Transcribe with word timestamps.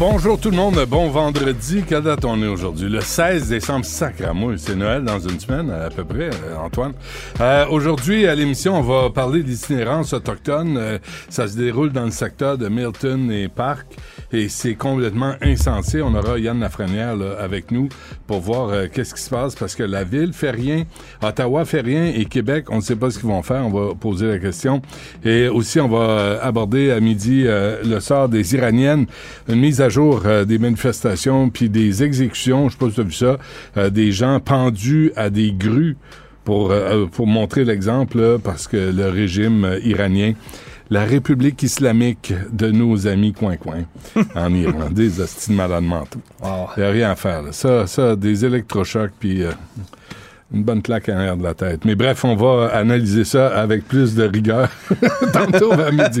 Bonjour 0.00 0.40
tout 0.40 0.50
le 0.50 0.56
monde, 0.56 0.82
bon 0.88 1.10
vendredi. 1.10 1.84
Quelle 1.86 2.04
date 2.04 2.24
on 2.24 2.42
est 2.42 2.46
aujourd'hui? 2.46 2.88
Le 2.88 3.02
16 3.02 3.50
décembre, 3.50 3.84
moi. 4.34 4.54
C'est 4.56 4.74
Noël 4.74 5.04
dans 5.04 5.18
une 5.18 5.38
semaine 5.38 5.70
à 5.70 5.90
peu 5.90 6.04
près, 6.04 6.30
euh, 6.30 6.56
Antoine. 6.56 6.94
Euh, 7.38 7.66
aujourd'hui, 7.68 8.26
à 8.26 8.34
l'émission, 8.34 8.78
on 8.78 8.80
va 8.80 9.10
parler 9.10 9.42
d'itinérance 9.42 10.14
autochtone. 10.14 10.78
Euh, 10.78 10.98
ça 11.28 11.48
se 11.48 11.58
déroule 11.58 11.92
dans 11.92 12.06
le 12.06 12.12
secteur 12.12 12.56
de 12.56 12.68
Milton 12.68 13.30
et 13.30 13.48
Park 13.48 13.86
et 14.32 14.48
c'est 14.48 14.74
complètement 14.74 15.34
insensé. 15.42 16.00
On 16.00 16.14
aura 16.14 16.38
Yann 16.38 16.60
Lafrenière 16.60 17.14
là, 17.14 17.36
avec 17.38 17.70
nous 17.70 17.90
pour 18.26 18.40
voir 18.40 18.70
euh, 18.70 18.86
qu'est-ce 18.90 19.14
qui 19.14 19.20
se 19.20 19.28
passe 19.28 19.54
parce 19.54 19.74
que 19.74 19.82
la 19.82 20.04
ville 20.04 20.32
fait 20.32 20.50
rien, 20.50 20.84
Ottawa 21.22 21.66
fait 21.66 21.82
rien 21.82 22.06
et 22.06 22.24
Québec, 22.24 22.66
on 22.70 22.76
ne 22.76 22.80
sait 22.80 22.96
pas 22.96 23.10
ce 23.10 23.18
qu'ils 23.18 23.28
vont 23.28 23.42
faire. 23.42 23.66
On 23.66 23.70
va 23.70 23.94
poser 23.94 24.28
la 24.28 24.38
question. 24.38 24.80
Et 25.26 25.48
aussi, 25.48 25.78
on 25.78 25.88
va 25.88 25.98
euh, 25.98 26.38
aborder 26.40 26.90
à 26.90 27.00
midi 27.00 27.44
le 27.44 28.00
sort 28.00 28.30
des 28.30 28.54
Iraniennes, 28.54 29.06
une 29.46 29.62
à 29.80 29.89
jour 29.90 30.22
euh, 30.24 30.44
des 30.44 30.58
manifestations 30.58 31.50
puis 31.50 31.68
des 31.68 32.02
exécutions. 32.02 32.68
Je 32.68 32.72
sais 32.72 32.78
pas 32.78 32.88
si 32.88 32.94
tu 32.94 33.00
as 33.00 33.04
vu 33.04 33.12
ça, 33.12 33.38
euh, 33.76 33.90
des 33.90 34.12
gens 34.12 34.40
pendus 34.40 35.12
à 35.16 35.28
des 35.30 35.52
grues 35.52 35.96
pour 36.44 36.70
euh, 36.70 37.06
pour 37.06 37.26
montrer 37.26 37.64
l'exemple 37.64 38.38
parce 38.42 38.66
que 38.66 38.76
le 38.76 39.08
régime 39.08 39.78
iranien 39.84 40.32
la 40.90 41.04
République 41.04 41.62
islamique 41.62 42.34
de 42.52 42.70
nos 42.70 43.06
amis 43.06 43.32
coin-coin 43.32 43.84
en 44.34 44.52
Iran. 44.52 44.90
Des 44.90 45.20
hosties 45.20 45.50
de 45.50 45.56
malades 45.56 45.84
mentaux. 45.84 46.20
Il 46.42 46.80
n'y 46.80 46.84
a 46.84 46.90
rien 46.90 47.10
à 47.12 47.16
faire. 47.16 47.42
là. 47.42 47.52
Ça, 47.52 47.86
ça, 47.86 48.16
des 48.16 48.44
électrochocs, 48.44 49.12
puis 49.18 49.44
euh, 49.44 49.52
une 50.52 50.64
bonne 50.64 50.82
claque 50.82 51.08
en 51.08 51.18
l'air 51.18 51.36
de 51.36 51.42
la 51.42 51.54
tête. 51.54 51.84
Mais 51.84 51.94
bref, 51.94 52.24
on 52.24 52.34
va 52.34 52.70
analyser 52.74 53.24
ça 53.24 53.48
avec 53.48 53.86
plus 53.86 54.14
de 54.14 54.24
rigueur 54.24 54.68
tantôt 55.32 55.72
à 55.72 55.90
midi. 55.90 56.20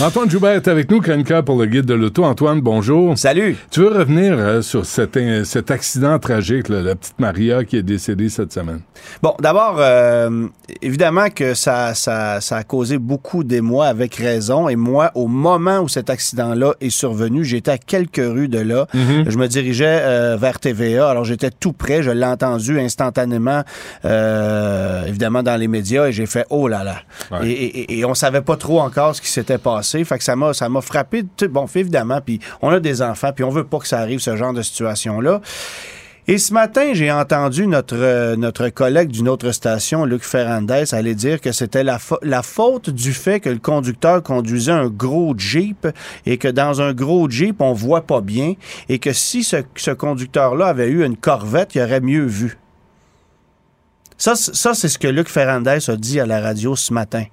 Antoine 0.00 0.28
Joubert 0.28 0.52
est 0.52 0.68
avec 0.68 0.90
nous, 0.90 1.00
chroniqueur 1.00 1.44
pour 1.44 1.58
le 1.58 1.66
guide 1.66 1.84
de 1.86 1.94
l'auto. 1.94 2.24
Antoine, 2.24 2.60
bonjour. 2.60 3.16
Salut! 3.16 3.56
Tu 3.70 3.80
veux 3.80 3.88
revenir 3.88 4.34
euh, 4.36 4.62
sur 4.62 4.84
cet, 4.86 5.18
cet 5.44 5.70
accident 5.70 6.18
tragique, 6.18 6.68
là, 6.68 6.82
la 6.82 6.96
petite 6.96 7.18
Maria 7.18 7.64
qui 7.64 7.76
est 7.76 7.82
décédée 7.82 8.28
cette 8.28 8.52
semaine? 8.52 8.80
Bon, 9.22 9.34
d'abord, 9.40 9.76
euh, 9.78 10.46
évidemment 10.82 11.30
que 11.30 11.54
ça, 11.54 11.94
ça, 11.94 12.40
ça 12.40 12.56
a 12.56 12.64
causé 12.64 12.98
beaucoup 12.98 13.44
d'émoi 13.44 13.86
avec 13.86 14.14
raison. 14.16 14.68
Et 14.68 14.76
moi, 14.76 15.10
au 15.14 15.26
moment 15.26 15.80
où 15.80 15.88
cet 15.88 16.10
accident-là 16.10 16.74
est 16.80 16.90
survenu, 16.90 17.44
j'étais 17.44 17.70
à 17.70 17.78
quelques 17.78 18.16
rues 18.16 18.48
de 18.48 18.58
là. 18.58 18.86
Je 18.94 19.36
me 19.36 19.46
dirigeais 19.46 20.00
euh, 20.02 20.36
vers 20.36 20.60
TVA. 20.60 21.08
Alors, 21.08 21.24
j'étais 21.24 21.50
tout 21.50 21.72
près. 21.72 22.02
Je 22.02 22.10
l'ai 22.10 22.26
entendu 22.26 22.80
instantanément, 22.80 23.59
euh, 24.04 25.04
évidemment, 25.06 25.42
dans 25.42 25.56
les 25.56 25.68
médias. 25.68 26.06
Et 26.06 26.12
j'ai 26.12 26.26
fait 26.26 26.46
«Oh 26.50 26.68
là 26.68 26.84
là! 26.84 26.96
Ouais. 27.30 27.48
Et, 27.48 27.80
et, 27.80 27.98
et 27.98 28.04
on 28.04 28.14
savait 28.14 28.42
pas 28.42 28.56
trop 28.56 28.80
encore 28.80 29.14
ce 29.14 29.20
qui 29.20 29.28
s'était 29.28 29.58
passé. 29.58 30.04
Fait 30.04 30.18
que 30.18 30.24
ça 30.24 30.36
m'a, 30.36 30.52
ça 30.52 30.68
m'a 30.68 30.80
frappé. 30.80 31.24
Bon, 31.50 31.66
évidemment, 31.74 32.20
puis 32.20 32.40
on 32.62 32.70
a 32.70 32.80
des 32.80 33.02
enfants, 33.02 33.32
puis 33.34 33.44
on 33.44 33.50
veut 33.50 33.64
pas 33.64 33.78
que 33.78 33.88
ça 33.88 33.98
arrive, 33.98 34.20
ce 34.20 34.36
genre 34.36 34.52
de 34.52 34.62
situation-là. 34.62 35.40
Et 36.28 36.38
ce 36.38 36.52
matin, 36.52 36.90
j'ai 36.92 37.10
entendu 37.10 37.66
notre, 37.66 37.96
euh, 37.96 38.36
notre 38.36 38.68
collègue 38.68 39.10
d'une 39.10 39.28
autre 39.28 39.50
station, 39.50 40.04
Luc 40.04 40.22
Ferrandez, 40.22 40.94
aller 40.94 41.16
dire 41.16 41.40
que 41.40 41.50
c'était 41.50 41.82
la, 41.82 41.98
fa- 41.98 42.18
la 42.22 42.42
faute 42.42 42.90
du 42.90 43.12
fait 43.12 43.40
que 43.40 43.48
le 43.48 43.58
conducteur 43.58 44.22
conduisait 44.22 44.70
un 44.70 44.86
gros 44.86 45.34
Jeep 45.36 45.88
et 46.26 46.36
que 46.36 46.46
dans 46.46 46.82
un 46.82 46.92
gros 46.92 47.28
Jeep, 47.28 47.60
on 47.60 47.72
voit 47.72 48.02
pas 48.02 48.20
bien 48.20 48.54
et 48.88 49.00
que 49.00 49.12
si 49.12 49.42
ce, 49.42 49.56
ce 49.74 49.90
conducteur-là 49.90 50.66
avait 50.66 50.88
eu 50.88 51.04
une 51.04 51.16
Corvette, 51.16 51.74
il 51.74 51.82
aurait 51.82 52.00
mieux 52.00 52.26
vu. 52.26 52.58
Ça, 54.22 54.74
c'est 54.74 54.88
ce 54.88 54.98
que 54.98 55.08
Luc 55.08 55.28
Ferrandez 55.28 55.78
a 55.88 55.96
dit 55.96 56.20
à 56.20 56.26
la 56.26 56.40
radio 56.40 56.76
ce 56.76 56.92
matin. 56.92 57.24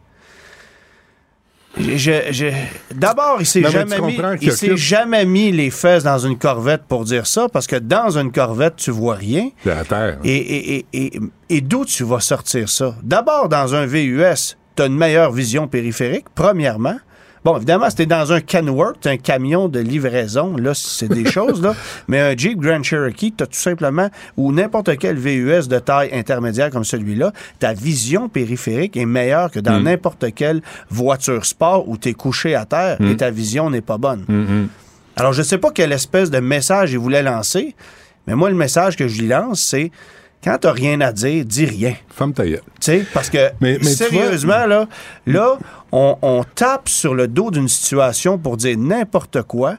Je- 1.77 1.97
je- 1.97 2.31
je- 2.31 2.95
D'abord, 2.95 3.37
il 3.39 3.45
s'est 3.45 3.61
jamais 3.71 3.97
mis, 4.07 4.15
il 4.41 4.51
s'est 4.51 4.77
jamais 4.77 5.25
mis 5.25 5.51
les 5.51 5.69
fesses 5.69 6.03
dans 6.03 6.17
une 6.17 6.37
Corvette 6.37 6.83
pour 6.87 7.03
dire 7.05 7.27
ça, 7.27 7.47
parce 7.49 7.67
que 7.67 7.75
dans 7.75 8.17
une 8.17 8.31
Corvette, 8.31 8.77
tu 8.77 8.89
vois 8.89 9.15
rien. 9.15 9.49
C'est 9.63 9.71
à 9.71 9.83
terre. 9.83 10.17
Et, 10.23 10.35
et, 10.37 10.77
et, 10.77 10.85
et, 11.17 11.19
et 11.49 11.61
d'où 11.61 11.85
tu 11.85 12.03
vas 12.03 12.19
sortir 12.19 12.67
ça? 12.67 12.95
D'abord, 13.03 13.47
dans 13.47 13.75
un 13.75 13.85
VUS, 13.85 14.55
tu 14.75 14.81
as 14.81 14.85
une 14.87 14.95
meilleure 14.97 15.31
vision 15.31 15.67
périphérique, 15.67 16.25
premièrement. 16.33 16.97
Bon, 17.43 17.55
évidemment, 17.57 17.89
c'était 17.89 18.05
dans 18.05 18.33
un 18.33 18.41
Kenworth, 18.41 19.07
un 19.07 19.17
camion 19.17 19.67
de 19.69 19.79
livraison, 19.79 20.57
là, 20.57 20.73
c'est 20.73 21.07
des 21.07 21.25
choses, 21.31 21.61
là. 21.61 21.75
Mais 22.07 22.19
un 22.19 22.35
Jeep 22.35 22.59
Grand 22.59 22.83
Cherokee, 22.83 23.33
tu 23.37 23.43
as 23.43 23.47
tout 23.47 23.53
simplement, 23.53 24.09
ou 24.35 24.51
n'importe 24.51 24.97
quel 24.97 25.17
VUS 25.17 25.67
de 25.67 25.79
taille 25.79 26.09
intermédiaire 26.13 26.69
comme 26.69 26.83
celui-là, 26.83 27.31
ta 27.59 27.73
vision 27.73 28.27
périphérique 28.29 28.97
est 28.97 29.05
meilleure 29.05 29.51
que 29.51 29.59
dans 29.59 29.79
n'importe 29.79 30.33
quelle 30.33 30.61
voiture 30.89 31.45
sport 31.45 31.87
où 31.87 31.97
tu 31.97 32.09
es 32.09 32.13
couché 32.13 32.55
à 32.55 32.65
terre 32.65 32.97
et 33.01 33.15
ta 33.15 33.29
vision 33.31 33.69
n'est 33.69 33.81
pas 33.81 33.97
bonne. 33.97 34.67
Alors, 35.15 35.33
je 35.33 35.41
sais 35.41 35.57
pas 35.57 35.71
quelle 35.71 35.91
espèce 35.91 36.29
de 36.29 36.39
message 36.39 36.91
il 36.91 36.99
voulait 36.99 37.23
lancer, 37.23 37.75
mais 38.27 38.35
moi, 38.35 38.49
le 38.49 38.55
message 38.55 38.95
que 38.97 39.07
je 39.07 39.21
lui 39.21 39.27
lance, 39.27 39.61
c'est 39.61 39.91
quand 40.43 40.57
t'as 40.61 40.71
rien 40.71 41.01
à 41.01 41.11
dire, 41.11 41.43
dis 41.45 41.65
rien. 41.65 41.95
Femme 42.09 42.33
ta. 42.33 42.43
Tu 42.45 42.59
sais, 42.79 43.05
parce 43.13 43.29
que 43.29 43.37
Mais- 43.59 43.77
mais 43.81 43.89
sérieusement, 43.89 44.65
là, 44.65 44.87
là 45.25 45.57
on, 45.91 46.17
on 46.21 46.43
tape 46.55 46.89
sur 46.89 47.15
le 47.15 47.27
dos 47.27 47.49
d'une 47.51 47.67
situation 47.67 48.37
pour 48.37 48.57
dire 48.57 48.77
n'importe 48.77 49.41
quoi. 49.43 49.75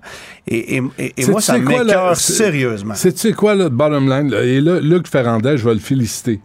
Et, 0.47 0.77
et- 0.99 1.13
et- 1.17 1.27
moi, 1.27 1.41
ça 1.41 1.59
m'écœure 1.59 2.17
c'est- 2.17 2.33
sérieusement. 2.33 2.95
C'est 2.95 3.13
tu 3.13 3.19
sais 3.19 3.33
quoi 3.33 3.55
le 3.55 3.69
bottom 3.69 4.09
line 4.09 4.31
là? 4.31 4.43
et 4.43 4.61
là 4.61 4.81
Luc 4.81 5.07
Ferrandez, 5.09 5.57
je 5.59 5.65
vais 5.65 5.75
le 5.75 5.81
féliciter 5.81 6.41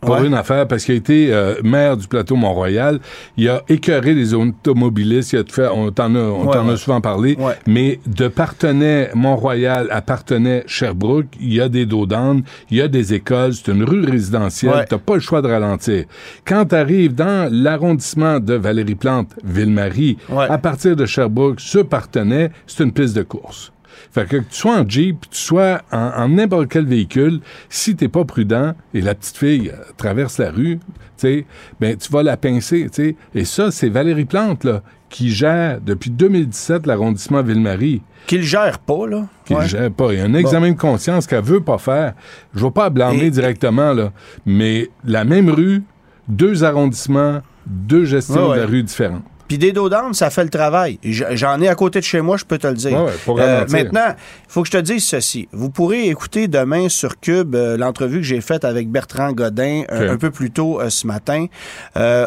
pour 0.00 0.16
Ouais. 0.16 0.26
une 0.26 0.34
affaire 0.34 0.68
parce 0.68 0.84
qu'il 0.84 0.94
a 0.94 0.98
été 0.98 1.32
euh, 1.32 1.54
maire 1.64 1.96
du 1.96 2.06
plateau 2.06 2.36
Mont-Royal, 2.36 3.00
il 3.36 3.48
a 3.48 3.62
écœuré 3.68 4.14
les 4.14 4.34
automobilistes, 4.34 5.32
il 5.32 5.38
a 5.40 5.42
fait 5.48 5.68
on 5.68 5.90
t'en 5.90 6.14
a 6.14 6.18
on 6.18 6.46
Ouais, 6.46 6.52
t'en 6.52 6.68
a 6.68 6.76
souvent 6.76 7.00
parlé, 7.00 7.36
Ouais. 7.38 7.54
mais 7.66 7.98
de 8.06 8.28
Partenay 8.28 9.10
Mont-Royal 9.14 9.88
à 9.90 10.02
Partenay 10.02 10.64
Sherbrooke, 10.66 11.26
il 11.40 11.54
y 11.54 11.60
a 11.60 11.68
des 11.68 11.86
dos 11.86 12.06
d'âne, 12.06 12.42
il 12.70 12.76
y 12.78 12.80
a 12.82 12.88
des 12.88 13.14
écoles, 13.14 13.54
c'est 13.54 13.72
une 13.72 13.84
rue 13.84 14.04
résidentielle, 14.04 14.84
t'as 14.88 14.98
pas 14.98 15.14
le 15.14 15.20
choix 15.20 15.42
de 15.42 15.48
ralentir. 15.48 16.04
Quand 16.46 16.66
tu 16.66 16.74
arrives 16.74 17.14
dans 17.14 17.48
l'arrondissement 17.52 18.38
de 18.40 18.54
Valérie 18.54 18.94
Plante, 18.94 19.30
Ville-Marie, 19.44 20.18
Ouais. 20.28 20.46
à 20.48 20.58
partir 20.58 20.94
de 20.96 21.06
Sherbrooke, 21.06 21.60
ce 21.60 21.78
Partenay, 21.78 22.50
c'est 22.66 22.84
une 22.84 22.92
piste 22.92 23.16
de 23.16 23.22
course. 23.22 23.72
Fait 24.12 24.24
que 24.26 24.36
que 24.38 24.42
tu 24.42 24.56
sois 24.56 24.76
en 24.80 24.88
Jeep, 24.88 25.20
que 25.22 25.34
tu 25.34 25.40
sois 25.40 25.82
en 25.92 26.28
n'importe 26.28 26.68
quel 26.68 26.86
véhicule, 26.86 27.40
si 27.68 27.96
t'es 27.96 28.08
pas 28.08 28.24
prudent 28.24 28.74
et 28.94 29.00
la 29.00 29.14
petite 29.14 29.36
fille 29.36 29.70
euh, 29.70 29.76
traverse 29.96 30.38
la 30.38 30.50
rue, 30.50 30.78
tu 31.18 31.46
ben 31.80 31.96
tu 31.96 32.10
vas 32.12 32.22
la 32.22 32.36
pincer, 32.36 32.88
tu 32.92 33.02
sais. 33.02 33.16
Et 33.34 33.44
ça, 33.44 33.70
c'est 33.70 33.88
Valérie 33.88 34.24
Plante 34.26 34.64
là 34.64 34.82
qui 35.08 35.30
gère 35.30 35.80
depuis 35.80 36.10
2017 36.10 36.84
l'arrondissement 36.86 37.40
Ville-Marie. 37.42 38.02
Qu'il 38.26 38.42
gère 38.42 38.80
pas, 38.80 39.06
là. 39.06 39.26
Qui 39.44 39.54
Ouais. 39.54 39.68
gère 39.68 39.90
pas. 39.92 40.12
Il 40.12 40.18
y 40.18 40.20
a 40.20 40.24
un 40.24 40.34
examen 40.34 40.72
de 40.72 40.76
conscience 40.76 41.28
qu'elle 41.28 41.44
veut 41.44 41.60
pas 41.60 41.78
faire. 41.78 42.14
Je 42.54 42.64
vais 42.64 42.70
pas 42.72 42.84
la 42.84 42.90
blâmer 42.90 43.26
Et- 43.26 43.30
directement 43.30 43.92
là, 43.92 44.12
mais 44.44 44.90
la 45.04 45.24
même 45.24 45.48
rue, 45.48 45.84
deux 46.28 46.64
arrondissements, 46.64 47.40
deux 47.66 48.04
gestions 48.04 48.50
Ouais, 48.50 48.56
de 48.56 48.60
la 48.62 48.66
rue 48.66 48.82
différentes. 48.82 49.22
Puis 49.48 49.58
des 49.58 49.72
dos 49.72 49.88
d'âne, 49.88 50.14
ça 50.14 50.30
fait 50.30 50.44
le 50.44 50.50
travail. 50.50 50.98
J'en 51.04 51.60
ai 51.60 51.68
à 51.68 51.74
côté 51.74 52.00
de 52.00 52.04
chez 52.04 52.20
moi, 52.20 52.36
je 52.36 52.44
peux 52.44 52.58
te 52.58 52.66
le 52.66 52.74
dire. 52.74 53.04
Ouais, 53.04 53.12
pour 53.24 53.40
Euh, 53.40 53.64
maintenant, 53.68 54.08
il 54.08 54.52
faut 54.52 54.62
que 54.62 54.68
je 54.68 54.72
te 54.72 54.82
dise 54.82 55.04
ceci. 55.04 55.48
Vous 55.52 55.70
pourrez 55.70 56.08
écouter 56.08 56.48
demain 56.48 56.88
sur 56.88 57.20
Cube 57.20 57.54
euh, 57.54 57.76
l'entrevue 57.76 58.18
que 58.18 58.26
j'ai 58.26 58.40
faite 58.40 58.64
avec 58.64 58.90
Bertrand 58.90 59.32
Godin 59.32 59.82
euh, 59.92 60.12
un 60.12 60.16
peu 60.16 60.30
plus 60.30 60.50
tôt 60.50 60.80
euh, 60.80 60.90
ce 60.90 61.06
matin, 61.06 61.46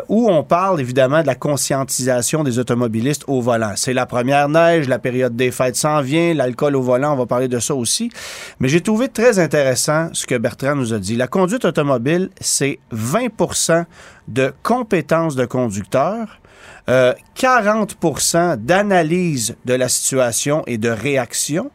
où 0.07 0.30
on 0.30 0.44
parle 0.44 0.80
évidemment 0.80 1.21
de 1.21 1.27
la 1.27 1.36
conscientisation 1.36 2.44
des 2.44 2.60
automobilistes 2.60 3.24
au 3.27 3.42
volant. 3.42 3.74
C'est 3.75 3.94
la 3.94 4.06
première 4.06 4.50
neige, 4.50 4.88
la 4.88 5.00
période 5.00 5.36
des 5.36 5.51
fêtes 5.51 5.75
s'en 5.75 6.01
vient, 6.01 6.33
l'alcool 6.33 6.75
au 6.75 6.81
volant, 6.81 7.13
on 7.13 7.18
va 7.18 7.25
parler 7.25 7.48
de 7.48 7.60
ça 7.60 7.75
aussi. 7.75 8.12
Mais 8.60 8.68
j'ai 8.69 8.81
trouvé 8.81 9.10
très 9.10 9.39
intéressant 9.39 10.10
ce 10.13 10.25
que 10.25 10.36
Bertrand 10.36 10.75
nous 10.75 10.94
a 10.94 11.00
dit. 11.00 11.15
La 11.15 11.27
conduite 11.27 11.65
automobile, 11.65 12.30
c'est 12.39 12.80
20% 12.94 13.86
de 14.27 14.54
compétences 14.63 15.36
de 15.36 15.45
conducteur, 15.45 16.39
euh, 16.89 17.13
40% 17.38 18.57
d'analyse 18.57 19.56
de 19.65 19.73
la 19.73 19.89
situation 19.89 20.63
et 20.67 20.77
de 20.77 20.89
réaction 20.89 21.71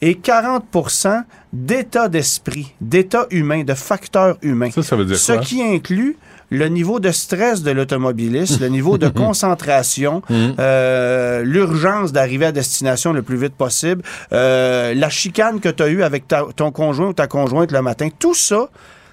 et 0.00 0.14
40% 0.14 1.22
d'état 1.52 2.08
d'esprit, 2.08 2.74
d'état 2.80 3.26
humain, 3.30 3.64
de 3.64 3.74
facteur 3.74 4.36
humain. 4.42 4.70
Ça, 4.70 4.82
ça 4.82 4.96
veut 4.96 5.04
dire 5.04 5.16
Ce 5.16 5.32
quoi? 5.32 5.40
qui 5.42 5.62
inclut 5.62 6.16
le 6.50 6.68
niveau 6.68 6.98
de 6.98 7.10
stress 7.10 7.62
de 7.62 7.70
l'automobiliste, 7.72 8.60
le 8.60 8.68
niveau 8.68 8.96
de 8.96 9.08
concentration, 9.24 10.22
Mm. 10.30 10.34
euh, 10.60 11.42
l'urgence 11.42 12.12
d'arriver 12.12 12.46
à 12.46 12.52
destination 12.52 13.12
le 13.12 13.22
plus 13.22 13.36
vite 13.36 13.54
possible, 13.54 14.02
euh, 14.32 14.94
la 14.94 15.10
chicane 15.10 15.60
que 15.60 15.68
tu 15.68 15.82
as 15.82 15.88
eue 15.88 16.02
avec 16.02 16.26
ta- 16.28 16.46
ton 16.56 16.70
conjoint 16.70 17.08
ou 17.08 17.12
ta 17.12 17.26
conjointe 17.26 17.70
le 17.72 17.82
matin, 17.82 18.08
tout 18.18 18.34
ça, 18.34 18.68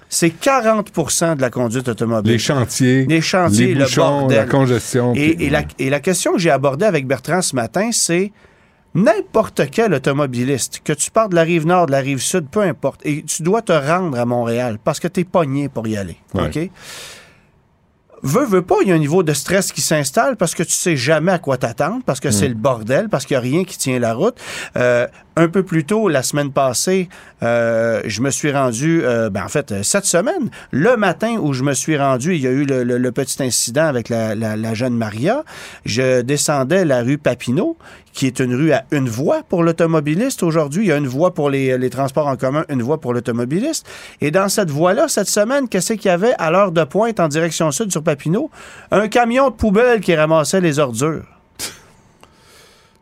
C'est 0.08 0.28
40% 0.40 1.36
de 1.36 1.40
la 1.40 1.50
conduite 1.50 1.88
automobile. 1.88 2.32
Les 2.32 2.38
chantiers, 2.38 3.06
Les 3.06 3.20
chantiers, 3.20 3.74
les 3.74 3.84
bouchons, 3.84 4.28
la 4.28 4.44
congestion. 4.44 5.12
Et, 5.14 5.34
puis- 5.34 5.44
et 5.46 5.50
la, 5.50 5.62
et 5.78 5.90
la 5.90 6.00
question 6.00 6.32
que 6.34 6.38
j'ai 6.38 6.50
abordée 6.50 6.86
avec 6.86 7.06
Bertrand 7.06 7.42
ce 7.42 7.56
matin, 7.56 7.90
c'est 7.92 8.30
n'importe 8.94 9.62
quel 9.70 9.92
automobiliste, 9.92 10.80
que 10.84 10.92
tu 10.92 11.10
partes 11.10 11.30
de 11.32 11.36
la 11.36 11.42
rive 11.42 11.66
nord, 11.66 11.86
de 11.86 11.92
la 11.92 11.98
rive 11.98 12.18
sud, 12.20 12.46
peu 12.50 12.62
importe, 12.62 13.00
et 13.04 13.22
tu 13.24 13.42
dois 13.42 13.60
te 13.62 13.72
rendre 13.72 14.18
à 14.18 14.24
Montréal 14.24 14.78
parce 14.82 15.00
que 15.00 15.08
tu 15.08 15.20
es 15.20 15.24
pogné 15.24 15.68
pour 15.68 15.86
y 15.86 15.96
aller. 15.96 16.16
Ouais. 16.34 16.44
OK? 16.46 16.70
Veux, 18.22 18.46
veux 18.46 18.62
pas, 18.62 18.76
il 18.82 18.88
y 18.88 18.92
a 18.92 18.94
un 18.94 18.98
niveau 18.98 19.22
de 19.22 19.34
stress 19.34 19.70
qui 19.72 19.82
s'installe 19.82 20.36
parce 20.36 20.54
que 20.54 20.62
tu 20.62 20.72
sais 20.72 20.96
jamais 20.96 21.32
à 21.32 21.38
quoi 21.38 21.58
t'attendre, 21.58 22.00
parce 22.06 22.18
que 22.18 22.28
Mm. 22.28 22.32
c'est 22.32 22.48
le 22.48 22.54
bordel, 22.54 23.08
parce 23.10 23.26
qu'il 23.26 23.34
n'y 23.34 23.38
a 23.38 23.40
rien 23.42 23.64
qui 23.64 23.76
tient 23.76 23.98
la 23.98 24.14
route. 24.14 24.36
Euh, 24.76 25.06
un 25.36 25.48
peu 25.48 25.62
plus 25.62 25.84
tôt, 25.84 26.08
la 26.08 26.22
semaine 26.22 26.50
passée, 26.50 27.08
euh, 27.42 28.00
je 28.06 28.22
me 28.22 28.30
suis 28.30 28.50
rendu, 28.50 29.02
euh, 29.04 29.28
ben 29.28 29.44
en 29.44 29.48
fait, 29.48 29.70
euh, 29.70 29.82
cette 29.82 30.06
semaine, 30.06 30.50
le 30.70 30.96
matin 30.96 31.36
où 31.38 31.52
je 31.52 31.62
me 31.62 31.74
suis 31.74 31.98
rendu, 31.98 32.34
il 32.34 32.40
y 32.40 32.46
a 32.46 32.50
eu 32.50 32.64
le, 32.64 33.12
petit 33.12 33.42
incident 33.42 33.86
avec 33.86 34.08
la 34.08 34.74
jeune 34.74 34.96
Maria. 34.96 35.44
Je 35.84 36.22
descendais 36.22 36.84
la 36.84 37.02
rue 37.02 37.18
Papineau, 37.18 37.76
qui 38.12 38.26
est 38.26 38.40
une 38.40 38.54
rue 38.54 38.72
à 38.72 38.84
une 38.90 39.08
voie 39.08 39.42
pour 39.46 39.62
l'automobiliste 39.62 40.42
aujourd'hui. 40.42 40.84
Il 40.84 40.88
y 40.88 40.92
a 40.92 40.96
une 40.96 41.06
voie 41.06 41.34
pour 41.34 41.50
les, 41.50 41.76
les 41.76 41.90
transports 41.90 42.26
en 42.26 42.36
commun, 42.36 42.64
une 42.70 42.82
voie 42.82 43.00
pour 43.00 43.12
l'automobiliste. 43.12 43.86
Et 44.20 44.30
dans 44.30 44.48
cette 44.48 44.70
voie-là, 44.70 45.08
cette 45.08 45.28
semaine, 45.28 45.68
qu'est-ce 45.68 45.92
qu'il 45.92 46.06
y 46.06 46.14
avait 46.14 46.34
à 46.38 46.50
l'heure 46.50 46.72
de 46.72 46.84
pointe 46.84 47.20
en 47.20 47.28
direction 47.28 47.70
sud 47.70 47.92
sur 47.92 48.02
Papineau? 48.02 48.50
Un 48.90 49.08
camion 49.08 49.50
de 49.50 49.54
poubelle 49.54 50.00
qui 50.00 50.14
ramassait 50.14 50.60
les 50.60 50.78
ordures. 50.78 51.35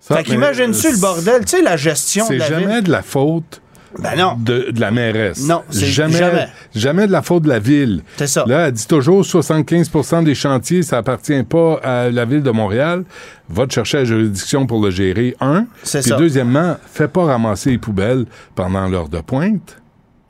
Ça, 0.07 0.17
fait 0.17 0.21
mais, 0.21 0.35
qu'imagine-tu 0.35 0.87
euh, 0.87 0.91
le 0.93 1.01
bordel, 1.01 1.45
tu 1.47 1.57
sais, 1.57 1.63
la 1.63 1.77
gestion 1.79 2.25
de 2.27 2.33
C'est 2.33 2.37
la 2.39 2.47
jamais 2.49 2.75
ville. 2.75 2.83
de 2.85 2.91
la 2.91 3.01
faute 3.03 3.63
Ben 3.99 4.17
non. 4.19 4.37
de, 4.39 4.71
de 4.71 4.79
la 4.81 4.91
mairesse. 4.91 5.47
Non, 5.49 5.63
c'est 5.71 5.87
jamais, 5.87 6.19
jamais. 6.19 6.49
jamais 6.75 7.07
de 7.07 7.13
la 7.13 7.23
faute 7.23 7.45
de 7.45 7.49
la 7.49 7.59
ville. 7.59 8.03
C'est 8.19 8.27
ça. 8.27 8.45
Là, 8.47 8.67
elle 8.67 8.73
dit 8.73 8.87
toujours 8.87 9.23
75% 9.23 10.25
des 10.25 10.35
chantiers, 10.35 10.83
ça 10.83 10.99
appartient 10.99 11.43
pas 11.45 11.77
à 11.83 12.11
la 12.11 12.25
ville 12.27 12.43
de 12.43 12.51
Montréal. 12.51 13.05
Va 13.49 13.67
te 13.67 13.73
chercher 13.73 13.99
la 13.99 14.05
juridiction 14.05 14.67
pour 14.67 14.83
le 14.85 14.91
gérer, 14.91 15.35
un. 15.41 15.65
C'est 15.85 16.01
Puis 16.01 16.11
ça. 16.11 16.17
deuxièmement, 16.17 16.77
fais 16.87 17.09
pas 17.09 17.25
ramasser 17.25 17.71
les 17.71 17.79
poubelles 17.79 18.27
pendant 18.55 18.87
l'heure 18.89 19.09
de 19.09 19.21
pointe. 19.23 19.79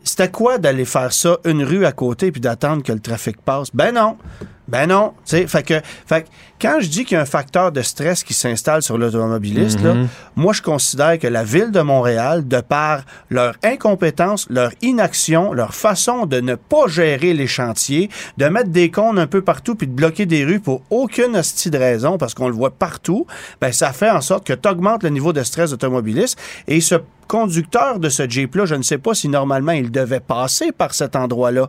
C'était 0.05 0.31
quoi 0.31 0.59
d'aller 0.59 0.85
faire 0.85 1.13
ça 1.13 1.39
une 1.47 1.65
rue 1.65 1.85
à 1.85 1.91
côté 1.93 2.31
puis 2.31 2.41
d'attendre 2.41 2.83
que 2.85 2.93
le 2.93 3.01
trafic 3.01 3.41
passe? 3.41 3.69
Ben 3.75 3.93
non. 3.95 4.19
Ben 4.67 4.87
non. 4.87 5.13
Tu 5.27 5.37
sais, 5.37 5.47
fait 5.47 5.63
que, 5.63 5.81
fait 6.07 6.23
que 6.23 6.29
quand 6.61 6.79
je 6.81 6.89
dis 6.89 7.05
qu'il 7.05 7.17
y 7.17 7.19
a 7.19 7.23
un 7.23 7.27
facteur 7.27 7.73
de 7.73 7.83
stress 7.83 8.25
qui 8.25 8.33
s'installe 8.33 8.83
sur 8.83 8.97
l'automobiliste, 8.97 9.83
là, 9.83 9.95
moi, 10.37 10.55
je 10.55 10.63
considère 10.63 11.19
que 11.19 11.27
la 11.27 11.45
ville 11.45 11.71
de 11.71 11.81
Montréal, 11.81 12.49
de 12.49 12.61
par 12.61 13.03
leur 13.29 13.55
incompétence, 13.63 14.47
leur 14.49 14.71
inaction, 14.81 15.53
leur 15.53 15.75
façon 15.75 16.25
de 16.25 16.41
ne 16.41 16.55
pas 16.55 16.87
gérer 16.87 17.35
les 17.35 17.47
chantiers, 17.47 18.09
de 18.39 18.47
mettre 18.47 18.71
des 18.71 18.91
cônes 18.91 19.19
un 19.19 19.27
peu 19.27 19.43
partout 19.43 19.75
puis 19.75 19.87
de 19.87 19.93
bloquer 19.93 20.25
des 20.25 20.45
rues 20.45 20.61
pour 20.61 20.83
aucune 20.89 21.37
hostie 21.37 21.71
de 21.71 21.77
raison, 21.79 22.17
parce 22.17 22.33
qu'on 22.33 22.49
le 22.49 22.55
voit 22.55 22.71
partout, 22.71 23.27
ben, 23.61 23.73
ça 23.73 23.93
fait 23.93 24.11
en 24.11 24.23
sorte 24.23 24.47
que 24.47 24.55
tu 24.55 24.69
augmentes 24.69 25.03
le 25.03 25.11
niveau 25.11 25.35
de 25.35 25.43
stress 25.43 25.73
automobiliste 25.73 26.39
et 26.67 26.81
ce 26.81 26.95
conducteur 27.29 27.99
de 27.99 28.09
ce 28.09 28.29
Jeep-là, 28.29 28.65
je 28.67 28.75
ne 28.75 28.83
sais 28.83 28.99
pas 28.99 29.15
si 29.15 29.29
normalement 29.29 29.73
il 29.73 29.91
devait 29.91 30.21
passer 30.21 30.73
par 30.73 30.95
cet 30.95 31.17
endroit-là. 31.17 31.69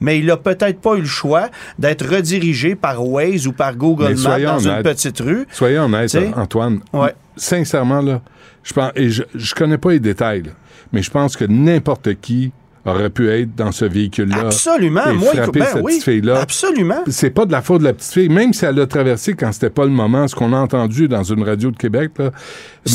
Mais 0.00 0.18
il 0.18 0.30
a 0.30 0.36
peut-être 0.36 0.80
pas 0.80 0.94
eu 0.94 1.00
le 1.00 1.06
choix 1.06 1.48
d'être 1.78 2.06
redirigé 2.06 2.74
par 2.74 3.06
Waze 3.06 3.46
ou 3.46 3.52
par 3.52 3.76
Google 3.76 4.14
Maps 4.22 4.38
dans 4.40 4.58
une 4.58 4.82
petite 4.82 5.20
rue. 5.20 5.46
Soyez 5.50 5.78
honnête, 5.78 6.08
T'sais? 6.08 6.30
Antoine. 6.34 6.80
Ouais. 6.92 7.14
Sincèrement, 7.36 8.00
là, 8.00 8.20
je 8.62 8.72
pense, 8.72 8.92
et 8.96 9.10
je, 9.10 9.22
je 9.34 9.54
connais 9.54 9.78
pas 9.78 9.90
les 9.90 10.00
détails, 10.00 10.42
là, 10.42 10.50
mais 10.92 11.02
je 11.02 11.10
pense 11.10 11.36
que 11.36 11.44
n'importe 11.44 12.14
qui 12.20 12.52
aurait 12.84 13.10
pu 13.10 13.28
être 13.28 13.54
dans 13.54 13.72
ce 13.72 13.84
véhicule-là. 13.84 14.40
Absolument. 14.46 15.10
Et 15.10 15.14
Moi, 15.14 15.32
frapper 15.34 15.60
ben 15.60 15.66
cette 15.66 15.82
oui, 15.82 15.92
petite 15.92 16.04
fille-là. 16.04 16.40
Absolument. 16.40 17.02
C'est 17.08 17.30
pas 17.30 17.44
de 17.44 17.52
la 17.52 17.62
faute 17.62 17.80
de 17.80 17.84
la 17.84 17.92
petite 17.92 18.12
fille, 18.12 18.28
même 18.28 18.52
si 18.52 18.64
elle 18.64 18.76
l'a 18.76 18.86
traversé 18.86 19.34
quand 19.34 19.52
c'était 19.52 19.70
pas 19.70 19.84
le 19.84 19.90
moment, 19.90 20.26
ce 20.28 20.34
qu'on 20.34 20.52
a 20.52 20.56
entendu 20.56 21.08
dans 21.08 21.22
une 21.22 21.42
radio 21.42 21.70
de 21.70 21.76
Québec, 21.76 22.12
là, 22.18 22.30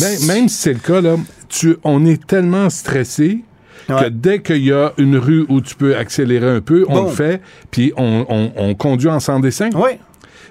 même, 0.02 0.25
même 0.28 0.50
si 0.50 0.57
c'est 0.57 0.74
le 0.74 0.80
cas, 0.80 1.02
là, 1.02 1.16
tu, 1.50 1.78
on 1.84 2.06
est 2.06 2.25
tellement 2.25 2.69
stressé 2.69 3.44
que 3.87 4.09
dès 4.09 4.41
qu'il 4.41 4.63
y 4.65 4.71
a 4.71 4.93
une 4.97 5.17
rue 5.17 5.45
où 5.49 5.61
tu 5.61 5.75
peux 5.75 5.95
accélérer 5.95 6.49
un 6.49 6.61
peu, 6.61 6.85
on 6.87 6.93
Bon. 6.93 7.03
le 7.05 7.09
fait, 7.09 7.41
puis 7.71 7.93
on, 7.97 8.25
on- 8.29 8.51
on 8.55 8.73
conduit 8.75 9.09
en 9.09 9.19
sans 9.19 9.39
dessin. 9.39 9.69
Oui. 9.75 9.91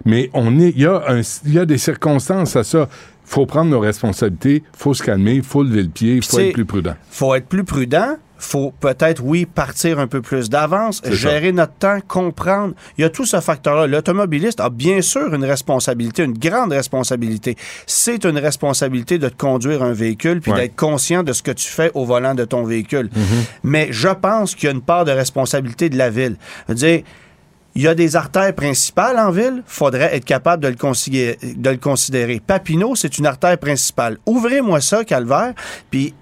Mais 0.04 0.28
on 0.34 0.58
est, 0.58 0.70
il 0.70 0.81
y, 0.82 0.86
a 0.86 1.02
un- 1.08 1.20
il 1.46 1.54
y 1.54 1.58
a 1.58 1.64
des 1.64 1.78
circonstances 1.78 2.56
à 2.56 2.64
ça. 2.64 2.88
Faut 3.25 3.47
prendre 3.47 3.71
nos 3.71 3.81
responsabilités, 3.81 4.62
faut 4.76 4.94
se 4.94 5.03
calmer, 5.03 5.43
faut 5.43 5.62
lever 5.62 5.82
le 5.82 5.88
pied, 5.88 6.21
faut 6.23 6.38
être 6.38 6.53
plus 6.53 6.65
prudent. 6.65 6.94
faut 7.11 7.35
être 7.35 7.47
plus 7.47 7.65
prudent. 7.65 8.17
Faut 8.37 8.75
peut-être, 8.79 9.23
oui, 9.25 9.47
partir 9.47 9.99
un 9.99 10.06
peu 10.06 10.21
plus 10.21 10.50
d'avance, 10.50 11.00
gérer 11.09 11.50
notre 11.53 11.73
temps, 11.75 11.99
comprendre. 12.06 12.75
Il 12.99 13.03
y 13.03 13.05
a 13.05 13.09
tout 13.09 13.25
ce 13.25 13.41
facteur-là. 13.41 13.87
L'automobiliste 13.87 14.61
a 14.61 14.69
bien 14.69 15.00
sûr 15.00 15.32
une 15.32 15.44
responsabilité, 15.44 16.25
une 16.25 16.37
grande 16.37 16.73
responsabilité. 16.73 17.56
C'est 17.87 18.25
une 18.26 18.37
responsabilité 18.37 19.17
de 19.19 19.31
te 19.31 19.37
conduire 19.37 19.82
un 19.82 19.93
véhicule 19.94 20.41
puis 20.43 20.53
Ouais. 20.53 20.61
d'être 20.62 20.77
conscient 20.77 21.23
de 21.23 21.32
ce 21.32 21.43
que 21.43 21.53
tu 21.53 21.67
fais 21.67 21.91
au 21.94 22.05
volant 22.05 22.35
de 22.35 22.44
ton 22.44 22.65
véhicule. 22.65 23.06
Mm-hmm. 23.06 23.44
Mais 23.62 23.88
je 23.93 24.09
pense 24.09 24.55
qu'il 24.55 24.65
y 24.65 24.73
a 24.73 24.75
une 24.75 24.82
part 24.82 25.06
de 25.06 25.12
responsabilité 25.12 25.88
de 25.88 25.97
la 25.97 26.11
ville. 26.11 26.37
Je 26.69 26.73
veux 26.73 26.79
dire, 26.79 27.03
il 27.75 27.82
y 27.82 27.88
a 27.88 27.94
des 27.94 28.17
artères 28.17 28.55
principales 28.55 29.19
en 29.19 29.31
ville, 29.31 29.62
faudrait 29.67 30.15
être 30.17 30.25
capable 30.25 30.62
de 30.62 30.69
le, 30.69 30.76
considérer, 30.76 31.38
de. 32.37 32.38
Papineau, 32.38 32.94
c'est 32.94 33.19
une 33.19 33.26
artère 33.26 33.59
principale. 33.59 34.19
Ouvrez-moi 34.26 34.81
ça, 34.81 35.05
Calvaire, 35.05 35.55
puis 35.91 36.15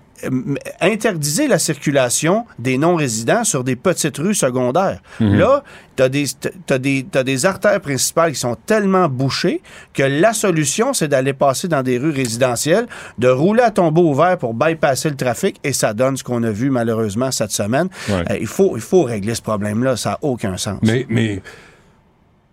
interdisez 0.80 1.48
la 1.48 1.58
circulation 1.58 2.46
des 2.58 2.78
non-résidents 2.78 3.44
sur 3.44 3.64
des 3.64 3.76
petites 3.76 4.18
rues 4.18 4.34
secondaires. 4.34 5.00
Là, 5.20 5.62
tu 5.96 6.02
as 6.02 6.08
des, 6.08 6.24
t'as 6.66 6.78
des, 6.78 7.06
t'as 7.10 7.22
des 7.22 7.46
artères 7.46 7.80
principales 7.80 8.32
qui 8.32 8.38
sont 8.38 8.56
tellement 8.66 9.08
bouchées 9.08 9.62
que 9.92 10.02
la 10.02 10.32
solution, 10.32 10.92
c'est 10.92 11.08
d'aller 11.08 11.32
passer 11.32 11.68
dans 11.68 11.82
des 11.82 11.98
rues 11.98 12.10
résidentielles, 12.10 12.86
de 13.18 13.28
rouler 13.28 13.62
à 13.62 13.70
tombeau 13.70 14.08
ouvert 14.10 14.38
pour 14.38 14.54
bypasser 14.54 15.10
le 15.10 15.16
trafic, 15.16 15.58
et 15.64 15.72
ça 15.72 15.92
donne 15.94 16.16
ce 16.16 16.24
qu'on 16.24 16.42
a 16.42 16.50
vu 16.50 16.70
malheureusement 16.70 17.30
cette 17.30 17.50
semaine. 17.52 17.88
Ouais. 18.08 18.24
Euh, 18.30 18.38
il, 18.40 18.46
faut, 18.46 18.76
il 18.76 18.82
faut 18.82 19.02
régler 19.02 19.34
ce 19.34 19.42
problème-là, 19.42 19.96
ça 19.96 20.10
n'a 20.10 20.18
aucun 20.22 20.56
sens. 20.56 20.78
Mais, 20.82 21.06
mais 21.08 21.42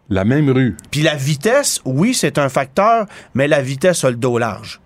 la 0.09 0.25
même 0.25 0.49
rue. 0.49 0.75
Puis 0.91 1.01
la 1.01 1.15
vitesse, 1.15 1.81
oui, 1.85 2.13
c'est 2.13 2.37
un 2.37 2.49
facteur, 2.49 3.05
mais 3.35 3.47
la 3.47 3.61
vitesse 3.61 4.03
a 4.03 4.09
le 4.09 4.15
dos 4.15 4.37
large. 4.37 4.81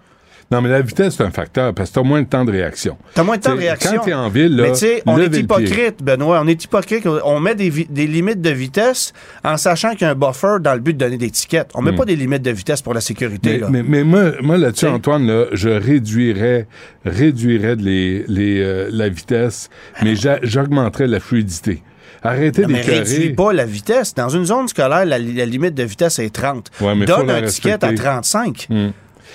Non, 0.52 0.62
mais 0.62 0.70
la 0.70 0.82
vitesse, 0.82 1.16
c'est 1.18 1.24
un 1.24 1.32
facteur 1.32 1.74
parce 1.74 1.90
que 1.90 1.96
t'as 1.96 2.04
moins 2.04 2.22
de 2.22 2.28
temps 2.28 2.46
de 2.46 2.52
réaction. 2.52 2.98
T'as 3.16 3.24
moins 3.24 3.38
de 3.38 3.42
temps 3.42 3.56
de 3.56 3.60
réaction. 3.60 3.92
Quand 3.98 4.04
t'es 4.06 4.14
en 4.14 4.30
ville, 4.30 4.56
là, 4.56 4.64
Mais 4.64 4.72
tu 4.74 4.78
sais, 4.80 5.04
on 5.06 5.18
est 5.20 5.36
hypocrite, 5.36 6.04
Benoît. 6.04 6.40
On 6.44 6.48
est 6.48 6.64
hypocrite. 6.64 7.08
On 7.24 7.40
met 7.40 7.56
des, 7.56 7.70
vi- 7.72 7.88
des 7.90 8.06
limites 8.08 8.42
de 8.42 8.50
vitesse 8.52 9.14
en 9.44 9.58
sachant 9.58 9.92
qu'il 9.92 10.02
y 10.02 10.06
a 10.06 10.12
un 10.12 10.16
buffer 10.16 10.58
dans 10.62 10.74
le 10.74 10.80
but 10.80 10.94
de 10.94 11.00
donner 11.06 11.18
des 11.18 11.32
tickets. 11.32 11.70
On 11.74 11.82
met 11.82 11.94
pas 11.94 12.06
des 12.06 12.16
limites 12.16 12.44
de 12.44 12.52
vitesse 12.52 12.82
pour 12.82 12.94
la 12.94 13.02
sécurité. 13.02 13.58
Hmm. 13.60 13.68
Mais, 13.72 13.80
là. 13.80 13.84
mais, 13.84 13.84
mais 13.84 14.04
moi, 14.04 14.32
moi 14.42 14.58
là-dessus, 14.58 14.86
T'sais. 14.86 14.94
Antoine, 14.94 15.26
là, 15.26 15.46
je 15.54 15.70
réduirais, 15.70 16.68
réduirais 17.06 17.76
les, 17.76 18.26
les, 18.28 18.62
euh, 18.62 18.90
la 18.92 19.10
vitesse, 19.10 19.70
mais 20.04 20.16
j'a- 20.16 20.40
j'augmenterais 20.44 21.08
la 21.08 21.20
fluidité. 21.20 21.82
Arrêtez 22.26 22.62
Non, 22.62 22.70
mais 22.70 22.82
réduis 22.82 23.16
d'écœurer. 23.16 23.30
pas 23.34 23.54
la 23.54 23.66
vitesse. 23.66 24.14
Dans 24.16 24.30
une 24.30 24.46
zone 24.46 24.68
scolaire, 24.70 25.06
la, 25.06 25.20
la 25.20 25.46
limite 25.46 25.74
de 25.74 25.84
vitesse 25.84 26.20
est 26.20 26.34
30. 26.34 26.72
Ouais, 26.80 26.96
mais 26.96 27.06
faut 27.06 27.18
Donne 27.18 27.30
un 27.32 27.42
ticket 27.42 27.72
à 27.72 27.88
respecter. 27.88 27.96
35, 27.96 28.68
Hmm. 28.70 28.90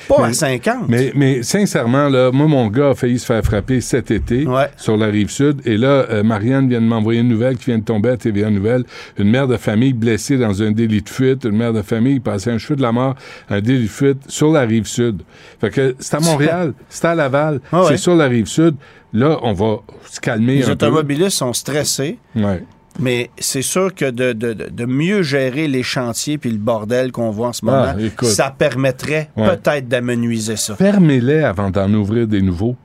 Pas 0.06 0.24
à 0.24 0.28
Mais- 0.28 0.32
50. 0.34 0.88
Mais, 0.88 1.12
mais 1.14 1.42
sincèrement, 1.42 2.08
là, 2.08 2.30
moi, 2.32 2.46
mon 2.46 2.66
gars 2.68 2.90
a 2.90 2.94
failli 2.94 3.18
se 3.18 3.26
faire 3.26 3.42
frapper 3.42 3.80
cet 3.80 4.10
été 4.10 4.46
Ouais. 4.46 4.68
sur 4.76 4.96
la 4.96 5.06
rive 5.06 5.30
sud. 5.30 5.60
Et 5.64 5.76
là, 5.76 6.06
euh, 6.10 6.22
Marianne 6.22 6.68
vient 6.68 6.80
de 6.80 6.86
m'envoyer 6.86 7.20
une 7.20 7.28
nouvelle 7.28 7.56
qui 7.56 7.66
vient 7.66 7.78
de 7.78 7.84
tomber 7.84 8.10
à 8.10 8.16
TVA 8.16 8.50
Nouvelle. 8.50 8.84
Une 9.18 9.30
mère 9.30 9.48
de 9.48 9.56
famille 9.56 9.92
blessée 9.92 10.36
dans 10.38 10.62
un 10.62 10.70
délit 10.70 11.02
de 11.02 11.08
fuite. 11.08 11.44
Une 11.44 11.56
mère 11.56 11.72
de 11.72 11.82
famille 11.82 12.20
passée 12.20 12.50
un 12.50 12.58
cheveu 12.58 12.76
de 12.76 12.82
la 12.82 12.92
mort, 12.92 13.14
un 13.50 13.60
délit 13.60 13.84
de 13.84 13.88
fuite 13.88 14.18
sur 14.28 14.52
la 14.52 14.60
rive 14.62 14.86
sud. 14.86 15.22
Fait 15.60 15.70
que 15.70 15.94
c'est 15.98 16.16
à 16.16 16.20
Montréal, 16.20 16.72
c'est 16.88 17.04
à 17.06 17.14
Laval, 17.14 17.60
Ah 17.72 17.80
ouais. 17.82 17.88
c'est 17.88 17.96
sur 17.96 18.14
la 18.14 18.26
rive 18.28 18.46
sud. 18.46 18.74
Là, 19.12 19.38
on 19.42 19.52
va 19.54 19.78
se 20.10 20.20
calmer 20.20 20.56
Les 20.56 20.64
un 20.64 20.76
peu. 20.76 20.86
automobilistes 20.86 21.30
sont 21.38 21.52
stressés. 21.54 22.18
Ouais. 22.36 22.62
Mais 22.98 23.30
c'est 23.38 23.62
sûr 23.62 23.94
que 23.94 24.06
de, 24.10 24.32
de- 24.32 24.52
de- 24.54 24.68
de 24.70 24.84
mieux 24.84 25.22
gérer 25.22 25.68
les 25.68 25.82
chantiers 25.84 26.36
puis 26.38 26.50
le 26.50 26.58
bordel 26.58 27.12
qu'on 27.12 27.30
voit 27.30 27.48
en 27.48 27.52
ce 27.52 27.64
moment, 27.64 27.92
Ah, 27.96 28.00
écoute. 28.00 28.28
ça 28.28 28.52
permettrait 28.56 29.30
Ouais. 29.36 29.56
peut-être 29.56 29.86
d'amenuiser 29.88 30.56
ça. 30.56 30.74
Fermez-les 30.74 31.40
avant 31.44 31.70
d'en 31.70 31.92
ouvrir 31.94 32.26
des 32.26 32.42
nouveaux. 32.42 32.76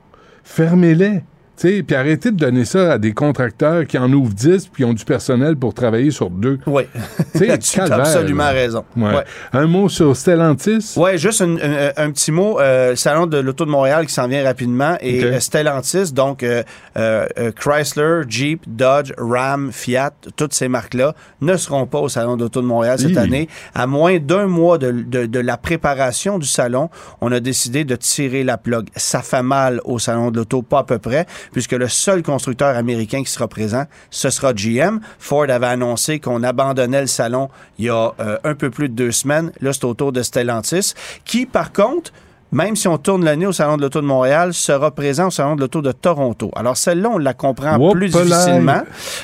Fermez-les. 0.43 1.21
Tu 1.55 1.67
sais, 1.69 1.83
Puis 1.83 1.95
arrêtez 1.95 2.31
de 2.31 2.37
donner 2.37 2.65
ça 2.65 2.93
à 2.93 2.97
des 2.97 3.13
contracteurs 3.13 3.85
qui 3.85 3.97
en 3.99 4.11
ouvrent 4.11 4.33
10 4.33 4.67
puis 4.67 4.83
qui 4.83 4.85
ont 4.85 4.93
du 4.93 5.05
personnel 5.05 5.55
pour 5.55 5.73
travailler 5.75 6.09
sur 6.09 6.29
deux. 6.31 6.57
Oui, 6.65 6.83
tu 7.37 7.49
as 7.79 7.93
absolument 7.93 8.43
là. 8.45 8.49
raison. 8.51 8.85
Ouais. 8.97 9.13
Ouais. 9.15 9.23
Un 9.53 9.67
mot 9.67 9.87
sur 9.87 10.15
Stellantis? 10.15 10.93
Ouais, 10.97 11.17
juste 11.19 11.41
un, 11.41 12.11
petit 12.11 12.31
mot. 12.31 12.59
euh, 12.59 12.91
le 12.91 12.95
salon 12.95 13.27
de 13.27 13.37
l'Auto 13.37 13.65
de 13.65 13.69
Montréal 13.69 14.07
qui 14.07 14.13
s'en 14.13 14.27
vient 14.27 14.43
rapidement. 14.43 14.97
Et 14.99 15.23
euh, 15.23 15.39
Stellantis, 15.39 16.11
donc 16.11 16.41
euh, 16.43 16.63
euh, 16.97 17.27
euh, 17.37 17.51
Chrysler, 17.51 18.21
Jeep, 18.27 18.63
Dodge, 18.67 19.11
Ram, 19.17 19.71
Fiat, 19.71 20.11
toutes 20.35 20.53
ces 20.53 20.67
marques-là 20.67 21.13
ne 21.41 21.55
seront 21.55 21.85
pas 21.85 21.99
au 21.99 22.09
salon 22.09 22.35
de 22.35 22.43
l'Auto 22.43 22.61
de 22.61 22.67
Montréal 22.67 22.97
cette 22.99 23.11
Hi. 23.11 23.17
année. 23.19 23.49
À 23.75 23.85
moins 23.85 24.17
d'un 24.17 24.47
mois 24.47 24.77
de, 24.79 24.91
de- 24.91 25.27
de 25.27 25.39
la 25.39 25.57
préparation 25.57 26.39
du 26.39 26.47
salon, 26.47 26.89
on 27.21 27.31
a 27.31 27.39
décidé 27.39 27.83
de 27.85 27.95
tirer 27.95 28.43
la 28.43 28.57
plug. 28.57 28.87
Ça 28.95 29.21
fait 29.21 29.43
mal 29.43 29.81
au 29.85 29.99
salon 29.99 30.31
de 30.31 30.37
l'Auto, 30.37 30.61
pas 30.63 30.79
à 30.79 30.83
peu 30.83 30.97
près. 30.97 31.25
Puisque 31.51 31.73
le 31.73 31.87
seul 31.87 32.23
constructeur 32.23 32.75
américain 32.75 33.23
qui 33.23 33.31
sera 33.31 33.47
présent, 33.47 33.85
ce 34.09 34.29
sera 34.29 34.53
GM. 34.53 34.99
Ford 35.19 35.49
avait 35.49 35.67
annoncé 35.67 36.19
qu'on 36.19 36.43
abandonnait 36.43 37.01
le 37.01 37.07
salon 37.07 37.49
il 37.79 37.85
y 37.85 37.89
a 37.89 38.11
euh, 38.19 38.37
un 38.43 38.55
peu 38.55 38.69
plus 38.69 38.89
de 38.89 38.93
deux 38.93 39.11
semaines. 39.11 39.51
Là, 39.61 39.73
c'est 39.73 39.85
autour 39.85 40.11
de 40.11 40.21
Stellantis, 40.21 40.93
qui, 41.25 41.45
par 41.45 41.73
contre, 41.73 42.11
même 42.53 42.75
si 42.75 42.87
on 42.87 42.99
tourne 42.99 43.25
l'année 43.25 43.47
au 43.47 43.51
Salon 43.51 43.77
de 43.77 43.81
l'Auto 43.81 43.99
de 43.99 44.05
Montréal, 44.05 44.53
sera 44.53 44.91
présent 44.91 45.27
au 45.27 45.31
Salon 45.31 45.55
de 45.55 45.61
l'Auto 45.61 45.81
de 45.81 45.91
Toronto. 45.91 46.51
Alors 46.55 46.77
celle-là, 46.77 47.09
on 47.11 47.17
la 47.17 47.33
comprend 47.33 47.77
Whoop 47.77 47.95
plus 47.95 48.13
là. 48.13 48.23
difficilement. 48.23 48.81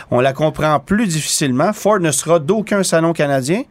On 0.09 0.19
la 0.19 0.33
comprend 0.33 0.79
plus 0.79 1.05
difficilement. 1.05 1.71
Ford 1.71 1.99
ne 1.99 2.11
sera 2.11 2.39
d'aucun 2.39 2.81
salon 2.81 3.13
canadien, 3.13 3.61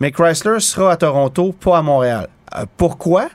mais 0.00 0.12
Chrysler 0.12 0.60
sera 0.60 0.92
à 0.92 0.96
Toronto, 0.96 1.54
pas 1.58 1.78
à 1.78 1.82
Montréal. 1.82 2.28
Euh, 2.54 2.66
pourquoi? 2.76 3.28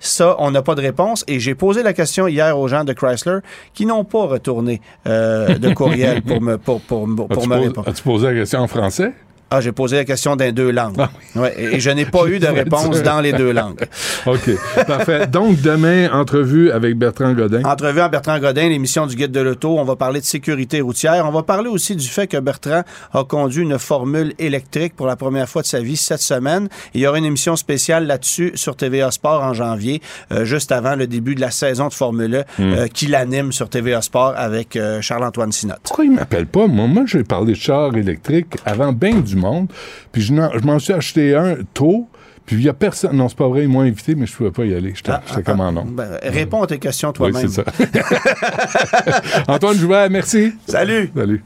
Ça, 0.00 0.36
on 0.38 0.50
n'a 0.50 0.62
pas 0.62 0.74
de 0.74 0.80
réponse. 0.80 1.24
Et 1.26 1.40
j'ai 1.40 1.54
posé 1.54 1.82
la 1.82 1.92
question 1.92 2.28
hier 2.28 2.58
aux 2.58 2.68
gens 2.68 2.84
de 2.84 2.92
Chrysler 2.92 3.38
qui 3.74 3.86
n'ont 3.86 4.04
pas 4.04 4.26
retourné 4.26 4.80
euh, 5.06 5.58
de 5.58 5.72
courriel 5.74 6.22
pour 6.22 6.40
me, 6.40 6.56
pour, 6.56 6.80
pour, 6.80 7.06
pour, 7.28 7.48
me 7.48 7.56
répondre. 7.56 7.88
as-tu 7.88 8.02
posé 8.02 8.26
la 8.26 8.34
question 8.34 8.60
en 8.60 8.68
français? 8.68 9.12
Ah, 9.50 9.60
j'ai 9.60 9.72
posé 9.72 9.96
la 9.96 10.04
question 10.04 10.36
dans 10.36 10.52
deux 10.52 10.70
langues. 10.70 10.96
Ah 10.98 11.10
Ouais, 11.36 11.54
et 11.58 11.80
je 11.80 11.90
n'ai 11.90 12.04
pas 12.04 12.26
eu 12.26 12.38
de 12.38 12.46
Je 12.46 12.52
vais 12.52 12.62
réponse 12.62 13.02
dans 13.02 13.20
les 13.20 13.32
deux 13.32 13.52
langues. 13.52 13.80
OK. 14.26 14.50
Parfait. 14.86 15.26
Donc, 15.26 15.60
demain, 15.60 16.10
entrevue 16.12 16.70
avec 16.70 16.96
Bertrand 16.96 17.32
Godin. 17.32 17.62
Entrevue 17.64 18.00
à 18.00 18.08
Bertrand 18.08 18.38
Godin, 18.38 18.68
l'émission 18.68 19.06
du 19.06 19.16
Guide 19.16 19.32
de 19.32 19.40
l'Auto. 19.40 19.78
On 19.78 19.84
va 19.84 19.96
parler 19.96 20.20
de 20.20 20.24
sécurité 20.24 20.80
routière. 20.80 21.24
On 21.26 21.30
va 21.30 21.42
parler 21.42 21.68
aussi 21.68 21.96
du 21.96 22.06
fait 22.06 22.26
que 22.26 22.36
Bertrand 22.38 22.82
a 23.12 23.24
conduit 23.24 23.62
une 23.62 23.78
formule 23.78 24.34
électrique 24.38 24.94
pour 24.96 25.06
la 25.06 25.16
première 25.16 25.48
fois 25.48 25.62
de 25.62 25.66
sa 25.66 25.80
vie 25.80 25.96
cette 25.96 26.20
semaine. 26.20 26.68
Il 26.94 27.00
y 27.00 27.06
aura 27.06 27.18
une 27.18 27.24
émission 27.24 27.56
spéciale 27.56 28.06
là-dessus 28.06 28.52
sur 28.54 28.76
TVA 28.76 29.10
Sport 29.10 29.42
en 29.42 29.54
janvier, 29.54 30.02
euh, 30.32 30.44
juste 30.44 30.72
avant 30.72 30.94
le 30.96 31.06
début 31.06 31.34
de 31.34 31.40
la 31.40 31.50
saison 31.50 31.88
de 31.88 31.94
Formule 31.94 32.44
1, 32.58 32.62
Hmm. 32.62 32.72
euh, 32.74 32.86
qui 32.88 33.06
l'anime 33.06 33.52
sur 33.52 33.68
TVA 33.68 34.02
Sport 34.02 34.34
avec 34.36 34.74
euh, 34.76 35.00
Charles-Antoine 35.00 35.52
Sinotte. 35.52 35.80
Pourquoi 35.84 36.04
il 36.04 36.12
m'appelle 36.12 36.46
pas? 36.46 36.66
Moi, 36.66 36.86
moi 36.86 37.04
j'ai 37.06 37.22
parlé 37.24 37.52
de 37.52 37.58
char 37.58 37.94
électrique 37.96 38.56
avant 38.66 38.92
bien 38.92 39.20
du 39.20 39.36
monde. 39.38 39.68
Puis 40.12 40.22
je, 40.22 40.32
m'en 40.32 40.78
suis 40.78 40.92
acheté 40.92 41.34
un 41.34 41.56
tôt. 41.74 42.08
Puis 42.46 42.56
il 42.56 42.62
y 42.62 42.68
a 42.68 42.72
personne. 42.72 43.14
Non, 43.16 43.28
c'est 43.28 43.36
pas 43.36 43.48
vrai, 43.48 43.64
ils 43.64 43.68
m'ont 43.68 43.80
invité, 43.80 44.14
mais 44.14 44.24
je 44.26 44.34
pouvais 44.34 44.50
pas 44.50 44.64
y 44.64 44.74
aller. 44.74 44.92
J'étais 44.94 45.12
j'étais 45.28 45.42
comme 45.42 45.60
en 45.60 45.70
nom. 45.70 45.84
Ben, 45.84 46.18
réponds 46.22 46.62
à 46.62 46.66
tes 46.66 46.78
questions 46.78 47.12
Oui, 47.20 47.30
toi-même. 47.30 47.48
c'est 47.48 47.62
ça. 47.62 49.22
Antoine 49.48 49.76
Joubert, 49.76 50.08
merci. 50.10 50.54
Salut! 50.66 51.10
Salut. 51.14 51.44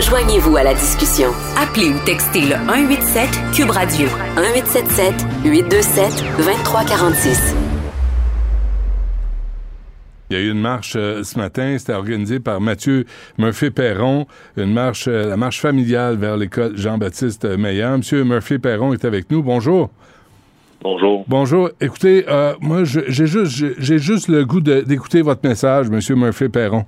Joignez-vous 0.00 0.56
à 0.56 0.62
la 0.62 0.74
discussion. 0.74 1.30
Appelez 1.56 1.88
ou 1.88 1.98
textez 2.04 2.42
le 2.42 2.56
187 2.66 3.28
Cube 3.54 3.70
Radio 3.70 4.06
1877 4.36 5.14
827 5.44 6.24
2346. 6.36 7.73
Il 10.30 10.36
y 10.36 10.40
a 10.40 10.42
eu 10.42 10.50
une 10.50 10.60
marche 10.60 10.94
euh, 10.96 11.22
ce 11.22 11.38
matin, 11.38 11.76
c'était 11.78 11.92
organisé 11.92 12.40
par 12.40 12.60
Mathieu 12.60 13.04
Murphy-Perron, 13.38 14.26
une 14.56 14.72
marche, 14.72 15.06
euh, 15.06 15.28
la 15.28 15.36
marche 15.36 15.60
familiale 15.60 16.16
vers 16.16 16.36
l'école 16.38 16.76
Jean-Baptiste 16.78 17.44
Meillant. 17.44 17.98
Monsieur 17.98 18.24
Murphy-Perron 18.24 18.94
est 18.94 19.04
avec 19.04 19.30
nous. 19.30 19.42
Bonjour. 19.42 19.90
Bonjour. 20.80 21.24
Bonjour. 21.28 21.70
Écoutez, 21.80 22.24
euh, 22.28 22.54
moi, 22.60 22.84
j'ai 22.84 23.26
juste, 23.26 23.74
j'ai- 23.78 23.98
juste 23.98 24.28
le 24.28 24.44
goût 24.46 24.60
d'écouter 24.60 25.20
votre 25.22 25.46
message, 25.46 25.88
Monsieur 25.90 26.14
Murphy-Perron. 26.16 26.84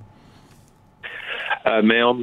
Mais 1.83 2.01
on- 2.01 2.17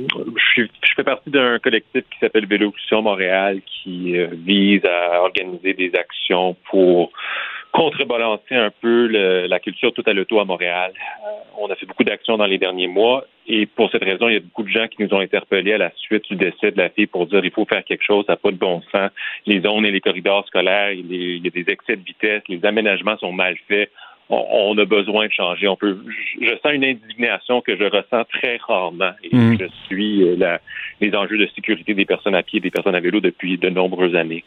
je, 0.57 0.63
je 0.63 0.93
fais 0.97 1.05
partie 1.05 1.31
d'un 1.31 1.59
collectif 1.59 2.03
qui 2.11 2.19
s'appelle 2.19 2.47
Vélocussion 2.47 3.03
Montréal 3.03 3.61
qui 3.67 4.15
vise 4.45 4.81
à 4.87 5.21
organiser 5.21 5.75
des 5.75 5.93
actions 5.95 6.57
pour 6.71 7.13
contrebalancer 7.75 8.55
un 8.55 8.71
peu 8.71 9.09
le- 9.09 9.47
la 9.49 9.59
culture 9.59 9.93
tout 9.93 10.05
à 10.07 10.13
l'auto 10.13 10.39
à 10.39 10.45
Montréal. 10.45 10.93
Euh, 10.95 11.31
on 11.59 11.67
a 11.71 11.75
fait 11.75 11.87
beaucoup 11.87 12.05
d'actions 12.05 12.37
dans 12.37 12.47
les 12.47 12.57
derniers 12.57 12.87
mois 12.87 13.25
et 13.49 13.67
pour 13.67 13.91
cette 13.91 14.05
raison, 14.05 14.29
il 14.29 14.35
y 14.35 14.37
a 14.37 14.41
beaucoup 14.41 14.63
de 14.63 14.69
gens 14.69 14.87
qui 14.87 15.03
nous 15.03 15.13
ont 15.13 15.19
interpellés 15.19 15.75
à 15.75 15.79
la 15.79 15.91
suite 15.97 16.25
du 16.31 16.37
décès 16.37 16.71
de 16.71 16.79
la 16.79 16.89
fille 16.89 17.09
pour 17.09 17.27
dire 17.27 17.45
il 17.45 17.51
faut 17.51 17.65
faire 17.65 17.85
quelque 17.85 18.05
chose, 18.05 18.25
ça 18.27 18.35
n'a 18.35 18.37
pas 18.37 18.53
de 18.53 18.57
bon 18.57 18.81
sens. 18.93 19.11
Les 19.45 19.61
zones 19.61 19.85
et 19.85 19.91
les 19.91 20.01
corridors 20.01 20.47
scolaires, 20.47 20.93
il 20.93 21.13
y 21.13 21.17
a- 21.17 21.37
il 21.37 21.45
y 21.45 21.49
a 21.49 21.51
des 21.51 21.69
excès 21.73 21.97
de 21.97 22.05
vitesse, 22.05 22.43
les 22.49 22.65
aménagements 22.65 23.19
sont 23.19 23.33
mal 23.33 23.57
faits. 23.69 23.91
On, 24.31 24.77
a 24.79 24.85
besoin 24.87 25.27
de 25.27 25.33
changer. 25.33 25.69
On 25.69 25.77
peut. 25.77 25.99
Je, 26.41 26.57
sens 26.63 26.73
une 26.73 26.85
indignation 26.85 27.61
que 27.61 27.77
je 27.77 27.85
ressens 27.85 28.25
très 28.25 28.57
rarement. 28.57 29.13
Et 29.23 29.35
Mm. 29.55 29.59
je 29.61 29.67
suis 29.87 30.23
euh, 30.23 30.37
la, 30.37 30.61
les 31.01 31.15
enjeux 31.15 31.39
de 31.39 31.47
sécurité 31.55 31.95
des 31.95 32.05
personnes 32.05 32.35
à 32.35 32.43
pied, 32.43 32.61
des 32.61 32.71
personnes 32.71 32.95
à 32.95 33.01
vélo 33.01 33.21
depuis 33.21 33.59
de 33.59 33.69
nombreuses 33.69 34.15
années. 34.15 34.45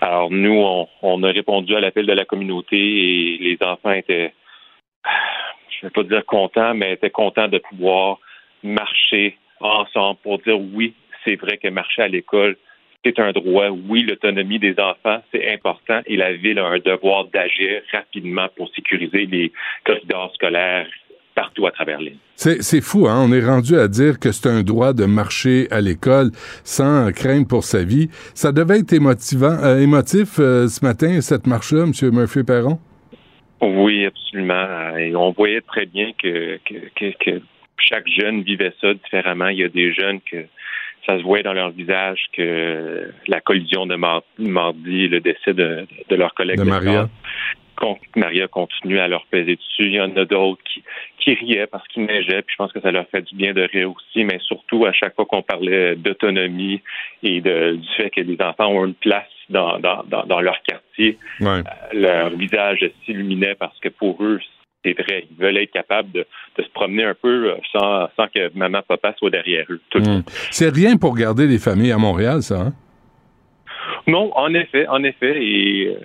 Alors 0.00 0.30
nous, 0.30 0.54
on, 0.54 0.88
on 1.02 1.22
a 1.22 1.30
répondu 1.30 1.74
à 1.74 1.80
l'appel 1.80 2.06
de 2.06 2.12
la 2.12 2.24
communauté 2.24 2.76
et 2.76 3.38
les 3.38 3.58
enfants 3.60 3.92
étaient, 3.92 4.32
je 5.04 5.86
ne 5.86 5.88
vais 5.88 5.90
pas 5.90 6.02
dire 6.04 6.24
contents, 6.24 6.74
mais 6.74 6.92
étaient 6.92 7.10
contents 7.10 7.48
de 7.48 7.58
pouvoir 7.58 8.18
marcher 8.62 9.36
ensemble 9.60 10.18
pour 10.22 10.38
dire 10.38 10.58
oui, 10.58 10.94
c'est 11.24 11.36
vrai 11.36 11.58
que 11.58 11.68
marcher 11.68 12.02
à 12.02 12.08
l'école, 12.08 12.56
c'est 13.04 13.18
un 13.18 13.32
droit. 13.32 13.68
Oui, 13.88 14.02
l'autonomie 14.02 14.58
des 14.58 14.74
enfants, 14.78 15.22
c'est 15.32 15.52
important 15.52 16.00
et 16.06 16.16
la 16.16 16.32
ville 16.34 16.58
a 16.58 16.66
un 16.66 16.78
devoir 16.78 17.26
d'agir 17.26 17.82
rapidement 17.92 18.48
pour 18.56 18.68
sécuriser 18.74 19.26
les 19.26 19.52
corridors 19.84 20.32
scolaires 20.34 20.88
partout 21.34 21.66
à 21.68 21.70
travers 21.70 22.00
l'île. 22.00 22.18
C'est 22.34 22.80
fou, 22.80 23.06
hein? 23.06 23.24
On 23.28 23.32
est 23.32 23.44
rendu 23.44 23.76
à 23.76 23.86
dire 23.86 24.18
que 24.18 24.32
c'est 24.32 24.48
un 24.48 24.62
droit 24.62 24.92
de 24.92 25.04
marcher 25.04 25.68
à 25.70 25.80
l'école 25.80 26.30
sans 26.64 27.12
crainte 27.12 27.48
pour 27.48 27.62
sa 27.62 27.84
vie. 27.84 28.08
Ça 28.34 28.50
devait 28.50 28.80
être 28.80 28.92
émotivant, 28.92 29.56
euh, 29.62 29.78
émotif 29.78 30.40
euh, 30.40 30.66
ce 30.66 30.84
matin, 30.84 31.20
cette 31.20 31.46
marche-là, 31.46 31.86
Monsieur 31.86 32.10
Murphy-Perron? 32.10 32.78
Oui, 33.60 34.06
absolument. 34.06 34.96
Et 34.96 35.14
on 35.14 35.30
voyait 35.30 35.60
très 35.60 35.86
bien 35.86 36.12
que, 36.20 36.58
que, 36.64 36.74
que, 36.96 37.24
que 37.24 37.42
chaque 37.78 38.08
jeune 38.08 38.42
vivait 38.42 38.72
ça 38.80 38.94
différemment. 38.94 39.48
Il 39.48 39.58
y 39.58 39.64
a 39.64 39.68
des 39.68 39.92
jeunes 39.92 40.20
que 40.30 40.44
ça 41.08 41.16
se 41.18 41.22
voyait 41.22 41.42
dans 41.42 41.54
leur 41.54 41.70
visage 41.70 42.20
que 42.34 43.10
la 43.28 43.40
collision 43.40 43.86
de 43.86 43.96
mar- 43.96 44.22
mardi, 44.38 45.08
le 45.08 45.20
décès 45.20 45.54
de, 45.54 45.86
de 46.08 46.14
leur 46.16 46.34
collègue 46.34 46.58
De 46.58 46.64
Maria. 46.64 47.08
con- 47.76 47.96
Maria 48.14 48.46
continue 48.48 48.98
à 48.98 49.08
leur 49.08 49.24
peser 49.26 49.56
dessus. 49.56 49.84
Il 49.86 49.94
y 49.94 50.00
en 50.00 50.14
a 50.16 50.24
d'autres 50.26 50.62
qui, 50.64 50.82
qui 51.18 51.34
riaient 51.34 51.66
parce 51.66 51.86
qu'il 51.88 52.04
neigeait, 52.04 52.42
puis 52.42 52.52
je 52.52 52.56
pense 52.56 52.72
que 52.72 52.80
ça 52.80 52.90
leur 52.90 53.06
fait 53.08 53.22
du 53.22 53.34
bien 53.36 53.52
de 53.54 53.62
rire 53.62 53.90
aussi, 53.90 54.24
mais 54.24 54.38
surtout 54.40 54.84
à 54.84 54.92
chaque 54.92 55.14
fois 55.14 55.24
qu'on 55.24 55.42
parlait 55.42 55.96
d'autonomie 55.96 56.82
et 57.22 57.40
de, 57.40 57.76
du 57.76 57.88
fait 57.96 58.10
que 58.10 58.20
les 58.20 58.36
enfants 58.42 58.68
ont 58.68 58.84
une 58.84 58.94
place 58.94 59.24
dans, 59.48 59.78
dans, 59.78 60.02
dans, 60.08 60.24
dans 60.26 60.40
leur 60.42 60.60
quartier, 60.62 61.16
Ouais. 61.40 61.62
leur 61.94 62.30
visage 62.30 62.84
s'illuminait 63.06 63.54
parce 63.54 63.78
que 63.80 63.88
pour 63.88 64.22
eux, 64.22 64.40
c'est 64.84 64.92
vrai, 64.92 65.26
ils 65.30 65.36
veulent 65.36 65.56
être 65.58 65.72
capables 65.72 66.10
de, 66.12 66.26
de 66.56 66.62
se 66.62 66.68
promener 66.70 67.04
un 67.04 67.14
peu 67.14 67.50
euh, 67.50 67.56
sans, 67.72 68.08
sans 68.16 68.28
que 68.28 68.50
maman, 68.56 68.80
papa 68.86 69.14
soient 69.18 69.30
derrière 69.30 69.66
eux. 69.70 69.80
Mm. 69.94 70.00
temps. 70.00 70.22
C'est 70.50 70.72
rien 70.72 70.96
pour 70.96 71.16
garder 71.16 71.46
les 71.46 71.58
familles 71.58 71.92
à 71.92 71.98
Montréal, 71.98 72.42
ça, 72.42 72.60
hein? 72.60 72.72
Non, 74.06 74.30
en 74.36 74.54
effet, 74.54 74.86
en 74.88 75.02
effet, 75.02 75.42
et 75.42 75.88
euh, 75.88 75.98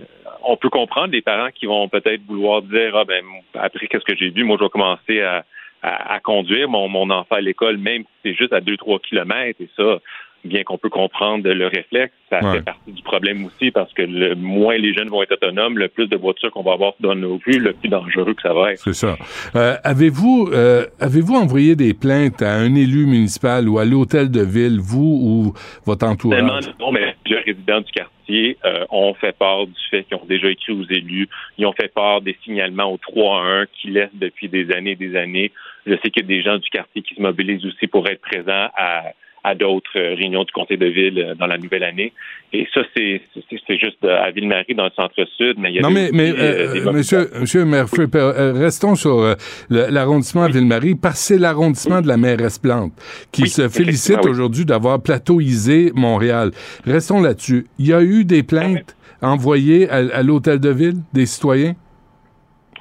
on 0.44 0.58
peut 0.58 0.70
comprendre 0.70 1.10
des 1.10 1.22
parents 1.22 1.52
qui 1.54 1.66
vont 1.66 1.88
peut-être 1.88 2.22
vouloir 2.28 2.62
dire 2.62 2.96
ah 2.96 3.06
ben 3.06 3.24
après 3.54 3.88
qu'est-ce 3.88 4.04
que 4.04 4.16
j'ai 4.16 4.30
vu, 4.30 4.44
moi 4.44 4.58
je 4.60 4.66
vais 4.66 4.70
commencer 4.70 5.22
à, 5.22 5.46
à, 5.82 6.16
à 6.16 6.20
conduire 6.20 6.68
mon, 6.68 6.90
mon 6.90 7.10
enfant 7.10 7.36
à 7.36 7.42
l'école, 7.42 7.78
même 7.78 8.04
si 8.04 8.10
c'est 8.24 8.34
juste 8.34 8.52
à 8.52 8.60
2-3 8.60 9.00
kilomètres 9.02 9.62
et 9.62 9.70
ça, 9.78 10.00
bien 10.46 10.64
qu'on 10.64 10.78
peut 10.78 10.90
comprendre 10.90 11.50
le 11.50 11.68
réflexe, 11.68 12.14
ça 12.30 12.40
Ouais. 12.44 12.58
fait 12.58 12.64
partie 12.66 12.92
du 12.92 13.02
problème 13.04 13.46
aussi 13.46 13.72
parce 13.72 13.92
que 13.94 14.02
le 14.02 14.36
moins 14.36 14.76
les 14.78 14.94
jeunes 14.94 15.10
vont 15.10 15.22
être 15.24 15.34
autonomes, 15.34 15.78
le 15.78 15.88
plus 15.88 16.08
de 16.08 16.18
voitures 16.18 16.52
qu'on 16.52 16.64
va 16.64 16.74
avoir 16.74 16.94
dans 17.00 17.16
nos 17.16 17.38
rues, 17.46 17.60
le 17.60 17.74
plus 17.74 17.90
dangereux 17.90 18.34
que 18.34 18.42
ça 18.42 18.54
va 18.54 18.74
être. 18.74 18.80
C'est 18.80 18.94
ça. 18.94 19.16
Euh, 19.56 19.76
avez-vous 19.84 20.50
euh, 20.54 20.86
avez-vous 21.00 21.36
envoyé 21.36 21.76
des 21.76 21.94
plaintes 21.94 22.42
à 22.42 22.54
un 22.54 22.76
élu 22.76 23.06
municipal 23.06 23.68
ou 23.70 23.80
à 23.80 23.86
l'hôtel 23.86 24.32
de 24.32 24.42
ville, 24.42 24.80
vous 24.82 25.20
ou 25.24 25.54
votre 25.86 26.00
Tellement 26.00 26.14
entourage? 26.54 26.74
non, 26.80 26.92
mais 26.92 27.16
les 27.26 27.38
résidents 27.38 27.82
du 27.82 27.92
quartier 27.92 28.58
euh, 28.66 28.86
ont 28.90 29.14
fait 29.14 29.36
part 29.38 29.66
du 29.68 29.74
fait 29.92 30.04
qu'ils 30.04 30.18
ont 30.18 30.26
déjà 30.28 30.50
écrit 30.50 30.74
aux 30.74 30.84
élus. 30.90 31.28
Ils 31.58 31.66
ont 31.66 31.74
fait 31.74 31.92
part 31.94 32.22
des 32.22 32.38
signalements 32.44 32.92
au 32.92 32.98
3 32.98 33.38
à 33.38 33.44
1 33.62 33.66
qui 33.68 33.90
laissent 33.92 34.10
depuis 34.14 34.50
des 34.50 34.72
années 34.72 34.92
et 34.92 34.96
des 34.96 35.16
années. 35.16 35.52
Je 35.86 35.94
sais 35.96 36.10
qu'il 36.10 36.24
y 36.24 36.26
a 36.26 36.28
des 36.28 36.42
gens 36.42 36.58
du 36.58 36.70
quartier 36.70 37.02
qui 37.02 37.16
se 37.16 37.22
mobilisent 37.22 37.66
aussi 37.66 37.88
pour 37.88 38.08
être 38.08 38.22
présents 38.22 38.70
à, 38.78 39.04
à 39.44 39.56
d'autres 39.56 39.98
euh, 39.98 40.16
réunions 40.16 40.44
du 40.44 40.52
comté 40.54 40.78
de 40.78 40.86
ville 40.86 41.20
euh, 41.20 41.36
dans 41.36 41.48
la 41.48 41.58
nouvelle 41.58 41.84
année. 41.84 42.14
Et 42.54 42.68
ça, 42.74 42.82
c'est 42.96 43.22
c'est- 43.34 43.60
c'est 43.68 43.78
juste 43.78 44.04
à 44.06 44.32
Ville-Marie, 44.32 44.76
dans 44.76 44.86
le 44.86 44.92
centre-sud. 44.96 45.56
Mais 45.58 45.72
il 45.72 45.76
y 45.76 45.80
a 45.80 45.82
Non, 45.82 45.90
mais, 45.90 46.10
mais 46.14 46.32
euh, 46.32 46.86
euh, 46.88 46.92
monsieur, 46.94 47.30
monsieur 47.40 47.66
euh, 47.66 48.54
restons 48.54 48.96
sur 48.96 49.20
euh, 49.20 49.36
l'arrondissement 49.70 50.48
Ville-Marie, 50.48 50.96
parce 50.96 51.16
que 51.20 51.26
c'est 51.36 51.38
l'arrondissement 51.40 52.02
de 52.02 52.08
la 52.08 52.18
mairesse 52.18 52.58
Plante 52.60 52.94
qui 53.32 53.44
Oui, 53.44 53.50
se 53.50 53.68
félicite 53.70 54.20
oui. 54.24 54.30
aujourd'hui 54.32 54.66
d'avoir 54.66 55.02
plateauisé 55.02 55.92
Montréal. 55.96 56.52
Restons 56.86 57.22
là-dessus. 57.22 57.66
Il 57.80 57.88
y 57.88 57.94
a 57.94 58.02
eu 58.02 58.24
des 58.26 58.44
plaintes 58.44 58.96
envoyées 59.22 59.90
à, 59.90 59.96
à 60.14 60.24
l'hôtel 60.24 60.60
de 60.60 60.70
ville 60.70 60.96
des 61.14 61.26
citoyens? 61.26 61.74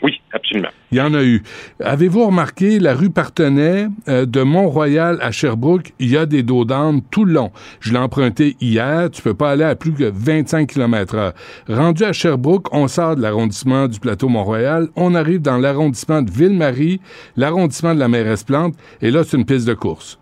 Oui, 0.03 0.21
absolument. 0.33 0.69
Il 0.91 0.99
y 0.99 1.01
en 1.01 1.15
a 1.15 1.23
eu. 1.23 1.43
Avez-vous 1.81 2.27
remarqué 2.27 2.81
la 2.81 2.95
rue 2.95 3.11
Partenay 3.11 3.87
euh, 4.09 4.27
de 4.27 4.43
Mont-Royal 4.43 5.19
à 5.21 5.31
Sherbrooke, 5.31 5.93
il 6.01 6.11
y 6.11 6.17
a 6.17 6.27
des 6.27 6.43
dos 6.43 6.65
d'âne 6.65 7.03
tout 7.11 7.25
le 7.25 7.33
long. 7.35 7.53
Je 7.81 7.93
l'ai 7.93 7.99
emprunté 7.99 8.57
hier, 8.61 9.11
tu 9.11 9.23
peux 9.23 9.35
pas 9.35 9.53
aller 9.53 9.65
à 9.65 9.77
plus 9.77 9.95
que 9.95 10.11
25 10.13 10.69
km 10.69 11.15
heure. 11.15 11.33
Rendu 11.69 12.03
à 12.03 12.13
Sherbrooke, 12.13 12.75
on 12.75 12.89
sort 12.89 13.15
de 13.15 13.23
l'arrondissement 13.23 13.87
du 13.87 14.01
plateau 14.01 14.29
Mont-Royal, 14.29 14.89
on 14.97 15.15
arrive 15.15 15.41
dans 15.41 15.59
l'arrondissement 15.59 16.21
de 16.21 16.31
Ville-Marie, 16.31 17.01
l'arrondissement 17.37 17.95
de 17.95 18.01
la 18.01 18.09
mairesse 18.09 18.43
Plante, 18.43 18.75
et 19.01 19.11
là, 19.13 19.23
c'est 19.23 19.37
une 19.37 19.47
piste 19.47 19.69
de 19.69 19.75
course. 19.75 20.19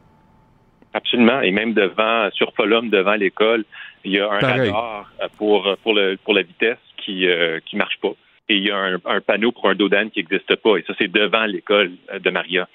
Absolument. 0.92 1.40
Et 1.40 1.52
même 1.52 1.72
devant, 1.72 2.28
sur 2.32 2.52
Folum, 2.54 2.90
devant 2.90 3.14
l'école, 3.14 3.64
il 4.04 4.12
y 4.12 4.20
a 4.20 4.30
un 4.30 4.38
Pareil. 4.40 4.70
radar 4.70 5.10
euh, 5.22 5.28
pour, 5.38 5.66
pour, 5.82 5.94
le, 5.94 6.16
pour 6.22 6.34
la 6.34 6.42
vitesse 6.42 6.78
qui 6.98 7.26
euh, 7.26 7.60
qui 7.64 7.76
marche 7.76 7.98
pas. 8.02 8.12
Et 8.50 8.56
il 8.56 8.64
y 8.64 8.70
a 8.72 8.76
un, 8.76 8.98
un 9.04 9.20
panneau 9.20 9.52
pour 9.52 9.68
un 9.68 9.76
dos 9.76 9.88
d'âne 9.88 10.10
qui 10.10 10.18
n'existe 10.18 10.56
pas. 10.56 10.76
Et 10.76 10.82
ça, 10.84 10.92
c'est 10.98 11.06
devant 11.06 11.46
l'école 11.46 11.92
de 12.18 12.30
Maria. 12.30 12.68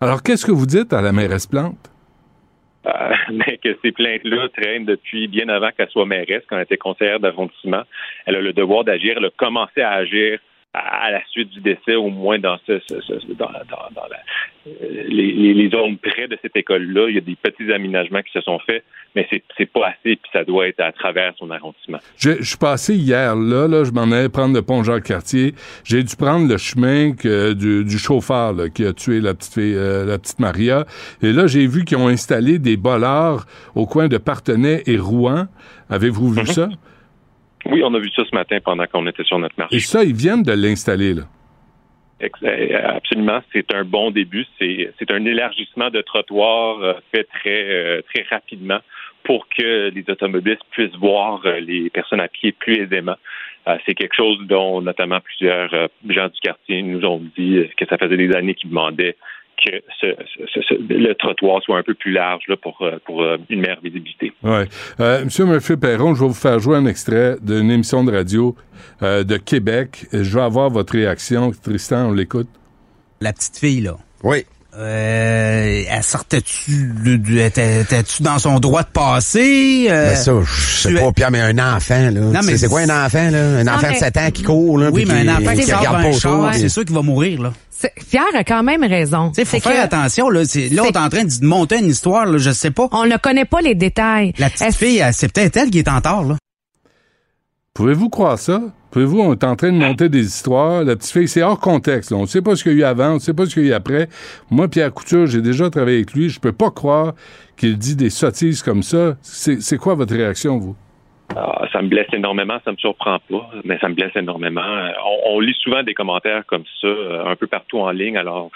Alors, 0.00 0.22
qu'est-ce 0.22 0.46
que 0.46 0.52
vous 0.52 0.64
dites 0.64 0.94
à 0.94 1.02
la 1.02 1.12
mairesse 1.12 1.46
Plante? 1.46 1.90
Euh, 2.86 3.14
mais 3.32 3.58
que 3.58 3.76
ces 3.82 3.92
plaintes-là 3.92 4.48
traînent 4.56 4.86
depuis 4.86 5.28
bien 5.28 5.50
avant 5.50 5.70
qu'elle 5.70 5.90
soit 5.90 6.06
mairesse, 6.06 6.42
quand 6.48 6.56
elle 6.56 6.62
était 6.62 6.78
conseillère 6.78 7.20
d'arrondissement. 7.20 7.82
Elle 8.24 8.36
a 8.36 8.40
le 8.40 8.54
devoir 8.54 8.84
d'agir. 8.84 9.16
Elle 9.18 9.26
a 9.26 9.30
commencé 9.36 9.82
à 9.82 9.92
agir 9.92 10.38
à, 10.74 11.10
la 11.10 11.20
suite 11.30 11.50
du 11.50 11.60
décès, 11.60 11.94
au 11.94 12.10
moins 12.10 12.38
dans, 12.38 12.56
ce, 12.66 12.80
ce- 12.88 13.00
ce- 13.00 13.32
dans, 13.34 13.46
dans- 13.46 13.90
dans 13.94 14.08
la- 14.10 14.18
les, 15.08 15.32
les- 15.32 15.54
les 15.54 15.70
zones 15.70 15.98
près 15.98 16.26
de 16.26 16.38
cette 16.42 16.56
école-là. 16.56 17.08
Il 17.08 17.14
y 17.14 17.18
a 17.18 17.20
des 17.20 17.36
petits 17.36 17.70
aménagements 17.72 18.22
qui 18.22 18.32
se 18.32 18.40
sont 18.40 18.58
faits, 18.60 18.82
mais 19.14 19.28
c'est 19.56 19.66
pas 19.70 19.88
assez, 19.88 20.16
puis 20.16 20.30
ça 20.32 20.42
doit 20.44 20.66
être 20.68 20.80
à 20.80 20.90
travers 20.92 21.32
son 21.38 21.50
arrondissement. 21.50 21.98
Je, 22.16 22.30
je 22.40 22.44
suis 22.48 22.56
passé 22.56 22.94
hier, 22.96 23.36
là, 23.36 23.68
là, 23.68 23.84
je 23.84 23.90
m'en 23.92 24.02
allais 24.10 24.28
prendre 24.30 24.54
le 24.54 24.62
pont 24.62 24.82
Jacques-Cartier. 24.82 25.54
J'ai 25.84 26.02
dû 26.02 26.16
prendre 26.16 26.48
le 26.48 26.56
chemin 26.56 27.12
que, 27.12 27.52
du, 27.52 27.84
du 27.84 27.98
chauffeur 27.98 28.52
là, 28.54 28.68
qui 28.70 28.84
a 28.86 28.92
tué 28.92 29.20
la 29.20 29.34
petite 29.34 29.54
fille, 29.54 29.74
euh, 29.76 30.04
la 30.06 30.18
petite 30.18 30.40
Maria. 30.40 30.86
Et 31.22 31.32
là, 31.32 31.46
j'ai 31.46 31.66
vu 31.66 31.84
qu'ils 31.84 31.98
ont 31.98 32.08
installé 32.08 32.58
des 32.58 32.76
bollards 32.76 33.46
au 33.74 33.86
coin 33.86 34.08
de 34.08 34.16
Partenay 34.18 34.82
et 34.86 34.96
Rouen. 34.96 35.46
Avez-vous 35.90 36.32
vu 36.32 36.46
ça? 36.46 36.68
Oui, 37.66 37.82
on 37.84 37.94
a 37.94 37.98
vu 37.98 38.10
ça 38.10 38.22
ce 38.28 38.34
matin 38.34 38.58
pendant 38.64 38.86
qu'on 38.86 39.06
était 39.06 39.24
sur 39.24 39.38
notre 39.38 39.54
marché. 39.58 39.76
Et 39.76 39.80
ça, 39.80 40.04
ils 40.04 40.14
viennent 40.14 40.42
de 40.42 40.52
l'installer, 40.52 41.14
là. 41.14 41.22
Ex- 42.20 42.42
euh, 42.42 42.96
Absolument, 42.96 43.40
c'est 43.52 43.74
un 43.74 43.84
bon 43.84 44.10
début. 44.10 44.46
C'est 44.58 44.92
c'est 44.98 45.10
un 45.10 45.24
élargissement 45.24 45.90
de 45.90 46.00
trottoir 46.00 46.80
euh, 46.80 46.94
fait 47.12 47.24
très 47.24 47.64
euh, 47.64 48.02
très 48.12 48.24
rapidement 48.30 48.78
pour 49.24 49.48
que 49.48 49.90
les 49.90 50.04
automobilistes 50.08 50.62
puissent 50.70 50.94
voir 50.96 51.40
euh, 51.44 51.58
les 51.60 51.90
personnes 51.90 52.20
à 52.20 52.28
pied 52.28 52.52
plus 52.52 52.74
aisément. 52.82 53.16
Euh, 53.66 53.76
c'est 53.84 53.94
quelque 53.94 54.14
chose 54.14 54.38
dont 54.46 54.80
notamment 54.82 55.20
plusieurs 55.20 55.72
euh, 55.74 55.88
gens 56.08 56.28
du 56.28 56.38
quartier 56.40 56.82
nous 56.82 57.04
ont 57.04 57.22
dit 57.36 57.56
euh, 57.56 57.68
que 57.76 57.86
ça 57.86 57.98
faisait 57.98 58.16
des 58.16 58.32
années 58.34 58.54
qu'ils 58.54 58.70
demandaient 58.70 59.16
que 59.64 59.70
ce- 60.00 60.14
ce- 60.54 60.60
ce- 60.62 60.74
le 60.92 61.14
trottoir 61.14 61.62
soit 61.62 61.78
un 61.78 61.82
peu 61.82 61.94
plus 61.94 62.12
large 62.12 62.42
là, 62.48 62.56
pour, 62.56 62.78
euh, 62.82 62.98
pour 63.04 63.22
euh, 63.22 63.36
une 63.50 63.60
meilleure 63.60 63.80
visibilité. 63.82 64.32
Ouais. 64.42 64.66
Euh, 65.00 65.24
Monsieur 65.24 65.44
Murphy 65.46 65.76
Perron, 65.76 66.14
je 66.14 66.20
vais 66.22 66.28
vous 66.28 66.34
faire 66.34 66.58
jouer 66.60 66.76
un 66.76 66.86
extrait 66.86 67.36
d'une 67.42 67.70
émission 67.70 68.04
de 68.04 68.12
radio 68.12 68.54
euh, 69.02 69.24
de 69.24 69.36
Québec. 69.36 70.06
Je 70.12 70.34
vais 70.34 70.42
avoir 70.44 70.70
votre 70.70 70.92
réaction. 70.94 71.50
Tristan, 71.52 72.08
on 72.10 72.12
l'écoute. 72.12 72.48
La 73.20 73.32
petite 73.32 73.58
fille, 73.58 73.80
là. 73.80 73.96
Oui. 74.22 74.44
Euh, 74.76 75.84
elle 75.88 76.02
sortait-tu, 76.02 76.92
était-tu 77.38 78.22
dans 78.22 78.38
son 78.40 78.58
droit 78.58 78.82
de 78.82 78.88
passer? 78.88 79.86
Euh, 79.88 80.10
Mais 80.10 80.16
ça, 80.16 80.32
je 80.44 80.76
sais 80.76 80.88
tu- 80.88 80.94
pas, 80.96 81.12
Pierre, 81.12 81.30
mais 81.30 81.40
un 81.40 81.58
enfant, 81.76 82.10
là. 82.10 82.42
c'est 82.56 82.68
quoi 82.68 82.80
un 82.80 83.06
enfant, 83.06 83.30
là? 83.30 83.58
Un 83.58 83.66
enfant 83.68 83.86
mais- 83.88 83.94
de 83.94 83.98
7 83.98 84.16
ans 84.16 84.30
qui 84.32 84.42
court, 84.42 84.78
là. 84.78 84.90
oui, 84.90 85.04
puis 85.04 85.14
mais 85.14 85.22
qui, 85.22 85.28
un 85.28 85.36
enfant 85.36 85.52
qui 85.52 85.60
qui 85.60 85.66
sort 85.70 85.78
regarde 85.78 86.02
pas 86.02 86.08
autour. 86.10 86.50
c'est 86.54 86.68
sûr 86.68 86.84
qu'il 86.84 86.94
va 86.94 87.02
mourir, 87.02 87.40
là. 87.42 87.52
Pierre 88.10 88.24
a 88.34 88.44
quand 88.44 88.62
même 88.62 88.82
raison. 88.82 89.28
Tu 89.30 89.34
sais, 89.36 89.44
faut 89.44 89.60
faire 89.60 89.72
que 89.72 89.78
attention, 89.78 90.30
là. 90.30 90.44
C'est, 90.46 90.68
là, 90.70 90.82
on 90.84 90.86
est 90.86 90.96
en 90.96 91.08
train 91.08 91.24
de 91.24 91.44
monter 91.44 91.78
une 91.78 91.90
histoire, 91.90 92.24
là, 92.26 92.38
je 92.38 92.50
sais 92.50 92.70
pas. 92.70 92.88
On 92.92 93.04
ne 93.04 93.16
connaît 93.16 93.44
pas 93.44 93.60
les 93.60 93.74
détails. 93.74 94.32
La 94.38 94.48
petite 94.50 94.74
fille, 94.74 95.04
c'est 95.12 95.30
peut-être 95.32 95.56
elle 95.56 95.70
qui 95.70 95.78
est 95.80 95.88
en 95.88 96.00
tort, 96.00 96.24
là. 96.24 96.36
Pouvez-vous 97.74 98.08
croire 98.08 98.38
ça? 98.38 98.60
Pouvez-vous, 98.94 99.18
on 99.20 99.32
est 99.32 99.42
en 99.42 99.56
train 99.56 99.72
de 99.72 99.76
monter 99.76 100.08
des 100.08 100.24
histoires. 100.24 100.84
La 100.84 100.94
petite 100.94 101.10
fille, 101.12 101.26
c'est 101.26 101.42
hors 101.42 101.58
contexte. 101.58 102.12
là. 102.12 102.16
On 102.16 102.22
ne 102.22 102.26
sait 102.26 102.42
pas 102.42 102.54
ce 102.54 102.62
qu'il 102.62 102.74
y 102.74 102.76
a 102.76 102.78
eu 102.78 102.84
avant, 102.84 103.10
on 103.10 103.14
ne 103.14 103.18
sait 103.18 103.34
pas 103.34 103.44
ce 103.44 103.52
qu'il 103.54 103.64
y 103.64 103.66
a 103.66 103.70
eu 103.70 103.74
après. 103.74 104.06
Moi, 104.52 104.68
Pierre 104.68 104.92
Couture, 104.94 105.26
j'ai 105.26 105.42
déjà 105.42 105.68
travaillé 105.68 105.96
avec 105.96 106.12
lui. 106.12 106.28
Je 106.28 106.38
peux 106.40 106.52
pas 106.52 106.70
croire 106.70 107.14
qu'il 107.56 107.76
dit 107.76 107.96
des 107.96 108.08
sottises 108.08 108.62
comme 108.62 108.84
ça. 108.84 109.16
C'est 109.20 109.78
quoi 109.78 109.96
votre 109.96 110.14
réaction, 110.14 110.58
vous? 110.58 110.76
Ah, 111.34 111.66
ça 111.72 111.82
me 111.82 111.88
blesse 111.88 112.06
énormément, 112.12 112.58
ça 112.64 112.70
me 112.70 112.76
surprend 112.76 113.18
pas, 113.28 113.50
mais 113.64 113.78
ça 113.80 113.88
me 113.88 113.94
blesse 113.94 114.14
énormément. 114.14 114.62
On, 115.04 115.34
on 115.34 115.40
lit 115.40 115.56
souvent 115.60 115.82
des 115.82 115.94
commentaires 115.94 116.44
comme 116.46 116.62
ça 116.80 116.86
euh, 116.86 117.26
un 117.26 117.34
peu 117.34 117.48
partout 117.48 117.80
en 117.80 117.90
ligne, 117.90 118.16
alors 118.16 118.50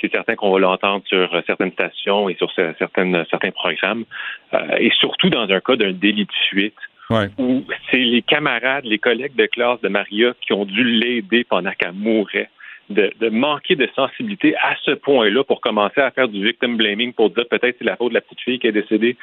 c'est 0.00 0.12
certain 0.12 0.36
qu'on 0.36 0.52
va 0.52 0.58
l'entendre 0.60 1.02
sur 1.06 1.34
euh, 1.34 1.40
certaines 1.46 1.72
stations 1.72 2.28
et 2.28 2.36
sur 2.36 2.50
ce- 2.52 2.74
certaines, 2.78 3.24
certains 3.28 3.50
programmes, 3.50 4.04
Euh, 4.54 4.58
et 4.78 4.90
surtout 5.00 5.30
dans 5.30 5.48
un 5.48 5.60
cas 5.60 5.76
d'un 5.76 5.92
délit 5.92 6.24
de 6.26 6.32
fuite 6.50 6.74
Ouais. 7.10 7.28
où 7.38 7.64
c'est 7.90 7.98
les 7.98 8.22
camarades, 8.22 8.84
les 8.84 8.98
collègues 8.98 9.34
de 9.34 9.46
classe 9.46 9.80
de 9.80 9.88
Maria 9.88 10.32
qui 10.40 10.52
ont 10.52 10.64
dû 10.64 10.84
l'aider 10.84 11.44
pendant 11.44 11.72
qu'elle 11.72 11.92
mourait. 11.92 12.48
De, 12.88 13.12
de 13.20 13.28
manquer 13.28 13.76
de 13.76 13.88
sensibilité 13.94 14.56
à 14.56 14.74
ce 14.84 14.90
point-là 14.90 15.44
pour 15.44 15.60
commencer 15.60 16.00
à 16.00 16.10
faire 16.10 16.26
du 16.26 16.44
victim 16.44 16.76
blaming 16.76 17.12
pour 17.12 17.30
dire 17.30 17.44
peut-être 17.48 17.76
c'est 17.78 17.84
la 17.84 17.96
faute 17.96 18.08
de 18.08 18.14
la 18.14 18.20
petite 18.20 18.40
fille 18.40 18.58
qui 18.58 18.66
est 18.66 18.72
décédée, 18.72 19.16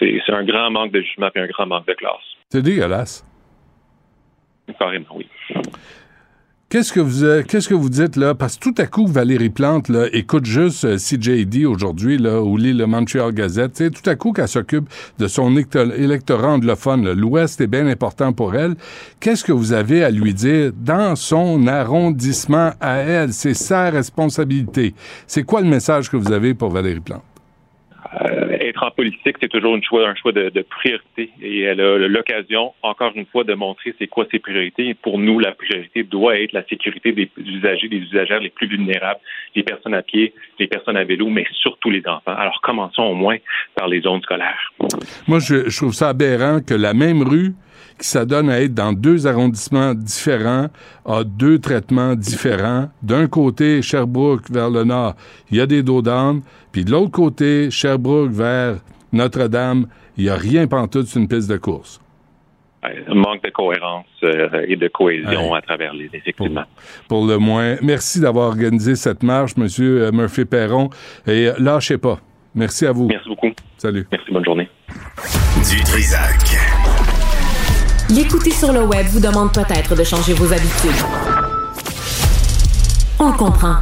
c'est 0.00 0.20
c'est 0.26 0.32
un 0.32 0.42
grand 0.42 0.68
manque 0.72 0.90
de 0.90 1.00
jugement 1.00 1.30
et 1.32 1.38
un 1.38 1.46
grand 1.46 1.66
manque 1.66 1.86
de 1.86 1.92
classe. 1.94 2.26
C'est 2.48 2.60
dégueulasse. 2.60 3.24
Carrément, 4.80 5.06
oui. 5.14 5.28
Qu'est-ce 6.74 6.92
que 6.92 6.98
vous 6.98 7.22
euh, 7.22 7.44
qu'est-ce 7.46 7.68
que 7.68 7.74
vous 7.74 7.88
dites 7.88 8.16
là? 8.16 8.34
Parce 8.34 8.56
que 8.56 8.68
tout 8.68 8.74
à 8.78 8.86
coup 8.86 9.06
Valérie 9.06 9.48
Plante 9.48 9.88
là 9.88 10.08
écoute 10.12 10.44
juste 10.44 10.84
euh, 10.84 10.96
CJD 10.96 11.66
aujourd'hui 11.66 12.18
là 12.18 12.42
ou 12.42 12.56
lit 12.56 12.72
le 12.72 12.84
Montreal 12.86 13.30
Gazette, 13.32 13.74
tu 13.74 13.84
sais, 13.84 13.90
tout 13.90 14.10
à 14.10 14.16
coup 14.16 14.32
qu'elle 14.32 14.48
s'occupe 14.48 14.88
de 15.20 15.28
son 15.28 15.54
électo- 15.54 15.94
électorat 15.96 16.48
anglophone, 16.48 17.12
l'Ouest 17.12 17.60
est 17.60 17.68
bien 17.68 17.86
important 17.86 18.32
pour 18.32 18.56
elle. 18.56 18.74
Qu'est-ce 19.20 19.44
que 19.44 19.52
vous 19.52 19.72
avez 19.72 20.02
à 20.02 20.10
lui 20.10 20.34
dire 20.34 20.72
dans 20.76 21.14
son 21.14 21.64
arrondissement 21.68 22.72
à 22.80 22.96
elle? 22.96 23.32
C'est 23.32 23.54
sa 23.54 23.90
responsabilité. 23.90 24.94
C'est 25.28 25.44
quoi 25.44 25.60
le 25.60 25.68
message 25.68 26.10
que 26.10 26.16
vous 26.16 26.32
avez 26.32 26.54
pour 26.54 26.70
Valérie 26.70 26.98
Plante? 26.98 27.22
Euh, 28.20 28.56
être 28.60 28.82
en 28.82 28.90
politique, 28.90 29.36
c'est 29.40 29.48
toujours 29.48 29.74
un 29.74 30.14
choix 30.14 30.32
de, 30.32 30.50
priorité. 30.62 31.30
Et 31.42 31.62
elle 31.62 31.80
a 31.80 31.98
l'occasion, 32.08 32.72
encore 32.82 33.12
une 33.14 33.26
fois, 33.26 33.44
de 33.44 33.54
montrer 33.54 33.94
c'est 33.98 34.06
quoi 34.06 34.26
ses 34.30 34.38
priorités. 34.38 34.94
Pour 34.94 35.18
nous, 35.18 35.38
la 35.38 35.52
priorité 35.52 36.02
doit 36.02 36.38
être 36.38 36.52
la 36.52 36.64
sécurité 36.66 37.12
des 37.12 37.30
usagers, 37.38 37.88
des 37.88 37.98
usagères 37.98 38.40
les 38.40 38.50
plus 38.50 38.66
vulnérables, 38.66 39.20
les 39.54 39.62
personnes 39.62 39.94
à 39.94 40.02
pied, 40.02 40.32
les 40.58 40.66
personnes 40.66 40.96
à 40.96 41.04
vélo, 41.04 41.28
mais 41.28 41.46
surtout 41.52 41.90
les 41.90 42.02
enfants. 42.06 42.34
Alors 42.36 42.60
commençons 42.62 43.02
au 43.02 43.14
moins 43.14 43.36
par 43.74 43.88
les 43.88 44.00
zones 44.00 44.22
scolaires. 44.22 44.72
Moi, 45.26 45.38
je 45.40 45.76
trouve 45.76 45.92
ça 45.92 46.10
aberrant 46.10 46.60
que 46.60 46.74
la 46.74 46.94
même 46.94 47.22
rue 47.22 47.54
qui 48.04 48.10
s'adonne 48.10 48.50
à 48.50 48.60
être 48.60 48.74
dans 48.74 48.92
deux 48.92 49.26
arrondissements 49.26 49.94
différents 49.94 50.68
a 51.06 51.24
deux 51.24 51.58
traitements 51.58 52.14
différents. 52.14 52.90
D'un 53.02 53.28
côté, 53.28 53.80
Sherbrooke 53.80 54.50
vers 54.50 54.68
le 54.68 54.84
nord, 54.84 55.14
il 55.50 55.56
y 55.56 55.60
a 55.62 55.64
des 55.66 55.82
dos 55.82 56.02
d'âne, 56.02 56.42
puis 56.70 56.84
de 56.84 56.90
l'autre 56.90 57.12
côté, 57.12 57.70
Sherbrooke 57.70 58.30
vers 58.30 58.74
Notre-Dame, 59.14 59.86
il 60.18 60.24
n'y 60.24 60.28
a 60.30 60.34
rien 60.34 60.66
pantoute, 60.66 61.06
c'est 61.06 61.18
une 61.18 61.28
piste 61.28 61.48
de 61.48 61.56
course. 61.56 61.98
Un 62.82 63.14
manque 63.14 63.42
de 63.42 63.48
cohérence 63.48 64.04
euh, 64.22 64.66
et 64.68 64.76
de 64.76 64.88
cohésion 64.88 65.52
Ouais. 65.52 65.56
à 65.56 65.62
travers 65.62 65.94
les, 65.94 66.10
effectivement. 66.12 66.64
Pour 67.08 67.26
le 67.26 67.38
moins, 67.38 67.76
merci 67.80 68.20
d'avoir 68.20 68.48
organisé 68.48 68.96
cette 68.96 69.22
marche, 69.22 69.56
Monsieur 69.56 70.02
euh, 70.02 70.12
Murphy-Perron, 70.12 70.90
et 71.26 71.48
euh, 71.48 71.54
lâchez 71.58 71.96
pas. 71.96 72.18
Merci 72.54 72.84
à 72.84 72.92
vous. 72.92 73.06
Merci 73.06 73.28
beaucoup. 73.30 73.50
Salut. 73.78 74.06
Merci, 74.12 74.30
bonne 74.30 74.44
journée. 74.44 74.68
Du 75.70 75.82
Trisac. 75.84 77.03
L'écouter 78.10 78.50
sur 78.50 78.72
le 78.72 78.84
web 78.84 79.06
vous 79.06 79.20
demande 79.20 79.52
peut-être 79.52 79.96
de 79.96 80.04
changer 80.04 80.34
vos 80.34 80.52
habitudes. 80.52 80.90
On 83.18 83.30
le 83.32 83.36
comprend. 83.36 83.76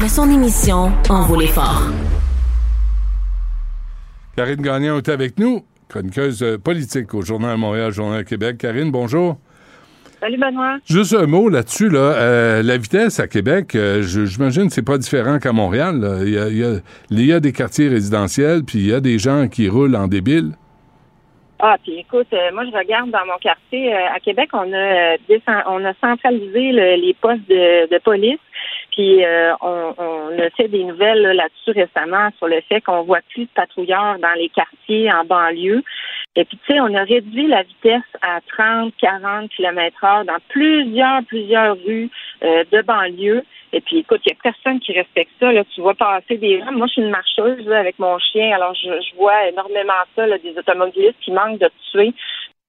Mais 0.00 0.08
son 0.08 0.28
émission 0.30 0.92
en 1.08 1.22
vaut 1.22 1.38
l'effort. 1.38 1.82
Karine 4.36 4.62
Gagnon 4.62 4.98
est 4.98 5.08
avec 5.08 5.38
nous, 5.38 5.64
chroniqueuse 5.88 6.44
politique 6.62 7.14
au 7.14 7.22
Journal 7.22 7.56
Montréal, 7.58 7.92
Journal 7.92 8.24
Québec. 8.24 8.58
Karine, 8.58 8.90
bonjour. 8.90 9.38
Salut 10.20 10.38
Benoît. 10.38 10.78
Juste 10.84 11.14
un 11.14 11.26
mot 11.26 11.48
là-dessus, 11.48 11.88
là. 11.88 11.98
Euh, 11.98 12.62
la 12.62 12.76
vitesse 12.76 13.20
à 13.20 13.26
Québec, 13.28 13.74
euh, 13.74 14.02
je- 14.02 14.26
j'imagine 14.26 14.68
que 14.68 14.74
c'est 14.74 14.82
pas 14.82 14.98
différent 14.98 15.38
qu'à 15.38 15.52
Montréal. 15.52 15.98
là. 16.00 16.18
Il, 16.22 16.30
y 16.30 16.38
a, 16.38 16.48
il, 16.48 16.56
y 16.58 16.64
a, 16.64 16.72
il 17.10 17.24
y 17.24 17.32
a 17.32 17.40
des 17.40 17.52
quartiers 17.52 17.88
résidentiels, 17.88 18.62
puis 18.64 18.80
il 18.80 18.86
y 18.86 18.92
a 18.92 19.00
des 19.00 19.18
gens 19.18 19.48
qui 19.48 19.68
roulent 19.68 19.96
en 19.96 20.08
débile. 20.08 20.52
Ah, 21.62 21.76
puis 21.82 21.98
écoute, 21.98 22.28
euh, 22.32 22.50
moi 22.52 22.64
je 22.64 22.70
regarde 22.76 23.10
dans 23.10 23.26
mon 23.26 23.36
quartier 23.36 23.94
euh, 23.94 24.08
à 24.14 24.18
Québec, 24.18 24.48
on 24.54 24.72
a 24.72 24.76
euh, 24.76 25.16
on 25.66 25.84
a 25.84 25.92
centralisé 26.00 26.72
le- 26.72 26.96
les 26.96 27.12
postes 27.14 27.46
de, 27.48 27.86
de 27.92 27.98
police. 27.98 28.38
Puis 28.92 29.24
euh, 29.24 29.52
on, 29.60 29.94
on 29.98 30.38
a 30.38 30.50
fait 30.56 30.68
des 30.68 30.84
nouvelles 30.84 31.20
là, 31.20 31.34
là-dessus 31.34 31.72
récemment 31.78 32.30
sur 32.38 32.48
le 32.48 32.60
fait 32.62 32.80
qu'on 32.80 33.02
voit 33.02 33.20
plus 33.30 33.44
de 33.44 33.50
patrouilleurs 33.54 34.18
dans 34.20 34.32
les 34.36 34.48
quartiers 34.48 35.12
en 35.12 35.24
banlieue. 35.24 35.82
Et 36.36 36.44
puis, 36.44 36.58
tu 36.64 36.72
sais, 36.72 36.80
on 36.80 36.94
a 36.94 37.02
réduit 37.02 37.48
la 37.48 37.62
vitesse 37.62 38.02
à 38.22 38.40
30, 38.56 38.94
40 39.00 39.50
km 39.50 40.04
heure 40.04 40.24
dans 40.24 40.38
plusieurs, 40.48 41.22
plusieurs 41.24 41.76
rues 41.84 42.08
euh, 42.42 42.64
de 42.70 42.82
banlieue. 42.82 43.42
Et 43.72 43.80
puis, 43.80 43.98
écoute, 43.98 44.20
il 44.26 44.32
n'y 44.32 44.38
a 44.38 44.52
personne 44.52 44.80
qui 44.80 44.92
respecte 44.92 45.30
ça. 45.38 45.52
Là. 45.52 45.64
Tu 45.64 45.80
vois 45.80 45.94
passer 45.94 46.36
des 46.36 46.58
gens. 46.58 46.72
Moi, 46.72 46.86
je 46.88 46.92
suis 46.94 47.02
une 47.02 47.10
marcheuse 47.10 47.64
là, 47.66 47.78
avec 47.78 47.98
mon 47.98 48.18
chien. 48.18 48.52
Alors, 48.52 48.74
je, 48.74 48.88
je 48.88 49.14
vois 49.16 49.48
énormément 49.48 49.92
ça, 50.16 50.26
là, 50.26 50.38
des 50.38 50.56
automobilistes 50.58 51.20
qui 51.20 51.30
manquent 51.30 51.58
de 51.58 51.70
tuer. 51.90 52.12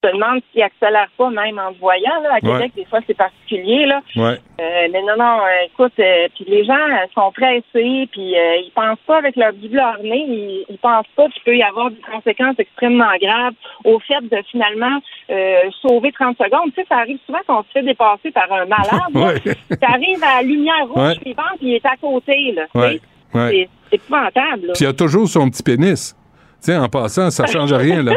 Je 0.03 0.09
te 0.09 0.15
demande 0.15 0.41
s'ils 0.51 0.63
accélèrent 0.63 1.11
pas 1.15 1.29
même 1.29 1.59
en 1.59 1.71
voyant. 1.79 2.23
Là. 2.23 2.35
À 2.35 2.39
Québec, 2.39 2.71
des 2.75 2.85
fois, 2.85 3.01
c'est 3.05 3.13
particulier. 3.13 3.85
Là. 3.85 4.01
Ouais. 4.15 4.39
Euh, 4.59 4.87
mais 4.91 5.01
non, 5.03 5.15
non, 5.15 5.41
euh, 5.41 5.65
écoute, 5.67 5.93
euh, 5.99 6.27
puis 6.33 6.45
les 6.47 6.65
gens 6.65 6.73
euh, 6.73 7.05
sont 7.13 7.31
pressés, 7.31 8.07
puis 8.11 8.35
euh, 8.35 8.55
ils 8.65 8.71
pensent 8.73 8.97
pas 9.05 9.17
avec 9.19 9.35
leur 9.35 9.53
bout 9.53 9.67
de 9.67 9.75
leur 9.75 9.99
nez, 10.01 10.25
ils, 10.27 10.65
ils 10.69 10.77
pensent 10.79 11.05
pas 11.15 11.27
qu'il 11.29 11.43
peut 11.43 11.55
y 11.55 11.61
avoir 11.61 11.91
des 11.91 12.01
conséquences 12.11 12.55
extrêmement 12.57 13.11
graves 13.21 13.53
au 13.83 13.99
fait 13.99 14.21
de 14.21 14.41
finalement 14.49 14.99
euh, 15.29 15.59
sauver 15.83 16.11
30 16.11 16.35
secondes. 16.37 16.73
Tu 16.73 16.81
sais, 16.81 16.87
ça 16.89 16.97
arrive 16.97 17.19
souvent 17.27 17.41
qu'on 17.45 17.61
se 17.61 17.69
fait 17.71 17.83
dépasser 17.83 18.31
par 18.31 18.51
un 18.51 18.65
malade. 18.65 19.01
Ouais. 19.13 19.53
Ça 19.69 19.87
arrive 19.89 20.23
à 20.23 20.37
la 20.37 20.41
lumière 20.41 20.87
rouge 20.89 21.13
suivante, 21.21 21.57
puis 21.59 21.67
il 21.67 21.75
est 21.75 21.85
à 21.85 21.95
côté. 21.97 22.53
Là, 22.53 22.63
tu. 22.73 22.99
C'est 23.33 23.69
épouvantable. 23.91 24.71
Puis 24.73 24.81
il 24.81 24.83
y 24.83 24.87
a 24.87 24.93
toujours 24.93 25.27
son 25.27 25.49
petit 25.49 25.61
pénis. 25.61 26.15
Tu 26.63 26.71
sais, 26.71 26.77
en 26.77 26.89
passant, 26.89 27.29
ça 27.29 27.45
change 27.51 27.71
rien, 27.73 28.01
là. 28.03 28.13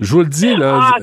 Je 0.00 0.12
vous 0.12 0.20
le 0.20 0.28
dis, 0.28 0.56
là. 0.56 0.80
Ah, 0.80 0.96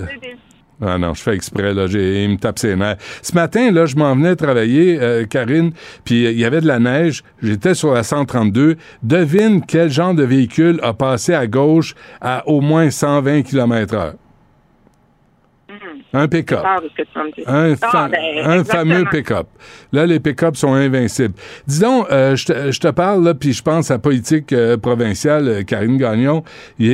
Ah 0.79 0.97
non, 0.97 1.13
je 1.15 1.21
fais 1.21 1.33
exprès, 1.33 1.73
là. 1.73 1.87
J'ai, 1.87 2.23
il 2.23 2.29
me 2.31 2.37
tape 2.37 2.59
ses 2.59 2.75
nerfs. 2.75 2.97
Ce 3.21 3.33
matin, 3.33 3.71
là, 3.71 3.85
je 3.87 3.95
m'en 3.95 4.15
venais 4.15 4.35
travailler, 4.35 4.99
euh, 5.01 5.25
Karine, 5.25 5.71
puis 6.03 6.25
euh, 6.25 6.31
il 6.31 6.39
y 6.39 6.45
avait 6.45 6.61
de 6.61 6.67
la 6.67 6.77
neige. 6.79 7.23
J'étais 7.41 7.73
sur 7.73 7.93
la 7.93 8.03
132. 8.03 8.75
Devine 9.01 9.61
quel 9.65 9.89
genre 9.89 10.13
de 10.13 10.23
véhicule 10.23 10.79
a 10.83 10.93
passé 10.93 11.33
à 11.33 11.47
gauche 11.47 11.95
à 12.21 12.47
au 12.47 12.61
moins 12.61 12.91
120 12.91 13.41
km 13.41 13.95
heure. 13.95 14.13
Un 16.13 16.27
pick-up. 16.27 16.59
Un, 17.47 17.75
Ah, 17.81 18.07
ben, 18.09 18.19
un 18.45 18.63
fameux 18.63 19.03
pick-up. 19.11 19.47
Là, 19.91 20.05
les 20.05 20.19
pick-up 20.21 20.55
sont 20.55 20.73
invincibles. 20.73 21.33
Dis 21.67 21.79
donc, 21.81 22.07
euh, 22.11 22.35
je 22.35 22.45
te- 22.45 22.71
je 22.71 22.79
te 22.79 22.87
parle, 22.87 23.23
là, 23.25 23.33
puis 23.33 23.51
je 23.53 23.61
pense 23.61 23.91
à 23.91 23.99
politique 23.99 24.53
euh, 24.53 24.77
provinciale, 24.77 25.47
euh, 25.47 25.63
Karine 25.63 25.97
Gagnon. 25.97 26.43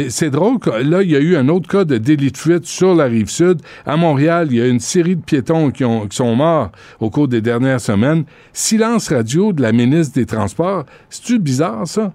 C'est 0.10 0.32
drôle, 0.32 0.58
là, 0.84 1.04
il 1.04 1.12
y 1.12 1.16
a 1.16 1.20
eu 1.20 1.36
un 1.36 1.48
autre 1.50 1.70
cas 1.70 1.84
de 1.86 1.98
délit 1.98 2.32
de 2.32 2.38
fuite 2.38 2.66
sur 2.66 2.96
la 2.96 3.06
rive 3.06 3.30
sud. 3.30 3.62
À 3.86 3.98
Montréal, 3.98 4.48
il 4.50 4.58
y 4.58 4.62
a 4.62 4.68
une 4.68 4.80
série 4.80 5.16
de 5.16 5.22
piétons 5.22 5.70
qui, 5.72 5.86
ont, 5.86 6.08
qui 6.08 6.16
sont 6.18 6.36
morts 6.36 6.72
au 7.00 7.10
cours 7.12 7.28
des 7.28 7.42
dernières 7.42 7.82
semaines. 7.82 8.24
Silence 8.52 9.10
radio 9.10 9.54
de 9.54 9.62
la 9.62 9.72
ministre 9.72 10.16
des 10.16 10.26
Transports. 10.26 10.86
C'est-tu 11.10 11.38
bizarre, 11.40 11.88
ça? 11.88 12.14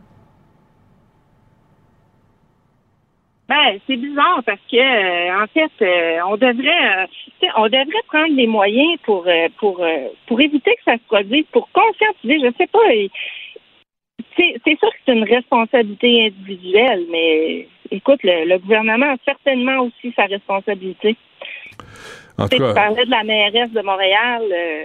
Ben, 3.49 3.79
c'est 3.87 3.97
bizarre 3.97 4.43
parce 4.45 4.61
que 4.71 4.77
euh, 4.77 5.43
en 5.43 5.47
fait, 5.47 5.73
euh, 5.81 6.21
on 6.27 6.37
devrait 6.37 7.03
euh, 7.03 7.07
tu 7.41 7.47
sais, 7.47 7.53
on 7.57 7.65
devrait 7.65 8.05
prendre 8.07 8.37
des 8.37 8.47
moyens 8.47 8.99
pour 9.05 9.27
euh, 9.27 9.49
pour 9.59 9.83
euh, 9.83 10.09
pour 10.27 10.39
éviter 10.41 10.75
que 10.75 10.83
ça 10.85 10.99
se 10.99 11.05
produise, 11.07 11.47
pour 11.51 11.69
conscientiser, 11.73 12.41
je 12.41 12.53
sais 12.59 12.67
pas. 12.67 12.79
C'est 14.37 14.79
sûr 14.79 14.91
que 14.91 14.99
c'est 15.07 15.15
une 15.15 15.25
responsabilité 15.25 16.27
individuelle, 16.27 17.07
mais 17.11 17.67
écoute, 17.91 18.21
le, 18.23 18.45
le 18.45 18.59
gouvernement 18.59 19.13
a 19.13 19.17
certainement 19.25 19.79
aussi 19.81 20.13
sa 20.15 20.27
responsabilité. 20.27 21.17
En 22.37 22.47
Tu 22.49 22.59
sais, 22.59 22.69
tu 22.69 22.75
parlais 22.75 23.05
de 23.05 23.11
la 23.11 23.25
mairesse 23.25 23.73
de 23.73 23.81
Montréal, 23.81 24.43
euh, 24.53 24.85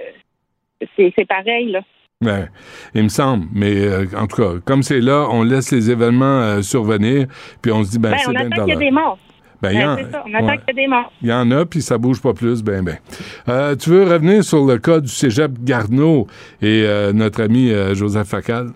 c'est 0.96 1.14
c'est 1.16 1.28
pareil, 1.28 1.72
là. 1.72 1.82
Ben, 2.24 2.50
il 2.96 3.04
me 3.04 3.10
semble. 3.10 3.46
Mais 3.54 3.74
euh, 3.86 4.06
en 4.18 4.28
tout 4.28 4.42
cas, 4.42 4.50
comme 4.66 4.84
c'est 4.84 5.00
là, 5.02 5.28
on 5.30 5.44
laisse 5.44 5.72
les 5.72 5.90
événements 5.92 6.42
euh, 6.42 6.62
survenir, 6.62 7.28
puis 7.62 7.72
on 7.72 7.84
se 7.84 7.92
dit, 7.92 8.00
ben, 8.00 8.12
Ben, 8.12 8.18
c'est 8.22 8.28
on 8.30 8.32
bien 8.32 8.52
attend 8.52 8.66
qu'il 8.66 8.74
y 8.76 8.78
des 8.78 8.92
morts. 8.92 9.18
Ben, 9.62 9.72
y 9.72 9.76
Ben, 9.78 9.90
en- 9.90 10.12
ça, 10.12 10.24
on 10.28 10.34
attend 10.34 10.46
ouais. 10.48 10.58
qu'il 10.58 10.68
y 10.68 10.72
ait 10.80 10.84
des 10.84 10.88
morts. 10.88 11.12
Il 11.22 11.30
y 11.30 11.34
en 11.34 11.52
a, 11.52 11.66
puis 11.66 11.82
ça 11.82 11.98
bouge 11.98 12.22
pas 12.22 12.34
plus, 12.34 12.62
ben, 12.64 12.84
ben. 12.84 12.98
Euh, 13.48 13.76
tu 13.76 13.90
veux 13.92 14.04
revenir 14.04 14.44
sur 14.44 14.66
le 14.66 14.78
cas 14.78 15.00
du 15.00 15.08
cégep 15.08 15.52
Garneau 15.64 16.28
et 16.62 16.86
notre 17.14 17.44
ami 17.44 17.72
Joseph 17.94 18.28
Facal? 18.28 18.68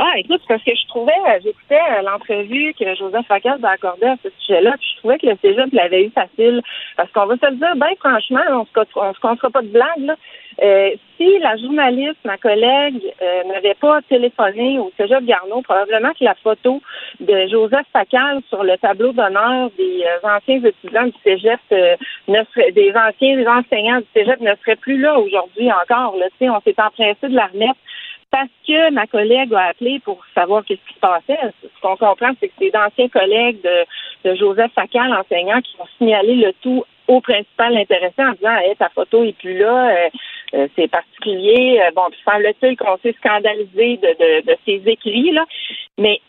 Ah, 0.00 0.12
écoute, 0.16 0.42
parce 0.46 0.62
que 0.62 0.70
je 0.70 0.86
trouvais, 0.86 1.12
euh, 1.28 1.40
j'écoutais 1.42 1.74
euh, 1.74 2.02
l'entrevue 2.02 2.72
que 2.78 2.94
Joseph 2.94 3.26
Facal 3.26 3.58
a 3.64 3.70
accordée 3.70 4.06
à 4.06 4.14
ce 4.22 4.28
sujet-là, 4.38 4.76
puis 4.78 4.88
je 4.92 4.98
trouvais 4.98 5.18
que 5.18 5.26
le 5.26 5.36
cégep 5.42 5.72
l'avait 5.72 6.04
eu 6.04 6.10
facile. 6.10 6.62
Parce 6.96 7.10
qu'on 7.10 7.26
va 7.26 7.36
se 7.36 7.50
le 7.50 7.56
dire, 7.56 7.74
ben 7.74 7.88
franchement, 7.98 8.40
on 8.48 8.64
se, 8.64 8.88
on 8.94 9.12
se 9.12 9.18
comptera 9.18 9.50
pas 9.50 9.62
de 9.62 9.68
blague, 9.68 9.98
là. 9.98 10.14
Euh, 10.60 10.90
si 11.16 11.38
la 11.38 11.56
journaliste, 11.56 12.18
ma 12.24 12.36
collègue, 12.36 13.00
euh, 13.22 13.44
n'avait 13.44 13.74
pas 13.74 14.00
téléphoné 14.08 14.78
au 14.78 14.92
cégep 14.96 15.24
Garneau, 15.24 15.62
probablement 15.62 16.10
que 16.10 16.24
la 16.24 16.34
photo 16.34 16.80
de 17.20 17.46
Joseph 17.48 17.86
Facal 17.92 18.40
sur 18.48 18.64
le 18.64 18.76
tableau 18.78 19.12
d'honneur 19.12 19.70
des 19.78 20.04
euh, 20.04 20.28
anciens 20.28 20.62
étudiants 20.62 21.06
du 21.06 21.14
cégep, 21.22 21.60
ne 21.70 22.42
serait, 22.52 22.72
des 22.72 22.92
anciens 22.96 23.46
enseignants 23.46 23.98
du 23.98 24.06
cégep 24.14 24.40
ne 24.40 24.54
serait 24.56 24.76
plus 24.76 24.98
là 24.98 25.18
aujourd'hui 25.18 25.70
encore. 25.70 26.16
Là, 26.16 26.26
on 26.40 26.60
s'est 26.60 26.80
empressé 26.80 27.28
de 27.28 27.36
la 27.36 27.46
remettre 27.46 27.78
parce 28.30 28.50
que 28.66 28.90
ma 28.92 29.06
collègue 29.06 29.54
a 29.54 29.68
appelé 29.68 30.00
pour 30.00 30.22
savoir 30.34 30.64
qu'est-ce 30.64 30.86
qui 30.86 30.94
se 30.94 31.00
passait. 31.00 31.38
Ce 31.62 31.80
qu'on 31.80 31.96
comprend, 31.96 32.30
c'est 32.40 32.48
que 32.48 32.54
c'est 32.58 32.70
d'anciens 32.70 33.08
collègues 33.08 33.60
de, 33.62 34.28
de 34.28 34.34
Joseph 34.36 34.72
Facal, 34.74 35.12
enseignant, 35.12 35.60
qui 35.60 35.76
ont 35.80 35.86
signalé 35.98 36.34
le 36.34 36.52
tout 36.60 36.84
au 37.06 37.20
principal 37.22 37.76
intéressé 37.76 38.22
en 38.22 38.32
disant 38.32 38.56
hey, 38.58 38.76
ta 38.76 38.90
photo 38.90 39.24
est 39.24 39.36
plus 39.38 39.58
là, 39.58 39.88
euh, 39.88 40.08
euh, 40.54 40.68
c'est 40.76 40.88
particulier. 40.88 41.80
Euh, 41.82 41.90
bon, 41.96 42.02
puis 42.10 42.20
semble-t-il 42.24 42.76
qu'on 42.76 42.98
s'est 42.98 43.14
scandalisé 43.18 43.96
de, 43.96 44.08
de, 44.08 44.46
de 44.46 44.56
ces 44.66 44.82
écrits, 44.86 45.32
là. 45.32 45.44
Mais 45.96 46.20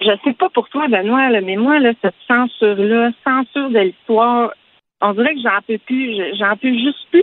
je 0.00 0.10
sais 0.24 0.32
pas 0.32 0.48
pour 0.48 0.68
toi, 0.68 0.88
Benoît, 0.88 1.28
là, 1.28 1.40
mais 1.40 1.56
moi, 1.56 1.80
là, 1.80 1.92
cette 2.02 2.14
censure-là, 2.26 3.10
censure 3.24 3.70
de 3.70 3.80
l'histoire, 3.80 4.52
on 5.00 5.12
dirait 5.12 5.34
que 5.34 5.40
j'en 5.40 5.60
peux 5.66 5.78
plus, 5.78 6.16
je- 6.16 6.36
j'en 6.36 6.56
peux 6.56 6.72
juste 6.72 7.06
plus. 7.10 7.22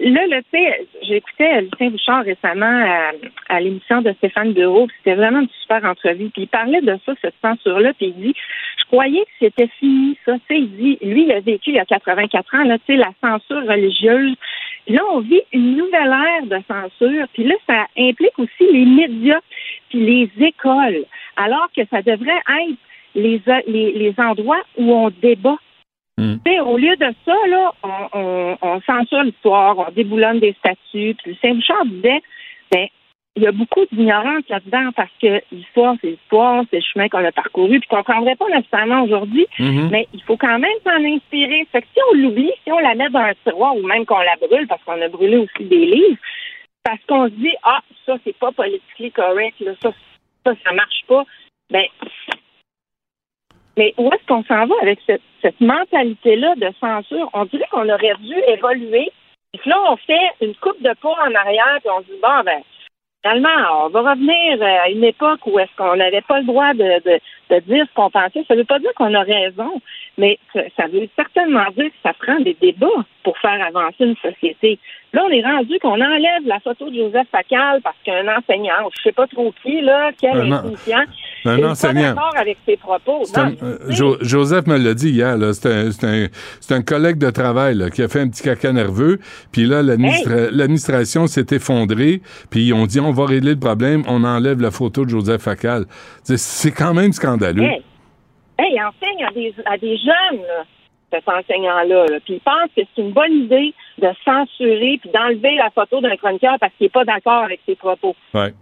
Là, 0.00 0.26
là, 0.26 0.42
tu 0.42 0.58
sais, 0.58 0.86
j'écoutais 1.02 1.62
Lucien 1.62 1.90
Bouchard 1.90 2.24
récemment 2.24 3.12
à, 3.48 3.60
l'émission 3.60 4.02
de 4.02 4.12
Stéphane 4.14 4.52
Bureau, 4.52 4.88
c'était 4.98 5.14
vraiment 5.14 5.40
une 5.40 5.48
super 5.62 5.84
entrevue. 5.84 6.30
Puis 6.30 6.42
il 6.42 6.48
parlait 6.48 6.80
de 6.80 6.98
ça, 7.06 7.12
cette 7.22 7.34
censure-là, 7.40 7.92
puis 7.94 8.06
il 8.08 8.14
dit, 8.14 8.34
je 8.78 8.84
croyais 8.86 9.22
que 9.22 9.30
c'était 9.46 9.68
fini, 9.78 10.18
ça. 10.24 10.34
Tu 10.34 10.40
sais, 10.48 10.60
il 10.60 10.76
dit, 10.76 10.98
lui, 11.02 11.24
il 11.24 11.32
a 11.32 11.40
vécu 11.40 11.70
il 11.70 11.76
y 11.76 11.78
a 11.78 11.84
84 11.84 12.54
ans, 12.54 12.64
là, 12.64 12.78
tu 12.78 12.84
sais, 12.86 12.96
la 12.96 13.12
censure 13.22 13.66
religieuse. 13.66 14.34
Puis 14.86 14.94
là, 14.94 15.02
on 15.12 15.20
vit 15.20 15.40
une 15.52 15.76
nouvelle 15.76 16.12
ère 16.12 16.46
de 16.46 16.62
censure. 16.68 17.26
Puis 17.32 17.44
là, 17.44 17.54
ça 17.66 17.86
implique 17.96 18.38
aussi 18.38 18.70
les 18.70 18.84
médias, 18.84 19.40
puis 19.88 20.00
les 20.00 20.46
écoles, 20.46 21.04
alors 21.36 21.68
que 21.74 21.82
ça 21.90 22.02
devrait 22.02 22.42
être 22.48 22.78
les, 23.14 23.40
les, 23.66 23.92
les 23.92 24.14
endroits 24.18 24.62
où 24.76 24.92
on 24.92 25.10
débat. 25.10 25.56
Mm. 26.18 26.36
Au 26.64 26.76
lieu 26.76 26.96
de 26.96 27.12
ça, 27.24 27.34
là, 27.48 27.72
on, 27.82 28.18
on, 28.18 28.58
on 28.62 28.80
censure 28.82 29.24
l'histoire, 29.24 29.78
on 29.78 29.90
déboulonne 29.90 30.40
des 30.40 30.54
statuts. 30.58 31.16
Puis 31.22 31.38
Saint 31.42 31.54
Bouchard 31.54 31.84
disait, 31.86 32.22
ben, 32.70 32.86
il 33.36 33.42
y 33.42 33.46
a 33.48 33.52
beaucoup 33.52 33.84
d'ignorance 33.90 34.44
là-dedans 34.48 34.90
parce 34.94 35.10
que 35.20 35.42
l'histoire, 35.50 35.96
c'est 36.00 36.10
l'histoire, 36.10 36.64
c'est 36.70 36.76
le 36.76 36.82
chemin 36.82 37.08
qu'on 37.08 37.24
a 37.24 37.32
parcouru, 37.32 37.80
puis 37.80 37.88
qu'on 37.88 37.96
ne 37.98 38.02
comprendrait 38.02 38.36
pas 38.36 38.48
nécessairement 38.48 39.02
aujourd'hui, 39.02 39.46
Mhm. 39.58 39.88
mais 39.90 40.06
il 40.14 40.22
faut 40.22 40.36
quand 40.36 40.58
même 40.58 40.78
s'en 40.84 41.04
inspirer. 41.04 41.66
Fait 41.72 41.82
que 41.82 41.88
si 41.92 42.00
on 42.12 42.16
l'oublie, 42.16 42.52
si 42.62 42.70
on 42.70 42.78
la 42.78 42.94
met 42.94 43.10
dans 43.10 43.18
un 43.18 43.34
tiroir 43.44 43.76
ou 43.76 43.82
même 43.84 44.06
qu'on 44.06 44.20
la 44.20 44.36
brûle, 44.36 44.68
parce 44.68 44.82
qu'on 44.84 45.02
a 45.02 45.08
brûlé 45.08 45.36
aussi 45.38 45.64
des 45.64 45.84
livres, 45.84 46.18
parce 46.84 47.00
qu'on 47.08 47.24
se 47.24 47.34
dit, 47.34 47.54
ah, 47.64 47.80
ça, 48.06 48.16
c'est 48.22 48.36
pas 48.36 48.52
politiquement 48.52 49.10
correct, 49.10 49.58
là, 49.60 49.72
ça, 49.82 49.90
ça, 50.46 50.52
ça 50.64 50.72
marche 50.72 51.02
pas, 51.08 51.24
ben, 51.70 51.86
mais 53.76 53.94
où 53.98 54.10
est-ce 54.12 54.26
qu'on 54.26 54.44
s'en 54.44 54.66
va 54.66 54.74
avec 54.82 54.98
cette, 55.06 55.22
cette 55.42 55.60
mentalité-là 55.60 56.54
de 56.56 56.70
censure? 56.80 57.28
On 57.32 57.44
dirait 57.46 57.66
qu'on 57.70 57.88
aurait 57.88 58.14
dû 58.20 58.34
évoluer. 58.48 59.10
Puis 59.52 59.70
là, 59.70 59.78
on 59.88 59.96
fait 59.96 60.30
une 60.40 60.54
coupe 60.56 60.80
de 60.82 60.92
pas 61.00 61.14
en 61.26 61.34
arrière, 61.34 61.78
puis 61.80 61.90
on 61.90 62.00
se 62.00 62.06
dit, 62.06 62.20
bon, 62.22 62.42
ben, 62.44 62.60
finalement, 63.22 63.84
on 63.84 63.88
va 63.88 64.12
revenir 64.12 64.62
à 64.62 64.90
une 64.90 65.04
époque 65.04 65.40
où 65.46 65.58
est-ce 65.58 65.74
qu'on 65.76 65.96
n'avait 65.96 66.20
pas 66.22 66.40
le 66.40 66.46
droit 66.46 66.74
de, 66.74 67.02
de, 67.04 67.20
de 67.50 67.60
dire 67.60 67.86
ce 67.88 67.94
qu'on 67.94 68.10
pensait. 68.10 68.44
Ça 68.46 68.54
ne 68.54 68.60
veut 68.60 68.64
pas 68.64 68.78
dire 68.78 68.92
qu'on 68.94 69.14
a 69.14 69.22
raison, 69.22 69.80
mais 70.18 70.38
ça, 70.52 70.86
veut 70.88 71.08
certainement 71.16 71.64
dire 71.76 71.86
que 71.86 71.96
ça 72.02 72.12
prend 72.12 72.38
des 72.40 72.56
débats 72.60 72.86
pour 73.22 73.38
faire 73.38 73.64
avancer 73.64 74.04
une 74.04 74.16
société. 74.16 74.78
Là, 75.12 75.24
on 75.26 75.30
est 75.30 75.42
rendu 75.42 75.78
qu'on 75.78 76.00
enlève 76.00 76.46
la 76.46 76.60
photo 76.60 76.90
de 76.90 76.96
Joseph 76.96 77.28
Facal 77.30 77.80
parce 77.82 77.96
qu'un 78.04 78.26
enseignant, 78.28 78.86
ou 78.86 78.90
je 78.96 79.02
sais 79.02 79.12
pas 79.12 79.26
trop 79.26 79.52
qui, 79.62 79.80
là, 79.80 80.10
quel 80.20 80.52
Un 80.52 80.74
pas 81.44 81.92
d'accord 82.02 82.32
avec 82.36 82.56
ses 82.66 82.76
propos. 82.76 83.22
Non, 83.36 83.42
un- 83.42 83.64
euh, 83.66 83.78
Jo- 83.90 84.16
Joseph 84.20 84.66
me 84.66 84.76
l'a 84.78 84.94
dit 84.94 85.10
hier, 85.10 85.36
là, 85.36 85.52
c'est 85.52 85.68
un, 85.72 85.90
c'est 85.92 86.06
un- 86.06 86.26
c'est 86.60 86.74
un 86.74 86.82
collègue 86.82 87.18
de 87.18 87.30
travail 87.30 87.74
là, 87.76 87.90
qui 87.90 88.02
a 88.02 88.08
fait 88.08 88.20
un 88.20 88.28
petit 88.28 88.42
caca 88.42 88.72
nerveux, 88.72 89.18
puis 89.52 89.64
là, 89.64 89.82
l'administra- 89.82 90.50
l'administration 90.50 91.26
s'est 91.26 91.46
effondrée, 91.52 92.22
puis 92.50 92.66
ils 92.66 92.72
ont 92.72 92.86
dit, 92.86 93.00
on 93.00 93.12
va 93.12 93.26
régler 93.26 93.52
le 93.54 93.60
problème, 93.60 94.02
on 94.08 94.24
enlève 94.24 94.60
la 94.60 94.70
photo 94.70 95.04
de 95.04 95.10
Joseph 95.10 95.42
Facal. 95.42 95.84
C'est- 96.22 96.36
C'est 96.38 96.72
quand 96.72 96.94
même 96.94 97.12
scandaleux. 97.12 97.62
Hey, 98.58 98.80
enseigne 98.80 99.24
à 99.26 99.32
des, 99.32 99.54
à 99.66 99.76
des 99.78 99.96
jeunes, 99.96 100.40
là. 100.42 100.64
cet 101.12 101.28
enseignant-là. 101.28 102.06
là. 102.06 102.18
Puis 102.24 102.34
il 102.34 102.40
pense 102.40 102.68
que 102.76 102.82
c'est 102.96 103.00
une 103.02 103.12
bonne 103.12 103.32
idée 103.32 103.72
de 103.98 104.08
censurer 104.24 104.98
puis 105.00 105.10
d'enlever 105.14 105.54
la 105.56 105.70
photo 105.70 106.00
d'un 106.00 106.16
chroniqueur 106.16 106.56
parce 106.58 106.72
qu'il 106.76 106.86
n'est 106.86 106.90
pas 106.90 107.04
d'accord 107.04 107.44
avec 107.44 107.60
ses 107.66 107.76
propos. 107.76 108.16
Ouais. 108.34 108.52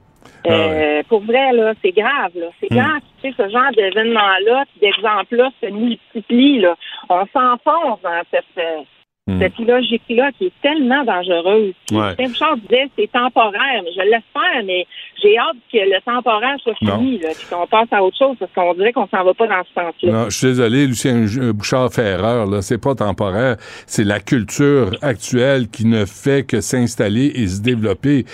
Euh, 0.46 0.50
Ah 0.50 0.68
ouais. 0.68 1.02
Pour 1.08 1.20
vrai, 1.22 1.52
là, 1.52 1.72
c'est 1.82 1.92
grave. 1.92 2.32
Là. 2.34 2.46
C'est 2.60 2.70
Hmm. 2.70 2.76
grave. 2.78 3.00
Tu 3.22 3.30
sais, 3.30 3.34
ce 3.36 3.48
genre 3.48 3.70
d'événement-là, 3.76 4.64
puis 4.72 4.80
d'exemples-là 4.80 5.50
se 5.60 5.66
multiplie. 5.66 6.58
Là. 6.60 6.74
On 7.08 7.24
s'enfonce 7.32 8.00
dans 8.02 8.22
cette, 8.30 8.44
euh, 9.30 9.38
cette 9.38 9.58
logique-là 9.58 10.30
qui 10.36 10.46
est 10.46 10.52
tellement 10.62 11.04
dangereuse. 11.04 11.74
Ouais. 11.92 12.16
Charles 12.34 12.58
disait 12.60 12.88
c'est 12.98 13.10
temporaire, 13.12 13.82
mais 13.84 13.90
je 13.96 14.00
l'espère, 14.02 14.64
mais 14.64 14.84
j'ai 15.22 15.38
hâte 15.38 15.56
que 15.72 15.78
le 15.78 16.00
temporaire 16.04 16.56
soit 16.60 16.74
fini, 16.74 17.18
là, 17.18 17.28
puis 17.36 17.46
qu'on 17.48 17.66
passe 17.68 17.86
à 17.92 18.02
autre 18.02 18.16
chose, 18.18 18.36
parce 18.40 18.50
qu'on 18.52 18.74
dirait 18.74 18.92
qu'on 18.92 19.06
s'en 19.06 19.22
va 19.22 19.32
pas 19.34 19.46
dans 19.46 19.62
ce 19.62 19.72
sens-là. 19.80 20.12
Non, 20.12 20.24
je 20.30 20.36
suis 20.36 20.46
désolé, 20.48 20.86
Lucien 20.88 21.26
J- 21.26 21.52
Bouchard 21.52 21.92
fait 21.92 22.02
erreur. 22.04 22.46
Là, 22.46 22.62
c'est 22.62 22.78
pas 22.82 22.96
temporaire. 22.96 23.56
C'est 23.86 24.02
la 24.04 24.18
culture 24.18 24.90
actuelle 25.02 25.68
qui 25.68 25.86
ne 25.86 26.04
fait 26.04 26.44
que 26.44 26.60
s'installer 26.60 27.30
et 27.36 27.46
se 27.46 27.62
développer. 27.62 28.24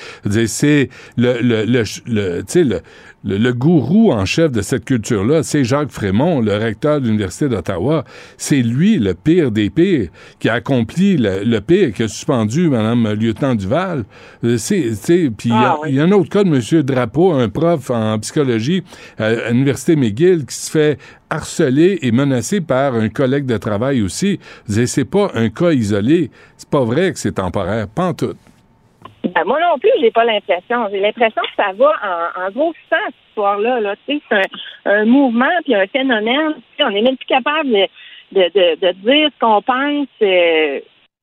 C'est 0.46 0.88
le, 1.18 1.40
le, 1.42 1.64
le, 1.64 1.82
le- 2.06 2.38
tu 2.40 2.44
sais, 2.48 2.64
le, 2.64 2.80
le, 3.24 3.36
le 3.36 3.52
gourou 3.52 4.12
en 4.12 4.24
chef 4.24 4.52
de 4.52 4.62
cette 4.62 4.84
culture-là, 4.84 5.42
c'est 5.42 5.64
Jacques 5.64 5.90
Frémont, 5.90 6.40
le 6.40 6.56
recteur 6.56 7.00
de 7.00 7.06
l'Université 7.06 7.48
d'Ottawa. 7.48 8.04
C'est 8.36 8.62
lui, 8.62 8.98
le 8.98 9.14
pire 9.14 9.50
des 9.50 9.70
pires, 9.70 10.08
qui 10.38 10.48
a 10.48 10.54
accompli 10.54 11.16
le, 11.16 11.42
le 11.44 11.60
pire, 11.60 11.92
qui 11.92 12.04
a 12.04 12.08
suspendu 12.08 12.68
Mme 12.68 13.12
Lieutenant 13.14 13.54
Duval. 13.54 14.04
Euh, 14.44 14.56
C'est, 14.56 15.30
puis 15.36 15.48
il 15.48 15.52
y 15.52 15.52
a- 15.52 15.70
Ah, 15.72 15.76
oui. 15.82 15.88
il 15.90 15.94
y 15.96 16.00
a 16.00 16.04
un 16.04 16.12
autre 16.12 16.28
cas 16.30 16.44
de 16.44 16.48
M. 16.48 16.82
Drapeau, 16.82 17.32
un 17.32 17.48
prof 17.48 17.90
en 17.90 18.18
psychologie 18.20 18.82
euh, 19.20 19.48
à 19.48 19.50
l'Université 19.50 19.96
McGill 19.96 20.46
qui 20.46 20.54
se 20.54 20.70
fait 20.70 20.98
harceler 21.30 21.98
et 22.02 22.12
menacé 22.12 22.60
par 22.60 22.94
un 22.94 23.08
collègue 23.08 23.46
de 23.46 23.56
travail 23.58 24.00
aussi. 24.00 24.38
C'est 24.66 25.04
pas 25.04 25.30
un 25.34 25.50
cas 25.50 25.72
isolé. 25.72 26.30
C'est 26.56 26.68
pas 26.70 26.84
vrai 26.84 27.12
que 27.12 27.18
c'est 27.18 27.32
temporaire. 27.32 27.86
Pas 27.88 28.06
en 28.06 28.14
tout. 28.14 28.34
Ben, 29.34 29.44
moi 29.44 29.60
non 29.60 29.78
plus, 29.78 29.90
j'ai 30.00 30.10
pas 30.10 30.24
l'impression. 30.24 30.88
J'ai 30.90 31.00
l'impression 31.00 31.42
que 31.42 31.62
ça 31.62 31.72
va 31.72 31.92
en, 32.02 32.42
en 32.46 32.50
grossissant, 32.50 33.04
cette 33.06 33.28
histoire-là. 33.28 33.80
Là. 33.80 33.94
Tu 34.06 34.16
sais, 34.18 34.22
C'est 34.28 34.36
un, 34.90 35.00
un 35.00 35.04
mouvement 35.04 35.50
puis 35.64 35.74
un 35.74 35.86
phénomène. 35.86 36.54
Tu 36.54 36.76
sais, 36.76 36.84
on 36.84 36.90
n'est 36.90 37.02
même 37.02 37.16
plus 37.16 37.26
capable 37.26 37.70
de, 37.70 37.86
de, 38.32 38.42
de, 38.54 38.86
de 38.86 38.92
dire 38.92 39.30
ce 39.34 39.38
qu'on 39.40 39.62
pense. 39.62 40.08
euh, 40.22 40.80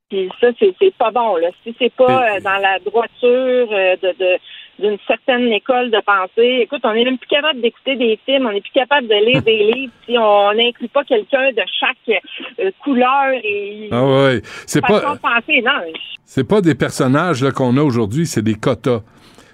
puis 0.09 0.29
ça, 0.39 0.47
c'est, 0.59 0.73
c'est 0.79 0.93
pas 0.95 1.11
bon. 1.11 1.35
Là. 1.37 1.49
Si 1.63 1.75
c'est 1.79 1.93
pas 1.93 2.35
euh, 2.35 2.39
dans 2.41 2.57
la 2.61 2.77
droiture 2.79 3.67
euh, 3.71 3.95
de, 4.01 4.15
de 4.19 4.37
d'une 4.79 4.97
certaine 5.07 5.51
école 5.51 5.91
de 5.91 5.99
pensée. 6.05 6.59
Écoute, 6.61 6.81
on 6.83 6.93
n'est 6.93 7.05
même 7.05 7.17
plus 7.17 7.27
capable 7.27 7.61
d'écouter 7.61 7.95
des 7.95 8.19
films, 8.25 8.47
on 8.47 8.51
n'est 8.51 8.61
plus 8.61 8.73
capable 8.73 9.07
de 9.07 9.25
lire 9.25 9.41
des 9.41 9.57
livres 9.73 9.93
si 10.05 10.17
on 10.17 10.53
n'inclut 10.53 10.89
pas 10.89 11.03
quelqu'un 11.03 11.51
de 11.51 11.63
chaque 11.79 12.21
euh, 12.59 12.71
couleur 12.83 13.33
et 13.43 13.89
Ah 13.91 14.05
ouais. 14.05 14.41
C'est 14.65 14.81
façon 14.81 15.01
pas, 15.01 15.15
de 15.15 15.19
penser. 15.19 15.61
Non, 15.61 15.93
c'est 16.25 16.47
pas 16.47 16.61
des 16.61 16.75
personnages 16.75 17.49
qu'on 17.51 17.77
a 17.77 17.81
aujourd'hui, 17.81 18.25
c'est 18.25 18.41
des 18.41 18.55
quotas. 18.55 19.01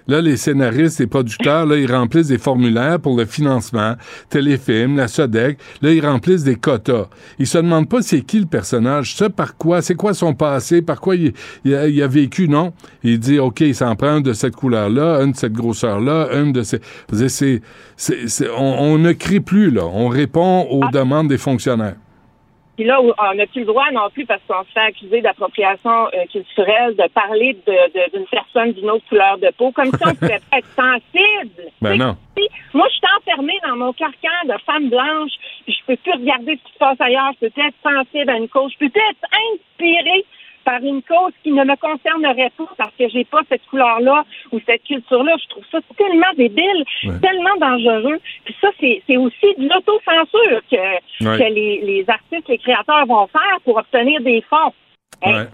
Là, 0.08 0.20
les 0.20 0.36
scénaristes 0.36 1.00
et 1.00 1.06
producteurs, 1.06 1.66
là, 1.66 1.76
ils 1.76 1.90
remplissent 1.90 2.28
des 2.28 2.38
formulaires 2.38 2.98
pour 3.00 3.16
le 3.16 3.24
financement, 3.24 3.94
téléfilm, 4.30 4.96
la 4.96 5.08
SODEC. 5.08 5.58
Là, 5.80 5.92
ils 5.92 6.04
remplissent 6.04 6.44
des 6.44 6.56
quotas. 6.56 7.08
Ils 7.38 7.46
se 7.46 7.58
demandent 7.58 7.88
pas 7.88 8.02
c'est 8.02 8.22
qui 8.22 8.40
le 8.40 8.46
personnage, 8.46 9.14
ça 9.16 9.30
par 9.30 9.56
quoi, 9.56 9.82
c'est 9.82 9.94
quoi 9.94 10.14
son 10.14 10.34
passé, 10.34 10.82
par 10.82 11.00
quoi 11.00 11.16
il, 11.16 11.32
il 11.64 11.74
a, 11.74 11.86
il 11.88 12.02
a 12.02 12.06
vécu, 12.08 12.48
non. 12.48 12.72
Il 13.02 13.18
dit, 13.18 13.38
OK, 13.38 13.60
il 13.60 13.74
s'en 13.74 13.94
prend 13.96 14.08
un 14.08 14.20
de 14.20 14.32
cette 14.32 14.56
couleur-là, 14.56 15.18
un 15.20 15.28
de 15.28 15.36
cette 15.36 15.52
grosseur-là, 15.52 16.28
un 16.32 16.50
de 16.50 16.62
ces... 16.62 16.80
C'est, 17.12 17.62
c'est, 17.96 18.28
c'est- 18.28 18.48
on, 18.56 18.80
on 18.80 18.98
ne 18.98 19.12
crie 19.12 19.40
plus, 19.40 19.70
là. 19.70 19.84
On 19.86 20.08
répond 20.08 20.66
aux 20.70 20.88
demandes 20.88 21.28
des 21.28 21.38
fonctionnaires. 21.38 21.96
Puis 22.76 22.86
là, 22.86 23.00
on 23.00 23.34
n'a 23.34 23.46
plus 23.46 23.60
le 23.60 23.66
droit 23.66 23.90
non 23.92 24.08
plus 24.10 24.24
parce 24.24 24.40
qu'on 24.48 24.64
se 24.64 24.72
fait 24.72 24.80
accuser 24.80 25.20
d'appropriation 25.20 26.06
euh, 26.06 26.24
culturelle 26.30 26.96
de 26.96 27.06
parler 27.08 27.56
d'une 27.66 28.26
personne 28.30 28.72
d'une 28.72 28.90
autre 28.90 29.04
couleur 29.08 29.36
de 29.38 29.50
peau, 29.58 29.72
comme 29.72 29.90
si 29.90 30.06
on 30.06 30.14
pouvait 30.14 30.40
pas 30.50 30.58
être 30.58 30.74
sensible. 30.74 31.70
Ben 31.82 31.96
non. 31.96 32.16
si 32.36 32.48
Moi, 32.72 32.86
je 32.88 32.94
suis 32.94 33.02
enfermée 33.18 33.58
dans 33.66 33.76
mon 33.76 33.92
carcan 33.92 34.46
de 34.46 34.54
femme 34.64 34.88
blanche, 34.88 35.32
je 35.66 35.74
peux 35.86 35.96
plus 35.96 36.12
regarder 36.12 36.56
ce 36.56 36.68
qui 36.68 36.72
se 36.72 36.78
passe 36.78 37.00
ailleurs, 37.00 37.32
je 37.34 37.46
peux 37.46 37.50
plus 37.50 37.66
être 37.66 37.76
sensible 37.82 38.30
à 38.30 38.36
une 38.36 38.48
cause, 38.48 38.72
je 38.72 38.78
peux 38.78 38.90
plus 38.90 39.02
être 39.02 39.28
inspirée 39.52 40.24
par 40.64 40.80
une 40.82 41.02
cause 41.02 41.32
qui 41.42 41.52
ne 41.52 41.64
me 41.64 41.76
concernerait 41.76 42.52
pas 42.56 42.68
parce 42.78 42.92
que 42.98 43.08
j'ai 43.08 43.24
pas 43.24 43.40
cette 43.48 43.64
couleur-là 43.70 44.24
ou 44.52 44.60
cette 44.66 44.82
culture-là. 44.84 45.34
Je 45.42 45.48
trouve 45.48 45.64
ça 45.70 45.78
tellement 45.96 46.32
débile, 46.36 46.84
Ouais. 47.04 47.18
tellement 47.20 47.56
dangereux. 47.60 48.18
Puis 48.44 48.54
ça, 48.60 48.68
c'est 48.80 49.16
aussi 49.16 49.46
de 49.58 49.68
l'autocensure 49.68 50.60
que, 50.70 51.24
Ouais. 51.24 51.38
que 51.38 51.54
les, 51.54 51.80
les 51.82 52.04
artistes, 52.08 52.48
les 52.48 52.58
créateurs 52.58 53.06
vont 53.06 53.26
faire 53.28 53.58
pour 53.64 53.76
obtenir 53.76 54.20
des 54.22 54.42
fonds. 54.48 54.72
Hey, 55.22 55.46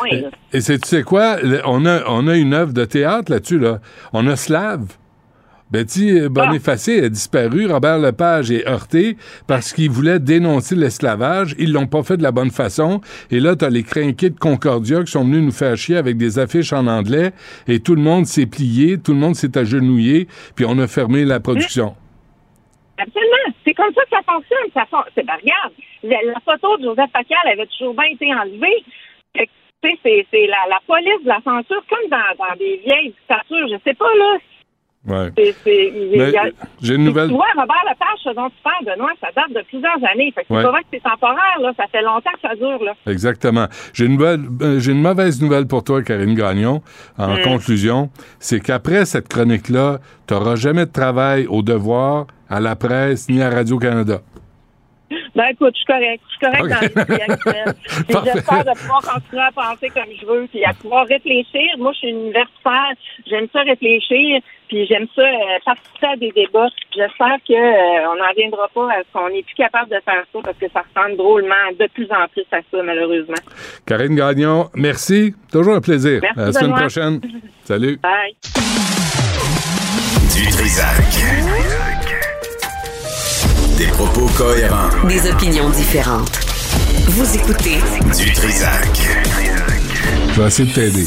Ouais. 0.00 0.14
Et, 0.52 0.56
et 0.56 0.60
c'est, 0.62 0.78
tu 0.78 0.88
sais 0.88 1.02
quoi? 1.02 1.36
On 1.66 1.84
a, 1.84 2.00
on 2.08 2.26
a 2.28 2.36
une 2.36 2.54
œuvre 2.54 2.72
de 2.72 2.84
théâtre 2.84 3.30
là-dessus, 3.30 3.58
là. 3.58 3.78
On 4.12 4.26
a 4.26 4.34
Slave. 4.36 4.96
Betty 5.70 6.28
Bonifacé 6.28 7.04
a 7.04 7.08
disparu. 7.08 7.66
Robert 7.66 7.98
Lepage 7.98 8.50
est 8.52 8.68
heurté 8.68 9.16
parce 9.48 9.72
qu'il 9.72 9.90
voulait 9.90 10.20
dénoncer 10.20 10.76
l'esclavage. 10.76 11.56
Ils 11.58 11.72
l'ont 11.72 11.88
pas 11.88 12.04
fait 12.04 12.16
de 12.16 12.22
la 12.22 12.30
bonne 12.30 12.52
façon. 12.52 13.00
Et 13.30 13.40
là, 13.40 13.56
t'as 13.56 13.68
les 13.68 13.82
crinqués 13.82 14.30
de 14.30 14.38
Concordia 14.38 15.02
qui 15.02 15.10
sont 15.10 15.24
venus 15.24 15.42
nous 15.42 15.50
faire 15.52 15.76
chier 15.76 15.96
avec 15.96 16.16
des 16.16 16.38
affiches 16.38 16.72
en 16.72 16.86
anglais. 16.86 17.32
Et 17.66 17.80
tout 17.80 17.96
le 17.96 18.02
monde 18.02 18.26
s'est 18.26 18.46
plié, 18.46 18.98
tout 18.98 19.12
le 19.12 19.18
monde 19.18 19.34
s'est 19.34 19.58
agenouillé, 19.58 20.28
puis 20.54 20.64
on 20.68 20.78
a 20.78 20.86
fermé 20.86 21.24
la 21.24 21.40
production. 21.40 21.96
Absolument. 22.98 23.54
C'est 23.66 23.74
comme 23.74 23.92
ça 23.92 24.02
que 24.04 24.10
ça 24.10 24.22
fonctionne. 24.22 24.70
Ça 24.72 24.84
c'est, 25.14 25.26
ben, 25.26 25.34
regarde, 25.34 25.72
la, 26.04 26.32
la 26.32 26.40
photo 26.44 26.78
de 26.78 26.84
Joseph 26.84 27.10
Facal 27.12 27.52
avait 27.52 27.66
toujours 27.66 27.94
bien 27.94 28.06
été 28.12 28.32
enlevée. 28.32 28.84
C'est, 29.82 30.26
c'est 30.30 30.46
la, 30.46 30.66
la 30.70 30.80
police 30.86 31.22
de 31.22 31.28
la 31.28 31.40
censure, 31.44 31.84
comme 31.88 32.08
dans, 32.10 32.34
dans 32.38 32.56
des 32.56 32.80
vieilles 32.84 33.10
dictatures. 33.10 33.68
Je 33.68 33.76
sais 33.84 33.94
pas, 33.94 34.08
là. 34.18 34.38
Ouais. 35.06 35.30
J'ai 36.82 36.94
une 36.94 37.04
nouvelle. 37.04 37.28
Tu 37.28 37.34
vois, 37.34 37.44
Robert 37.56 37.76
Lepage, 37.88 38.34
dont 38.34 38.48
tu 38.48 38.56
parles, 38.62 38.84
Benoît, 38.96 39.12
ça 39.20 39.28
date 39.36 39.50
de 39.54 39.62
plusieurs 39.68 39.96
années. 40.12 40.32
Fait 40.34 40.44
que 40.44 40.52
Ouais. 40.52 40.60
c'est 40.60 40.64
pas 40.64 40.70
vrai 40.72 40.80
que 40.82 40.86
c'est 40.92 41.02
temporaire, 41.02 41.58
là. 41.60 41.72
Ça 41.76 41.84
fait 41.92 42.02
longtemps 42.02 42.30
que 42.34 42.40
ça 42.48 42.54
dure, 42.56 42.82
là. 42.84 42.92
Exactement. 43.06 43.66
J'ai 43.92 44.06
une, 44.06 44.12
nouvelle- 44.14 44.40
euh, 44.62 44.80
j'ai 44.80 44.92
une 44.92 45.02
mauvaise 45.02 45.40
nouvelle 45.40 45.66
pour 45.66 45.84
toi, 45.84 46.02
Karine 46.02 46.34
Gagnon. 46.34 46.82
En 47.18 47.36
conclusion, 47.42 48.10
c'est 48.40 48.60
qu'après 48.60 49.04
cette 49.04 49.28
chronique-là, 49.28 49.98
tu 50.26 50.34
n'auras 50.34 50.56
jamais 50.56 50.86
de 50.86 50.92
travail 50.92 51.46
au 51.46 51.62
devoir, 51.62 52.26
à 52.50 52.58
la 52.60 52.74
presse, 52.76 53.28
ni 53.28 53.40
à 53.42 53.50
Radio-Canada. 53.50 54.20
Ben 55.34 55.44
écoute, 55.52 55.74
je 55.74 55.78
suis 55.78 55.86
correct. 55.86 56.20
Je 56.26 56.30
suis 56.30 56.40
correct 56.40 56.64
Ok. 56.64 56.70
dans 56.70 57.14
les 57.14 57.22
actuelle. 57.22 57.74
J'espère 58.34 58.64
de 58.64 58.78
pouvoir 58.78 59.02
continuer 59.02 59.42
à 59.42 59.52
penser 59.52 59.88
comme 59.90 60.10
je 60.20 60.26
veux, 60.26 60.46
puis 60.50 60.64
à 60.64 60.72
pouvoir 60.74 61.06
réfléchir. 61.06 61.78
Moi, 61.78 61.92
je 61.92 61.98
suis 61.98 62.08
une 62.08 62.20
universitaire. 62.26 62.92
J'aime 63.28 63.46
ça 63.52 63.60
réfléchir, 63.62 64.40
puis 64.68 64.86
j'aime 64.86 65.06
ça 65.14 65.22
euh, 65.22 65.58
participer 65.64 66.06
à 66.06 66.16
des 66.16 66.30
débats. 66.32 66.68
J'espère 66.94 67.36
que 67.46 67.52
euh, 67.54 68.08
on 68.10 68.16
n'en 68.16 68.32
viendra 68.36 68.68
pas 68.74 68.88
à 68.92 68.98
ce 69.02 69.12
qu'on 69.12 69.28
n'est 69.30 69.42
plus 69.42 69.54
capable 69.54 69.90
de 69.90 70.00
faire 70.04 70.24
ça 70.32 70.38
parce 70.42 70.58
que 70.58 70.66
ça 70.72 70.82
ressemble 70.94 71.16
drôlement 71.16 71.54
de 71.78 71.86
plus 71.94 72.08
en 72.10 72.26
plus 72.28 72.44
à 72.52 72.58
ça, 72.70 72.82
malheureusement. 72.82 73.34
Karine 73.86 74.16
Gagnon, 74.16 74.68
merci. 74.74 75.34
Toujours 75.52 75.74
un 75.76 75.80
plaisir. 75.80 76.20
Merci, 76.22 76.40
à 76.40 76.46
la 76.46 76.52
semaine 76.52 76.74
prochaine. 76.74 77.20
Salut. 77.64 77.98
Bye. 78.02 78.36
Du 80.34 80.46
Trisac. 80.50 82.05
Des 83.76 83.86
propos 83.88 84.26
cohérents. 84.36 84.88
Des 85.06 85.30
opinions 85.30 85.68
différentes. 85.70 86.40
Vous 87.08 87.36
écoutez 87.36 87.78
Du 88.16 88.32
Trisac. 88.32 89.00
Je 90.32 90.40
vais 90.40 90.46
essayer 90.48 90.68
de 90.68 90.74
t'aider. 90.74 91.06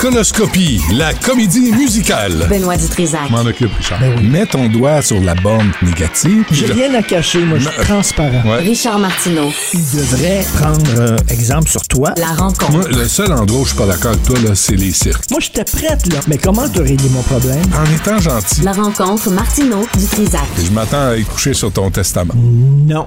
Conoscopie, 0.00 0.78
la 0.92 1.14
comédie 1.14 1.72
musicale. 1.72 2.46
Benoît 2.50 2.76
Dutrisac. 2.76 3.30
M'en 3.30 3.40
occupe, 3.40 3.72
Richard. 3.78 3.98
Mets 4.22 4.44
ton 4.44 4.68
doigt 4.68 5.00
sur 5.00 5.18
la 5.22 5.34
borne 5.34 5.72
négative. 5.80 6.44
J'ai 6.50 6.66
je- 6.66 6.72
rien 6.74 6.94
à 6.94 7.02
cacher, 7.02 7.42
moi, 7.42 7.58
je 7.58 7.66
suis 7.68 7.80
transparent. 7.80 8.42
Ouais. 8.46 8.58
Richard 8.58 8.98
Martineau. 8.98 9.50
Il 9.72 9.80
devrait 9.80 10.44
prendre 10.60 10.90
euh, 10.98 11.16
exemple 11.30 11.70
sur 11.70 11.80
toi. 11.88 12.12
La 12.18 12.26
rencontre. 12.26 12.72
Moi, 12.72 12.88
le 12.88 13.08
seul 13.08 13.32
endroit 13.32 13.60
où 13.60 13.64
je 13.64 13.70
suis 13.70 13.78
pas 13.78 13.86
d'accord 13.86 14.10
avec 14.12 14.22
toi, 14.24 14.38
là, 14.44 14.54
c'est 14.54 14.76
les 14.76 14.92
cirques. 14.92 15.24
Moi, 15.30 15.40
j'étais 15.40 15.64
prête, 15.64 16.12
là. 16.12 16.20
Mais 16.28 16.36
comment 16.36 16.68
te 16.68 16.78
régler 16.80 17.08
mon 17.08 17.22
problème? 17.22 17.62
En 17.74 17.90
étant 17.94 18.18
gentil. 18.20 18.60
La 18.62 18.72
rencontre 18.72 19.30
Martineau 19.30 19.86
Dutrisac. 19.98 20.42
Je 20.62 20.70
m'attends 20.72 21.08
à 21.08 21.16
y 21.16 21.24
coucher 21.24 21.54
sur 21.54 21.72
ton 21.72 21.90
testament. 21.90 22.34
Non. 22.36 23.06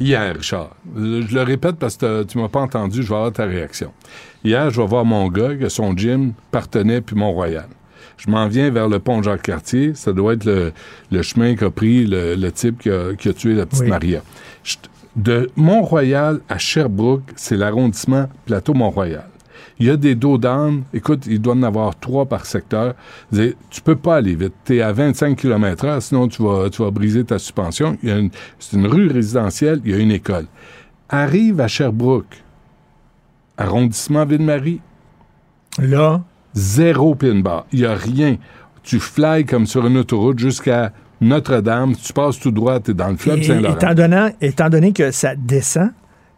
Hier, 0.00 0.34
Richard, 0.34 0.70
je 0.96 1.34
le 1.34 1.42
répète 1.42 1.76
parce 1.76 1.96
que 1.96 2.24
tu 2.24 2.38
m'as 2.38 2.48
pas 2.48 2.60
entendu, 2.60 3.02
je 3.02 3.08
vais 3.08 3.14
avoir 3.14 3.32
ta 3.32 3.44
réaction. 3.44 3.92
Hier, 4.42 4.70
je 4.70 4.80
vais 4.80 4.86
voir 4.86 5.04
mon 5.04 5.28
gars, 5.28 5.54
que 5.54 5.68
son 5.68 5.96
gym 5.96 6.32
partenait 6.50 7.00
puis 7.00 7.14
Mont-Royal. 7.16 7.66
Je 8.16 8.30
m'en 8.30 8.46
viens 8.48 8.70
vers 8.70 8.88
le 8.88 8.98
pont 8.98 9.22
Jacques-Cartier. 9.22 9.94
Ça 9.94 10.12
doit 10.12 10.34
être 10.34 10.44
le, 10.44 10.72
le 11.10 11.22
chemin 11.22 11.54
qu'a 11.56 11.70
pris 11.70 12.06
le, 12.06 12.34
le 12.34 12.52
type 12.52 12.78
qui 12.82 12.90
a, 12.90 13.14
qui 13.14 13.28
a 13.28 13.32
tué 13.32 13.54
la 13.54 13.66
petite 13.66 13.82
Oui. 13.84 13.88
Maria. 13.88 14.22
Je- 14.62 14.76
de 15.16 15.48
Mont-Royal 15.54 16.40
à 16.48 16.58
Sherbrooke, 16.58 17.22
c'est 17.36 17.56
l'arrondissement 17.56 18.28
Plateau-Mont-Royal. 18.46 19.26
Il 19.78 19.86
y 19.86 19.90
a 19.90 19.96
des 19.96 20.14
dos 20.14 20.38
d'âne. 20.38 20.84
Écoute, 20.92 21.26
il 21.26 21.40
doit 21.40 21.54
en 21.54 21.62
avoir 21.62 21.98
trois 21.98 22.26
par 22.26 22.46
secteur. 22.46 22.94
Tu 23.32 23.80
peux 23.82 23.96
pas 23.96 24.16
aller 24.16 24.36
vite. 24.36 24.54
Tu 24.64 24.76
es 24.76 24.82
à 24.82 24.92
25 24.92 25.36
km 25.36 25.84
heure, 25.84 26.02
sinon 26.02 26.28
tu 26.28 26.42
vas, 26.42 26.70
tu 26.70 26.82
vas 26.82 26.90
briser 26.90 27.24
ta 27.24 27.38
suspension. 27.38 27.96
C'est 28.58 28.76
une 28.76 28.86
rue 28.86 29.08
résidentielle, 29.08 29.80
il 29.84 29.90
y 29.90 29.94
a 29.94 29.98
une 29.98 30.12
école. 30.12 30.46
Arrive 31.08 31.60
à 31.60 31.68
Sherbrooke, 31.68 32.42
arrondissement 33.56 34.24
Ville-Marie, 34.24 34.80
Là, 35.78 36.22
zéro 36.54 37.14
pin 37.14 37.40
bar. 37.40 37.66
Il 37.72 37.80
n'y 37.80 37.86
a 37.86 37.94
rien. 37.94 38.36
Tu 38.82 39.00
fly 39.00 39.44
comme 39.44 39.66
sur 39.66 39.86
une 39.86 39.96
autoroute 39.96 40.38
jusqu'à 40.38 40.92
Notre-Dame, 41.20 41.94
tu 41.96 42.12
passes 42.12 42.38
tout 42.38 42.50
droit, 42.50 42.80
tu 42.80 42.90
es 42.90 42.94
dans 42.94 43.08
le 43.08 43.16
fleuve 43.16 43.42
Saint-Laurent. 43.42 43.74
étant, 43.74 43.94
donné, 43.94 44.28
étant 44.40 44.68
donné 44.68 44.92
que 44.92 45.10
ça 45.10 45.34
descend, 45.36 45.90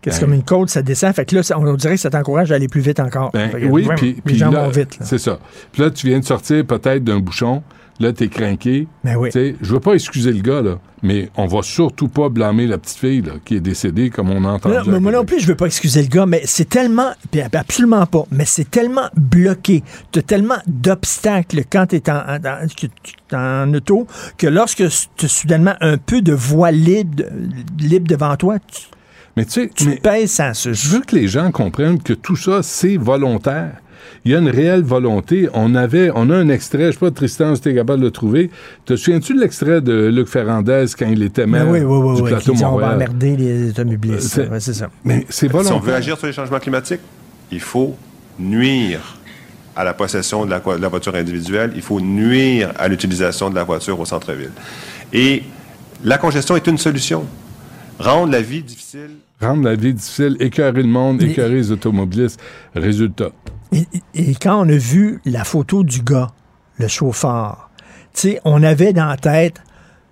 que 0.03 0.11
c'est 0.11 0.21
Ben. 0.21 0.27
comme 0.27 0.35
une 0.35 0.43
côte, 0.45 0.69
ça 0.71 0.83
descend, 0.83 1.15
fait 1.15 1.25
que 1.25 1.35
là, 1.35 1.43
on 1.57 1.75
dirait 1.75 1.95
que 1.95 2.01
ça 2.01 2.11
t'encourage 2.11 2.53
à 2.53 2.55
aller 2.57 2.69
plus 2.69 2.81
vite 2.81 3.01
encore. 3.01 3.31
Ben, 3.33 3.51
oui, 3.71 3.89
puis 3.97 4.17
les 4.27 4.35
gens 4.37 4.51
là, 4.51 4.65
vont 4.65 4.71
vite. 4.71 4.99
c'est 5.03 5.19
ça. 5.19 5.39
Puis 5.73 5.83
là, 5.83 5.91
tu 5.91 6.07
viens 6.07 6.21
de 6.21 6.25
sortir 6.25 6.65
peut-être 6.67 7.03
d'un 7.05 7.19
bouchon. 7.19 7.63
Là, 7.99 8.13
t'es 8.13 8.29
craqué. 8.29 8.87
Ben 9.05 9.17
oui. 9.17 9.31
Je 9.33 9.73
veux 9.73 9.81
pas 9.81 9.95
excuser 9.95 10.31
le 10.31 10.43
gars, 10.43 10.61
là, 10.61 10.79
mais 11.03 11.31
on 11.35 11.47
va 11.47 11.63
surtout 11.63 12.09
pas 12.09 12.29
blâmer 12.29 12.67
la 12.67 12.77
petite 12.77 12.99
fille 12.99 13.23
là, 13.23 13.33
qui 13.43 13.57
est 13.57 13.61
décédée, 13.61 14.11
comme 14.11 14.29
on 14.29 14.45
a 14.45 14.49
entendu. 14.51 14.75
Non, 14.75 14.83
mais 14.87 15.01
moi 15.01 15.13
non 15.13 15.25
plus, 15.25 15.41
je 15.41 15.47
veux 15.47 15.55
pas 15.55 15.65
excuser 15.65 16.03
le 16.03 16.09
gars, 16.09 16.27
mais 16.27 16.43
c'est 16.45 16.69
tellement, 16.69 17.13
puis 17.31 17.41
absolument 17.41 18.05
pas, 18.05 18.25
mais 18.31 18.45
c'est 18.45 18.71
tellement 18.71 19.09
bloqué, 19.17 19.83
tu 20.13 20.19
as 20.19 20.23
tellement 20.23 20.59
d'obstacles 20.67 21.63
quand 21.73 21.87
tu 21.87 21.97
es 21.97 22.11
en, 22.11 22.39
en- 23.33 23.75
auto, 23.75 24.07
que 24.37 24.47
lorsque 24.47 24.85
tu 25.17 25.25
as 25.25 25.29
soudainement 25.29 25.75
un 25.81 25.97
peu 25.97 26.21
de 26.21 26.35
voie 26.35 26.73
libre, 26.73 27.25
libre 27.79 28.09
devant 28.09 28.37
toi, 28.37 28.59
tu, 28.59 28.83
Mais 29.37 29.44
tu 29.44 29.51
sais, 29.53 29.70
tu 29.75 29.88
mais 29.88 29.96
pèses 29.96 30.33
sans 30.33 30.53
je 30.55 30.88
veux 30.88 31.01
que 31.01 31.14
les 31.14 31.29
gens 31.29 31.51
comprennent 31.51 32.03
que 32.03 32.14
tout 32.14 32.37
ça, 32.37 32.62
c'est 32.62 32.96
volontaire. 32.96 33.72
Il 34.25 34.33
y 34.33 34.35
a 34.35 34.38
une 34.38 34.49
réelle 34.49 34.83
volonté. 34.83 35.49
On 35.53 35.75
avait, 35.75 36.11
on 36.14 36.31
a 36.31 36.37
un 36.37 36.49
extrait, 36.49 36.87
je 36.87 36.90
sais 36.92 36.99
pas, 36.99 37.11
Tristan, 37.11 37.55
si 37.55 37.61
t'es 37.61 37.75
capable 37.75 38.01
de 38.01 38.07
le 38.07 38.11
trouver. 38.11 38.51
Te 38.85 38.96
souviens-tu 38.96 39.35
de 39.35 39.40
l'extrait 39.40 39.81
de 39.81 40.07
Luc 40.09 40.29
Ferrandez 40.29 40.87
quand 40.99 41.07
il 41.07 41.22
était 41.22 41.46
maire 41.46 41.68
oui, 41.68 41.81
oui, 41.81 41.85
oui, 41.99 42.16
du 42.16 42.22
oui, 42.22 42.31
plateau 42.31 42.53
qui 42.53 42.59
dit, 42.59 42.64
on 42.64 42.77
va 42.79 42.94
emmerder 42.94 43.37
les 43.37 43.70
automobilistes. 43.70 44.20
C'est- 44.29 44.49
Ouais, 44.49 44.61
ça. 44.61 44.88
Mais 45.05 45.27
c'est 45.29 45.49
Si 45.49 45.55
on 45.55 45.59
veut 45.59 45.64
volontaire. 45.64 45.94
agir 45.96 46.16
sur 46.18 46.27
les 46.27 46.33
changements 46.33 46.59
climatiques, 46.59 47.01
il 47.53 47.61
faut 47.61 47.96
nuire 48.38 49.16
à 49.75 49.85
la 49.85 49.92
possession 49.92 50.44
de 50.46 50.51
la, 50.51 50.61
de 50.61 50.81
la 50.83 50.88
voiture 50.88 51.14
individuelle, 51.14 51.72
il 51.77 51.83
faut 51.83 52.01
nuire 52.01 52.72
à 52.79 52.88
l'utilisation 52.88 53.51
de 53.51 53.55
la 53.55 53.64
voiture 53.64 53.99
au 54.01 54.05
centre-ville. 54.07 54.53
Et 55.12 55.42
la 56.05 56.16
congestion 56.18 56.57
est 56.57 56.66
une 56.66 56.79
solution. 56.79 57.27
Rendre 57.99 58.33
la 58.33 58.40
vie 58.40 58.62
difficile. 58.62 59.11
Rendre 59.40 59.64
la 59.64 59.75
vie 59.75 59.92
difficile, 59.92 60.37
écœurer 60.40 60.83
le 60.83 60.88
monde, 60.88 61.22
écœurer 61.22 61.55
les 61.55 61.70
automobilistes. 61.70 62.40
Résultat. 62.75 63.31
Et, 63.72 63.87
et 64.14 64.35
quand 64.35 64.64
on 64.64 64.68
a 64.68 64.77
vu 64.77 65.20
la 65.25 65.44
photo 65.44 65.85
du 65.85 66.03
gars, 66.03 66.29
le 66.79 66.88
chauffeur, 66.88 67.70
tu 68.14 68.20
sais, 68.20 68.40
on 68.44 68.62
avait 68.62 68.92
dans 68.92 69.07
la 69.07 69.16
tête, 69.16 69.61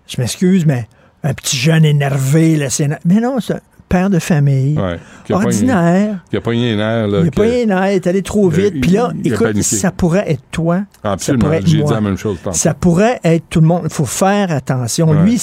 je 0.06 0.20
m'excuse, 0.20 0.66
mais 0.66 0.86
un 1.22 1.32
petit 1.32 1.56
jeune 1.56 1.84
énervé, 1.84 2.56
là, 2.56 2.68
c'est... 2.68 2.88
Mais 3.06 3.20
non, 3.20 3.40
c'est 3.40 3.62
père 3.94 4.10
de 4.10 4.18
famille, 4.18 4.76
Ouais. 4.78 4.98
Qui 5.24 5.32
a 5.32 5.38
pas 5.38 5.44
ordinaire. 5.44 6.18
Il 6.32 6.36
a 6.38 6.40
pas 6.40 6.50
les 6.52 6.74
nerfs, 6.76 7.06
là. 7.06 7.20
Il 7.24 7.30
que- 7.30 7.36
pas 7.36 7.44
un 7.44 7.46
air, 7.84 7.90
il 7.92 7.94
est 7.94 8.06
allé 8.08 8.22
trop 8.22 8.46
Euh, 8.48 8.50
vite. 8.54 8.80
Puis 8.80 8.90
là, 8.90 9.06
a 9.06 9.12
écoute, 9.22 9.62
ça 9.62 9.90
pourrait 9.92 10.24
être 10.30 10.42
toi. 10.50 10.80
Absolument. 11.04 11.42
ça 11.42 11.46
pourrait 11.46 11.58
être 11.58 11.66
J'ai 11.68 11.82
dit 11.82 11.90
la 11.92 12.00
même 12.00 12.16
chose 12.16 12.38
tantôt. 12.42 12.56
Ça 12.56 12.74
pourrait 12.74 13.20
être 13.22 13.44
tout 13.48 13.60
le 13.60 13.66
monde. 13.68 13.82
Il 13.84 13.90
faut 13.92 14.04
faire 14.04 14.50
attention. 14.50 15.10
Ouais. 15.10 15.22
Lui, 15.22 15.40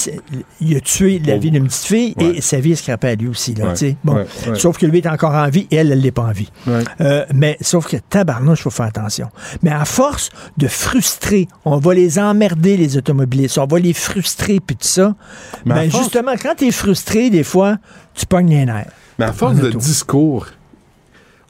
il 0.60 0.76
a 0.76 0.80
tué 0.80 1.20
la 1.24 1.36
Oh. 1.36 1.38
vie 1.40 1.50
d'une 1.50 1.66
petite 1.66 1.84
fille 1.86 2.14
Ouais. 2.18 2.36
et 2.36 2.40
sa 2.42 2.60
vie 2.60 2.72
est 2.72 2.76
scrapée 2.76 3.08
à 3.08 3.14
lui 3.14 3.28
aussi. 3.28 3.54
Là, 3.54 3.72
bon. 4.04 4.24
Sauf 4.54 4.76
que 4.78 4.86
lui 4.86 4.98
est 4.98 5.06
encore 5.08 5.34
en 5.34 5.48
vie 5.48 5.66
et 5.70 5.76
elle, 5.76 5.90
elle 5.92 6.00
l'est 6.00 6.10
pas 6.10 6.22
en 6.24 6.32
vie. 6.32 6.50
Euh, 7.00 7.24
mais 7.34 7.56
sauf 7.62 7.88
que 7.88 7.96
tabarnouche, 7.96 8.60
il 8.60 8.62
faut 8.64 8.70
faire 8.70 8.86
attention. 8.86 9.28
Mais 9.62 9.70
à 9.72 9.84
force 9.84 10.28
de 10.58 10.68
frustrer, 10.68 11.48
on 11.64 11.78
va 11.78 11.94
les 11.94 12.18
emmerder, 12.18 12.76
les 12.76 12.96
automobilistes. 12.96 13.56
On 13.58 13.66
va 13.66 13.78
les 13.78 13.94
frustrer, 13.94 14.60
puis 14.64 14.76
tout 14.76 14.86
ça. 14.86 15.14
Mais 15.64 15.74
ben, 15.74 15.90
force- 15.90 16.04
justement, 16.04 16.32
quand 16.40 16.54
tu 16.56 16.66
es 16.66 16.70
frustré, 16.70 17.30
des 17.30 17.42
fois, 17.44 17.76
tu 18.14 18.26
pognes 18.26 18.50
les 18.50 18.64
nerfs. 18.66 18.92
Mais 19.18 19.26
à 19.26 19.32
force 19.32 19.56
de 19.56 19.68
auto. 19.68 19.78
discours, 19.78 20.46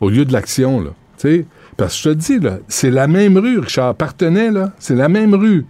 au 0.00 0.08
lieu 0.10 0.24
de 0.24 0.32
l'action, 0.32 0.80
là, 0.80 0.90
tu 1.18 1.28
sais, 1.28 1.46
parce 1.76 1.94
que 1.94 2.10
je 2.10 2.14
te 2.14 2.18
dis, 2.18 2.38
là, 2.38 2.58
c'est 2.68 2.90
la 2.90 3.06
même 3.06 3.38
rue, 3.38 3.58
Richard 3.58 3.94
Partenay, 3.94 4.50
là, 4.50 4.72
c'est 4.78 4.94
la 4.94 5.08
même 5.08 5.34
rue. 5.34 5.64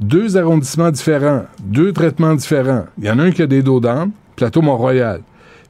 Deux 0.00 0.36
arrondissements 0.36 0.90
différents, 0.90 1.44
deux 1.62 1.92
traitements 1.92 2.34
différents. 2.34 2.86
Il 2.98 3.04
y 3.04 3.10
en 3.10 3.18
a 3.18 3.22
un 3.24 3.30
qui 3.30 3.42
a 3.42 3.46
des 3.46 3.62
dos 3.62 3.80
d'âne, 3.80 4.10
Plateau 4.36 4.62
Mont-Royal. 4.62 5.20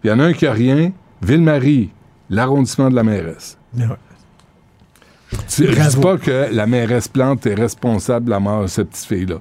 Il 0.02 0.10
y 0.10 0.12
en 0.12 0.18
a 0.18 0.24
un 0.24 0.32
qui 0.32 0.46
a 0.46 0.52
rien, 0.52 0.92
Ville-Marie, 1.22 1.90
l'arrondissement 2.30 2.90
de 2.90 2.94
la 2.96 3.02
mairesse. 3.02 3.58
Ouais. 3.76 3.84
Je 5.32 5.64
dis 5.64 5.74
Bravo. 5.74 6.00
pas 6.00 6.16
que 6.18 6.48
la 6.52 6.66
mairesse 6.66 7.08
Plante 7.08 7.46
est 7.46 7.54
responsable 7.54 8.26
de 8.26 8.30
la 8.30 8.40
mort 8.40 8.62
de 8.62 8.66
cette 8.66 8.90
petite 8.90 9.06
fille-là. 9.06 9.36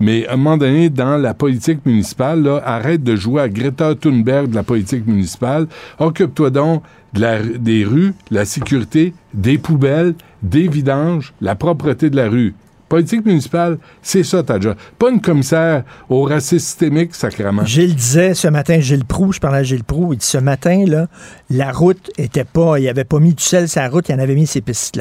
Mais 0.00 0.26
à 0.26 0.34
un 0.34 0.36
moment 0.36 0.56
donné, 0.56 0.90
dans 0.90 1.16
la 1.16 1.34
politique 1.34 1.84
municipale, 1.86 2.48
arrête 2.64 3.02
de 3.02 3.16
jouer 3.16 3.42
à 3.42 3.48
Greta 3.48 3.94
Thunberg 3.94 4.50
de 4.50 4.54
la 4.54 4.62
politique 4.62 5.06
municipale. 5.06 5.66
Occupe-toi 5.98 6.50
donc 6.50 6.82
des 7.12 7.84
rues, 7.84 8.12
la 8.30 8.44
sécurité, 8.44 9.14
des 9.32 9.56
poubelles, 9.58 10.14
des 10.42 10.68
vidanges, 10.68 11.32
la 11.40 11.54
propreté 11.54 12.10
de 12.10 12.16
la 12.16 12.28
rue. 12.28 12.54
Politique 12.88 13.24
municipale, 13.24 13.78
c'est 14.02 14.22
ça 14.22 14.42
ta 14.42 14.60
job. 14.60 14.76
Pas 14.98 15.10
une 15.10 15.20
commissaire 15.20 15.84
au 16.08 16.22
racisme 16.24 16.58
systémique, 16.58 17.14
sacrément. 17.14 17.64
Gilles 17.64 17.94
disait 17.94 18.34
ce 18.34 18.46
matin, 18.46 18.78
Gilles 18.78 19.04
Proux, 19.06 19.32
je 19.32 19.40
parlais 19.40 19.58
à 19.58 19.62
Gilles 19.62 19.84
Proux, 19.84 20.12
il 20.12 20.18
dit 20.18 20.26
ce 20.26 20.38
matin, 20.38 20.84
là, 20.86 21.08
la 21.50 21.72
route 21.72 22.10
était 22.18 22.44
pas, 22.44 22.78
il 22.78 22.88
avait 22.88 23.04
pas 23.04 23.20
mis 23.20 23.34
du 23.34 23.42
sel 23.42 23.68
sur 23.68 23.80
la 23.80 23.88
route, 23.88 24.08
il 24.08 24.14
en 24.14 24.18
avait 24.18 24.34
mis 24.34 24.46
ses 24.46 24.60
pistes. 24.60 25.00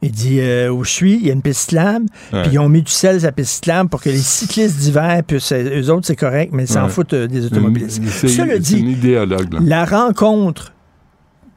Il 0.00 0.12
dit 0.12 0.38
euh, 0.40 0.70
où 0.70 0.84
je 0.84 0.90
suis, 0.90 1.14
il 1.14 1.26
y 1.26 1.30
a 1.30 1.32
une 1.32 1.42
piste 1.42 1.62
cyclable, 1.70 2.06
Ouais. 2.32 2.42
puis 2.42 2.52
ils 2.52 2.58
ont 2.60 2.68
mis 2.68 2.82
du 2.82 2.90
sel 2.92 3.18
sur 3.18 3.26
la 3.26 3.32
piste 3.32 3.50
cyclable 3.56 3.88
pour 3.90 4.00
que 4.00 4.08
les 4.08 4.18
cyclistes 4.18 4.78
d'hiver 4.78 5.22
puissent, 5.26 5.50
euh, 5.50 5.80
eux 5.82 5.90
autres 5.90 6.06
c'est 6.06 6.14
correct, 6.14 6.52
mais 6.54 6.64
ils 6.64 6.68
s'en 6.68 6.84
Ouais. 6.84 6.88
foutent 6.88 7.14
euh, 7.14 7.26
des 7.26 7.46
automobilistes. 7.46 8.00
Cela 8.08 8.58
dit, 8.58 8.78
idéologue. 8.78 9.56
la 9.60 9.84
rencontre 9.84 10.72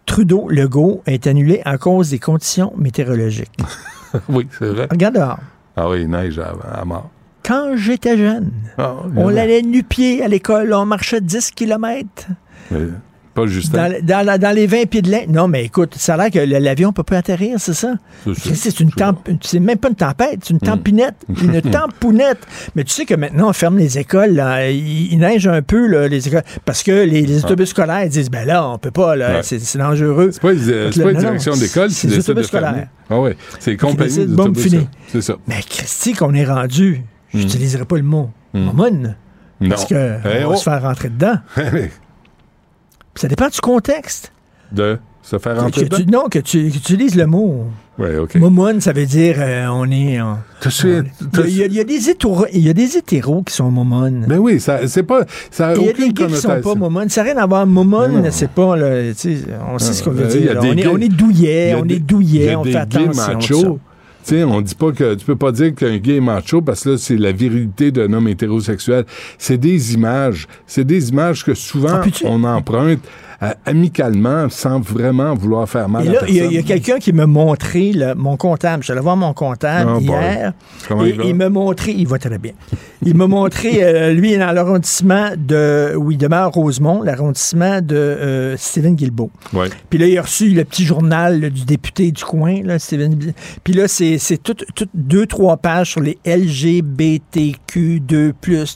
Trudeau-Legault 0.05 1.03
est 1.05 1.27
annulée 1.27 1.61
à 1.65 1.77
cause 1.77 2.09
des 2.09 2.19
conditions 2.19 2.73
météorologiques. 2.77 3.51
oui, 4.29 4.47
c'est 4.57 4.65
vrai. 4.65 4.87
Regarde 4.89 5.15
dehors. 5.15 5.39
Ah 5.77 5.89
oui, 5.89 6.05
neige 6.07 6.39
à, 6.39 6.53
à 6.81 6.83
mort. 6.83 7.09
Quand 7.43 7.75
j'étais 7.75 8.17
jeune, 8.17 8.51
Ah, 8.77 8.95
on 9.15 9.29
allait 9.35 9.61
nu-pied 9.61 10.23
à 10.23 10.27
l'école, 10.27 10.73
on 10.73 10.85
marchait 10.85 11.21
10 11.21 11.51
km. 11.51 12.27
mais 12.71 12.79
Pas 13.33 13.47
Justin. 13.47 13.89
Dans, 13.89 14.05
dans 14.05 14.25
la- 14.25 14.37
dans 14.37 14.53
les 14.55 14.67
20 14.67 14.89
pieds 14.89 15.01
de 15.01 15.09
lin. 15.09 15.21
Non, 15.29 15.47
mais 15.47 15.63
écoute, 15.65 15.95
ça 15.97 16.15
a 16.15 16.17
l'air 16.17 16.31
que 16.31 16.39
l'avion 16.39 16.89
ne 16.89 16.93
peut 16.93 17.03
pas 17.03 17.17
atterrir, 17.17 17.55
c'est 17.59 17.73
ça? 17.73 17.93
C'est 18.35 18.79
une 18.81 18.91
c'est 19.41 19.59
même 19.61 19.77
pas 19.77 19.87
une 19.89 19.95
tempête, 19.95 20.39
c'est 20.43 20.49
une 20.49 20.57
Hmm. 20.57 20.65
tempinette, 20.65 21.15
une 21.41 21.61
tampounette. 21.71 22.39
Mais 22.75 22.83
tu 22.83 22.91
sais 22.91 23.05
que 23.05 23.13
maintenant, 23.15 23.49
on 23.49 23.53
ferme 23.53 23.77
les 23.77 23.97
écoles, 23.97 24.31
là. 24.33 24.69
il, 24.69 25.13
il 25.13 25.17
neige 25.19 25.47
un 25.47 25.61
peu, 25.61 25.87
là, 25.87 26.07
les 26.09 26.27
écoles, 26.27 26.43
parce 26.65 26.83
que 26.83 26.91
les, 26.91 27.21
les 27.21 27.45
autobus 27.45 27.69
scolaires 27.69 28.07
disent, 28.09 28.29
ben 28.29 28.45
là, 28.45 28.67
on 28.67 28.77
peut 28.77 28.91
pas, 28.91 29.15
Ouais. 29.15 29.39
c'est 29.43 29.77
dangereux. 29.77 30.31
C'est 30.33 30.41
pas, 30.41 30.51
là, 30.51 30.89
pas 31.03 31.11
une 31.11 31.17
direction 31.17 31.53
d'école 31.55 31.87
qui 31.87 31.93
c'est 31.95 32.07
les 32.09 32.19
autobus 32.19 32.47
scolaires. 32.47 32.87
Ah 33.09 33.19
oui, 33.19 33.31
c'est 33.59 33.75
d'autobus. 33.77 34.63
fini. 34.63 34.87
C'est 35.07 35.21
ça. 35.21 35.35
Mais 35.47 35.61
Christy, 35.67 36.13
qu'on 36.13 36.33
est 36.33 36.45
rendu, 36.45 37.01
j'utiliserai 37.33 37.85
pas 37.85 37.95
le 37.97 38.03
mot 38.03 38.29
Non. 38.53 38.73
parce 39.69 39.85
que 39.85 40.15
Eh 40.25 40.43
on 40.43 40.47
oh. 40.47 40.51
va 40.51 40.55
se 40.57 40.63
faire 40.63 40.81
rentrer 40.81 41.09
dedans. 41.09 41.35
Ça 43.15 43.27
dépend 43.27 43.47
du 43.49 43.59
contexte. 43.61 44.31
de 44.71 44.97
se 45.21 45.37
faire 45.37 45.55
Que 45.55 45.59
rentrer 45.61 45.87
tu- 45.89 46.05
non, 46.07 46.29
que 46.29 46.39
tu, 46.39 46.67
que 46.69 46.71
tu 46.71 46.77
utilises 46.77 47.15
le 47.15 47.27
mot. 47.27 47.65
Oui, 47.99 48.15
OK. 48.15 48.35
Momoune, 48.35 48.81
ça 48.81 48.91
veut 48.93 49.05
dire 49.05 49.35
euh, 49.37 49.67
on 49.67 49.89
est. 49.91 50.19
on- 50.21 50.37
te- 51.31 51.41
Il 51.47 51.57
y, 51.57 51.61
a- 51.63 51.65
il 51.67 51.73
y 51.73 51.79
a 51.79 51.83
des 51.83 52.09
hétéros, 52.09 52.45
il 52.53 52.65
y 52.65 52.69
a 52.69 52.73
des 52.73 52.97
hétéros 52.97 53.43
qui 53.43 53.53
sont 53.53 53.69
momones. 53.69 54.25
Ben 54.27 54.39
oui, 54.39 54.59
ça, 54.59 54.87
c'est 54.87 55.03
pas, 55.03 55.25
ça 55.51 55.67
a 55.67 55.75
Et 55.75 55.79
Il 55.79 55.85
y 55.85 55.89
a 55.89 55.93
des 55.93 56.09
gays 56.13 56.27
qui 56.27 56.35
sont 56.37 56.61
pas 56.61 56.73
momones. 56.75 57.09
Ça 57.09 57.23
n'a 57.23 57.33
rien 57.33 57.43
à 57.43 57.45
voir. 57.45 57.67
Non. 57.67 58.23
c'est 58.31 58.49
pas. 58.49 58.75
Sais, 59.13 59.37
on 59.71 59.77
sait 59.77 59.93
ce 59.93 60.03
qu'on 60.03 60.11
veut 60.11 60.23
Euh, 60.25 60.27
dire. 60.27 60.57
On 60.91 60.97
est, 60.97 61.09
douillet, 61.09 61.75
on 61.77 61.85
est 61.87 61.99
douillet, 61.99 62.55
on 62.55 62.63
fait 62.63 62.75
attention. 62.77 63.79
Sais, 64.23 64.43
on 64.43 64.61
dit 64.61 64.75
pas 64.75 64.91
que 64.91 65.15
tu 65.15 65.25
peux 65.25 65.35
pas 65.35 65.51
dire 65.51 65.73
qu'un 65.73 65.97
gay 65.97 66.17
est 66.17 66.21
macho 66.21 66.61
parce 66.61 66.83
que 66.83 66.89
là 66.91 66.97
c'est 66.97 67.17
la 67.17 67.31
virilité 67.31 67.91
d'un 67.91 68.11
homme 68.13 68.27
hétérosexuel. 68.27 69.05
C'est 69.37 69.57
des 69.57 69.93
images, 69.93 70.47
c'est 70.67 70.85
des 70.85 71.09
images 71.09 71.43
que 71.43 71.53
souvent 71.53 72.01
Ah, 72.03 72.05
on 72.23 72.43
emprunte 72.43 72.99
euh, 73.43 73.53
amicalement 73.65 74.49
sans 74.49 74.79
vraiment 74.79 75.33
vouloir 75.33 75.67
faire 75.67 75.89
mal 75.89 76.05
Et 76.05 76.09
à 76.09 76.11
là, 76.11 76.19
il 76.27 76.35
y 76.35 76.39
a, 76.39 76.41
personne. 76.41 76.51
il 76.51 76.55
y 76.55 76.59
a 76.59 76.63
quelqu'un 76.63 76.99
qui 76.99 77.11
m'a 77.11 77.25
montré 77.25 77.91
là, 77.91 78.13
mon 78.15 78.37
comptable. 78.37 78.83
J'allais 78.83 79.01
voir 79.01 79.17
mon 79.17 79.33
comptable 79.33 79.93
Oh 79.95 79.99
hier. 79.99 80.53
Et 81.03 81.09
il 81.09 81.31
il 81.31 81.35
m'a 81.35 81.49
montré, 81.49 81.91
il 81.91 82.07
va 82.07 82.19
très 82.19 82.37
bien. 82.37 82.51
Il 83.03 83.15
m'a 83.15 83.25
montré, 83.25 83.83
euh, 83.83 84.13
lui, 84.13 84.37
dans 84.37 84.51
l'arrondissement 84.51 85.29
de, 85.37 85.95
où 85.95 86.11
il 86.11 86.17
demeure 86.17 86.51
Rosemont, 86.51 87.01
l'arrondissement 87.01 87.81
de 87.81 87.95
euh, 87.95 88.57
Stephen 88.57 88.95
Guilbeault. 88.95 89.31
Ouais. 89.53 89.69
Puis 89.89 89.97
là, 89.97 90.07
il 90.07 90.17
a 90.17 90.21
reçu 90.21 90.49
le 90.49 90.65
petit 90.65 90.85
journal 90.85 91.41
là, 91.41 91.49
du 91.49 91.65
député 91.65 92.11
du 92.11 92.23
coin, 92.23 92.61
là, 92.63 92.77
Steven. 92.79 93.17
Puis 93.63 93.73
là, 93.73 93.87
c'est 93.87 94.19
tout, 94.43 94.55
tout 94.75 94.87
deux, 94.93 95.25
trois 95.25 95.57
pages 95.57 95.91
sur 95.91 96.01
les 96.01 96.17
LGBTQ2+, 96.25 98.33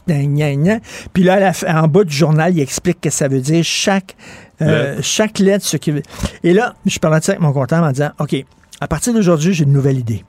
gna, 0.07 0.25
gna, 0.25 0.55
gna. 0.55 0.79
Puis 1.13 1.23
là, 1.23 1.39
la 1.39 1.51
en 1.67 1.87
bas 1.87 2.03
du 2.03 2.15
journal, 2.15 2.55
il 2.55 2.61
explique 2.61 3.01
que 3.01 3.09
ça 3.09 3.27
veut 3.27 3.41
dire 3.41 3.63
chaque, 3.63 4.15
euh, 4.61 4.97
chaque 5.01 5.39
lettre. 5.39 5.65
Ce 5.65 5.77
qui... 5.77 5.93
Et 6.43 6.53
là, 6.53 6.75
je 6.85 6.99
parlais 6.99 7.19
de 7.19 7.25
ça 7.25 7.33
avec 7.33 7.41
mon 7.41 7.53
comptable 7.53 7.85
en 7.85 7.91
disant, 7.91 8.11
OK, 8.19 8.35
à 8.81 8.87
partir 8.87 9.13
d'aujourd'hui, 9.13 9.53
j'ai 9.53 9.63
une 9.63 9.73
nouvelle 9.73 9.97
idée. 9.97 10.23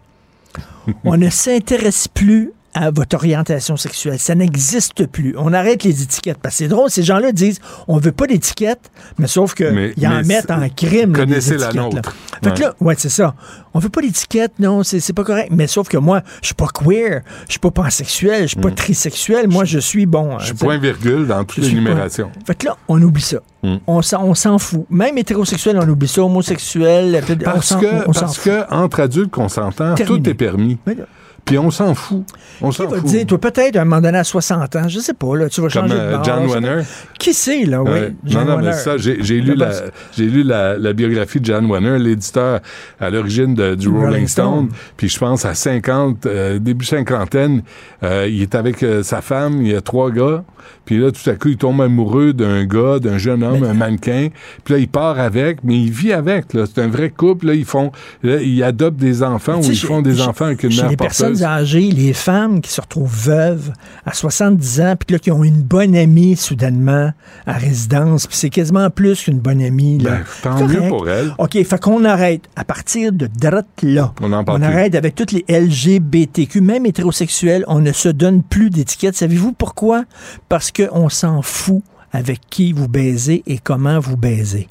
On 1.04 1.16
ne 1.16 1.30
s'intéresse 1.30 2.08
plus 2.08 2.52
à 2.76 2.90
votre 2.90 3.16
orientation 3.16 3.76
sexuelle. 3.76 4.18
Ça 4.18 4.34
n'existe 4.34 5.06
plus. 5.06 5.34
On 5.38 5.52
arrête 5.52 5.82
les 5.82 6.02
étiquettes. 6.02 6.38
Parce 6.42 6.54
que 6.56 6.58
c'est 6.58 6.68
drôle, 6.68 6.90
ces 6.90 7.02
gens-là 7.02 7.32
disent 7.32 7.58
on 7.88 7.96
veut 7.98 8.12
pas 8.12 8.26
d'étiquettes, 8.26 8.90
mais 9.18 9.26
sauf 9.26 9.54
qu'ils 9.54 10.06
en 10.06 10.22
mettent 10.24 10.50
en 10.50 10.68
crime. 10.68 11.12
là, 11.12 11.20
connaissez 11.20 11.52
des 11.52 11.56
la 11.58 11.66
étiquettes, 11.68 11.74
là. 11.76 11.82
nôtre. 11.96 12.16
Fait 12.44 12.54
que 12.54 12.60
là, 12.60 12.74
ouais, 12.80 12.94
c'est 12.98 13.08
ça. 13.08 13.34
On 13.72 13.78
veut 13.78 13.88
pas 13.88 14.00
d'étiquettes, 14.02 14.52
non, 14.58 14.82
c'est 14.82 15.12
pas 15.12 15.24
correct. 15.24 15.48
Mais 15.50 15.66
sauf 15.66 15.88
que 15.88 15.96
moi, 15.96 16.22
je 16.42 16.46
suis 16.46 16.54
pas 16.54 16.68
queer, 16.68 17.22
je 17.46 17.52
suis 17.52 17.60
pas 17.60 17.70
pansexuel, 17.70 18.42
je 18.42 18.46
suis 18.48 18.56
pas 18.56 18.70
trisexuel. 18.70 19.48
Moi, 19.48 19.64
je 19.64 19.78
suis 19.78 20.06
bon. 20.06 20.36
Mm. 20.36 20.40
Je 20.40 20.44
suis 20.46 20.54
point 20.54 20.78
virgule 20.78 21.26
dans 21.26 21.44
toutes 21.44 21.64
les 21.64 21.70
pas- 21.70 21.74
numérations. 21.74 22.30
Fait 22.46 22.54
que 22.54 22.66
là, 22.66 22.76
on 22.88 23.00
oublie 23.02 23.22
ça. 23.22 23.38
Mm. 23.62 23.76
On 23.86 24.02
s'en 24.02 24.22
on 24.24 24.58
fout. 24.58 24.84
Même 24.90 25.16
hétérosexuel, 25.18 25.78
on 25.82 25.88
oublie 25.88 26.08
ça. 26.08 26.22
Homosexuel, 26.22 27.22
on 27.30 27.36
Parce 27.44 27.66
s'en- 27.68 27.80
que, 27.80 28.08
on 28.08 28.12
parce 28.12 28.36
fout. 28.38 28.44
que 28.52 28.74
entre 28.74 29.00
adultes 29.00 29.30
consentants, 29.30 29.94
tout 29.94 30.28
est 30.28 30.34
permis. 30.34 30.78
Mais 30.86 30.94
là, 30.94 31.04
Puis 31.46 31.56
on 31.58 31.70
s'en 31.70 31.94
fout. 31.94 32.24
On 32.60 32.70
Qui 32.70 32.76
s'en 32.76 32.88
va 32.88 32.96
fout. 32.98 33.06
dire, 33.06 33.24
toi, 33.24 33.38
peut-être, 33.38 33.76
à 33.76 33.82
un 33.82 33.84
moment 33.84 34.00
donné, 34.02 34.18
à 34.18 34.24
60 34.24 34.76
ans, 34.76 34.88
je 34.88 34.98
sais 34.98 35.14
pas, 35.14 35.34
là, 35.36 35.48
tu 35.48 35.60
vas 35.60 35.68
Comme 35.68 35.82
changer 35.82 35.94
de 35.94 35.98
euh, 36.00 36.16
bord, 36.16 36.24
John 36.24 36.46
Warner. 36.46 36.82
Qui 37.20 37.32
c'est, 37.32 37.64
là, 37.64 37.82
oui? 37.84 37.90
John 38.24 38.44
non, 38.46 38.50
non, 38.52 38.58
mais 38.58 38.64
Warner. 38.64 38.72
ça, 38.82 38.96
j'ai 38.98 39.18
j'ai 39.22 39.40
lu, 39.40 39.54
la, 39.54 39.70
lu 40.18 40.42
la, 40.42 40.76
la 40.76 40.92
biographie 40.92 41.38
de 41.40 41.44
John 41.46 41.66
Warner, 41.66 41.98
l'éditeur 42.00 42.58
à 43.00 43.10
l'origine 43.10 43.54
de- 43.54 43.74
du 43.76 43.88
Rolling, 43.88 44.04
Rolling 44.06 44.26
Stone. 44.26 44.68
Stone. 44.68 44.68
Puis 44.96 45.08
je 45.08 45.18
pense 45.20 45.44
à 45.44 45.54
50, 45.54 46.26
euh, 46.26 46.58
début 46.58 46.84
cinquantaine, 46.84 47.62
euh, 48.02 48.26
il 48.28 48.42
est 48.42 48.54
avec 48.56 48.82
euh, 48.82 49.02
sa 49.04 49.20
femme, 49.22 49.62
il 49.62 49.68
y 49.70 49.74
a 49.76 49.80
trois 49.80 50.10
gars. 50.10 50.42
Puis 50.84 50.98
là, 50.98 51.12
tout 51.12 51.30
à 51.30 51.34
coup, 51.34 51.48
il 51.48 51.56
tombe 51.56 51.80
amoureux 51.80 52.32
d'un 52.32 52.64
gars, 52.64 52.98
d'un 52.98 53.18
jeune 53.18 53.44
homme, 53.44 53.62
un 53.62 53.74
mannequin. 53.74 54.28
Puis 54.64 54.74
là, 54.74 54.80
il 54.80 54.88
part 54.88 55.20
avec, 55.20 55.62
mais 55.62 55.78
il 55.78 55.90
vit 55.92 56.12
avec. 56.12 56.54
là. 56.54 56.64
C'est 56.66 56.80
un 56.82 56.88
vrai 56.88 57.10
couple. 57.10 57.46
Là, 57.46 57.54
ils 57.54 57.64
font, 57.64 57.92
là, 58.24 58.40
ils 58.42 58.62
adoptent 58.64 58.96
des 58.96 59.22
enfants 59.22 59.60
ou 59.60 59.64
ils 59.70 59.76
font 59.78 60.02
des 60.02 60.20
enfants 60.20 60.46
avec 60.46 60.64
une 60.64 60.74
mère 60.74 60.96
porteuse. 60.96 61.35
Personnes 61.38 61.46
âgées, 61.58 61.90
les 61.90 62.12
femmes 62.12 62.60
qui 62.60 62.70
se 62.70 62.80
retrouvent 62.80 63.14
veuves 63.14 63.72
à 64.04 64.12
70 64.12 64.80
ans, 64.80 64.94
puis 64.96 65.14
là, 65.14 65.18
qui 65.18 65.30
ont 65.30 65.44
une 65.44 65.62
bonne 65.62 65.94
amie 65.96 66.36
soudainement 66.36 67.12
à 67.46 67.52
résidence, 67.52 68.26
puis 68.26 68.36
c'est 68.36 68.50
quasiment 68.50 68.90
plus 68.90 69.22
qu'une 69.22 69.38
bonne 69.38 69.62
amie. 69.62 69.98
Là. 69.98 70.10
Ben, 70.10 70.24
tant 70.42 70.66
mieux 70.66 70.88
pour 70.88 71.08
elle. 71.08 71.34
OK, 71.38 71.62
fait 71.62 71.80
qu'on 71.80 72.04
arrête. 72.04 72.42
À 72.56 72.64
partir 72.64 73.12
de 73.12 73.26
droite 73.26 73.66
là, 73.82 74.12
On 74.20 74.32
en 74.32 74.62
arrête 74.62 74.94
avec 74.94 75.14
toutes 75.14 75.32
les 75.32 75.44
LGBTQ, 75.48 76.60
même 76.60 76.86
hétérosexuels, 76.86 77.64
on 77.68 77.80
ne 77.80 77.92
se 77.92 78.08
donne 78.08 78.42
plus 78.42 78.70
d'étiquettes. 78.70 79.16
Savez-vous 79.16 79.52
pourquoi? 79.52 80.04
Parce 80.48 80.70
qu'on 80.72 81.08
s'en 81.08 81.42
fout 81.42 81.82
avec 82.12 82.40
qui 82.48 82.72
vous 82.72 82.88
baisez 82.88 83.42
et 83.46 83.58
comment 83.58 83.98
vous 83.98 84.16
baisez. 84.16 84.68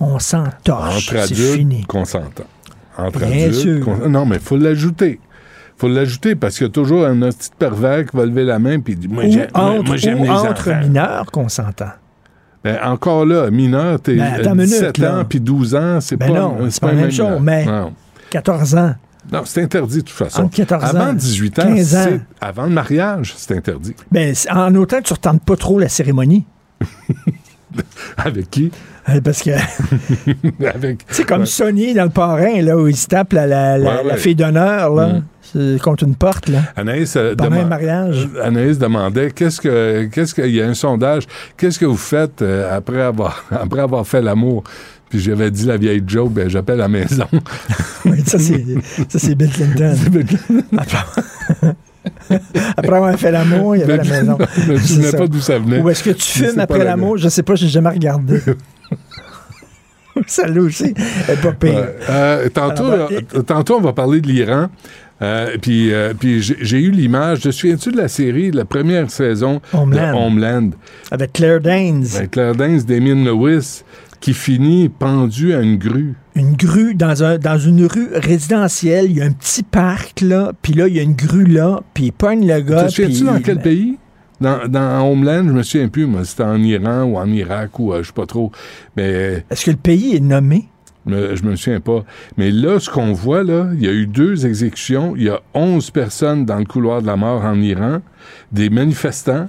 On 0.00 0.18
s'en 0.18 0.44
torche. 0.64 1.08
Entre 1.10 1.26
C'est 1.26 1.32
adultes 1.32 1.56
fini. 1.58 1.84
Entre 2.98 3.18
Bien 3.18 3.46
adultes. 3.48 3.54
sûr. 3.54 4.08
Non, 4.08 4.24
mais 4.26 4.36
il 4.36 4.42
faut 4.42 4.56
l'ajouter. 4.56 5.20
Faut 5.76 5.88
l'ajouter 5.88 6.34
parce 6.34 6.56
qu'il 6.56 6.66
y 6.66 6.70
a 6.70 6.72
toujours 6.72 7.04
un 7.06 7.18
petit 7.20 7.50
pervers 7.58 8.06
qui 8.06 8.16
va 8.16 8.24
lever 8.26 8.44
la 8.44 8.58
main 8.58 8.80
puis 8.80 8.96
dire 8.96 9.10
Moi, 9.10 9.24
j'aime 9.96 10.22
les 10.22 10.30
entre 10.30 10.70
enfants. 10.70 10.80
mineurs 10.80 11.26
consentants. 11.30 11.92
Ben, 12.64 12.78
encore 12.84 13.24
là, 13.26 13.50
mineur, 13.50 14.00
t'es 14.00 14.16
Ben, 14.16 14.22
attends 14.24 14.50
euh, 14.50 14.54
une 14.54 14.60
minute, 14.62 14.70
17 14.72 14.98
là. 14.98 15.18
ans 15.20 15.24
puis 15.24 15.38
12 15.40 15.74
ans, 15.76 16.00
c'est 16.00 16.16
Ben 16.16 16.28
pas, 16.32 16.34
non, 16.40 16.56
c'est 16.70 16.80
pas 16.80 16.88
la 16.88 16.94
même 16.94 17.12
chose, 17.12 17.38
mais- 17.40 17.64
Non. 17.64 17.92
14 18.30 18.74
ans. 18.74 18.94
Non, 19.32 19.42
c'est 19.44 19.62
interdit 19.62 19.96
de 19.98 20.00
toute 20.02 20.10
façon. 20.10 20.42
Entre 20.42 20.56
14 20.56 20.84
ans, 20.84 20.88
avant 20.88 21.12
18 21.12 21.58
ans, 21.60 21.62
15 21.74 21.96
ans. 21.96 22.18
avant 22.40 22.64
le 22.64 22.70
mariage, 22.70 23.34
c'est 23.36 23.56
interdit. 23.56 23.94
Ben, 24.10 24.34
en 24.50 24.74
autant 24.76 24.98
que 24.98 25.02
tu 25.04 25.12
ne 25.12 25.16
retentes 25.16 25.42
pas 25.44 25.56
trop 25.56 25.78
la 25.78 25.88
cérémonie. 25.88 26.44
Avec 28.16 28.50
qui? 28.50 28.70
Euh, 29.08 29.20
Parce 29.22 29.42
que 29.42 29.50
c'est 31.10 31.24
comme 31.26 31.40
Ouais. 31.40 31.46
Sonny 31.46 31.94
dans 31.94 32.04
le 32.04 32.10
parrain, 32.10 32.60
là, 32.62 32.76
où 32.76 32.88
il 32.88 32.96
se 32.96 33.06
tape 33.06 33.32
la, 33.32 33.46
la, 33.46 33.78
la- 33.78 33.90
Ouais, 33.90 33.96
ouais. 34.02 34.08
la 34.08 34.16
fille 34.16 34.34
d'honneur, 34.34 34.94
là, 34.94 35.20
Mm. 35.54 35.78
contre 35.78 36.02
une 36.04 36.16
porte, 36.16 36.48
là. 36.48 36.58
Anaïs, 36.74 37.14
euh, 37.16 37.34
Pendant 37.36 37.56
deman- 37.56 37.60
un 37.60 37.66
mariage. 37.66 38.28
Anaïs 38.42 38.78
demandait 38.78 39.30
qu'est-ce 39.30 39.60
que 39.60 40.04
qu'est-ce 40.12 40.40
y 40.40 40.60
a 40.60 40.66
un 40.66 40.74
sondage 40.74 41.22
qu'est-ce 41.56 41.78
que 41.78 41.84
vous 41.86 41.96
faites 41.96 42.42
euh, 42.42 42.76
après 42.76 43.00
avoir 43.00 43.44
après 43.52 43.80
avoir 43.80 44.04
fait 44.06 44.20
l'amour? 44.20 44.64
Puis 45.08 45.20
j'avais 45.20 45.52
dit 45.52 45.64
la 45.66 45.76
vieille 45.76 46.02
joke 46.04 46.32
ben 46.32 46.50
j'appelle 46.50 46.80
à 46.80 46.84
la 46.84 46.88
maison 46.88 47.26
Oui, 48.04 48.22
ça, 48.26 48.40
c'est, 48.40 48.64
ça, 49.08 49.18
c'est 49.20 49.34
Bill 49.36 49.50
Clinton. 49.50 49.94
Après, 52.76 52.96
avoir 52.96 53.18
fait 53.18 53.30
l'amour, 53.30 53.76
il 53.76 53.80
y 53.80 53.82
avait 53.82 53.96
la 53.98 54.04
maison. 54.04 54.38
C'est 54.54 54.78
souvenais 54.78 55.10
ça. 55.10 55.18
pas 55.18 55.26
d'où 55.26 55.40
ça 55.40 55.58
venait 55.58 55.80
Ou 55.80 55.90
est-ce 55.90 56.02
que 56.02 56.10
tu 56.10 56.40
Mais 56.42 56.48
fumes 56.48 56.60
après 56.60 56.84
l'amour? 56.84 57.16
Je 57.16 57.28
sais 57.28 57.42
pas, 57.42 57.54
j'ai 57.54 57.68
jamais 57.68 57.90
regardé. 57.90 58.40
Celle-là 60.26 60.62
aussi, 60.62 60.94
elle 61.28 61.34
est 61.34 61.42
pas 61.42 61.52
pire. 61.52 61.88
Euh, 62.08 62.48
tantôt, 62.48 62.86
Alors, 62.86 63.10
ben, 63.10 63.42
tantôt, 63.42 63.76
on 63.76 63.82
va 63.82 63.92
parler 63.92 64.20
de 64.22 64.28
l'Iran. 64.28 64.68
Euh, 65.22 65.56
puis 65.60 65.94
euh, 65.94 66.12
puis 66.18 66.42
j'ai 66.42 66.56
j'ai 66.60 66.78
eu 66.78 66.90
l'image. 66.90 67.40
Te 67.40 67.50
souviens-tu 67.50 67.90
de 67.90 67.96
la 67.96 68.08
série, 68.08 68.50
de 68.50 68.56
la 68.56 68.66
première 68.66 69.10
saison 69.10 69.60
Homeland. 69.72 70.12
de 70.12 70.16
Homeland? 70.16 70.70
Avec 71.10 71.32
Claire 71.32 71.60
Danes. 71.60 72.06
Avec 72.16 72.32
Claire 72.32 72.54
Danes, 72.54 72.80
Damien 72.80 73.24
Lewis, 73.24 73.82
qui 74.20 74.34
finit 74.34 74.88
pendu 74.88 75.54
à 75.54 75.60
une 75.60 75.76
grue. 75.76 76.14
une 76.34 76.54
grue 76.54 76.94
dans, 76.94 77.22
un, 77.22 77.38
dans 77.38 77.58
une 77.58 77.86
rue 77.86 78.08
résidentielle. 78.14 79.06
Il 79.10 79.16
y 79.18 79.22
a 79.22 79.24
un 79.24 79.32
petit 79.32 79.62
parc, 79.62 80.20
là, 80.20 80.52
puis 80.62 80.72
là, 80.72 80.88
il 80.88 80.96
y 80.96 81.00
a 81.00 81.02
une 81.02 81.14
grue 81.14 81.44
là, 81.44 81.80
puis 81.94 82.06
il 82.06 82.12
pogne 82.12 82.46
le 82.46 82.60
gars. 82.60 82.84
Te 82.84 83.02
puis 83.02 83.22
dans 83.22 83.40
quel 83.40 83.60
pays? 83.60 83.98
Dans, 84.40 84.68
dans 84.68 85.10
Homeland, 85.10 85.44
je 85.46 85.52
me 85.52 85.62
souviens 85.62 85.88
plus, 85.88 86.06
moi, 86.06 86.24
c'était 86.24 86.42
en 86.42 86.62
Iran 86.62 87.04
ou 87.04 87.16
en 87.16 87.26
Irak 87.30 87.78
ou 87.78 87.92
euh, 87.92 88.02
je 88.02 88.08
sais 88.08 88.12
pas 88.12 88.26
trop. 88.26 88.52
Mais 88.96 89.44
Est-ce 89.50 89.64
que 89.64 89.70
le 89.70 89.78
pays 89.78 90.14
est 90.14 90.20
nommé? 90.20 90.68
je 91.08 91.42
me 91.44 91.54
souviens 91.56 91.80
pas. 91.80 92.04
Mais 92.36 92.50
là, 92.50 92.80
ce 92.80 92.90
qu'on 92.90 93.12
voit, 93.12 93.44
là, 93.44 93.68
il 93.74 93.82
y 93.82 93.88
a 93.88 93.92
eu 93.92 94.06
deux 94.06 94.44
exécutions. 94.44 95.14
Il 95.16 95.22
y 95.22 95.28
a 95.28 95.40
11 95.54 95.90
personnes 95.90 96.44
dans 96.44 96.58
le 96.58 96.64
couloir 96.64 97.00
de 97.00 97.06
la 97.06 97.16
mort 97.16 97.44
en 97.44 97.60
Iran, 97.60 98.00
des 98.52 98.70
manifestants, 98.70 99.48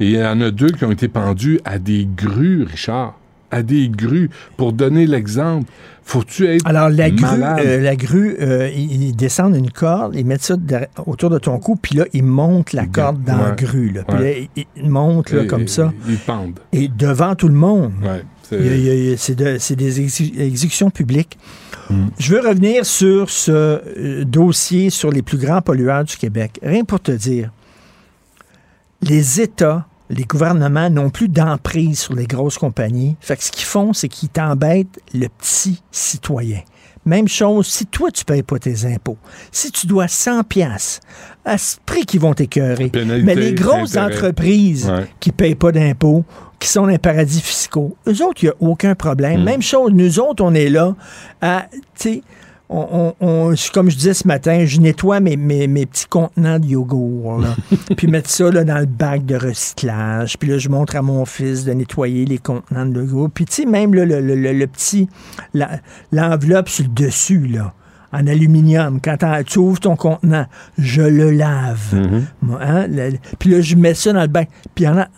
et 0.00 0.06
il 0.06 0.16
y 0.16 0.24
en 0.24 0.40
a 0.40 0.50
deux 0.50 0.68
qui 0.68 0.84
ont 0.84 0.92
été 0.92 1.08
pendus 1.08 1.60
à 1.64 1.78
des 1.78 2.08
grues, 2.16 2.64
Richard. 2.64 3.18
À 3.54 3.62
des 3.62 3.88
grues. 3.88 4.30
Pour 4.56 4.72
donner 4.72 5.06
l'exemple, 5.06 5.70
faut-tu 6.02 6.46
être 6.46 6.66
Alors, 6.66 6.88
la 6.90 7.10
grue, 7.10 7.20
malade? 7.22 7.60
euh, 7.64 7.80
la 7.80 7.96
grue 7.96 8.36
euh, 8.40 8.68
ils, 8.74 9.04
ils 9.04 9.16
descendent 9.16 9.54
une 9.56 9.70
corde, 9.70 10.14
ils 10.16 10.26
mettent 10.26 10.42
ça 10.42 10.56
autour 11.06 11.30
de 11.30 11.38
ton 11.38 11.58
cou, 11.58 11.76
puis 11.76 11.96
là, 11.96 12.04
ils 12.12 12.24
montent 12.24 12.72
la 12.72 12.86
corde 12.86 13.22
dans 13.22 13.38
la 13.38 13.52
grue. 13.52 13.90
Là. 13.90 14.02
Puis 14.06 14.18
Ouais. 14.18 14.48
là, 14.56 14.64
ils, 14.76 14.90
montent 14.90 15.30
là, 15.30 15.44
Et- 15.44 15.46
comme 15.46 15.68
ça. 15.68 15.92
Ils 16.08 16.18
pendent. 16.18 16.58
Et 16.72 16.88
devant 16.88 17.34
tout 17.36 17.48
le 17.48 17.54
monde. 17.54 17.92
Ouais, 18.02 18.22
c'est- 18.42 19.34
de- 19.34 19.74
des 19.76 20.00
exé- 20.04 20.38
exécutions 20.40 20.90
publiques. 20.90 21.38
Mm. 21.90 22.06
Je 22.18 22.34
veux 22.34 22.40
revenir 22.46 22.84
sur 22.84 23.30
ce 23.30 23.52
euh, 23.52 24.24
dossier 24.24 24.90
sur 24.90 25.10
les 25.12 25.22
plus 25.22 25.38
grands 25.38 25.62
pollueurs 25.62 26.04
du 26.04 26.16
Québec. 26.16 26.58
Rien 26.62 26.84
pour 26.84 26.98
te 27.00 27.12
dire. 27.12 27.50
Les 29.02 29.40
États, 29.40 29.86
les 30.10 30.24
gouvernements 30.24 30.90
n'ont 30.90 31.10
plus 31.10 31.28
d'emprise 31.28 32.00
sur 32.00 32.14
les 32.14 32.26
grosses 32.26 32.58
compagnies. 32.58 33.16
Fait 33.20 33.36
que 33.36 33.44
ce 33.44 33.50
qu'ils 33.50 33.64
font, 33.64 33.92
c'est 33.92 34.08
qu'ils 34.08 34.28
t'embêtent 34.28 35.00
le 35.14 35.28
petit 35.28 35.82
citoyen. 35.90 36.60
Même 37.06 37.28
chose, 37.28 37.66
si 37.66 37.84
toi, 37.84 38.10
tu 38.10 38.24
payes 38.24 38.42
pas 38.42 38.58
tes 38.58 38.86
impôts, 38.86 39.18
si 39.52 39.70
tu 39.70 39.86
dois 39.86 40.08
100 40.08 40.44
pièces 40.44 41.00
à 41.44 41.58
ce 41.58 41.76
prix 41.84 42.06
qu'ils 42.06 42.20
vont 42.20 42.32
t'écœurer. 42.32 42.90
Mais 43.22 43.34
les 43.34 43.52
grosses 43.52 43.96
intérêt. 43.96 44.14
entreprises 44.16 44.86
Ouais. 44.88 45.06
qui 45.20 45.30
payent 45.30 45.54
pas 45.54 45.70
d'impôts, 45.70 46.24
qui 46.58 46.68
sont 46.68 46.82
dans 46.82 46.86
les 46.88 46.98
paradis 46.98 47.42
fiscaux, 47.42 47.94
eux 48.08 48.24
autres, 48.24 48.42
il 48.42 48.46
n'y 48.46 48.50
a 48.52 48.54
aucun 48.60 48.94
problème. 48.94 49.42
Mm. 49.42 49.44
Même 49.44 49.62
chose, 49.62 49.90
nous 49.92 50.18
autres, 50.18 50.42
on 50.42 50.54
est 50.54 50.70
là 50.70 50.94
à, 51.42 51.66
tu 51.72 51.80
sais, 51.96 52.22
on, 52.76 53.14
on- 53.20 53.26
on- 53.50 53.54
comme 53.72 53.90
je 53.90 53.96
disais 53.96 54.14
ce 54.14 54.26
matin, 54.26 54.64
je 54.66 54.80
nettoie 54.80 55.20
mes, 55.20 55.36
mes, 55.36 55.66
mes 55.66 55.86
petits 55.86 56.06
contenants 56.08 56.58
de 56.58 56.66
yogourt, 56.66 57.40
là, 57.40 57.54
puis 57.96 58.06
mettre 58.06 58.28
ça 58.30 58.50
là, 58.50 58.64
dans 58.64 58.78
le 58.78 58.86
bac 58.86 59.24
de 59.24 59.36
recyclage. 59.36 60.36
Puis 60.38 60.48
là, 60.48 60.58
je 60.58 60.68
montre 60.68 60.96
à 60.96 61.02
mon 61.02 61.24
fils 61.24 61.64
de 61.64 61.72
nettoyer 61.72 62.24
les 62.24 62.38
contenants 62.38 62.86
de 62.86 63.00
yogourt. 63.00 63.30
Puis 63.30 63.44
tu 63.44 63.52
sais, 63.62 63.64
même 63.66 63.94
là, 63.94 64.04
le, 64.04 64.20
le- 64.20 64.34
le- 64.36 64.52
le 64.52 64.66
petit, 64.66 65.08
l'enveloppe 66.12 66.68
sur 66.68 66.84
le 66.84 66.90
dessus, 66.90 67.46
là, 67.46 67.72
en 68.12 68.26
aluminium, 68.28 69.00
quand 69.02 69.16
tu 69.46 69.58
ouvres 69.58 69.80
ton 69.80 69.96
contenant, 69.96 70.46
je 70.78 71.02
le 71.02 71.30
lave. 71.32 71.94
Mhm. 71.94 72.24
Moi, 72.42 72.58
hein, 72.62 72.86
le- 72.86 73.14
puis 73.38 73.50
là, 73.50 73.60
je 73.60 73.74
mets 73.76 73.94
ça 73.94 74.12
dans 74.12 74.20
le 74.22 74.28
bac. 74.28 74.48
Puis 74.74 74.86
en 74.86 74.98
a 74.98 75.08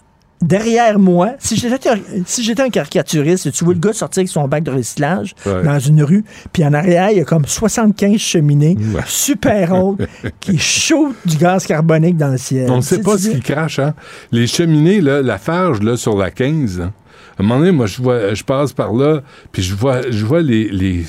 derrière 0.43 0.99
moi, 0.99 1.33
si 1.39 1.57
j'étais 1.57 1.91
si 2.27 2.43
j'étais 2.45 2.63
un 2.63 2.69
caricaturiste, 2.71 3.51
tu 3.53 3.65
vois 3.65 3.75
le 3.75 3.81
gars 3.81 3.93
sortir 3.93 4.21
avec 4.21 4.29
son 4.29 4.47
bac 4.49 4.63
de 4.65 4.71
recyclage 4.71 5.35
Ouais. 5.47 5.63
dans 5.63 5.79
une 5.79 6.03
rue, 6.03 6.25
puis 6.53 6.65
en 6.65 6.73
arrière, 6.75 7.11
il 7.11 7.19
y 7.19 7.21
a 7.21 7.25
comme 7.25 7.47
75 7.47 8.17
cheminées 8.19 8.77
Ouais. 8.95 9.01
super 9.07 9.73
hautes 9.73 10.01
qui 10.41 10.59
shootent 10.59 11.17
du 11.25 11.37
gaz 11.37 11.67
carbonique 11.67 12.17
dans 12.17 12.29
le 12.31 12.39
ciel. 12.39 12.71
On 12.71 12.77
ne 12.77 12.81
sait 12.83 13.01
pas 13.01 13.17
ce 13.19 13.29
dis- 13.29 13.35
qui 13.37 13.41
crache, 13.41 13.79
hein? 13.79 13.95
Les 14.33 14.47
cheminées, 14.47 15.01
là, 15.01 15.23
la 15.23 15.39
farge, 15.39 15.81
là, 15.83 15.97
sur 15.97 16.17
la 16.17 16.31
15, 16.31 16.81
hein. 16.81 16.93
à 17.39 17.43
un 17.43 17.47
moment 17.47 17.59
donné, 17.61 17.73
moi, 17.73 17.87
je 17.87 18.01
vois, 18.03 18.35
je 18.35 18.45
passe 18.45 18.73
par 18.73 18.93
là, 18.93 19.23
puis 19.53 19.63
je 19.63 19.75
vois, 19.75 20.03
je 20.11 20.25
vois 20.25 20.43
les, 20.43 20.69
les, 20.69 21.05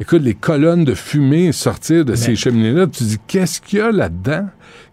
écoute, 0.00 0.22
les 0.22 0.34
colonnes 0.34 0.84
de 0.84 0.94
fumée 0.94 1.52
sortir 1.52 2.04
de 2.04 2.14
ces 2.14 2.36
cheminées-là. 2.36 2.86
Tu 2.86 3.04
dis, 3.04 3.18
qu'est-ce 3.26 3.60
qu'il 3.60 3.78
y 3.78 3.82
a 3.82 3.90
là-dedans? 3.90 4.46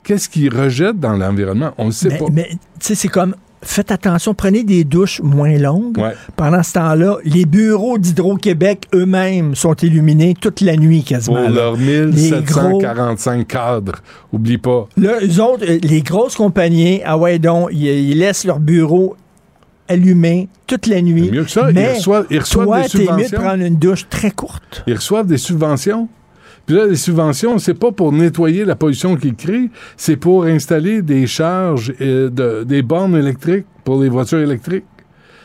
Qu'est-ce 0.03 0.27
qu'ils 0.27 0.53
rejettent 0.53 0.99
dans 0.99 1.13
l'environnement? 1.13 1.73
On 1.77 1.85
ne 1.87 1.91
sait 1.91 2.17
pas. 2.17 2.25
mais, 2.31 2.49
tu 2.49 2.57
sais, 2.81 2.95
c'est 2.95 3.07
comme 3.07 3.35
faites 3.63 3.91
attention, 3.91 4.33
prenez 4.33 4.63
des 4.63 4.83
douches 4.83 5.21
moins 5.21 5.57
longues. 5.57 5.97
Ouais. 5.97 6.13
Pendant 6.35 6.61
ce 6.63 6.73
temps-là, 6.73 7.17
les 7.25 7.45
bureaux 7.45 7.97
d'Hydro-Québec 7.97 8.87
eux-mêmes 8.93 9.55
sont 9.55 9.73
illuminés 9.75 10.33
toute 10.39 10.61
la 10.61 10.75
nuit 10.77 11.03
quasiment. 11.03 11.37
Pour 11.41 11.49
leurs 11.49 11.75
Les 11.75 12.31
gros- 12.41 12.69
1745 12.79 13.47
cadres. 13.47 13.95
Oublie 14.31 14.57
pas. 14.57 14.87
Là, 14.97 15.13
eux 15.21 15.41
autres, 15.41 15.65
euh, 15.67 15.79
les 15.81 16.01
grosses 16.01 16.35
compagnies, 16.35 17.01
ah 17.05 17.17
ouais, 17.17 17.39
donc, 17.39 17.69
ils, 17.71 17.85
ils 17.87 18.17
laissent 18.17 18.45
leur 18.45 18.59
bureau 18.59 19.15
allumé 19.87 20.47
toute 20.67 20.87
la 20.87 21.01
nuit. 21.01 21.29
mieux 21.31 21.43
que 21.43 21.51
ça, 21.51 21.69
ils 21.69 21.75
Mais 21.75 21.93
reçoivent- 21.95 22.25
ils 22.29 22.39
reçoivent 22.39 22.65
toi, 22.67 22.81
des 22.83 22.89
t'es 22.89 22.97
mieux 22.99 23.03
de 23.05 23.11
subventions. 23.23 23.39
prendre 23.41 23.63
une 23.63 23.75
douche 23.75 24.07
très 24.09 24.31
courte. 24.31 24.83
Ils 24.87 24.95
reçoivent 24.95 25.27
des 25.27 25.37
subventions? 25.37 26.07
Puis 26.65 26.75
là, 26.77 26.85
les 26.85 26.95
subventions, 26.95 27.57
c'est 27.59 27.73
pas 27.73 27.91
pour 27.91 28.11
nettoyer 28.13 28.63
la 28.65 28.75
pollution 28.75 29.15
qu'ils 29.17 29.35
créent, 29.35 29.69
c'est 29.97 30.15
pour 30.15 30.45
installer 30.45 31.01
des 31.01 31.27
charges, 31.27 31.93
euh, 32.01 32.29
de, 32.29 32.63
des 32.63 32.81
bornes 32.81 33.15
électriques 33.15 33.65
pour 33.83 34.01
les 34.01 34.07
voitures 34.09 34.39
électriques. 34.39 34.85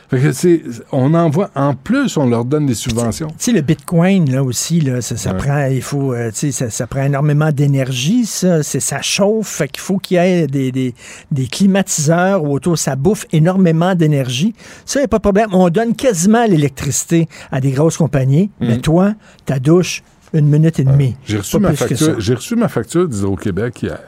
Fait 0.09 0.19
que 0.19 0.31
c'est, 0.31 0.63
on 0.91 1.13
envoie, 1.13 1.51
en 1.53 1.75
plus, 1.75 2.17
on 2.17 2.27
leur 2.27 2.43
donne 2.43 2.65
des 2.65 2.73
subventions. 2.73 3.27
Tu 3.27 3.35
sais, 3.37 3.51
le 3.51 3.61
Bitcoin, 3.61 4.31
là 4.31 4.43
aussi, 4.43 4.79
là, 4.81 5.01
ça, 5.01 5.15
ça 5.17 5.33
Ouais. 5.33 5.37
prend, 5.37 5.65
il 5.67 5.83
faut, 5.83 6.13
euh, 6.13 6.31
ça, 6.33 6.71
ça 6.71 6.87
prend 6.87 7.03
énormément 7.03 7.51
d'énergie, 7.51 8.25
ça. 8.25 8.63
C'est, 8.63 8.79
ça 8.79 9.03
chauffe, 9.03 9.47
fait 9.47 9.67
qu'il 9.67 9.81
faut 9.81 9.97
qu'il 9.99 10.15
y 10.15 10.19
ait 10.19 10.47
des, 10.47 10.71
des, 10.71 10.95
des 11.29 11.45
climatiseurs 11.45 12.43
autour, 12.43 12.75
ça 12.79 12.95
bouffe 12.95 13.27
énormément 13.31 13.93
d'énergie. 13.93 14.55
Ça, 14.83 14.99
il 14.99 15.03
n'y 15.03 15.05
a 15.05 15.09
pas 15.09 15.17
de 15.17 15.21
problème. 15.21 15.49
On 15.51 15.69
donne 15.69 15.93
quasiment 15.95 16.45
l'électricité 16.45 17.27
à 17.51 17.61
des 17.61 17.69
grosses 17.71 17.97
compagnies, 17.97 18.49
mais 18.59 18.79
toi, 18.79 19.13
ta 19.45 19.59
douche, 19.59 20.01
une 20.33 20.47
minute 20.47 20.79
et 20.79 20.83
demie. 20.83 21.15
J'ai 21.25 21.37
reçu, 21.37 21.59
ma 21.59 21.73
facture, 21.73 22.15
reçu 22.17 22.55
ma 22.55 22.67
facture 22.67 23.07
d'Hydro-Québec 23.07 23.81
hier. 23.83 23.99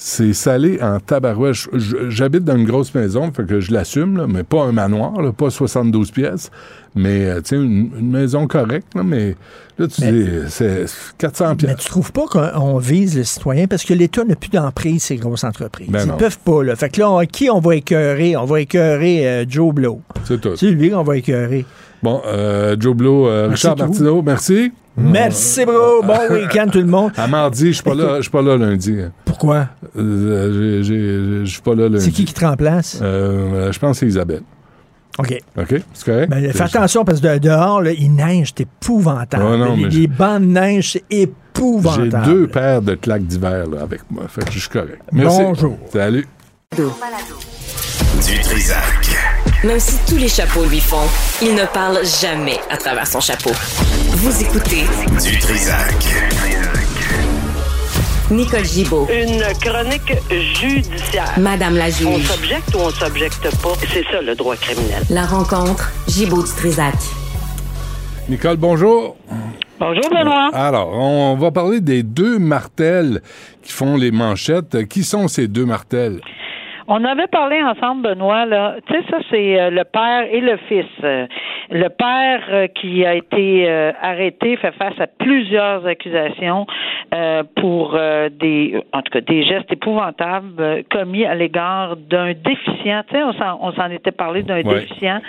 C'est 0.00 0.32
salé 0.32 0.78
en 0.80 1.00
tabarouette. 1.00 1.56
J'habite 2.08 2.44
dans 2.44 2.56
une 2.56 2.66
grosse 2.66 2.94
maison, 2.94 3.32
fait 3.32 3.44
que 3.44 3.58
je 3.58 3.72
l'assume, 3.72 4.26
mais 4.28 4.44
pas 4.44 4.62
un 4.62 4.70
manoir, 4.70 5.20
là, 5.20 5.32
pas 5.32 5.50
72 5.50 6.12
pièces, 6.12 6.52
mais 6.94 7.24
euh, 7.26 7.40
une, 7.50 7.90
une 7.98 8.10
maison 8.12 8.46
correcte, 8.46 8.94
là, 8.94 9.02
mais 9.02 9.34
là, 9.76 9.88
tu 9.88 10.00
dis, 10.02 10.28
c'est 10.50 10.84
400 11.18 11.48
Mais 11.48 11.56
pièces. 11.56 11.76
tu 11.78 11.88
trouves 11.88 12.12
pas 12.12 12.26
qu'on 12.26 12.48
on 12.60 12.78
vise 12.78 13.16
le 13.18 13.24
citoyen? 13.24 13.66
Parce 13.66 13.84
que 13.84 13.92
l'État 13.92 14.22
n'a 14.22 14.36
plus 14.36 14.50
d'emprise, 14.50 15.02
ces 15.02 15.16
grosses 15.16 15.42
entreprises. 15.42 15.88
Ben 15.90 16.04
Ils 16.04 16.08
non. 16.10 16.16
peuvent 16.16 16.38
pas, 16.44 16.62
là. 16.62 16.76
Fait 16.76 16.90
que 16.90 17.00
là, 17.00 17.10
on- 17.10 17.26
qui 17.26 17.50
on 17.50 17.58
va 17.58 17.74
écœurer? 17.74 18.36
On 18.36 18.44
va 18.44 18.60
écœurer 18.60 19.26
euh, 19.28 19.44
Joe 19.48 19.74
Blow. 19.74 20.00
C'est 20.22 20.40
tout. 20.40 20.54
C'est 20.54 20.70
lui 20.70 20.90
qu'on 20.90 21.02
va 21.02 21.16
écœurer. 21.16 21.64
Bon, 22.04 22.22
euh, 22.24 22.76
Joe 22.78 22.94
Blow, 22.94 23.26
euh, 23.26 23.48
Richard. 23.48 23.76
Martineau, 23.76 24.22
merci. 24.22 24.70
Merci, 24.98 25.64
bro. 25.64 26.02
Bon 26.02 26.18
week-end, 26.32 26.66
tout 26.70 26.78
le 26.80 26.86
monde. 26.86 27.12
À 27.16 27.26
mardi, 27.26 27.68
je 27.68 27.72
suis 27.72 27.82
pas 27.82 27.94
là, 27.94 28.16
je 28.16 28.22
suis 28.22 28.30
pas 28.30 28.42
là 28.42 28.56
lundi. 28.56 28.96
Pourquoi? 29.24 29.68
Euh, 29.96 30.80
j'ai- 30.82 30.84
j'ai- 30.84 31.44
Je 31.46 31.50
suis 31.50 31.62
pas 31.62 31.74
là 31.74 31.88
lundi. 31.88 32.04
C'est 32.04 32.10
qui 32.10 32.24
qui 32.24 32.34
te 32.34 32.44
remplace? 32.44 32.98
Euh, 33.00 33.68
euh, 33.68 33.72
je 33.72 33.78
pense 33.78 33.92
que 33.92 34.00
c'est 34.00 34.06
Isabelle. 34.06 34.42
OK. 35.18 35.36
OK? 35.56 35.74
C'est 35.94 36.04
correct? 36.04 36.30
Ben, 36.30 36.52
fais 36.52 36.62
attention 36.62 37.04
parce 37.04 37.20
que 37.20 37.34
de- 37.34 37.38
dehors, 37.38 37.80
là, 37.82 37.92
il 37.92 38.14
neige, 38.14 38.52
c'est 38.56 38.62
épouvantable. 38.62 39.42
Ouais, 39.44 39.56
non, 39.58 39.74
les, 39.76 39.82
mais 39.84 39.88
les 39.88 40.02
je- 40.02 40.08
bancs 40.08 40.40
de 40.40 40.46
neige, 40.46 40.92
c'est 40.92 41.04
J'ai 41.10 41.22
épouvantable. 41.22 42.24
deux 42.26 42.46
paires 42.46 42.82
de 42.82 42.94
claques 42.94 43.24
d'hiver 43.24 43.66
là, 43.66 43.82
avec 43.82 44.00
moi. 44.10 44.24
Fait 44.28 44.44
que 44.44 44.52
je 44.52 44.58
suis 44.60 44.68
correct. 44.68 45.00
Merci. 45.12 45.42
Bonjour. 45.42 45.76
Salut. 45.92 46.26
Du 46.76 48.40
Trisac. 48.42 49.47
Même 49.64 49.80
si 49.80 49.98
tous 50.08 50.16
les 50.16 50.28
chapeaux 50.28 50.64
lui 50.64 50.80
font, 50.80 51.06
il 51.42 51.54
ne 51.54 51.64
parle 51.66 51.98
jamais 52.04 52.58
à 52.70 52.76
travers 52.76 53.06
son 53.06 53.20
chapeau. 53.20 53.50
Vous 54.10 54.42
écoutez 54.42 54.84
Du 55.24 55.38
Trisac. 55.38 55.94
Nicole 58.30 58.64
Gibaud, 58.64 59.08
Une 59.10 59.42
chronique 59.60 60.12
judiciaire. 60.60 61.32
Madame 61.38 61.76
la 61.76 61.86
On 61.86 61.88
juge. 62.18 62.26
s'objecte 62.26 62.74
ou 62.74 62.78
on 62.78 62.90
s'objecte 62.90 63.42
pas? 63.62 63.72
C'est 63.92 64.04
ça 64.12 64.20
le 64.20 64.34
droit 64.34 64.54
criminel. 64.56 65.02
La 65.10 65.24
rencontre, 65.24 65.90
Gibaud 66.06 66.42
du 66.42 66.50
Trisac. 66.52 66.94
Nicole, 68.28 68.58
bonjour. 68.58 69.16
Bonjour 69.80 70.10
Benoît. 70.10 70.50
Alors, 70.52 70.90
on 70.92 71.36
va 71.36 71.50
parler 71.50 71.80
des 71.80 72.02
deux 72.02 72.38
martels 72.38 73.22
qui 73.62 73.72
font 73.72 73.96
les 73.96 74.10
manchettes. 74.10 74.86
Qui 74.88 75.04
sont 75.04 75.26
ces 75.28 75.48
deux 75.48 75.64
martels? 75.64 76.20
On 76.90 77.04
avait 77.04 77.26
parlé 77.26 77.62
ensemble, 77.62 78.08
Benoît, 78.08 78.46
là. 78.46 78.76
Tu 78.86 78.94
sais, 78.94 79.02
ça, 79.10 79.18
c'est 79.30 79.60
euh, 79.60 79.68
le 79.68 79.84
père 79.84 80.22
et 80.32 80.40
le 80.40 80.56
fils. 80.68 80.86
Euh, 81.04 81.26
le 81.70 81.88
père 81.88 82.40
euh, 82.50 82.66
qui 82.68 83.04
a 83.04 83.14
été 83.14 83.68
arrêté 84.00 84.56
fait 84.56 84.72
face 84.72 84.98
à 84.98 85.06
plusieurs 85.06 85.86
accusations 85.86 86.66
pour 87.56 87.98
des, 88.40 88.80
en 88.92 89.02
tout 89.02 89.10
cas, 89.12 89.20
des 89.20 89.42
gestes 89.42 89.70
épouvantables 89.72 90.84
commis 90.90 91.24
à 91.24 91.34
l'égard 91.34 91.96
d'un 91.96 92.32
déficient. 92.32 93.02
Tu 93.08 93.16
sais, 93.16 93.22
on 93.22 93.32
s'en, 93.32 93.58
on 93.62 93.72
s'en 93.72 93.90
était 93.90 94.12
parlé 94.12 94.42
d'un 94.42 94.58
Ouais. 94.58 94.64
déficient, 94.64 95.20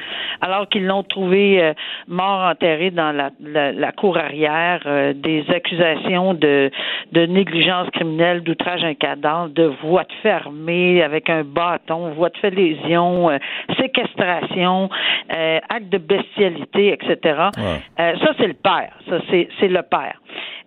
alors 0.42 0.68
qu'ils 0.70 0.86
l'ont 0.86 1.04
trouvé 1.04 1.74
mort 2.08 2.50
enterré 2.50 2.90
dans 2.92 3.12
la, 3.12 3.30
la, 3.42 3.72
la 3.72 3.92
cour 3.92 4.18
arrière. 4.18 4.80
des 5.16 5.44
accusations 5.54 6.34
de, 6.34 6.72
de 7.12 7.26
négligence 7.26 7.90
criminelle, 7.92 8.42
d'outrage 8.44 8.84
à 8.84 8.88
un 8.88 8.94
cadavre, 8.96 9.50
de 9.50 9.72
voie 9.84 10.04
de 10.04 10.14
fait 10.24 10.32
armée 10.32 11.04
avec 11.04 11.30
un 11.30 11.44
bâton, 11.50 12.12
voie 12.12 12.30
de 12.30 12.38
fait 12.38 12.50
lésion, 12.52 13.30
euh, 13.30 13.38
séquestration, 13.80 14.90
euh, 15.32 15.60
acte 15.70 15.90
de 15.90 15.98
bestialité, 15.98 16.94
etc. 16.94 17.18
Euh, 17.58 18.14
ça, 18.22 18.32
c'est 18.38 18.48
le 18.48 18.54
père. 18.54 18.92
Ça, 19.08 19.18
c'est 19.30 19.68
le 19.68 19.82
père. 19.84 20.22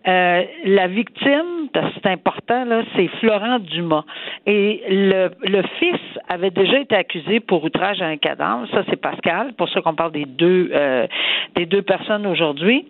Euh, 0.06 0.42
la 0.64 0.86
victime, 0.88 1.68
c'est 1.94 2.06
important, 2.06 2.64
là, 2.64 2.82
c'est 2.96 3.08
Florent 3.20 3.58
Dumas. 3.60 4.04
Et 4.46 4.82
le, 4.88 5.30
le 5.42 5.62
fils 5.78 6.00
avait 6.28 6.50
déjà 6.50 6.80
été 6.80 6.94
accusé 6.96 7.40
pour 7.40 7.62
outrage 7.64 8.02
à 8.02 8.06
un 8.06 8.16
cadavre. 8.16 8.66
Ça, 8.72 8.82
c'est 8.88 9.00
Pascal. 9.00 9.52
Pour 9.54 9.68
ça 9.68 9.80
qu'on 9.80 9.94
parle 9.94 10.12
des 10.12 10.24
deux, 10.24 10.70
euh, 10.72 11.06
des 11.54 11.66
deux 11.66 11.82
personnes 11.82 12.26
aujourd'hui. 12.26 12.86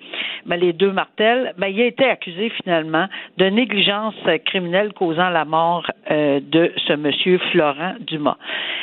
Mais 0.47 0.57
les 0.57 0.73
deux 0.73 0.91
Martel, 0.91 1.53
ben, 1.59 1.69
il 1.69 1.81
a 1.81 1.87
été 1.87 2.05
accusé 2.05 2.51
finalement 2.63 3.07
de 3.37 3.47
négligence 3.47 4.15
criminelle 4.47 4.93
causant 4.93 5.29
la 5.29 5.45
mort 5.45 5.87
euh, 6.11 6.41
de 6.43 6.73
ce 6.87 6.95
monsieur 6.95 7.39
Florent 7.51 7.95
Dumas. 8.01 8.37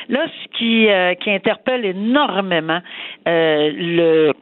Là, 0.07 0.25
ce 0.27 0.57
qui, 0.57 0.87
euh, 0.89 1.13
qui 1.15 1.31
interpelle 1.31 1.85
énormément 1.85 2.79
euh, 3.27 3.71
le 3.75 4.33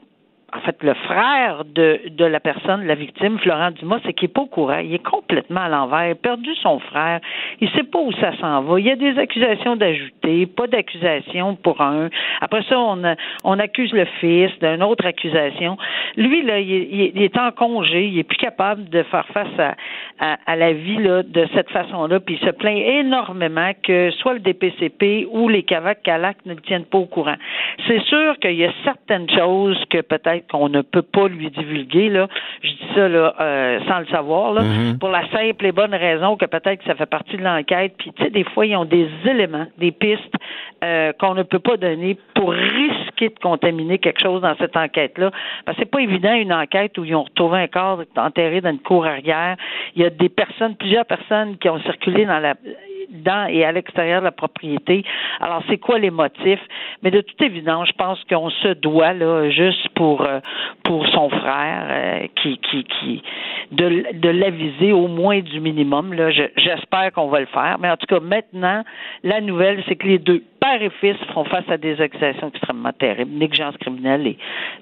en 0.53 0.61
fait, 0.61 0.81
le 0.81 0.93
frère 0.93 1.65
de, 1.65 1.99
de 2.09 2.23
la 2.23 2.39
personne, 2.39 2.87
la 2.87 2.95
victime, 2.95 3.37
Florent 3.39 3.71
Dumas, 3.71 3.99
c'est 4.05 4.13
qu'il 4.13 4.29
n'est 4.29 4.33
pas 4.33 4.41
au 4.41 4.45
courant. 4.45 4.77
Il 4.77 4.93
est 4.93 5.05
complètement 5.05 5.59
à 5.59 5.67
l'envers. 5.67 6.07
Il 6.07 6.11
a 6.11 6.15
perdu 6.15 6.55
son 6.61 6.79
frère. 6.79 7.19
Il 7.59 7.69
sait 7.71 7.83
pas 7.83 7.99
où 7.99 8.13
ça 8.13 8.31
s'en 8.37 8.61
va. 8.61 8.79
Il 8.79 8.85
y 8.85 8.91
a 8.91 8.95
des 8.95 9.19
accusations 9.19 9.75
d'ajouter, 9.75 10.45
pas 10.45 10.67
d'accusations 10.67 11.55
pour 11.55 11.81
un. 11.81 12.09
Après 12.39 12.63
ça, 12.69 12.79
on, 12.79 13.01
on 13.43 13.59
accuse 13.59 13.91
le 13.91 14.05
fils 14.21 14.49
d'une 14.59 14.83
autre 14.83 15.05
accusation. 15.05 15.77
Lui, 16.15 16.41
là, 16.43 16.59
il 16.59 17.21
est 17.21 17.37
en 17.37 17.51
congé. 17.51 18.07
Il 18.07 18.17
est 18.17 18.23
plus 18.23 18.37
capable 18.37 18.87
de 18.87 19.03
faire 19.03 19.27
face 19.33 19.59
à, 19.59 19.75
à, 20.19 20.37
à 20.45 20.55
la 20.55 20.71
vie 20.71 20.97
là, 20.97 21.23
de 21.23 21.45
cette 21.53 21.69
façon-là. 21.71 22.21
Puis 22.21 22.39
il 22.41 22.45
se 22.45 22.51
plaint 22.51 22.77
énormément 22.77 23.71
que 23.83 24.11
soit 24.11 24.35
le 24.35 24.39
DPCP 24.39 25.27
ou 25.29 25.49
les 25.49 25.63
CAVAC-CALAC 25.63 26.37
ne 26.45 26.53
le 26.53 26.61
tiennent 26.61 26.85
pas 26.85 26.99
au 26.99 27.05
courant. 27.05 27.35
C'est 27.85 28.01
sûr 28.03 28.39
qu'il 28.39 28.55
y 28.55 28.63
a 28.63 28.71
certaines 28.85 29.29
choses 29.29 29.83
que 29.89 29.99
peut-être 29.99 30.36
qu'on 30.51 30.69
ne 30.69 30.81
peut 30.81 31.01
pas 31.01 31.27
lui 31.27 31.49
divulguer. 31.51 32.09
Là. 32.09 32.27
Je 32.63 32.69
dis 32.69 32.88
ça 32.95 33.07
là, 33.07 33.33
euh, 33.39 33.79
sans 33.88 33.99
le 33.99 34.05
savoir, 34.07 34.53
là, 34.53 34.61
Mhm. 34.61 34.99
pour 34.99 35.09
la 35.09 35.27
simple 35.29 35.65
et 35.65 35.71
bonne 35.71 35.93
raison 35.95 36.35
que 36.38 36.45
peut-être 36.45 36.79
que 36.79 36.85
ça 36.85 36.95
fait 36.95 37.05
partie 37.05 37.38
de 37.38 37.43
l'enquête. 37.43 37.93
Puis, 37.97 38.11
tu 38.13 38.23
sais, 38.23 38.29
des 38.29 38.43
fois, 38.43 38.65
ils 38.65 38.75
ont 38.75 38.85
des 38.85 39.09
éléments, 39.25 39.67
des 39.77 39.91
pistes 39.91 40.33
euh, 40.83 41.11
qu'on 41.19 41.33
ne 41.33 41.43
peut 41.43 41.59
pas 41.59 41.77
donner 41.77 42.17
pour 42.35 42.51
risquer 42.51 43.29
de 43.29 43.39
contaminer 43.41 43.97
quelque 43.97 44.21
chose 44.21 44.41
dans 44.41 44.55
cette 44.57 44.77
enquête-là. 44.77 45.31
Parce 45.65 45.75
que 45.77 45.83
c'est 45.83 45.89
pas 45.91 46.01
évident 46.01 46.33
une 46.33 46.53
enquête 46.53 46.97
où 46.97 47.03
ils 47.03 47.15
ont 47.15 47.23
retrouvé 47.23 47.59
un 47.59 47.67
corps 47.67 48.03
enterré 48.15 48.61
dans 48.61 48.69
une 48.69 48.79
cour 48.79 49.05
arrière. 49.05 49.55
Il 49.95 50.03
y 50.03 50.05
a 50.05 50.09
des 50.11 50.29
personnes, 50.29 50.75
plusieurs 50.75 51.05
personnes 51.05 51.57
qui 51.57 51.69
ont 51.69 51.79
circulé 51.79 52.25
dans 52.25 52.39
la 52.39 52.53
dans 53.09 53.47
et 53.47 53.63
à 53.65 53.71
l'extérieur 53.71 54.21
de 54.21 54.25
la 54.25 54.31
propriété. 54.31 55.03
Alors, 55.39 55.63
c'est 55.69 55.77
quoi 55.77 55.99
les 55.99 56.11
motifs? 56.11 56.61
Mais 57.03 57.11
de 57.11 57.21
toute 57.21 57.41
évidence, 57.41 57.87
je 57.89 57.93
pense 57.93 58.23
qu'on 58.29 58.49
se 58.49 58.69
doit, 58.69 59.13
là, 59.13 59.49
juste 59.49 59.87
pour 59.95 60.21
euh, 60.21 60.39
pour 60.83 61.07
son 61.07 61.29
frère, 61.29 61.85
euh, 61.89 62.27
qui, 62.35 62.57
qui, 62.59 62.83
qui 62.83 63.23
de, 63.71 64.29
l'aviser 64.29 64.91
au 64.93 65.07
moins 65.07 65.39
du 65.39 65.59
minimum. 65.59 66.13
Là, 66.13 66.29
Je- 66.31 66.43
j'espère 66.57 67.11
qu'on 67.13 67.27
va 67.27 67.39
le 67.39 67.45
faire. 67.47 67.77
Mais 67.79 67.89
en 67.89 67.97
tout 67.97 68.05
cas, 68.07 68.19
maintenant, 68.19 68.83
la 69.23 69.41
nouvelle, 69.41 69.83
c'est 69.87 69.95
que 69.95 70.07
les 70.07 70.19
deux, 70.19 70.43
père 70.59 70.81
et 70.81 70.89
fils, 71.01 71.17
font 71.33 71.43
face 71.45 71.67
à 71.69 71.77
des 71.77 71.99
accusations 72.01 72.49
extrêmement 72.49 72.91
terribles, 72.93 73.31
négligence 73.31 73.77
criminelle, 73.77 74.27
et 74.27 74.37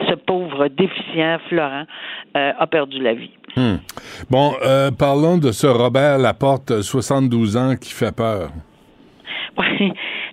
ce 0.07 0.13
pauvre 0.15 0.67
déficient 0.67 1.37
Florent 1.49 1.83
euh, 2.37 2.53
a 2.57 2.67
perdu 2.67 2.99
la 2.99 3.13
vie. 3.13 3.31
Hmm. 3.55 3.75
Bon, 4.29 4.53
euh, 4.63 4.91
parlons 4.91 5.37
de 5.37 5.51
ce 5.51 5.67
Robert 5.67 6.17
Laporte, 6.17 6.81
72 6.81 7.55
ans, 7.57 7.75
qui 7.75 7.91
fait 7.93 8.13
peur. 8.13 8.49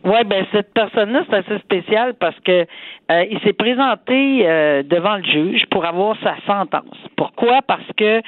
Oui, 0.05 0.25
ben 0.27 0.45
cette 0.51 0.75
personne-là, 0.75 1.25
c'est 1.29 1.37
assez 1.37 1.59
spécial 1.59 2.15
parce 2.15 2.39
que 2.41 2.67
euh, 3.11 3.25
il 3.31 3.39
s'est 3.41 3.53
présenté 3.53 4.43
euh, 4.45 4.83
devant 4.83 5.17
le 5.17 5.23
juge 5.23 5.67
pour 5.71 5.85
avoir 5.85 6.17
sa 6.23 6.35
sentence. 6.45 6.97
Pourquoi? 7.17 7.63
Parce 7.63 7.87
que 7.97 8.21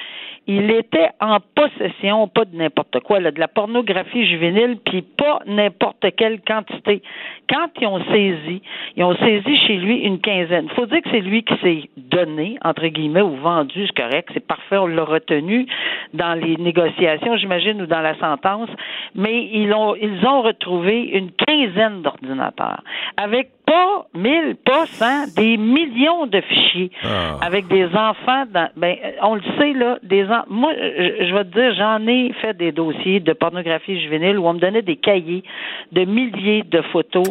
il 0.47 0.69
était 0.69 1.09
en 1.19 1.39
possession, 1.55 2.27
pas 2.27 2.45
de 2.45 2.55
n'importe 2.55 2.99
quoi, 2.99 3.19
là, 3.19 3.31
de 3.31 3.39
la 3.39 3.47
pornographie 3.47 4.27
juvénile, 4.27 4.77
puis 4.85 5.01
pas 5.01 5.39
n'importe 5.47 6.05
quelle 6.15 6.39
quantité. 6.41 7.01
Quand 7.49 7.69
ils 7.81 7.87
ont 7.87 8.03
saisi, 8.05 8.61
ils 8.95 9.03
ont 9.03 9.15
saisi 9.15 9.57
chez 9.65 9.77
lui 9.77 10.01
une 10.01 10.19
quinzaine. 10.19 10.69
faut 10.75 10.85
dire 10.85 11.01
que 11.01 11.09
c'est 11.09 11.21
lui 11.21 11.43
qui 11.43 11.55
s'est 11.63 11.89
donné, 11.97 12.59
entre 12.63 12.85
guillemets, 12.87 13.23
ou 13.23 13.35
vendu, 13.37 13.87
c'est 13.87 14.03
correct, 14.03 14.29
c'est 14.35 14.45
parfait, 14.45 14.77
on 14.77 14.85
l'a 14.85 15.03
retenu 15.03 15.65
dans 16.13 16.35
les 16.39 16.57
négociations, 16.57 17.37
j'imagine, 17.37 17.81
ou 17.81 17.87
dans 17.87 18.01
la 18.01 18.15
sentence, 18.19 18.69
mais 19.15 19.49
ils 19.51 19.73
ont, 19.73 19.95
ils 19.95 20.27
ont 20.27 20.43
retrouvé 20.43 21.09
une 21.13 21.31
quinzaine 21.31 21.64
d'ordinateurs 21.67 22.81
avec 23.17 23.49
pas 23.65 24.05
mille, 24.13 24.55
pas 24.63 24.85
cent, 24.85 25.25
des 25.35 25.57
millions 25.57 26.27
de 26.27 26.39
fichiers 26.41 26.91
Ah. 27.03 27.37
avec 27.41 27.67
des 27.67 27.85
enfants. 27.95 28.43
Dans, 28.53 28.69
ben, 28.77 28.95
on 29.23 29.35
le 29.35 29.41
sait 29.57 29.73
là, 29.73 29.97
des 30.03 30.23
en- 30.29 30.43
moi, 30.47 30.71
je, 30.77 31.25
je 31.25 31.33
vais 31.33 31.43
te 31.45 31.49
dire, 31.59 31.73
j'en 31.75 32.05
ai 32.05 32.31
fait 32.41 32.55
des 32.55 32.71
dossiers 32.71 33.19
de 33.21 33.33
pornographie 33.33 33.99
juvénile 33.99 34.37
où 34.37 34.45
on 34.47 34.53
me 34.53 34.59
donnait 34.59 34.83
des 34.83 34.97
cahiers 34.97 35.43
de 35.91 36.05
milliers 36.05 36.61
de 36.63 36.81
photos. 36.83 37.25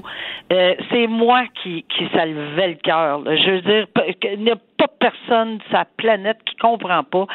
Euh, 0.53 0.74
c'est 0.91 1.07
moi 1.07 1.43
qui 1.62 1.85
qui 1.89 2.05
ça 2.12 2.26
levait 2.26 2.68
le 2.68 2.74
cœur. 2.82 3.20
Je 3.26 3.51
veux 3.53 3.61
dire, 3.61 3.87
il 4.32 4.41
n'y 4.43 4.51
a 4.51 4.57
pas 4.76 4.89
personne 4.99 5.61
sur 5.68 5.78
la 5.78 5.85
planète 5.97 6.39
qui 6.47 6.57
comprend 6.57 7.05
pas, 7.05 7.26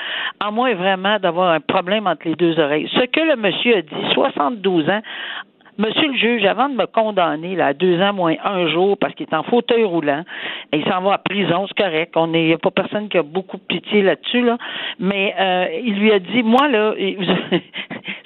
à 0.41 0.51
moins 0.51 0.73
vraiment 0.75 1.19
d'avoir 1.19 1.51
un 1.53 1.61
problème 1.61 2.05
entre 2.05 2.27
les 2.27 2.35
deux 2.35 2.59
oreilles. 2.59 2.89
Ce 2.93 3.05
que 3.05 3.21
le 3.21 3.37
monsieur 3.37 3.77
a 3.77 3.81
dit, 3.81 4.13
72 4.13 4.89
ans, 4.89 5.01
Monsieur 5.79 6.09
le 6.09 6.17
juge, 6.17 6.43
avant 6.43 6.67
de 6.67 6.75
me 6.75 6.85
condamner 6.87 7.55
là, 7.55 7.67
à 7.67 7.73
deux 7.73 8.01
ans 8.01 8.11
moins 8.11 8.35
un 8.43 8.67
jour 8.67 8.97
parce 8.97 9.13
qu'il 9.13 9.25
est 9.25 9.33
en 9.33 9.43
fauteuil 9.43 9.85
roulant, 9.85 10.25
il 10.73 10.83
s'en 10.83 10.99
va 10.99 11.13
à 11.13 11.17
prison, 11.19 11.67
c'est 11.67 11.81
correct. 11.81 12.11
On 12.17 12.33
a 12.33 12.57
pas 12.57 12.71
personne 12.71 13.07
qui 13.07 13.17
a 13.17 13.23
beaucoup 13.23 13.55
de 13.55 13.61
pitié 13.61 14.01
là-dessus, 14.01 14.41
là. 14.41 14.57
Mais 14.99 15.33
euh, 15.39 15.67
il 15.85 15.95
lui 15.95 16.11
a 16.11 16.19
dit, 16.19 16.43
moi 16.43 16.67
là, 16.67 16.93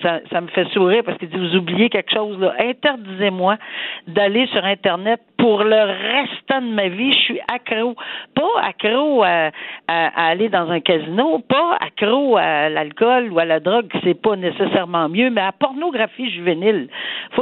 ça, 0.32 0.42
me 0.42 0.48
fait 0.48 0.68
sourire 0.70 1.04
parce 1.06 1.20
qu'il 1.20 1.30
dit, 1.30 1.38
vous 1.38 1.56
oubliez 1.56 1.90
quelque 1.90 2.12
chose 2.12 2.40
là. 2.40 2.56
Interdisez-moi 2.60 3.58
d'aller 4.08 4.48
sur 4.48 4.66
Internet 4.66 5.22
pour 5.38 5.64
le 5.64 5.76
restant 5.76 6.62
de 6.62 6.74
ma 6.74 6.88
vie. 6.88 7.12
Je 7.14 7.20
suis 7.20 7.40
accro, 7.54 7.96
pas 8.34 8.62
accro 8.64 9.24
à, 9.24 9.52
aller 9.88 10.50
dans 10.50 10.70
un 10.70 10.80
casino, 10.80 11.40
pas 11.40 11.78
accro 11.80 12.38
à 12.38 12.70
l'alcool 12.70 13.32
ou 13.32 13.40
à 13.40 13.46
la 13.46 13.60
drogue, 13.60 13.92
c'est 14.04 14.20
pas 14.20 14.36
nécessairement 14.36 15.10
mieux, 15.10 15.30
mais 15.30 15.42
à 15.42 15.52
pornographie 15.52 16.32
juvénile, 16.32 16.88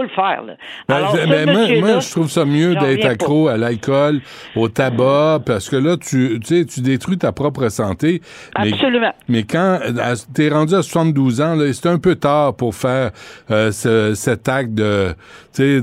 le 0.01 0.09
faire. 0.09 0.43
Là. 0.45 0.53
Ben, 0.87 0.95
Alors, 0.95 1.13
ben, 1.13 1.79
moi, 1.79 1.99
je 1.99 2.11
trouve 2.11 2.29
ça 2.29 2.45
mieux 2.45 2.75
d'être 2.75 3.05
accro 3.05 3.47
à 3.47 3.57
l'alcool, 3.57 4.21
au 4.55 4.67
tabac, 4.69 5.41
parce 5.45 5.69
que 5.69 5.75
là, 5.75 5.97
tu, 5.97 6.39
tu 6.45 6.59
sais, 6.59 6.65
tu 6.65 6.81
détruis 6.81 7.17
ta 7.17 7.31
propre 7.31 7.69
santé. 7.69 8.21
Mais, 8.59 8.73
Absolument. 8.73 9.13
Mais 9.27 9.43
quand 9.43 9.79
à- 9.99 10.13
t'es 10.33 10.49
rendu 10.49 10.75
à 10.75 10.81
72 10.81 11.41
ans, 11.41 11.57
c'est 11.73 11.87
un 11.87 11.97
peu 11.99 12.15
tard 12.15 12.55
pour 12.55 12.75
faire 12.75 13.11
euh, 13.49 13.71
ce- 13.71 14.13
cet 14.13 14.47
acte 14.49 14.73
de, 14.73 15.13
tu 15.53 15.81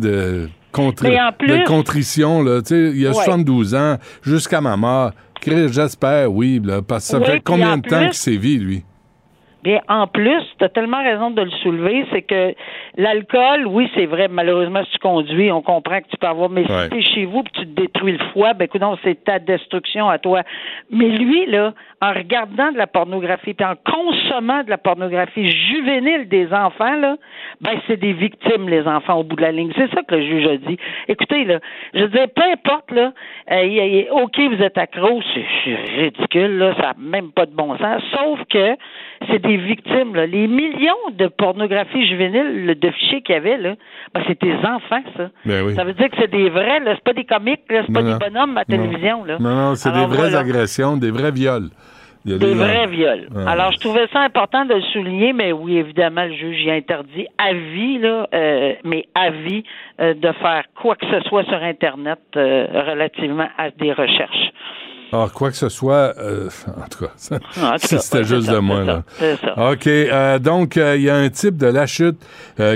Mais 1.41 1.57
plus- 1.57 1.65
contrition. 1.65 2.43
Là, 2.43 2.61
tu 2.63 2.69
sais, 2.69 2.91
il 2.95 3.01
y 3.01 3.07
a 3.07 3.11
Ouais. 3.11 3.15
72 3.15 3.75
ans, 3.75 3.97
jusqu'à 4.23 4.61
ma 4.61 4.77
mort. 4.77 5.13
J'espère, 5.47 6.33
oui, 6.33 6.61
là, 6.63 6.83
parce 6.83 7.07
que 7.07 7.11
ça 7.13 7.19
Oui, 7.19 7.25
fait 7.25 7.41
combien 7.41 7.75
en 7.75 7.77
de 7.79 7.89
temps 7.89 8.05
qu'il 8.05 8.13
sévit, 8.15 8.59
lui? 8.59 8.85
Bien, 9.69 9.83
en 9.89 10.07
plus, 10.07 10.41
tu 10.59 10.65
as 10.65 10.71
tellement 10.71 11.03
raison 11.03 11.31
de 11.31 11.43
le 11.43 11.51
soulever, 11.63 12.07
c'est 12.11 12.23
que 12.23 12.55
l'alcool, 12.97 13.67
oui, 13.67 13.91
c'est 13.95 14.07
vrai, 14.07 14.27
malheureusement, 14.27 14.83
si 14.85 14.93
tu 14.93 14.99
conduis, 14.99 15.53
on 15.53 15.61
comprend 15.61 16.01
que 16.01 16.09
tu 16.09 16.17
peux 16.17 16.27
avoir, 16.27 16.49
mais 16.49 16.63
Ouais. 16.63 16.85
si 16.85 16.89
tu 16.89 16.97
es 16.97 17.03
chez 17.03 17.25
vous 17.27 17.41
et 17.41 17.51
tu 17.53 17.67
te 17.67 17.81
détruis 17.83 18.13
le 18.13 18.25
foie, 18.33 18.55
ben 18.55 18.65
écoute, 18.65 18.81
c'est 19.05 19.23
ta 19.25 19.39
destruction 19.39 20.09
à 20.09 20.17
toi. 20.19 20.41
Mais 20.91 21.11
lui, 21.11 21.45
là, 21.45 21.75
en 22.01 22.15
regardant 22.15 22.73
de 22.73 22.79
la 22.79 22.87
pornographie 22.87 23.53
puis 23.53 23.67
en 23.67 23.75
consommant 23.85 24.63
de 24.65 24.71
la 24.71 24.79
pornographie 24.79 25.51
juvénile 25.51 26.29
des 26.29 26.51
enfants, 26.51 26.95
là, 26.97 27.17
ben 27.61 27.79
c'est 27.87 27.99
des 27.99 28.15
victimes, 28.15 28.71
les 28.71 28.87
enfants, 28.87 29.17
au 29.21 29.25
bout 29.25 29.37
de 29.37 29.43
la 29.43 29.53
ligne. 29.53 29.73
C'est 29.77 29.91
ça 29.93 30.01
que 30.03 30.15
le 30.15 30.23
juge 30.23 30.47
a 30.47 30.57
dit. 30.57 30.79
Écoutez, 31.09 31.45
là, 31.45 31.59
je 31.93 32.05
dire, 32.05 32.27
peu 32.35 32.43
importe, 32.43 32.91
là, 32.93 33.13
euh, 33.53 34.05
OK, 34.13 34.39
vous 34.39 34.63
êtes 34.63 34.79
accro, 34.79 35.21
c'est 35.35 35.45
c'est 35.65 35.75
ridicule, 36.01 36.57
là, 36.57 36.75
ça 36.77 36.83
n'a 36.83 36.95
même 36.99 37.33
pas 37.33 37.45
de 37.45 37.53
bon 37.55 37.77
sens, 37.77 38.03
sauf 38.17 38.41
que 38.49 38.77
c'est 39.27 39.41
des 39.41 39.57
victimes, 39.57 40.15
là. 40.15 40.27
Les 40.27 40.47
millions 40.47 40.95
de 41.13 41.27
pornographie 41.27 42.07
juvénile, 42.07 42.67
là, 42.67 42.75
de 42.75 42.91
fichiers 42.91 43.23
qu'il 43.23 43.35
y 43.35 43.39
avait, 43.39 43.57
là, 43.59 43.75
ben, 44.15 44.23
c'est 44.27 44.41
des 44.41 44.55
enfants, 44.55 45.03
ça. 45.17 45.31
Ben 45.45 45.65
oui. 45.67 45.75
Ça 45.75 45.85
veut 45.85 45.93
dire 45.95 46.09
que 46.11 46.17
c'est 46.19 46.31
des 46.31 46.49
vrais, 46.51 46.81
là, 46.81 46.95
c'est 46.95 47.05
pas 47.05 47.13
des 47.13 47.25
comiques, 47.25 47.63
là, 47.71 47.83
c'est 47.87 47.93
pas 47.93 48.03
Non, 48.03 48.17
des 48.17 48.31
bonhommes 48.31 48.57
à 48.59 48.65
télévision, 48.65 49.25
là. 49.25 49.37
Non, 49.41 49.55
non, 49.55 49.75
c'est 49.75 49.93
des 49.93 50.07
vraies 50.07 50.31
voilà. 50.31 50.39
agressions, 50.41 50.97
des 50.97 51.11
vrais 51.11 51.33
viols. 51.33 51.69
Il 52.25 52.33
y 52.33 52.35
a 52.35 52.39
Des 52.39 52.47
des- 52.49 52.55
vrais 52.55 52.87
viols. 52.89 53.29
Ah. 53.35 53.53
Alors, 53.53 53.73
je 53.73 53.79
trouvais 53.79 54.07
ça 54.13 54.21
important 54.21 54.65
de 54.65 54.75
le 54.75 54.81
souligner, 54.93 55.33
mais 55.33 55.53
oui, 55.53 55.79
évidemment, 55.79 56.25
le 56.25 56.33
juge 56.35 56.63
y 56.65 56.71
a 56.71 56.75
interdit 56.75 57.27
à 57.39 57.55
vie, 57.55 57.99
là, 57.99 58.29
euh, 58.35 58.75
mais 58.85 59.05
à 59.15 59.31
vie, 59.31 59.63
euh, 60.01 60.15
de 60.15 60.33
faire 60.33 60.65
quoi 60.81 60.97
que 60.97 61.07
ce 61.07 61.21
soit 61.29 61.45
sur 61.45 61.63
Internet 61.63 62.19
euh, 62.37 62.67
relativement 62.91 63.49
à 63.57 63.71
des 63.71 63.93
recherches. 63.93 64.51
Ah, 65.13 65.27
quoi 65.35 65.51
que 65.51 65.57
ce 65.57 65.69
soit, 65.69 66.15
euh, 66.19 66.49
en 66.69 66.89
tout 66.89 67.05
cas, 67.07 67.13
ça- 67.17 67.39
cas, 67.39 67.79
c'était 67.79 68.25
juste 68.25 68.47
ça, 68.47 68.53
de 68.55 68.59
moi. 68.59 68.85
Là. 68.85 69.03
ça. 69.19 69.71
OK. 69.73 69.87
euh, 69.87 70.39
donc, 70.39 70.77
euh, 70.77 70.97
il 70.97 71.03
y 71.03 71.11
a 71.11 71.17
un 71.17 71.29
type 71.31 71.57
de 71.57 71.67
la 71.67 71.87
chute 71.87 72.19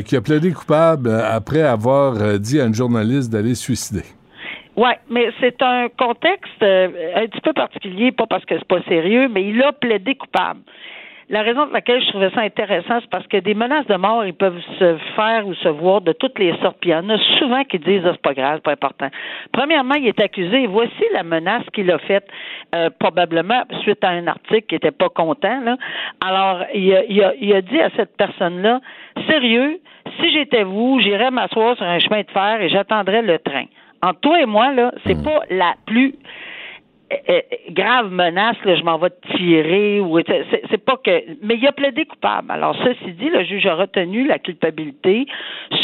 qui 0.06 0.16
a 0.16 0.20
plaidé 0.20 0.52
coupable 0.52 1.10
après 1.10 1.62
avoir 1.62 2.38
dit 2.38 2.60
à 2.60 2.64
une 2.64 2.74
journaliste 2.74 3.30
d'aller 3.30 3.54
se 3.54 3.62
suicider. 3.64 4.04
Ouais, 4.76 4.98
mais 5.10 5.28
c'est 5.40 5.60
un 5.60 5.88
contexte 5.98 6.62
un 6.62 7.26
petit 7.26 7.40
peu 7.42 7.52
particulier, 7.52 8.10
pas 8.12 8.26
parce 8.26 8.44
que 8.46 8.54
c'est 8.58 8.66
pas 8.68 8.82
sérieux, 8.88 9.28
mais 9.28 9.44
il 9.46 9.62
a 9.62 9.72
plaidé 9.72 10.14
coupable. 10.14 10.60
La 11.32 11.40
raison 11.40 11.64
pour 11.64 11.72
laquelle 11.72 12.02
je 12.02 12.08
trouvais 12.10 12.28
ça 12.32 12.42
intéressant, 12.42 13.00
c'est 13.00 13.08
parce 13.08 13.26
que 13.26 13.38
des 13.38 13.54
menaces 13.54 13.86
de 13.86 13.96
mort, 13.96 14.22
ils 14.26 14.34
peuvent 14.34 14.60
se 14.78 14.98
faire 15.16 15.46
ou 15.46 15.54
se 15.54 15.68
voir 15.68 16.02
de 16.02 16.12
toutes 16.12 16.38
les 16.38 16.54
sortes. 16.58 16.76
Puis 16.78 16.90
il 16.90 16.92
y 16.92 16.94
en 16.94 17.08
a 17.08 17.16
souvent 17.38 17.64
qui 17.64 17.78
disent, 17.78 18.02
ah, 18.04 18.10
c'est 18.12 18.20
pas 18.20 18.34
grave, 18.34 18.56
c'est 18.56 18.64
pas 18.64 18.72
important. 18.72 19.08
Premièrement, 19.50 19.94
il 19.94 20.06
est 20.06 20.20
accusé. 20.20 20.66
Voici 20.66 21.02
la 21.14 21.22
menace 21.22 21.64
qu'il 21.72 21.90
a 21.90 21.98
faite, 22.00 22.28
euh, 22.74 22.90
probablement 23.00 23.62
suite 23.80 24.04
à 24.04 24.10
un 24.10 24.26
article 24.26 24.66
qui 24.68 24.74
était 24.74 24.90
pas 24.90 25.08
content. 25.08 25.58
Là. 25.62 25.78
Alors, 26.20 26.66
il 26.74 26.94
a, 26.94 27.04
il, 27.06 27.24
a, 27.24 27.32
il 27.40 27.54
a 27.54 27.62
dit 27.62 27.80
à 27.80 27.88
cette 27.96 28.14
personne-là, 28.18 28.82
sérieux, 29.26 29.80
si 30.20 30.30
j'étais 30.32 30.64
vous, 30.64 31.00
j'irais 31.00 31.30
m'asseoir 31.30 31.76
sur 31.78 31.86
un 31.86 31.98
chemin 31.98 32.20
de 32.20 32.30
fer 32.30 32.60
et 32.60 32.68
j'attendrais 32.68 33.22
le 33.22 33.38
train. 33.38 33.64
Entre 34.02 34.20
toi 34.20 34.38
et 34.38 34.46
moi, 34.46 34.70
là, 34.74 34.92
c'est 35.06 35.24
pas 35.24 35.40
la 35.48 35.76
plus 35.86 36.14
grave 37.70 38.10
menace, 38.10 38.56
là, 38.64 38.76
je 38.76 38.82
m'en 38.82 38.98
vais 38.98 39.10
tirer 39.36 40.00
ou 40.00 40.18
c'est 40.26 40.62
c'est 40.70 40.84
pas 40.84 40.96
que 40.96 41.10
mais 41.42 41.56
il 41.56 41.66
a 41.66 41.72
plaidé 41.72 42.04
coupable. 42.04 42.50
Alors 42.50 42.76
ceci 42.82 43.12
dit, 43.12 43.28
le 43.28 43.44
juge 43.44 43.66
a 43.66 43.74
retenu 43.74 44.26
la 44.26 44.38
culpabilité 44.38 45.26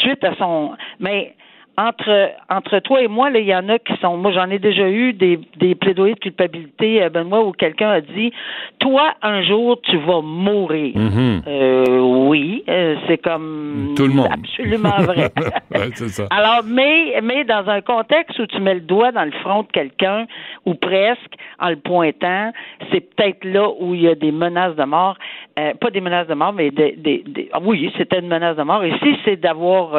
suite 0.00 0.24
à 0.24 0.34
son 0.36 0.72
mais 1.00 1.34
entre 1.78 2.30
entre 2.50 2.80
toi 2.80 3.00
et 3.02 3.06
moi, 3.06 3.30
il 3.32 3.44
y 3.46 3.54
en 3.54 3.68
a 3.68 3.78
qui 3.78 3.94
sont. 4.02 4.16
Moi, 4.16 4.32
j'en 4.32 4.50
ai 4.50 4.58
déjà 4.58 4.88
eu 4.88 5.12
des, 5.12 5.38
des 5.58 5.76
plaidoyers 5.76 6.14
de 6.14 6.18
culpabilité, 6.18 7.00
euh, 7.04 7.08
Benoît, 7.08 7.44
où 7.44 7.52
quelqu'un 7.52 7.90
a 7.90 8.00
dit 8.00 8.32
Toi, 8.80 9.12
un 9.22 9.42
jour, 9.42 9.80
tu 9.82 9.96
vas 9.98 10.20
mourir. 10.20 10.96
Mhm. 10.96 11.42
Euh, 11.46 12.00
oui, 12.00 12.64
euh, 12.68 12.96
c'est 13.06 13.18
comme 13.18 13.94
Tout 13.96 14.08
le 14.08 14.12
monde. 14.14 14.26
absolument 14.32 14.96
vrai. 15.02 15.30
Ouais, 15.70 15.94
ça. 15.94 16.24
Alors, 16.30 16.64
mais, 16.66 17.20
mais 17.22 17.44
dans 17.44 17.68
un 17.68 17.80
contexte 17.82 18.38
où 18.40 18.46
tu 18.46 18.58
mets 18.60 18.74
le 18.74 18.80
doigt 18.80 19.12
dans 19.12 19.24
le 19.24 19.30
front 19.42 19.62
de 19.62 19.68
quelqu'un, 19.68 20.26
ou 20.66 20.74
presque, 20.74 21.34
en 21.60 21.68
le 21.68 21.76
pointant, 21.76 22.52
c'est 22.90 23.00
peut-être 23.14 23.44
là 23.44 23.68
où 23.78 23.94
il 23.94 24.02
y 24.02 24.08
a 24.08 24.14
des 24.16 24.32
menaces 24.32 24.74
de 24.74 24.84
mort. 24.84 25.16
Euh, 25.58 25.74
pas 25.74 25.90
des 25.90 26.00
menaces 26.00 26.26
de 26.26 26.34
mort, 26.34 26.52
mais 26.54 26.70
des, 26.70 26.92
des, 26.96 27.22
des- 27.26 27.48
ah 27.52 27.58
oui, 27.62 27.92
c'était 27.98 28.18
une 28.18 28.28
menace 28.28 28.56
de 28.56 28.62
mort. 28.62 28.84
Ici, 28.84 29.16
c'est 29.24 29.36
d'avoir 29.36 29.90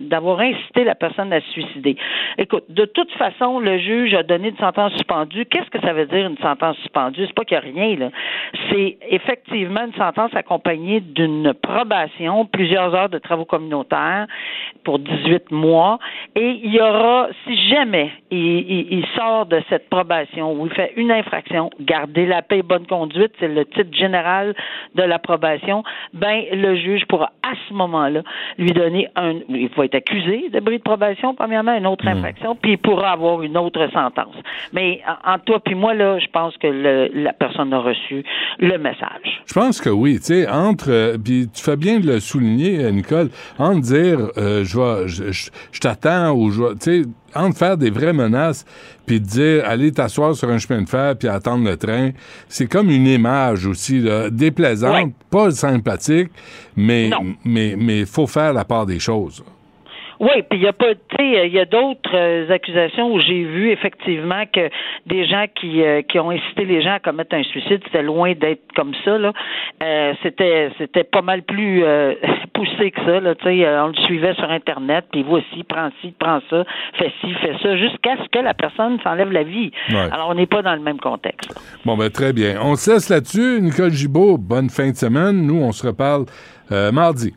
d'avoir 0.00 0.40
incité 0.40 0.84
la 0.84 0.94
personne 0.94 1.13
suicider. 1.52 1.96
Écoute, 2.38 2.64
de 2.68 2.84
toute 2.84 3.10
façon, 3.12 3.58
le 3.60 3.78
juge 3.78 4.14
a 4.14 4.22
donné 4.22 4.48
une 4.48 4.56
sentence 4.56 4.92
suspendue. 4.92 5.46
Qu'est-ce 5.46 5.70
que 5.70 5.80
ça 5.80 5.92
veut 5.92 6.06
dire 6.06 6.26
une 6.26 6.38
sentence 6.38 6.76
suspendue? 6.78 7.26
C'est 7.26 7.34
pas 7.34 7.44
qu'il 7.44 7.58
n'y 7.58 7.64
a 7.64 7.80
rien, 7.80 7.96
là. 7.96 8.10
C'est 8.70 8.98
effectivement 9.08 9.84
une 9.84 9.94
sentence 9.94 10.34
accompagnée 10.34 11.00
d'une 11.00 11.54
probation, 11.54 12.46
plusieurs 12.46 12.94
heures 12.94 13.08
de 13.08 13.18
travaux 13.18 13.44
communautaires 13.44 14.26
pour 14.84 14.98
18 14.98 15.50
mois. 15.50 15.98
Et 16.34 16.60
il 16.62 16.74
y 16.74 16.80
aura, 16.80 17.28
si 17.46 17.56
jamais 17.68 18.10
il, 18.30 19.04
sort 19.16 19.46
de 19.46 19.62
cette 19.68 19.88
probation 19.90 20.52
ou 20.52 20.66
il 20.66 20.72
fait 20.72 20.92
une 20.96 21.10
infraction, 21.10 21.70
garder 21.80 22.26
la 22.26 22.42
paix 22.42 22.58
et 22.58 22.62
bonne 22.62 22.86
conduite, 22.86 23.32
c'est 23.38 23.48
le 23.48 23.64
titre 23.64 23.94
général 23.96 24.54
de 24.94 25.02
l'approbation, 25.02 25.84
ben 26.12 26.44
le 26.52 26.74
juge 26.76 27.04
pourra 27.06 27.32
à 27.42 27.52
ce 27.68 27.74
moment-là 27.74 28.22
lui 28.58 28.72
donner 28.72 29.08
un, 29.16 29.34
il 29.48 29.68
va 29.76 29.84
être 29.84 29.94
accusé 29.94 30.48
de 30.48 30.60
bris 30.60 30.78
de 30.78 30.82
probation 30.82 31.03
probation, 31.04 31.34
premièrement, 31.34 31.76
une 31.76 31.86
autre 31.86 32.06
infraction, 32.06 32.56
puis 32.56 32.72
il 32.72 32.78
pourra 32.78 33.12
avoir 33.12 33.42
une 33.42 33.56
autre 33.56 33.88
sentence. 33.92 34.34
Mais 34.72 35.00
en, 35.26 35.38
toi 35.38 35.60
puis 35.64 35.74
moi, 35.74 35.94
là, 35.94 36.18
je 36.18 36.26
pense 36.32 36.56
que 36.56 36.66
le- 36.66 37.10
la 37.22 37.32
personne 37.32 37.72
a 37.72 37.78
reçu 37.78 38.24
le 38.58 38.76
message. 38.78 39.42
Je 39.46 39.52
pense 39.54 39.80
que 39.80 39.90
oui, 39.90 40.16
tu 40.18 40.26
sais, 40.26 40.48
entre, 40.48 40.90
euh, 40.90 41.16
puis 41.22 41.48
tu 41.54 41.62
fais 41.62 41.76
bien 41.76 42.00
de 42.00 42.06
le 42.06 42.20
souligner, 42.20 42.84
euh, 42.84 42.90
Nicole, 42.90 43.28
entre 43.58 43.80
dire, 43.80 44.18
euh, 44.38 44.64
je 44.64 44.78
vais, 44.78 45.08
je, 45.08 45.32
je- 45.32 45.50
je 45.72 45.80
t'attends 45.80 46.32
ou 46.32 46.50
je 46.50 46.72
tu 46.74 46.78
sais, 46.80 47.02
entre 47.34 47.58
faire 47.58 47.76
des 47.76 47.90
vraies 47.90 48.12
menaces, 48.12 48.64
puis 49.06 49.20
de 49.20 49.26
dire, 49.26 49.64
allez 49.66 49.90
t'asseoir 49.92 50.34
sur 50.34 50.48
un 50.48 50.58
chemin 50.58 50.82
de 50.82 50.88
fer 50.88 51.16
puis 51.18 51.28
attendre 51.28 51.68
le 51.68 51.76
train, 51.76 52.10
c'est 52.48 52.66
comme 52.70 52.90
une 52.90 53.06
image 53.08 53.66
aussi, 53.66 54.00
là, 54.00 54.30
déplaisante, 54.30 55.12
pas 55.30 55.50
sympathique, 55.50 56.30
mais, 56.76 57.10
mais, 57.44 57.74
mais 57.76 58.04
faut 58.06 58.26
faire 58.28 58.52
la 58.52 58.64
part 58.64 58.86
des 58.86 59.00
choses. 59.00 59.44
Oui, 60.20 60.42
puis 60.48 60.58
il 60.58 60.62
y 60.62 60.66
a 60.66 60.72
pas, 60.72 60.94
tu 60.94 61.16
sais, 61.16 61.46
il 61.46 61.52
y 61.52 61.58
a 61.58 61.64
d'autres 61.64 62.14
euh, 62.14 62.50
accusations 62.50 63.12
où 63.12 63.20
j'ai 63.20 63.42
vu 63.44 63.70
effectivement 63.70 64.44
que 64.52 64.70
des 65.06 65.26
gens 65.26 65.46
qui 65.54 65.82
euh, 65.82 66.02
qui 66.02 66.18
ont 66.18 66.30
incité 66.30 66.64
les 66.64 66.82
gens 66.82 66.94
à 66.94 67.00
commettre 67.00 67.34
un 67.34 67.42
suicide, 67.42 67.80
c'était 67.84 68.02
loin 68.02 68.32
d'être 68.34 68.62
comme 68.76 68.92
ça 69.04 69.18
là. 69.18 69.32
Euh, 69.82 70.14
c'était 70.22 70.70
c'était 70.78 71.04
pas 71.04 71.22
mal 71.22 71.42
plus 71.42 71.84
euh, 71.84 72.14
poussé 72.54 72.90
que 72.90 73.04
ça 73.04 73.20
là. 73.20 73.34
Tu 73.34 73.44
sais, 73.44 73.64
euh, 73.64 73.84
on 73.84 73.88
le 73.88 73.94
suivait 74.04 74.34
sur 74.34 74.50
internet, 74.50 75.06
puis 75.10 75.22
voici, 75.22 75.64
prends 75.68 75.90
ci, 76.00 76.14
prends 76.18 76.40
ça, 76.50 76.64
fais 76.94 77.12
ci, 77.20 77.32
fais 77.34 77.56
ça, 77.62 77.76
jusqu'à 77.76 78.16
ce 78.22 78.28
que 78.30 78.38
la 78.38 78.54
personne 78.54 78.98
s'enlève 79.02 79.32
la 79.32 79.42
vie. 79.42 79.70
Ouais. 79.90 80.08
Alors 80.12 80.28
on 80.30 80.34
n'est 80.34 80.46
pas 80.46 80.62
dans 80.62 80.74
le 80.74 80.80
même 80.82 80.98
contexte. 81.00 81.54
là. 81.54 81.60
Bon, 81.84 81.96
ben 81.96 82.10
très 82.10 82.32
bien. 82.32 82.58
On 82.62 82.76
se 82.76 82.92
laisse 82.92 83.08
là-dessus. 83.08 83.60
Nicole 83.60 83.90
Gibault, 83.90 84.38
bonne 84.38 84.70
fin 84.70 84.90
de 84.90 84.96
semaine. 84.96 85.46
Nous, 85.46 85.60
on 85.60 85.72
se 85.72 85.86
reparle 85.86 86.24
euh, 86.72 86.92
mardi. 86.92 87.34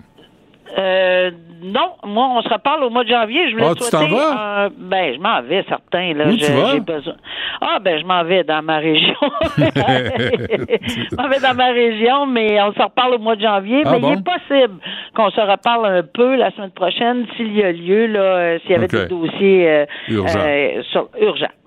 Euh, 0.78 1.32
non, 1.64 1.92
moi, 2.06 2.28
on 2.36 2.42
se 2.42 2.50
reparle 2.50 2.84
au 2.84 2.90
mois 2.90 3.04
de 3.04 3.10
janvier. 3.10 3.48
Je 3.50 3.54
voulais 3.56 3.68
Ah, 3.70 3.76
tu 3.76 3.90
t'en 3.90 4.08
vas? 4.08 4.66
euh, 4.66 4.70
ben, 4.78 5.14
je 5.16 5.20
m'en 5.20 5.42
vais, 5.42 5.64
certain. 5.68 6.14
Là, 6.14 6.28
Où 6.28 6.32
Je- 6.32 6.46
tu 6.46 6.52
vas? 6.52 6.80
besoin. 6.80 7.16
Ah, 7.62 7.80
ben, 7.80 8.00
je 8.00 8.06
m'en 8.06 8.24
vais 8.24 8.44
dans 8.44 8.62
ma 8.62 8.78
région. 8.78 9.16
je 9.58 11.16
m'en 11.16 11.28
vais 11.30 11.40
dans 11.40 11.56
ma 11.56 11.68
région, 11.68 12.26
mais 12.28 12.62
on 12.62 12.74
se 12.74 12.82
reparle 12.82 13.16
au 13.16 13.20
mois 13.20 13.36
de 13.36 13.42
janvier. 13.42 13.82
Ah 13.86 13.92
mais 13.94 14.00
bon? 14.00 14.14
il 14.14 14.20
est 14.20 14.24
possible 14.24 14.80
qu'on 15.16 15.30
se 15.32 15.42
reparle 15.42 15.86
un 15.86 16.04
peu 16.04 16.36
la 16.36 16.52
semaine 16.52 16.72
prochaine 16.72 17.26
s'il 17.36 17.56
y 17.56 17.64
a 17.64 17.72
lieu, 17.72 18.08
là, 18.08 18.20
euh, 18.20 18.60
s'il 18.62 18.72
y 18.72 18.76
avait 18.76 18.88
des 18.88 19.06
dossiers 19.08 19.70
euh, 19.70 19.86
Urgents. 20.10 20.84
sur-. 20.92 21.10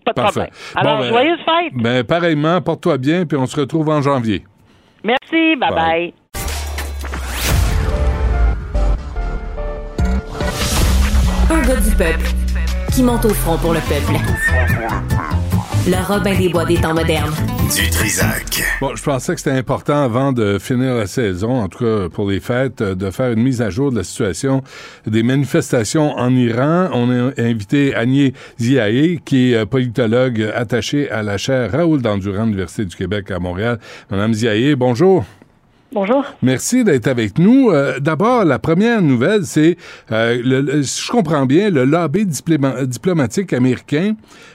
Pas 0.04 0.12
de 0.12 0.14
Parfait. 0.14 0.50
problème. 0.50 0.50
Alors, 0.76 0.96
Bon, 0.96 1.00
ben, 1.02 1.08
joyeuse 1.08 1.38
fête. 1.44 1.72
Ben, 1.74 2.04
pareillement, 2.04 2.60
porte-toi 2.62 2.96
bien, 2.98 3.26
puis 3.26 3.36
on 3.36 3.46
se 3.46 3.60
retrouve 3.60 3.88
en 3.90 4.00
janvier. 4.00 4.44
Merci. 5.04 5.56
Bye 5.56 5.70
Bye. 5.70 5.74
bye. 5.74 6.14
Gars 11.66 11.76
du 11.76 11.90
peuple 11.90 12.26
qui 12.92 13.02
monte 13.02 13.24
au 13.24 13.30
front 13.30 13.58
pour 13.58 13.72
le 13.74 13.80
peuple. 13.80 14.18
Le 15.86 16.06
Robin 16.06 16.38
des 16.38 16.48
Bois 16.48 16.64
des 16.64 16.76
temps 16.76 16.94
modernes. 16.94 17.32
Du 17.74 17.90
Trisac. 17.90 18.62
Bon, 18.80 18.94
je 18.94 19.02
pensais 19.02 19.34
que 19.34 19.40
c'était 19.40 19.56
important 19.56 20.02
avant 20.02 20.32
de 20.32 20.58
finir 20.58 20.94
la 20.94 21.06
saison, 21.06 21.60
en 21.60 21.68
tout 21.68 21.84
cas 21.84 22.08
pour 22.08 22.30
les 22.30 22.40
fêtes, 22.40 22.82
de 22.82 23.10
faire 23.10 23.32
une 23.32 23.42
mise 23.42 23.60
à 23.62 23.70
jour 23.70 23.90
de 23.90 23.98
la 23.98 24.04
situation 24.04 24.62
des 25.06 25.22
manifestations 25.22 26.12
en 26.16 26.34
Iran. 26.34 26.88
On 26.92 27.10
a 27.10 27.32
invité 27.38 27.94
Agnès 27.94 28.32
Ziaé, 28.60 29.20
qui 29.24 29.52
est 29.52 29.56
euh, 29.56 29.66
politologue 29.66 30.50
attaché 30.54 31.10
à 31.10 31.22
la 31.22 31.36
chaire 31.36 31.72
Raoul 31.72 32.00
Dandurand, 32.00 32.46
Université 32.46 32.84
du 32.84 32.96
Québec 32.96 33.30
à 33.30 33.38
Montréal. 33.38 33.78
Madame 34.10 34.34
Ziaé, 34.34 34.76
bonjour. 34.76 35.24
Bonjour. 35.92 36.22
Merci 36.40 36.84
d'être 36.84 37.08
avec 37.08 37.36
nous. 37.36 37.70
Euh, 37.70 37.98
D'abord, 37.98 38.44
la 38.44 38.60
première 38.60 39.02
nouvelle, 39.02 39.42
c'est, 39.42 39.76
euh, 40.12 40.82
si 40.82 41.06
je 41.06 41.10
comprends 41.10 41.46
bien, 41.46 41.68
le 41.68 41.84
lobby 41.84 42.24
diploma- 42.26 42.86
diplomatique 42.86 43.52
américain 43.52 44.14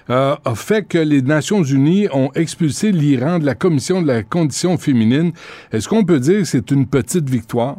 euh, 0.10 0.36
a 0.46 0.56
fait 0.56 0.88
que 0.88 0.98
les 0.98 1.22
Nations 1.22 1.62
unies 1.62 2.08
ont 2.14 2.32
expulsé 2.36 2.94
l'Iran 2.94 3.40
de 3.40 3.46
la 3.46 3.54
Commission 3.54 4.02
de 4.02 4.08
la 4.08 4.24
condition 4.24 4.78
féminine. 4.78 5.34
Est-ce 5.74 5.90
qu'on 5.90 6.06
peut 6.06 6.20
dire 6.20 6.40
que 6.40 6.46
c'est 6.46 6.72
une 6.72 6.88
petite 6.88 7.30
victoire? 7.30 7.76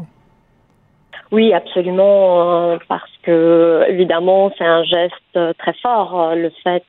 Oui, 1.33 1.55
absolument, 1.55 2.73
euh, 2.73 2.77
parce 2.89 3.11
que 3.23 3.85
évidemment, 3.89 4.53
c'est 4.59 4.67
un 4.67 4.85
geste 4.85 5.57
très 5.59 5.75
fort, 5.83 6.35
le 6.37 6.51
fait 6.63 6.85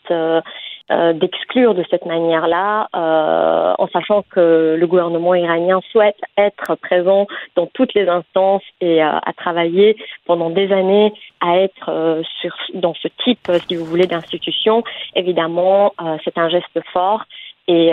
euh, 0.89 1.13
d'exclure 1.13 1.73
de 1.75 1.83
cette 1.89 2.05
manière-là, 2.05 2.87
euh, 2.95 3.73
en 3.77 3.87
sachant 3.87 4.23
que 4.29 4.75
le 4.79 4.87
gouvernement 4.87 5.35
iranien 5.35 5.81
souhaite 5.91 6.19
être 6.37 6.75
présent 6.75 7.27
dans 7.55 7.67
toutes 7.67 7.93
les 7.93 8.07
instances 8.07 8.63
et 8.79 9.03
euh, 9.03 9.09
à 9.09 9.33
travailler 9.33 9.97
pendant 10.25 10.49
des 10.49 10.71
années 10.71 11.13
à 11.41 11.57
être 11.57 11.89
euh, 11.89 12.23
sur 12.41 12.55
dans 12.73 12.93
ce 12.93 13.07
type, 13.23 13.39
euh, 13.49 13.59
si 13.67 13.75
vous 13.75 13.85
voulez, 13.85 14.07
d'institution. 14.07 14.83
Évidemment, 15.15 15.93
c'est 16.23 16.37
un 16.37 16.49
geste 16.49 16.79
fort 16.93 17.23
et 17.67 17.91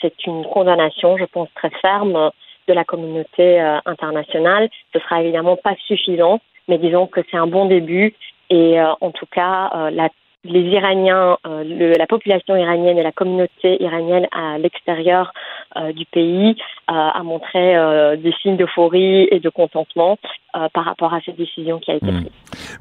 c'est 0.00 0.26
une 0.26 0.44
condamnation, 0.44 1.16
je 1.16 1.24
pense, 1.24 1.48
très 1.54 1.70
ferme 1.80 2.30
de 2.68 2.72
la 2.74 2.84
communauté 2.84 3.58
internationale. 3.86 4.68
Ce 4.92 4.98
sera 4.98 5.22
évidemment 5.22 5.56
pas 5.56 5.74
suffisant, 5.86 6.40
mais 6.68 6.78
disons 6.78 7.06
que 7.06 7.20
c'est 7.30 7.36
un 7.36 7.46
bon 7.46 7.66
début. 7.66 8.14
Et 8.50 8.80
euh, 8.80 8.92
en 9.00 9.10
tout 9.10 9.26
cas, 9.26 9.70
euh, 9.74 9.90
la- 9.90 10.10
les 10.44 10.60
Iraniens, 10.60 11.36
euh, 11.46 11.64
le- 11.64 11.94
la 11.98 12.06
population 12.06 12.54
iranienne 12.56 12.98
et 12.98 13.02
la 13.02 13.12
communauté 13.12 13.82
iranienne 13.82 14.26
à 14.32 14.58
l'extérieur 14.58 15.32
euh, 15.76 15.92
du 15.92 16.04
pays 16.06 16.50
euh, 16.90 16.92
a 16.92 17.22
montré 17.22 17.76
euh, 17.76 18.16
des 18.16 18.32
signes 18.42 18.56
d'euphorie 18.56 19.26
et 19.30 19.40
de 19.40 19.48
contentement 19.48 20.18
euh, 20.56 20.68
par 20.72 20.84
rapport 20.84 21.12
à 21.14 21.20
cette 21.24 21.36
décision 21.36 21.78
qui 21.78 21.90
a 21.92 21.94
été 21.96 22.06
prise. 22.06 22.28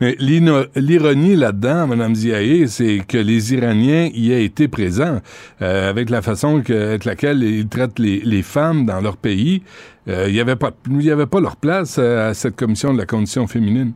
Mais 0.01 0.15
l'ino- 0.19 0.65
l'ironie 0.75 1.35
là-dedans, 1.35 1.87
Mme 1.87 2.13
Ziaé, 2.15 2.67
c'est 2.67 2.99
que 3.07 3.17
les 3.17 3.53
Iraniens 3.53 4.09
y 4.13 4.31
aient 4.33 4.43
été 4.45 4.67
présents 4.67 5.19
euh, 5.61 5.89
avec 5.89 6.09
la 6.09 6.21
façon 6.21 6.61
que, 6.61 6.73
avec 6.89 7.05
laquelle 7.05 7.41
ils 7.43 7.67
traitent 7.69 7.97
les, 7.99 8.19
les 8.19 8.41
femmes 8.43 8.85
dans 8.85 8.99
leur 9.01 9.17
pays. 9.17 9.63
Euh, 10.09 10.25
Il 10.27 10.33
n'y 10.33 10.41
avait, 10.41 10.57
pas- 10.57 10.71
il 10.89 11.01
y 11.05 11.11
avait 11.11 11.25
pas 11.27 11.39
leur 11.39 11.55
place 11.55 11.97
à 11.97 12.33
cette 12.33 12.57
commission 12.57 12.93
de 12.93 12.97
la 12.99 13.05
condition 13.05 13.47
féminine. 13.47 13.93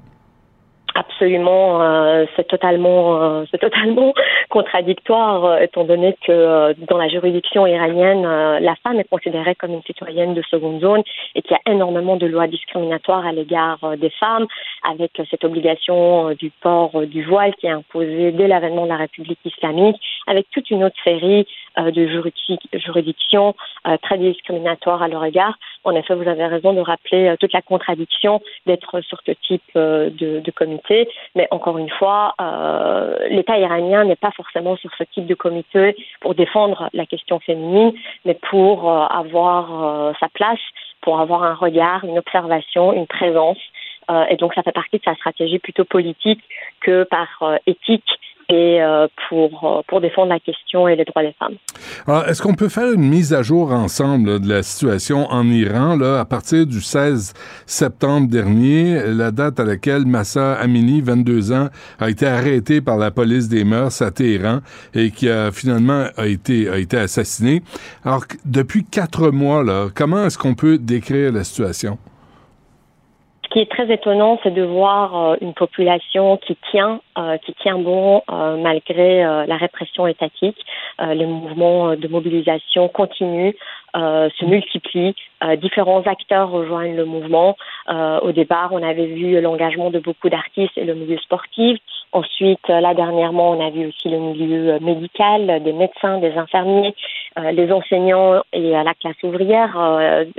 Absolument, 1.00 1.80
euh, 1.84 2.26
c'est 2.36 2.48
totalement, 2.48 3.22
euh, 3.22 3.44
c'est 3.52 3.60
totalement 3.60 4.16
contradictoire 4.50 5.46
euh, 5.46 5.60
étant 5.60 5.84
donné 5.84 6.18
que 6.26 6.32
euh, 6.32 6.74
dans 6.90 6.98
la 6.98 7.08
juridiction 7.08 7.68
iranienne, 7.68 8.26
euh, 8.26 8.60
la 8.60 8.74
femme 8.78 9.00
est 9.00 9.08
considérée 9.08 9.54
comme 9.54 9.74
une 9.74 9.84
citoyenne 9.84 10.34
de 10.34 10.42
seconde 10.50 10.82
zone 10.82 11.04
et 11.36 11.44
qu'il 11.44 11.52
y 11.52 11.70
a 11.70 11.72
énormément 11.72 12.16
de 12.16 12.26
lois 12.26 12.48
discriminatoires 12.48 13.28
à 13.28 13.32
l'égard 13.32 13.78
euh, 13.84 13.96
des 13.96 14.10
femmes, 14.10 14.48
avec 14.90 15.12
cette 15.30 15.44
obligation 15.44 16.32
du 16.32 16.50
port 16.50 17.06
du 17.06 17.24
voile 17.24 17.54
qui 17.58 17.68
est 17.68 17.72
imposée 17.72 18.32
dès 18.32 18.48
l'avènement 18.48 18.86
de 18.86 18.90
la 18.90 18.98
République 18.98 19.40
islamique, 19.46 19.98
avec 20.26 20.50
toute 20.50 20.72
une 20.72 20.84
autre 20.84 20.96
série 21.04 21.46
de 21.78 22.08
juridic- 22.08 22.68
juridictions 22.74 23.54
très 24.02 24.18
discriminatoires 24.18 25.04
à 25.04 25.08
leur 25.08 25.24
égard. 25.26 25.58
En 25.88 25.96
effet, 25.96 26.16
vous 26.16 26.28
avez 26.28 26.46
raison 26.46 26.74
de 26.74 26.82
rappeler 26.82 27.30
euh, 27.30 27.38
toute 27.38 27.54
la 27.54 27.62
contradiction 27.62 28.42
d'être 28.66 29.00
sur 29.00 29.20
ce 29.26 29.32
type 29.32 29.64
euh, 29.78 30.10
de, 30.10 30.52
comité. 30.52 31.08
Mais 31.34 31.48
encore 31.50 31.78
une 31.78 31.90
fois, 31.90 32.34
euh, 32.42 33.18
l'État 33.30 33.58
iranien 33.58 34.04
n'est 34.04 34.18
pas 34.18 34.32
forcément 34.32 34.76
sur 34.76 34.92
ce 34.98 35.06
type 35.06 35.26
de 35.26 35.34
comité 35.34 35.96
pour 36.20 36.36
défendre 36.36 36.90
la 36.92 37.06
question 37.06 37.40
féminine, 37.40 37.94
mais 38.26 38.34
pour 38.50 38.92
avoir 38.92 40.14
sa 40.20 40.28
place, 40.30 40.60
pour 41.02 41.22
avoir 41.22 41.44
un 41.44 41.54
regard, 41.54 42.04
une 42.04 42.18
observation, 42.18 42.92
une 42.92 43.08
présence. 43.08 43.60
Et 44.30 44.36
donc, 44.36 44.54
ça 44.56 44.64
fait 44.64 44.72
partie 44.72 44.98
de 44.98 45.04
sa 45.04 45.16
stratégie 45.16 45.60
plutôt 45.60 45.86
politique 45.86 46.42
que 46.82 47.04
par 47.04 47.60
éthique 47.68 48.10
et 48.50 48.82
euh, 48.82 49.08
pour, 49.28 49.64
euh, 49.64 49.82
pour 49.88 50.00
défendre 50.00 50.30
la 50.30 50.40
question 50.40 50.88
et 50.88 50.96
les 50.96 51.06
droits 51.06 51.24
des 51.24 51.34
femmes. 51.34 51.56
Est-ce 52.28 52.42
qu'on 52.42 52.54
peut 52.54 52.70
faire 52.70 52.92
une 52.94 53.08
mise 53.08 53.34
à 53.34 53.44
jour 53.44 53.72
ensemble 53.74 54.40
de 54.40 54.48
la 54.48 54.64
situation 54.64 55.28
en 55.30 55.46
Iran 55.50 55.98
là, 55.98 56.20
à 56.20 56.26
partir 56.26 56.66
du 56.66 56.80
16 56.80 57.34
septembre 57.66 58.30
dernier, 58.30 59.02
la 59.08 59.32
date 59.32 59.60
à 59.60 59.66
laquelle 59.66 60.06
Massa 60.06 60.54
Amini, 60.54 61.02
22 61.02 61.52
ans, 61.52 61.68
a 62.00 62.10
été 62.10 62.26
arrêté 62.26 62.80
par 62.80 62.98
la 62.98 63.12
police 63.12 63.50
des 63.50 63.66
mœurs 63.66 64.02
à 64.02 64.12
Téhéran 64.12 64.60
et 64.94 65.12
qui 65.12 65.30
a 65.30 65.52
finalement 65.52 66.06
a 66.16 66.28
été, 66.28 66.70
a 66.70 66.78
été 66.78 66.98
assassiné? 66.98 67.62
Alors, 68.06 68.24
depuis 68.46 68.86
quatre 68.86 69.30
mois, 69.30 69.64
là, 69.64 69.88
comment 69.94 70.26
est-ce 70.26 70.38
qu'on 70.38 70.56
peut 70.56 70.78
décrire 70.78 71.34
la 71.34 71.44
situation? 71.44 71.98
Ce 73.48 73.54
qui 73.54 73.60
est 73.60 73.72
très 73.72 73.90
étonnant, 73.94 74.38
c'est 74.44 74.54
de 74.54 74.62
voir 74.62 75.16
euh, 75.16 75.36
une 75.40 75.54
population 75.54 76.36
qui 76.36 76.58
tient, 76.70 77.00
euh, 77.18 77.38
qui 77.38 77.54
tient 77.54 77.80
bon 77.80 78.22
euh, 78.30 78.58
malgré 78.58 79.24
la 79.24 79.56
répression 79.56 80.06
étatique. 80.06 80.58
Les 81.00 81.26
mouvements 81.26 81.96
de 81.96 82.08
mobilisation 82.08 82.88
continuent, 82.88 83.54
se 83.94 84.46
multiplient. 84.46 85.16
Différents 85.58 86.02
acteurs 86.02 86.50
rejoignent 86.50 86.96
le 86.96 87.06
mouvement. 87.06 87.56
Au 87.88 88.32
départ, 88.32 88.70
on 88.72 88.82
avait 88.82 89.06
vu 89.06 89.40
l'engagement 89.40 89.92
de 89.92 90.00
beaucoup 90.00 90.30
d'artistes 90.30 90.76
et 90.76 90.86
le 90.86 90.96
milieu 90.96 91.18
sportif. 91.20 91.78
Ensuite, 92.14 92.70
euh, 92.70 92.80
là 92.80 92.94
dernièrement, 92.94 93.52
on 93.52 93.66
a 93.66 93.70
vu 93.70 93.88
aussi 93.88 94.08
le 94.08 94.18
milieu 94.18 94.74
euh, 94.74 94.80
médical, 94.80 95.62
des 95.62 95.74
médecins, 95.74 96.20
des 96.20 96.32
infirmiers, 96.38 96.96
euh, 97.38 97.52
les 97.52 97.70
enseignants 97.72 98.42
et 98.54 98.72
la 98.72 98.94
classe 98.94 99.22
ouvrière 99.24 99.78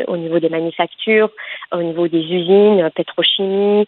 au 0.07 0.17
niveau 0.17 0.39
des 0.39 0.49
manufactures, 0.49 1.31
au 1.73 1.83
niveau 1.83 2.09
des 2.09 2.21
usines, 2.21 2.89
pétrochimie, 2.95 3.87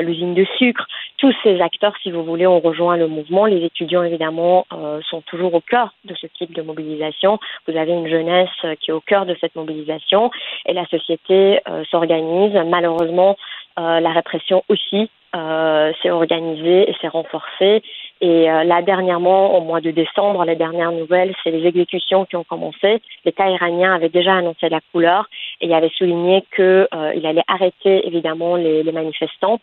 l'usine 0.00 0.34
de 0.34 0.44
sucre. 0.58 0.86
Tous 1.16 1.34
ces 1.42 1.60
acteurs, 1.60 1.94
si 2.02 2.10
vous 2.10 2.22
voulez, 2.22 2.46
ont 2.46 2.60
rejoint 2.60 2.96
le 2.96 3.08
mouvement. 3.08 3.46
Les 3.46 3.64
étudiants, 3.64 4.02
évidemment, 4.02 4.66
sont 5.08 5.22
toujours 5.22 5.54
au 5.54 5.60
cœur 5.60 5.94
de 6.04 6.14
ce 6.14 6.26
type 6.26 6.54
de 6.54 6.62
mobilisation. 6.62 7.38
Vous 7.66 7.76
avez 7.76 7.92
une 7.92 8.08
jeunesse 8.08 8.76
qui 8.80 8.90
est 8.90 8.94
au 8.94 9.00
cœur 9.00 9.26
de 9.26 9.36
cette 9.40 9.56
mobilisation 9.56 10.30
et 10.66 10.72
la 10.72 10.86
société 10.86 11.60
s'organise. 11.90 12.52
Malheureusement, 12.66 13.36
la 13.76 14.10
répression 14.10 14.62
aussi 14.68 15.10
euh, 15.21 15.21
s'est 15.34 16.10
organisée 16.10 16.90
et 16.90 16.94
s'est 17.00 17.08
renforcée. 17.08 17.82
Et 18.22 18.48
euh, 18.48 18.62
là, 18.62 18.82
dernièrement, 18.82 19.58
au 19.58 19.62
mois 19.62 19.80
de 19.80 19.90
décembre, 19.90 20.44
les 20.44 20.54
dernières 20.54 20.92
nouvelles, 20.92 21.34
c'est 21.42 21.50
les 21.50 21.66
exécutions 21.66 22.24
qui 22.24 22.36
ont 22.36 22.44
commencé. 22.44 23.02
L'État 23.24 23.50
iranien 23.50 23.92
avait 23.92 24.10
déjà 24.10 24.34
annoncé 24.36 24.68
la 24.68 24.80
couleur 24.92 25.28
et 25.60 25.74
avait 25.74 25.90
souligné 25.90 26.44
qu'il 26.54 26.64
euh, 26.64 26.86
allait 27.24 27.42
arrêter 27.48 28.06
évidemment 28.06 28.54
les, 28.54 28.84
les 28.84 28.92
manifestants 28.92 29.58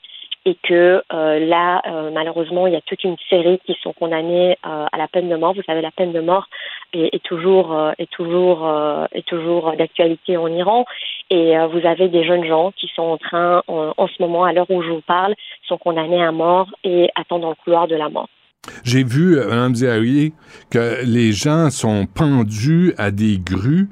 et 0.46 0.58
que 0.64 1.02
euh, 1.14 1.40
là, 1.40 1.82
euh, 1.88 2.12
malheureusement, 2.14 2.68
il 2.68 2.74
y 2.74 2.76
a 2.76 2.82
toute 2.82 3.04
une 3.04 3.18
série 3.30 3.60
qui 3.66 3.76
sont 3.84 3.94
condamnés 3.94 4.58
euh, 4.66 4.86
à 4.92 4.98
la 4.98 5.08
peine 5.08 5.30
de 5.30 5.36
mort. 5.36 5.54
Vous 5.54 5.64
savez, 5.64 5.82
la 5.82 5.92
peine 5.92 6.14
de 6.14 6.22
mort 6.22 6.48
est, 6.94 7.24
toujours 7.24 7.78
est 8.00 8.10
toujours 8.10 8.68
est 9.12 9.28
toujours 9.28 9.74
d'actualité 9.78 10.38
en 10.38 10.48
Iran. 10.48 10.86
Et 11.30 11.54
vous 11.72 11.86
avez 11.86 12.10
des 12.10 12.26
jeunes 12.26 12.46
gens 12.46 12.72
qui 12.72 12.90
sont 12.96 13.04
en 13.04 13.18
train, 13.18 13.62
en, 13.68 14.08
ce 14.08 14.20
moment, 14.20 14.44
à 14.44 14.54
l'heure 14.54 14.70
où 14.72 14.82
je 14.82 14.90
vous 14.90 15.02
parle, 15.02 15.36
sont 15.68 15.78
condamnés 15.78 16.24
à 16.24 16.32
mort 16.32 16.68
et 16.84 17.10
attendent 17.14 17.44
dans 17.44 17.50
le 17.50 17.64
couloir 17.64 17.88
de 17.88 17.96
la 17.96 18.10
mort. 18.10 18.28
J'ai 18.84 19.04
vu, 19.04 19.38
Mme 19.38 19.76
Zahari, 19.76 20.34
que 20.72 21.06
les 21.06 21.32
gens 21.32 21.70
sont 21.70 22.08
pendus 22.08 22.96
à 22.98 23.12
des 23.12 23.38
grues 23.38 23.90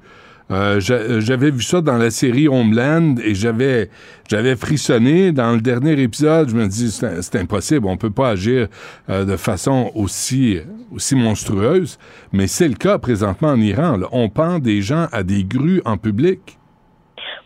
euh, 0.49 0.79
j'avais 0.79 1.51
vu 1.51 1.61
ça 1.61 1.81
dans 1.81 1.97
la 1.97 2.09
série 2.09 2.47
Homeland 2.47 3.15
et 3.23 3.35
j'avais 3.35 3.89
j'avais 4.29 4.55
frissonné 4.55 5.31
dans 5.31 5.51
le 5.51 5.61
dernier 5.61 5.99
épisode. 6.01 6.49
Je 6.49 6.55
me 6.55 6.67
dis 6.67 6.91
c'est 6.91 7.35
impossible, 7.35 7.87
on 7.87 7.97
peut 7.97 8.11
pas 8.11 8.29
agir 8.29 8.67
euh, 9.09 9.25
de 9.25 9.35
façon 9.35 9.91
aussi 9.93 10.59
aussi 10.93 11.15
monstrueuse. 11.15 11.99
Mais 12.31 12.47
c'est 12.47 12.67
le 12.67 12.75
cas 12.75 12.97
présentement 12.97 13.49
en 13.49 13.59
Iran. 13.59 13.99
On 14.11 14.29
pend 14.29 14.59
des 14.59 14.81
gens 14.81 15.07
à 15.11 15.23
des 15.23 15.43
grues 15.43 15.81
en 15.85 15.97
public. 15.97 16.57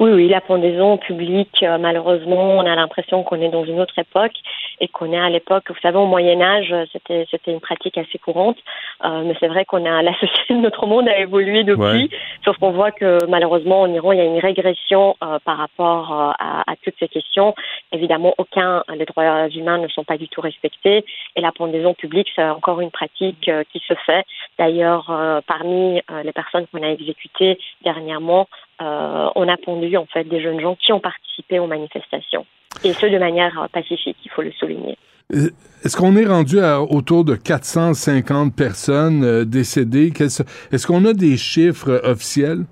Oui, 0.01 0.09
oui, 0.13 0.27
la 0.29 0.41
pendaison 0.41 0.97
publique, 0.97 1.61
euh, 1.61 1.77
malheureusement, 1.77 2.57
on 2.57 2.65
a 2.65 2.75
l'impression 2.75 3.21
qu'on 3.21 3.39
est 3.39 3.51
dans 3.51 3.65
une 3.65 3.79
autre 3.79 3.97
époque 3.99 4.33
et 4.81 4.87
qu'on 4.87 5.13
est 5.13 5.19
à 5.19 5.29
l'époque, 5.29 5.69
vous 5.69 5.79
savez, 5.81 5.97
au 5.97 6.07
Moyen 6.07 6.41
Âge, 6.41 6.73
c'était 6.91 7.27
c'était 7.29 7.51
une 7.51 7.59
pratique 7.59 7.97
assez 7.99 8.17
courante, 8.17 8.57
euh, 9.05 9.21
mais 9.23 9.35
c'est 9.39 9.47
vrai 9.47 9.63
qu'on 9.63 9.85
a 9.85 10.01
la 10.01 10.13
société, 10.19 10.55
notre 10.55 10.87
monde 10.87 11.07
a 11.07 11.19
évolué 11.19 11.63
depuis, 11.63 12.09
sauf 12.43 12.57
qu'on 12.57 12.71
voit 12.71 12.91
que 12.91 13.19
malheureusement 13.29 13.81
en 13.81 13.93
Iran, 13.93 14.11
il 14.11 14.17
y 14.17 14.21
a 14.21 14.25
une 14.25 14.39
régression 14.39 15.15
euh, 15.23 15.37
par 15.45 15.57
rapport 15.57 16.11
euh, 16.11 16.31
à, 16.39 16.71
à, 16.71 16.75
toutes 16.83 16.95
ces 16.99 17.07
questions. 17.07 17.53
Évidemment, 17.91 18.33
aucun 18.39 18.83
les 18.95 19.05
droits 19.05 19.47
humains 19.49 19.77
ne 19.77 19.87
sont 19.87 20.03
pas 20.03 20.17
du 20.17 20.27
tout 20.27 20.41
respectés. 20.41 21.05
Et 21.35 21.41
la 21.41 21.51
pendaison 21.51 21.93
publique, 21.93 22.29
c'est 22.35 22.43
encore 22.43 22.81
une 22.81 22.89
pratique 22.89 23.51
qui 23.71 23.79
se 23.87 23.93
fait. 24.05 24.25
D'ailleurs, 24.57 25.11
parmi 25.45 26.01
les 26.23 26.31
personnes 26.31 26.65
qu'on 26.67 26.81
a 26.81 26.87
exécutées 26.87 27.59
dernièrement, 27.83 28.47
on 28.79 29.47
a 29.47 29.57
pendu 29.57 29.95
en 29.97 30.05
fait 30.05 30.23
des 30.23 30.41
jeunes 30.41 30.59
gens 30.59 30.75
qui 30.75 30.91
ont 30.93 30.99
participé 30.99 31.59
aux 31.59 31.67
manifestations 31.67 32.45
et 32.83 32.93
ce 32.93 33.05
de 33.05 33.17
manière 33.17 33.67
pacifique, 33.71 34.17
il 34.25 34.31
faut 34.31 34.41
le 34.41 34.51
souligner. 34.51 34.97
Euh, 35.33 35.49
est-ce 35.83 35.97
qu'on 35.97 36.15
est 36.15 36.25
rendu 36.25 36.59
à 36.59 36.81
autour 36.81 37.25
de 37.25 37.35
450 37.35 38.55
personnes 38.55 39.23
euh, 39.23 39.45
décédées? 39.45 40.11
Est-ce 40.19 40.87
qu'on 40.87 41.05
a 41.05 41.13
des 41.13 41.37
chiffres 41.37 42.01
officiels? 42.03 42.65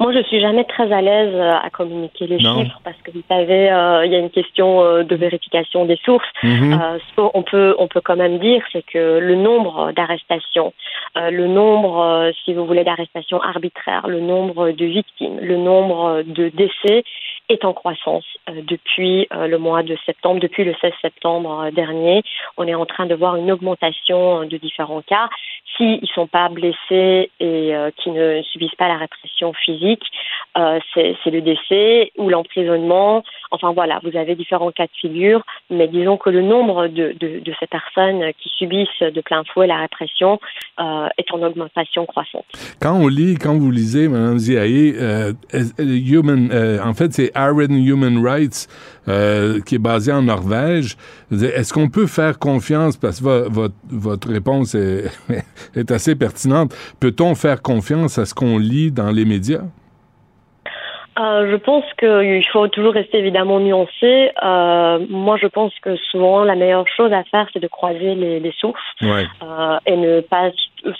Moi, 0.00 0.12
je 0.12 0.22
suis 0.24 0.40
jamais 0.40 0.64
très 0.64 0.92
à 0.92 1.00
l'aise 1.00 1.32
euh, 1.34 1.52
à 1.52 1.70
communiquer 1.70 2.26
les 2.26 2.40
chiffres 2.40 2.80
parce 2.82 2.96
que 3.02 3.12
vous 3.12 3.22
savez, 3.28 3.68
il 4.04 4.12
y 4.12 4.16
a 4.16 4.18
une 4.18 4.30
question 4.30 5.02
de 5.02 5.14
vérification 5.14 5.86
des 5.86 5.98
sources. 6.04 6.26
Mm-hmm. 6.42 6.98
ce 6.98 7.16
qu'on 7.16 7.42
peut, 7.42 7.74
on 7.78 7.86
peut 7.86 8.00
quand 8.04 8.16
même 8.16 8.38
dire, 8.38 8.60
c'est 8.72 8.84
que 8.84 9.18
le 9.18 9.36
nombre 9.36 9.92
d'arrestations, 9.92 10.74
le 11.14 11.46
nombre, 11.46 12.32
si 12.44 12.54
vous 12.54 12.66
voulez, 12.66 12.82
d'arrestations 12.82 13.40
arbitraires, 13.40 14.08
le 14.08 14.20
nombre 14.20 14.72
de 14.72 14.84
victimes, 14.84 15.38
le 15.40 15.56
nombre 15.56 16.22
de 16.26 16.48
décès 16.48 17.04
est 17.48 17.64
en 17.64 17.74
croissance 17.74 18.24
euh, 18.48 18.62
depuis 18.66 19.26
euh, 19.32 19.46
le 19.46 19.58
mois 19.58 19.82
de 19.82 19.96
septembre, 20.06 20.40
depuis 20.40 20.64
le 20.64 20.74
16 20.80 20.92
septembre 21.02 21.64
euh, 21.66 21.70
dernier. 21.70 22.22
On 22.56 22.66
est 22.66 22.74
en 22.74 22.86
train 22.86 23.06
de 23.06 23.14
voir 23.14 23.36
une 23.36 23.52
augmentation 23.52 24.44
de 24.44 24.56
différents 24.56 25.02
cas. 25.02 25.28
S'ils 25.76 26.00
ne 26.00 26.06
sont 26.06 26.26
pas 26.26 26.48
blessés 26.48 27.30
et 27.40 27.74
qui 27.96 28.10
ne 28.12 28.42
subissent 28.42 28.76
pas 28.76 28.86
la 28.86 28.96
répression 28.96 29.52
physique, 29.54 30.04
c'est 30.94 31.16
le 31.26 31.40
décès 31.40 32.12
ou 32.16 32.28
l'emprisonnement. 32.28 33.24
Enfin 33.50 33.72
voilà, 33.72 33.98
vous 34.04 34.16
avez 34.16 34.36
différents 34.36 34.70
cas 34.70 34.84
de 34.84 34.92
figure, 35.00 35.42
mais 35.70 35.88
disons 35.88 36.16
que 36.16 36.30
le 36.30 36.42
nombre 36.42 36.86
de, 36.86 37.16
de, 37.18 37.40
de 37.40 37.54
ces 37.58 37.66
personnes 37.66 38.32
qui 38.38 38.50
subissent 38.50 39.00
de 39.00 39.20
plein 39.20 39.42
fouet 39.52 39.66
la 39.66 39.78
répression 39.78 40.38
est 40.78 41.32
en 41.32 41.42
augmentation 41.42 42.06
croissante. 42.06 42.44
Quand 42.80 42.94
on 42.94 43.08
lit, 43.08 43.34
quand 43.34 43.58
vous 43.58 43.72
lisez, 43.72 44.06
Mme 44.06 44.38
Ziaye, 44.38 44.94
human, 45.88 46.52
en 46.84 46.94
fait, 46.94 47.12
c'est 47.12 47.33
Iron 47.36 47.74
Human 47.74 48.24
Rights, 48.24 48.68
euh, 49.08 49.60
qui 49.60 49.76
est 49.76 49.78
basé 49.78 50.12
en 50.12 50.22
Norvège. 50.22 50.96
Est-ce 51.30 51.72
qu'on 51.72 51.88
peut 51.88 52.06
faire 52.06 52.38
confiance, 52.38 52.96
parce 52.96 53.20
que 53.20 53.48
votre, 53.90 54.28
réponse 54.28 54.74
est 55.74 55.90
assez 55.90 56.14
pertinente, 56.14 56.74
peut-on 57.00 57.34
faire 57.34 57.62
confiance 57.62 58.18
à 58.18 58.26
ce 58.26 58.34
qu'on 58.34 58.58
lit 58.58 58.90
dans 58.90 59.10
les 59.10 59.24
médias? 59.24 59.64
Euh, 61.18 61.50
je 61.50 61.56
pense 61.56 61.84
qu'il 61.98 62.46
faut 62.48 62.66
toujours 62.68 62.92
rester 62.92 63.18
évidemment 63.18 63.60
nuancé. 63.60 64.30
Euh, 64.42 64.98
moi, 65.08 65.36
je 65.40 65.46
pense 65.46 65.72
que 65.80 65.96
souvent, 66.10 66.42
la 66.42 66.56
meilleure 66.56 66.88
chose 66.88 67.12
à 67.12 67.22
faire, 67.24 67.46
c'est 67.52 67.60
de 67.60 67.68
croiser 67.68 68.14
les, 68.16 68.40
les 68.40 68.52
sources 68.58 68.80
euh, 69.02 69.78
et 69.86 69.96
ne 69.96 70.20
pas 70.20 70.50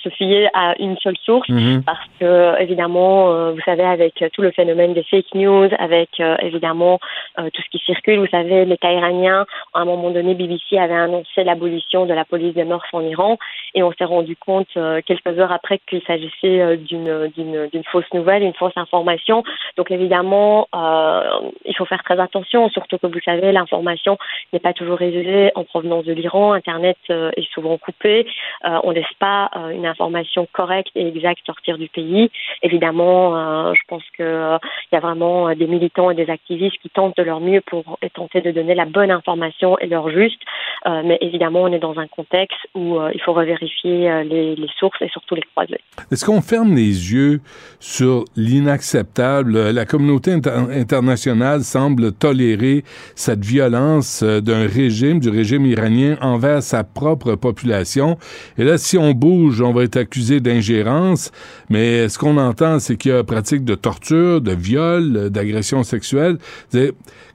se 0.02 0.08
fier 0.10 0.48
à 0.54 0.74
une 0.78 0.96
seule 0.98 1.16
source 1.24 1.48
Mhm. 1.48 1.82
parce 1.84 1.98
que 2.18 2.60
évidemment 2.62 3.52
vous 3.52 3.60
savez 3.66 3.82
avec 3.82 4.24
tout 4.32 4.40
le 4.40 4.50
phénomène 4.50 4.94
des 4.94 5.02
fake 5.02 5.34
news 5.34 5.68
avec 5.78 6.08
évidemment 6.40 7.00
tout 7.36 7.62
ce 7.62 7.68
qui 7.70 7.84
circule 7.84 8.20
vous 8.20 8.26
savez 8.28 8.64
l'État 8.64 8.90
iranien 8.90 9.44
à 9.74 9.80
un 9.80 9.84
moment 9.84 10.10
donné 10.10 10.34
BBC 10.34 10.78
avait 10.78 10.94
annoncé 10.94 11.44
l'abolition 11.44 12.06
de 12.06 12.14
la 12.14 12.24
police 12.24 12.54
des 12.54 12.64
mœurs 12.64 12.86
en 12.94 13.02
Iran 13.02 13.36
et 13.74 13.82
on 13.82 13.92
s'est 13.92 14.06
rendu 14.06 14.36
compte 14.36 14.68
quelques 15.04 15.38
heures 15.38 15.52
après 15.52 15.80
qu'il 15.86 16.00
s'agissait 16.06 16.78
d'une 16.78 17.84
fausse 17.92 18.10
nouvelle 18.14 18.42
une 18.42 18.54
fausse 18.54 18.76
information 18.76 19.44
donc 19.76 19.90
évidemment 19.90 20.03
il 20.12 21.74
faut 21.76 21.84
faire 21.84 22.02
très 22.02 22.18
attention 22.20 22.68
surtout 22.70 22.98
que 22.98 23.06
vous 23.06 23.20
savez 23.24 23.52
l'information 23.52 24.18
n'est 24.52 24.60
pas 24.60 24.72
toujours 24.72 24.98
révélée 24.98 25.50
en 25.54 25.64
provenance 25.64 26.04
de 26.04 26.12
l'Iran 26.12 26.52
internet 26.52 26.96
est 27.08 27.52
souvent 27.52 27.78
coupé 27.78 28.26
on 28.62 28.90
laisse 28.90 29.04
pas 29.18 29.50
une 29.72 29.86
information 29.86 30.46
correcte 30.52 30.90
et 30.94 31.06
exacte 31.06 31.44
sortir 31.46 31.78
du 31.78 31.88
pays. 31.88 32.30
Évidemment, 32.62 33.36
euh, 33.36 33.72
je 33.74 33.80
pense 33.88 34.02
qu'il 34.16 34.24
euh, 34.24 34.58
y 34.92 34.96
a 34.96 35.00
vraiment 35.00 35.48
euh, 35.48 35.54
des 35.54 35.66
militants 35.66 36.10
et 36.10 36.14
des 36.14 36.30
activistes 36.30 36.78
qui 36.82 36.90
tentent 36.90 37.16
de 37.16 37.22
leur 37.22 37.40
mieux 37.40 37.60
pour 37.60 37.98
tenter 38.14 38.40
de 38.40 38.50
donner 38.50 38.74
la 38.74 38.84
bonne 38.84 39.10
information 39.10 39.78
et 39.78 39.86
leur 39.86 40.08
juste. 40.10 40.40
Euh, 40.86 41.02
mais 41.04 41.18
évidemment, 41.20 41.62
on 41.62 41.72
est 41.72 41.78
dans 41.78 41.98
un 41.98 42.06
contexte 42.06 42.58
où 42.74 42.98
euh, 42.98 43.10
il 43.14 43.20
faut 43.22 43.32
revérifier 43.32 44.24
les, 44.24 44.54
les, 44.54 44.68
sources 44.78 45.00
et 45.00 45.08
surtout 45.08 45.34
les 45.34 45.42
croiser. 45.54 45.78
Est-ce 46.10 46.24
qu'on 46.24 46.42
ferme 46.42 46.74
les 46.74 47.12
yeux 47.12 47.40
sur 47.80 48.24
l'inacceptable? 48.36 49.70
La 49.70 49.86
communauté 49.94 50.32
inter 50.32 50.50
internationale 50.72 51.62
semble 51.62 52.10
tolérer 52.10 52.82
cette 53.14 53.44
violence 53.44 54.24
d'un 54.24 54.66
régime, 54.66 55.20
du 55.20 55.28
régime 55.28 55.66
iranien 55.66 56.16
envers 56.20 56.64
sa 56.64 56.82
propre 56.82 57.36
population. 57.36 58.18
Et 58.58 58.64
là, 58.64 58.76
si 58.76 58.98
on 58.98 59.12
bouge, 59.12 59.60
on 59.60 59.72
va 59.72 59.84
être 59.84 59.96
accusé 59.96 60.40
d'ingérence, 60.40 61.30
mais 61.70 62.08
ce 62.08 62.18
qu'on 62.18 62.38
entend, 62.38 62.80
c'est 62.80 62.96
qu'il 62.96 63.12
y 63.12 63.14
a 63.14 63.22
pratique 63.22 63.64
de 63.64 63.76
torture, 63.76 64.40
de 64.40 64.50
viol, 64.50 65.30
d'agression 65.30 65.84
sexuelle. 65.84 66.38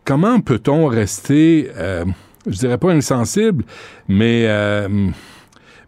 Comment 0.03 0.41
peut-on 0.41 0.87
rester, 0.87 1.69
euh, 1.77 2.03
je 2.45 2.57
dirais 2.57 2.77
pas 2.77 2.91
insensible, 2.91 3.63
mais, 4.09 4.47
euh, 4.47 4.89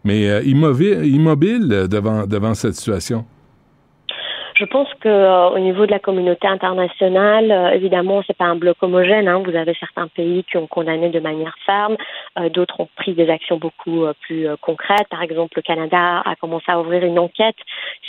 mais 0.04 0.30
euh, 0.30 0.42
immobile, 0.42 1.04
immobile 1.04 1.68
devant, 1.90 2.26
devant 2.26 2.54
cette 2.54 2.76
situation? 2.76 3.26
Je 4.62 4.66
pense 4.68 4.94
que 5.00 5.08
euh, 5.08 5.48
au 5.48 5.58
niveau 5.58 5.86
de 5.86 5.90
la 5.90 5.98
communauté 5.98 6.46
internationale, 6.46 7.50
euh, 7.50 7.70
évidemment, 7.70 8.22
c'est 8.24 8.36
pas 8.36 8.44
un 8.44 8.54
bloc 8.54 8.76
homogène. 8.80 9.26
Hein. 9.26 9.42
Vous 9.44 9.56
avez 9.56 9.74
certains 9.74 10.06
pays 10.06 10.44
qui 10.44 10.56
ont 10.56 10.68
condamné 10.68 11.08
de 11.08 11.18
manière 11.18 11.56
ferme, 11.66 11.96
euh, 12.38 12.48
d'autres 12.48 12.78
ont 12.78 12.88
pris 12.94 13.12
des 13.12 13.28
actions 13.28 13.56
beaucoup 13.56 14.04
euh, 14.04 14.12
plus 14.20 14.46
euh, 14.46 14.54
concrètes. 14.60 15.08
Par 15.10 15.20
exemple, 15.20 15.54
le 15.56 15.62
Canada 15.62 16.22
a 16.24 16.36
commencé 16.36 16.66
à 16.68 16.78
ouvrir 16.78 17.04
une 17.04 17.18
enquête 17.18 17.56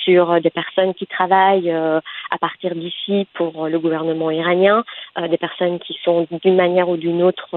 sur 0.03 0.39
des 0.41 0.51
personnes 0.51 0.93
qui 0.93 1.07
travaillent 1.07 1.71
à 1.71 2.37
partir 2.37 2.75
d'ici 2.75 3.25
pour 3.33 3.67
le 3.69 3.79
gouvernement 3.79 4.29
iranien, 4.31 4.83
des 5.29 5.37
personnes 5.37 5.79
qui 5.79 5.97
sont 6.03 6.27
d'une 6.43 6.57
manière 6.57 6.89
ou 6.89 6.97
d'une 6.97 7.23
autre 7.23 7.47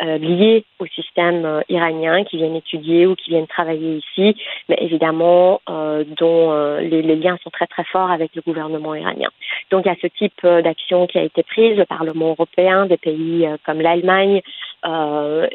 euh, 0.00 0.18
liées 0.18 0.64
au 0.78 0.86
système 0.86 1.44
euh, 1.44 1.60
iranien, 1.68 2.24
qui 2.24 2.36
viennent 2.38 2.56
étudier 2.56 3.06
ou 3.06 3.14
qui 3.14 3.30
viennent 3.30 3.46
travailler 3.46 3.96
ici, 3.98 4.36
mais 4.68 4.76
évidemment 4.80 5.60
euh, 5.68 6.04
dont 6.18 6.52
euh, 6.52 6.80
les, 6.80 7.02
les 7.02 7.16
liens 7.16 7.36
sont 7.42 7.50
très 7.50 7.66
très 7.66 7.84
forts 7.84 8.10
avec 8.10 8.34
le 8.34 8.42
gouvernement 8.42 8.94
iranien. 8.94 9.28
Donc 9.70 9.84
il 9.84 9.88
y 9.88 9.92
a 9.92 9.96
ce 10.00 10.06
type 10.06 10.44
d'action 10.44 11.06
qui 11.06 11.18
a 11.18 11.22
été 11.22 11.42
prise, 11.42 11.76
le 11.76 11.84
Parlement 11.84 12.30
européen, 12.30 12.86
des 12.86 12.96
pays 12.96 13.46
comme 13.64 13.80
l'Allemagne 13.80 14.40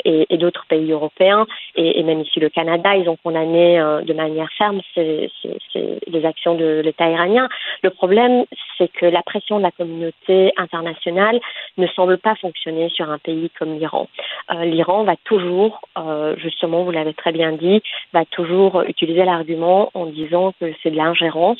et, 0.05 0.25
et 0.29 0.37
d'autres 0.37 0.65
pays 0.69 0.91
européens, 0.91 1.45
et, 1.75 1.99
et 1.99 2.03
même 2.03 2.21
ici 2.21 2.39
le 2.39 2.49
Canada, 2.49 2.95
ils 2.95 3.09
ont 3.09 3.17
condamné 3.21 3.77
de 3.77 4.13
manière 4.13 4.49
ferme 4.57 4.79
ces, 4.95 5.29
ces, 5.41 5.57
ces- 5.73 5.99
les 6.07 6.25
actions 6.25 6.55
de 6.55 6.81
l'État 6.83 7.09
iranien. 7.09 7.49
Le 7.83 7.89
problème, 7.89 8.45
c'est 8.77 8.87
que 8.91 9.05
la 9.05 9.21
pression 9.23 9.57
de 9.57 9.63
la 9.63 9.71
communauté 9.71 10.53
internationale 10.57 11.39
ne 11.77 11.87
semble 11.87 12.17
pas 12.17 12.35
fonctionner 12.35 12.89
sur 12.89 13.09
un 13.09 13.17
pays 13.17 13.49
comme 13.59 13.77
l'Iran. 13.77 14.07
Euh, 14.51 14.65
L'Iran 14.65 15.03
va 15.03 15.15
toujours, 15.23 15.81
euh, 15.97 16.35
justement, 16.37 16.83
vous 16.83 16.91
l'avez 16.91 17.13
très 17.13 17.31
bien 17.31 17.51
dit, 17.51 17.81
va 18.13 18.25
toujours 18.25 18.81
utiliser 18.83 19.23
l'argument 19.25 19.91
en 19.93 20.05
disant 20.05 20.53
que 20.59 20.73
c'est 20.81 20.91
de 20.91 20.97
l'ingérence 20.97 21.59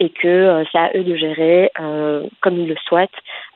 et 0.00 0.10
que 0.10 0.28
euh, 0.28 0.64
c'est 0.70 0.78
à 0.78 0.90
eux 0.94 1.04
de 1.04 1.16
gérer 1.16 1.70
euh, 1.80 2.26
comme 2.40 2.58
ils 2.58 2.68
le 2.68 2.76
souhaitent 2.86 3.10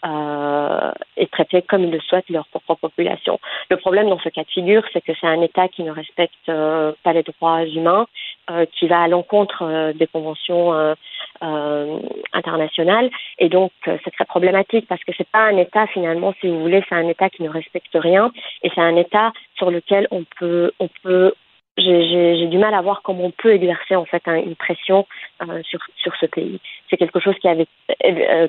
euh, 0.04 0.90
et 1.16 1.26
traiter 1.26 1.62
comme 1.62 1.84
ils 1.84 1.90
le 1.90 2.00
souhaitent 2.00 2.28
leur 2.28 2.46
propre 2.48 2.74
population. 2.74 3.38
Le 3.70 3.76
problème 3.76 4.08
dans 4.08 4.18
ce 4.18 4.28
cas 4.28 4.42
de 4.42 4.48
figure, 4.48 4.82
c'est 4.92 5.00
que 5.00 5.12
c'est 5.20 5.26
un 5.26 5.40
État 5.42 5.68
qui 5.68 5.82
ne 5.84 5.92
respecte 5.92 6.46
pas 6.46 7.12
les 7.12 7.22
droits 7.22 7.64
humains, 7.64 8.06
euh, 8.51 8.66
qui 8.78 8.88
va 8.88 9.03
à 9.03 9.09
l'encontre 9.09 9.62
euh, 9.62 9.93
des 9.93 10.07
conventions 10.07 10.72
euh, 10.74 10.95
euh, 11.43 11.99
internationales, 12.32 13.11
et 13.38 13.49
donc 13.49 13.72
euh, 13.88 13.97
c'est 14.05 14.11
très 14.11 14.24
problématique 14.24 14.86
parce 14.88 15.03
que 15.05 15.12
c'est 15.16 15.28
pas 15.30 15.45
un 15.47 15.57
État 15.57 15.86
finalement, 15.88 16.34
si 16.40 16.49
vous 16.49 16.61
voulez, 16.61 16.82
c'est 16.88 16.95
un 16.95 17.09
État 17.09 17.30
qui 17.30 17.43
ne 17.43 17.49
respecte 17.49 17.95
rien, 17.95 18.32
et 18.62 18.70
c'est 18.74 18.80
un 18.80 18.97
État 18.97 19.32
sur 19.57 19.70
lequel 19.70 20.09
on 20.11 20.24
peut, 20.38 20.72
on 20.80 20.88
peut 21.03 21.34
j'ai 21.78 22.47
du 22.49 22.59
mal 22.59 22.74
à 22.74 22.82
voir 22.82 23.01
comment 23.03 23.24
on 23.24 23.30
peut 23.30 23.55
exercer 23.55 23.97
en 23.97 24.05
fait 24.05 24.22
un- 24.26 24.36
une 24.36 24.57
pression 24.57 25.07
euh, 25.43 25.62
sur 25.62 25.80
sur 25.97 26.14
ce 26.16 26.26
pays. 26.26 26.61
C'est 26.90 26.99
quelque 26.99 27.18
chose 27.18 27.34
qui 27.40 27.49
avait 27.49 27.66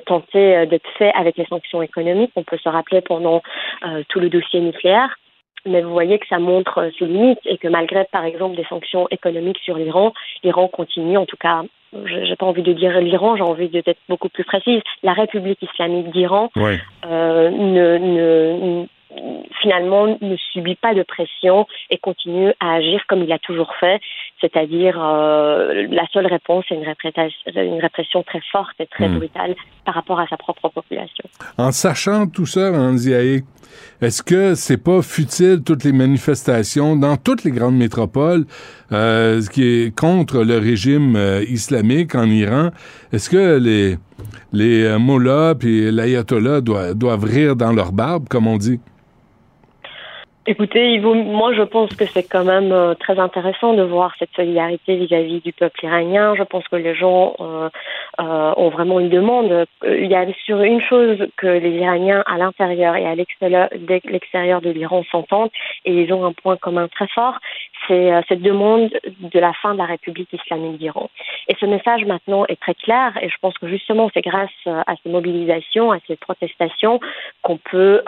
tenté 0.04 0.66
d'être 0.66 0.88
fait 0.98 1.10
avec 1.14 1.38
les 1.38 1.46
sanctions 1.46 1.80
économiques. 1.80 2.32
On 2.36 2.42
peut 2.42 2.58
se 2.58 2.68
rappeler 2.68 3.00
pendant 3.00 3.42
tout 4.10 4.20
le 4.20 4.28
dossier 4.28 4.60
nucléaire. 4.60 5.16
Mais 5.66 5.80
vous 5.82 5.92
voyez 5.92 6.18
que 6.18 6.26
ça 6.28 6.38
montre 6.38 6.78
euh, 6.78 6.90
ses 6.98 7.06
limites 7.06 7.38
et 7.46 7.56
que 7.58 7.68
malgré, 7.68 8.04
par 8.04 8.24
exemple, 8.24 8.56
des 8.56 8.64
sanctions 8.64 9.06
économiques 9.10 9.58
sur 9.64 9.76
l'Iran, 9.76 10.12
l'Iran 10.42 10.68
continue, 10.68 11.16
en 11.16 11.26
tout 11.26 11.36
cas, 11.38 11.62
je- 12.04 12.24
j'ai 12.24 12.36
pas 12.36 12.46
envie 12.46 12.62
de 12.62 12.72
dire 12.72 13.00
l'Iran, 13.00 13.36
j'ai 13.36 13.42
envie 13.42 13.68
d'être 13.68 13.96
beaucoup 14.08 14.28
plus 14.28 14.44
précise. 14.44 14.82
La 15.02 15.12
République 15.12 15.62
islamique 15.62 16.10
d'Iran 16.10 16.50
Oui. 16.56 16.74
euh, 17.06 17.50
ne, 17.50 17.98
ne- 17.98 18.86
finalement 19.62 20.18
ne 20.20 20.36
subit 20.52 20.74
pas 20.74 20.94
de 20.94 21.02
pression 21.02 21.66
et 21.90 21.98
continue 21.98 22.52
à 22.60 22.74
agir 22.74 23.04
comme 23.08 23.22
il 23.22 23.32
a 23.32 23.38
toujours 23.38 23.74
fait, 23.80 24.00
c'est-à-dire 24.40 25.02
euh, 25.02 25.86
la 25.90 26.06
seule 26.12 26.26
réponse 26.26 26.64
est 26.70 26.74
une 26.74 26.84
répression, 26.84 27.30
une 27.54 27.80
répression 27.80 28.22
très 28.22 28.42
forte 28.50 28.74
et 28.80 28.86
très 28.86 29.04
Hmm. 29.08 29.18
brutale 29.18 29.54
par 29.84 29.94
rapport 29.94 30.18
à 30.18 30.26
sa 30.26 30.36
propre 30.36 30.68
population. 30.68 31.24
En 31.58 31.72
sachant 31.72 32.26
tout 32.26 32.46
ça, 32.46 32.72
Anziaé, 32.72 33.42
est-ce 34.00 34.22
que 34.22 34.54
c'est 34.54 34.82
pas 34.82 35.02
futile 35.02 35.62
toutes 35.64 35.84
les 35.84 35.92
manifestations 35.92 36.96
dans 36.96 37.16
toutes 37.16 37.44
les 37.44 37.50
grandes 37.50 37.76
métropoles 37.76 38.44
euh, 38.92 39.42
qui 39.52 39.62
est 39.62 39.98
contre 39.98 40.42
le 40.42 40.58
régime 40.58 41.16
euh, 41.16 41.44
islamique 41.48 42.14
en 42.14 42.26
Iran? 42.26 42.70
Est-ce 43.12 43.28
que 43.30 43.58
les 43.58 43.96
les 44.52 44.84
euh, 44.84 44.98
mollahs 44.98 45.54
et 45.64 45.90
l'ayatollah 45.90 46.60
doivent, 46.60 46.94
doivent 46.94 47.24
rire 47.24 47.56
dans 47.56 47.72
leur 47.72 47.92
barbe, 47.92 48.28
comme 48.28 48.46
on 48.46 48.56
dit? 48.56 48.80
Écoutez, 50.46 50.98
vaut- 50.98 51.14
moi 51.14 51.54
je 51.54 51.62
pense 51.62 51.96
que 51.96 52.04
c'est 52.04 52.28
quand 52.28 52.44
même 52.44 52.70
euh, 52.70 52.92
très 52.94 53.18
intéressant 53.18 53.72
de 53.72 53.82
voir 53.82 54.14
cette 54.18 54.32
solidarité 54.36 54.94
vis-à-vis 54.96 55.40
du 55.40 55.54
peuple 55.54 55.82
iranien. 55.86 56.34
Je 56.36 56.42
pense 56.42 56.68
que 56.68 56.76
les 56.76 56.94
gens 56.94 57.34
euh, 57.40 57.70
euh, 58.20 58.52
ont 58.58 58.68
vraiment 58.68 59.00
une 59.00 59.08
demande. 59.08 59.50
Euh, 59.50 59.64
Il 59.86 60.10
y 60.10 60.14
a 60.14 60.26
sur 60.44 60.60
une 60.60 60.82
chose 60.82 61.16
que 61.38 61.46
les 61.46 61.70
Iraniens 61.78 62.22
à 62.26 62.36
l'intérieur 62.36 62.94
et 62.94 63.06
à 63.06 63.14
l'extérieur 63.14 64.60
de 64.60 64.70
l'Iran 64.70 65.02
s'entendent 65.10 65.48
et 65.86 65.94
ils 66.02 66.12
ont 66.12 66.26
un 66.26 66.34
point 66.34 66.58
commun 66.58 66.88
très 66.88 67.08
fort, 67.08 67.38
c'est 67.88 68.12
euh, 68.12 68.20
cette 68.28 68.42
demande 68.42 68.90
de 69.20 69.40
la 69.40 69.54
fin 69.54 69.72
de 69.72 69.78
la 69.78 69.86
République 69.86 70.30
islamique 70.30 70.76
d'Iran. 70.76 71.08
Et 71.48 71.54
ce 71.58 71.64
message 71.64 72.04
maintenant 72.04 72.44
est 72.50 72.60
très 72.60 72.74
clair 72.74 73.16
et 73.22 73.30
je 73.30 73.36
pense 73.40 73.56
que 73.56 73.66
justement 73.66 74.10
c'est 74.12 74.20
grâce 74.20 74.50
euh, 74.66 74.82
à 74.86 74.94
ces 75.02 75.08
mobilisations, 75.08 75.90
à 75.90 76.00
ces 76.06 76.16
protestations 76.16 77.00
qu'on 77.40 77.56
peut 77.56 78.02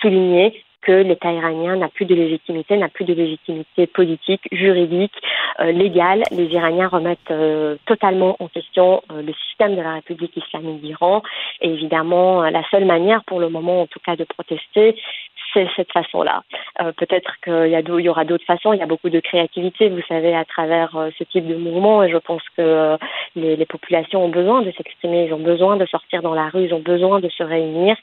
souligner 0.00 0.64
que 0.86 0.92
l'État 0.92 1.32
iranien 1.32 1.74
n'a 1.76 1.88
plus 1.88 2.04
de 2.04 2.14
légitimité, 2.14 2.76
n'a 2.76 2.88
plus 2.88 3.04
de 3.04 3.12
légitimité 3.12 3.88
politique, 3.88 4.42
juridique, 4.52 5.14
euh, 5.58 5.72
légale. 5.72 6.22
Les 6.30 6.46
Iraniens 6.46 6.86
remettent 6.86 7.32
euh, 7.32 7.76
totalement 7.86 8.36
en 8.38 8.46
question 8.46 9.02
euh, 9.10 9.20
le 9.20 9.32
système 9.48 9.74
de 9.74 9.82
la 9.82 9.94
République 9.94 10.36
islamique 10.36 10.80
d'Iran. 10.80 11.22
Et 11.60 11.70
évidemment, 11.70 12.42
la 12.42 12.62
seule 12.70 12.84
manière 12.84 13.24
pour 13.24 13.40
le 13.40 13.48
moment, 13.48 13.82
en 13.82 13.86
tout 13.88 13.98
cas, 13.98 14.14
de 14.14 14.24
protester, 14.24 14.94
cette 15.76 15.92
façon-là. 15.92 16.42
Euh, 16.82 16.92
Peut-être 16.92 17.32
qu'il 17.42 18.02
y, 18.02 18.08
aura 18.08 18.24
d'autres 18.24 18.44
façons. 18.44 18.72
Il 18.72 18.78
y 18.78 18.82
a 18.82 18.86
beaucoup 18.86 19.10
de 19.10 19.20
créativité, 19.20 19.88
vous 19.88 20.02
savez, 20.08 20.34
à 20.34 20.44
travers 20.44 20.96
euh, 20.96 21.10
ce 21.18 21.24
type 21.24 21.46
de 21.46 21.56
mouvement. 21.56 22.02
Et 22.02 22.10
je 22.10 22.18
pense 22.18 22.42
que 22.56 22.62
euh, 22.62 22.96
les, 23.34 23.56
les 23.56 23.66
populations 23.66 24.24
ont 24.24 24.28
besoin 24.28 24.62
de 24.62 24.70
s'exprimer, 24.72 25.26
ils 25.26 25.32
ont 25.32 25.38
besoin 25.38 25.76
de 25.76 25.86
sortir 25.86 26.22
dans 26.22 26.34
la 26.34 26.48
rue, 26.48 26.64
ils 26.64 26.74
ont 26.74 26.80
besoin 26.80 27.20
de 27.20 27.28
se 27.28 27.42
réunir. 27.42 27.96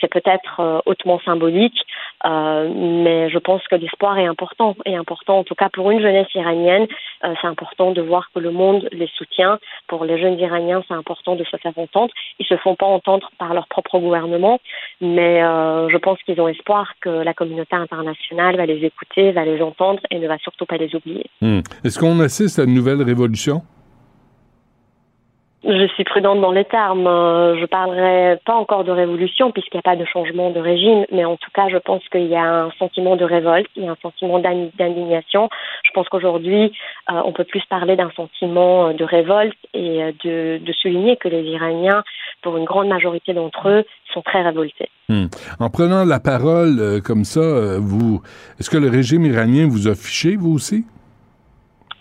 C'est 0.00 0.10
peut-être 0.10 0.82
hautement 0.86 1.20
symbolique, 1.24 1.80
mais 2.24 3.30
je 3.30 3.38
pense 3.38 3.62
que 3.68 3.76
l'espoir 3.76 4.18
est 4.18 4.26
important. 4.26 4.74
Et 4.84 4.96
important, 4.96 5.38
en 5.38 5.44
tout 5.44 5.54
cas 5.54 5.68
pour 5.68 5.90
une 5.92 6.00
jeunesse 6.00 6.26
iranienne, 6.34 6.86
c'est 7.22 7.46
important 7.46 7.92
de 7.92 8.02
voir 8.02 8.28
que 8.34 8.40
le 8.40 8.50
monde 8.50 8.88
les 8.90 9.06
soutient. 9.16 9.58
Pour 9.86 10.04
les 10.04 10.18
jeunes 10.18 10.38
Iraniens, 10.40 10.82
c'est 10.88 10.94
important 10.94 11.36
de 11.36 11.44
se 11.44 11.56
faire 11.58 11.72
entendre. 11.76 12.12
Ils 12.40 12.46
se 12.46 12.56
font 12.56 12.74
pas 12.74 12.86
entendre 12.86 13.30
par 13.38 13.54
leur 13.54 13.68
propre 13.68 13.98
gouvernement, 14.00 14.58
mais 15.00 15.40
je 15.40 15.96
pense 15.98 16.20
qu'ils 16.24 16.40
ont 16.40 16.45
espoir 16.48 16.94
que 17.00 17.08
la 17.08 17.34
communauté 17.34 17.76
internationale 17.76 18.56
va 18.56 18.66
les 18.66 18.84
écouter, 18.84 19.32
va 19.32 19.44
les 19.44 19.60
entendre 19.62 20.00
et 20.10 20.18
ne 20.18 20.28
va 20.28 20.38
surtout 20.38 20.66
pas 20.66 20.76
les 20.76 20.94
oublier. 20.94 21.26
Hmm. 21.40 21.60
Est-ce 21.84 21.98
qu'on 21.98 22.20
assiste 22.20 22.58
à 22.58 22.64
une 22.64 22.74
nouvelle 22.74 23.02
révolution? 23.02 23.62
Je 25.64 25.86
suis 25.94 26.04
prudente 26.04 26.40
dans 26.40 26.52
les 26.52 26.64
termes. 26.64 27.06
Euh, 27.06 27.58
Je 27.58 27.66
parlerai 27.66 28.38
pas 28.44 28.54
encore 28.54 28.84
de 28.84 28.92
révolution 28.92 29.50
puisqu'il 29.50 29.76
n'y 29.76 29.80
a 29.80 29.82
pas 29.82 29.96
de 29.96 30.04
changement 30.04 30.50
de 30.50 30.60
régime, 30.60 31.06
mais 31.10 31.24
en 31.24 31.36
tout 31.36 31.50
cas, 31.52 31.68
je 31.68 31.78
pense 31.78 32.02
qu'il 32.10 32.26
y 32.26 32.36
a 32.36 32.64
un 32.66 32.70
sentiment 32.78 33.16
de 33.16 33.24
révolte, 33.24 33.68
il 33.74 33.84
y 33.84 33.88
a 33.88 33.92
un 33.92 33.96
sentiment 34.02 34.38
d'in- 34.38 34.68
d'indignation. 34.78 35.48
Je 35.84 35.90
pense 35.92 36.08
qu'aujourd'hui, 36.08 36.72
euh, 37.10 37.20
on 37.24 37.32
peut 37.32 37.44
plus 37.44 37.62
parler 37.68 37.96
d'un 37.96 38.10
sentiment 38.14 38.88
euh, 38.88 38.92
de 38.92 39.02
révolte 39.04 39.56
et 39.74 40.04
euh, 40.04 40.12
de, 40.24 40.72
souligner 40.82 41.16
que 41.16 41.28
les 41.28 41.42
Iraniens, 41.42 42.04
pour 42.42 42.56
une 42.58 42.64
grande 42.64 42.88
majorité 42.88 43.32
d'entre 43.32 43.68
eux, 43.68 43.84
sont 44.12 44.22
très 44.22 44.42
révoltés. 44.42 44.90
Hmm. 45.08 45.26
En 45.58 45.70
prenant 45.70 46.04
la 46.04 46.20
parole 46.20 47.00
comme 47.02 47.24
ça, 47.24 47.40
vous, 47.80 48.20
est-ce 48.60 48.68
que 48.70 48.76
le 48.76 48.88
régime 48.90 49.24
iranien 49.24 49.66
vous 49.68 49.88
a 49.88 49.94
fiché, 49.94 50.36
vous 50.36 50.54
aussi? 50.54 50.84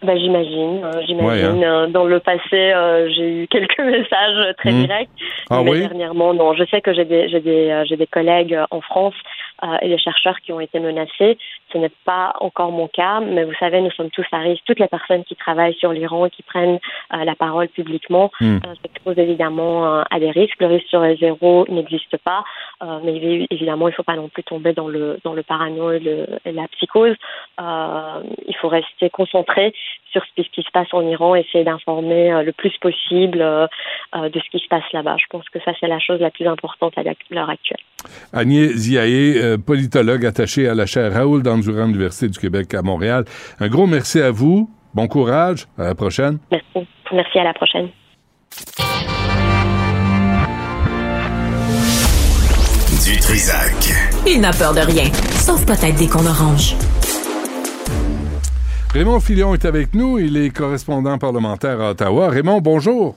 Ben, 0.04 0.18
j'imagine, 0.20 0.84
euh, 0.84 1.02
j'imagine. 1.08 1.26
Ouais, 1.60 1.66
hein. 1.66 1.84
Euh, 1.84 1.88
Dans 1.88 2.04
le 2.06 2.20
passé, 2.20 2.40
euh, 2.54 3.10
j'ai 3.10 3.44
eu 3.44 3.48
quelques 3.48 3.80
messages 3.80 4.56
très 4.58 4.72
Hmm. 4.72 4.82
directs. 4.86 5.10
Ah 5.50 5.64
mais 5.64 5.72
oui? 5.72 5.80
dernièrement, 5.80 6.34
non. 6.34 6.54
Je 6.54 6.64
sais 6.66 6.82
que 6.82 6.94
j'ai 6.94 7.06
des, 7.06 7.30
j'ai 7.30 7.40
des, 7.40 7.70
euh, 7.72 7.86
j'ai 7.86 7.96
des 7.98 8.08
collègues 8.08 8.60
en 8.72 8.82
France 8.82 9.16
euh, 9.64 9.78
et 9.82 9.88
des 9.90 9.98
chercheurs 9.98 10.40
qui 10.42 10.52
ont 10.54 10.60
été 10.60 10.80
menacés. 10.80 11.38
Ce 11.72 11.78
n'est 11.78 11.92
pas 12.06 12.34
encore 12.40 12.72
mon 12.72 12.88
cas, 12.88 13.20
mais 13.20 13.44
vous 13.44 13.54
savez, 13.60 13.82
nous 13.82 13.92
sommes 13.92 14.10
tous 14.12 14.26
à 14.32 14.40
risque. 14.40 14.64
Toutes 14.66 14.80
les 14.80 14.88
personnes 14.88 15.24
qui 15.24 15.36
travaillent 15.36 15.76
sur 15.76 15.92
l'Iran 15.94 16.26
et 16.26 16.30
qui 16.30 16.44
prennent 16.44 16.80
euh, 17.14 17.24
la 17.24 17.36
parole 17.36 17.68
publiquement 17.70 18.32
Hmm. 18.42 18.58
euh, 18.66 18.74
s'exposent 18.82 19.18
évidemment 19.20 20.04
à 20.10 20.20
des 20.20 20.32
risques. 20.32 20.60
Le 20.60 20.68
risque 20.68 20.88
sur 20.88 21.02
zéro 21.20 21.66
n'existe 21.70 22.18
pas, 22.18 22.44
mais 23.04 23.14
évi- 23.14 23.48
évidemment, 23.50 23.88
il 23.88 23.92
ne 23.92 23.96
faut 23.96 24.04
pas 24.04 24.16
non 24.16 24.30
plus 24.30 24.44
tomber 24.44 24.74
dans 24.74 24.88
le 24.88 25.18
dans 25.24 25.34
le 25.34 25.44
parano 25.44 25.92
et, 25.92 26.00
le- 26.00 26.28
et 26.46 26.52
la 26.52 26.68
psychose. 26.70 27.16
Il 28.48 28.56
faut 28.60 28.68
rester 28.68 29.10
concentré 29.10 29.74
sur 30.12 30.24
ce 30.38 30.42
qui 30.42 30.62
se 30.64 30.72
passe 30.72 30.88
en 30.94 31.02
Iran, 31.08 31.36
essayer 31.36 31.64
d'informer 31.64 32.44
le 32.44 32.52
plus 32.54 32.76
possible 32.80 33.40
de 33.40 34.40
ce 34.40 34.50
qui 34.50 34.60
se 34.60 34.68
passe 34.68 34.90
là-bas. 34.94 35.18
Je 35.20 35.26
pense 35.30 35.48
que 35.50 35.60
ça, 35.60 35.72
c'est 35.80 35.88
la 35.88 36.00
chose 36.00 36.20
la 36.22 36.32
plus 36.32 36.48
importante 36.48 36.94
à 36.98 37.04
l'heure 37.32 37.50
actuelle. 37.50 37.80
Agnès 38.34 38.70
Ziaé, 38.72 39.42
euh, 39.46 39.58
politologue 39.58 40.26
attaché 40.26 40.68
à 40.68 40.76
la 40.76 40.86
chaire 40.86 41.14
Raoul 41.14 41.44
Dandurand 41.44 41.88
de 41.88 41.94
l'Université 41.94 42.28
du 42.28 42.40
Québec 42.40 42.74
à 42.74 42.82
Montréal. 42.82 43.26
Un 43.60 43.68
gros 43.68 43.88
merci 43.88 44.20
à 44.20 44.32
vous. 44.32 44.70
Bon 44.94 45.08
courage. 45.08 45.68
À 45.78 45.84
la 45.84 45.96
prochaine. 45.96 46.40
Merci. 46.52 46.88
Merci, 47.14 47.40
à 47.40 47.44
la 47.44 47.54
prochaine. 47.54 47.90
Du 53.06 53.20
Trisac. 53.20 53.94
Il 54.26 54.42
n'a 54.42 54.52
peur 54.52 54.74
de 54.74 54.80
rien, 54.80 55.12
sauf 55.46 55.66
peut-être 55.66 55.98
des 55.98 56.08
qu'on 56.08 56.26
orange. 56.26 56.76
Raymond 58.94 59.20
Filion 59.20 59.54
est 59.54 59.66
avec 59.66 59.94
nous. 59.94 60.18
Il 60.20 60.38
est 60.38 60.50
correspondant 60.50 61.18
parlementaire 61.18 61.82
à 61.82 61.92
Ottawa. 61.92 62.30
Raymond, 62.30 62.62
bonjour. 62.62 63.16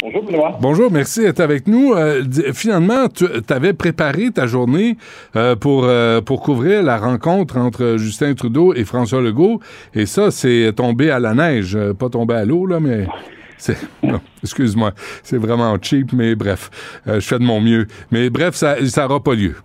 Bonjour, 0.00 0.22
Benoît. 0.22 0.56
Bonjour, 0.60 0.92
merci 0.92 1.22
d'être 1.22 1.40
avec 1.40 1.66
nous. 1.66 1.92
Euh, 1.92 2.22
finalement, 2.54 3.08
tu 3.08 3.26
avais 3.48 3.72
préparé 3.72 4.30
ta 4.30 4.46
journée 4.46 4.96
euh, 5.34 5.56
pour, 5.56 5.84
euh, 5.84 6.20
pour 6.20 6.40
couvrir 6.40 6.84
la 6.84 6.98
rencontre 6.98 7.56
entre 7.56 7.96
Justin 7.98 8.34
Trudeau 8.34 8.74
et 8.74 8.84
François 8.84 9.20
Legault. 9.20 9.58
Et 9.94 10.06
ça, 10.06 10.30
c'est 10.30 10.72
tombé 10.76 11.10
à 11.10 11.18
la 11.18 11.34
neige. 11.34 11.76
Pas 11.98 12.08
tombé 12.08 12.34
à 12.34 12.44
l'eau, 12.44 12.66
là, 12.66 12.78
mais... 12.78 13.06
excuse-moi. 14.44 14.92
C'est 15.24 15.38
vraiment 15.38 15.76
cheap, 15.82 16.12
mais 16.12 16.36
bref. 16.36 16.70
Je 17.06 17.18
fais 17.18 17.40
de 17.40 17.44
mon 17.44 17.60
mieux. 17.60 17.88
Mais 18.12 18.30
bref, 18.30 18.54
ça 18.54 18.76
n'aura 18.78 19.20
pas 19.20 19.34
lieu. 19.34 19.56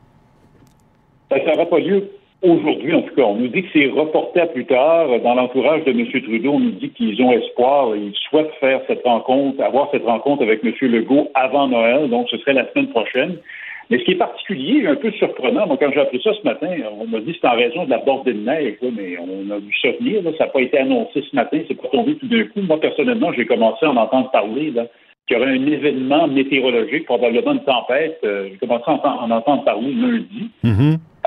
Ça 1.30 1.38
n'aura 1.46 1.66
pas 1.68 1.78
lieu 1.78 2.10
aujourd'hui, 2.44 2.94
en 2.94 3.02
tout 3.02 3.16
cas. 3.16 3.24
On 3.24 3.36
nous 3.36 3.48
dit 3.48 3.64
que 3.64 3.70
c'est 3.74 3.88
reporté 3.88 4.42
à 4.42 4.48
plus 4.48 4.66
tard. 4.66 5.08
Dans 5.22 5.34
l'entourage 5.34 5.84
de 5.86 5.92
M. 5.92 6.06
Trudeau, 6.24 6.52
on 6.52 6.60
nous 6.60 6.72
dit 6.72 6.90
qu'ils 6.90 7.22
ont 7.22 7.32
espoir, 7.32 7.96
ils 7.96 8.14
souhaitent 8.30 8.54
faire 8.60 8.82
cette 8.88 9.04
rencontre, 9.04 9.62
avoir 9.64 9.90
cette 9.92 10.06
rencontre 10.06 10.44
avec 10.44 10.64
M. 10.64 10.74
Legault 10.82 11.30
avant 11.34 11.68
Noël, 11.68 12.10
donc 12.10 12.28
ce 12.30 12.38
serait 12.38 12.54
la 12.54 12.70
semaine 12.72 12.90
prochaine. 12.90 13.38
Mais 13.90 14.00
ce 14.00 14.06
qui 14.06 14.12
est 14.12 14.16
particulier, 14.16 14.88
un 14.88 14.96
peu 14.96 15.12
surprenant, 15.12 15.68
moi, 15.68 15.78
quand 15.80 15.92
j'ai 15.94 16.00
appris 16.00 16.22
ça 16.24 16.32
ce 16.34 16.44
matin, 16.44 16.70
on 17.00 17.06
m'a 17.06 17.20
dit 17.20 17.38
c'est 17.40 17.48
en 17.48 17.56
raison 17.56 17.86
de 17.86 17.90
la 17.90 17.98
bordée 17.98 18.34
de 18.34 18.40
neige, 18.40 18.78
mais 18.82 19.18
on 19.20 19.52
a 19.52 19.60
vu 19.60 19.74
ça 19.82 19.90
venir, 20.00 20.22
ça 20.38 20.46
n'a 20.46 20.52
pas 20.52 20.62
été 20.62 20.78
annoncé 20.78 21.22
ce 21.30 21.36
matin, 21.36 21.60
c'est 21.68 21.80
pas 21.80 21.90
tombé 21.90 22.16
tout 22.16 22.28
d'un 22.28 22.44
coup. 22.46 22.62
Moi, 22.62 22.80
personnellement, 22.80 23.34
j'ai 23.34 23.46
commencé 23.46 23.86
à 23.86 23.92
en 23.92 23.98
entendre 23.98 24.32
parler, 24.32 24.72
là, 24.72 24.86
qu'il 25.28 25.38
y 25.38 25.40
aurait 25.40 25.52
un 25.52 25.68
événement 25.68 26.28
météorologique, 26.28 27.06
probablement 27.06 27.54
une 27.54 27.64
tempête. 27.64 28.20
Euh, 28.24 28.50
j'ai 28.52 28.58
commencé 28.58 28.84
à 28.88 28.94
en, 28.94 29.32
en 29.32 29.32
entendre 29.32 29.64
parler 29.64 29.94
lundi. 29.94 30.50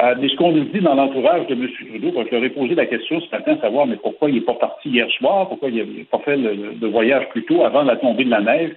Euh, 0.02 0.14
mais 0.20 0.28
ce 0.28 0.36
qu'on 0.36 0.52
nous 0.52 0.64
dit 0.64 0.80
dans 0.80 0.94
l'entourage 0.94 1.46
de 1.46 1.54
M. 1.54 1.68
Trudeau, 1.88 2.12
je 2.26 2.34
leur 2.34 2.44
ai 2.44 2.50
posé 2.50 2.74
la 2.74 2.84
question 2.84 3.18
ce 3.20 3.30
matin, 3.34 3.56
savoir 3.62 3.86
mais 3.86 3.96
pourquoi 3.96 4.28
il 4.28 4.34
n'est 4.34 4.42
pas 4.42 4.54
parti 4.54 4.90
hier 4.90 5.08
soir, 5.12 5.48
pourquoi 5.48 5.70
il 5.70 5.78
n'a 5.78 6.04
pas 6.10 6.18
fait 6.18 6.36
le, 6.36 6.86
voyage 6.88 7.28
plus 7.30 7.44
tôt 7.44 7.64
avant 7.64 7.82
la 7.82 7.96
tombée 7.96 8.24
de 8.24 8.30
la 8.30 8.42
neige. 8.42 8.72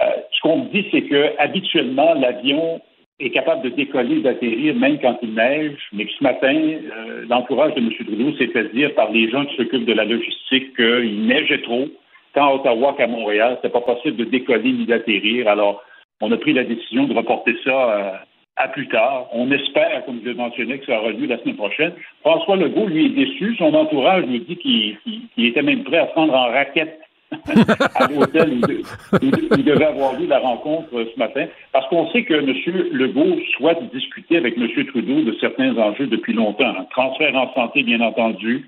Euh, 0.00 0.06
ce 0.30 0.40
qu'on 0.40 0.64
me 0.64 0.70
dit, 0.70 0.86
c'est 0.90 1.02
que 1.02 1.32
habituellement, 1.38 2.14
l'avion 2.14 2.80
est 3.20 3.30
capable 3.30 3.62
de 3.62 3.68
décoller, 3.68 4.20
d'atterrir 4.20 4.74
même 4.74 4.98
quand 4.98 5.18
il 5.22 5.34
neige, 5.34 5.76
mais 5.92 6.06
que 6.06 6.12
ce 6.18 6.24
matin, 6.24 6.54
euh, 6.54 7.24
l'entourage 7.28 7.74
de 7.74 7.80
M. 7.80 7.90
Trudeau 7.92 8.32
s'est 8.38 8.48
fait 8.48 8.72
dire 8.72 8.94
par 8.94 9.12
les 9.12 9.28
gens 9.28 9.44
qui 9.44 9.56
s'occupent 9.56 9.84
de 9.84 9.92
la 9.92 10.06
logistique 10.06 10.74
qu'il 10.74 11.26
neigeait 11.26 11.60
trop, 11.62 11.86
tant 12.34 12.48
à 12.50 12.54
Ottawa 12.54 12.94
qu'à 12.96 13.06
Montréal. 13.06 13.56
C'était 13.56 13.72
pas 13.72 13.80
possible 13.80 14.16
de 14.16 14.24
décoller 14.24 14.72
ni 14.72 14.86
d'atterrir. 14.86 15.48
Alors, 15.48 15.82
on 16.20 16.30
a 16.32 16.36
pris 16.36 16.52
la 16.52 16.64
décision 16.64 17.04
de 17.04 17.14
reporter 17.14 17.54
ça 17.64 17.70
euh, 17.90 18.10
à 18.56 18.68
plus 18.68 18.88
tard. 18.88 19.26
On 19.32 19.50
espère, 19.50 20.04
comme 20.04 20.20
je 20.22 20.28
l'ai 20.30 20.34
mentionné, 20.34 20.78
que 20.78 20.86
ça 20.86 21.00
aura 21.00 21.10
lieu 21.10 21.26
la 21.26 21.38
semaine 21.38 21.56
prochaine. 21.56 21.92
François 22.20 22.56
Legault, 22.56 22.86
lui, 22.86 23.06
est 23.06 23.08
déçu. 23.10 23.56
Son 23.56 23.74
entourage 23.74 24.24
lui 24.26 24.40
dit 24.40 24.56
qu'il 24.56 25.46
était 25.46 25.62
même 25.62 25.84
prêt 25.84 25.98
à 25.98 26.08
se 26.08 26.14
rendre 26.14 26.34
en 26.34 26.46
raquette 26.50 26.98
à 27.94 28.08
l'hôtel 28.08 28.50
où, 28.52 28.60
de- 28.66 28.82
où- 29.22 29.54
où 29.54 29.62
devait 29.62 29.86
avoir 29.86 30.12
lieu 30.20 30.26
la 30.26 30.38
rencontre 30.38 30.88
euh, 30.94 31.06
ce 31.14 31.18
matin, 31.18 31.46
parce 31.72 31.88
qu'on 31.88 32.10
sait 32.10 32.24
que 32.24 32.34
M. 32.34 32.54
Legault 32.92 33.38
souhaite 33.56 33.78
discuter 33.90 34.36
avec 34.36 34.58
M. 34.58 34.68
Trudeau 34.88 35.22
de 35.22 35.34
certains 35.40 35.74
enjeux 35.78 36.08
depuis 36.08 36.34
longtemps. 36.34 36.66
hein. 36.78 36.84
Transfert 36.90 37.34
en 37.34 37.50
santé, 37.54 37.84
bien 37.84 38.02
entendu, 38.02 38.64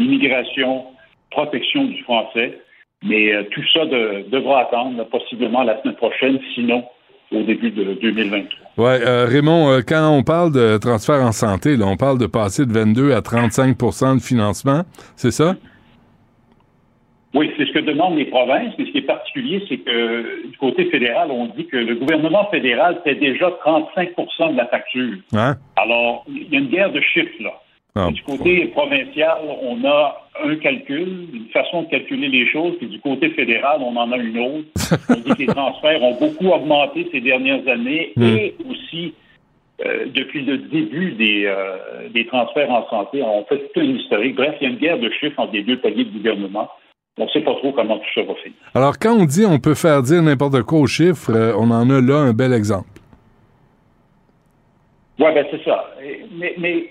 immigration, 0.00 0.84
protection 1.30 1.84
du 1.84 2.02
français, 2.02 2.58
mais 3.04 3.32
euh, 3.34 3.44
tout 3.50 3.62
ça 3.72 3.84
de- 3.86 4.28
devra 4.30 4.60
attendre 4.62 5.04
possiblement 5.08 5.62
la 5.62 5.80
semaine 5.82 5.96
prochaine, 5.96 6.38
sinon 6.54 6.84
au 7.30 7.42
début 7.42 7.70
de 7.70 7.94
2023. 8.00 8.48
Ouais, 8.78 9.00
euh, 9.06 9.26
Raymond, 9.26 9.70
euh, 9.70 9.80
quand 9.86 10.08
on 10.10 10.22
parle 10.22 10.52
de 10.52 10.78
transfert 10.78 11.20
en 11.22 11.32
santé, 11.32 11.76
là, 11.76 11.84
on 11.86 11.96
parle 11.96 12.18
de 12.18 12.26
passer 12.26 12.64
de 12.64 12.72
22 12.72 13.12
à 13.12 13.20
35% 13.20 14.14
de 14.16 14.20
financement, 14.22 14.82
c'est 15.16 15.30
ça? 15.32 15.54
Oui, 17.34 17.52
c'est 17.58 17.66
ce 17.66 17.72
que 17.72 17.80
demandent 17.80 18.16
les 18.16 18.24
provinces, 18.24 18.72
mais 18.78 18.86
ce 18.86 18.90
qui 18.92 18.98
est 18.98 19.02
particulier, 19.02 19.62
c'est 19.68 19.76
que 19.76 20.46
du 20.48 20.56
côté 20.56 20.86
fédéral, 20.86 21.28
on 21.30 21.46
dit 21.54 21.66
que 21.66 21.76
le 21.76 21.94
gouvernement 21.96 22.48
fédéral 22.50 22.98
fait 23.04 23.16
déjà 23.16 23.50
35% 23.62 24.52
de 24.52 24.56
la 24.56 24.66
facture. 24.66 25.18
Hein? 25.34 25.56
Alors, 25.76 26.24
il 26.28 26.48
y 26.50 26.56
a 26.56 26.58
une 26.60 26.68
guerre 26.68 26.90
de 26.90 27.00
chiffres, 27.02 27.30
là. 27.40 27.52
Ah, 27.94 28.10
Du 28.12 28.22
côté 28.22 28.66
provincial, 28.68 29.38
on 29.62 29.84
a 29.84 30.28
un 30.44 30.54
calcul, 30.56 31.28
une 31.34 31.48
façon 31.52 31.82
de 31.82 31.88
calculer 31.88 32.28
les 32.28 32.46
choses, 32.48 32.76
puis 32.78 32.86
du 32.86 33.00
côté 33.00 33.30
fédéral, 33.30 33.80
on 33.80 33.96
en 33.96 34.12
a 34.12 34.16
une 34.18 34.38
autre. 34.38 34.68
on 35.08 35.14
dit 35.14 35.30
que 35.32 35.38
les 35.38 35.46
transferts 35.46 36.02
ont 36.02 36.14
beaucoup 36.18 36.48
augmenté 36.48 37.08
ces 37.10 37.20
dernières 37.20 37.66
années 37.66 38.12
Hmm. 38.16 38.22
et 38.22 38.54
aussi 38.70 39.14
euh, 39.84 40.06
depuis 40.14 40.44
le 40.44 40.58
début 40.58 41.12
des, 41.12 41.44
euh, 41.46 42.08
des 42.10 42.26
transferts 42.26 42.70
en 42.70 42.88
santé, 42.88 43.22
on 43.22 43.44
fait 43.44 43.58
tout 43.72 43.80
un 43.80 43.84
historique. 43.84 44.34
Bref, 44.36 44.56
il 44.60 44.64
y 44.64 44.66
a 44.66 44.70
une 44.70 44.78
guerre 44.78 44.98
de 44.98 45.10
chiffres 45.10 45.38
entre 45.38 45.52
les 45.52 45.62
deux 45.62 45.78
paliers 45.78 46.04
de 46.04 46.10
gouvernement. 46.10 46.68
On 47.16 47.24
ne 47.24 47.28
sait 47.30 47.40
pas 47.40 47.54
trop 47.54 47.72
comment 47.72 47.98
tout 47.98 48.04
ça 48.14 48.22
va 48.22 48.34
finir. 48.36 48.56
Alors, 48.74 48.98
quand 48.98 49.12
on 49.16 49.24
dit 49.24 49.44
on 49.44 49.58
peut 49.58 49.74
faire 49.74 50.02
dire 50.02 50.22
n'importe 50.22 50.62
quoi 50.62 50.80
aux 50.80 50.86
chiffres, 50.86 51.32
euh, 51.34 51.52
on 51.56 51.70
en 51.70 51.88
a 51.90 52.00
là 52.00 52.16
un 52.16 52.32
bel 52.32 52.52
exemple. 52.52 52.88
Oui, 55.18 55.26
ben 55.34 55.44
c'est 55.50 55.64
ça. 55.64 55.90
Mais, 56.38 56.54
mais 56.58 56.90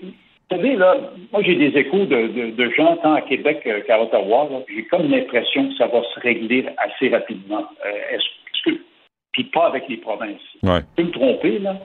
vous 0.50 0.56
savez, 0.56 0.76
là, 0.76 0.96
moi 1.32 1.42
j'ai 1.42 1.56
des 1.56 1.76
échos 1.78 2.06
de, 2.06 2.28
de- 2.28 2.50
de 2.52 2.70
gens 2.70 2.96
tant 2.98 3.14
à 3.14 3.20
Québec 3.22 3.60
euh, 3.66 3.80
qu'à 3.82 4.00
Ottawa. 4.00 4.48
J'ai 4.74 4.84
comme 4.84 5.10
l'impression 5.10 5.68
que 5.68 5.74
ça 5.76 5.86
va 5.88 6.02
se 6.02 6.20
régler 6.20 6.64
assez 6.78 7.08
rapidement. 7.10 7.64
Euh, 7.84 8.14
est-ce, 8.14 8.62
que 8.64 8.78
puis 9.32 9.44
pas 9.44 9.66
avec 9.66 9.84
les 9.88 9.98
provinces. 9.98 10.40
Ouais. 10.62 10.80
Je 10.96 11.02
peux 11.02 11.08
me 11.08 11.12
tromper, 11.12 11.58
là. 11.58 11.76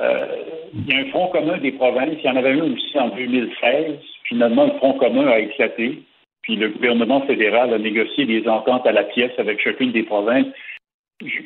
Euh, 0.00 0.26
il 0.74 0.92
y 0.92 0.96
a 0.96 1.00
un 1.02 1.10
front 1.10 1.28
commun 1.28 1.58
des 1.58 1.72
provinces. 1.72 2.16
Il 2.18 2.24
y 2.26 2.28
en 2.28 2.36
avait 2.36 2.52
un 2.52 2.72
aussi 2.72 2.98
en 2.98 3.08
2016. 3.08 3.96
Finalement, 4.24 4.64
le 4.66 4.72
front 4.78 4.94
commun 4.94 5.26
a 5.28 5.38
éclaté. 5.38 6.02
Puis 6.42 6.56
le 6.56 6.70
gouvernement 6.70 7.20
fédéral 7.26 7.72
a 7.72 7.78
négocié 7.78 8.24
des 8.24 8.46
ententes 8.48 8.86
à 8.86 8.92
la 8.92 9.04
pièce 9.04 9.32
avec 9.38 9.60
chacune 9.62 9.92
des 9.92 10.02
provinces. 10.02 10.46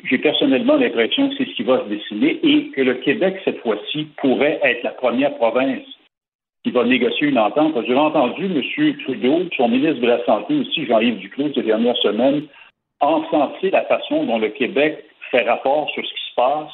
J'ai 0.09 0.17
personnellement 0.17 0.77
l'impression 0.77 1.29
que 1.29 1.35
c'est 1.37 1.45
ce 1.49 1.55
qui 1.55 1.63
va 1.63 1.83
se 1.83 1.89
dessiner 1.89 2.39
et 2.43 2.69
que 2.69 2.81
le 2.81 2.95
Québec, 2.95 3.35
cette 3.43 3.59
fois-ci, 3.59 4.07
pourrait 4.17 4.59
être 4.63 4.83
la 4.83 4.91
première 4.91 5.35
province 5.35 5.83
qui 6.65 6.71
va 6.71 6.83
négocier 6.83 7.27
une 7.27 7.37
entente. 7.37 7.75
J'ai 7.85 7.93
entendu 7.93 8.45
M. 8.45 8.97
Trudeau, 9.03 9.41
son 9.55 9.69
ministre 9.69 10.01
de 10.01 10.07
la 10.07 10.25
Santé 10.25 10.55
aussi, 10.55 10.87
Jean-Yves 10.87 11.19
Duclos, 11.19 11.53
ces 11.53 11.61
dernières 11.61 11.95
semaines, 11.97 12.41
encenser 13.01 13.69
la 13.69 13.83
façon 13.83 14.23
dont 14.23 14.39
le 14.39 14.49
Québec 14.49 15.05
fait 15.29 15.43
rapport 15.47 15.87
sur 15.91 16.03
ce 16.03 16.09
qui 16.11 16.21
se 16.31 16.35
passe. 16.35 16.71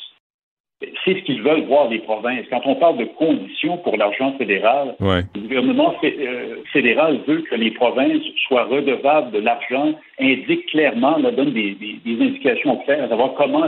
C'est 1.03 1.15
ce 1.15 1.23
qu'ils 1.25 1.41
veulent 1.43 1.65
voir 1.65 1.89
les 1.89 1.99
provinces. 1.99 2.45
Quand 2.49 2.61
on 2.65 2.75
parle 2.75 2.99
de 2.99 3.03
conditions 3.03 3.79
pour 3.79 3.97
l'argent 3.97 4.33
fédéral, 4.37 4.95
Ouais. 5.01 5.23
le 5.35 5.41
gouvernement 5.41 5.93
euh, 6.05 6.55
fédéral 6.71 7.19
veut 7.27 7.41
que 7.41 7.55
les 7.55 7.71
provinces 7.71 8.23
soient 8.47 8.63
redevables 8.63 9.31
de 9.31 9.39
l'argent, 9.39 9.91
indique 10.21 10.67
clairement, 10.67 11.17
là, 11.17 11.31
donne 11.31 11.51
des, 11.51 11.71
des- 11.73 11.99
des 12.05 12.23
indications 12.23 12.77
claires 12.77 13.03
à 13.03 13.09
savoir 13.09 13.33
comment 13.33 13.65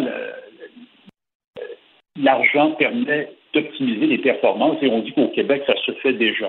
l'argent 2.17 2.71
permet 2.71 3.29
d'optimiser 3.53 4.07
les 4.07 4.17
performances 4.17 4.77
et 4.81 4.87
on 4.87 4.99
dit 4.99 5.11
qu'au 5.13 5.27
Québec, 5.29 5.63
ça 5.67 5.73
se 5.85 5.91
fait 6.01 6.13
déjà. 6.13 6.47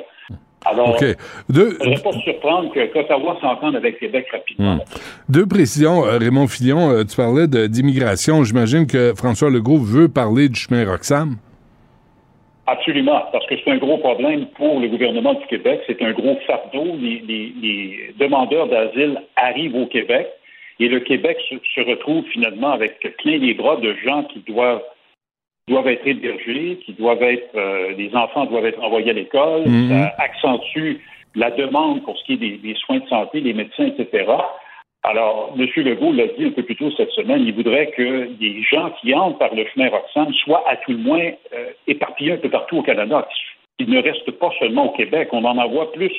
Alors, 0.66 0.90
OK. 0.90 1.04
Deux, 1.50 1.76
il 1.84 1.90
ne 1.90 1.98
pas 1.98 2.12
se 2.12 2.20
surprendre 2.20 2.72
que 2.72 2.86
qu'Ottawa 2.86 3.36
s'entende 3.42 3.76
avec 3.76 3.98
Québec 4.00 4.26
rapidement. 4.32 4.76
Hmm. 4.76 4.80
Deux 5.28 5.46
précisions, 5.46 6.06
euh, 6.06 6.16
Raymond 6.18 6.46
Fillon, 6.48 6.90
euh, 6.90 7.04
tu 7.04 7.14
parlais 7.16 7.46
d'immigration. 7.46 8.42
J'imagine 8.44 8.86
que 8.86 9.12
François 9.14 9.50
Legault 9.50 9.76
veut 9.78 10.08
parler 10.08 10.48
du 10.48 10.58
chemin 10.58 10.90
Roxham. 10.90 11.36
Absolument, 12.66 13.24
parce 13.30 13.44
que 13.46 13.56
c'est 13.62 13.70
un 13.70 13.76
gros 13.76 13.98
problème 13.98 14.46
pour 14.56 14.80
le 14.80 14.88
gouvernement 14.88 15.34
du 15.34 15.46
Québec. 15.48 15.82
C'est 15.86 16.00
un 16.02 16.12
gros 16.12 16.36
fardeau. 16.46 16.96
Les, 16.98 17.22
les- 17.28 17.52
les 17.60 18.14
demandeurs 18.18 18.68
d'asile 18.68 19.20
arrivent 19.36 19.76
au 19.76 19.84
Québec 19.86 20.26
et 20.80 20.88
le 20.88 21.00
Québec 21.00 21.36
se, 21.50 21.56
se 21.74 21.80
retrouve 21.86 22.24
finalement 22.32 22.72
avec 22.72 22.98
plein 23.22 23.36
les 23.36 23.52
bras 23.52 23.76
de 23.76 23.94
gens 24.02 24.24
qui 24.24 24.38
doivent 24.50 24.80
doivent 25.68 25.88
être 25.88 26.06
hébergés, 26.06 26.78
qui 26.84 26.92
doivent 26.92 27.22
être 27.22 27.54
euh, 27.54 27.92
les 27.96 28.14
enfants 28.14 28.44
doivent 28.46 28.66
être 28.66 28.82
envoyés 28.82 29.10
à 29.10 29.14
l'école. 29.14 29.66
Mhm. 29.66 29.88
Ça 29.88 30.14
accentue 30.18 31.00
la 31.34 31.50
demande 31.50 32.02
pour 32.04 32.18
ce 32.18 32.24
qui 32.24 32.34
est 32.34 32.36
des, 32.36 32.56
des 32.58 32.74
soins 32.74 32.98
de 32.98 33.08
santé, 33.08 33.40
les 33.40 33.54
médecins, 33.54 33.86
etc. 33.86 34.26
Alors, 35.02 35.54
M. 35.58 35.66
Legault 35.76 36.12
l'a 36.12 36.28
dit 36.28 36.46
un 36.46 36.50
peu 36.50 36.62
plus 36.62 36.76
tôt 36.76 36.90
cette 36.96 37.10
semaine, 37.10 37.42
il 37.46 37.54
voudrait 37.54 37.90
que 37.90 38.30
les 38.40 38.62
gens 38.62 38.90
qui 39.00 39.14
entrent 39.14 39.38
par 39.38 39.54
le 39.54 39.66
chemin 39.66 39.90
Roxham 39.90 40.32
soient 40.32 40.64
à 40.66 40.76
tout 40.76 40.92
le 40.92 40.98
moins 40.98 41.30
euh, 41.52 41.70
éparpillés 41.86 42.32
un 42.32 42.36
peu 42.38 42.48
partout 42.48 42.78
au 42.78 42.82
Canada, 42.82 43.28
qu'ils 43.78 43.90
ne 43.90 44.00
restent 44.00 44.30
pas 44.30 44.50
seulement 44.58 44.86
au 44.86 44.96
Québec. 44.96 45.28
On 45.32 45.44
en 45.44 45.58
envoie 45.58 45.92
plus 45.92 46.12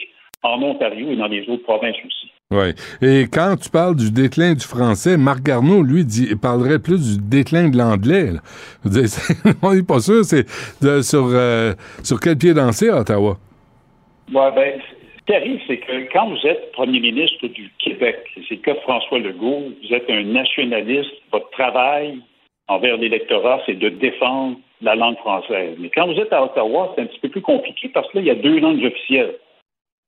en 0.45 0.61
Ontario 0.61 1.11
et 1.11 1.15
dans 1.15 1.27
les 1.27 1.47
autres 1.49 1.63
provinces 1.63 1.97
aussi. 2.05 2.31
Oui. 2.51 2.73
Et 3.01 3.23
quand 3.23 3.55
tu 3.57 3.69
parles 3.71 3.95
du 3.95 4.11
déclin 4.11 4.53
du 4.53 4.65
français, 4.65 5.17
Marc 5.17 5.41
Garneau, 5.41 5.81
lui, 5.81 6.05
dit, 6.05 6.35
parlerait 6.35 6.77
plus 6.77 7.17
du 7.17 7.23
déclin 7.27 7.69
de 7.69 7.77
l'anglais. 7.77 8.33
On 9.63 9.73
n'est 9.73 9.83
pas 9.83 9.99
sûr, 9.99 10.23
c'est 10.23 10.47
sur, 11.01 11.25
euh, 11.25 11.73
sur 12.03 12.19
quel 12.19 12.37
pied 12.37 12.53
danser 12.53 12.89
à 12.89 12.99
Ottawa. 12.99 13.37
Ouais, 14.31 14.51
ben, 14.55 14.79
Ce 15.17 15.25
qui 15.25 15.33
arrive, 15.33 15.59
c'est 15.67 15.77
que 15.77 16.13
quand 16.13 16.29
vous 16.29 16.47
êtes 16.47 16.71
premier 16.73 16.99
ministre 16.99 17.47
du 17.47 17.71
Québec, 17.79 18.17
c'est 18.47 18.63
de 18.63 18.79
François 18.81 19.17
Legault, 19.17 19.63
vous 19.81 19.95
êtes 19.95 20.09
un 20.09 20.23
nationaliste, 20.23 21.11
votre 21.31 21.49
travail 21.49 22.19
envers 22.67 22.97
l'électorat, 22.97 23.61
c'est 23.65 23.77
de 23.77 23.89
défendre 23.89 24.57
la 24.81 24.95
langue 24.95 25.17
française. 25.17 25.75
Mais 25.79 25.89
quand 25.89 26.07
vous 26.07 26.19
êtes 26.19 26.33
à 26.33 26.43
Ottawa, 26.43 26.93
c'est 26.95 27.01
un 27.01 27.05
petit 27.05 27.19
peu 27.19 27.29
plus 27.29 27.41
compliqué 27.41 27.89
parce 27.89 28.07
que 28.11 28.17
là, 28.17 28.21
il 28.21 28.27
y 28.27 28.31
a 28.31 28.35
deux 28.35 28.59
langues 28.59 28.83
officielles. 28.83 29.35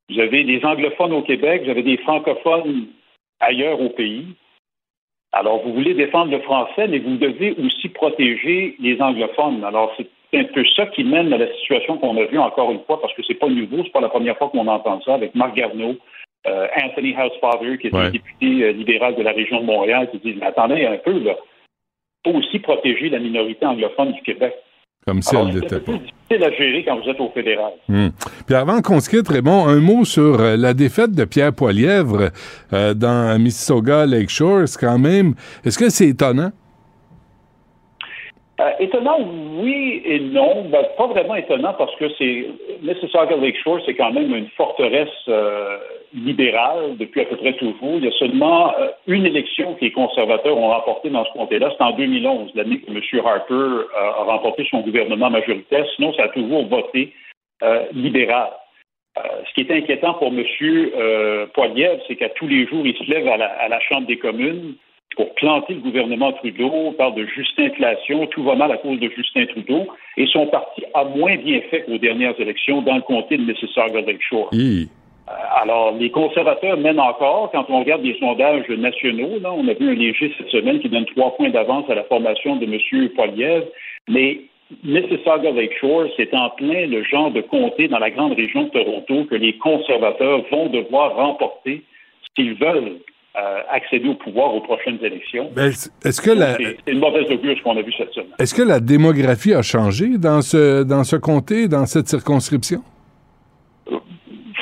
Vous 0.10 0.20
avez 0.20 0.44
des 0.44 0.64
anglophones 0.64 1.14
au 1.14 1.22
Québec, 1.22 1.64
vous 1.64 1.70
avez 1.70 1.84
des 1.84 1.98
francophones 1.98 2.88
ailleurs 3.40 3.80
au 3.82 3.90
pays. 3.90 4.26
Alors, 5.34 5.62
vous 5.64 5.74
voulez 5.74 5.94
défendre 5.94 6.32
le 6.32 6.40
français, 6.40 6.88
mais 6.88 7.00
vous 7.00 7.18
devez 7.18 7.54
aussi 7.64 7.90
protéger 7.90 8.76
les 8.80 9.00
anglophones. 9.02 9.64
Alors, 9.64 9.94
c'est 9.98 10.08
un 10.34 10.46
peu 10.46 10.64
ça 10.76 10.86
qui 10.88 11.04
mène 11.04 11.32
à 11.34 11.38
la 11.38 11.54
situation 11.58 11.98
qu'on 11.98 12.18
a 12.18 12.26
vue 12.26 12.40
encore 12.40 12.72
une 12.72 12.84
fois, 12.86 13.00
parce 13.02 13.14
que 13.14 13.22
c'est 13.24 13.36
pas 13.36 13.48
nouveau, 13.50 13.84
c'est 13.84 13.92
pas 13.92 14.02
la 14.02 14.10
première 14.10 14.38
fois 14.38 14.50
qu'on 14.50 14.68
entend 14.68 15.02
ça 15.02 15.16
avec 15.16 15.36
Marc 15.36 15.56
Garneau, 15.56 15.96
euh, 16.48 16.68
Anthony 16.82 17.14
Housefather, 17.16 17.78
qui 17.78 17.88
est 17.88 17.94
Ouais. 17.94 18.06
un 18.06 18.10
député 18.10 18.64
euh, 18.64 18.72
libéral 18.72 19.16
de 19.16 19.22
la 19.22 19.32
région 19.34 19.60
de 19.60 19.66
Montréal, 19.66 20.10
qui 20.12 20.20
dit 20.20 20.36
Mais 20.40 20.46
attendez 20.48 20.86
un 20.86 20.98
peu, 20.98 21.20
là. 21.20 21.36
Il 22.26 22.32
faut 22.32 22.38
aussi 22.40 22.60
protéger 22.60 23.10
la 23.10 23.20
minorité 23.20 23.66
anglophone 23.66 24.14
du 24.14 24.22
Québec. 24.22 24.54
Comme 25.08 25.22
si 25.22 25.36
Alors, 25.36 25.48
elle 25.48 25.54
c'est 25.56 25.62
l'était 25.62 25.80
pas. 25.80 25.92
peu 25.94 25.98
difficile 26.00 26.44
à 26.44 26.52
gérer 26.52 26.84
quand 26.86 27.00
vous 27.02 27.10
êtes 27.10 27.20
au 27.22 27.30
fédéral. 27.34 27.72
Hmm. 27.88 28.10
Puis 28.46 28.56
avant 28.56 28.82
qu'on 28.82 29.00
se 29.00 29.10
quitte, 29.10 29.30
Raymond, 29.30 29.66
un 29.68 29.80
mot 29.80 30.04
sur 30.04 30.40
euh, 30.42 30.58
la 30.58 30.74
défaite 30.74 31.12
de 31.14 31.24
Pierre 31.24 31.54
Poilièvre 31.54 32.30
euh, 32.74 32.94
dans 32.94 33.42
Mississauga 33.42 34.06
Lakeshore. 34.06 34.68
C'est 34.68 34.80
quand 34.82 35.00
même. 35.00 35.34
Est-ce 35.64 35.78
que 35.80 35.90
c'est 35.90 36.10
étonnant? 36.10 36.52
Euh, 38.68 38.72
étonnant, 38.80 39.18
oui 39.60 40.02
et 40.06 40.20
non. 40.20 40.66
Ben, 40.70 40.84
pas 40.98 41.08
vraiment 41.08 41.36
étonnant 41.36 41.74
parce 41.78 41.96
que 41.96 42.06
c'est 42.18 42.48
Mississauga 42.82 43.36
Lakeshore, 43.36 43.82
c'est 43.86 43.96
quand 43.96 44.12
même 44.12 44.36
une 44.36 44.50
forteresse 44.50 45.10
euh, 45.28 45.78
libérale 46.14 46.98
depuis 46.98 47.22
à 47.22 47.26
peu 47.26 47.38
près 47.38 47.54
toujours. 47.54 47.96
Il 47.98 48.06
y 48.06 48.08
a 48.08 48.12
seulement 48.12 48.74
euh, 48.80 48.88
une 49.08 49.26
élection 49.26 49.76
que 49.76 49.82
les 49.82 49.92
conservateurs 49.92 50.58
ont 50.58 50.70
remportée 50.70 51.10
dans 51.10 51.26
ce 51.26 51.32
comté-là. 51.34 51.74
C'est 51.78 51.84
en 51.84 51.92
2011, 51.92 52.52
l'année 52.56 52.80
que 52.80 52.92
M. 52.92 53.26
Harper 53.26 53.86
a 53.96 54.24
remporté 54.24 54.68
son 54.70 54.82
gouvernement 54.82 55.30
majoritaire. 55.30 55.86
Sinon, 55.96 56.14
ça 56.14 56.24
a 56.24 56.30
toujours 56.30 56.66
voté 56.68 57.14
libéral. 57.94 58.50
Ce 59.16 59.54
qui 59.56 59.62
est 59.62 59.72
inquiétant 59.72 60.14
pour 60.16 60.28
M. 60.28 60.44
Poilievre, 61.54 62.02
c'est 62.08 62.16
qu'à 62.16 62.30
tous 62.30 62.48
les 62.48 62.68
jours, 62.68 62.86
il 62.86 62.96
se 62.96 63.04
lève 63.10 63.28
à 63.28 63.68
la 63.68 63.80
Chambre 63.80 64.08
des 64.08 64.18
communes 64.18 64.76
pour 65.18 65.34
planter 65.34 65.74
le 65.74 65.80
gouvernement 65.80 66.32
Trudeau, 66.32 66.70
on 66.72 66.94
parle 66.94 67.16
de 67.16 67.26
juste 67.26 67.60
inflation, 67.60 68.28
tout 68.28 68.44
va 68.44 68.56
mal 68.56 68.72
à 68.72 68.78
cause 68.78 69.00
de 69.00 69.10
Justin 69.10 69.48
Trudeau, 69.48 69.88
et 70.16 70.28
son 70.28 70.46
parti 70.46 70.84
a 70.94 71.04
moins 71.04 71.36
bien 71.38 71.60
fait 71.72 71.82
qu'aux 71.82 71.98
dernières 71.98 72.40
élections 72.40 72.84
dans 72.84 72.96
le 72.96 73.02
comté 73.02 73.36
de 73.36 73.44
Mississauga 73.44 74.02
Lakeshore. 74.02 74.52
Euh, 74.54 74.86
Alors, 75.60 75.96
les 76.00 76.12
conservateurs 76.12 76.78
mènent 76.78 77.00
encore. 77.00 77.50
Quand 77.52 77.66
on 77.70 77.80
regarde 77.80 78.04
les 78.04 78.18
sondages 78.20 78.70
nationaux, 78.70 79.40
là, 79.42 79.52
on 79.52 79.68
a 79.68 79.74
vu 79.74 79.90
un 79.90 79.96
léger 79.96 80.32
cette 80.38 80.50
semaine 80.50 80.80
qui 80.80 80.88
donne 80.88 81.06
trois 81.08 81.36
points 81.36 81.50
d'avance 81.50 81.90
à 81.90 81.96
la 81.96 82.04
formation 82.04 82.56
de 82.58 82.66
M. 82.66 83.10
Poilievre. 83.16 83.66
Mais 84.08 84.42
Mississauga 84.84 85.52
Lakeshore, 85.52 86.10
c'est 86.16 86.32
en 86.36 86.52
plein 86.52 86.86
le 86.86 87.04
genre 87.04 87.32
de 87.32 87.42
comté 87.42 87.88
dans 87.88 88.00
la 88.00 88.12
grande 88.12 88.34
région 88.34 88.66
de 88.66 88.70
Toronto 88.70 89.26
que 89.26 89.36
les 89.36 89.58
conservateurs 89.58 90.44
vont 90.52 90.68
devoir 90.68 91.16
remporter 91.16 91.82
s'ils 92.36 92.54
veulent 92.54 93.00
euh, 93.40 93.62
accéder 93.70 94.10
au 94.10 94.16
pouvoir 94.16 94.54
aux 94.56 94.62
prochaines 94.62 94.98
élections. 95.04 95.52
Ben, 95.56 95.72
est-ce 96.04 96.22
que 96.22 96.32
la, 96.32 96.58
C'est 96.58 96.78
c'est 96.86 96.92
une 96.92 97.00
mauvaise 97.00 97.30
augure 97.32 97.56
ce 97.58 97.62
qu'on 97.64 97.78
a 97.78 97.82
vu 97.82 97.94
cette 97.98 98.12
semaine. 98.12 98.30
est-ce 98.40 98.56
que 98.56 98.64
la 98.64 98.80
démographie 98.80 99.54
a 99.54 99.62
changé 99.62 100.18
dans 100.18 100.42
ce, 100.42 100.84
dans 100.84 101.04
ce 101.04 101.18
comté, 101.18 101.68
dans 101.68 101.86
cette 101.86 102.08
circonscription? 102.08 102.82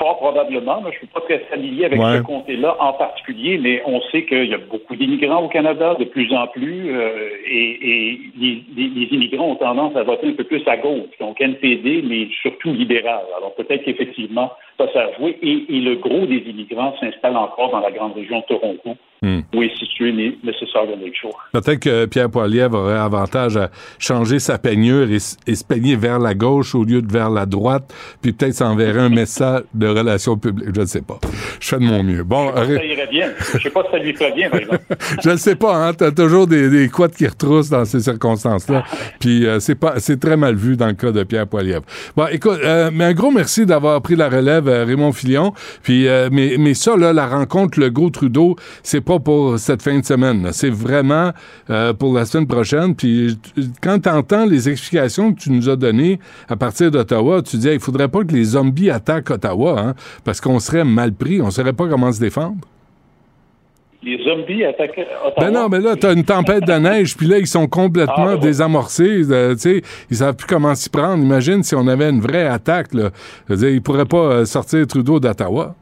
Fort 0.06 0.18
probablement. 0.18 0.82
Moi, 0.82 0.92
je 0.92 0.98
suis 1.00 1.08
pas 1.08 1.22
très 1.22 1.40
familier 1.50 1.86
avec 1.86 2.00
Ouais. 2.00 2.18
ce 2.18 2.22
comté-là 2.22 2.76
en 2.80 2.94
particulier, 2.94 3.58
mais 3.58 3.82
on 3.88 4.00
sait 4.12 4.24
qu'il 4.26 4.46
y 4.46 4.54
a 4.54 4.60
beaucoup 4.60 4.96
d'immigrants 4.96 5.44
au 5.44 5.48
Canada, 5.48 5.96
de 5.98 6.06
plus 6.06 6.32
en 6.32 6.46
plus, 6.46 6.92
euh, 6.96 7.30
et, 7.48 7.80
et 8.12 8.20
les, 8.38 8.64
les- 8.78 8.90
les 8.90 9.08
immigrants 9.16 9.48
ont 9.50 9.56
tendance 9.56 9.96
à 9.96 10.04
voter 10.04 10.28
un 10.28 10.34
peu 10.34 10.44
plus 10.44 10.62
à 10.68 10.78
gauche, 10.78 11.10
donc 11.20 11.42
NPD, 11.42 12.04
mais 12.08 12.28
surtout 12.44 12.72
libéral. 12.72 13.24
Alors 13.38 13.56
peut-être 13.56 13.84
qu'effectivement, 13.84 14.52
ça, 14.78 14.86
ça 14.94 15.06
a 15.06 15.14
joué. 15.18 15.40
Et, 15.42 15.66
et 15.76 15.80
le 15.82 15.96
gros 15.96 16.28
des 16.28 16.44
immigrants 16.52 16.94
s'installe 17.00 17.36
encore 17.36 17.72
dans 17.72 17.80
la 17.80 17.90
grande 17.90 18.14
région 18.14 18.42
de 18.42 18.46
Toronto, 18.46 18.96
Hmm. 19.26 19.40
où 19.56 19.64
est 19.64 19.76
situé 19.80 20.12
Mi- 20.12 20.38
Mississauga 20.44 20.92
Lakeshore. 21.04 21.40
Peut-être 21.52 21.80
que 21.80 22.06
Pierre 22.06 22.30
Poilievre 22.30 22.78
aurait 22.78 22.98
avantage 23.00 23.58
à 23.58 23.72
changer 23.98 24.38
sa 24.38 24.60
peignure 24.60 25.10
et, 25.12 25.18
et 25.48 25.56
se 25.56 25.64
peigner 25.64 25.96
vers 25.96 26.20
la 26.20 26.36
gauche 26.36 26.76
au 26.76 26.84
lieu 26.84 27.02
de 27.02 27.12
vers 27.12 27.32
la 27.32 27.48
droite, 27.48 27.92
puis 28.22 28.34
peut-être 28.34 28.54
s'enverrait 28.54 29.00
un 29.00 29.10
message 29.10 29.64
de 29.74 29.88
relations 29.88 30.38
publiques. 30.38 30.70
Je 30.76 30.82
ne 30.82 30.86
sais 30.86 31.02
pas. 31.02 31.20
Je 31.60 31.68
fais 31.68 31.78
de 31.80 31.86
mon 31.86 32.04
mieux. 32.04 32.24
Bon, 32.24 32.54
Ça 32.54 32.66
irait 32.86 33.08
bien. 33.10 33.32
Je 33.54 33.58
sais 33.64 33.70
pas 33.72 33.82
si 33.86 33.92
ça 33.94 33.98
lui 33.98 34.14
ferait 34.14 34.34
bien, 34.34 34.50
par 34.52 34.60
exemple. 34.60 34.84
je 35.24 35.30
ne 35.32 35.38
sais 35.38 35.56
pas, 35.56 35.76
hein. 35.88 35.94
T'as 35.94 36.12
toujours 36.12 36.46
des, 36.46 36.70
des 36.70 36.88
couettes 36.90 37.16
qui 37.16 37.26
retroussent 37.26 37.70
dans 37.70 37.86
ces 37.86 38.02
circonstances-là. 38.02 38.84
Puis 39.20 39.48
euh, 39.48 39.60
c'est 39.60 39.74
pas, 39.76 39.96
c'est 40.00 40.20
très 40.20 40.38
mal 40.38 40.54
vu 40.56 40.78
dans 40.78 40.88
le 40.88 40.94
cas 40.94 41.12
de 41.12 41.24
Pierre 41.24 41.48
Poilievre. 41.48 41.84
Bon, 42.16 42.28
écoute, 42.32 42.60
euh, 42.64 42.92
mais 42.94 43.06
un 43.06 43.14
gros 43.14 43.32
merci 43.32 43.66
d'avoir 43.66 44.00
pris 44.04 44.16
la 44.16 44.30
relève, 44.30 44.68
euh, 44.68 44.86
Raymond 44.86 45.14
Filion. 45.14 45.54
Puis, 45.82 46.08
euh, 46.08 46.30
mais, 46.32 46.58
mais 46.60 46.76
ça, 46.76 46.96
là, 46.96 47.12
la 47.12 47.26
rencontre 47.28 47.80
le 47.80 47.90
gros 47.90 48.12
Trudeau, 48.12 48.56
c'est 48.84 49.02
pas 49.02 49.15
pour 49.20 49.58
cette 49.60 49.82
fin 49.82 50.00
de 50.00 50.06
semaine. 50.06 50.50
C'est 50.52 50.70
vraiment 50.70 51.32
euh, 51.70 51.94
pour 51.94 52.14
la 52.14 52.26
semaine 52.26 52.48
prochaine. 52.48 52.96
Puis 52.96 53.38
quand 53.82 54.00
tu 54.00 54.10
entends 54.10 54.46
les 54.46 54.70
explications 54.70 55.34
que 55.34 55.40
tu 55.40 55.52
nous 55.52 55.70
as 55.70 55.76
données 55.76 56.20
à 56.50 56.56
partir 56.56 56.92
d'Ottawa, 56.92 57.42
tu 57.42 57.58
dis, 57.58 57.70
il 57.70 57.80
faudrait 57.80 58.08
pas 58.10 58.24
que 58.24 58.34
les 58.34 58.44
zombies 58.44 58.90
attaquent 58.90 59.32
Ottawa, 59.32 59.80
hein, 59.80 59.94
parce 60.24 60.40
qu'on 60.42 60.60
serait 60.60 60.84
mal 60.84 61.14
pris, 61.14 61.42
on 61.42 61.52
saurait 61.52 61.74
pas 61.74 61.88
comment 61.88 62.12
se 62.12 62.20
défendre. 62.20 62.58
Les 64.04 64.24
zombies 64.24 64.64
attaquent 64.64 65.00
Ottawa? 65.26 65.34
Ben 65.40 65.52
non, 65.52 65.68
mais 65.68 65.80
là, 65.80 65.96
t'as 65.96 66.14
une 66.14 66.24
tempête 66.24 66.64
de 66.68 66.74
neige, 66.74 67.18
puis 67.18 67.26
là, 67.26 67.40
ils 67.40 67.48
sont 67.48 67.66
complètement 67.68 68.34
Ah, 68.34 68.38
désamorcés. 68.38 69.24
euh, 69.32 69.54
tu 69.56 69.60
sais, 69.62 69.82
ils 70.12 70.18
savent 70.18 70.36
plus 70.36 70.46
comment 70.46 70.76
s'y 70.76 70.90
prendre. 70.92 71.24
Imagine 71.24 71.64
si 71.64 71.74
on 71.74 71.88
avait 71.88 72.10
une 72.12 72.22
vraie 72.22 72.46
attaque, 72.46 72.94
là. 72.94 73.10
Dire, 73.50 73.70
ils 73.70 73.82
pourraient 73.82 74.06
pas 74.06 74.18
euh, 74.18 74.46
sortir 74.46 74.86
Trudeau 74.86 75.20
d'Ottawa. 75.20 75.74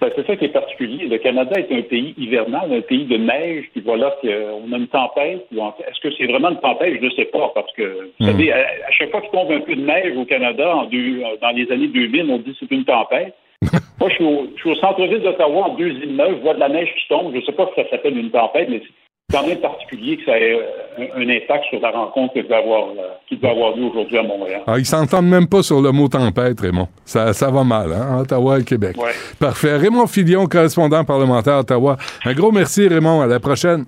Ben, 0.00 0.10
c'est 0.14 0.26
ça 0.26 0.36
qui 0.36 0.44
est 0.44 0.48
particulier. 0.48 1.06
Le 1.06 1.16
Canada 1.18 1.58
est 1.58 1.72
un 1.72 1.80
pays 1.82 2.14
hivernal, 2.18 2.70
un 2.70 2.80
pays 2.82 3.06
de 3.06 3.16
neige, 3.16 3.64
puis 3.72 3.80
voilà 3.84 4.14
qu'on 4.20 4.72
a 4.72 4.76
une 4.76 4.88
tempête. 4.88 5.46
Est-ce 5.52 6.00
que 6.00 6.14
c'est 6.16 6.26
vraiment 6.26 6.50
une 6.50 6.60
tempête? 6.60 6.98
Je 7.00 7.04
ne 7.06 7.10
sais 7.10 7.24
pas, 7.26 7.50
parce 7.54 7.72
que, 7.72 7.82
vous 7.82 8.26
Hmm. 8.26 8.30
savez, 8.30 8.52
à, 8.52 8.58
à 8.58 8.90
chaque 8.90 9.10
fois 9.10 9.22
qu'il 9.22 9.30
tombe 9.30 9.50
un 9.50 9.60
peu 9.60 9.74
de 9.74 9.80
neige 9.80 10.16
au 10.16 10.24
Canada, 10.26 10.76
en 10.76 10.84
deux- 10.84 11.22
dans 11.40 11.50
les 11.50 11.70
années 11.72 11.88
2000, 11.88 12.26
on 12.30 12.38
dit 12.38 12.52
que 12.52 12.58
c'est 12.60 12.74
une 12.74 12.84
tempête. 12.84 13.34
Moi, 14.00 14.10
je 14.10 14.14
suis 14.16 14.24
au, 14.70 14.74
centre-ville 14.74 15.20
d'Ottawa, 15.22 15.68
en 15.70 15.74
deux 15.76 15.88
îles 15.88 16.14
neuves, 16.14 16.36
je 16.38 16.42
vois 16.42 16.54
de 16.54 16.60
la 16.60 16.68
neige 16.68 16.92
qui 16.94 17.08
tombe. 17.08 17.32
Je 17.32 17.38
ne 17.38 17.42
sais 17.44 17.52
pas 17.52 17.66
si 17.74 17.80
ça 17.82 17.88
s'appelle 17.88 18.18
une 18.18 18.30
tempête, 18.30 18.68
mais 18.68 18.80
c'est 18.84 18.92
quand 19.32 19.46
même 19.46 19.58
particulier 19.58 20.16
que 20.18 20.24
ça 20.24 20.38
ait 20.38 20.54
euh, 20.54 21.06
un, 21.16 21.28
impact 21.28 21.64
sur 21.68 21.80
la 21.80 21.90
rencontre 21.90 22.34
devait 22.36 22.54
avoir, 22.54 22.88
euh, 22.90 23.14
qui 23.28 23.36
devait 23.36 23.50
avoir 23.50 23.76
lieu 23.76 23.84
aujourd'hui 23.84 24.18
à 24.18 24.22
Montréal. 24.22 24.62
Alors, 24.66 24.78
ils 24.78 24.86
s'entendent 24.86 25.28
même 25.28 25.48
pas 25.48 25.62
sur 25.62 25.80
le 25.80 25.90
mot 25.90 26.08
tempête, 26.08 26.60
Raymond. 26.60 26.88
Ça, 27.04 27.32
ça 27.32 27.50
va 27.50 27.64
mal, 27.64 27.92
hein, 27.92 28.20
Ottawa 28.20 28.60
et 28.60 28.64
Québec. 28.64 28.96
Ouais. 28.96 29.10
Parfait. 29.38 29.76
Raymond 29.76 30.06
Filion, 30.06 30.46
correspondant 30.46 31.04
parlementaire 31.04 31.54
à 31.54 31.60
Ottawa. 31.60 31.96
Un 32.24 32.32
gros 32.34 32.52
merci, 32.52 32.86
Raymond. 32.86 33.20
À 33.22 33.26
la 33.26 33.40
prochaine. 33.40 33.84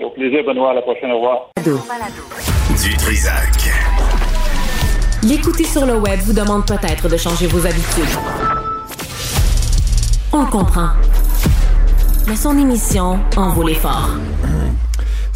Au 0.00 0.10
plaisir, 0.10 0.44
Benoît. 0.44 0.70
À 0.70 0.74
la 0.74 0.82
prochaine. 0.82 1.10
Au 1.10 1.16
revoir. 1.16 1.50
Du 1.56 2.96
Trisac. 2.96 3.70
L'écouter 5.22 5.64
sur 5.64 5.84
le 5.84 5.98
web 5.98 6.18
vous 6.20 6.32
demande 6.32 6.64
peut-être 6.64 7.08
de 7.10 7.16
changer 7.16 7.46
vos 7.48 7.66
habitudes. 7.66 8.16
On 10.32 10.40
le 10.44 10.50
comprend. 10.50 10.90
Mais 12.26 12.36
son 12.36 12.56
émission 12.56 13.18
en 13.36 13.50
vaut 13.50 13.66
l'effort. 13.66 14.10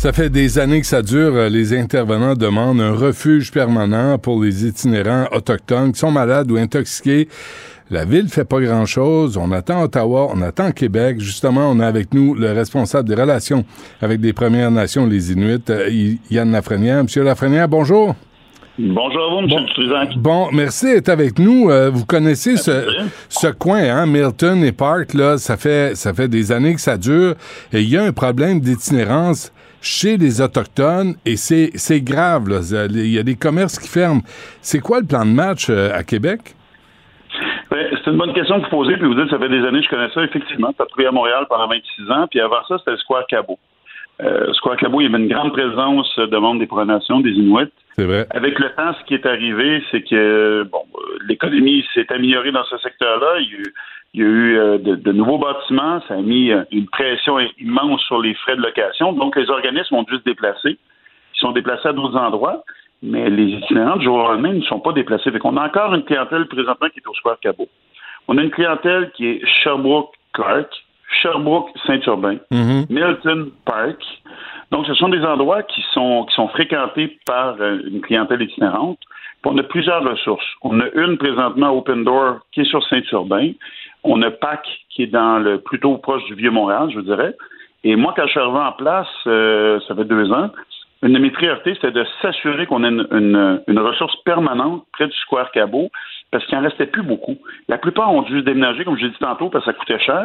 Ça 0.05 0.13
fait 0.13 0.29
des 0.29 0.59
années 0.59 0.83
que 0.83 0.87
ça 0.87 1.01
dure. 1.01 1.49
Les 1.49 1.73
intervenants 1.73 2.35
demandent 2.35 2.83
un 2.83 2.93
refuge 2.93 3.51
permanent 3.51 4.19
pour 4.19 4.45
les 4.45 4.67
itinérants 4.67 5.29
autochtones 5.33 5.93
qui 5.93 5.99
sont 5.99 6.11
malades 6.11 6.51
ou 6.51 6.59
intoxiqués. 6.59 7.27
La 7.89 8.05
ville 8.05 8.29
fait 8.29 8.45
pas 8.45 8.61
grand-chose. 8.61 9.39
On 9.39 9.51
attend 9.51 9.83
Ottawa, 9.83 10.29
on 10.31 10.43
attend 10.43 10.73
Québec. 10.73 11.21
Justement, 11.21 11.71
on 11.71 11.81
a 11.81 11.87
avec 11.87 12.13
nous 12.13 12.35
le 12.35 12.53
responsable 12.53 13.09
des 13.09 13.15
relations 13.15 13.65
avec 14.03 14.21
les 14.21 14.35
Premières 14.35 14.71
Nations, 14.71 15.07
les 15.07 15.33
Inuits, 15.33 15.65
euh, 15.71 15.89
Yann 16.31 16.53
Lafrenière. 16.53 17.03
Monsieur 17.03 17.23
Lafrenière, 17.23 17.67
bonjour. 17.71 18.15
Bonjour 18.79 19.23
à 19.23 19.31
vous, 19.31 19.57
M. 19.57 19.67
Trisac. 19.73 20.19
Bon, 20.19 20.49
merci 20.53 20.85
d'être 20.85 21.09
avec 21.09 21.39
nous. 21.39 21.71
Euh, 21.71 21.89
vous 21.89 22.05
connaissez 22.05 22.59
ce, 22.59 22.85
ce 23.31 23.47
coin, 23.47 23.83
hein, 23.85 24.05
Milton 24.05 24.65
et 24.65 24.73
Park, 24.73 25.15
là, 25.15 25.39
ça 25.39 25.57
fait, 25.57 25.97
ça 25.97 26.13
fait 26.13 26.29
des 26.29 26.53
années 26.53 26.75
que 26.75 26.81
ça 26.83 26.99
dure. 26.99 27.37
Et 27.73 27.81
il 27.81 27.89
y 27.89 27.97
a 27.97 28.03
un 28.03 28.13
problème 28.13 28.61
d'itinérance 28.61 29.51
chez 29.85 30.16
les 30.16 30.40
Autochtones 30.40 31.15
et 31.24 31.36
c'est, 31.36 32.01
grave. 32.01 32.48
Là. 32.48 32.86
Il 32.90 33.12
y 33.12 33.19
a 33.19 33.23
des 33.23 33.36
commerces 33.36 33.78
qui 33.78 33.89
ferment. 33.89 34.23
C'est 34.61 34.81
quoi 34.81 35.01
le 35.01 35.06
plan 35.06 35.24
de 35.24 35.31
match 35.31 35.69
euh, 35.70 35.93
à 35.94 36.02
Québec? 36.02 36.40
Ben, 37.70 37.86
c'est 37.93 38.11
une 38.11 38.16
bonne 38.16 38.32
question 38.32 38.61
que 38.61 38.65
vous 38.65 38.70
posez, 38.70 38.97
puis 38.97 39.06
vous 39.06 39.15
dites 39.15 39.31
ça 39.31 39.39
fait 39.39 39.48
des 39.48 39.65
années 39.66 39.81
que 39.81 39.86
je 39.86 39.90
connais 39.90 40.11
ça. 40.12 40.23
Effectivement, 40.24 40.73
ça 40.77 40.85
a 40.85 41.09
à 41.09 41.11
Montréal 41.11 41.47
pendant 41.48 41.69
26 41.69 42.11
ans, 42.11 42.27
puis 42.31 42.40
avant 42.40 42.65
ça, 42.69 42.78
c'était 42.78 42.93
le 42.93 42.98
Square 42.98 43.27
Cabot. 43.27 43.59
Euh, 44.23 44.52
Square 44.55 44.77
Cabo, 44.77 45.01
il 45.01 45.05
y 45.05 45.06
avait 45.12 45.23
une 45.23 45.28
grande 45.28 45.52
présence 45.52 46.09
de 46.16 46.36
membres 46.36 46.61
des 46.61 46.66
Premières 46.66 46.98
Nations, 46.98 47.20
des 47.20 47.32
Inuits. 47.32 47.73
C'est 47.97 48.05
vrai. 48.05 48.27
Avec 48.31 48.59
le 48.59 48.70
temps, 48.70 48.94
ce 49.01 49.05
qui 49.06 49.15
est 49.15 49.27
arrivé, 49.27 49.82
c'est 49.90 50.02
que 50.02 50.62
bon, 50.70 50.82
euh, 50.94 51.19
l'économie 51.28 51.85
s'est 51.94 52.06
améliorée 52.12 52.52
dans 52.52 52.65
ce 52.65 52.78
secteur-là. 52.78 53.40
Il 53.40 53.51
y 53.51 53.55
a 53.56 53.59
eu, 53.59 53.74
il 54.15 54.20
y 54.20 54.24
a 54.24 54.27
eu 54.28 54.57
euh, 54.57 54.78
de, 54.78 54.95
de 54.95 55.12
nouveaux 55.12 55.39
bâtiments. 55.39 56.01
Ça 56.09 56.15
a 56.15 56.23
mis 56.23 56.51
euh, 56.53 56.62
une 56.70 56.86
pression 56.86 57.39
immense 57.59 58.01
sur 58.03 58.20
les 58.23 58.35
frais 58.35 58.57
de 58.57 58.62
location. 58.62 59.12
Donc, 59.12 59.36
les 59.36 59.51
organismes 59.51 59.97
ont 59.97 60.03
dû 60.05 60.15
se 60.16 60.23
déplacer. 60.23 60.78
Ils 61.35 61.41
sont 61.41 61.53
déplacés 61.53 61.89
à 61.89 61.93
d'autres 61.93 62.16
endroits. 62.16 62.62
Mais 63.03 63.28
les 63.28 63.47
itinérants, 63.59 63.97
du 63.97 64.05
jour 64.05 64.16
au 64.16 64.23
lendemain, 64.28 64.53
ne 64.53 64.62
sont 64.62 64.81
pas 64.81 64.93
déplacés. 64.93 65.31
Fait 65.31 65.39
qu'on 65.39 65.57
a 65.57 65.66
encore 65.66 65.93
une 65.95 66.05
clientèle 66.05 66.47
présentement 66.47 66.89
qui 66.89 67.01
est 67.01 67.07
au 67.09 67.15
Square 67.15 67.39
Cabo. 67.41 67.66
On 68.28 68.39
a 68.39 68.43
une 68.43 68.51
clientèle 68.51 69.11
qui 69.15 69.27
est 69.27 69.41
Sherbrooke-Clark, 69.47 70.70
Sherbrooke-Saint-Urbain, 71.20 72.39
Mhm. 72.51 72.86
Milton 72.89 73.51
Park. 73.66 74.01
Donc, 74.70 74.86
ce 74.86 74.95
sont 74.95 75.09
des 75.09 75.23
endroits 75.24 75.62
qui 75.65 75.85
sont, 75.93 76.24
qui 76.28 76.35
sont 76.35 76.49
fréquentés 76.49 77.19
par 77.27 77.57
euh, 77.61 77.78
une 77.91 78.01
clientèle 78.01 78.43
itinérante. 78.43 78.99
Puis 79.43 79.53
on 79.55 79.59
a 79.59 79.62
plusieurs 79.62 80.03
ressources. 80.03 80.47
On 80.62 80.81
a 80.81 80.86
une 80.95 81.19
présentement 81.19 81.70
Open 81.77 82.05
Door 82.05 82.39
qui 82.53 82.62
est 82.62 82.65
sur 82.65 82.82
Saint-Urbain. 82.89 83.51
On 84.05 84.21
a 84.23 84.31
PAC 84.31 84.67
qui 84.91 85.03
est 85.03 85.07
dans 85.09 85.39
le 85.39 85.59
plutôt 85.61 85.97
proche 85.99 86.25
du 86.27 86.35
Vieux-Montréal, 86.35 86.91
je 86.95 87.01
dirais. 87.01 87.35
Et 87.85 87.97
moi, 87.97 88.13
quand 88.17 88.25
je 88.27 88.31
suis 88.33 88.41
arrivé 88.41 88.59
en 88.59 88.73
place, 88.73 89.09
euh, 89.27 89.81
ça 89.89 89.95
fait 89.95 90.05
deux 90.05 90.31
ans, 90.33 90.51
une 91.03 91.13
de 91.13 91.19
mes 91.19 91.31
priorités, 91.31 91.75
c'était 91.75 91.91
de 91.91 92.07
s'assurer 92.23 92.65
qu'on 92.67 92.83
ait 92.83 92.89
une, 92.89 93.07
une- 93.11 93.61
une 93.67 93.79
ressource 93.79 94.17
permanente 94.25 94.85
près 94.93 95.07
du 95.07 95.17
Square 95.19 95.51
Cabot, 95.53 95.91
parce 96.31 96.45
qu'il 96.47 96.57
n'en 96.57 96.65
restait 96.65 96.87
plus 96.87 97.03
beaucoup. 97.03 97.37
La 97.69 97.77
plupart 97.77 98.11
ont 98.13 98.23
dû 98.23 98.39
se 98.41 98.45
déménager, 98.45 98.85
comme 98.85 98.97
je 98.97 99.05
l'ai 99.05 99.11
dit 99.11 99.19
tantôt, 99.19 99.51
parce 99.51 99.65
que 99.67 99.73
ça 99.73 99.77
coûtait 99.79 99.99
cher. 99.99 100.25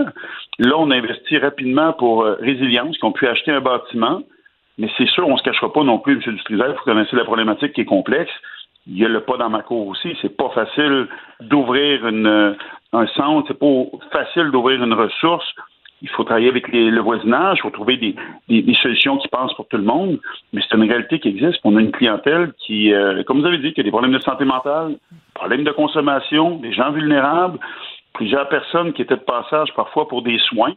Là, 0.59 0.75
on 0.77 0.89
a 0.91 0.95
investi 0.95 1.37
rapidement 1.37 1.91
pour 1.93 2.23
euh, 2.23 2.35
Résilience, 2.39 2.97
qui 2.97 3.03
ont 3.05 3.11
pu 3.11 3.27
acheter 3.27 3.51
un 3.51 3.59
bâtiment. 3.61 4.21
Mais 4.77 4.89
c'est 4.97 5.07
sûr, 5.09 5.27
on 5.27 5.33
ne 5.33 5.37
se 5.37 5.43
cachera 5.43 5.71
pas 5.73 5.83
non 5.83 5.99
plus, 5.99 6.13
M. 6.25 6.35
Dutrisac, 6.35 6.69
vous 6.69 6.83
connaissez 6.85 7.15
la 7.17 7.25
problématique 7.25 7.73
qui 7.73 7.81
est 7.81 7.85
complexe. 7.85 8.31
Il 8.87 8.97
y 8.97 9.05
a 9.05 9.07
le 9.07 9.21
pas 9.21 9.37
dans 9.37 9.49
ma 9.49 9.61
cour 9.61 9.87
aussi. 9.87 10.15
C'est 10.21 10.35
pas 10.35 10.49
facile 10.49 11.07
d'ouvrir 11.41 12.07
une, 12.07 12.25
euh, 12.27 12.53
un 12.93 13.05
centre, 13.07 13.47
c'est 13.47 13.59
pas 13.59 13.85
facile 14.11 14.51
d'ouvrir 14.51 14.83
une 14.83 14.93
ressource. 14.93 15.45
Il 16.01 16.09
faut 16.09 16.23
travailler 16.23 16.47
avec 16.47 16.69
les- 16.69 16.89
le 16.89 17.01
voisinage, 17.01 17.57
il 17.59 17.61
faut 17.63 17.69
trouver 17.71 17.97
des, 17.97 18.15
des- 18.47 18.61
des 18.61 18.73
solutions 18.75 19.17
qui 19.17 19.27
passent 19.27 19.53
pour 19.53 19.67
tout 19.67 19.77
le 19.77 19.83
monde. 19.83 20.17
Mais 20.53 20.61
c'est 20.67 20.75
une 20.77 20.87
réalité 20.89 21.19
qui 21.19 21.27
existe. 21.27 21.59
On 21.65 21.75
a 21.75 21.81
une 21.81 21.91
clientèle 21.91 22.53
qui, 22.65 22.93
euh, 22.93 23.21
comme 23.23 23.41
vous 23.41 23.45
avez 23.47 23.57
dit, 23.57 23.73
qui 23.73 23.81
a 23.81 23.83
des 23.83 23.91
problèmes 23.91 24.13
de 24.13 24.19
santé 24.19 24.45
mentale, 24.45 24.95
problèmes 25.33 25.65
de 25.65 25.71
consommation, 25.71 26.55
des 26.55 26.71
gens 26.71 26.91
vulnérables, 26.91 27.59
plusieurs 28.13 28.47
personnes 28.49 28.93
qui 28.93 29.01
étaient 29.01 29.17
de 29.17 29.21
passage 29.21 29.73
parfois 29.75 30.07
pour 30.07 30.21
des 30.21 30.39
soins. 30.39 30.73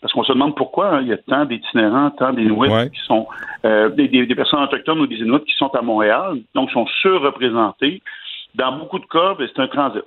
Parce 0.00 0.12
qu'on 0.12 0.24
se 0.24 0.32
demande 0.32 0.54
pourquoi 0.54 0.96
hein, 0.96 1.00
il 1.02 1.08
y 1.08 1.12
a 1.12 1.16
tant 1.16 1.44
d'itinérants, 1.44 2.10
tant 2.10 2.32
d'Inuits 2.32 2.90
qui 2.92 3.00
sont 3.06 3.26
euh, 3.64 3.88
des, 3.90 4.26
personnes 4.34 4.62
autochtones 4.62 5.00
ou 5.00 5.06
des 5.06 5.16
Inuits 5.16 5.44
qui 5.46 5.54
sont 5.54 5.74
à 5.74 5.82
Montréal, 5.82 6.38
donc 6.54 6.70
sont 6.70 6.86
surreprésentés. 7.00 8.02
Dans 8.54 8.72
beaucoup 8.72 8.98
de 8.98 9.06
cas, 9.06 9.34
ben, 9.38 9.48
c'est 9.48 9.62
un 9.62 9.68
transit. 9.68 10.02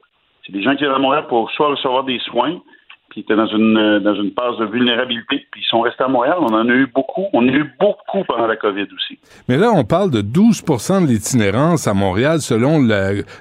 C'est 0.46 0.54
des 0.54 0.62
gens 0.62 0.74
qui 0.74 0.84
viennent 0.84 0.94
à 0.94 1.00
Montréal 1.00 1.26
pour 1.28 1.50
soit 1.52 1.70
recevoir 1.70 2.04
des 2.04 2.20
soins, 2.20 2.60
puis 3.10 3.22
étaient 3.22 3.36
dans 3.36 3.48
une 3.48 3.78
euh, 3.78 4.00
dans 4.00 4.16
une 4.16 4.32
phase 4.32 4.58
de 4.60 4.66
vulnérabilité, 4.66 5.46
puis 5.52 5.62
ils 5.62 5.70
sont 5.70 5.82
restés 5.82 6.04
à 6.04 6.08
Montréal. 6.08 6.36
On 6.40 6.54
en 6.54 6.68
a 6.68 6.74
eu 6.74 6.88
beaucoup. 6.94 7.26
On 7.34 7.48
a 7.48 7.52
eu 7.52 7.66
beaucoup 7.80 8.24
pendant 8.28 8.48
la 8.48 8.56
COVID 8.56 8.88
aussi. 8.96 9.18
Mais 9.48 9.58
là, 9.58 9.72
on 9.74 9.84
parle 9.84 10.12
de 10.12 10.22
12 10.22 10.64
de 10.64 11.08
l'itinérance 11.08 11.88
à 11.88 11.94
Montréal, 11.94 12.40
selon 12.42 12.80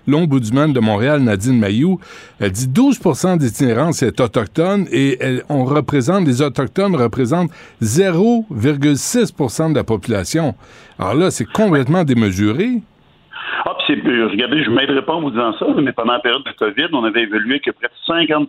l'ombudsman 0.06 0.72
de 0.72 0.80
Montréal, 0.80 1.20
Nadine 1.20 1.58
Mayou. 1.58 2.00
Elle 2.40 2.52
dit 2.52 2.68
12% 2.68 3.36
d'itinérance 3.38 4.02
est 4.02 4.20
autochtone 4.20 4.86
et 4.92 5.16
elle- 5.20 5.42
on 5.48 5.64
représente, 5.64 6.26
les 6.26 6.40
Autochtones 6.42 6.94
représentent 6.96 7.50
0,6% 7.80 9.70
de 9.70 9.74
la 9.76 9.84
population. 9.84 10.54
Alors 10.98 11.14
là, 11.14 11.30
c'est 11.30 11.50
complètement 11.50 12.04
démesuré. 12.04 12.80
Ah, 13.64 13.74
puis 13.86 14.00
c'est, 14.02 14.08
euh, 14.08 14.28
regardez, 14.28 14.62
je 14.64 14.70
ne 14.70 14.76
m'aiderai 14.76 15.02
pas 15.04 15.14
en 15.14 15.20
vous 15.20 15.30
disant 15.30 15.52
ça, 15.58 15.66
mais 15.80 15.92
pendant 15.92 16.12
la 16.14 16.20
période 16.20 16.44
de 16.44 16.52
COVID, 16.52 16.88
on 16.92 17.04
avait 17.04 17.22
évalué 17.22 17.60
que 17.60 17.70
près 17.70 17.88
de 17.88 17.92
50 18.06 18.48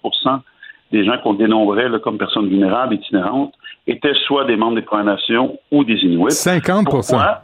des 0.92 1.04
gens 1.06 1.18
qu'on 1.20 1.34
dénombrait 1.34 1.90
là, 1.90 2.00
comme 2.00 2.18
personnes 2.18 2.48
vulnérables, 2.50 2.96
itinérantes, 2.96 3.54
étaient 3.88 4.14
soit 4.26 4.46
des 4.46 4.56
membres 4.56 4.76
des 4.76 4.82
Premières 4.82 5.06
Nations 5.06 5.58
ou 5.72 5.84
des 5.84 5.96
Inuits. 6.04 6.32
50 6.32 6.86
Pourquoi? 6.86 7.42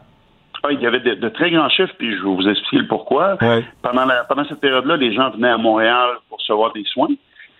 Ah, 0.64 0.72
il 0.72 0.82
y 0.82 0.88
avait 0.88 1.00
de, 1.00 1.14
de 1.16 1.30
très 1.30 1.52
grands 1.52 1.70
chiffres, 1.70 1.94
puis 1.98 2.12
je 2.18 2.24
vais 2.24 2.34
vous 2.36 2.48
expliquer 2.48 2.78
le 2.78 2.88
pourquoi. 2.88 3.38
Pendant, 3.84 4.06
la- 4.06 4.24
pendant 4.24 4.46
cette 4.46 4.60
période-là, 4.62 4.98
les 4.98 5.14
gens 5.14 5.30
venaient 5.30 5.50
à 5.50 5.58
Montréal 5.58 6.10
pour 6.28 6.40
recevoir 6.40 6.74
des 6.74 6.84
soins. 6.86 7.10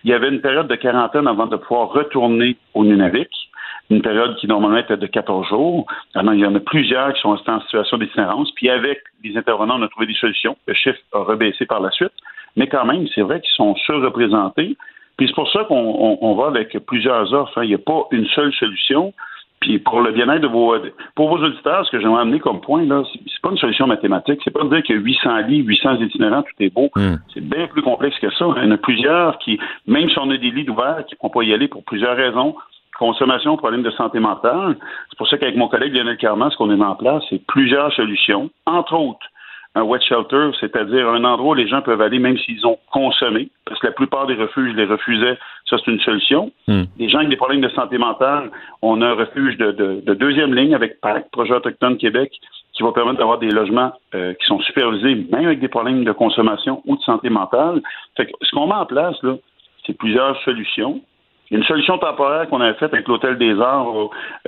Il 0.02 0.10
y 0.10 0.12
avait 0.12 0.28
une 0.28 0.40
période 0.40 0.66
de 0.68 0.74
quarantaine 0.74 1.28
avant 1.28 1.46
de 1.46 1.56
pouvoir 1.56 1.90
retourner 1.90 2.56
au 2.74 2.84
Nunavik, 2.84 3.28
une 3.90 4.02
période 4.02 4.34
qui 4.36 4.48
normalement 4.48 4.78
était 4.78 4.96
de 4.96 5.06
14 5.06 5.46
jours. 5.48 5.86
Alors, 6.16 6.34
il 6.34 6.40
y 6.40 6.46
en 6.46 6.54
a 6.56 6.60
plusieurs 6.60 7.12
qui 7.12 7.20
sont 7.20 7.30
restés 7.30 7.50
en 7.52 7.60
situation 7.60 7.96
d'itinérance, 7.98 8.50
puis 8.56 8.68
avec 8.70 8.98
les 9.22 9.36
intervenants, 9.36 9.78
on 9.78 9.82
a 9.82 9.88
trouvé 9.88 10.06
des 10.06 10.14
solutions. 10.14 10.56
Le 10.66 10.74
chiffre 10.74 10.98
a 11.12 11.20
rebaissé 11.20 11.64
par 11.66 11.80
la 11.80 11.90
suite, 11.92 12.12
mais 12.56 12.66
quand 12.66 12.84
même, 12.84 13.06
c'est 13.14 13.22
vrai 13.22 13.40
qu'ils 13.40 13.54
sont 13.54 13.74
surreprésentés. 13.76 14.76
Puis 15.16 15.28
c'est 15.28 15.34
pour 15.34 15.50
ça 15.50 15.64
qu'on 15.64 15.74
on- 15.76 16.18
on 16.20 16.34
va 16.34 16.46
avec 16.48 16.76
plusieurs 16.86 17.32
offres. 17.32 17.56
hein. 17.58 17.64
Il 17.64 17.68
n'y 17.68 17.74
a 17.74 17.78
pas 17.78 18.02
une 18.10 18.26
seule 18.28 18.52
solution. 18.54 19.12
Puis 19.60 19.78
pour 19.78 20.02
le 20.02 20.12
bien-être 20.12 20.42
de 20.42 20.46
vos 20.48 20.74
pour 21.14 21.30
vos 21.34 21.42
auditeurs, 21.42 21.84
ce 21.86 21.90
que 21.90 21.98
j'aimerais 21.98 22.20
amener 22.20 22.38
comme 22.40 22.60
point, 22.60 22.84
là, 22.84 23.02
c'est 23.12 23.40
pas 23.42 23.50
une 23.50 23.56
solution 23.56 23.86
mathématique. 23.86 24.40
C'est 24.44 24.50
pas 24.52 24.62
de 24.62 24.68
dire 24.68 24.82
que 24.82 24.92
800 24.92 25.38
lits, 25.48 25.62
800 25.64 25.94
itinérants, 26.02 26.42
tout 26.42 26.52
est 26.62 26.72
beau. 26.72 26.90
C'est 27.32 27.40
bien 27.42 27.66
plus 27.66 27.80
complexe 27.82 28.18
que 28.18 28.30
ça. 28.32 28.44
Il 28.58 28.64
y 28.64 28.66
en 28.66 28.70
a 28.72 28.76
plusieurs 28.76 29.38
qui, 29.38 29.58
même 29.86 30.10
si 30.10 30.18
on 30.18 30.30
a 30.30 30.36
des 30.36 30.50
lits 30.50 30.68
ouverts, 30.68 31.04
qui 31.06 31.14
ne 31.14 31.18
pourront 31.18 31.40
pas 31.40 31.42
y 31.44 31.54
aller 31.54 31.68
pour 31.68 31.82
plusieurs 31.84 32.16
raisons. 32.16 32.54
Consommation, 32.98 33.56
problème 33.56 33.82
de 33.82 33.90
santé 33.90 34.20
mentale. 34.20 34.76
C'est 35.10 35.18
pour 35.18 35.28
ça 35.28 35.36
qu'avec 35.38 35.56
mon 35.56 35.68
collègue 35.68 35.94
Lionel 35.94 36.16
Carman, 36.16 36.50
ce 36.50 36.56
qu'on 36.56 36.70
a 36.70 36.76
mis 36.76 36.82
en 36.82 36.94
place, 36.94 37.22
c'est 37.28 37.44
plusieurs 37.46 37.92
solutions. 37.94 38.50
Entre 38.66 38.94
autres, 38.94 39.26
un 39.76 39.82
wet 39.82 40.00
shelter, 40.00 40.50
c'est-à-dire 40.58 41.08
un 41.08 41.22
endroit 41.24 41.50
où 41.52 41.54
les 41.54 41.68
gens 41.68 41.82
peuvent 41.82 42.00
aller 42.00 42.18
même 42.18 42.36
s'ils 42.38 42.66
ont 42.66 42.78
consommé, 42.90 43.50
parce 43.66 43.78
que 43.78 43.86
la 43.86 43.92
plupart 43.92 44.26
des 44.26 44.34
refuges 44.34 44.74
les 44.74 44.86
refusaient. 44.86 45.38
Ça, 45.68 45.76
c'est 45.84 45.90
une 45.92 46.00
solution. 46.00 46.50
Les 46.98 47.08
gens 47.08 47.18
avec 47.18 47.28
des 47.30 47.36
problèmes 47.36 47.60
de 47.60 47.68
santé 47.68 47.98
mentale, 47.98 48.50
on 48.82 49.02
a 49.02 49.06
un 49.08 49.14
refuge 49.14 49.56
de, 49.58 49.72
de- 49.72 50.00
de 50.04 50.14
deuxième 50.14 50.54
ligne 50.54 50.74
avec 50.74 51.00
PAC, 51.00 51.30
Projet 51.30 51.52
Autochtone 51.54 51.98
Québec, 51.98 52.32
qui 52.72 52.82
va 52.82 52.92
permettre 52.92 53.18
d'avoir 53.18 53.38
des 53.38 53.50
logements 53.50 53.92
euh, 54.14 54.32
qui 54.34 54.46
sont 54.46 54.60
supervisés, 54.60 55.14
même 55.30 55.46
avec 55.46 55.60
des 55.60 55.68
problèmes 55.68 56.04
de 56.04 56.12
consommation 56.12 56.82
ou 56.86 56.96
de 56.96 57.02
santé 57.02 57.28
mentale. 57.30 57.80
Fait 58.16 58.26
que 58.26 58.32
ce 58.42 58.50
qu'on 58.54 58.66
met 58.66 58.74
en 58.74 58.86
place, 58.86 59.22
là, 59.22 59.34
c'est 59.86 59.96
plusieurs 59.96 60.36
solutions. 60.42 61.00
Une 61.50 61.62
solution 61.64 61.96
temporaire 61.98 62.48
qu'on 62.48 62.60
avait 62.60 62.74
faite 62.74 62.92
avec 62.92 63.06
l'Hôtel 63.06 63.38
des 63.38 63.60
Arts, 63.60 63.86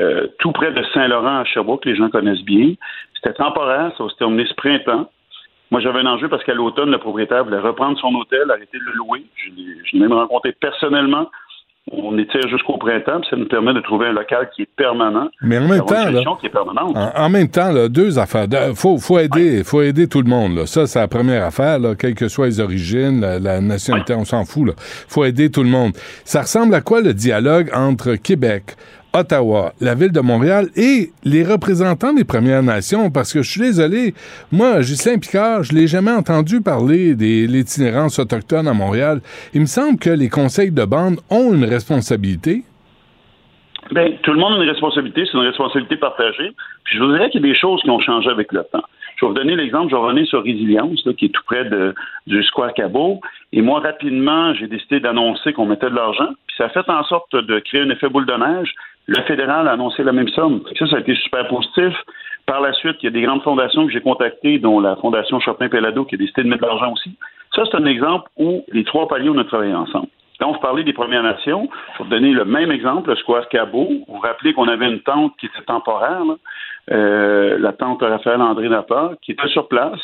euh, 0.01 0.27
tout 0.41 0.53
près 0.53 0.73
de 0.73 0.83
Saint-Laurent 0.95 1.39
à 1.41 1.45
Sherbrooke, 1.45 1.85
que 1.85 1.91
les 1.91 1.97
gens 1.97 2.09
connaissent 2.11 2.43
bien. 2.43 2.73
C'était 3.15 3.35
temporaire, 3.35 3.93
ça 3.97 4.05
va 4.05 4.11
se 4.11 4.17
terminer 4.17 4.47
ce 4.47 4.55
printemps. 4.55 5.09
Moi, 5.71 5.81
j'avais 5.81 6.01
un 6.01 6.07
enjeu 6.07 6.29
parce 6.29 6.45
qu'à 6.45 6.55
l'automne, 6.55 6.91
le 6.91 6.99
propriétaire 6.99 7.45
voulait 7.45 7.59
reprendre 7.59 7.99
son 7.99 8.15
hôtel, 8.15 8.51
arrêter 8.51 8.79
de 8.79 8.85
le 8.85 8.93
louer. 8.97 9.25
Je 9.47 9.93
l'ai 9.93 10.01
même 10.01 10.13
rencontré 10.13 10.53
personnellement. 10.53 11.29
On 11.91 12.19
étire 12.19 12.47
jusqu'au 12.51 12.77
printemps, 12.77 13.21
puis 13.21 13.31
ça 13.31 13.37
nous 13.37 13.49
permet 13.49 13.73
de 13.73 13.81
trouver 13.81 14.09
un 14.09 14.13
local 14.13 14.51
qui 14.55 14.63
est 14.63 14.69
permanent. 14.77 15.29
Mais 15.41 15.57
en 15.57 15.67
même 15.67 15.85
temps, 15.87 16.11
là, 16.11 16.21
qui 16.39 16.47
est 16.47 16.51
permanente. 16.51 16.95
En, 16.95 17.25
en 17.25 17.31
même 17.31 17.49
temps, 17.49 17.73
là, 17.73 17.89
deux 17.89 18.19
affaires. 18.19 18.45
Il 18.51 18.77
faut, 18.77 18.99
faut, 18.99 19.19
aider, 19.19 19.65
faut 19.65 19.81
aider 19.81 20.07
tout 20.07 20.21
le 20.21 20.29
monde. 20.29 20.55
Là. 20.55 20.67
Ça, 20.67 20.87
c'est 20.87 20.99
la 20.99 21.09
première 21.09 21.45
affaire, 21.45 21.79
là, 21.79 21.95
quelles 21.95 22.15
que 22.15 22.29
soient 22.29 22.47
les 22.47 22.61
origines, 22.61 23.23
la, 23.23 23.39
la 23.39 23.63
nationalité, 23.63 24.15
on 24.15 24.27
s'en 24.27 24.45
fout. 24.45 24.69
Il 24.69 24.75
faut 25.09 25.25
aider 25.25 25.51
tout 25.51 25.63
le 25.63 25.71
monde. 25.71 25.93
Ça 26.25 26.43
ressemble 26.43 26.75
à 26.75 26.83
quoi 26.83 27.01
le 27.01 27.15
dialogue 27.15 27.71
entre 27.75 28.17
Québec, 28.17 28.77
Ottawa, 29.13 29.73
la 29.81 29.95
ville 29.95 30.13
de 30.13 30.21
Montréal 30.21 30.69
et 30.77 31.11
les 31.25 31.45
représentants 31.45 32.13
des 32.13 32.25
Premières 32.25 32.63
Nations? 32.63 33.11
Parce 33.11 33.33
que 33.33 33.43
je 33.43 33.51
suis 33.51 33.61
désolé, 33.61 34.15
moi, 34.53 34.81
Ghislain 34.81 35.19
Picard, 35.19 35.63
je 35.63 35.73
l'ai 35.75 35.87
jamais 35.87 36.11
entendu 36.11 36.61
parler 36.61 37.15
des 37.15 37.47
l'itinérance 37.47 38.19
autochtone 38.19 38.69
à 38.69 38.75
Montréal. 38.75 39.21
Il 39.55 39.63
me 39.63 39.67
semble 39.67 39.99
que 39.99 40.11
les 40.11 40.29
conseils 40.29 40.71
de 40.71 40.85
bande 40.85 41.21
ont 41.31 41.55
une 41.55 41.65
responsabilité. 41.65 42.65
Ben, 43.93 44.13
tout 44.23 44.33
le 44.33 44.39
monde 44.39 44.61
a 44.61 44.63
une 44.63 44.69
responsabilité, 44.69 45.25
c'est 45.25 45.39
une 45.39 45.47
responsabilité 45.47 45.97
partagée. 45.97 46.53
Je 46.85 46.99
vous 46.99 47.13
dirais 47.13 47.31
qu'il 47.31 47.41
y 47.41 47.45
a 47.45 47.49
des 47.49 47.59
choses 47.59 47.81
qui 47.83 47.91
ont 47.91 48.01
changé 48.01 48.29
avec 48.29 48.53
le 48.53 48.63
temps. 48.71 48.85
Je 49.19 49.25
vais 49.25 49.31
vous 49.31 49.35
donner 49.35 49.57
l'exemple, 49.57 49.91
je 49.91 49.97
vais 49.97 50.01
revenir 50.01 50.27
sur 50.29 50.45
Résilience, 50.45 51.05
là, 51.05 51.13
qui 51.13 51.25
est 51.25 51.29
tout 51.31 51.43
près 51.45 51.65
de, 51.65 51.93
du 52.29 52.41
Square 52.45 52.73
Cabot. 52.73 53.21
Et 53.53 53.63
moi, 53.63 53.81
rapidement, 53.81 54.55
j'ai 54.55 54.69
décidé 54.69 55.01
d'annoncer 55.01 55.53
qu'on 55.53 55.67
mettait 55.67 55.91
de 55.91 55.97
l'argent. 55.97 56.29
Puis 56.47 56.57
ça 56.57 56.67
a 56.67 56.69
fait 56.69 56.89
en 56.89 57.03
sorte 57.03 57.35
de 57.35 57.59
créer 57.59 57.81
un 57.81 57.91
effet 57.91 58.09
boule 58.09 58.27
de 58.27 58.35
neige. 58.35 58.73
Le 59.07 59.21
fédéral 59.23 59.67
a 59.67 59.73
annoncé 59.73 60.05
la 60.05 60.13
même 60.13 60.29
somme. 60.29 60.63
Ça, 60.79 60.87
ça 60.87 60.97
a 60.97 61.01
été 61.01 61.17
super 61.17 61.49
positif. 61.49 61.95
Par 62.47 62.61
la 62.61 62.73
suite, 62.75 62.97
il 63.03 63.07
y 63.07 63.09
a 63.09 63.11
des 63.11 63.23
grandes 63.23 63.43
fondations 63.43 63.87
que 63.87 63.93
j'ai 63.93 64.01
contactées, 64.01 64.61
dont 64.61 64.79
la 64.79 64.95
Fondation 64.97 65.41
Chopin-Pelado, 65.41 66.05
qui 66.05 66.15
a 66.15 66.19
décidé 66.19 66.45
de 66.45 66.49
mettre 66.49 66.63
de 66.63 66.69
l'argent 66.69 66.93
aussi. 66.93 67.11
Ça, 67.57 67.65
c'est 67.69 67.77
un 67.77 67.87
exemple 67.87 68.31
où 68.37 68.65
les 68.73 68.85
trois 68.85 69.09
paliers, 69.09 69.31
on 69.31 69.39
a 69.39 69.45
travaillé 69.45 69.75
ensemble. 69.75 70.07
Là, 70.41 70.47
on 70.47 70.55
parlait 70.55 70.85
des 70.85 70.93
Premières 70.93 71.25
Nations. 71.25 71.69
Pour 71.97 72.07
donner 72.07 72.31
le 72.31 72.45
même 72.45 72.71
exemple, 72.71 73.11
le 73.11 73.17
Square 73.17 73.49
Cabot, 73.49 73.89
vous 73.89 74.05
vous 74.07 74.21
rappelez 74.21 74.53
qu'on 74.53 74.69
avait 74.69 74.87
une 74.87 75.01
tente 75.01 75.33
qui 75.41 75.47
était 75.47 75.65
temporaire, 75.67 76.25
là, 76.25 76.37
euh, 76.91 77.59
la 77.59 77.73
tente 77.73 78.03
Raphaël 78.03 78.41
André 78.41 78.69
Napper, 78.69 79.09
qui 79.23 79.33
était 79.33 79.49
sur 79.49 79.69
place. 79.69 80.01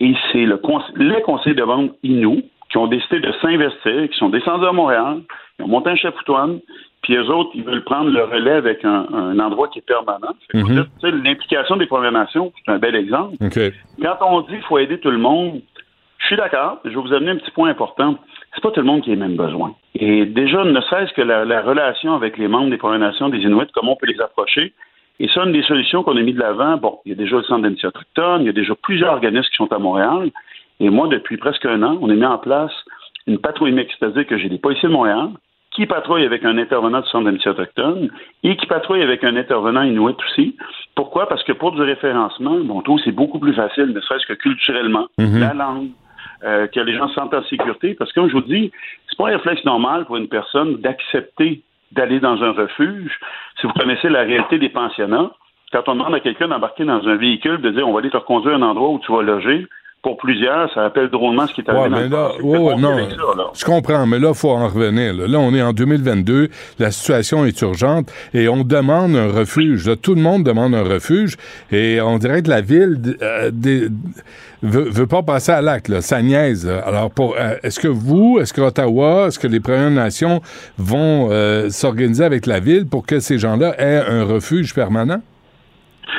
Et 0.00 0.14
c'est 0.30 0.44
le 0.44 0.60
les 0.96 1.22
conseils 1.22 1.54
de 1.54 1.62
vente 1.62 1.92
Inou 2.02 2.42
qui 2.70 2.76
ont 2.76 2.86
décidé 2.86 3.20
de 3.20 3.32
s'investir, 3.40 4.08
qui 4.10 4.18
sont 4.18 4.28
descendus 4.28 4.66
à 4.66 4.72
Montréal, 4.72 5.22
qui 5.56 5.64
ont 5.64 5.68
monté 5.68 5.90
un 5.90 5.96
chapoutoine, 5.96 6.60
puis 7.02 7.16
eux 7.16 7.30
autres, 7.30 7.50
ils 7.54 7.64
veulent 7.64 7.84
prendre 7.84 8.10
le 8.10 8.24
relais 8.24 8.52
avec 8.52 8.84
un, 8.84 9.06
un 9.12 9.38
endroit 9.38 9.68
qui 9.68 9.78
est 9.78 9.86
permanent. 9.86 10.34
Mhm. 10.52 10.86
L'implication 11.24 11.76
des 11.76 11.86
Premières 11.86 12.12
Nations, 12.12 12.52
c'est 12.64 12.72
un 12.72 12.78
bel 12.78 12.94
exemple. 12.94 13.36
Quand 14.02 14.28
on 14.28 14.40
dit 14.42 14.48
qu'il 14.48 14.62
faut 14.62 14.78
aider 14.78 14.98
tout 14.98 15.10
le 15.10 15.18
monde, 15.18 15.62
je 16.18 16.26
suis 16.26 16.36
d'accord. 16.36 16.80
Je 16.84 16.90
vais 16.90 16.96
vous 16.96 17.12
amener 17.12 17.30
un 17.30 17.36
petit 17.36 17.50
point 17.52 17.70
important. 17.70 18.16
C'est 18.54 18.62
pas 18.62 18.70
tout 18.70 18.80
le 18.80 18.86
monde 18.86 19.02
qui 19.02 19.10
a 19.10 19.14
les 19.14 19.20
mêmes 19.20 19.36
besoins. 19.36 19.74
Et 19.94 20.26
déjà, 20.26 20.64
ne 20.64 20.80
serait-ce 20.80 21.12
que 21.14 21.22
la, 21.22 21.44
la 21.44 21.62
relation 21.62 22.14
avec 22.14 22.36
les 22.36 22.48
membres 22.48 22.70
des 22.70 22.76
Premières 22.76 22.98
Nations, 22.98 23.28
des 23.28 23.38
Inuits, 23.38 23.68
comment 23.72 23.92
on 23.92 23.96
peut 23.96 24.06
les 24.06 24.20
approcher. 24.20 24.74
Et 25.20 25.28
ça, 25.28 25.44
une 25.44 25.52
des 25.52 25.62
solutions 25.62 26.02
qu'on 26.02 26.16
a 26.16 26.22
mis 26.22 26.32
de 26.32 26.38
l'avant, 26.38 26.76
bon, 26.76 26.98
il 27.04 27.10
y 27.10 27.12
a 27.12 27.16
déjà 27.16 27.36
le 27.36 27.42
Centre 27.42 27.62
d'amitié 27.62 27.88
autochtone, 27.88 28.42
il 28.42 28.46
y 28.46 28.50
a 28.50 28.52
déjà 28.52 28.74
plusieurs 28.80 29.12
organismes 29.12 29.48
qui 29.50 29.56
sont 29.56 29.72
à 29.72 29.78
Montréal. 29.78 30.30
Et 30.80 30.90
moi, 30.90 31.08
depuis 31.08 31.36
presque 31.36 31.66
un 31.66 31.82
an, 31.82 31.98
on 32.00 32.08
a 32.08 32.14
mis 32.14 32.24
en 32.24 32.38
place 32.38 32.72
une 33.26 33.38
patrouille 33.38 33.72
mixte, 33.72 33.96
c'est-à-dire 33.98 34.26
que 34.26 34.38
j'ai 34.38 34.48
des 34.48 34.58
policiers 34.58 34.88
de 34.88 34.94
Montréal 34.94 35.30
qui 35.72 35.86
patrouillent 35.86 36.24
avec 36.24 36.44
un 36.44 36.56
intervenant 36.56 37.00
du 37.00 37.08
Centre 37.08 37.24
d'amitié 37.26 37.50
autochtone 37.50 38.10
et 38.42 38.56
qui 38.56 38.66
patrouillent 38.66 39.02
avec 39.02 39.22
un 39.22 39.36
intervenant 39.36 39.82
inuit 39.82 40.16
aussi. 40.26 40.56
Pourquoi? 40.94 41.28
Parce 41.28 41.42
que 41.44 41.52
pour 41.52 41.72
du 41.72 41.82
référencement, 41.82 42.58
bon, 42.60 42.80
tout, 42.80 42.98
c'est 43.04 43.12
beaucoup 43.12 43.38
plus 43.38 43.52
facile, 43.54 43.86
ne 43.86 44.00
serait-ce 44.00 44.26
que 44.26 44.32
culturellement, 44.32 45.06
Mhm. 45.18 45.40
la 45.40 45.54
langue, 45.54 45.88
euh, 46.44 46.66
que 46.68 46.80
les 46.80 46.94
gens 46.94 47.08
se 47.08 47.14
sentent 47.14 47.34
en 47.34 47.42
sécurité. 47.44 47.94
Parce 47.94 48.12
que, 48.12 48.20
comme 48.20 48.28
je 48.28 48.34
vous 48.34 48.42
dis, 48.42 48.72
c'est 49.08 49.18
pas 49.18 49.28
un 49.28 49.36
réflexe 49.36 49.64
normal 49.64 50.04
pour 50.06 50.16
une 50.16 50.28
personne 50.28 50.76
d'accepter 50.76 51.62
d'aller 51.92 52.20
dans 52.20 52.42
un 52.42 52.52
refuge. 52.52 53.18
Si 53.60 53.66
vous 53.66 53.72
connaissez 53.72 54.08
la 54.08 54.22
réalité 54.22 54.58
des 54.58 54.68
pensionnats, 54.68 55.30
quand 55.72 55.88
on 55.88 55.94
demande 55.94 56.14
à 56.14 56.20
quelqu'un 56.20 56.48
d'embarquer 56.48 56.84
dans 56.84 57.06
un 57.06 57.16
véhicule, 57.16 57.60
de 57.60 57.70
dire 57.70 57.86
on 57.86 57.92
va 57.92 58.00
aller 58.00 58.10
te 58.10 58.16
reconduire 58.16 58.54
à 58.54 58.56
un 58.58 58.62
endroit 58.62 58.90
où 58.90 58.98
tu 59.00 59.12
vas 59.12 59.22
loger, 59.22 59.66
pour 60.02 60.16
plusieurs, 60.16 60.72
ça 60.74 60.82
rappelle 60.82 61.08
drôlement 61.10 61.46
ce 61.46 61.54
qui 61.54 61.60
est 61.62 61.68
arrivé 61.68 61.82
Ouais, 61.84 61.90
dans 61.90 61.96
mais 61.96 62.04
le 62.04 62.08
là, 62.10 62.76
non, 62.78 62.92
avec 62.96 63.10
ça, 63.10 63.16
là. 63.36 63.44
je 63.52 63.64
comprends, 63.64 64.06
mais 64.06 64.18
là, 64.18 64.28
il 64.28 64.34
faut 64.34 64.50
en 64.50 64.68
revenir. 64.68 65.12
Là. 65.14 65.26
Là, 65.26 65.38
on 65.40 65.52
est 65.54 65.60
en 65.62 65.72
2022, 65.72 66.48
la 66.78 66.90
situation 66.90 67.44
est 67.44 67.60
urgente 67.62 68.10
et 68.32 68.48
on 68.48 68.62
demande 68.64 69.16
un 69.16 69.28
refuge. 69.30 69.88
Là, 69.88 69.96
tout 69.96 70.14
le 70.14 70.20
monde 70.22 70.44
demande 70.44 70.74
un 70.74 70.84
refuge 70.84 71.36
et 71.72 72.00
on 72.00 72.18
dirait 72.18 72.42
que 72.42 72.48
la 72.50 72.60
ville 72.60 72.98
euh, 73.22 73.50
des- 73.52 73.88
veut, 74.62 74.88
veut 74.88 75.06
pas 75.06 75.22
passer 75.22 75.52
à 75.52 75.60
l'acte, 75.62 76.00
ça 76.00 76.22
niaise. 76.22 76.68
Alors, 76.86 77.10
pour, 77.10 77.34
euh, 77.38 77.54
est-ce 77.62 77.80
que 77.80 77.88
vous, 77.88 78.38
est-ce 78.40 78.52
que 78.52 78.60
Ottawa, 78.60 79.26
est-ce 79.28 79.38
que 79.38 79.46
les 79.48 79.60
Premières 79.60 79.90
Nations 79.90 80.40
vont 80.78 81.28
euh, 81.30 81.70
s'organiser 81.70 82.24
avec 82.24 82.46
la 82.46 82.60
ville 82.60 82.86
pour 82.86 83.04
que 83.04 83.18
ces 83.20 83.38
gens-là 83.38 83.74
aient 83.80 84.02
un 84.08 84.24
refuge 84.24 84.74
permanent? 84.74 85.20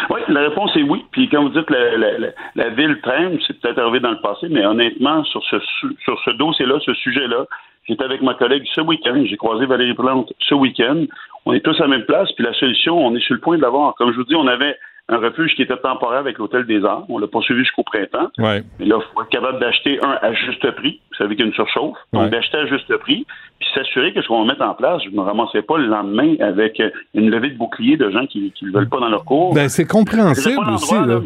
Oui, 0.10 0.20
la 0.28 0.42
réponse 0.42 0.76
est 0.76 0.84
oui. 0.84 1.04
Puis 1.12 1.30
comme 1.30 1.46
vous 1.46 1.50
dites, 1.60 1.70
la, 1.70 1.98
la- 1.98 2.18
la- 2.18 2.28
la 2.56 2.70
ville 2.70 3.00
traîne, 3.02 3.40
c'est 3.46 3.60
peut-être 3.60 3.80
arrivé 3.80 4.00
dans 4.00 4.12
le 4.12 4.22
passé, 4.22 4.48
mais 4.50 4.66
honnêtement, 4.66 5.24
sur 5.26 5.44
ce, 5.46 5.60
su- 5.60 5.96
sur 6.04 6.20
ce 6.26 6.32
dossier-là, 6.32 6.76
ce 6.86 6.94
sujet-là, 6.94 7.46
j'étais 7.88 8.04
avec 8.04 8.22
ma 8.22 8.34
collègue 8.36 8.64
ce 8.74 8.82
week-end, 8.82 9.24
j'ai 9.26 9.38
croisé 9.38 9.66
Valérie 9.66 9.94
Plante 9.96 10.32
ce 10.40 10.54
week-end. 10.56 11.06
On 11.46 11.54
est 11.54 11.62
tous 11.62 11.76
à 11.80 11.84
la 11.84 11.88
même 11.88 12.06
place, 12.06 12.32
puis 12.34 12.44
la 12.46 12.54
solution, 12.54 12.98
on 13.04 13.16
est 13.16 13.20
sur 13.22 13.34
le 13.36 13.42
point 13.42 13.58
de 13.58 13.62
l'avoir. 13.62 13.96
Comme 13.96 14.12
je 14.12 14.18
vous 14.18 14.26
dis, 14.26 14.36
on 14.36 14.48
avait 14.48 14.78
un 15.10 15.18
refuge 15.18 15.54
qui 15.56 15.64
était 15.64 15.76
temporaire 15.78 16.20
avec 16.20 16.38
l'Hôtel 16.38 16.66
des 16.66 16.84
Arts. 16.86 17.06
On 17.10 17.18
l'a 17.18 17.28
poursuivi 17.28 17.62
jusqu'au 17.62 17.84
printemps. 17.84 18.30
Ouais. 18.38 18.64
Mais 18.80 18.86
là, 18.86 18.98
il 19.00 19.14
faut 19.14 19.22
être 19.24 19.30
capable 19.30 19.60
d'acheter 19.60 20.00
un 20.04 20.18
à 20.22 20.34
juste 20.34 20.70
prix. 20.76 21.02
Vous 21.12 21.18
savez 21.18 21.36
qu'il 21.36 21.46
y 21.46 21.48
a 21.48 21.50
une 21.50 21.56
surchauffe. 21.56 21.98
Donc, 22.14 22.24
Ouais. 22.24 22.30
d'acheter 22.30 22.58
à 22.58 22.66
juste 22.68 22.96
prix, 22.98 23.26
puis 23.60 23.68
s'assurer 23.74 24.14
que 24.14 24.22
ce 24.22 24.28
qu'on 24.28 24.42
va 24.46 24.54
mettre 24.54 24.64
en 24.64 24.74
place, 24.74 25.02
je 25.04 25.10
ne 25.10 25.16
me 25.16 25.22
ramassais 25.22 25.62
pas 25.64 25.78
le 25.78 25.88
lendemain 25.88 26.36
avec 26.40 26.80
euh, 26.80 26.90
une 27.14 27.30
levée 27.30 27.50
de 27.50 27.58
bouclier 27.58 27.98
de 27.98 28.10
gens 28.10 28.26
qui 28.28 28.54
ne 28.62 28.68
le 28.68 28.74
veulent 28.74 28.90
pas 28.90 29.00
dans 29.00 29.10
leur 29.10 29.26
cours. 29.26 29.54
Ben, 29.54 29.68
c'est 29.68 29.86
compréhensible 29.86 30.56
pas 30.64 30.74
aussi. 30.74 30.94
là, 30.94 31.06
là. 31.06 31.20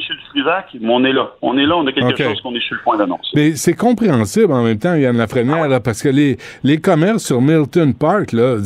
On 0.84 1.04
est 1.06 1.14
là. 1.14 1.32
On 1.42 1.58
est 1.58 1.66
là, 1.66 1.76
on 1.78 1.86
a 1.88 1.92
quelque 1.92 2.18
chose 2.24 2.42
qu'on 2.42 2.56
est 2.56 2.60
sur 2.62 2.76
le 2.76 2.82
point 2.84 2.98
d'annoncer. 2.98 3.30
Mais 3.36 3.56
c'est 3.56 3.74
compréhensible 3.76 4.52
en 4.52 4.64
même 4.64 4.80
temps, 4.80 4.96
Yann 4.96 5.16
Lafrenière, 5.18 5.68
là, 5.68 5.80
parce 5.80 6.02
que 6.02 6.10
les, 6.10 6.38
les 6.64 6.78
commerces 6.80 7.26
sur 7.26 7.42
Milton 7.42 7.94
Park, 7.94 8.32
là, 8.32 8.58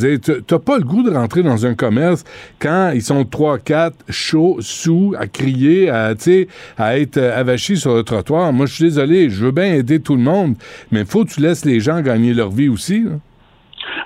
t'as 0.47 0.59
pas 0.59 0.77
le 0.77 0.83
goût 0.83 1.03
de 1.03 1.11
rentrer 1.11 1.43
dans 1.43 1.65
un 1.65 1.75
commerce 1.75 2.23
quand 2.61 2.91
ils 2.93 3.01
sont 3.01 3.25
trois, 3.25 3.57
quatre, 3.57 3.97
chauds, 4.09 4.57
sous, 4.59 5.06
à 5.15 5.27
crier, 5.27 5.89
à, 5.89 6.13
à 6.77 6.97
être 6.97 7.17
avachis 7.17 7.77
sur 7.77 7.95
le 7.95 8.03
trottoir. 8.03 8.51
Moi, 8.53 8.65
je 8.65 8.73
suis 8.73 8.83
désolé, 8.85 9.29
je 9.29 9.45
veux 9.45 9.51
bien 9.51 9.73
aider 9.73 10.01
tout 10.01 10.15
le 10.15 10.21
monde, 10.23 10.55
mais 10.91 11.05
faut 11.05 11.23
que 11.25 11.29
tu 11.29 11.41
laisses 11.41 11.65
les 11.65 11.79
gens 11.79 12.01
gagner 12.01 12.33
leur 12.33 12.49
vie 12.49 12.69
aussi. 12.69 13.05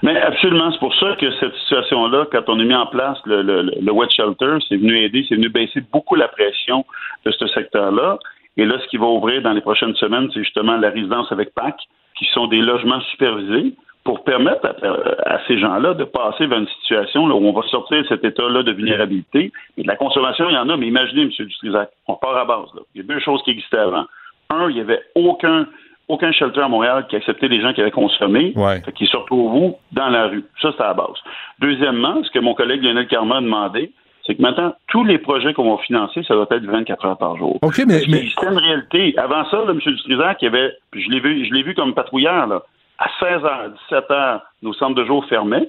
Mais 0.03 0.19
absolument, 0.19 0.71
c'est 0.71 0.79
pour 0.79 0.95
ça 0.95 1.15
que 1.19 1.27
cette 1.39 1.53
situation-là, 1.63 2.25
quand 2.31 2.43
on 2.47 2.59
a 2.59 2.63
mis 2.63 2.73
en 2.73 2.87
place 2.87 3.17
le, 3.25 3.41
le, 3.41 3.71
le 3.79 3.91
wet 3.91 4.09
shelter, 4.09 4.57
c'est 4.67 4.77
venu 4.77 4.97
aider, 4.97 5.25
c'est 5.27 5.35
venu 5.35 5.49
baisser 5.49 5.81
beaucoup 5.91 6.15
la 6.15 6.27
pression 6.27 6.85
de 7.25 7.31
ce 7.31 7.47
secteur-là. 7.47 8.17
Et 8.57 8.65
là, 8.65 8.77
ce 8.83 8.87
qui 8.89 8.97
va 8.97 9.05
ouvrir 9.05 9.41
dans 9.41 9.53
les 9.53 9.61
prochaines 9.61 9.95
semaines, 9.95 10.29
c'est 10.33 10.43
justement 10.43 10.75
la 10.77 10.89
résidence 10.89 11.31
avec 11.31 11.53
PAC, 11.53 11.75
qui 12.17 12.25
sont 12.33 12.47
des 12.47 12.61
logements 12.61 13.01
supervisés 13.11 13.73
pour 14.03 14.23
permettre 14.23 14.65
à, 14.65 15.33
à 15.35 15.39
ces 15.47 15.59
gens-là 15.59 15.93
de 15.93 16.03
passer 16.03 16.47
vers 16.47 16.57
une 16.59 16.67
situation 16.81 17.27
là, 17.27 17.35
où 17.35 17.45
on 17.45 17.53
va 17.53 17.61
sortir 17.67 18.01
de 18.01 18.07
cet 18.07 18.23
état-là 18.23 18.63
de 18.63 18.71
vulnérabilité. 18.71 19.51
Et 19.77 19.83
de 19.83 19.87
la 19.87 19.95
consommation, 19.95 20.49
il 20.49 20.55
y 20.55 20.57
en 20.57 20.69
a, 20.69 20.77
mais 20.77 20.87
imaginez, 20.87 21.21
M. 21.23 21.29
Dutrisac, 21.37 21.89
on 22.07 22.15
part 22.15 22.35
à 22.37 22.45
base. 22.45 22.67
Là. 22.75 22.81
Il 22.95 23.01
y 23.01 23.03
a 23.03 23.07
deux 23.07 23.19
choses 23.19 23.41
qui 23.43 23.51
existaient 23.51 23.77
avant. 23.77 24.05
Un, 24.49 24.69
il 24.69 24.75
n'y 24.75 24.81
avait 24.81 25.01
aucun 25.15 25.67
aucun 26.07 26.31
shelter 26.33 26.59
à 26.59 26.67
Montréal 26.67 27.05
qui 27.09 27.15
acceptait 27.15 27.47
les 27.47 27.61
gens 27.61 27.71
qui 27.71 27.79
avaient 27.79 27.89
consommé, 27.91 28.51
Ouais. 28.57 28.81
qu'ils 28.95 29.07
se 29.07 29.15
retrouvent 29.15 29.51
vous 29.53 29.77
dans 29.93 30.09
la 30.09 30.27
rue. 30.27 30.43
Ça, 30.61 30.73
c'est 30.75 30.83
à 30.83 30.87
la 30.87 30.93
base. 30.93 31.15
Deuxièmement, 31.59 32.21
ce 32.23 32.31
que 32.31 32.39
mon 32.39 32.53
collègue 32.53 32.83
Lionel 32.83 33.07
Carman 33.07 33.37
a 33.37 33.41
demandé, 33.41 33.91
c'est 34.25 34.35
que 34.35 34.41
maintenant, 34.41 34.73
tous 34.89 35.05
les 35.05 35.19
projets 35.19 35.53
qu'on 35.53 35.73
va 35.73 35.81
financer, 35.83 36.21
ça 36.27 36.33
doit 36.33 36.47
être 36.51 36.65
24 36.65 37.05
heures 37.05 37.17
par 37.17 37.37
jour. 37.37 37.57
OK, 37.61 37.81
mais, 37.87 38.01
mais 38.09 38.25
C'est 38.37 38.45
une 38.45 38.57
réalité. 38.57 39.13
Avant 39.17 39.45
ça, 39.49 39.57
là, 39.63 39.71
M. 39.71 39.79
Dutrisac, 39.79 40.41
il 40.41 40.45
y 40.45 40.47
avait, 40.49 40.73
je 40.93 41.09
l'ai 41.09 41.19
vu, 41.21 41.45
je 41.45 41.53
l'ai 41.53 41.63
vu 41.63 41.73
comme 41.75 41.93
patrouilleur, 41.93 42.45
là, 42.47 42.61
à 43.01 43.07
16h, 43.19 43.73
17h, 43.89 44.41
nos 44.61 44.73
centres 44.73 44.95
de 44.95 45.05
jour 45.05 45.25
fermaient. 45.25 45.67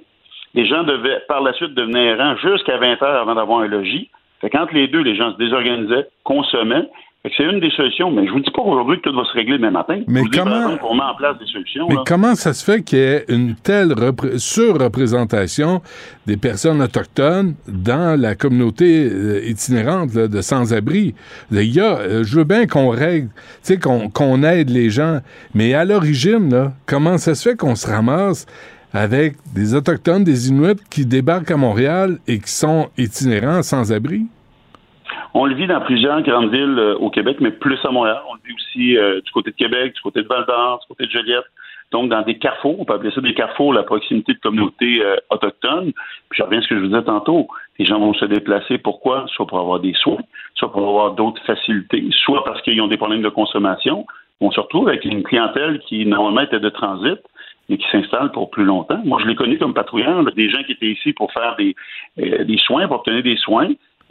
Les 0.55 0.67
gens 0.67 0.83
devaient, 0.83 1.21
par 1.29 1.41
la 1.41 1.55
suite, 1.55 1.73
devenir 1.73 2.03
errants 2.03 2.37
jusqu'à 2.37 2.79
20h 2.79 3.05
avant 3.05 3.35
d'avoir 3.35 3.61
un 3.61 3.69
logis. 3.69 4.11
Fait 4.43 4.51
qu'entre 4.51 4.75
les 4.75 4.87
deux, 4.87 5.01
les 5.01 5.17
gens 5.17 5.33
se 5.33 5.39
désorganisaient, 5.39 6.09
consommaient. 6.25 6.89
C'est 7.36 7.44
une 7.44 7.61
des 7.61 7.70
solutions, 7.70 8.11
mais 8.11 8.27
je 8.27 8.32
vous 8.32 8.40
dis 8.40 8.51
pas 8.51 8.62
aujourd'hui 8.62 8.97
que 9.01 9.09
tout 9.09 9.15
va 9.15 9.23
se 9.24 9.32
régler 9.32 9.57
demain 9.57 9.70
matin. 9.70 10.01
Mais 10.09 10.23
comment- 10.24 10.77
qu'on 10.78 10.94
met 10.97 11.03
en 11.05 11.15
place 11.16 11.39
des 11.39 11.47
solutions. 11.47 11.86
Mais 11.89 11.94
là. 11.94 12.03
comment 12.05 12.35
ça 12.35 12.53
se 12.53 12.65
fait 12.65 12.82
qu'il 12.82 12.99
y 12.99 13.03
ait 13.03 13.24
une 13.28 13.55
telle 13.55 13.93
repré- 13.93 14.39
surreprésentation 14.39 15.82
des 16.27 16.36
personnes 16.36 16.82
autochtones 16.82 17.55
dans 17.69 18.20
la 18.20 18.35
communauté 18.35 19.09
euh, 19.09 19.40
itinérante 19.47 20.15
là, 20.15 20.27
de 20.27 20.40
sans-abri? 20.40 21.15
Il 21.53 21.62
y 21.73 21.78
a, 21.81 21.97
euh, 21.99 22.24
je 22.24 22.39
veux 22.39 22.44
bien 22.44 22.66
qu'on 22.66 22.89
règle, 22.89 23.28
tu 23.28 23.35
sais, 23.62 23.78
qu'on 23.78 24.09
qu'on 24.09 24.43
aide 24.43 24.70
les 24.70 24.90
gens, 24.90 25.20
mais 25.55 25.74
à 25.74 25.85
l'origine, 25.85 26.51
là, 26.53 26.73
comment 26.86 27.19
ça 27.19 27.36
se 27.36 27.49
fait 27.51 27.57
qu'on 27.57 27.77
se 27.77 27.86
ramasse 27.86 28.47
avec 28.93 29.36
des 29.55 29.74
Autochtones, 29.74 30.24
des 30.24 30.49
Inuits 30.49 30.81
qui 30.90 31.07
débarquent 31.07 31.53
à 31.53 31.57
Montréal 31.57 32.19
et 32.27 32.40
qui 32.40 32.51
sont 32.51 32.89
itinérants 32.99 33.62
sans-abri? 33.62 34.27
On 35.35 35.47
le 35.47 35.55
vit 35.55 35.67
dans 35.67 35.81
plusieurs 35.81 36.21
grandes 36.23 36.51
villes 36.51 36.79
euh, 36.79 36.95
au 36.97 37.09
Québec, 37.09 37.39
mais 37.41 37.51
plus 37.51 37.79
à 37.85 37.91
Montréal. 37.91 38.21
On 38.29 38.35
le 38.35 38.41
vit 38.45 38.55
aussi 38.55 38.97
euh, 38.99 39.21
du 39.23 39.31
côté 39.31 39.51
de 39.51 39.57
Québec, 39.57 39.95
du 39.95 40.01
côté 40.03 40.23
de 40.23 40.29
Val-d'Or, 40.29 40.81
du 40.81 40.87
côté 40.89 41.07
de 41.07 41.11
Joliette. 41.11 41.47
Donc, 41.91 42.11
dans 42.11 42.23
des 42.23 42.39
carrefours, 42.39 42.81
on 42.81 42.85
peut 42.85 42.95
appeler 42.95 43.11
ça 43.13 43.21
des 43.21 43.35
carrefours, 43.35 43.73
la 43.73 43.83
proximité 43.83 44.35
de 44.35 44.39
communautés 44.39 45.03
euh, 45.03 45.17
autochtones. 45.31 45.93
Puis, 46.29 46.39
je 46.39 46.43
reviens 46.43 46.59
à 46.59 46.63
ce 46.63 46.69
que 46.69 46.75
je 46.77 46.81
vous 46.81 46.87
disais 46.89 47.03
tantôt. 47.03 47.49
Les 47.79 47.85
gens 47.85 47.99
vont 47.99 48.15
se 48.15 48.25
déplacer. 48.27 48.79
Pourquoi? 48.79 49.27
Soit 49.29 49.47
pour 49.47 49.59
avoir 49.59 49.81
des 49.81 49.95
soins, 49.95 50.23
soit 50.55 50.71
pour 50.71 50.87
avoir 50.87 51.13
d'autres 51.13 51.43
facilités, 51.45 52.07
soit 52.25 52.45
parce 52.45 52.61
qu'ils 52.63 52.81
ont 52.81 52.89
des 52.89 52.97
problèmes 52.97 53.23
de 53.23 53.29
consommation. 53.29 54.07
On 54.41 54.51
se 54.51 54.61
retrouve 54.61 54.89
avec 54.89 55.05
une 55.05 55.23
clientèle 55.23 55.81
qui, 55.87 56.05
normalement, 56.05 56.41
était 56.41 56.61
de 56.61 56.69
transit, 56.69 57.21
mais 57.69 57.79
qui 57.79 57.87
s'installe 57.91 58.33
pour 58.33 58.51
plus 58.51 58.65
longtemps. 58.65 59.01
Moi, 59.05 59.21
je 59.23 59.29
l'ai 59.29 59.35
connu 59.35 59.59
comme 59.59 59.75
patrouilleur, 59.75 60.23
là, 60.23 60.31
des 60.35 60.51
gens 60.51 60.63
qui 60.65 60.73
étaient 60.73 60.91
ici 60.91 61.13
pour 61.13 61.33
faire 61.33 61.57
des, 61.57 61.75
euh, 62.19 62.45
des 62.45 62.59
soins, 62.59 62.87
pour 62.87 62.97
obtenir 62.97 63.23
des 63.23 63.37
soins, 63.37 63.69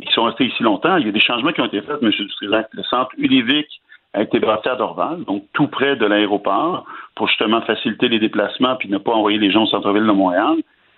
qui 0.08 0.14
sont 0.14 0.24
restés 0.24 0.46
ici 0.46 0.64
longtemps. 0.64 0.98
Il 0.98 1.06
y 1.06 1.10
a 1.10 1.12
des 1.12 1.20
changements 1.20 1.52
qui 1.52 1.62
ont 1.62 1.66
été 1.66 1.82
faits, 1.82 1.98
M. 2.02 2.10
Dutrisac. 2.12 2.68
Le 2.74 2.84
centre 2.84 3.12
Ulévic 3.18 3.68
a 4.14 4.24
été 4.24 4.40
bâti 4.40 4.68
à 4.68 4.76
Dorval, 4.76 5.24
donc 5.26 5.46
tout 5.54 5.68
près 5.68 5.96
de 5.96 6.06
l'aéroport, 6.06 6.86
pour 7.16 7.28
justement 7.28 7.62
faciliter 7.62 8.10
les 8.10 8.20
déplacements 8.20 8.76
puis 8.76 8.90
ne 8.90 8.98
pas 8.98 9.14
envoyer 9.14 9.38
les 9.40 9.52
gens 9.52 9.64
au 9.64 9.68
centre-ville 9.68 10.06
de 10.06 10.12
Montréal. 10.12 10.58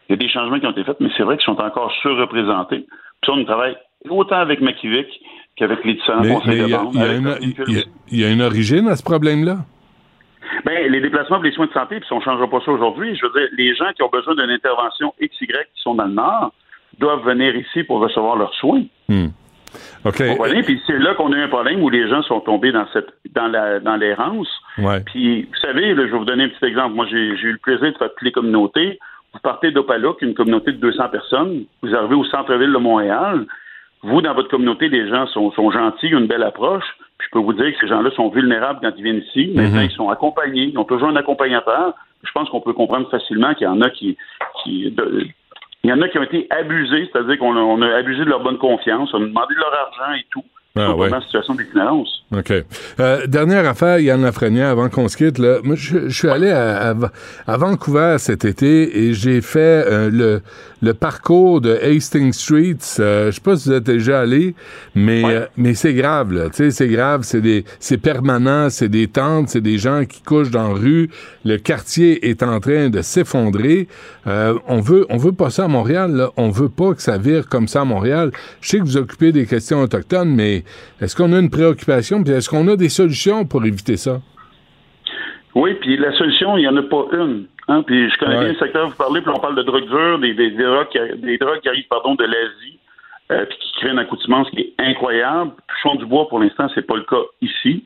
Il 0.10 0.12
y 0.12 0.14
a 0.14 0.18
des 0.18 0.30
changements 0.30 0.60
qui 0.60 0.66
ont 0.68 0.72
été 0.72 0.84
faits, 0.84 0.98
mais 1.00 1.10
c'est 1.16 1.24
vrai 1.24 1.38
qu'ils 1.38 1.46
sont 1.46 1.62
encore 1.62 1.92
surreprésentés. 2.02 2.80
Puis 3.22 3.32
ça, 3.32 3.34
on 3.34 3.44
travaille 3.46 3.76
autant 4.10 4.38
avec 4.38 4.62
Makivic 4.62 5.08
qu'avec 5.56 5.84
les 5.86 5.94
différents 5.94 6.22
Mais 6.22 6.34
conseils 6.34 6.60
de 6.60 6.66
il 6.66 6.70
y, 6.70 6.74
a- 6.74 6.78
bande. 6.78 6.94
il 6.96 8.20
y 8.20 8.24
a 8.26 8.30
une- 8.32 8.42
origine 8.42 8.88
à 8.88 8.96
ce 8.96 9.04
problème-là? 9.04 9.58
Ben, 10.66 10.92
les 10.92 11.00
déplacements 11.02 11.38
pour 11.38 11.46
les 11.46 11.52
soins 11.52 11.68
de 11.68 11.72
santé, 11.74 12.00
puis 12.00 12.08
on 12.12 12.18
ne 12.18 12.22
changera 12.24 12.48
pas 12.50 12.60
ça 12.66 12.72
aujourd'hui, 12.72 13.16
je 13.16 13.26
veux 13.26 13.32
dire, 13.40 13.50
les 13.58 13.76
gens 13.76 13.92
qui 13.96 14.04
ont 14.04 14.10
besoin 14.10 14.36
d'une 14.36 14.50
intervention 14.50 15.14
XY 15.22 15.48
qui 15.48 15.82
sont 15.82 15.96
dans 15.96 16.06
le 16.06 16.14
Nord 16.14 16.52
doivent 17.00 17.26
venir 17.26 17.56
ici 17.56 17.84
pour 17.84 18.00
recevoir 18.00 18.36
leurs 18.38 18.54
soins. 18.56 18.84
OK. 20.06 20.22
Vous 20.22 20.36
comprenez? 20.36 20.64
Puis 20.64 20.80
c'est 20.86 21.00
là 21.00 21.16
qu'on 21.16 21.32
a 21.34 21.38
eu 21.38 21.42
un 21.44 21.48
problème 21.48 21.82
où 21.82 21.90
les 21.90 22.08
gens 22.08 22.22
sont 22.24 22.42
tombés 22.42 22.72
dans 22.72 22.86
cette 22.94 23.10
dans 23.34 23.48
la 23.48 23.80
dans 23.80 23.96
l'errance. 23.96 24.48
Ouais. 24.78 25.00
Puis 25.02 25.44
vous 25.44 25.56
savez, 25.62 25.94
là, 25.96 26.06
je 26.06 26.12
vais 26.12 26.18
vous 26.18 26.26
donner 26.26 26.44
un 26.46 26.50
petit 26.50 26.66
exemple. 26.66 26.96
Moi, 26.96 27.08
j'ai 27.10 27.18
eu 27.18 27.52
le 27.54 27.58
plaisir 27.58 27.92
de 27.92 27.98
faire 27.98 28.10
toutes 28.10 28.22
les 28.22 28.32
communautés. 28.32 29.00
Vous 29.34 29.40
partez 29.40 29.72
d'Opalook, 29.72 30.22
une 30.22 30.36
communauté 30.36 30.72
de 30.74 30.78
200 30.78 31.10
personnes. 31.10 31.64
Vous 31.82 31.96
arrivez 31.96 32.14
au 32.16 32.26
centre-ville 32.26 32.72
de 32.72 32.78
Montréal. 32.78 33.46
Vous, 34.04 34.22
dans 34.22 34.34
votre 34.36 34.50
communauté, 34.50 34.90
les 34.90 35.08
gens 35.10 35.26
sont, 35.28 35.52
sont 35.54 35.72
gentils, 35.72 36.14
ont 36.14 36.20
une 36.20 36.28
belle 36.28 36.44
approche. 36.44 36.84
Puis 37.18 37.28
je 37.28 37.32
peux 37.32 37.44
vous 37.44 37.54
dire 37.54 37.72
que 37.74 37.80
ces 37.80 37.88
gens-là 37.88 38.12
sont 38.12 38.30
vulnérables 38.30 38.80
quand 38.82 38.92
ils 38.98 39.04
viennent 39.04 39.24
ici. 39.26 39.52
Maintenant, 39.56 39.80
Mhm. 39.80 39.86
ils 39.86 39.96
sont 39.96 40.10
accompagnés. 40.10 40.66
Ils 40.74 40.78
ont 40.78 40.84
toujours 40.84 41.08
un 41.08 41.16
accompagnateur. 41.16 41.94
Je 42.24 42.32
pense 42.32 42.48
qu'on 42.50 42.62
peut 42.62 42.74
comprendre 42.74 43.10
facilement 43.10 43.54
qu'il 43.56 43.66
y 43.66 43.70
en 43.70 43.82
a 43.82 43.90
qui, 43.90 44.18
qui 44.64 44.92
de- 44.92 45.26
Il 45.84 45.90
y 45.90 45.94
en 45.94 46.02
a 46.02 46.08
qui 46.08 46.18
ont 46.18 46.24
été 46.24 46.48
abusés, 46.50 47.10
c'est-à-dire 47.12 47.38
qu'on 47.40 47.56
a, 47.58 47.60
on 47.60 47.82
a 47.82 47.96
abusé 47.98 48.20
de 48.24 48.30
leur 48.30 48.42
bonne 48.42 48.58
confiance, 48.58 49.10
on 49.14 49.18
a 49.18 49.26
demandé 49.28 49.54
de 49.54 49.60
leur 49.60 49.74
argent 49.74 50.14
et 50.18 50.26
tout. 50.30 50.44
Ah, 50.76 50.96
ouais. 50.96 51.08
situation. 51.22 51.54
OK. 52.36 52.52
Euh, 53.00 53.28
dernière 53.28 53.68
affaire, 53.68 54.00
Yann 54.00 54.24
Lafrenière, 54.24 54.70
avant 54.70 54.90
qu'on 54.90 55.08
se 55.08 55.16
quitte, 55.18 55.38
là, 55.38 55.58
moi, 55.64 55.76
je, 55.78 56.08
je 56.10 56.18
suis 56.18 56.30
allé 56.30 56.50
à, 56.50 56.90
à- 56.92 56.96
à 57.46 57.58
Vancouver 57.58 58.16
cet 58.18 58.44
été 58.44 59.04
et 59.06 59.14
j'ai 59.14 59.42
fait 59.42 59.60
euh, 59.86 60.10
le, 60.12 60.42
le 60.84 60.94
parcours 60.94 61.62
de 61.62 61.76
Hastings 61.82 62.34
Street. 62.34 62.78
Euh, 63.00 63.28
je 63.28 63.36
sais 63.36 63.42
pas 63.42 63.56
si 63.56 63.70
vous 63.70 63.76
êtes 63.76 63.86
déjà 63.86 64.20
allé, 64.20 64.54
mais, 64.96 65.24
euh, 65.24 65.46
mais 65.56 65.76
c'est 65.76 65.94
grave, 65.94 66.34
là. 66.34 66.50
Tu 66.50 66.58
sais, 66.58 66.72
c'est 66.72 66.90
grave, 66.90 67.22
c'est 67.24 67.40
des, 67.40 67.64
c'est 67.80 67.98
permanent, 67.98 68.70
c'est 68.70 68.90
des 68.90 69.08
tentes, 69.08 69.48
c'est 69.48 69.62
des 69.62 69.78
gens 69.78 70.04
qui 70.04 70.22
couchent 70.22 70.52
dans 70.52 70.74
la 70.74 70.74
rue. 70.74 71.10
Le 71.46 71.56
quartier 71.56 72.30
est 72.30 72.44
en 72.44 72.60
train 72.60 72.90
de 72.90 73.02
s'effondrer. 73.02 73.88
Euh, 74.28 74.60
on 74.68 74.82
veut, 74.82 75.06
on 75.10 75.16
veut 75.16 75.32
pas 75.32 75.50
ça 75.50 75.66
à 75.66 75.68
Montréal, 75.70 76.12
là. 76.12 76.32
On 76.36 76.50
veut 76.50 76.70
pas 76.70 76.94
que 76.94 77.02
ça 77.02 77.18
vire 77.18 77.48
comme 77.48 77.70
ça 77.70 77.82
à 77.82 77.86
Montréal. 77.86 78.32
Je 78.60 78.70
sais 78.70 78.80
que 78.80 78.84
vous 78.84 78.98
occupez 78.98 79.32
des 79.32 79.46
questions 79.46 79.82
autochtones, 79.82 80.36
mais 80.36 80.66
est-ce 81.00 81.16
qu'on 81.16 81.32
a 81.32 81.40
une 81.40 81.50
préoccupation? 81.50 82.22
Puis 82.24 82.34
est-ce 82.34 82.50
qu'on 82.50 82.68
a 82.68 82.76
des 82.76 82.90
solutions 82.90 83.46
pour 83.46 83.64
éviter 83.64 83.96
ça? 83.96 84.20
Oui, 85.56 85.76
puis 85.80 85.96
la 85.98 86.12
solution, 86.18 86.58
il 86.58 86.62
n'y 86.62 86.68
en 86.68 86.76
a 86.76 86.84
pas 86.84 87.06
une. 87.14 87.46
Hein? 87.68 87.84
Puis 87.84 88.10
je 88.10 88.18
connais 88.18 88.36
Ouais. 88.36 88.40
bien 88.44 88.54
le 88.54 88.60
secteur, 88.60 88.90
vous 88.90 88.96
parlez, 88.96 89.22
puis 89.22 89.32
on 89.34 89.40
parle 89.40 89.56
de 89.56 89.64
drogue 89.64 89.88
dure, 89.88 90.20
des, 90.20 90.34
des, 90.34 90.52
des 90.52 90.64
drogues, 90.64 90.90
qui, 90.90 91.00
des 91.18 91.38
drogues 91.38 91.60
qui 91.62 91.70
arrivent 91.70 91.88
pardon, 91.88 92.16
de 92.16 92.24
l'Asie, 92.26 92.80
euh, 93.32 93.46
puis 93.46 93.58
qui 93.58 93.72
créent 93.80 93.92
une 93.92 94.00
accoutumance 94.00 94.50
qui 94.52 94.60
est 94.62 94.74
incroyable. 94.80 95.52
Touchons 95.68 95.96
du 95.96 96.06
bois, 96.06 96.28
pour 96.28 96.40
l'instant, 96.40 96.68
c'est 96.76 96.86
pas 96.86 96.96
le 96.96 97.04
cas 97.04 97.22
ici. 97.42 97.84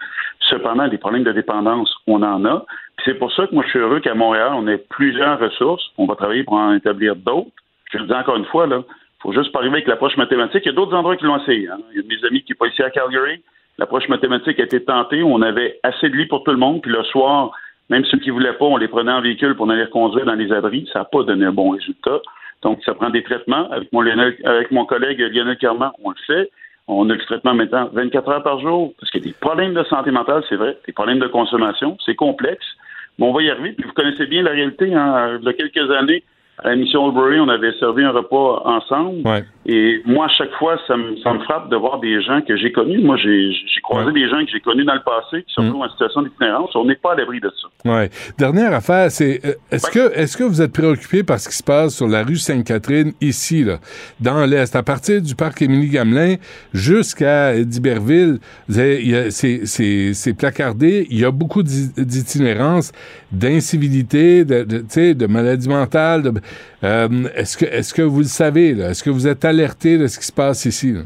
Cependant, 0.49 0.87
des 0.87 0.97
problèmes 0.97 1.23
de 1.23 1.31
dépendance, 1.31 1.93
on 2.07 2.23
en 2.23 2.43
a. 2.45 2.65
Puis 2.97 3.05
c'est 3.05 3.19
pour 3.19 3.31
ça 3.33 3.45
que 3.47 3.53
moi, 3.53 3.63
je 3.65 3.69
suis 3.69 3.79
heureux 3.79 3.99
qu'à 3.99 4.15
Montréal, 4.15 4.51
on 4.55 4.67
ait 4.67 4.77
plusieurs 4.89 5.39
ressources. 5.39 5.83
On 5.97 6.05
va 6.07 6.15
travailler 6.15 6.43
pour 6.43 6.55
en 6.55 6.73
établir 6.73 7.15
d'autres. 7.15 7.49
Je 7.93 7.99
le 7.99 8.05
dis 8.05 8.13
encore 8.13 8.37
une 8.37 8.45
fois, 8.45 8.65
là, 8.67 8.81
faut 9.21 9.31
juste 9.33 9.51
pas 9.51 9.59
arriver 9.59 9.75
avec 9.75 9.87
l'approche 9.87 10.17
mathématique. 10.17 10.61
Il 10.65 10.67
y 10.67 10.71
a 10.71 10.73
d'autres 10.75 10.95
endroits 10.95 11.15
qui 11.17 11.25
l'ont 11.25 11.37
essayé. 11.41 11.67
Hein. 11.69 11.77
Il 11.91 11.97
y 11.97 11.99
a 11.99 12.03
mes 12.07 12.25
amis 12.27 12.41
qui 12.43 12.53
sont 12.53 12.57
pas 12.59 12.67
ici 12.67 12.81
à 12.83 12.89
Calgary. 12.89 13.41
L'approche 13.77 14.07
mathématique 14.09 14.59
a 14.59 14.63
été 14.63 14.83
tentée. 14.83 15.21
On 15.23 15.41
avait 15.41 15.79
assez 15.83 16.09
de 16.09 16.15
lits 16.15 16.25
pour 16.27 16.43
tout 16.43 16.51
le 16.51 16.57
monde. 16.57 16.81
Puis 16.81 16.91
le 16.91 17.03
soir, 17.03 17.51
même 17.89 18.05
ceux 18.05 18.17
qui 18.19 18.29
voulaient 18.29 18.53
pas, 18.53 18.65
on 18.65 18.77
les 18.77 18.87
prenait 18.87 19.11
en 19.11 19.21
véhicule 19.21 19.55
pour 19.55 19.69
aller 19.69 19.79
les 19.79 19.85
reconduire 19.85 20.25
dans 20.25 20.35
les 20.35 20.51
abris. 20.51 20.89
Ça 20.91 20.99
n'a 20.99 21.05
pas 21.05 21.23
donné 21.23 21.45
un 21.45 21.53
bon 21.53 21.69
résultat. 21.69 22.19
Donc, 22.63 22.79
ça 22.83 22.93
prend 22.93 23.09
des 23.09 23.23
traitements. 23.23 23.69
Avec 23.71 23.91
mon, 23.93 24.01
avec 24.01 24.71
mon 24.71 24.85
collègue 24.85 25.19
Lionel 25.19 25.57
Carman, 25.57 25.91
on 26.03 26.09
le 26.09 26.15
fait. 26.25 26.51
On 26.87 27.09
a 27.09 27.13
le 27.13 27.19
traitement 27.19 27.53
maintenant 27.53 27.89
24 27.91 28.29
heures 28.29 28.43
par 28.43 28.59
jour 28.59 28.93
parce 28.97 29.11
qu'il 29.11 29.21
y 29.21 29.25
a 29.25 29.27
des 29.27 29.35
problèmes 29.39 29.73
de 29.73 29.83
santé 29.83 30.09
mentale, 30.09 30.41
c'est 30.47 30.55
vrai, 30.55 30.77
des 30.85 30.93
problèmes 30.93 31.19
de 31.19 31.27
consommation, 31.27 31.97
c'est 32.05 32.15
complexe. 32.15 32.65
Mais 33.19 33.25
on 33.25 33.33
va 33.33 33.41
y 33.41 33.49
arriver. 33.49 33.73
Puis 33.73 33.85
vous 33.85 33.93
connaissez 33.93 34.25
bien 34.25 34.41
la 34.41 34.51
réalité. 34.51 34.93
Hein. 34.93 35.37
Il 35.41 35.45
y 35.45 35.49
a 35.49 35.53
quelques 35.53 35.91
années, 35.91 36.23
à 36.63 36.69
la 36.69 36.75
mission 36.75 37.05
Albury, 37.07 37.39
on 37.39 37.49
avait 37.49 37.71
servi 37.79 38.03
un 38.03 38.11
repas 38.11 38.63
ensemble. 38.65 39.21
Et 39.67 40.01
moi, 40.05 40.25
à 40.25 40.29
chaque 40.29 40.51
fois, 40.57 40.77
ça 40.87 40.95
me, 40.97 41.17
ça 41.17 41.33
me 41.33 41.39
frappe 41.39 41.69
de 41.69 41.75
voir 41.75 41.99
des 41.99 42.21
gens 42.23 42.41
que 42.41 42.55
j'ai 42.57 42.71
connus. 42.71 42.99
Moi, 42.99 43.17
j'ai 43.17 43.51
j'ai 43.51 43.81
croisé 43.81 44.11
des 44.13 44.27
gens 44.29 44.43
que 44.43 44.49
j'ai 44.51 44.59
connus 44.61 44.85
dans 44.85 44.93
le 44.95 45.01
passé 45.03 45.43
qui 45.43 45.53
sont 45.53 45.61
Mm. 45.63 45.67
retrouvent 45.67 45.83
en 45.83 45.89
situation 45.89 46.21
d'itinérance. 46.23 46.75
On 46.75 46.85
n'est 46.85 46.95
pas 46.95 47.13
à 47.13 47.15
l'abri 47.15 47.39
de 47.41 47.51
ça. 47.61 47.89
Ouais. 47.91 48.09
Dernière 48.37 48.73
affaire, 48.73 49.11
c'est 49.11 49.39
euh, 49.45 49.53
est-ce 49.71 49.91
que 49.91 50.11
est-ce 50.17 50.35
que 50.37 50.43
vous 50.45 50.61
êtes 50.61 50.71
préoccupé 50.73 51.23
par 51.23 51.39
ce 51.39 51.47
qui 51.49 51.55
se 51.55 51.63
passe 51.63 51.95
sur 51.95 52.07
la 52.07 52.23
rue 52.23 52.37
Sainte-Catherine 52.37 53.11
ici 53.21 53.63
là, 53.63 53.77
dans 54.19 54.45
l'est, 54.45 54.75
à 54.75 54.83
partir 54.83 55.21
du 55.21 55.35
parc 55.35 55.61
Émilie 55.61 55.89
Gamelin 55.89 56.35
jusqu'à 56.73 57.61
d'Iberville, 57.63 58.39
c'est 58.69 59.65
c'est 59.65 60.13
c'est 60.13 60.33
placardé. 60.33 61.07
Il 61.09 61.19
y 61.19 61.25
a 61.25 61.31
beaucoup 61.31 61.61
d'i- 61.61 61.91
d'itinérance, 61.97 62.91
d'incivilité, 63.31 64.45
de, 64.45 64.63
de, 64.63 65.13
de 65.13 65.27
maladies 65.27 65.69
mentales. 65.69 66.23
de- 66.23 66.31
euh, 66.83 67.07
est-ce 67.35 67.57
que 67.57 67.65
est-ce 67.65 67.93
que 67.93 68.01
vous 68.01 68.19
le 68.19 68.25
savez 68.25 68.69
Est-ce 68.71 69.03
que 69.03 69.09
vous 69.09 69.27
êtes 69.27 69.45
alerté 69.45 69.97
de 69.97 70.07
ce 70.07 70.19
qui 70.19 70.25
se 70.25 70.31
passe 70.33 70.65
ici 70.65 70.93
là? 70.93 71.01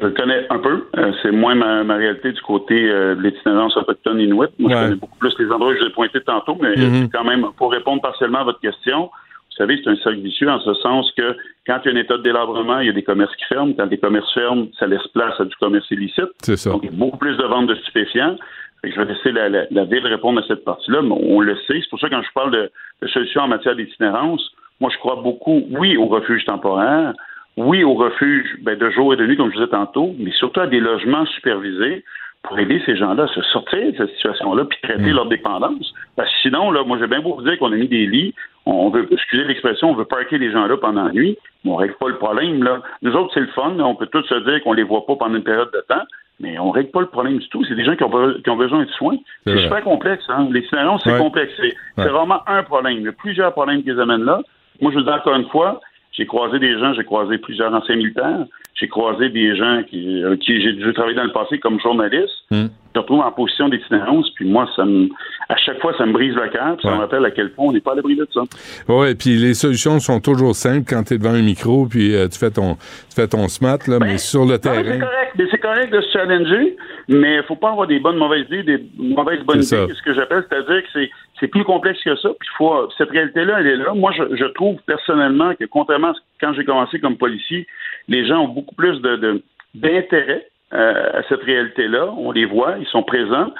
Je 0.00 0.06
le 0.08 0.12
connais 0.14 0.46
un 0.50 0.58
peu. 0.58 0.84
Euh, 0.98 1.12
c'est 1.22 1.30
moins 1.30 1.54
ma, 1.54 1.84
ma 1.84 1.94
réalité 1.94 2.32
du 2.32 2.40
côté 2.42 2.90
euh, 2.90 3.14
de 3.14 3.20
l'itinérance 3.22 3.76
autochtone 3.76 4.18
inuit. 4.18 4.48
Moi, 4.58 4.70
je 4.70 4.74
connais 4.84 4.96
beaucoup 4.96 5.18
plus 5.18 5.32
les 5.38 5.46
endroits 5.50 5.72
que 5.72 5.78
je 5.78 5.84
vous 5.84 5.90
ai 5.90 5.92
pointés 5.92 6.20
tantôt, 6.22 6.58
mais 6.60 6.74
Mhm. 6.76 7.08
quand 7.12 7.22
même, 7.24 7.46
pour 7.56 7.70
répondre 7.70 8.02
partiellement 8.02 8.40
à 8.40 8.44
votre 8.44 8.58
question, 8.60 9.02
vous 9.04 9.56
savez, 9.58 9.80
c'est 9.84 9.90
un 9.90 9.96
cercle 9.96 10.18
vicieux 10.20 10.48
en 10.48 10.58
ce 10.60 10.74
sens 10.74 11.12
que 11.16 11.36
quand 11.66 11.78
il 11.84 11.92
y 11.92 11.94
a 11.94 11.98
un 11.98 12.00
état 12.00 12.16
de 12.16 12.22
délabrement, 12.22 12.80
il 12.80 12.86
y 12.86 12.90
a 12.90 12.92
des 12.94 13.02
commerces 13.04 13.36
qui 13.36 13.44
ferment. 13.44 13.74
Quand 13.76 13.84
les 13.86 13.98
commerces 13.98 14.32
ferment, 14.34 14.66
ça 14.78 14.86
laisse 14.88 15.06
place 15.14 15.34
à 15.38 15.44
du 15.44 15.54
commerce 15.56 15.88
illicite. 15.90 16.30
C'est 16.42 16.56
ça. 16.56 16.70
Donc, 16.70 16.80
il 16.82 16.90
y 16.90 16.92
a 16.92 16.96
beaucoup 16.96 17.18
plus 17.18 17.36
de 17.36 17.42
ventes 17.44 17.68
de 17.68 17.74
stupéfiants. 17.76 18.36
Je 18.84 19.00
vais 19.00 19.04
laisser 19.12 19.30
la, 19.32 19.48
la- 19.48 19.66
la 19.70 19.84
ville 19.84 20.06
répondre 20.06 20.40
à 20.40 20.46
cette 20.46 20.64
partie-là, 20.64 21.02
mais 21.02 21.14
on 21.14 21.40
le 21.40 21.54
sait. 21.66 21.80
C'est 21.80 21.88
pour 21.90 22.00
ça 22.00 22.08
que 22.08 22.14
quand 22.14 22.22
je 22.22 22.32
parle 22.34 22.50
de, 22.50 22.70
de 23.02 23.06
solutions 23.08 23.42
en 23.42 23.48
matière 23.48 23.76
d'itinérance, 23.76 24.42
moi, 24.80 24.90
je 24.92 24.98
crois 24.98 25.16
beaucoup, 25.22 25.62
oui, 25.70 25.96
au 25.96 26.06
refuge 26.06 26.44
temporaire, 26.44 27.12
oui, 27.56 27.84
au 27.84 27.94
refuge 27.94 28.56
ben, 28.62 28.76
de 28.76 28.90
jour 28.90 29.12
et 29.12 29.16
de 29.16 29.26
nuit, 29.26 29.36
comme 29.36 29.50
je 29.50 29.56
disais 29.56 29.68
tantôt, 29.68 30.14
mais 30.18 30.32
surtout 30.32 30.60
à 30.60 30.66
des 30.66 30.80
logements 30.80 31.26
supervisés 31.26 32.04
pour 32.42 32.58
aider 32.58 32.82
ces 32.84 32.96
gens-là 32.96 33.24
à 33.24 33.28
se 33.28 33.42
sortir 33.42 33.92
de 33.92 33.96
cette 33.96 34.10
situation-là 34.14 34.64
puis 34.64 34.76
traiter 34.82 35.12
leur 35.12 35.26
dépendance. 35.26 35.94
Parce 36.16 36.28
que 36.28 36.36
sinon, 36.42 36.72
là, 36.72 36.82
moi, 36.82 36.98
j'ai 36.98 37.06
bien 37.06 37.20
beau 37.20 37.34
vous 37.36 37.42
dire 37.42 37.56
qu'on 37.58 37.70
a 37.72 37.76
mis 37.76 37.86
des 37.86 38.06
lits, 38.06 38.34
on 38.66 38.88
veut, 38.90 39.06
excusez 39.12 39.44
l'expression, 39.44 39.90
on 39.90 39.94
veut 39.94 40.06
parquer 40.06 40.38
les 40.38 40.50
gens-là 40.50 40.76
pendant 40.76 41.04
la 41.04 41.12
nuit, 41.12 41.38
mais 41.64 41.70
on 41.70 41.76
règle 41.76 41.94
pas 41.94 42.08
le 42.08 42.16
problème, 42.16 42.64
là. 42.64 42.80
Nous 43.02 43.12
autres, 43.14 43.30
c'est 43.34 43.40
le 43.40 43.46
fun, 43.48 43.78
on 43.78 43.94
peut 43.94 44.06
tous 44.06 44.24
se 44.24 44.34
dire 44.50 44.60
qu'on 44.64 44.72
les 44.72 44.82
voit 44.82 45.06
pas 45.06 45.14
pendant 45.14 45.36
une 45.36 45.44
période 45.44 45.70
de 45.72 45.84
temps, 45.88 46.02
mais 46.42 46.58
on 46.58 46.70
règle 46.70 46.90
pas 46.90 47.00
le 47.00 47.06
problème 47.06 47.38
du 47.38 47.48
tout. 47.48 47.64
C'est 47.64 47.74
des 47.76 47.84
gens 47.84 47.96
qui 47.96 48.02
ont, 48.04 48.10
be- 48.10 48.42
qui 48.42 48.50
ont 48.50 48.56
besoin 48.56 48.80
de 48.84 48.88
soins. 48.90 49.16
C'est 49.46 49.54
C'est 49.54 49.62
super 49.62 49.82
complexe, 49.84 50.24
hein. 50.28 50.48
L'itinérance, 50.50 51.00
c'est 51.04 51.12
Ouais. 51.12 51.18
complexe. 51.18 51.52
C'est 51.56 51.72
c'est 51.96 52.02
Ouais. 52.02 52.08
vraiment 52.10 52.40
un 52.48 52.62
problème. 52.64 52.98
Il 52.98 53.04
y 53.04 53.08
a 53.08 53.12
plusieurs 53.12 53.52
problèmes 53.52 53.82
qui 53.82 53.90
les 53.90 53.98
amènent 54.00 54.24
là. 54.24 54.40
Moi, 54.80 54.90
je 54.92 54.98
vous 54.98 55.04
dis 55.04 55.10
encore 55.10 55.36
une 55.36 55.48
fois, 55.48 55.80
j'ai 56.10 56.26
croisé 56.26 56.58
des 56.58 56.78
gens, 56.78 56.92
j'ai 56.94 57.04
croisé 57.04 57.38
plusieurs 57.38 57.72
anciens 57.72 57.96
militaires, 57.96 58.44
j'ai 58.74 58.88
croisé 58.88 59.28
des 59.28 59.54
gens 59.56 59.82
qui, 59.88 60.22
euh, 60.24 60.36
qui 60.36 60.60
j'ai 60.60 60.72
dû 60.72 60.92
travailler 60.92 61.16
dans 61.16 61.24
le 61.24 61.32
passé 61.32 61.58
comme 61.58 61.78
journaliste. 61.80 62.32
Hmm. 62.50 62.66
Je 62.94 62.98
me 62.98 63.02
retrouve 63.02 63.20
en 63.20 63.32
position 63.32 63.68
d'itinérance, 63.70 64.28
puis 64.34 64.46
moi, 64.46 64.68
ça 64.76 64.84
me, 64.84 65.08
à 65.48 65.56
chaque 65.56 65.80
fois, 65.80 65.94
ça 65.96 66.04
me 66.04 66.12
brise 66.12 66.34
le 66.34 66.46
cœur, 66.50 66.76
puis 66.76 66.86
ça 66.86 66.94
me 66.94 67.00
rappelle 67.00 67.24
à 67.24 67.30
quel 67.30 67.50
point 67.52 67.66
on 67.68 67.72
n'est 67.72 67.80
pas 67.80 67.92
à 67.92 67.94
l'abri 67.94 68.16
de 68.16 68.26
ça. 68.34 68.42
Oui, 68.88 69.14
puis 69.14 69.36
les 69.36 69.54
solutions 69.54 69.98
sont 69.98 70.20
toujours 70.20 70.54
simples 70.54 70.84
quand 70.86 71.02
tu 71.04 71.14
es 71.14 71.18
devant 71.18 71.32
un 71.32 71.40
micro, 71.42 71.86
puis 71.86 72.14
euh, 72.14 72.28
tu 72.28 72.38
fais 72.38 72.50
ton 72.50 72.74
tu 72.74 73.14
fais 73.16 73.28
ton 73.28 73.48
smart, 73.48 73.78
là, 73.88 73.98
mais 73.98 74.18
sur 74.18 74.40
le 74.44 74.46
Non, 74.46 74.50
mais 74.52 74.58
c'est 74.62 74.82
terrain. 74.82 74.98
correct, 75.00 75.32
mais 75.38 75.44
c'est 75.50 75.58
correct 75.58 75.92
de 75.92 76.00
se 76.02 76.10
challenger, 76.12 76.76
mais 77.08 77.36
il 77.36 77.42
faut 77.48 77.56
pas 77.56 77.70
avoir 77.70 77.86
des 77.86 77.98
bonnes 77.98 78.18
mauvaises 78.18 78.44
idées, 78.50 78.62
des 78.62 78.82
mauvaises 78.98 79.40
bonnes 79.42 79.62
idées, 79.62 79.94
ce 79.94 80.02
que 80.02 80.12
j'appelle, 80.14 80.44
c'est-à-dire 80.50 80.82
que 80.82 80.88
c'est 80.92 81.10
c'est 81.40 81.48
plus 81.48 81.64
complexe 81.64 81.98
que 82.04 82.14
ça. 82.16 82.28
Puis 82.38 82.48
faut 82.56 82.88
cette 82.96 83.10
réalité-là, 83.10 83.56
elle 83.60 83.66
est 83.66 83.76
là. 83.76 83.94
Moi, 83.94 84.12
je, 84.16 84.36
je 84.36 84.44
trouve 84.52 84.76
personnellement 84.86 85.54
que 85.58 85.64
contrairement 85.64 86.10
à 86.10 86.14
ce- 86.14 86.20
quand 86.40 86.52
j'ai 86.52 86.64
commencé 86.64 87.00
comme 87.00 87.16
policier, 87.16 87.66
les 88.08 88.26
gens 88.26 88.40
ont 88.44 88.48
beaucoup 88.48 88.74
plus 88.74 89.00
de 89.00 89.16
de- 89.16 89.42
d'intérêt 89.74 90.46
euh, 90.72 91.20
à 91.20 91.22
cette 91.28 91.42
réalité-là. 91.42 92.06
On 92.16 92.32
les 92.32 92.44
voit, 92.46 92.76
ils 92.78 92.86
sont 92.86 93.02
présents. 93.02 93.52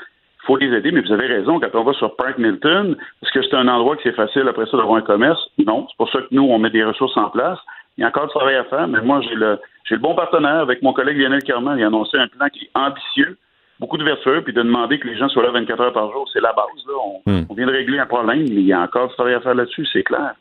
Il 0.42 0.46
faut 0.46 0.56
les 0.56 0.74
aider, 0.76 0.90
mais 0.90 1.02
vous 1.02 1.12
avez 1.12 1.26
raison, 1.26 1.60
quand 1.60 1.74
on 1.74 1.84
va 1.84 1.92
sur 1.92 2.16
Park 2.16 2.36
Milton, 2.38 2.96
est-ce 3.22 3.30
que 3.32 3.42
c'est 3.42 3.54
un 3.54 3.68
endroit 3.68 3.94
que 3.96 4.02
c'est 4.02 4.14
facile 4.16 4.48
après 4.48 4.66
ça 4.66 4.76
d'avoir 4.76 4.96
un 4.96 5.02
commerce? 5.02 5.40
Non. 5.64 5.86
C'est 5.88 5.96
pour 5.96 6.10
ça 6.10 6.18
que 6.20 6.26
nous, 6.32 6.42
on 6.42 6.58
met 6.58 6.70
des 6.70 6.82
ressources 6.82 7.16
en 7.16 7.30
place. 7.30 7.58
Il 7.96 8.00
y 8.00 8.04
a 8.04 8.08
encore 8.08 8.26
du 8.26 8.30
travail 8.34 8.56
à 8.56 8.64
faire, 8.64 8.88
mais 8.88 9.00
moi, 9.02 9.20
j'ai 9.20 9.34
le, 9.36 9.58
j'ai 9.84 9.94
le 9.94 10.00
bon 10.00 10.14
partenaire 10.16 10.56
avec 10.60 10.82
mon 10.82 10.92
collègue 10.92 11.18
Lionel 11.18 11.42
Carman. 11.44 11.78
Il 11.78 11.84
a 11.84 11.86
annoncé 11.86 12.16
un 12.18 12.26
plan 12.26 12.48
qui 12.48 12.64
est 12.64 12.70
ambitieux, 12.74 13.36
beaucoup 13.78 13.96
d'ouverture, 13.98 14.42
puis 14.42 14.52
de 14.52 14.62
demander 14.62 14.98
que 14.98 15.06
les 15.06 15.16
gens 15.16 15.28
soient 15.28 15.44
là 15.44 15.50
24 15.50 15.80
heures 15.80 15.92
par 15.92 16.10
jour. 16.10 16.28
C'est 16.32 16.40
la 16.40 16.52
base. 16.52 16.66
Là. 16.88 16.94
On, 17.04 17.30
Hmm. 17.30 17.44
on 17.48 17.54
vient 17.54 17.66
de 17.66 17.72
régler 17.72 17.98
un 18.00 18.06
problème, 18.06 18.40
mais 18.40 18.46
il 18.48 18.66
y 18.66 18.72
a 18.72 18.80
encore 18.80 19.08
du 19.08 19.14
travail 19.14 19.34
à 19.34 19.40
faire 19.40 19.54
là-dessus, 19.54 19.86
c'est 19.92 20.02
clair. 20.02 20.32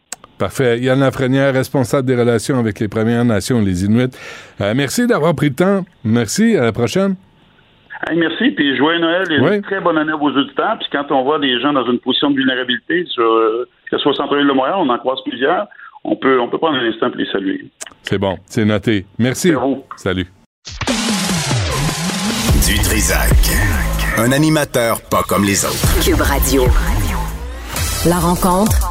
Parfait. 0.41 0.79
Yann 0.79 0.99
Lafrenière, 0.99 1.53
responsable 1.53 2.07
des 2.07 2.15
relations 2.15 2.57
avec 2.57 2.79
les 2.79 2.87
Premières 2.87 3.23
Nations, 3.23 3.61
les 3.61 3.85
Inuits. 3.85 4.09
Euh, 4.59 4.73
merci 4.75 5.05
d'avoir 5.05 5.35
pris 5.35 5.49
le 5.49 5.53
temps. 5.55 5.85
Merci. 6.03 6.57
À 6.57 6.63
la 6.63 6.71
prochaine. 6.71 7.15
Hey, 8.09 8.17
merci, 8.17 8.49
puis 8.49 8.75
joyeux 8.75 8.99
Noël 8.99 9.31
et 9.31 9.39
Oui. 9.39 9.55
une 9.57 9.61
très 9.61 9.79
bonne 9.79 9.99
année 9.99 10.11
à 10.11 10.15
vos 10.15 10.31
auditeurs. 10.31 10.79
Puis 10.79 10.87
quand 10.91 11.05
on 11.11 11.23
voit 11.23 11.37
des 11.37 11.61
gens 11.61 11.71
dans 11.73 11.85
une 11.85 11.99
position 11.99 12.31
de 12.31 12.37
vulnérabilité, 12.37 13.05
sur, 13.13 13.21
euh, 13.23 13.69
que 13.91 13.97
ce 13.97 14.01
soit 14.01 14.15
centre-ville 14.15 14.47
de 14.47 14.51
Montréal, 14.53 14.77
on 14.79 14.89
en 14.89 14.97
croise 14.97 15.19
plusieurs, 15.29 15.67
on 16.03 16.15
peut, 16.15 16.39
on 16.39 16.47
peut 16.49 16.57
prendre 16.57 16.77
un 16.79 16.89
instant 16.89 17.09
pour 17.11 17.19
les 17.19 17.27
saluer. 17.31 17.63
C'est 18.01 18.17
bon. 18.17 18.39
C'est 18.47 18.65
noté. 18.65 19.05
Merci. 19.19 19.53
Salut. 19.95 20.25
Du 22.67 22.79
Trisac. 22.79 23.29
Un 24.17 24.31
animateur 24.31 25.01
pas 25.07 25.21
comme 25.21 25.43
les 25.45 25.63
autres. 25.65 26.03
Cube 26.03 26.19
Radio. 26.21 26.63
La 28.09 28.15
rencontre 28.17 28.90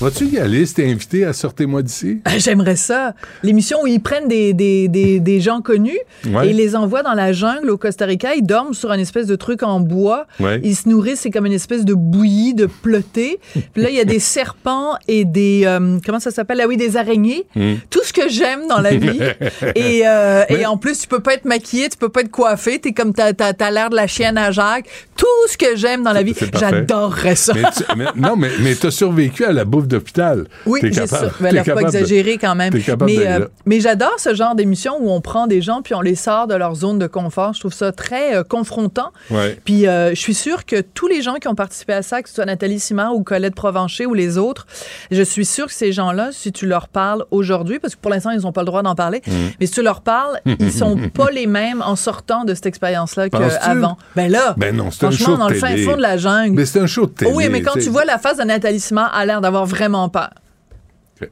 Vas-tu 0.00 0.24
y 0.26 0.38
aller 0.38 0.64
si 0.64 0.74
t'es 0.74 0.90
invité 0.90 1.24
à 1.26 1.32
Sortez-moi 1.32 1.82
d'ici? 1.82 2.20
Ah, 2.24 2.38
J'aimerais 2.38 2.76
ça. 2.76 3.14
L'émission 3.42 3.78
où 3.82 3.86
ils 3.86 4.00
prennent 4.00 4.28
des, 4.28 4.52
des, 4.54 4.88
des, 4.88 5.20
des 5.20 5.40
gens 5.40 5.60
connus 5.60 5.98
Ouais. 6.26 6.46
et 6.46 6.50
ils 6.50 6.56
les 6.56 6.74
envoient 6.76 7.02
dans 7.02 7.12
la 7.14 7.32
jungle 7.32 7.70
au 7.70 7.76
Costa 7.76 8.04
Rica. 8.06 8.34
Ils 8.34 8.42
dorment 8.46 8.72
sur 8.74 8.90
un 8.90 8.98
espèce 8.98 9.26
de 9.26 9.36
truc 9.36 9.62
en 9.62 9.80
bois. 9.80 10.26
Ouais. 10.38 10.60
Ils 10.64 10.74
se 10.76 10.88
nourrissent, 10.88 11.20
c'est 11.20 11.30
comme 11.30 11.46
une 11.46 11.52
espèce 11.52 11.84
de 11.84 11.94
bouillie, 11.94 12.54
de 12.54 12.66
ploté. 12.66 13.40
Puis 13.52 13.82
là, 13.82 13.90
il 13.90 13.96
y 13.96 14.00
a 14.00 14.04
des 14.04 14.18
serpents 14.18 14.94
et 15.08 15.24
des... 15.24 15.62
euh, 15.66 15.98
comment 16.04 16.20
ça 16.20 16.30
s'appelle? 16.30 16.60
Ah 16.62 16.66
oui, 16.68 16.76
des 16.76 16.96
araignées. 16.96 17.44
Hmm. 17.54 17.74
Tout 17.90 18.02
ce 18.04 18.12
que 18.12 18.28
j'aime 18.28 18.68
dans 18.68 18.80
la 18.80 18.94
vie. 18.94 19.18
et, 19.74 20.02
euh, 20.06 20.44
Mais- 20.48 20.60
et 20.62 20.66
en 20.66 20.76
plus, 20.76 20.98
tu 21.00 21.08
peux 21.08 21.20
pas 21.20 21.34
être 21.34 21.44
maquillé, 21.44 21.88
tu 21.88 21.96
peux 21.98 22.08
pas 22.08 22.20
être 22.22 22.30
coiffé. 22.30 22.78
T'es 22.78 22.92
comme, 22.92 23.12
t'as, 23.12 23.32
t'as, 23.32 23.52
t'as 23.52 23.70
l'air 23.70 23.90
de 23.90 23.96
la 23.96 24.06
chienne 24.06 24.38
à 24.38 24.50
Jacques. 24.50 24.86
Tout 25.16 25.26
ce 25.50 25.56
que 25.58 25.76
j'aime 25.76 26.02
dans 26.04 26.12
la 26.12 26.22
vie. 26.22 26.34
J'adorerais 26.58 27.34
ça. 27.36 27.52
Mais 27.54 27.62
tu- 27.76 27.84
mais- 27.96 28.04
non, 28.16 28.36
mais, 28.36 28.50
mais 28.62 28.74
t'as 28.74 28.90
survécu 28.90 29.44
à 29.44 29.52
la 29.52 29.64
bouffe 29.64 29.88
d'hôpital. 29.90 30.46
Oui, 30.66 30.80
capable- 30.90 31.08
ça. 31.08 31.50
Là, 31.50 31.64
faut 31.64 31.72
pas 31.74 31.80
exagérer 31.82 32.38
quand 32.38 32.54
même. 32.54 32.72
Mais, 32.72 33.26
euh, 33.26 33.46
mais 33.66 33.80
j'adore 33.80 34.14
ce 34.18 34.34
genre 34.34 34.54
d'émission 34.54 34.94
où 35.00 35.10
on 35.10 35.20
prend 35.20 35.46
des 35.46 35.60
gens 35.60 35.82
puis 35.82 35.94
on 35.94 36.00
les 36.00 36.14
sort 36.14 36.46
de 36.46 36.54
leur 36.54 36.74
zone 36.74 36.98
de 36.98 37.06
confort. 37.06 37.52
Je 37.54 37.60
trouve 37.60 37.72
ça 37.74 37.92
très 37.92 38.34
euh, 38.36 38.42
confrontant. 38.42 39.10
Ouais. 39.30 39.58
Puis 39.64 39.86
euh, 39.86 40.10
je 40.10 40.14
suis 40.20 40.34
sûre 40.34 40.64
que 40.64 40.80
tous 40.80 41.06
les 41.08 41.22
gens 41.22 41.34
qui 41.34 41.48
ont 41.48 41.54
participé 41.54 41.92
à 41.92 42.02
ça, 42.02 42.22
que 42.22 42.28
ce 42.28 42.34
soit 42.36 42.44
Nathalie 42.46 42.80
Simard 42.80 43.14
ou 43.14 43.22
Colette 43.22 43.54
Provencher 43.54 44.06
ou 44.06 44.14
les 44.14 44.38
autres, 44.38 44.66
je 45.10 45.22
suis 45.22 45.44
sûre 45.44 45.66
que 45.66 45.72
ces 45.74 45.92
gens-là, 45.92 46.30
si 46.32 46.52
tu 46.52 46.66
leur 46.66 46.88
parles 46.88 47.24
aujourd'hui, 47.30 47.78
parce 47.78 47.94
que 47.96 48.00
pour 48.00 48.10
l'instant, 48.10 48.30
ils 48.30 48.40
n'ont 48.42 48.52
pas 48.52 48.62
le 48.62 48.66
droit 48.66 48.82
d'en 48.82 48.94
parler, 48.94 49.20
Mm. 49.26 49.32
mais 49.60 49.66
si 49.66 49.72
tu 49.72 49.82
leur 49.82 50.00
parles, 50.02 50.40
ils 50.60 50.72
sont 50.72 50.96
pas 51.14 51.30
les 51.30 51.46
mêmes 51.46 51.82
en 51.84 51.96
sortant 51.96 52.44
de 52.44 52.54
cette 52.54 52.66
expérience-là 52.66 53.28
qu'avant. 53.30 53.96
Ben 54.16 54.30
là, 54.30 54.54
Ben 54.56 54.74
non, 54.74 54.90
c'est 54.90 55.04
un 55.06 55.10
franchement, 55.10 55.34
show 55.34 55.36
dans 55.36 55.48
le 55.48 55.54
fin 55.54 55.76
fond 55.76 55.96
de 55.96 56.02
la 56.02 56.16
jungle. 56.16 56.54
Mais 56.56 56.64
c'est 56.64 56.80
un 56.80 56.86
show 56.86 57.06
de 57.06 57.10
télé. 57.12 57.30
Oui, 57.34 57.48
mais 57.50 57.62
quand 57.62 57.72
c'est- 57.74 57.80
tu 57.80 57.88
vois 57.90 58.04
la 58.04 58.18
face 58.18 58.36
de 58.38 58.44
Nathalie 58.44 58.80
Simard, 58.80 59.10
elle 59.14 59.22
a 59.22 59.26
l'air 59.26 59.40
d'avoir 59.40 59.66
vraiment 59.66 59.79
peur. 60.08 60.30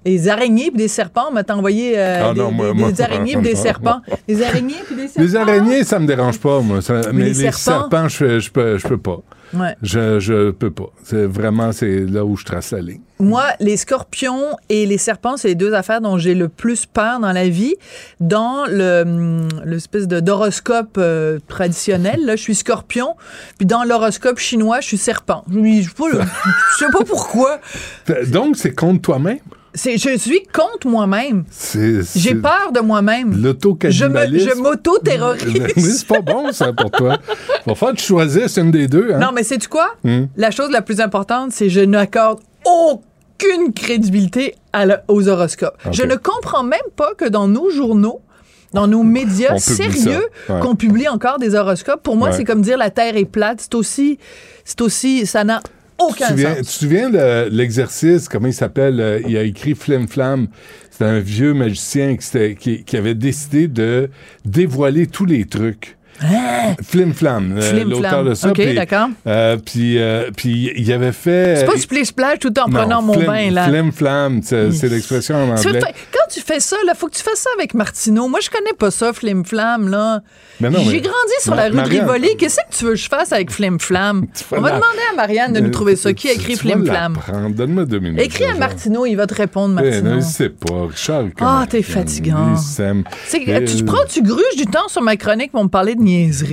Des 0.04 0.28
araignées 0.28 0.68
puis 0.70 0.76
des 0.78 0.88
serpents, 0.88 1.26
on 1.30 1.32
m'a 1.32 1.42
envoyé 1.50 1.98
euh, 1.98 2.28
Ah 2.30 2.34
des, 2.34 2.40
non, 2.40 2.50
moi- 2.50 2.72
des- 2.72 2.78
moi- 2.78 2.92
des 2.92 3.00
araignées 3.00 3.32
puis 3.34 3.42
des 3.42 3.54
serpents. 3.54 4.00
Des 4.26 4.42
araignées 4.42 4.74
puis 4.86 4.94
des 4.96 5.08
serpents. 5.08 5.22
Les 5.22 5.36
araignées, 5.36 5.84
ça 5.84 5.98
me 5.98 6.06
dérange 6.06 6.38
pas, 6.38 6.60
moi. 6.60 6.82
Ça- 6.82 7.00
mais, 7.12 7.24
les 7.24 7.28
les 7.30 7.52
serpents? 7.52 7.88
serpents, 7.88 8.08
je, 8.08 8.38
je, 8.38 8.50
peux, 8.50 8.76
je 8.76 8.86
peux 8.86 8.98
pas. 8.98 9.18
Ouais. 9.54 9.76
Je, 9.82 10.20
je 10.20 10.50
peux 10.50 10.70
pas. 10.70 10.90
C'est 11.02 11.26
vraiment, 11.26 11.72
c'est 11.72 12.00
là 12.00 12.24
où 12.24 12.36
je 12.36 12.44
trace 12.44 12.72
la 12.72 12.80
ligne. 12.80 13.00
Moi, 13.20 13.44
les 13.58 13.76
scorpions 13.76 14.56
et 14.68 14.86
les 14.86 14.98
serpents, 14.98 15.36
c'est 15.36 15.48
les 15.48 15.54
deux 15.54 15.74
affaires 15.74 16.00
dont 16.00 16.18
j'ai 16.18 16.34
le 16.34 16.48
plus 16.48 16.86
peur 16.86 17.18
dans 17.18 17.32
la 17.32 17.48
vie. 17.48 17.74
Dans 18.20 18.64
le 18.66 19.02
hum, 19.02 19.48
l'espèce 19.64 20.06
de 20.06 20.20
d'horoscope 20.20 20.96
euh, 20.98 21.38
traditionnel, 21.48 22.24
là, 22.24 22.36
je 22.36 22.42
suis 22.42 22.54
scorpion. 22.54 23.16
Puis 23.58 23.66
dans 23.66 23.84
l'horoscope 23.84 24.38
chinois, 24.38 24.80
je 24.80 24.86
suis 24.86 24.98
serpent. 24.98 25.44
Je, 25.50 25.58
je 25.58 25.88
sais 25.88 25.94
pas, 25.96 26.10
je 26.10 26.84
sais 26.84 26.92
pas 26.92 27.04
pourquoi. 27.04 27.60
Donc, 28.28 28.56
c'est 28.56 28.74
contre 28.74 29.02
toi-même? 29.02 29.38
C'est, 29.78 29.96
je 29.96 30.18
suis 30.18 30.42
contre 30.52 30.88
moi-même. 30.88 31.44
J'ai 32.16 32.34
peur 32.34 32.72
de 32.74 32.80
moi-même. 32.80 33.40
L'autocannibalisme. 33.40 34.50
je 34.50 34.60
m'auto-terrorise. 34.60 35.62
Mais 35.76 35.82
c'est 35.82 36.06
pas 36.06 36.20
bon, 36.20 36.50
ça, 36.52 36.72
pour 36.72 36.90
toi. 36.90 37.18
Va 37.66 37.74
falloir 37.74 37.94
que 37.94 38.00
tu 38.00 38.06
choisisses 38.06 38.56
une 38.58 38.70
des 38.72 38.88
deux. 38.88 39.12
Hein? 39.14 39.18
Non, 39.18 39.28
mais 39.32 39.44
c'est 39.44 39.58
tu 39.58 39.68
quoi? 39.68 39.94
Hmm. 40.04 40.24
La 40.36 40.50
chose 40.50 40.70
la 40.70 40.82
plus 40.82 41.00
importante, 41.00 41.52
c'est 41.52 41.66
que 41.66 41.72
je 41.72 41.80
n'accorde 41.80 42.40
aucune 42.64 43.72
crédibilité 43.72 44.54
à 44.72 44.84
la- 44.86 45.04
aux 45.08 45.28
horoscopes. 45.28 45.76
Je 45.92 46.02
ne 46.02 46.16
comprends 46.16 46.62
même 46.64 46.80
pas 46.96 47.14
que 47.16 47.26
dans 47.28 47.46
nos 47.48 47.70
journaux, 47.70 48.20
dans 48.72 48.86
nos 48.86 49.02
médias 49.02 49.58
sérieux, 49.58 50.24
ouais. 50.48 50.60
qu'on 50.60 50.74
publie 50.74 51.08
encore 51.08 51.38
des 51.38 51.54
horoscopes. 51.54 52.02
Pour 52.02 52.16
moi, 52.16 52.28
Ouais. 52.30 52.34
c'est 52.36 52.44
comme 52.44 52.62
dire 52.62 52.76
la 52.78 52.90
Terre 52.90 53.16
est 53.16 53.24
plate. 53.24 53.60
C'est 53.62 53.74
aussi, 53.74 54.18
c'est 54.64 54.80
aussi, 54.82 55.24
ça 55.24 55.44
n'a 55.44 55.60
aucun 55.98 56.28
souviens, 56.28 56.48
sens. 56.50 56.58
tu 56.58 56.62
te 56.64 56.70
souviens 56.70 57.10
de 57.10 57.48
l'exercice, 57.50 58.28
comment 58.28 58.46
il 58.48 58.54
s'appelle? 58.54 59.00
euh, 59.00 59.20
il 59.28 59.36
a 59.36 59.42
écrit 59.42 59.74
Flim 59.74 60.06
Flam. 60.08 60.48
C'était 60.90 61.04
un 61.04 61.20
vieux 61.20 61.52
magicien 61.54 62.16
qui, 62.16 62.54
qui- 62.56 62.84
qui 62.84 62.96
avait 62.96 63.14
décidé 63.14 63.68
de 63.68 64.08
dévoiler 64.44 65.06
tous 65.06 65.26
les 65.26 65.44
trucs. 65.44 65.97
Hein? 66.22 66.74
Flim 66.82 67.12
Flam, 67.14 67.54
euh, 67.56 67.60
Flim 67.60 67.88
l'auteur 67.90 68.10
Flam. 68.10 68.28
de 68.28 68.34
ça. 68.34 68.48
OK, 68.48 68.54
puis, 68.54 68.74
d'accord. 68.74 69.08
euh, 69.26 69.56
puis, 69.64 69.98
euh, 69.98 70.30
puis 70.36 70.72
il 70.76 70.92
avait 70.92 71.12
fait... 71.12 71.56
C'est 71.56 71.64
pas 71.66 71.76
splish 71.78 72.08
splash 72.08 72.38
tout 72.40 72.58
en 72.58 72.68
Non, 72.68 72.78
prenant 72.80 73.02
mon 73.02 73.16
bain, 73.24 73.50
là. 73.50 73.68
Flim 73.68 73.92
Flam, 73.92 74.40
c'est 74.42 74.72
c'est 74.72 74.88
l'expression 74.88 75.36
en 75.36 75.50
anglais. 75.56 75.80
quand 76.12 76.28
tu 76.32 76.40
fais 76.40 76.60
ça, 76.60 76.76
là, 76.86 76.94
faut 76.94 77.06
que 77.08 77.14
tu 77.16 77.22
fasses 77.22 77.40
ça 77.40 77.50
avec 77.56 77.74
Martineau. 77.74 78.28
Moi, 78.28 78.40
je 78.42 78.50
connais 78.50 78.72
pas 78.78 78.90
ça, 78.90 79.12
Flim 79.12 79.44
Flam, 79.44 79.88
là. 79.88 80.20
Non, 80.60 80.70
J'ai 80.72 80.78
mais- 80.92 81.00
grandi 81.00 81.32
sur 81.40 81.54
Ma- 81.54 81.62
la 81.62 81.68
rue 81.68 81.76
Marianne- 81.76 82.06
de 82.06 82.10
Rivoli. 82.12 82.36
Qu'est-ce 82.36 82.56
que 82.56 82.76
tu 82.76 82.84
veux 82.84 82.90
que 82.92 82.96
je 82.96 83.08
fasse 83.08 83.32
avec 83.32 83.50
Flim 83.50 83.78
Flam? 83.78 84.26
On 84.52 84.60
va 84.60 84.70
demander 84.70 84.84
à 85.12 85.16
Marianne 85.16 85.52
de 85.52 85.60
nous 85.60 85.70
trouver 85.70 85.94
ça. 85.96 86.12
Qui 86.12 86.28
a 86.28 86.32
écrit 86.32 86.56
Flim 86.56 86.84
Flam? 86.84 87.16
Donne-moi 87.50 87.84
deux 87.84 88.00
minutes. 88.00 88.20
Écris 88.20 88.44
à. 88.44 88.54
Martineau, 88.54 89.06
il 89.06 89.14
va 89.14 89.26
te 89.26 89.34
répondre, 89.34 89.80
Eh, 89.80 89.84
Martineau. 89.90 90.10
non, 90.16 90.20
je 90.20 90.26
sais 90.26 90.48
pas. 90.48 90.86
Richard, 90.88 91.24
Ah, 91.40 91.64
t'es 91.68 91.82
fatigant. 91.82 92.54
Il 92.56 93.64
tu 93.78 93.84
prends, 93.84 94.04
tu 94.08 94.22
gruges 94.22 94.56
du 94.56 94.66
temps 94.66 94.88
sur 94.88 95.00
ma 95.02 95.16
chronique 95.16 95.52
pour 95.52 95.62
me 95.62 95.68
parler 95.68 95.94
de 95.94 96.00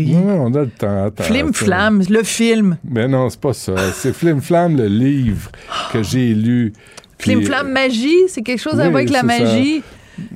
Non, 0.07 0.45
on 0.45 0.53
a 0.55 0.61
le 0.61 0.69
temps. 0.69 1.05
attends, 1.05 1.23
Flim. 1.23 1.53
Flam, 1.53 2.01
le 2.09 2.23
film. 2.23 2.77
Mais 2.89 3.07
non, 3.07 3.29
c'est 3.29 3.39
pas 3.39 3.53
ça. 3.53 3.73
C'est 3.93 4.13
Flim 4.13 4.41
Flam, 4.41 4.75
le 4.77 4.87
livre 4.87 5.49
que 5.93 6.03
j'ai 6.03 6.33
lu. 6.33 6.73
Flim 7.19 7.41
Flam 7.43 7.71
Magie, 7.71 8.23
c'est 8.27 8.41
quelque 8.41 8.61
chose 8.61 8.79
à 8.79 8.83
oui, 8.83 8.89
voir 8.89 8.95
avec 8.97 9.09
la 9.09 9.19
ça. 9.21 9.25
magie? 9.25 9.81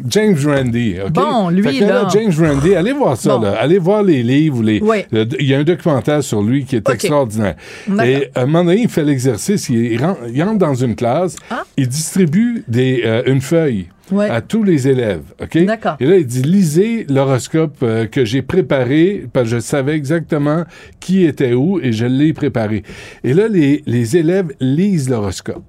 James 0.09 0.35
Randi? 0.45 0.95
Bon, 1.13 1.47
lui, 1.49 1.63
Fait 1.63 1.79
que 1.79 1.85
là. 1.85 2.05
James 2.11 2.33
Randi, 2.37 2.75
allez 2.75 2.91
voir 2.91 3.15
ça, 3.15 3.37
Bon. 3.37 3.43
là. 3.43 3.51
Allez 3.61 3.77
voir 3.79 4.03
les 4.03 4.23
livres. 4.23 4.61
Les, 4.61 4.81
Oui. 4.81 5.05
le- 5.11 5.25
Il 5.39 5.47
y 5.47 5.53
a 5.53 5.59
un 5.59 5.63
documentaire 5.63 6.21
sur 6.21 6.41
lui 6.41 6.65
qui 6.65 6.75
est 6.75 6.87
OK. 6.89 6.95
extraordinaire. 6.95 7.55
Et 8.03 8.29
à 8.35 8.41
un 8.41 8.45
moment 8.45 8.65
donné, 8.65 8.81
il 8.81 8.89
fait 8.89 9.03
l'exercice, 9.05 9.69
il, 9.69 9.97
rentre, 10.03 10.19
il 10.33 10.43
entre 10.43 10.57
dans 10.57 10.73
une 10.75 10.95
classe, 10.95 11.37
Ah. 11.49 11.63
il 11.77 11.87
distribue 11.87 12.63
des, 12.67 13.03
euh, 13.05 13.23
une 13.27 13.39
feuille 13.39 13.87
Ouais. 14.11 14.29
à 14.29 14.41
tous 14.41 14.63
les 14.63 14.87
élèves, 14.87 15.23
OK? 15.41 15.55
Et 15.55 16.05
là, 16.05 16.15
il 16.17 16.25
dit, 16.25 16.41
lisez 16.41 17.05
l'horoscope 17.09 17.77
euh, 17.83 18.05
que 18.07 18.25
j'ai 18.25 18.41
préparé, 18.41 19.25
parce 19.31 19.49
que 19.49 19.55
je 19.55 19.59
savais 19.59 19.93
exactement 19.95 20.63
qui 20.99 21.25
était 21.25 21.53
où 21.53 21.79
et 21.79 21.91
je 21.93 22.05
l'ai 22.05 22.33
préparé. 22.33 22.83
Et 23.23 23.33
là, 23.33 23.47
les, 23.47 23.83
les 23.85 24.17
élèves 24.17 24.51
lisent 24.59 25.09
l'horoscope. 25.09 25.63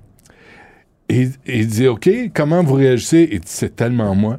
Et, 1.08 1.28
et 1.46 1.58
il 1.58 1.66
dit, 1.66 1.86
OK, 1.88 2.08
comment 2.34 2.62
vous 2.62 2.74
réagissez? 2.74 3.28
Il 3.32 3.40
dit, 3.40 3.46
c'est 3.46 3.74
tellement 3.76 4.14
moi. 4.14 4.38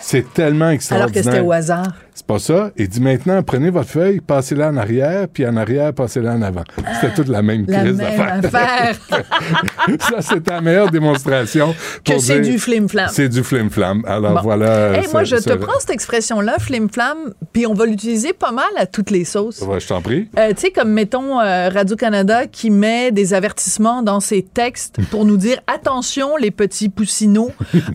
C'est 0.00 0.32
tellement 0.34 0.64
Alors 0.64 0.74
extraordinaire. 0.74 1.22
que 1.24 1.30
c'était 1.30 1.40
au 1.40 1.52
hasard. 1.52 1.94
C'est 2.14 2.26
pas 2.26 2.38
ça. 2.38 2.70
Il 2.76 2.88
dit 2.88 3.00
maintenant, 3.00 3.42
prenez 3.42 3.70
votre 3.70 3.88
feuille, 3.88 4.20
passez-la 4.20 4.68
en 4.68 4.76
arrière, 4.76 5.28
puis 5.32 5.46
en 5.46 5.56
arrière, 5.56 5.94
passez-la 5.94 6.32
en 6.34 6.42
avant. 6.42 6.62
C'était 7.00 7.14
toute 7.14 7.28
la 7.28 7.40
même 7.40 7.64
La 7.66 7.80
crise 7.80 7.96
d'affaires. 7.96 8.40
affaire 8.44 8.96
ça, 10.00 10.20
c'est 10.20 10.46
la 10.48 10.60
meilleure 10.60 10.90
démonstration. 10.90 11.74
que 12.04 12.18
c'est 12.18 12.40
du 12.40 12.58
flim 12.58 12.88
flam. 12.88 13.08
C'est 13.10 13.28
du 13.28 13.42
flim-flam. 13.42 14.02
Alors 14.06 14.34
Bon. 14.34 14.40
voilà. 14.42 14.92
Hey, 14.98 15.04
ça- 15.04 15.10
moi, 15.12 15.24
je 15.24 15.36
te 15.36 15.40
ça- 15.42 15.56
prends 15.56 15.78
cette 15.80 15.90
expression-là, 15.90 16.56
flim 16.58 16.88
flam, 16.90 17.16
puis 17.52 17.66
on 17.66 17.74
va 17.74 17.86
l'utiliser 17.86 18.32
pas 18.32 18.52
mal 18.52 18.64
à 18.76 18.86
toutes 18.86 19.10
les 19.10 19.24
sauces. 19.24 19.60
Ouais, 19.62 19.80
je 19.80 19.86
t'en 19.88 20.02
prie. 20.02 20.28
Euh, 20.38 20.50
tu 20.50 20.60
sais, 20.62 20.70
comme 20.70 20.90
mettons 20.90 21.40
euh, 21.40 21.68
Radio-Canada 21.70 22.46
qui 22.46 22.70
met 22.70 23.10
des 23.10 23.34
avertissements 23.34 24.02
dans 24.02 24.20
ses 24.20 24.42
textes 24.42 24.96
pour 25.10 25.24
nous 25.24 25.36
dire 25.36 25.58
attention, 25.66 26.36
les 26.36 26.50
petits 26.50 26.88
poussinots, 26.88 27.52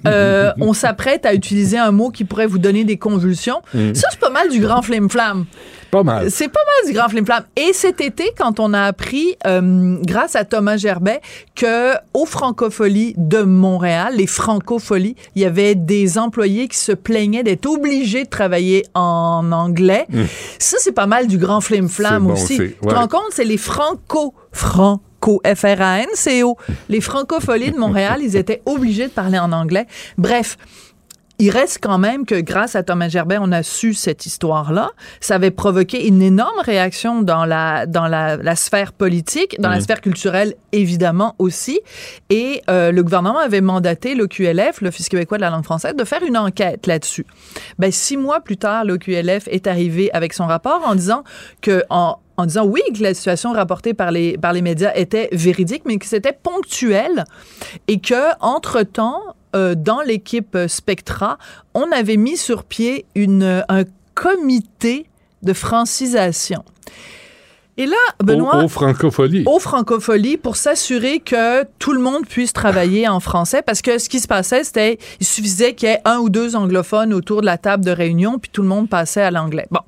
euh, 0.08 0.52
on 0.60 0.74
s'apprête 0.74 1.26
à 1.26 1.34
utiliser 1.34 1.78
un 1.78 1.92
mot 1.92 2.10
qui 2.10 2.26
pourrait 2.26 2.48
vous 2.48 2.60
donner 2.60 2.84
des 2.84 2.98
convulsions. 2.98 3.62
Mm. 3.74 3.94
Ça, 3.94 4.07
c'est 4.12 4.20
pas 4.20 4.30
mal 4.30 4.50
du 4.50 4.60
grand 4.60 4.82
flim-flam. 4.82 5.46
Pas 5.92 6.04
mal. 6.04 6.30
C'est 6.30 6.50
pas 6.50 6.60
mal 6.60 6.92
du 6.92 6.98
grand 6.98 7.10
flim-flam. 7.10 7.44
Et 7.56 7.72
cet 7.74 8.02
été, 8.02 8.32
quand 8.38 8.60
on 8.60 8.74
a 8.74 8.82
appris, 8.82 9.36
euh, 9.46 9.98
grâce 10.02 10.36
à 10.36 10.44
Thomas 10.44 10.78
Gerbet, 10.78 11.22
que 11.56 11.94
aux 12.14 12.26
Francopholies 12.26 13.14
de 13.18 13.42
Montréal, 13.44 14.14
les 14.18 14.28
Francopholies, 14.28 15.16
il 15.36 15.42
y 15.42 15.46
avait 15.46 15.76
des 15.76 16.18
employés 16.18 16.68
qui 16.68 16.78
se 16.78 16.92
plaignaient 16.92 17.44
d'être 17.44 17.66
obligés 17.66 18.26
de 18.26 18.30
travailler 18.30 18.86
en 18.94 19.52
anglais. 19.52 20.06
Mm. 20.10 20.24
Ça, 20.60 20.78
c'est 20.80 20.92
pas 20.92 21.08
mal 21.08 21.28
du 21.28 21.38
grand 21.38 21.62
flim-flam 21.62 22.26
bon 22.26 22.34
aussi. 22.34 22.58
Tu 22.58 22.74
te 22.74 22.94
rends 22.94 23.08
compte, 23.08 23.32
c'est 23.32 23.46
les 23.46 23.58
Franco... 23.58 24.34
Franco, 24.52 25.40
F-R-A-N-C-O. 25.46 26.58
Les 26.90 27.00
Francopholies 27.00 27.72
de 27.72 27.78
Montréal, 27.78 28.22
ils 28.24 28.36
étaient 28.36 28.64
obligés 28.66 29.08
de 29.08 29.12
parler 29.12 29.38
en 29.38 29.52
anglais. 29.52 29.86
Bref, 30.18 30.58
il 31.40 31.52
reste 31.52 31.80
quand 31.82 31.98
même 31.98 32.26
que 32.26 32.40
grâce 32.42 32.76
à 32.76 32.84
Thomas 32.84 33.10
Gerbet, 33.10 33.38
on 33.40 33.52
a 33.52 33.62
su 33.64 33.94
cette 33.94 34.26
histoire-là. 34.26 34.90
Ça 35.20 35.36
avait 35.36 35.52
provoqué 35.52 36.08
une 36.08 36.22
énorme 36.22 36.60
réaction 36.64 37.22
dans 37.22 37.46
la, 37.46 37.86
dans 37.86 38.08
la, 38.08 38.38
la 38.38 38.56
sphère 38.56 38.92
politique, 38.94 39.56
dans 39.60 39.70
la 39.70 39.76
Mhm. 39.76 39.82
sphère 39.82 40.02
culturelle 40.02 40.56
évidemment 40.72 41.36
aussi. 41.38 41.80
Et 42.30 42.62
euh, 42.70 42.92
le 42.92 43.04
gouvernement 43.04 43.38
avait 43.40 43.62
mandaté 43.62 44.16
l'OQLF, 44.16 44.82
l'Office 44.82 45.10
québécois 45.10 45.38
de 45.38 45.44
la 45.44 45.50
langue 45.50 45.64
française, 45.64 45.96
de 45.96 46.04
faire 46.04 46.24
une 46.24 46.38
enquête 46.38 46.88
là-dessus. 46.88 47.26
Ben, 47.78 47.92
six 47.92 48.18
mois 48.18 48.40
plus 48.42 48.58
tard, 48.58 48.84
l'OQLF 48.86 49.48
est 49.48 49.68
arrivé 49.68 50.10
avec 50.14 50.34
son 50.34 50.48
rapport 50.48 50.82
en 50.86 50.96
disant 50.96 51.24
que 51.62 51.84
en 51.90 52.18
en 52.40 52.46
disant 52.46 52.66
oui 52.68 52.82
que 52.96 53.02
la 53.02 53.16
situation 53.16 53.52
rapportée 53.52 53.96
par 53.96 54.12
les 54.12 54.38
par 54.38 54.54
les 54.54 54.62
médias 54.62 54.92
était 54.94 55.28
véridique 55.32 55.82
mais 55.86 55.98
que 55.98 56.06
c'était 56.06 56.34
ponctuel 56.34 57.24
et 57.88 58.00
que 58.00 58.14
entre 58.42 58.84
temps 58.84 59.22
dans 59.54 60.02
l'équipe 60.02 60.56
euh, 60.56 60.68
Spectra 60.68 61.38
on 61.74 61.92
avait 61.92 62.18
mis 62.18 62.38
sur 62.38 62.64
pied 62.64 63.06
une 63.16 63.64
un 63.70 63.84
comité 64.16 65.06
de 65.44 65.54
francisation 65.54 66.64
Et 67.78 67.86
là, 67.86 67.96
Benoît... 68.24 68.58
Au, 68.58 68.64
au 68.64 68.68
francophonie. 68.68 69.44
Au 69.46 69.60
francophonie 69.60 70.38
pour 70.38 70.56
s'assurer 70.56 71.20
que 71.20 71.64
tout 71.78 71.94
le 71.94 72.00
monde 72.00 72.26
puisse 72.26 72.52
travailler 72.54 73.08
en 73.08 73.20
français 73.20 73.62
parce 73.62 73.82
que 73.82 74.00
ce 74.00 74.10
qui 74.10 74.20
se 74.20 74.28
passait, 74.28 74.64
c'était 74.64 74.98
il 75.20 75.26
suffisait 75.26 75.74
qu'il 75.76 75.90
y 75.90 75.92
ait 75.92 76.02
un 76.06 76.18
ou 76.18 76.30
deux 76.30 76.56
anglophones 76.56 77.14
autour 77.14 77.42
de 77.42 77.46
la 77.46 77.58
table 77.58 77.86
de 77.86 77.92
réunion 77.92 78.40
puis 78.40 78.50
tout 78.52 78.64
le 78.64 78.68
monde 78.68 78.90
passait 78.90 79.22
à 79.22 79.32
l'anglais. 79.32 79.68
Bon. 79.72 79.82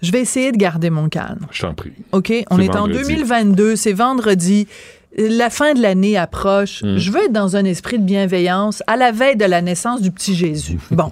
Je 0.00 0.12
vais 0.12 0.20
essayer 0.20 0.52
de 0.52 0.56
garder 0.56 0.90
mon 0.90 1.08
calme. 1.08 1.46
Je 1.50 1.62
t'en 1.62 1.74
prie. 1.74 1.92
OK? 2.12 2.32
On 2.50 2.60
est 2.60 2.70
en 2.70 2.86
vendredi. 2.86 3.14
2022, 3.14 3.76
c'est 3.76 3.92
vendredi. 3.92 4.68
La 5.16 5.50
fin 5.50 5.74
de 5.74 5.80
l'année 5.80 6.16
approche. 6.16 6.82
Hmm. 6.82 6.96
Je 6.96 7.10
veux 7.10 7.24
être 7.24 7.32
dans 7.32 7.56
un 7.56 7.64
esprit 7.64 7.98
de 7.98 8.04
bienveillance 8.04 8.82
à 8.86 8.96
la 8.96 9.10
veille 9.10 9.36
de 9.36 9.44
la 9.44 9.62
naissance 9.62 10.00
du 10.02 10.10
petit 10.10 10.34
Jésus. 10.34 10.78
Bon. 10.90 11.10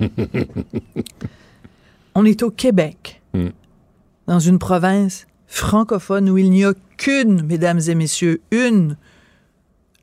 On 2.15 2.25
est 2.25 2.43
au 2.43 2.51
Québec, 2.51 3.21
Hmm. 3.35 3.49
dans 4.27 4.39
une 4.39 4.59
province 4.59 5.27
francophone 5.47 6.31
où 6.31 6.39
il 6.39 6.51
n'y 6.51 6.65
a 6.65 6.73
qu'une, 6.97 7.43
mesdames 7.43 7.81
et 7.87 7.95
messieurs, 7.95 8.41
une 8.51 8.97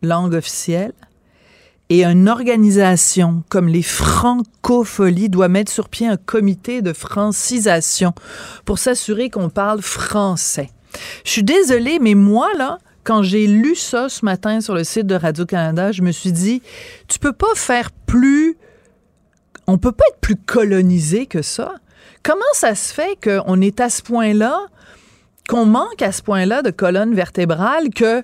langue 0.03 0.33
officielle. 0.35 0.93
Et 1.89 2.03
une 2.05 2.29
organisation 2.29 3.43
comme 3.49 3.67
les 3.67 3.81
Francopholies 3.83 5.29
doit 5.29 5.47
mettre 5.47 5.71
sur 5.71 5.89
pied 5.89 6.07
un 6.07 6.17
comité 6.17 6.81
de 6.81 6.93
francisation 6.93 8.13
pour 8.65 8.79
s'assurer 8.79 9.29
qu'on 9.29 9.49
parle 9.49 9.81
français. 9.81 10.69
Je 11.25 11.31
suis 11.31 11.43
désolée, 11.43 11.99
mais 11.99 12.15
moi, 12.15 12.47
là, 12.57 12.77
quand 13.03 13.23
j'ai 13.23 13.47
lu 13.47 13.75
ça 13.75 14.09
ce 14.09 14.23
matin 14.23 14.61
sur 14.61 14.73
le 14.73 14.83
site 14.83 15.07
de 15.07 15.15
Radio-Canada, 15.15 15.91
je 15.91 16.01
me 16.01 16.11
suis 16.11 16.31
dit, 16.31 16.61
tu 17.07 17.19
peux 17.19 17.33
pas 17.33 17.53
faire 17.55 17.91
plus... 17.91 18.57
On 19.67 19.77
peut 19.77 19.91
pas 19.91 20.03
être 20.09 20.19
plus 20.19 20.35
colonisé 20.35 21.25
que 21.25 21.41
ça. 21.41 21.75
Comment 22.21 22.41
ça 22.53 22.75
se 22.75 22.93
fait 22.93 23.17
qu'on 23.21 23.61
est 23.61 23.79
à 23.79 23.89
ce 23.89 24.01
point-là, 24.01 24.57
qu'on 25.47 25.65
manque 25.65 26.01
à 26.01 26.11
ce 26.11 26.21
point-là 26.21 26.61
de 26.61 26.71
colonne 26.71 27.13
vertébrale, 27.13 27.89
que 27.89 28.23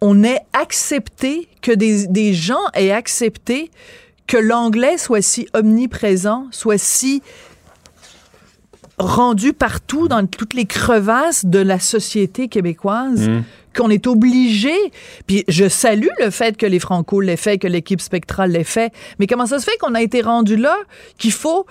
on 0.00 0.22
ait 0.22 0.40
accepté, 0.52 1.48
que 1.62 1.72
des, 1.72 2.34
gens 2.34 2.60
aient 2.74 2.90
accepté 2.90 3.70
que 4.26 4.36
l'anglais 4.36 4.98
soit 4.98 5.22
si 5.22 5.48
omniprésent, 5.54 6.48
soit 6.50 6.78
si 6.78 7.22
rendu 8.98 9.52
partout 9.52 10.08
dans 10.08 10.26
toutes 10.26 10.54
les 10.54 10.66
crevasses 10.66 11.44
de 11.46 11.58
la 11.58 11.78
société 11.78 12.48
québécoise 12.48 13.28
Mm. 13.28 13.42
Qu'on 13.74 13.90
est 13.90 14.06
obligé. 14.06 14.74
Puis 15.26 15.44
je 15.48 15.68
salue 15.68 16.08
le 16.20 16.30
fait 16.30 16.56
que 16.56 16.66
les 16.66 16.78
Franco 16.78 17.20
l'aient 17.20 17.36
fait, 17.36 17.58
que 17.58 17.66
l'équipe 17.66 18.00
spectrale 18.00 18.52
l'ait 18.52 18.64
fait, 18.64 18.92
mais 19.18 19.26
comment 19.26 19.46
ça 19.46 19.58
se 19.58 19.64
fait 19.64 19.76
qu'on 19.78 19.94
a 19.94 20.02
été 20.02 20.22
rendu 20.22 20.56
là 20.56 20.76
qu'il 21.18 21.32
faut 21.32 21.66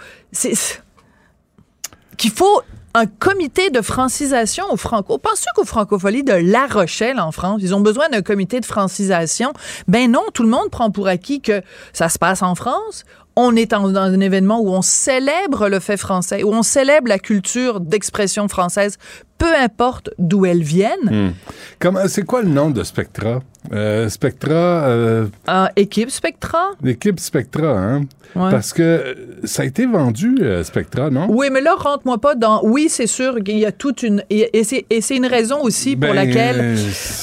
qu'il 2.17 2.31
faut 2.31 2.61
un 2.95 3.07
comité 3.07 3.71
de 3.71 3.81
francisation 3.81 4.65
au 4.71 4.77
Franco. 4.77 5.17
Penses-tu 5.17 5.47
qu'au 5.55 5.65
Francophonie 5.65 6.23
de 6.23 6.33
La 6.33 6.67
Rochelle 6.67 7.19
en 7.19 7.31
France, 7.31 7.61
ils 7.63 7.73
ont 7.73 7.79
besoin 7.79 8.07
d'un 8.09 8.21
comité 8.21 8.59
de 8.59 8.65
francisation? 8.65 9.51
Ben 9.87 10.11
non, 10.11 10.21
tout 10.33 10.43
le 10.43 10.49
monde 10.49 10.69
prend 10.69 10.91
pour 10.91 11.07
acquis 11.07 11.41
que 11.41 11.63
ça 11.91 12.09
se 12.09 12.19
passe 12.19 12.43
en 12.43 12.53
France. 12.53 13.03
On 13.35 13.55
est 13.55 13.71
dans 13.71 13.95
un 13.95 14.19
événement 14.19 14.59
où 14.61 14.69
on 14.69 14.81
célèbre 14.83 15.67
le 15.67 15.79
fait 15.79 15.97
français, 15.97 16.43
où 16.43 16.49
on 16.53 16.61
célèbre 16.61 17.07
la 17.07 17.17
culture 17.17 17.79
d'expression 17.79 18.47
française, 18.47 18.97
peu 19.39 19.53
importe 19.55 20.11
d'où 20.19 20.45
elle 20.45 20.61
vienne. 20.61 21.09
Hmm. 21.09 21.31
Comment- 21.79 22.07
C'est 22.07 22.23
quoi 22.25 22.43
le 22.43 22.49
nom 22.49 22.69
de 22.69 22.83
Spectra? 22.83 23.39
Euh, 23.71 24.07
Spectra, 24.09 24.53
euh, 24.53 25.25
Euh, 25.49 25.65
équipe 25.75 26.11
Spectra? 26.11 26.71
l'équipe 26.83 27.19
Spectra, 27.19 27.69
hein? 27.69 28.01
Ouais. 28.35 28.49
Parce 28.51 28.71
que 28.73 28.81
euh, 28.83 29.13
ça 29.45 29.63
a 29.63 29.65
été 29.65 29.85
vendu, 29.85 30.37
euh, 30.41 30.63
Spectra, 30.63 31.09
non? 31.09 31.27
Oui, 31.29 31.47
mais 31.51 31.61
là, 31.61 31.73
rentre-moi 31.75 32.19
pas 32.19 32.35
dans. 32.35 32.61
Oui, 32.63 32.87
c'est 32.89 33.07
sûr 33.07 33.35
qu'il 33.43 33.57
y 33.59 33.65
a 33.65 33.71
toute 33.71 34.03
une. 34.03 34.23
Et, 34.29 34.63
c'est 34.63 35.15
une 35.15 35.25
raison 35.27 35.61
aussi 35.61 35.95
pour 35.95 36.09
Ben, 36.09 36.15
laquelle. 36.15 36.75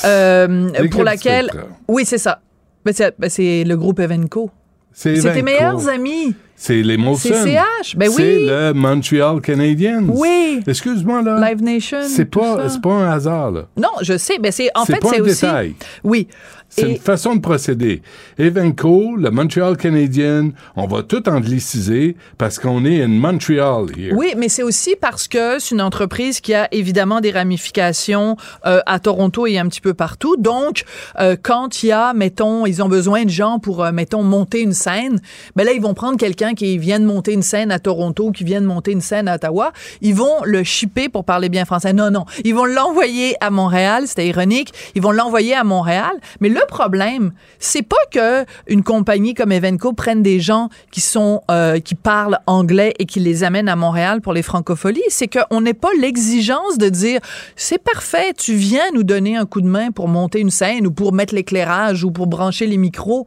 euh, 0.05 0.70
euh, 0.74 0.89
pour 0.89 1.03
laquelle. 1.05 1.47
Spectra. 1.51 1.69
Oui, 1.89 2.05
c'est 2.05 2.19
ça. 2.19 2.41
Ben, 2.85 2.93
c'est 2.95 3.15
ben, 3.19 3.28
c'est 3.28 3.65
le 3.65 3.77
groupe 3.77 4.01
Evenco. 4.01 4.51
C'est 4.93 5.17
C'est 5.17 5.33
tes 5.33 5.43
meilleurs 5.43 5.89
amis. 5.89 6.35
C'est 6.57 6.83
les 6.83 6.99
Molson. 6.99 7.31
C'est 7.33 7.55
CH, 7.57 7.97
ben 7.97 8.11
C'est 8.11 8.23
oui. 8.23 8.47
le 8.47 8.73
Montreal 8.75 9.41
Canadiens. 9.41 10.05
Oui. 10.07 10.61
Excuse-moi, 10.67 11.23
là. 11.23 11.49
Live 11.49 11.62
Nation. 11.62 12.03
C'est 12.07 12.27
pas, 12.27 12.69
c'est 12.69 12.83
pas 12.83 12.93
un 12.93 13.11
hasard, 13.12 13.51
là. 13.51 13.62
Non, 13.79 13.89
je 14.03 14.19
sais. 14.19 14.39
Ben, 14.39 14.53
c'est 14.53 14.69
en 14.75 14.85
C'est 14.85 14.95
fait, 14.97 15.01
c'est 15.09 15.21
aussi. 15.23 15.41
détail. 15.41 15.75
Oui. 16.05 16.29
C'est 16.72 16.82
Et- 16.82 16.90
une 16.92 16.98
façon 16.98 17.34
de 17.34 17.40
procéder. 17.40 18.01
Evenco, 18.38 19.16
le 19.16 19.30
Montreal 19.30 19.76
Canadien, 19.76 20.51
on 20.76 20.86
va 20.86 21.02
tout 21.02 21.28
angliciser 21.28 22.16
parce 22.38 22.59
qu'on 22.59 22.84
est 22.84 23.02
in 23.02 23.09
Montreal 23.09 23.86
here. 23.98 24.14
Oui, 24.16 24.34
mais 24.36 24.48
c'est 24.48 24.62
aussi 24.62 24.94
parce 25.01 25.28
que 25.28 25.59
c'est 25.59 25.74
une 25.74 25.80
entreprise 25.82 26.40
qui 26.40 26.55
a 26.55 26.68
évidemment 26.72 27.20
des 27.20 27.32
ramifications 27.32 28.36
euh, 28.66 28.80
à 28.86 28.98
Toronto 29.01 29.47
et 29.47 29.59
un 29.59 29.66
petit 29.66 29.80
peu 29.80 29.94
partout. 29.94 30.36
Donc, 30.38 30.84
euh, 31.18 31.36
quand 31.40 31.82
il 31.82 31.88
y 31.88 31.92
a, 31.92 32.12
mettons, 32.14 32.66
ils 32.66 32.82
ont 32.82 32.88
besoin 32.88 33.24
de 33.24 33.30
gens 33.30 33.59
pour, 33.59 33.84
euh, 33.84 33.92
mettons, 33.92 34.22
monter 34.22 34.60
une 34.62 34.72
scène, 34.72 35.20
ben 35.56 35.64
là, 35.64 35.72
ils 35.72 35.82
vont 35.82 35.94
prendre 35.94 36.16
quelqu'un 36.18 36.55
qui 36.55 36.78
vient 36.78 37.01
de 37.01 37.05
monter 37.05 37.32
une 37.32 37.42
scène 37.42 37.70
à 37.72 37.78
Toronto, 37.78 38.30
qui 38.30 38.44
vient 38.44 38.60
de 38.60 38.66
monter 38.66 38.92
une 38.92 39.01
scène 39.01 39.28
à 39.28 39.34
Ottawa. 39.34 39.72
Ils 40.02 40.14
vont 40.14 40.36
le 40.44 40.62
shipper 40.62 41.09
pour 41.09 41.24
parler 41.24 41.48
bien 41.48 41.64
français. 41.64 41.92
Non, 41.92 42.10
non. 42.10 42.24
Ils 42.44 42.55
vont 42.55 42.64
l'envoyer 42.64 43.34
à 43.40 43.51
Montréal. 43.51 44.05
C'était 44.06 44.28
ironique. 44.28 44.72
Ils 44.94 45.02
vont 45.02 45.10
l'envoyer 45.12 45.55
à 45.55 45.64
Montréal. 45.64 46.12
Mais 46.40 46.48
le 46.61 46.66
problème, 46.66 47.32
c'est 47.59 47.82
pas 47.82 47.97
que 48.11 48.45
une 48.66 48.82
compagnie 48.82 49.35
comme 49.35 49.53
Evenco 49.53 49.93
prenne 49.93 50.23
des 50.23 50.41
gens 50.41 50.69
qui 50.91 51.01
sont 51.01 51.43
euh, 51.51 51.81
qui 51.81 51.95
parlent 51.95 52.39
anglais 52.47 52.95
et 52.99 53.07
qui 53.07 53.20
les 53.20 53.45
amène 53.45 53.69
à 53.69 53.77
Montréal 53.77 54.20
pour 54.20 54.32
les 54.32 54.43
francopholies, 54.43 55.03
c'est 55.09 55.28
qu'on 55.28 55.61
n'ait 55.61 55.74
pas 55.74 55.91
l'exigence 55.99 56.78
de 56.78 56.89
dire 56.89 57.20
c'est 57.57 57.82
parfait, 57.82 58.32
tu 58.35 58.55
viens 58.55 58.91
nous 58.95 59.03
donner 59.03 59.37
un 59.37 59.47
coup 59.47 59.61
de 59.61 59.69
main 59.69 59.91
pour 59.91 60.09
monter 60.09 60.41
une 60.41 60.51
scène 60.51 60.87
ou 60.87 60.91
pour 60.91 61.12
mettre 61.12 61.35
l'éclairage 61.35 62.05
ou 62.05 62.11
pour 62.11 62.27
brancher 62.27 62.66
les 62.66 62.77
micros, 62.77 63.27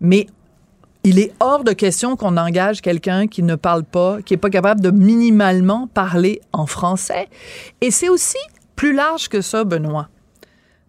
mais 0.00 0.26
il 1.04 1.18
est 1.18 1.32
hors 1.40 1.64
de 1.64 1.72
question 1.72 2.16
qu'on 2.16 2.36
engage 2.36 2.82
quelqu'un 2.82 3.28
qui 3.28 3.42
ne 3.42 3.54
parle 3.54 3.84
pas, 3.84 4.20
qui 4.22 4.34
est 4.34 4.38
pas 4.38 4.50
capable 4.50 4.80
de 4.80 4.90
minimalement 4.90 5.86
parler 5.86 6.40
en 6.52 6.66
français. 6.66 7.28
Et 7.80 7.90
c'est 7.90 8.08
aussi 8.08 8.36
plus 8.76 8.92
large 8.92 9.28
que 9.28 9.40
ça, 9.40 9.64
Benoît. 9.64 10.08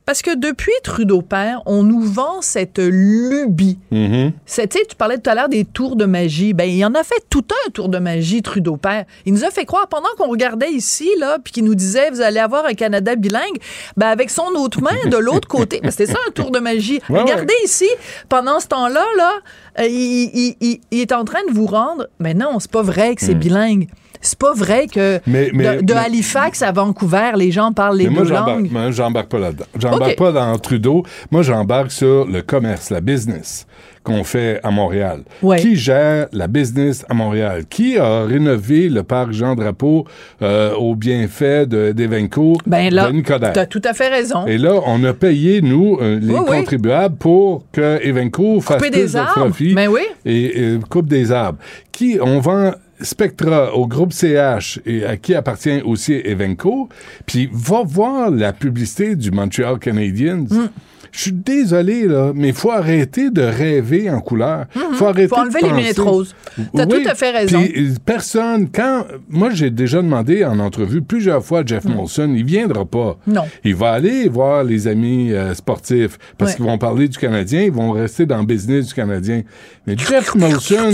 Parce 0.09 0.23
que 0.23 0.35
depuis 0.35 0.71
Trudeau 0.83 1.21
père, 1.21 1.61
on 1.67 1.83
nous 1.83 2.01
vend 2.01 2.41
cette 2.41 2.79
lubie. 2.79 3.77
Mhm. 3.91 4.31
C'est, 4.47 4.67
tu 4.67 4.79
tu 4.89 4.95
parlais 4.95 5.19
tout 5.19 5.29
à 5.29 5.35
l'heure 5.35 5.49
des 5.49 5.65
tours 5.65 5.95
de 5.95 6.05
magie. 6.05 6.53
Ben, 6.53 6.67
il 6.67 6.83
en 6.83 6.95
a 6.95 7.03
fait 7.03 7.23
tout 7.29 7.45
un 7.67 7.69
tour 7.69 7.89
de 7.89 7.99
magie, 7.99 8.41
Trudeau 8.41 8.75
père. 8.75 9.05
Il 9.27 9.33
nous 9.33 9.43
a 9.45 9.51
fait 9.51 9.65
croire, 9.65 9.87
pendant 9.87 10.09
qu'on 10.17 10.27
regardait 10.27 10.71
ici, 10.71 11.07
là, 11.19 11.37
puis 11.43 11.53
qu'il 11.53 11.63
nous 11.63 11.75
disait, 11.75 12.09
vous 12.09 12.21
allez 12.21 12.39
avoir 12.39 12.65
un 12.65 12.73
Canada 12.73 13.15
bilingue, 13.15 13.59
ben, 13.97 14.07
avec 14.07 14.31
son 14.31 14.47
autre 14.57 14.81
main 14.81 14.97
de 15.11 15.17
l'autre 15.17 15.47
côté. 15.47 15.79
Ben, 15.83 15.91
c'était 15.91 16.07
ça, 16.07 16.17
un 16.27 16.31
tour 16.31 16.49
de 16.49 16.57
magie. 16.57 16.99
Ouais, 17.07 17.19
Regardez 17.21 17.53
ici, 17.63 17.87
pendant 18.29 18.59
ce 18.59 18.65
temps-là, 18.65 19.05
là, 19.15 19.33
euh, 19.79 19.85
il, 19.87 20.31
il- 20.33 20.55
il- 20.59 20.81
il 20.89 21.01
est 21.01 21.11
en 21.11 21.23
train 21.23 21.45
de 21.47 21.53
vous 21.53 21.67
rendre, 21.67 22.07
mais 22.19 22.33
non, 22.33 22.59
c'est 22.59 22.71
pas 22.71 22.81
vrai 22.81 23.13
que 23.13 23.21
c'est 23.21 23.35
Hmm. 23.35 23.39
bilingue. 23.39 23.87
C'est 24.21 24.37
pas 24.37 24.53
vrai 24.53 24.87
que 24.87 25.19
Mais- 25.27 25.49
mais- 25.53 25.77
de, 25.77 25.81
de 25.85 25.93
mais- 25.93 25.99
Halifax 25.99 26.61
à 26.61 26.71
Vancouver, 26.71 27.31
les 27.37 27.51
gens 27.51 27.71
parlent 27.71 27.97
les 27.97 28.07
deux 28.07 28.25
j'embarque, 28.25 28.47
langues. 28.49 28.71
moi, 28.71 28.91
j'embarque 28.91 29.29
pas 29.29 29.39
là-dedans. 29.39 29.65
J'embarque 29.79 30.17
pas 30.17 30.31
dans 30.33 30.57
Trudeau. 30.57 31.03
Moi, 31.31 31.41
j'embarque 31.41 31.91
sur 31.91 32.25
le 32.25 32.41
commerce, 32.41 32.89
la 32.89 32.99
business 33.01 33.65
qu'on 34.03 34.23
fait 34.23 34.59
à 34.63 34.71
Montréal. 34.71 35.23
Ouais. 35.41 35.59
Qui 35.59 35.75
gère 35.75 36.27
la 36.33 36.47
business 36.47 37.05
à 37.09 37.13
Montréal? 37.13 37.63
Qui 37.69 37.97
a 37.97 38.23
rénové 38.25 38.89
le 38.89 39.03
parc 39.03 39.31
Jean-Drapeau 39.33 40.05
euh, 40.41 40.73
au 40.75 40.95
bienfait 40.95 41.65
de- 41.65 41.91
d'Evenco? 41.91 42.57
Ben 42.65 42.93
là, 42.93 43.09
Coderre. 43.25 43.53
t'as 43.53 43.65
tout 43.67 43.81
à 43.85 43.93
fait 43.93 44.07
raison. 44.09 44.45
Et 44.47 44.57
là, 44.57 44.75
on 44.85 45.03
a 45.03 45.13
payé, 45.13 45.61
nous, 45.61 45.97
euh, 46.01 46.17
les 46.21 46.33
Oui, 46.33 46.39
oui. 46.49 46.57
contribuables, 46.57 47.15
pour 47.17 47.63
que 47.71 47.99
Evenco 48.05 48.59
fasse 48.61 48.77
Couper 48.77 48.89
plus 48.91 48.99
des 49.07 49.13
de 49.13 49.17
arbres. 49.17 49.33
profit 49.33 49.73
Ben 49.75 49.89
oui. 49.89 50.01
et, 50.25 50.73
et 50.73 50.79
coupe 50.89 51.07
des 51.07 51.31
arbres. 51.31 51.59
Qui, 51.91 52.17
on 52.21 52.39
vend 52.39 52.71
Spectra 53.01 53.73
au 53.73 53.87
groupe 53.87 54.13
CH 54.13 54.79
et 54.85 55.05
à 55.05 55.17
qui 55.17 55.35
appartient 55.35 55.81
aussi 55.83 56.13
Evenco, 56.13 56.89
puis 57.25 57.49
va 57.51 57.83
voir 57.83 58.29
la 58.29 58.53
publicité 58.53 59.15
du 59.15 59.31
Montreal 59.31 59.79
Canadiens. 59.79 60.45
Mm. 60.49 60.69
Je 61.11 61.21
suis 61.21 61.31
désolé, 61.31 62.07
là, 62.07 62.31
mais 62.35 62.49
il 62.49 62.53
faut 62.53 62.71
arrêter 62.71 63.29
de 63.31 63.41
rêver 63.41 64.09
en 64.09 64.19
couleur. 64.21 64.65
Mhm. 64.75 64.95
faut 64.95 65.05
arrêter 65.07 65.27
Faut 65.29 65.35
de 65.35 65.41
enlever 65.41 65.59
les 65.61 65.67
penser- 65.69 65.81
lunettes 65.81 65.99
roses. 65.99 66.35
T'as 66.75 66.85
Oui, 66.85 67.03
tout 67.03 67.09
à 67.09 67.15
fait 67.15 67.31
raison. 67.31 67.61
euh, 67.61 67.89
personne, 68.05 68.69
quand. 68.73 69.05
Moi, 69.29 69.49
j'ai 69.51 69.69
déjà 69.69 70.01
demandé 70.01 70.43
en 70.45 70.59
entrevue 70.59 71.01
plusieurs 71.01 71.43
fois 71.43 71.59
à 71.59 71.65
Jeff 71.65 71.85
Molson, 71.85 72.33
il 72.35 72.43
viendra 72.45 72.85
pas. 72.85 73.17
Mm. 73.27 73.33
Non. 73.33 73.43
Il 73.63 73.75
va 73.75 73.91
aller 73.93 74.29
voir 74.29 74.63
les 74.63 74.87
amis 74.87 75.31
euh, 75.31 75.53
sportifs 75.53 76.17
parce 76.37 76.51
Ouais. 76.51 76.57
qu'ils 76.57 76.65
vont 76.65 76.77
parler 76.77 77.07
du 77.07 77.17
Canadien, 77.17 77.61
ils 77.63 77.71
vont 77.71 77.91
rester 77.91 78.25
dans 78.25 78.39
le 78.39 78.45
business 78.45 78.87
du 78.87 78.93
Canadien. 78.93 79.41
Mais 79.87 79.97
Jeff 79.97 80.35
Molson, 80.35 80.91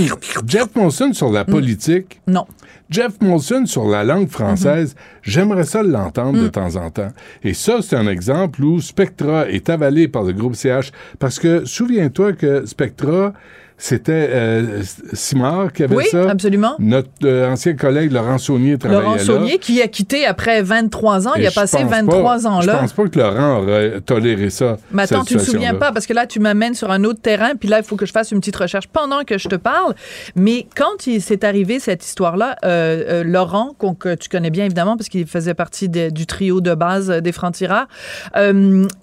Jeff 0.47 0.67
Molson 0.75 1.11
sur 1.13 1.29
Mm. 1.29 1.33
la 1.33 1.45
politique, 1.45 2.21
Non. 2.27 2.45
Jeff 2.89 3.19
Molson 3.21 3.65
sur 3.65 3.87
la 3.87 4.03
langue 4.03 4.29
française, 4.29 4.95
j'aimerais 5.23 5.63
ça 5.63 5.81
l'entendre 5.81 6.41
de 6.41 6.47
temps 6.47 6.75
en 6.75 6.91
temps. 6.91 7.11
Et 7.43 7.53
ça, 7.53 7.79
c'est 7.81 7.95
un 7.95 8.07
exemple 8.07 8.63
où 8.63 8.79
Spectra 8.79 9.49
est 9.49 9.69
avalé 9.69 10.07
par 10.07 10.23
le 10.23 10.33
groupe 10.33 10.55
CH 10.55 10.91
parce 11.17 11.39
que 11.39 11.65
souviens-toi 11.65 12.33
que 12.33 12.65
Spectra, 12.65 13.33
C'était 13.77 14.29
euh, 14.31 14.81
Simard 15.11 15.73
qui 15.73 15.83
avait 15.83 15.95
Oui, 15.97 16.05
ça? 16.09 16.29
absolument. 16.29 16.75
Notre 16.79 17.09
euh, 17.25 17.51
ancien 17.51 17.75
collègue 17.75 18.11
Laurent 18.13 18.37
Saunier 18.37 18.77
travaillait 18.77 19.01
Laurent 19.03 19.15
là. 19.15 19.21
Saunier, 19.23 19.57
qui 19.57 19.81
a 19.81 19.87
quitté 19.89 20.25
après 20.25 20.61
23 20.61 21.27
ans, 21.27 21.33
il 21.35 21.45
a 21.45 21.49
je 21.49 21.55
passé 21.55 21.79
pense 21.79 21.91
23 21.91 22.23
pas- 22.23 22.47
ans 22.47 22.61
Je 22.61 22.67
là. 22.67 22.77
pense 22.77 22.93
pas 22.93 23.07
que 23.09 23.19
Laurent 23.19 23.61
aurait 23.63 23.99
toléré 23.99 24.49
ça. 24.49 24.77
Mais 24.91 25.03
attends, 25.03 25.25
tu 25.25 25.35
te 25.35 25.41
souviens 25.41 25.75
pas, 25.75 25.91
parce 25.91 26.05
que 26.07 26.13
là, 26.13 26.25
tu 26.25 26.39
m'amènes 26.39 26.73
sur 26.73 26.89
un 26.89 27.03
autre 27.03 27.19
terrain, 27.21 27.55
puis 27.59 27.67
là, 27.67 27.79
il 27.79 27.83
faut 27.83 27.97
que 27.97 28.05
je 28.05 28.13
fasse 28.13 28.31
une 28.31 28.39
petite 28.39 28.55
recherche 28.55 28.87
pendant 28.87 29.23
que 29.25 29.37
je 29.37 29.49
te 29.49 29.55
parle. 29.55 29.93
Mais 30.37 30.67
quand 30.75 31.05
il 31.05 31.21
s'est 31.21 31.43
arrivé 31.45 31.79
cette 31.79 32.05
histoire-là, 32.05 32.55
euh, 32.63 33.23
Laurent, 33.25 33.75
que 33.99 34.15
tu 34.15 34.29
connais 34.29 34.51
bien 34.51 34.63
évidemment, 34.65 34.95
parce 34.95 35.09
qu'il 35.09 35.27
faisait 35.27 35.53
partie 35.53 35.89
de- 35.89 36.09
du 36.09 36.25
trio 36.25 36.61
de 36.61 36.73
base 36.75 37.09
des 37.09 37.31
francs-tireurs, 37.33 37.87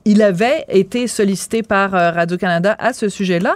il 0.04 0.22
avait 0.22 0.64
été 0.68 1.06
sollicité 1.06 1.62
par 1.62 1.90
Radio-Canada 1.92 2.74
à 2.78 2.92
ce 2.94 3.08
sujet-là. 3.10 3.54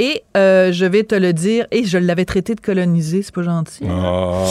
Et 0.00 0.22
euh, 0.36 0.70
je 0.72 0.84
vais 0.84 1.02
te 1.02 1.14
le 1.14 1.32
dire, 1.32 1.66
et 1.72 1.82
je 1.84 1.98
l'avais 1.98 2.24
traité 2.24 2.54
de 2.54 2.60
colonisé, 2.60 3.22
c'est 3.22 3.34
pas 3.34 3.42
gentil. 3.42 3.84
Ah. 3.90 4.44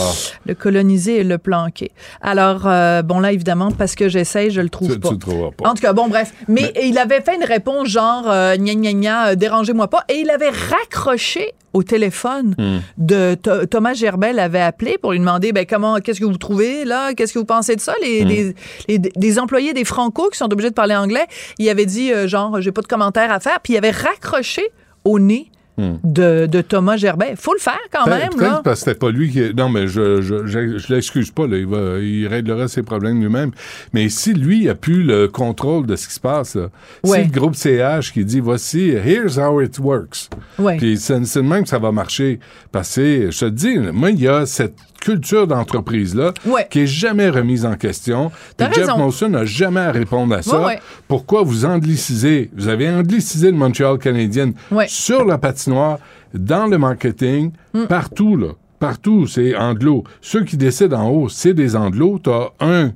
Le 0.46 0.54
coloniser 0.54 1.20
et 1.20 1.24
le 1.24 1.38
planquer. 1.38 1.90
Alors, 2.20 2.66
euh, 2.66 3.00
bon, 3.02 3.18
là, 3.20 3.32
évidemment, 3.32 3.70
parce 3.70 3.94
que 3.94 4.08
j'essaye, 4.08 4.50
je 4.50 4.60
le 4.60 4.68
trouve 4.68 4.92
Tu- 4.92 5.00
pas. 5.00 5.08
tu 5.08 5.14
le 5.14 5.20
trouveras 5.20 5.50
pas. 5.52 5.70
En 5.70 5.74
tout 5.74 5.80
cas, 5.82 5.92
bon, 5.94 6.08
bref. 6.08 6.32
Mais, 6.48 6.72
il 6.84 6.98
avait 6.98 7.22
fait 7.22 7.36
une 7.36 7.44
réponse 7.44 7.88
genre, 7.88 8.24
euh, 8.28 8.56
gna 8.56 8.74
gna 8.74 8.92
gna, 8.92 9.26
euh, 9.28 9.34
dérangez-moi 9.36 9.88
pas. 9.88 10.04
Et 10.10 10.16
il 10.20 10.30
avait 10.30 10.50
raccroché 10.50 11.52
au 11.74 11.82
téléphone 11.82 12.54
Hmm. 12.58 12.78
de 12.96 13.34
Tho- 13.34 13.66
Thomas 13.66 13.92
Gerbel 13.94 14.38
avait 14.38 14.60
appelé 14.60 14.96
pour 14.98 15.12
lui 15.12 15.18
demander 15.18 15.52
ben 15.52 15.66
comment 15.66 15.98
qu'est-ce 16.00 16.18
que 16.18 16.24
vous 16.24 16.36
trouvez 16.38 16.84
là? 16.86 17.12
Qu'est-ce 17.14 17.34
que 17.34 17.38
vous 17.38 17.44
pensez 17.44 17.76
de 17.76 17.80
ça? 17.80 17.92
Les, 18.02 18.24
Hmm. 18.24 18.28
les- 18.28 18.54
les- 18.88 18.98
des 18.98 19.38
employés 19.38 19.74
des 19.74 19.84
Franco 19.84 20.30
qui 20.30 20.38
sont 20.38 20.50
obligés 20.50 20.70
de 20.70 20.74
parler 20.74 20.96
anglais 20.96 21.26
il 21.58 21.68
avait 21.68 21.84
dit 21.84 22.10
euh, 22.10 22.26
genre 22.26 22.60
j'ai 22.62 22.72
pas 22.72 22.80
de 22.80 22.86
commentaires 22.86 23.30
à 23.30 23.38
faire 23.38 23.60
puis 23.62 23.74
il 23.74 23.76
avait 23.76 23.90
raccroché 23.90 24.62
au 25.04 25.18
nez 25.18 25.50
Hmm. 25.80 25.94
de, 26.02 26.46
de 26.46 26.60
Thomas 26.60 26.96
Gerbet 26.96 27.34
faut 27.36 27.52
le 27.54 27.60
faire 27.60 27.78
quand 27.92 28.04
même 28.08 28.30
là 28.40 28.60
parce 28.64 28.80
que 28.80 28.86
c'était 28.86 28.98
pas 28.98 29.12
lui 29.12 29.30
qui. 29.30 29.54
Non, 29.54 29.68
mais 29.68 29.86
je, 29.86 30.20
je, 30.20 30.44
je, 30.44 30.76
je 30.76 30.92
l'excuse 30.92 31.30
pas, 31.30 31.46
là. 31.46 31.56
Il, 31.56 31.66
va, 31.68 32.00
il 32.00 32.26
réglera 32.26 32.66
ses 32.66 32.82
problèmes 32.82 33.20
lui-même. 33.20 33.52
Mais 33.92 34.08
si 34.08 34.34
lui 34.34 34.68
a 34.68 34.74
plus 34.74 35.04
le 35.04 35.28
contrôle 35.28 35.86
de 35.86 35.94
ce 35.94 36.08
qui 36.08 36.14
se 36.14 36.18
passe, 36.18 36.56
là, 36.56 36.70
Ouais. 37.04 37.20
si 37.22 37.28
le 37.28 37.30
groupe 37.32 37.54
CH 37.54 38.12
qui 38.12 38.24
dit 38.24 38.40
voici, 38.40 38.88
here's 38.88 39.38
how 39.38 39.60
it 39.62 39.78
works. 39.78 40.28
Ouais. 40.58 40.78
Puis 40.78 40.96
c'est 40.98 41.24
c'est 41.26 41.42
de 41.42 41.46
même 41.46 41.62
que 41.62 41.68
ça 41.68 41.78
va 41.78 41.92
marcher. 41.92 42.40
Parce 42.72 42.96
que, 42.96 43.30
je 43.30 43.38
te 43.38 43.44
dis, 43.44 43.78
moi, 43.78 44.10
il 44.10 44.20
y 44.20 44.26
a 44.26 44.46
cette 44.46 44.74
culture 45.00 45.46
d'entreprise-là 45.46 46.32
Ouais. 46.46 46.66
qui 46.70 46.80
est 46.80 46.86
jamais 46.86 47.28
remise 47.30 47.64
en 47.64 47.74
question. 47.76 48.30
Jeff 48.58 48.74
raison. 48.74 48.98
Molson 48.98 49.28
n'a 49.30 49.44
jamais 49.44 49.80
à 49.80 49.90
répondre 49.92 50.34
à 50.34 50.42
ça. 50.42 50.58
Ouais, 50.60 50.66
ouais. 50.66 50.80
Pourquoi 51.06 51.42
vous 51.42 51.64
anglicisez? 51.64 52.50
Vous 52.56 52.68
avez 52.68 52.88
anglicisé 52.88 53.50
le 53.50 53.56
Montreal 53.56 53.98
Canadien 53.98 54.52
Ouais. 54.70 54.86
sur 54.88 55.24
la 55.24 55.38
patinoire, 55.38 55.98
dans 56.34 56.66
le 56.66 56.78
marketing, 56.78 57.52
Mm. 57.74 57.84
partout, 57.86 58.36
là. 58.36 58.48
Partout, 58.78 59.26
c'est 59.26 59.56
anglo. 59.56 60.04
Ceux 60.20 60.44
qui 60.44 60.56
décident 60.56 61.00
en 61.00 61.08
haut, 61.10 61.28
c'est 61.28 61.54
des 61.54 61.74
anglos. 61.74 62.20
T'as 62.22 62.48
un 62.60 62.92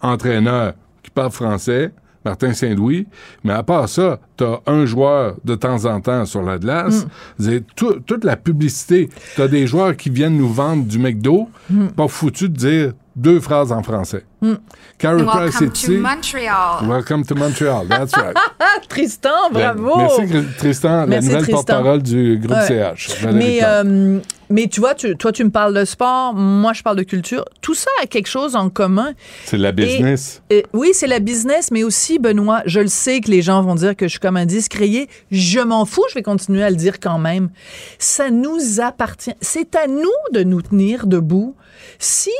entraîneur 0.00 0.72
qui 1.02 1.10
parle 1.10 1.30
français, 1.30 1.92
Martin 2.26 2.52
Saint-Louis, 2.52 3.06
mais 3.44 3.52
à 3.52 3.62
part 3.62 3.88
ça, 3.88 4.18
t'as 4.36 4.58
un 4.66 4.84
joueur 4.84 5.36
de 5.44 5.54
temps 5.54 5.84
en 5.84 6.00
temps 6.00 6.24
sur 6.26 6.42
la 6.42 6.58
glace. 6.58 7.06
Mm. 7.38 7.58
Tout- 7.76 8.00
toute 8.04 8.24
la 8.24 8.36
publicité. 8.36 9.08
T'as 9.36 9.46
des 9.46 9.66
joueurs 9.68 9.96
qui 9.96 10.10
viennent 10.10 10.36
nous 10.36 10.52
vendre 10.52 10.84
du 10.84 10.98
McDo, 10.98 11.48
Mm. 11.70 11.86
pas 11.88 12.08
foutu 12.08 12.48
de 12.48 12.56
dire 12.56 12.92
deux 13.16 13.40
phrases 13.40 13.72
en 13.72 13.82
français. 13.82 14.24
Mm. 14.42 14.52
Price 14.98 15.12
Welcome 15.24 15.72
to. 15.72 15.92
Montreal. 15.98 16.86
Welcome 16.86 17.24
to 17.24 17.34
Montreal. 17.34 17.86
That's 17.88 18.14
right. 18.14 18.36
Tristan 18.88 19.50
bravo 19.50 19.96
Merci 19.96 20.22
Tristan, 20.58 20.90
la 21.00 21.06
Merci, 21.06 21.28
nouvelle 21.28 21.42
Tristan. 21.42 21.56
porte-parole 21.56 22.02
du 22.02 22.38
groupe 22.38 22.52
Ouais. 22.56 22.94
CH. 22.94 23.24
Mais, 23.32 23.60
euh, 23.62 24.20
mais 24.50 24.68
tu 24.68 24.80
vois, 24.80 24.94
tu- 24.94 25.16
toi, 25.16 25.32
tu 25.32 25.42
me 25.44 25.50
parles 25.50 25.74
de 25.74 25.84
sport, 25.84 26.34
moi, 26.34 26.72
je 26.74 26.82
parle 26.82 26.96
de 26.96 27.02
culture. 27.02 27.44
Tout 27.62 27.74
ça 27.74 27.90
a 28.02 28.06
quelque 28.06 28.28
chose 28.28 28.54
en 28.54 28.68
commun. 28.68 29.12
c'est 29.46 29.56
la 29.58 29.72
business. 29.72 30.42
Et- 30.50 30.58
et- 30.58 30.66
oui, 30.74 30.90
c'est 30.92 31.06
la 31.08 31.18
business, 31.18 31.70
mais 31.72 31.82
aussi, 31.82 32.18
Benoît, 32.18 32.62
je 32.66 32.80
le 32.80 32.86
sais 32.88 33.20
que 33.20 33.30
les 33.30 33.40
gens 33.42 33.62
vont 33.62 33.74
dire 33.74 33.96
que 33.96 34.06
je 34.06 34.10
suis 34.10 34.20
comme 34.20 34.36
un 34.36 34.46
disque 34.46 34.74
rayé. 34.74 35.08
Je 35.30 35.60
m'en 35.60 35.84
fous, 35.86 36.04
je 36.10 36.14
vais 36.14 36.22
continuer 36.22 36.62
à 36.62 36.70
le 36.70 36.76
dire 36.76 37.00
quand 37.00 37.18
même. 37.18 37.48
Ça 37.98 38.30
nous 38.30 38.80
appartient. 38.80 39.34
C'est 39.40 39.74
à 39.74 39.86
nous 39.88 40.04
de 40.32 40.42
nous 40.42 40.60
tenir 40.62 41.06
debout. 41.06 41.56
Si 41.98 42.30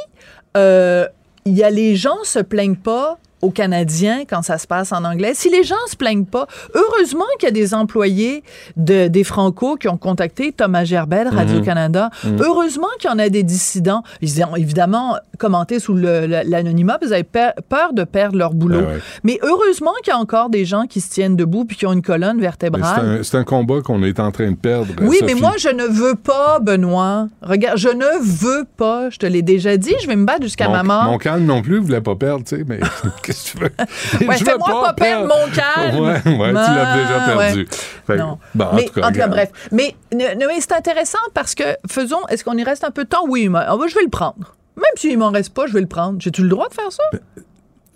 il 0.56 1.52
y 1.52 1.62
a 1.62 1.70
les 1.70 1.96
gens 1.96 2.24
se 2.24 2.38
plaignent 2.38 2.76
pas 2.76 3.18
aux 3.42 3.50
Canadiens 3.50 4.20
quand 4.28 4.42
ça 4.42 4.58
se 4.58 4.66
passe 4.66 4.92
en 4.92 5.04
anglais. 5.04 5.32
Si 5.34 5.50
les 5.50 5.62
gens 5.62 5.74
se 5.90 5.96
plaignent 5.96 6.24
pas, 6.24 6.46
heureusement 6.74 7.24
qu'il 7.38 7.48
y 7.48 7.50
a 7.50 7.52
des 7.52 7.74
employés 7.74 8.42
de, 8.76 9.08
des 9.08 9.24
Franco 9.24 9.76
qui 9.76 9.88
ont 9.88 9.96
contacté 9.98 10.52
Thomas 10.52 10.84
Gerbel, 10.84 11.28
Radio-Canada. 11.28 12.10
Mhm. 12.24 12.38
Heureusement 12.40 12.88
qu'il 12.98 13.10
y 13.10 13.12
en 13.12 13.18
a 13.18 13.28
des 13.28 13.42
dissidents. 13.42 14.02
Ils 14.22 14.42
ont 14.44 14.56
évidemment 14.56 15.16
commenté 15.38 15.78
sous 15.80 15.94
l'anonymat 15.94 16.98
qu'ils 16.98 17.12
avaient 17.12 17.22
pe- 17.24 17.60
peur 17.68 17.92
de 17.92 18.04
perdre 18.04 18.38
leur 18.38 18.54
boulot. 18.54 18.80
Ben 18.80 18.86
ouais. 18.86 19.00
Mais 19.24 19.38
heureusement 19.42 19.92
qu'il 20.02 20.12
y 20.12 20.16
a 20.16 20.18
encore 20.18 20.48
des 20.50 20.64
gens 20.64 20.86
qui 20.86 21.00
se 21.00 21.10
tiennent 21.10 21.36
debout 21.36 21.64
puis 21.64 21.76
qui 21.76 21.86
ont 21.86 21.92
une 21.92 22.02
colonne 22.02 22.36
C'est 22.36 22.42
vertébrale. 22.42 23.18
un, 23.18 23.22
c'est 23.22 23.36
un 23.36 23.44
combat 23.44 23.80
qu'on 23.82 24.02
est 24.02 24.18
en 24.20 24.30
train 24.32 24.50
de 24.50 24.56
perdre. 24.56 24.86
Oui, 25.02 25.18
mais 25.24 25.34
moi, 25.34 25.52
je 25.58 25.68
ne 25.68 25.84
veux 25.84 26.14
pas, 26.14 26.58
Benoît. 26.60 27.28
Regarde, 27.42 27.78
je 27.78 27.88
ne 27.88 28.18
veux 28.22 28.64
pas. 28.76 29.10
Je 29.10 29.18
te 29.18 29.26
l'ai 29.26 29.42
déjà 29.42 29.76
dit, 29.76 29.94
je 30.02 30.06
vais 30.06 30.16
me 30.16 30.24
battre 30.24 30.42
jusqu'à 30.42 30.68
ma 30.68 30.82
mort. 30.82 31.04
Mon 31.04 31.18
calme 31.18 31.44
non 31.44 31.62
plus, 31.62 31.78
voulait 31.78 32.00
pas 32.00 32.16
perdre, 32.16 32.44
tu 32.44 32.56
sais, 32.56 32.64
mais 32.66 32.80
qu'est-ce 33.26 33.52
que 33.52 33.58
tu 33.58 33.64
veux? 33.64 33.70
Ouais, 34.28 34.36
Je 34.38 34.44
veux 34.44 34.50
fais-moi 34.52 34.82
pas 34.82 34.92
perdre 34.94 35.26
mon 35.26 35.50
calme. 35.52 35.98
Ouais, 35.98 36.10
ouais, 36.24 36.48
tu 36.48 36.54
l'as 36.54 36.92
Ah, 36.92 36.96
déjà 36.96 37.36
perdu. 37.38 37.68
ouais. 38.08 38.16
Non. 38.16 38.38
bon, 38.54 38.64
en 38.66 38.74
mais 38.74 38.84
tout 38.86 39.00
cas, 39.00 39.28
bref. 39.28 39.50
Mais, 39.72 39.94
mais 40.14 40.36
c'est 40.60 40.72
intéressant 40.72 41.18
parce 41.34 41.54
que, 41.54 41.64
faisons, 41.90 42.20
est-ce 42.28 42.44
qu'on 42.44 42.56
y 42.56 42.64
reste 42.64 42.84
un 42.84 42.90
peu 42.90 43.04
de 43.04 43.08
temps? 43.08 43.24
Oui, 43.28 43.48
mais, 43.48 43.60
ah, 43.66 43.76
je 43.88 43.94
vais 43.94 44.02
le 44.04 44.10
prendre. 44.10 44.54
Même 44.76 44.84
s'il 44.96 45.18
m'en 45.18 45.30
reste 45.30 45.52
pas, 45.54 45.66
je 45.66 45.72
vais 45.72 45.80
le 45.80 45.86
prendre. 45.86 46.20
J'ai-tu 46.20 46.42
le 46.42 46.48
droit 46.48 46.68
de 46.68 46.74
faire 46.74 46.92
ça? 46.92 47.02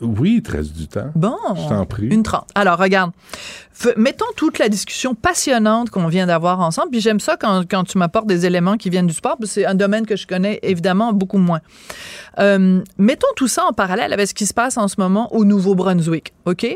Oui, 0.01 0.36
il 0.36 0.43
te 0.43 0.52
reste 0.52 0.73
du 0.73 0.89
temps. 0.89 1.11
Bon. 1.15 1.36
Je 1.57 1.69
t'en 1.69 1.85
prie. 1.85 2.07
Une 2.09 2.23
trente. 2.23 2.48
Alors, 2.55 2.78
regarde. 2.78 3.11
Mettons 3.97 4.26
toute 4.36 4.59
la 4.59 4.68
discussion 4.68 5.14
passionnante 5.14 5.90
qu'on 5.90 6.06
vient 6.06 6.26
d'avoir 6.26 6.60
ensemble. 6.60 6.90
Puis 6.90 7.01
j'aime 7.01 7.20
ça 7.20 7.36
quand, 7.38 7.62
quand 7.70 7.84
tu 7.84 7.98
m'apportes 7.98 8.26
des 8.26 8.44
éléments 8.44 8.76
qui 8.76 8.90
viennent 8.90 9.06
du 9.06 9.14
sport. 9.14 9.36
parce 9.38 9.51
que 9.51 9.60
C'est 9.60 9.66
un 9.66 9.74
domaine 9.74 10.06
que 10.06 10.16
je 10.16 10.26
connais 10.26 10.59
évidemment 10.62 11.12
beaucoup 11.12 11.38
moins. 11.38 11.60
Euh, 12.38 12.82
mettons 12.98 13.28
tout 13.36 13.48
ça 13.48 13.64
en 13.64 13.72
parallèle 13.72 14.12
avec 14.12 14.28
ce 14.28 14.34
qui 14.34 14.44
se 14.44 14.52
passe 14.52 14.76
en 14.76 14.88
ce 14.88 14.97
moment 14.98 15.34
au 15.34 15.44
Nouveau-Brunswick. 15.44 16.34
OK? 16.44 16.66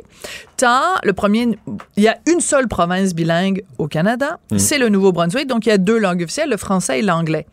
T'as 0.57 0.95
le 1.03 1.13
premier. 1.13 1.59
Il 1.97 2.03
y 2.03 2.09
a 2.09 2.17
une 2.27 2.41
seule 2.41 2.69
province 2.69 3.15
bilingue 3.15 3.65
au 3.79 3.87
Canada. 3.87 4.39
Mm. 4.51 4.59
C'est 4.59 4.79
le 4.79 4.89
Nouveau-Brunswick. 4.89 5.47
Donc, 5.47 5.67
il 5.67 5.71
y 5.71 5.73
a 5.73 5.79
deux 5.79 5.99
langues 5.99 6.23
officielles, 6.23 6.49
le 6.49 6.57
français 6.57 7.01
et 7.01 7.03
l'anglais. 7.03 7.47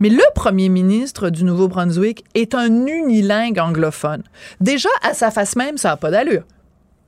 Mais 0.00 0.08
le 0.08 0.22
premier 0.34 0.68
ministre 0.68 1.28
du 1.28 1.44
Nouveau-Brunswick 1.44 2.24
est 2.34 2.54
un 2.54 2.86
unilingue 2.86 3.58
anglophone. 3.58 4.22
Déjà, 4.60 4.88
à 5.02 5.12
sa 5.12 5.30
face 5.30 5.56
même, 5.56 5.76
ça 5.76 5.90
n'a 5.90 5.96
pas 5.96 6.10
d'allure. 6.10 6.44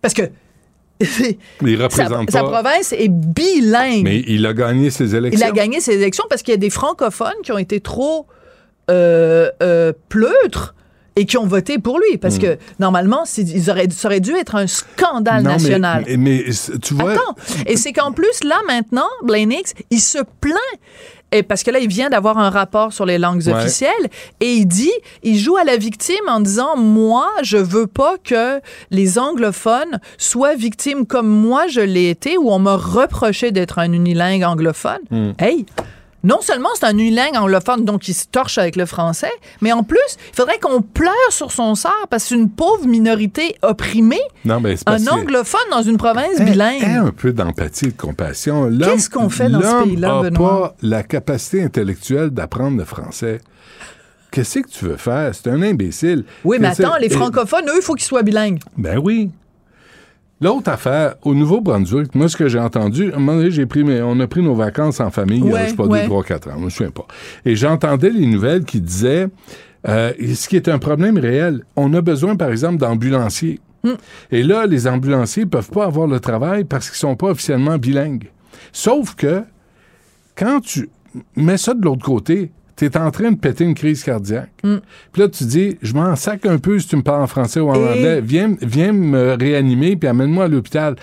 Parce 0.03 0.15
que 0.15 0.31
Sa, 1.91 2.43
province 2.43 2.93
est 2.93 3.09
bilingue. 3.09 4.03
Mais 4.03 4.25
il 4.27 4.45
a 4.47 4.53
gagné 4.53 4.91
ses 4.91 5.15
élections. 5.15 5.47
Il 5.47 5.49
a 5.49 5.53
gagné 5.53 5.81
ses 5.81 5.95
élections 5.95 6.25
parce 6.29 6.43
qu'il 6.43 6.53
y 6.53 6.57
a 6.57 6.59
des 6.59 6.71
francophones 6.71 7.41
qui 7.43 7.53
ont 7.53 7.59
été 7.59 7.81
trop 7.81 8.27
euh, 8.91 9.51
euh, 9.63 9.93
pleutres 10.09 10.75
et 11.15 11.27
qui 11.27 11.37
ont 11.37 11.47
voté 11.47 11.79
pour 11.79 11.99
lui. 11.99 12.17
Parce 12.17 12.37
Hmm. 12.37 12.43
que 12.43 12.59
normalement, 12.79 13.25
ils 13.37 13.71
auraient, 13.71 13.89
ça 13.91 14.09
aurait 14.09 14.21
dû 14.21 14.33
être 14.33 14.55
un 14.55 14.67
scandale 14.67 15.43
Non, 15.43 15.51
national. 15.51 16.05
Mais, 16.19 16.45
tu 16.83 16.95
vois. 16.95 17.13
Attends, 17.13 17.35
et 17.67 17.77
c'est 17.77 17.93
qu'en 17.93 18.13
plus, 18.13 18.45
là, 18.45 18.59
maintenant, 18.67 19.09
Blaine 19.25 19.53
Hicks, 19.53 19.85
il 19.91 20.01
se 20.01 20.19
plaint. 20.41 20.55
Et 21.31 21.43
parce 21.43 21.63
que 21.63 21.71
là, 21.71 21.79
il 21.79 21.89
vient 21.89 22.09
d'avoir 22.09 22.39
un 22.39 22.49
rapport 22.51 22.93
sur 22.93 23.05
les 23.05 23.19
langues 23.19 23.43
Ouais. 23.47 23.53
officielles 23.53 24.09
et 24.41 24.55
il 24.55 24.67
dit, 24.67 24.93
il 25.23 25.39
joue 25.39 25.57
à 25.57 25.65
la 25.65 25.77
victime 25.77 26.17
en 26.27 26.41
disant, 26.41 26.77
moi, 26.77 27.29
je 27.43 27.59
veux 27.59 27.87
pas 27.87 28.17
que 28.25 28.61
les 28.91 29.19
anglophones 29.19 30.01
soient 30.17 30.55
victimes 30.55 31.05
comme 31.07 31.29
moi 31.29 31.67
je 31.69 31.81
l'ai 31.81 32.09
été, 32.11 32.39
où 32.39 32.51
on 32.51 32.59
m'a 32.59 32.77
reproché 32.77 33.51
d'être 33.53 33.79
un 33.79 33.93
unilingue 33.93 34.43
anglophone. 34.43 34.99
Hmm. 35.11 35.33
Hey! 35.39 35.67
Non 36.25 36.41
seulement 36.41 36.69
c'est 36.75 36.87
un 36.87 36.91
unilingue 36.99 37.37
anglophone, 37.37 37.85
donc 37.85 38.09
il 38.09 38.15
se 38.15 38.25
torche 38.27 38.59
avec 38.59 38.75
le 38.75 38.87
français, 38.87 39.31
mais 39.61 39.71
en 39.73 39.85
plus, 39.85 39.99
il 40.33 40.35
faudrait 40.37 40.59
qu'on 40.59 40.83
pleure 40.83 41.13
sur 41.31 41.53
son 41.53 41.75
sort 41.77 42.07
parce 42.11 42.25
que 42.25 42.29
c'est 42.31 42.35
une 42.35 42.51
pauvre 42.51 42.87
minorité 42.87 43.55
opprimée, 43.63 44.21
Non, 44.45 44.59
mais 44.61 44.77
c'est 44.77 44.89
un 44.89 45.07
anglophone 45.07 45.61
dans 45.71 45.83
une 45.83 45.97
province 45.97 46.41
bilingue. 46.41 46.83
un 46.85 47.11
peu 47.13 47.33
d'empathie 47.33 47.87
et 47.87 47.93
de 47.93 47.97
compassion. 47.97 48.69
Qu'est-ce 48.83 49.09
qu'on 49.09 49.29
fait 49.31 49.49
dans 49.49 49.61
ce 49.63 49.85
pays-là, 49.85 50.23
Benoît? 50.23 50.71
pas 50.71 50.77
la 50.83 51.03
capacité 51.05 51.63
intellectuelle 51.63 52.31
d'apprendre 52.31 52.77
le 52.79 52.85
français. 52.85 53.41
Qu'est-ce 54.31 54.59
que 54.59 54.69
tu 54.69 54.85
veux 54.85 54.97
faire? 54.97 55.35
C'est 55.35 55.49
un 55.49 55.63
imbécile. 55.63 56.25
Oui, 56.45 56.59
mais 56.61 56.69
attends, 56.69 56.97
les 56.97 57.09
francophones, 57.09 57.65
eux, 57.69 57.77
il 57.79 57.83
faut 57.83 57.95
qu'ils 57.95 58.05
soient 58.07 58.23
bilingues. 58.23 58.59
Ben 58.77 58.99
oui. 58.99 59.31
L'autre 60.41 60.71
affaire, 60.71 61.17
au 61.23 61.35
Nouveau-Brunswick, 61.35 62.15
moi, 62.15 62.29
ce 62.29 62.37
que 62.37 62.49
j'ai 62.49 62.61
entendu, 62.61 63.13
à 63.13 63.17
un 63.17 63.19
moment 63.19 63.39
donné, 63.39 63.51
j'ai 63.51 63.67
pris 63.67 63.83
mes- 63.83 64.03
on 64.03 64.21
a 64.21 64.27
pris 64.29 64.41
nos 64.43 64.55
vacances 64.55 65.01
en 65.01 65.11
famille, 65.11 65.41
il 65.45 65.51
y 65.51 65.53
a, 65.53 65.65
je 65.65 65.71
sais 65.71 65.77
pas, 65.77 65.85
ouais. 65.87 66.03
deux, 66.03 66.07
trois, 66.09 66.23
quatre 66.23 66.49
ans, 66.49 66.55
je 66.59 66.65
me 66.65 66.71
souviens 66.71 66.93
pas. 66.93 67.07
Et 67.45 67.57
j'entendais 67.57 68.11
les 68.11 68.27
nouvelles 68.27 68.65
qui 68.65 68.81
disaient, 68.81 69.27
euh, 69.89 70.13
ce 70.35 70.49
qui 70.49 70.55
est 70.57 70.69
un 70.69 70.79
problème 70.79 71.19
réel, 71.19 71.65
on 71.75 71.93
a 71.95 72.01
besoin, 72.01 72.37
par 72.37 72.51
exemple, 72.51 72.77
d'ambulanciers. 72.77 73.61
Hmm. 73.83 73.95
Et 74.31 74.43
là, 74.45 74.67
les 74.67 74.87
ambulanciers 74.87 75.47
peuvent 75.47 75.71
pas 75.71 75.87
avoir 75.87 76.07
le 76.07 76.21
travail 76.21 76.65
parce 76.65 76.89
qu'ils 76.89 76.99
sont 76.99 77.17
pas 77.17 77.31
officiellement 77.31 77.77
bilingues. 77.79 78.31
Sauf 78.73 79.15
que, 79.17 79.43
quand 80.37 80.61
tu 80.61 80.89
mets 81.37 81.59
ça 81.59 81.75
de 81.75 81.85
l'autre 81.85 82.05
côté, 82.05 82.53
tu 82.79 82.85
es 82.85 82.97
en 82.97 83.11
train 83.11 83.33
de 83.33 83.37
péter 83.39 83.65
une 83.65 83.75
crise 83.75 84.05
cardiaque. 84.05 84.51
Mm. 84.63 84.77
Puis 85.13 85.23
là, 85.23 85.29
tu 85.29 85.45
dis, 85.45 85.77
je 85.83 85.93
m'en 85.95 86.15
sac 86.17 86.47
un 86.47 86.59
peu 86.59 86.79
si 86.79 86.87
tu 86.87 86.97
me 86.97 87.03
parles 87.03 87.23
en 87.23 87.27
français 87.27 87.61
ou 87.61 87.69
en 87.71 87.75
Et- 87.75 87.89
anglais. 87.89 88.21
Viens, 88.21 88.55
viens 88.63 88.93
me 88.93 89.37
réanimer 89.39 89.97
puis 89.97 90.09
amène-moi 90.09 90.45
à 90.45 90.49
l'hôpital. 90.49 90.95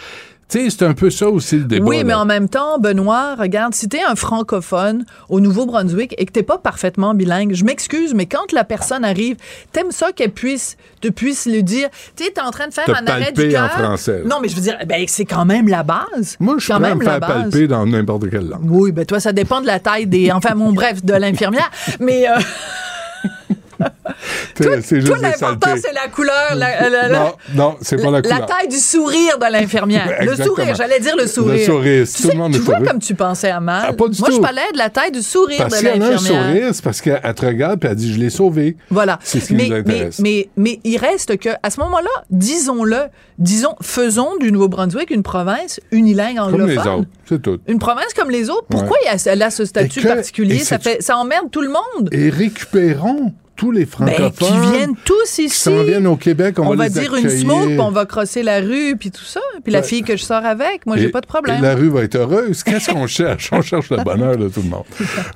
Tu 0.47 0.59
sais, 0.59 0.69
c'est 0.69 0.85
un 0.85 0.93
peu 0.93 1.09
ça 1.09 1.27
aussi 1.27 1.57
le 1.57 1.63
débat. 1.63 1.83
Oui, 1.85 2.03
mais 2.03 2.13
là. 2.13 2.19
en 2.19 2.25
même 2.25 2.47
temps, 2.49 2.77
Benoît, 2.77 3.33
regarde, 3.33 3.73
si 3.73 3.89
t'es 3.89 4.03
un 4.07 4.13
francophone 4.15 5.03
au 5.27 5.39
Nouveau-Brunswick 5.39 6.13
et 6.19 6.25
que 6.25 6.31
t'es 6.31 6.43
pas 6.43 6.59
parfaitement 6.59 7.15
bilingue, 7.15 7.53
je 7.55 7.65
m'excuse, 7.65 8.13
mais 8.13 8.27
quand 8.27 8.51
la 8.51 8.63
personne 8.63 9.03
arrive, 9.03 9.37
t'aimes 9.71 9.89
ça 9.89 10.11
qu'elle 10.11 10.31
puisse, 10.31 10.77
te 11.01 11.07
puisse 11.07 11.47
lui 11.47 11.63
dire, 11.63 11.89
tu 12.15 12.25
sais, 12.25 12.29
t'es 12.31 12.41
en 12.41 12.51
train 12.51 12.67
de 12.67 12.73
faire 12.75 12.85
Te 12.85 12.91
un 12.91 13.07
arrêt 13.07 13.31
du 13.31 13.41
palper 13.41 13.57
en 13.57 13.67
cœur. 13.67 13.71
français. 13.71 14.21
Non, 14.23 14.35
mais 14.39 14.47
je 14.47 14.55
veux 14.55 14.61
dire, 14.61 14.77
ben, 14.85 15.03
c'est 15.07 15.25
quand 15.25 15.45
même 15.45 15.67
la 15.67 15.81
base. 15.81 16.37
Moi, 16.39 16.55
je 16.59 16.63
suis 16.65 16.73
quand 16.73 16.79
même 16.79 16.99
me 16.99 17.03
la 17.05 17.11
faire 17.11 17.19
base. 17.21 17.29
palper 17.41 17.67
dans 17.67 17.85
n'importe 17.87 18.29
quelle 18.29 18.47
langue. 18.47 18.69
Oui, 18.69 18.91
ben 18.91 19.03
toi, 19.03 19.19
ça 19.19 19.33
dépend 19.33 19.61
de 19.61 19.65
la 19.67 19.79
taille 19.79 20.05
des. 20.05 20.31
Enfin, 20.31 20.53
mon 20.53 20.73
bref, 20.73 21.03
de 21.03 21.13
l'infirmière. 21.13 21.71
Mais 21.99 22.27
euh, 22.29 22.33
Des 24.59 24.65
l'important, 25.01 25.75
c'est 25.81 25.93
la 25.93 26.07
couleur, 26.07 26.55
la, 26.55 26.89
la- 26.89 27.07
la- 27.09 27.19
Non, 27.19 27.33
non, 27.55 27.75
c'est 27.81 28.01
pas 28.01 28.09
la 28.11 28.21
couleur. 28.21 28.45
taille 28.45 28.67
du 28.69 28.77
sourire 28.77 29.37
de 29.37 29.51
l'infirmière. 29.51 30.09
le 30.23 30.35
sourire, 30.35 30.75
j'allais 30.75 30.99
dire 30.99 31.15
le 31.17 31.27
sourire. 31.27 31.53
Le 31.59 31.63
sourire, 31.65 32.07
si 32.07 32.15
Tu 32.15 32.21
tout 32.23 32.27
sais, 32.29 32.33
le 32.33 32.39
monde 32.39 32.53
tu 32.53 32.59
vois 32.59 32.79
comme 32.81 32.99
tu 32.99 33.15
pensais 33.15 33.49
à 33.49 33.59
mal. 33.59 33.85
Ah, 33.89 33.93
pas 33.93 34.07
du 34.07 34.19
Moi, 34.19 34.29
je 34.31 34.35
tout. 34.37 34.41
parlais 34.41 34.61
de 34.73 34.77
la 34.77 34.89
taille 34.89 35.11
du 35.11 35.21
sourire 35.21 35.57
Parce 35.57 35.73
de 35.73 35.79
qu'il 35.79 35.87
y 35.87 35.91
en 35.91 36.01
a 36.01 36.05
un 36.07 36.11
l'infirmière. 36.11 36.45
sourire, 36.45 36.69
c'est 36.73 36.83
parce 36.83 37.01
qu'elle 37.01 37.33
te 37.35 37.45
regarde 37.45 37.79
puis 37.79 37.89
elle 37.89 37.95
dit, 37.95 38.13
je 38.13 38.19
l'ai 38.19 38.29
sauvé. 38.29 38.77
Voilà. 38.89 39.19
C'est 39.23 39.39
ce 39.39 39.47
qui 39.47 39.55
mais, 39.55 39.67
nous 39.69 39.75
intéresse. 39.75 40.19
Mais, 40.19 40.49
mais, 40.55 40.71
mais 40.73 40.79
il 40.83 40.97
reste 40.97 41.37
que, 41.37 41.49
à 41.61 41.69
ce 41.69 41.79
moment-là, 41.81 42.09
disons-le, 42.29 43.03
disons, 43.37 43.75
faisons 43.81 44.37
du 44.39 44.51
Nouveau-Brunswick 44.51 45.11
une 45.11 45.23
province 45.23 45.79
unilingue 45.91 46.37
Comme 46.37 46.53
anglophone. 46.53 46.69
les 46.69 46.77
autres, 46.77 47.07
c'est 47.27 47.41
tout. 47.41 47.59
Une 47.67 47.79
province 47.79 48.13
comme 48.15 48.29
les 48.29 48.49
autres. 48.49 48.65
Pourquoi 48.69 48.97
Ouais. 49.05 49.17
elle 49.25 49.41
a 49.43 49.49
ce 49.51 49.65
statut 49.65 49.99
Et 49.99 50.03
que- 50.03 50.07
particulier? 50.07 50.55
et 50.55 50.59
Ça, 50.59 50.77
c'est- 50.81 50.89
fait, 50.95 51.01
ça 51.01 51.17
emmerde 51.17 51.51
tout 51.51 51.61
le 51.61 51.69
monde. 51.69 52.09
Et 52.11 52.29
récupérons 52.29 53.33
tous 53.55 53.71
les 53.71 53.85
Ben, 53.85 53.91
francophones. 53.91 54.31
qui 54.61 54.71
viennent 54.77 54.95
tous 55.05 55.31
qui 55.35 55.45
ici. 55.45 55.59
s'en 55.59 55.83
viennent 55.83 56.07
au 56.07 56.15
Québec, 56.17 56.55
on, 56.59 56.67
On, 56.67 56.75
va 56.75 56.85
les 56.85 56.89
dire 56.89 57.15
une 57.15 57.29
smoke, 57.29 57.65
puis 57.67 57.79
on 57.79 57.89
va 57.91 58.05
crosser 58.05 58.43
la 58.43 58.59
rue, 58.59 58.95
puis 58.99 59.11
tout 59.11 59.23
ça. 59.23 59.39
Puis 59.63 59.71
la 59.71 59.79
Ouais. 59.79 59.85
fille 59.85 60.03
que 60.03 60.15
je 60.17 60.23
sors 60.23 60.43
avec, 60.45 60.85
moi, 60.85 60.97
j'ai 60.97 61.09
pas 61.09 61.21
de 61.21 61.25
problème. 61.25 61.59
Et 61.59 61.61
la 61.61 61.75
rue 61.75 61.89
va 61.89 62.03
être 62.03 62.15
heureuse. 62.15 62.63
Qu'est-ce 62.63 62.89
qu'on 62.91 63.07
cherche? 63.07 63.49
On 63.51 63.61
cherche 63.61 63.89
le 63.89 64.03
bonheur 64.03 64.37
de 64.37 64.49
tout 64.49 64.61
le 64.61 64.69
monde. 64.69 64.83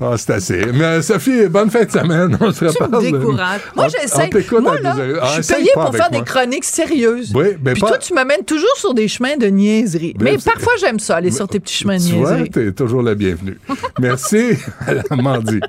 Ah, 0.01 0.15
c'est 0.17 0.31
assez. 0.31 0.65
Mais 0.73 0.83
euh, 0.83 1.01
Sophie, 1.01 1.47
bonne 1.47 1.69
fin 1.69 1.83
de 1.85 1.91
semaine. 1.91 2.37
On 2.41 2.51
se 2.51 2.65
Tu 2.65 2.65
reparle. 2.83 3.03
me 3.05 3.11
décourages. 3.11 3.61
Moi, 3.75 3.87
j'essaie. 3.87 4.29
Moi, 4.59 4.79
là. 4.81 4.95
Ah, 5.21 5.25
je 5.27 5.31
suis 5.31 5.39
essaye 5.39 5.55
payée 5.57 5.71
pour 5.73 5.91
faire 5.95 6.09
moi. 6.11 6.19
des 6.19 6.25
chroniques 6.25 6.65
sérieuses. 6.65 7.31
Oui, 7.35 7.45
mais 7.63 7.73
Puis 7.73 7.81
pas- 7.81 7.87
toi, 7.89 7.97
tu 7.97 8.13
m'amènes 8.13 8.43
toujours 8.45 8.75
sur 8.77 8.93
des 8.93 9.07
chemins 9.07 9.37
de 9.37 9.47
niaiserie. 9.47 10.13
Mais 10.19 10.31
Mais, 10.33 10.37
parfois, 10.43 10.73
j'aime 10.79 10.99
ça, 10.99 11.15
aller 11.17 11.31
sur 11.31 11.47
tes 11.47 11.59
petits 11.59 11.73
chemins 11.75 11.97
de 11.97 12.03
Tu 12.03 12.13
vois, 12.13 12.31
niaiserie. 12.31 12.49
t'es 12.49 12.71
toujours 12.73 13.01
la 13.01 13.15
bienvenue. 13.15 13.57
Merci 13.99 14.51
à 14.87 14.93
la 14.93 15.03
Mandy. 15.15 15.59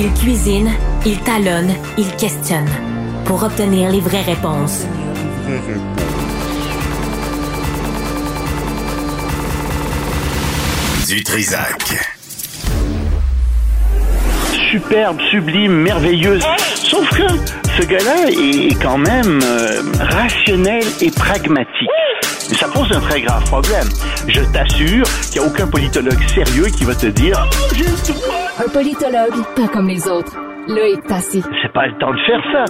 Il 0.00 0.14
cuisine, 0.14 0.70
il 1.04 1.18
talonne, 1.24 1.74
il 1.96 2.08
questionne 2.14 2.70
pour 3.24 3.42
obtenir 3.42 3.90
les 3.90 3.98
vraies 3.98 4.22
réponses. 4.22 4.86
Du 11.08 11.24
Trisac. 11.24 11.98
superbe, 14.70 15.18
sublime, 15.32 15.72
merveilleuse. 15.72 16.44
Sauf 16.76 17.08
que 17.10 17.26
ce 17.76 17.86
gars-là 17.86 18.30
est 18.30 18.80
quand 18.80 18.98
même 18.98 19.40
euh, 19.42 19.82
rationnel 19.98 20.84
et 21.00 21.10
pragmatique. 21.10 21.88
Et 22.50 22.54
ça 22.54 22.66
pose 22.72 22.90
un 22.96 23.00
très 23.00 23.20
grave 23.20 23.44
problème. 23.44 23.86
Je 24.26 24.40
t'assure 24.52 25.04
qu'il 25.30 25.40
n'y 25.40 25.46
a 25.46 25.50
aucun 25.50 25.66
politologue 25.70 26.20
sérieux 26.28 26.66
qui 26.76 26.84
va 26.84 26.94
te 26.94 27.06
dire 27.06 27.36
Oh. 27.46 28.64
Un 28.64 28.68
politologue, 28.72 29.44
pas 29.54 29.68
comme 29.68 29.88
les 29.88 30.08
autres. 30.08 30.34
Loïc 30.66 31.06
Passy. 31.06 31.42
C'est 31.62 31.72
pas 31.72 31.86
le 31.86 31.96
temps 31.98 32.12
de 32.12 32.18
faire 32.20 32.42
ça. 32.52 32.64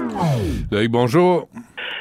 Loïc, 0.73 0.91
bonjour. 0.91 1.49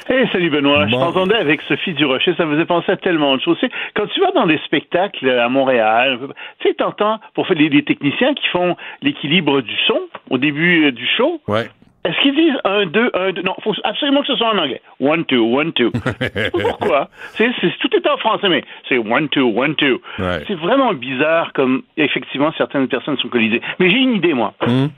Hey, 0.09 0.27
salut 0.31 0.49
Benoît. 0.49 0.87
Je 0.87 0.91
t'entendais 0.91 1.35
avec 1.35 1.61
Sophie 1.63 1.93
Durocher, 1.93 2.33
ça 2.37 2.45
me 2.45 2.53
faisait 2.55 2.65
penser 2.65 2.91
à 2.93 2.97
tellement 2.97 3.35
de 3.35 3.41
choses. 3.41 3.57
Tu 3.59 3.67
sais, 3.67 3.73
quand 3.95 4.07
tu 4.07 4.21
vas 4.21 4.31
dans 4.31 4.47
des 4.47 4.57
spectacles 4.65 5.29
à 5.29 5.49
Montréal, 5.49 6.19
tu 6.59 6.69
sais, 6.69 6.75
t'entends 6.75 7.19
pour 7.35 7.45
faire 7.45 7.57
les, 7.57 7.69
les 7.69 7.83
techniciens 7.83 8.33
qui 8.33 8.47
font 8.47 8.75
l'équilibre 9.01 9.61
du 9.61 9.75
son 9.85 9.99
au 10.29 10.37
début 10.37 10.85
euh, 10.85 10.91
du 10.91 11.05
show. 11.17 11.41
Ouais. 11.47 11.67
Est-ce 12.07 12.21
qu'ils 12.21 12.35
disent 12.35 12.57
un, 12.63 12.85
deux, 12.85 13.11
un, 13.13 13.33
deux? 13.33 13.41
Non, 13.41 13.53
faut 13.61 13.73
absolument 13.83 14.21
que 14.21 14.27
ce 14.27 14.37
soit 14.37 14.47
en 14.47 14.57
anglais. 14.57 14.81
One, 15.01 15.25
two, 15.25 15.43
one, 15.43 15.73
two. 15.73 15.91
Pourquoi? 16.51 17.09
C'est, 17.33 17.51
tout 17.79 17.93
est 17.93 18.07
en 18.07 18.17
français, 18.17 18.47
mais 18.47 18.63
c'est 18.87 18.97
one, 18.97 19.27
two, 19.27 19.51
one, 19.53 19.75
two. 19.75 19.99
Ouais. 20.17 20.43
C'est 20.47 20.55
vraiment 20.55 20.93
bizarre 20.93 21.51
comme, 21.51 21.83
effectivement, 21.97 22.53
certaines 22.57 22.87
personnes 22.87 23.17
sont 23.17 23.27
colisées. 23.27 23.61
Mais 23.79 23.89
j'ai 23.89 23.97
une 23.97 24.15
idée, 24.15 24.33
moi. 24.33 24.53
Oui, 24.67 24.89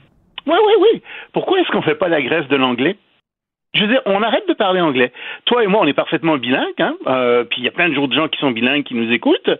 oui, 0.46 0.74
oui. 0.82 1.02
Pourquoi 1.34 1.60
est-ce 1.60 1.70
qu'on 1.72 1.82
fait 1.82 1.96
pas 1.96 2.10
la 2.10 2.22
grève 2.22 2.48
de 2.48 2.56
l'anglais? 2.56 2.96
Je 3.74 3.82
veux 3.82 3.88
dire, 3.88 4.02
on 4.06 4.22
arrête 4.22 4.48
de 4.48 4.54
parler 4.54 4.82
anglais. 4.82 5.12
Toi 5.46 5.64
et 5.64 5.68
moi, 5.68 5.82
on 5.82 5.88
est 5.88 5.94
parfaitement 5.94 6.38
bilingues, 6.38 6.80
hein? 6.80 6.96
Euh, 7.08 7.44
puis 7.44 7.62
il 7.62 7.66
y 7.66 7.68
a 7.68 7.72
plein 7.72 7.90
de 7.90 8.08
de 8.08 8.14
gens 8.14 8.28
qui 8.28 8.40
sont 8.40 8.52
bilingues 8.52 8.84
qui 8.84 8.96
nous 8.96 9.12
écoutent. 9.12 9.52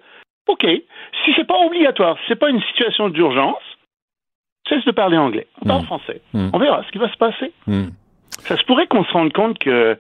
OK. 0.48 0.66
Si 0.66 1.34
c'est 1.36 1.48
pas 1.48 1.60
obligatoire, 1.66 2.18
si 2.20 2.24
c'est 2.28 2.40
pas 2.40 2.50
une 2.50 2.62
situation 2.62 3.10
d'urgence, 3.10 3.62
cesse 4.70 4.86
de 4.86 4.92
parler 4.92 5.18
anglais. 5.18 5.48
On 5.62 5.68
parle 5.68 5.84
français. 5.86 6.22
Mm. 6.34 6.50
On 6.54 6.60
verra 6.60 6.84
ce 6.86 6.92
qui 6.92 6.98
va 6.98 7.12
se 7.12 7.18
passer. 7.18 7.52
Hum. 7.68 7.92
Ça 8.30 8.56
se 8.56 8.64
pourrait 8.64 8.88
qu'on 8.88 9.04
se 9.04 9.12
rende 9.12 9.34
compte 9.34 9.60
que 9.60 9.98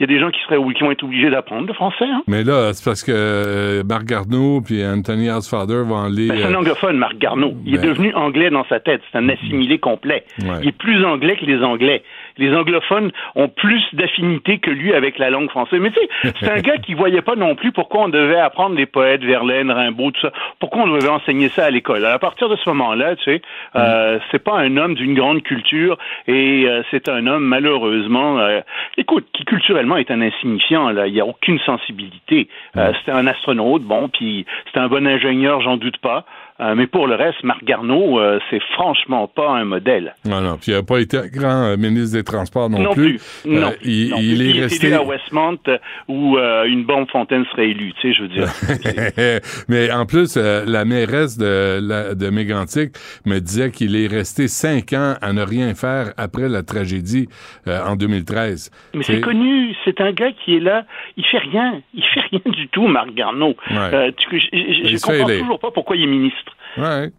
il 0.00 0.04
y 0.04 0.04
a 0.04 0.06
des 0.06 0.18
gens 0.18 0.30
qui 0.30 0.40
seraient 0.48 0.56
qui 0.74 0.82
vont 0.82 0.90
être 0.90 1.02
obligés 1.02 1.28
d'apprendre 1.28 1.66
le 1.66 1.74
français. 1.74 2.06
Hein? 2.06 2.22
Mais 2.26 2.42
là, 2.42 2.72
c'est 2.72 2.84
parce 2.86 3.02
que 3.02 3.12
euh, 3.14 3.82
Marc 3.84 4.04
Garneau 4.04 4.62
puis 4.62 4.82
Anthony 4.82 5.30
Housefather 5.30 5.82
vont 5.84 6.02
aller... 6.02 6.28
Ben, 6.28 6.38
c'est 6.38 6.46
un 6.46 6.54
euh, 6.54 6.58
anglophone, 6.58 6.96
Marc 6.96 7.18
Garneau. 7.18 7.52
Il 7.66 7.74
est 7.74 7.78
ben- 7.78 7.88
devenu 7.90 8.14
anglais 8.14 8.48
dans 8.48 8.64
sa 8.64 8.80
tête. 8.80 9.02
C'est 9.12 9.18
un 9.18 9.28
assimilé 9.28 9.78
complet. 9.78 10.24
Ouais. 10.40 10.60
Il 10.62 10.68
est 10.68 10.72
plus 10.72 11.04
anglais 11.04 11.36
que 11.36 11.44
les 11.44 11.62
Anglais. 11.62 12.02
Les 12.38 12.54
anglophones 12.54 13.10
ont 13.34 13.48
plus 13.48 13.82
d'affinité 13.92 14.58
que 14.58 14.70
lui 14.70 14.92
avec 14.92 15.18
la 15.18 15.30
langue 15.30 15.50
française. 15.50 15.80
Mais 15.80 15.90
tu 15.90 16.00
sais, 16.00 16.32
c'est 16.40 16.50
un 16.50 16.60
gars 16.60 16.78
qui 16.78 16.94
voyait 16.94 17.22
pas 17.22 17.36
non 17.36 17.54
plus 17.54 17.72
pourquoi 17.72 18.02
on 18.02 18.08
devait 18.08 18.38
apprendre 18.38 18.76
les 18.76 18.86
poètes, 18.86 19.22
Verlaine, 19.22 19.70
Rimbaud, 19.70 20.10
tout 20.12 20.20
ça. 20.20 20.32
Pourquoi 20.58 20.82
on 20.82 20.88
devait 20.88 21.08
enseigner 21.08 21.48
ça 21.48 21.66
à 21.66 21.70
l'école? 21.70 22.04
À 22.04 22.18
partir 22.18 22.48
de 22.48 22.56
ce 22.56 22.68
moment-là, 22.70 23.16
tu 23.16 23.24
sais, 23.24 23.42
euh, 23.76 24.18
c'est 24.30 24.42
pas 24.42 24.56
un 24.58 24.76
homme 24.76 24.94
d'une 24.94 25.14
grande 25.14 25.42
culture 25.42 25.98
et 26.26 26.66
euh, 26.66 26.82
c'est 26.90 27.08
un 27.08 27.26
homme 27.26 27.44
malheureusement, 27.44 28.38
euh, 28.38 28.60
écoute, 28.96 29.26
qui 29.32 29.44
culturellement 29.44 29.96
est 29.96 30.10
un 30.10 30.20
insignifiant. 30.20 30.90
Là, 30.90 31.06
il 31.06 31.14
y 31.14 31.20
a 31.20 31.26
aucune 31.26 31.58
sensibilité. 31.60 32.48
Euh, 32.76 32.92
c'était 32.98 33.12
un 33.12 33.26
astronaute, 33.26 33.82
bon, 33.82 34.08
puis 34.08 34.46
c'était 34.66 34.80
un 34.80 34.88
bon 34.88 35.06
ingénieur, 35.06 35.60
j'en 35.60 35.76
doute 35.76 35.98
pas. 35.98 36.24
Euh, 36.60 36.74
mais 36.74 36.86
pour 36.86 37.06
le 37.06 37.14
reste, 37.14 37.42
Marc 37.42 37.64
Garneau, 37.64 38.20
euh, 38.20 38.38
c'est 38.50 38.60
franchement 38.74 39.26
pas 39.28 39.48
un 39.50 39.64
modèle. 39.64 40.14
Non, 40.26 40.40
non. 40.42 40.56
Puis 40.60 40.72
il 40.72 40.74
n'a 40.74 40.82
pas 40.82 40.98
été 41.00 41.18
grand 41.32 41.64
euh, 41.70 41.76
ministre 41.78 42.18
des 42.18 42.24
Transports 42.24 42.68
non, 42.68 42.78
Non 42.80 42.92
plus. 42.92 43.18
plus. 43.42 43.50
Non. 43.50 43.68
Euh, 43.68 43.70
il, 43.82 44.10
non 44.10 44.16
il 44.20 44.36
plus. 44.36 44.46
est 44.48 44.50
Puis 44.52 44.60
resté... 44.60 44.86
élu 44.88 44.94
à 44.96 45.02
Westmont 45.02 45.58
euh, 45.68 45.78
où 46.08 46.36
une 46.66 46.84
bombe 46.84 47.08
fontaine 47.10 47.44
serait 47.52 47.70
élue, 47.70 47.92
tu 48.00 48.12
sais, 48.12 48.14
je 48.14 48.22
veux 48.22 48.28
dire. 48.28 49.40
Mais 49.68 49.90
en 49.90 50.04
plus, 50.06 50.36
la 50.36 50.84
mairesse 50.84 51.38
de, 51.38 51.78
la, 51.82 52.14
de 52.14 52.28
Mégantic 52.30 52.90
me 53.26 53.38
disait 53.38 53.70
qu'il 53.70 53.96
est 53.96 54.06
resté 54.06 54.48
cinq 54.48 54.92
ans 54.92 55.14
à 55.22 55.32
ne 55.32 55.42
rien 55.42 55.74
faire 55.74 56.12
après 56.16 56.48
la 56.48 56.62
tragédie 56.62 57.28
en 57.66 57.96
2013. 57.96 58.70
Mais 58.94 59.02
c'est 59.04 59.20
connu, 59.20 59.74
c'est 59.84 60.00
un 60.00 60.12
gars 60.12 60.32
qui 60.32 60.56
est 60.56 60.60
là, 60.60 60.84
il 61.16 61.24
fait 61.24 61.38
rien, 61.38 61.80
il 61.94 62.04
fait 62.04 62.20
rien 62.30 62.40
du 62.46 62.68
tout, 62.68 62.86
Marc 62.86 63.14
Garneau. 63.14 63.54
Ouais. 63.70 64.12
Tu- 64.12 64.40
je 64.40 64.46
je- 64.50 64.88
Il 64.92 65.00
comprends 65.00 65.26
toujours 65.38 65.58
pas 65.60 65.70
pourquoi 65.70 65.96
il 65.96 66.02
est 66.04 66.06
ministre. 66.06 66.49
Ouais, 66.76 67.10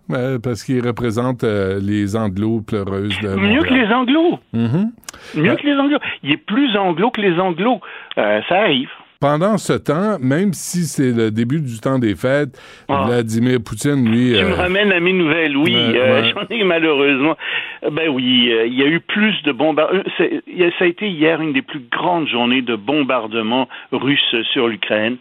parce 0.42 0.64
qu'il 0.64 0.86
représente 0.86 1.44
euh, 1.44 1.80
les 1.82 2.16
anglos 2.16 2.62
pleureuses 2.62 3.18
de 3.22 3.36
Mieux 3.36 3.64
que 3.64 3.74
les 3.74 3.88
anglos, 3.94 4.40
Mhm. 4.54 4.92
mieux 5.36 5.56
que 5.56 5.66
les 5.66 5.76
anglos. 5.76 6.00
Il 6.24 6.32
est 6.32 6.38
plus 6.38 6.76
anglo 6.78 7.12
que 7.12 7.22
les 7.22 7.40
anglos. 7.40 7.82
Euh, 8.18 8.42
ça 8.48 8.60
arrive. 8.62 8.90
Pendant 9.20 9.60
ce 9.60 9.74
temps, 9.74 10.18
même 10.20 10.52
si 10.52 10.80
c'est 10.86 11.12
le 11.12 11.30
début 11.30 11.62
du 11.62 11.80
temps 11.80 12.00
des 12.00 12.16
fêtes, 12.16 12.60
Vladimir 12.90 13.60
Poutine, 13.64 14.10
lui... 14.10 14.34
Ah. 14.36 14.40
Tu 14.40 14.46
euh, 14.46 14.50
me 14.50 14.56
ramènes 14.56 14.92
à 14.92 15.00
mes 15.00 15.14
nouvelles, 15.14 15.56
oui. 15.56 15.76
Ouais, 15.76 15.96
euh. 15.96 16.24
J'en 16.34 16.48
ai 16.50 16.64
malheureusement. 16.64 17.38
Euh, 17.84 17.92
Ben 17.92 18.10
oui, 18.10 18.52
euh, 18.52 18.66
il 18.66 18.74
y 18.74 18.82
a 18.82 18.88
eu 18.88 19.00
plus 19.00 19.36
de 19.44 19.52
bombardements. 19.52 20.02
Ça 20.18 20.86
a 20.86 20.88
été 20.88 21.08
hier 21.08 21.40
une 21.40 21.54
des 21.54 21.62
plus 21.62 21.84
grandes 21.92 22.28
journées 22.30 22.64
de 22.64 22.76
bombardements 22.76 23.70
russes 23.92 24.36
sur 24.54 24.68
l'Ukraine. 24.68 25.18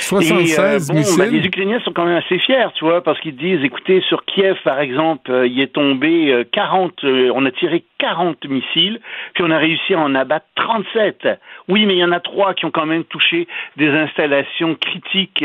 76 0.00 0.50
Et, 0.50 0.60
euh, 0.60 0.78
bon, 0.88 0.98
missiles. 0.98 1.18
bah, 1.18 1.26
les 1.26 1.46
Ukrainiens 1.46 1.80
sont 1.80 1.92
quand 1.92 2.04
même 2.04 2.16
assez 2.16 2.38
fiers, 2.38 2.68
tu 2.74 2.84
vois, 2.84 3.02
parce 3.02 3.20
qu'ils 3.20 3.36
disent, 3.36 3.62
écoutez, 3.62 4.00
sur 4.08 4.24
Kiev, 4.24 4.56
par 4.64 4.80
exemple, 4.80 5.30
euh, 5.30 5.46
il 5.46 5.60
est 5.60 5.72
tombé 5.72 6.32
euh, 6.32 6.44
40, 6.50 7.04
euh, 7.04 7.30
on 7.34 7.44
a 7.46 7.50
tiré 7.50 7.84
40 7.98 8.44
missiles, 8.46 9.00
puis 9.34 9.44
on 9.46 9.50
a 9.50 9.58
réussi 9.58 9.94
à 9.94 9.98
en 9.98 10.14
abattre 10.14 10.46
37. 10.56 11.28
Oui, 11.68 11.86
mais 11.86 11.94
il 11.94 11.98
y 11.98 12.04
en 12.04 12.12
a 12.12 12.20
trois 12.20 12.54
qui 12.54 12.64
ont 12.64 12.70
quand 12.70 12.86
même 12.86 13.04
touché 13.04 13.46
des 13.76 13.88
installations 13.88 14.74
critiques 14.74 15.44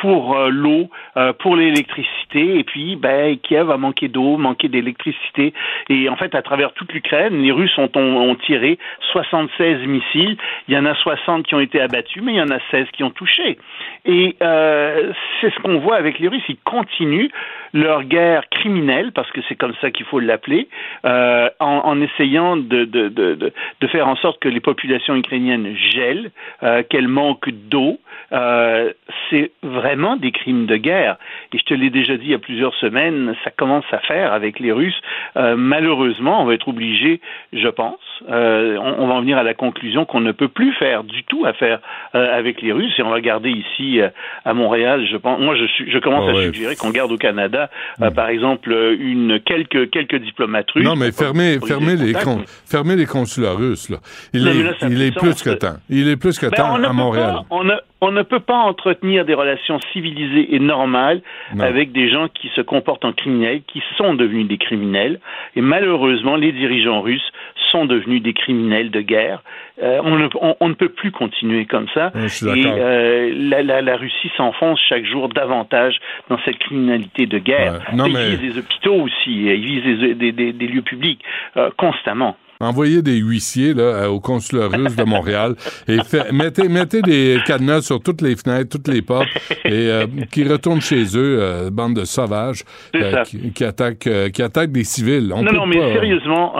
pour 0.00 0.36
euh, 0.36 0.48
l'eau, 0.50 0.90
euh, 1.16 1.32
pour 1.32 1.56
l'électricité, 1.56 2.58
et 2.58 2.64
puis 2.64 2.96
ben, 2.96 3.36
Kiev 3.38 3.70
a 3.70 3.76
manqué 3.76 4.08
d'eau, 4.08 4.36
manqué 4.36 4.68
d'électricité, 4.68 5.52
et 5.88 6.08
en 6.08 6.16
fait 6.16 6.34
à 6.34 6.42
travers 6.42 6.72
toute 6.72 6.92
l'Ukraine, 6.92 7.42
les 7.42 7.52
Russes 7.52 7.76
ont, 7.78 7.90
ont, 7.94 8.30
ont, 8.30 8.34
tiré 8.34 8.78
76 9.12 9.86
missiles, 9.86 10.36
il 10.68 10.74
y 10.74 10.78
en 10.78 10.84
a 10.84 10.94
60 10.94 11.46
qui 11.46 11.54
ont 11.54 11.60
été 11.60 11.80
abattus, 11.80 12.22
mais 12.22 12.32
il 12.32 12.38
y 12.38 12.42
en 12.42 12.50
a 12.50 12.58
16 12.70 12.86
qui 12.92 13.04
ont 13.04 13.10
touché. 13.10 13.58
Et 14.04 14.36
euh, 14.42 15.12
c'est 15.40 15.52
ce 15.52 15.58
qu'on 15.60 15.78
voit 15.78 15.96
avec 15.96 16.18
les 16.18 16.28
Russes, 16.28 16.44
ils 16.48 16.58
continuent 16.64 17.30
leur 17.76 18.04
guerre 18.04 18.48
criminelle, 18.50 19.12
parce 19.12 19.30
que 19.30 19.40
c'est 19.48 19.54
comme 19.54 19.74
ça 19.80 19.90
qu'il 19.90 20.06
faut 20.06 20.18
l'appeler, 20.18 20.68
euh, 21.04 21.48
en, 21.60 21.82
en, 21.84 22.00
essayant 22.00 22.56
de, 22.56 22.84
de, 22.84 23.08
de, 23.08 23.34
de, 23.34 23.86
faire 23.88 24.08
en 24.08 24.16
sorte 24.16 24.40
que 24.40 24.48
les 24.48 24.60
populations 24.60 25.14
ukrainiennes 25.14 25.76
gèlent, 25.76 26.30
euh, 26.62 26.82
qu'elles 26.88 27.08
manquent 27.08 27.50
d'eau. 27.50 27.98
Euh, 28.32 28.92
c'est 29.30 29.52
vraiment 29.62 30.16
des 30.16 30.32
crimes 30.32 30.66
de 30.66 30.76
guerre. 30.76 31.16
Et 31.52 31.58
je 31.58 31.64
te 31.64 31.74
l'ai 31.74 31.90
déjà 31.90 32.16
dit 32.16 32.24
il 32.26 32.30
y 32.30 32.34
a 32.34 32.38
plusieurs 32.38 32.74
semaines, 32.74 33.34
ça 33.44 33.50
commence 33.50 33.84
à 33.92 33.98
faire 33.98 34.32
avec 34.32 34.58
les 34.58 34.72
Russes. 34.72 35.00
Euh, 35.36 35.54
malheureusement, 35.56 36.42
on 36.42 36.44
va 36.44 36.54
être 36.54 36.68
obligé, 36.68 37.20
je 37.52 37.68
pense, 37.68 38.00
euh, 38.30 38.76
on, 38.78 39.04
on, 39.04 39.06
va 39.06 39.14
en 39.14 39.20
venir 39.20 39.38
à 39.38 39.42
la 39.42 39.54
conclusion 39.54 40.04
qu'on 40.04 40.20
ne 40.20 40.32
peut 40.32 40.48
plus 40.48 40.72
faire 40.72 41.04
du 41.04 41.24
tout 41.24 41.44
affaire 41.44 41.78
euh, 42.14 42.36
avec 42.36 42.62
les 42.62 42.72
Russes. 42.72 42.94
Et 42.98 43.02
on 43.02 43.10
va 43.10 43.20
garder 43.20 43.50
ici 43.50 44.00
euh, 44.00 44.08
à 44.44 44.54
Montréal, 44.54 45.06
je 45.10 45.16
pense. 45.16 45.38
Moi, 45.40 45.54
je, 45.56 45.64
je 45.86 45.98
commence 45.98 46.24
Ah 46.28 46.32
à 46.32 46.34
ouais. 46.34 46.44
suggérer 46.46 46.76
qu'on 46.76 46.90
garde 46.90 47.12
au 47.12 47.16
Canada, 47.18 47.65
euh, 48.02 48.10
par 48.10 48.28
exemple, 48.28 48.70
une 48.98 49.40
quelques 49.40 49.90
quelques 49.90 50.16
diplomates 50.16 50.70
russes. 50.70 50.84
Non, 50.84 50.96
mais 50.96 51.12
fermez, 51.12 51.58
fermez, 51.66 51.96
les 51.96 52.12
con- 52.12 52.44
fermez 52.64 52.96
les 52.96 53.06
consulats 53.06 53.52
russes. 53.52 53.88
Là. 53.90 53.98
Il, 54.32 54.46
est, 54.46 54.62
là, 54.62 54.72
il 54.88 55.02
est 55.02 55.16
plus 55.16 55.42
que 55.42 55.50
temps. 55.50 55.76
Il 55.88 56.08
est 56.08 56.16
plus 56.16 56.38
que 56.38 56.46
Ben, 56.46 56.56
temps 56.56 56.74
à 56.74 56.92
Montréal. 56.92 57.34
pas- 57.34 57.44
on, 57.50 57.64
ne, 57.64 57.74
on 58.06 58.12
ne 58.12 58.22
peut 58.22 58.40
pas 58.40 58.56
entretenir 58.58 59.24
des 59.24 59.34
relations 59.34 59.78
civilisées 59.92 60.54
et 60.54 60.58
normales 60.58 61.20
Non. 61.54 61.64
avec 61.64 61.92
des 61.92 62.08
gens 62.08 62.28
qui 62.28 62.48
se 62.56 62.60
comportent 62.60 63.04
en 63.04 63.12
criminels, 63.12 63.62
qui 63.66 63.82
sont 63.96 64.14
devenus 64.14 64.46
des 64.46 64.58
criminels. 64.58 65.20
Et 65.54 65.60
malheureusement, 65.60 66.36
les 66.36 66.52
dirigeants 66.52 67.00
russes 67.02 67.30
sont 67.70 67.84
devenus 67.84 68.22
des 68.22 68.32
criminels 68.32 68.90
de 68.90 69.00
guerre. 69.00 69.42
Euh, 69.82 70.00
on, 70.04 70.16
ne, 70.16 70.28
on- 70.40 70.56
on 70.60 70.68
ne 70.68 70.74
peut 70.74 70.88
plus 70.88 71.10
continuer 71.10 71.66
comme 71.66 71.86
ça. 71.92 72.12
et 72.14 72.64
euh, 72.66 73.32
la, 73.36 73.62
la- 73.62 73.82
la 73.82 73.96
Russie 73.96 74.30
s'enfonce 74.36 74.80
chaque 74.88 75.04
jour 75.04 75.28
davantage 75.28 75.98
dans 76.30 76.38
cette 76.44 76.58
criminalité 76.58 77.26
de 77.26 77.38
guerre. 77.38 77.82
Ouais. 77.90 77.96
Non, 77.96 78.06
ils 78.06 78.12
mais- 78.14 78.30
visent 78.36 78.40
des 78.54 78.58
hôpitaux 78.58 78.94
aussi, 79.02 79.30
ils 79.46 79.60
visent 79.64 80.00
des, 80.00 80.14
des- 80.14 80.32
des- 80.32 80.52
des 80.52 80.66
lieux 80.66 80.82
publics 80.82 81.20
euh, 81.56 81.70
constamment. 81.76 82.36
Envoyez 82.60 83.02
des 83.02 83.16
huissiers 83.18 83.74
là, 83.74 83.82
euh, 83.82 84.06
au 84.08 84.20
consulat 84.20 84.68
russe 84.68 84.96
de 84.96 85.04
Montréal 85.04 85.54
et 85.88 85.98
fait- 86.04 86.32
mettez, 86.32 86.68
mettez 86.68 87.02
des 87.02 87.38
cadenas 87.46 87.82
sur 87.82 88.02
toutes 88.02 88.22
les 88.22 88.34
fenêtres, 88.36 88.70
toutes 88.70 88.88
les 88.88 89.02
portes 89.02 89.28
et 89.64 89.90
euh, 89.90 90.06
qui 90.32 90.44
retournent 90.44 90.80
chez 90.80 91.04
eux, 91.16 91.38
euh, 91.40 91.70
bande 91.70 91.94
de 91.94 92.04
sauvages 92.04 92.64
euh, 92.94 93.22
qui, 93.24 93.52
qui 93.52 93.64
attaquent, 93.64 94.08
qui 94.32 94.42
attaquent 94.42 94.72
des 94.72 94.84
civils. 94.84 95.32
On 95.34 95.42
non, 95.42 95.52
non, 95.52 95.66
mais 95.66 95.78
pas, 95.78 95.92
sérieusement, 95.92 96.54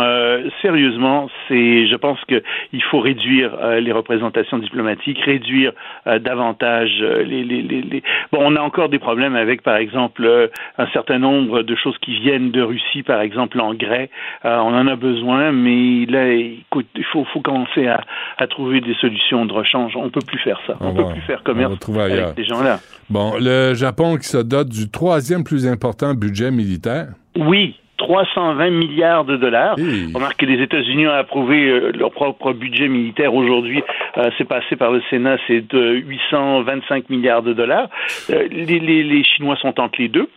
sérieusement, 0.62 1.28
c'est, 1.48 1.86
je 1.88 1.96
pense 1.96 2.18
que 2.28 2.42
il 2.72 2.82
faut 2.82 3.00
réduire 3.00 3.52
les 3.80 3.92
représentations 3.92 4.58
diplomatiques, 4.58 5.18
réduire 5.24 5.72
davantage 6.20 6.90
les, 7.00 7.44
les, 7.44 7.62
les, 7.62 7.82
les- 7.82 8.02
Bon, 8.32 8.38
on 8.42 8.56
a 8.56 8.60
encore 8.60 8.88
des 8.88 8.98
problèmes 8.98 9.36
avec, 9.36 9.62
par 9.62 9.76
exemple, 9.76 10.50
un 10.78 10.86
certain 10.92 11.18
nombre 11.18 11.62
de 11.62 11.74
choses 11.76 11.96
qui 12.02 12.18
viennent 12.20 12.50
de 12.50 12.62
Russie, 12.62 13.02
par 13.02 13.20
exemple 13.20 13.56
l'engrais. 13.58 14.10
Euh, 14.44 14.58
on 14.58 14.74
en 14.74 14.86
a 14.86 14.96
besoin, 14.96 15.52
mais 15.52 15.85
là, 16.06 16.32
écoute, 16.32 16.86
il 16.96 17.04
faut, 17.04 17.24
faut 17.32 17.40
commencer 17.40 17.86
à, 17.86 18.00
à 18.38 18.46
trouver 18.46 18.80
des 18.80 18.94
solutions 18.94 19.46
de 19.46 19.52
rechange. 19.52 19.94
On 19.96 20.10
peut 20.10 20.20
plus 20.26 20.38
faire 20.38 20.60
ça. 20.66 20.74
On, 20.80 20.88
On 20.88 20.94
peut 20.94 21.02
va- 21.02 21.12
plus 21.12 21.20
faire 21.22 21.40
on 21.42 21.44
commerce 21.44 21.72
avec 21.98 22.26
ces 22.36 22.44
gens-là. 22.44 22.80
Bon, 23.10 23.34
le 23.38 23.74
Japon 23.74 24.16
qui 24.16 24.26
se 24.28 24.38
dote 24.38 24.68
du 24.68 24.90
troisième 24.90 25.44
plus 25.44 25.66
important 25.66 26.14
budget 26.14 26.50
militaire. 26.50 27.08
Oui, 27.38 27.76
320 27.98 28.70
milliards 28.70 29.24
de 29.24 29.36
dollars. 29.36 29.76
Remarque 30.14 30.36
que 30.38 30.46
les 30.46 30.62
États-Unis 30.62 31.06
ont 31.06 31.12
approuvé 31.12 31.68
euh, 31.68 31.92
leur 31.92 32.10
propre 32.10 32.52
budget 32.52 32.88
militaire 32.88 33.32
aujourd'hui. 33.34 33.82
Euh, 34.18 34.30
c'est 34.36 34.44
passé 34.44 34.76
par 34.76 34.90
le 34.92 35.00
Sénat, 35.08 35.38
c'est 35.46 35.66
de 35.66 35.94
825 35.94 37.08
milliards 37.10 37.42
de 37.42 37.52
dollars. 37.54 37.88
Euh, 38.30 38.46
les, 38.50 38.80
les- 38.80 39.02
les 39.02 39.24
Chinois 39.24 39.56
sont 39.56 39.80
entre 39.80 39.98
les 40.00 40.08
deux. 40.08 40.28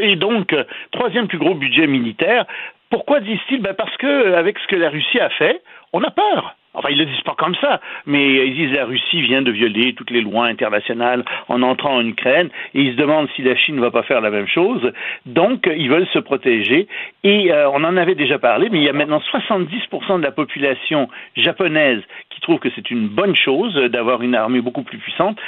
Et 0.00 0.14
donc, 0.16 0.54
troisième 0.92 1.26
plus 1.26 1.38
gros 1.38 1.54
budget 1.54 1.86
militaire. 1.86 2.44
Pourquoi 2.90 3.20
disent-ils 3.20 3.62
ben 3.62 3.74
Parce 3.74 3.96
que 3.96 4.06
euh, 4.06 4.38
avec 4.38 4.58
ce 4.58 4.66
que 4.66 4.76
la 4.76 4.90
Russie 4.90 5.20
a 5.20 5.30
fait, 5.30 5.62
on 5.92 6.02
a 6.02 6.10
peur. 6.10 6.56
Enfin, 6.74 6.88
ils 6.90 6.98
le 6.98 7.06
disent 7.06 7.22
pas 7.22 7.34
comme 7.36 7.54
ça, 7.56 7.80
mais 8.06 8.46
ils 8.46 8.54
disent 8.54 8.72
la 8.72 8.84
Russie 8.84 9.22
vient 9.22 9.42
de 9.42 9.50
violer 9.50 9.94
toutes 9.94 10.10
les 10.10 10.20
lois 10.20 10.46
internationales 10.46 11.24
en 11.48 11.62
entrant 11.62 11.96
en 11.96 12.06
Ukraine, 12.06 12.50
et 12.74 12.82
ils 12.82 12.92
se 12.92 12.96
demandent 12.96 13.28
si 13.34 13.42
la 13.42 13.56
Chine 13.56 13.76
ne 13.76 13.80
va 13.80 13.90
pas 13.90 14.02
faire 14.02 14.20
la 14.20 14.30
même 14.30 14.46
chose. 14.46 14.92
Donc, 15.26 15.68
ils 15.74 15.88
veulent 15.88 16.06
se 16.12 16.18
protéger. 16.18 16.86
Et 17.24 17.52
euh, 17.52 17.68
on 17.70 17.84
en 17.84 17.96
avait 17.96 18.14
déjà 18.14 18.38
parlé, 18.38 18.68
mais 18.70 18.78
il 18.78 18.84
y 18.84 18.88
a 18.88 18.92
maintenant 18.92 19.20
70% 19.32 20.18
de 20.18 20.22
la 20.22 20.30
population 20.30 21.08
japonaise 21.36 22.02
qui 22.30 22.40
trouve 22.40 22.58
que 22.58 22.68
c'est 22.74 22.90
une 22.90 23.08
bonne 23.08 23.34
chose 23.34 23.74
d'avoir 23.74 24.22
une 24.22 24.34
armée 24.34 24.60
beaucoup 24.60 24.82
plus 24.82 24.98
puissante. 24.98 25.38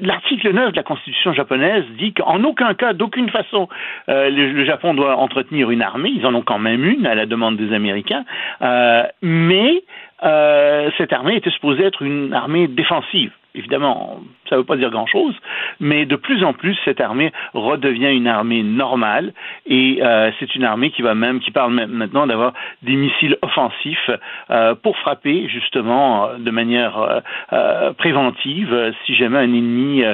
L'article 0.00 0.52
9 0.52 0.72
de 0.72 0.76
la 0.76 0.82
Constitution 0.82 1.32
japonaise 1.32 1.84
dit 1.98 2.12
qu'en 2.12 2.44
aucun 2.44 2.74
cas, 2.74 2.92
d'aucune 2.92 3.30
façon, 3.30 3.68
euh, 4.08 4.30
le, 4.30 4.52
le 4.52 4.64
Japon 4.64 4.94
doit 4.94 5.16
entretenir 5.16 5.70
une 5.70 5.82
armée. 5.82 6.12
Ils 6.14 6.26
en 6.26 6.34
ont 6.34 6.42
quand 6.42 6.58
même 6.58 6.84
une 6.84 7.06
à 7.06 7.14
la 7.14 7.26
demande 7.26 7.56
des 7.56 7.74
Américains, 7.74 8.24
Euh, 8.62 9.04
mais 9.22 9.82
euh, 10.22 10.90
cette 10.98 11.12
armée 11.12 11.36
était 11.36 11.50
supposée 11.50 11.84
être 11.84 12.02
une 12.02 12.32
armée 12.32 12.68
défensive. 12.68 13.32
Évidemment, 13.54 14.20
ça 14.48 14.54
ne 14.54 14.60
veut 14.60 14.66
pas 14.66 14.76
dire 14.76 14.90
grand-chose, 14.90 15.34
mais 15.80 16.04
de 16.04 16.16
plus 16.16 16.44
en 16.44 16.52
plus, 16.52 16.78
cette 16.84 17.00
armée 17.00 17.32
redevient 17.54 18.14
une 18.14 18.28
armée 18.28 18.62
normale 18.62 19.32
et 19.66 19.98
euh, 20.02 20.30
c'est 20.38 20.54
une 20.54 20.64
armée 20.64 20.90
qui 20.90 21.02
va 21.02 21.14
même, 21.14 21.40
qui 21.40 21.50
parle 21.50 21.72
même 21.72 21.90
maintenant 21.90 22.26
d'avoir 22.26 22.52
des 22.82 22.94
missiles 22.94 23.36
offensifs 23.42 24.10
euh, 24.50 24.74
pour 24.74 24.96
frapper 24.98 25.48
justement 25.48 26.26
euh, 26.26 26.38
de 26.38 26.50
manière 26.50 27.22
euh, 27.52 27.92
préventive 27.94 28.92
si 29.06 29.14
jamais 29.16 29.38
un 29.38 29.52
ennemi 29.54 30.04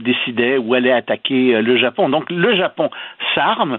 décidait 0.00 0.56
ou 0.56 0.72
allait 0.72 0.92
attaquer 0.92 1.60
le 1.60 1.76
Japon. 1.76 2.08
Donc 2.08 2.30
le 2.30 2.54
Japon 2.54 2.88
s'arme. 3.34 3.78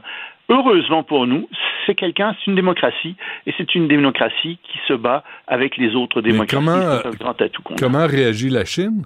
Heureusement 0.50 1.04
pour 1.04 1.28
nous, 1.28 1.48
c'est 1.86 1.96
quelqu'un, 1.96 2.36
c'est 2.40 2.50
une 2.52 2.56
démocratie, 2.56 3.16
et 3.46 3.54
c'est 3.58 3.76
une 3.76 3.88
démocratie 3.88 4.60
qui 4.64 4.78
se 4.88 4.94
bat 4.94 5.24
avec 5.48 5.78
les 5.78 5.96
autres 5.96 6.22
Mais 6.22 6.32
démocraties. 6.32 6.56
comment, 6.66 7.12
grand 7.20 7.42
atout. 7.42 7.64
Comment 7.78 8.08
réagit 8.08 8.50
la 8.50 8.66
Chine? 8.66 9.04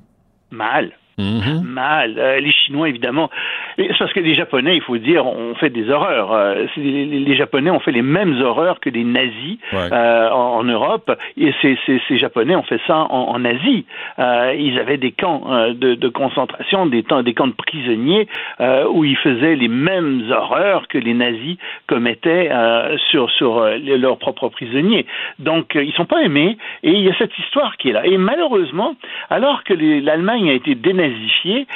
Mal. 0.51 0.91
Mhm. 1.17 1.61
Mal. 1.63 2.15
Euh, 2.17 2.39
les 2.39 2.51
Chinois, 2.51 2.89
évidemment. 2.89 3.29
C'est 3.77 3.97
parce 3.99 4.13
que 4.13 4.19
les 4.19 4.33
Japonais, 4.35 4.75
il 4.75 4.81
faut 4.81 4.97
dire, 4.97 5.25
ont 5.25 5.55
fait 5.55 5.69
des 5.69 5.89
horreurs. 5.89 6.31
Euh, 6.33 6.65
les, 6.77 7.35
Japonais 7.35 7.69
ont 7.69 7.79
fait 7.79 7.91
les 7.91 8.01
mêmes 8.01 8.41
horreurs 8.41 8.79
que 8.79 8.89
les 8.89 9.03
nazis 9.03 9.57
Ouais. 9.73 9.89
euh, 9.91 10.29
en, 10.31 10.57
en 10.59 10.63
Europe. 10.63 11.11
Et 11.37 11.53
ces, 11.61 11.77
ces- 11.85 12.01
ces 12.07 12.17
Japonais 12.17 12.55
ont 12.55 12.63
fait 12.63 12.79
ça 12.87 12.97
en, 13.09 13.29
en 13.29 13.45
Asie. 13.45 13.85
Ils 14.17 14.77
avaient 14.79 14.97
des 14.97 15.11
camps 15.11 15.41
de, 15.73 15.95
de 15.95 16.07
concentration, 16.09 16.85
des, 16.85 17.03
temps- 17.03 17.23
des 17.23 17.33
camps 17.33 17.47
de 17.47 17.53
prisonniers 17.53 18.27
où 18.91 19.03
ils 19.05 19.17
faisaient 19.17 19.55
les 19.55 19.67
mêmes 19.67 20.23
horreurs 20.31 20.87
que 20.87 20.97
les 20.97 21.13
nazis 21.13 21.57
commettaient 21.87 22.49
sur, 23.09 23.29
sur 23.31 23.63
leurs 23.97 24.17
propres 24.17 24.49
prisonniers. 24.49 25.05
Donc, 25.39 25.75
ils 25.75 25.93
sont 25.93 26.05
pas 26.05 26.21
aimés. 26.23 26.57
Et 26.83 26.91
il 26.91 27.01
y 27.01 27.09
a 27.09 27.15
cette 27.17 27.37
histoire 27.39 27.77
qui 27.77 27.89
est 27.89 27.93
là. 27.93 28.05
Et 28.05 28.17
malheureusement, 28.17 28.95
alors 29.29 29.63
que 29.63 29.73
l'Allemagne 29.73 30.49
a 30.49 30.53
été 30.53 30.75
dénazifiée, 31.01 31.67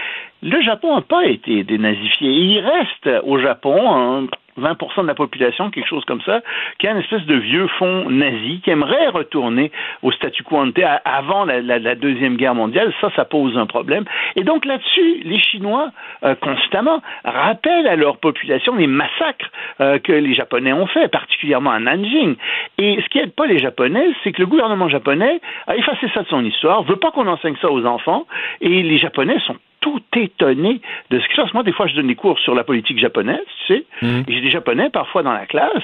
le 0.42 0.62
Japon 0.62 0.96
n'a 0.96 1.02
pas 1.02 1.26
été 1.26 1.64
dénazifié. 1.64 2.30
Il 2.30 2.60
reste 2.60 3.10
au 3.24 3.40
Japon 3.40 3.92
hein, 3.92 4.28
20% 4.60 5.02
de 5.02 5.08
la 5.08 5.16
population, 5.16 5.70
quelque 5.70 5.88
chose 5.88 6.06
comme 6.06 6.22
ça, 6.22 6.42
qui 6.80 6.88
a 6.88 6.92
une 6.92 7.00
espèce 7.00 7.26
de 7.26 7.36
vieux 7.36 7.68
fond 7.80 8.10
nazi, 8.10 8.62
qui 8.64 8.70
aimerait 8.70 9.10
retourner 9.10 9.72
au 10.02 10.12
statu 10.12 10.44
quo 10.44 10.58
ante 10.58 10.80
avant 11.06 11.46
la 11.46 11.96
Deuxième 11.96 12.38
Guerre 12.38 12.56
mondiale. 12.56 12.94
Ça, 13.02 13.12
ça 13.16 13.26
pose 13.26 13.58
un 13.58 13.66
problème. 13.66 14.06
Et 14.36 14.44
donc 14.44 14.66
là-dessus, 14.66 15.22
les 15.24 15.40
Chinois, 15.40 15.92
euh, 16.24 16.36
constamment, 16.36 17.02
rappellent 17.24 17.88
à 17.88 17.96
leur 17.96 18.18
population 18.18 18.76
les 18.76 18.88
massacres 18.88 19.50
euh, 19.82 20.00
que 20.00 20.12
les 20.12 20.34
Japonais 20.34 20.74
ont 20.74 20.88
fait, 20.88 21.08
particulièrement 21.08 21.72
à 21.72 21.80
Nanjing. 21.80 22.36
Et 22.78 23.00
ce 23.02 23.10
qui 23.10 23.20
aide 23.20 23.34
pas 23.34 23.46
les 23.46 23.60
Japonais, 23.60 24.08
c'est 24.24 24.32
que 24.32 24.42
le 24.42 24.48
gouvernement 24.48 24.90
japonais 24.90 25.40
a 25.68 25.76
effacé 25.76 26.08
ça 26.14 26.24
de 26.24 26.28
son 26.28 26.44
histoire, 26.44 26.84
veut 26.84 26.96
pas 26.96 27.12
qu'on 27.12 27.28
enseigne 27.28 27.56
ça 27.62 27.72
aux 27.72 27.86
enfants, 27.86 28.26
et 28.62 28.84
les 28.84 28.98
Japonais 28.98 29.38
sont 29.46 29.56
tout 29.86 30.02
étonnés 30.16 30.82
de 31.12 31.20
ce 31.20 31.28
qui 31.28 31.36
se 31.36 31.42
passe. 31.42 31.54
Moi, 31.54 31.62
des 31.62 31.72
fois, 31.72 31.86
je 31.86 31.96
donne 31.96 32.08
des 32.08 32.16
cours 32.16 32.40
sur 32.40 32.56
la 32.56 32.64
politique 32.64 32.98
japonaise, 32.98 33.46
tu 33.68 33.76
sais, 33.76 33.86
et 34.02 34.24
j'ai 34.34 34.42
des 34.42 34.50
Japonais 34.50 34.90
parfois 34.90 35.22
dans 35.22 35.32
la 35.32 35.46
classe, 35.46 35.84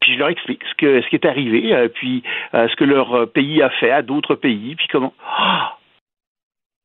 puis 0.00 0.12
je 0.12 0.18
leur 0.18 0.28
explique 0.28 0.60
ce, 0.68 0.74
que, 0.74 1.00
ce 1.00 1.08
qui 1.08 1.16
est 1.16 1.24
arrivé, 1.24 1.72
euh, 1.74 1.88
puis 1.88 2.22
euh, 2.52 2.68
ce 2.68 2.76
que 2.76 2.84
leur 2.84 3.14
euh, 3.14 3.26
pays 3.26 3.62
a 3.62 3.70
fait 3.70 3.90
à 3.90 4.02
d'autres 4.02 4.34
pays, 4.34 4.74
puis 4.74 4.86
comment... 4.92 5.14
Ah! 5.26 5.78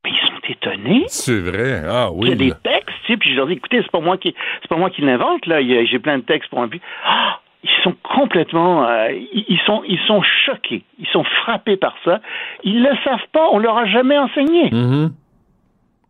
mais 0.05 0.11
ils 0.11 0.27
sont 0.27 0.41
étonnés. 0.47 1.03
C'est 1.07 1.39
vrai. 1.39 1.81
Ah 1.85 2.09
Il 2.21 2.27
y 2.29 2.31
a 2.31 2.35
oui. 2.35 2.37
des 2.37 2.53
textes, 2.63 2.95
tu 3.05 3.11
sais, 3.11 3.17
puis 3.17 3.31
je 3.31 3.35
leur 3.35 3.47
dis, 3.47 3.53
écoutez, 3.53 3.81
c'est 3.81 3.91
pas 3.91 3.99
moi 3.99 4.17
qui, 4.17 4.33
c'est 4.61 4.69
pas 4.69 4.77
moi 4.77 4.89
qui 4.89 5.01
l'invente, 5.01 5.45
là. 5.47 5.59
J'ai 5.61 5.99
plein 5.99 6.19
de 6.19 6.23
textes 6.23 6.49
pour 6.49 6.61
un 6.61 6.67
but. 6.67 6.81
Ah! 7.03 7.41
Ils 7.63 7.83
sont 7.83 7.95
complètement, 8.03 8.87
euh, 8.87 9.09
ils 9.11 9.59
sont, 9.65 9.83
ils 9.85 9.99
sont 10.07 10.21
choqués, 10.21 10.83
ils 10.99 11.07
sont 11.07 11.25
frappés 11.25 11.75
par 11.75 11.95
ça. 12.05 12.21
Ils 12.63 12.81
le 12.81 12.95
savent 13.03 13.27
pas, 13.33 13.49
on 13.51 13.59
leur 13.59 13.77
a 13.77 13.85
jamais 13.85 14.17
enseigné. 14.17 14.69
Mhm. 14.71 15.11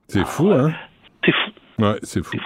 C'est 0.07 0.25
fou, 0.25 0.51
hein? 0.51 0.71
C'est 1.25 1.33
Ouais, 1.79 1.95
c'est 2.01 2.25
fou. 2.25 2.37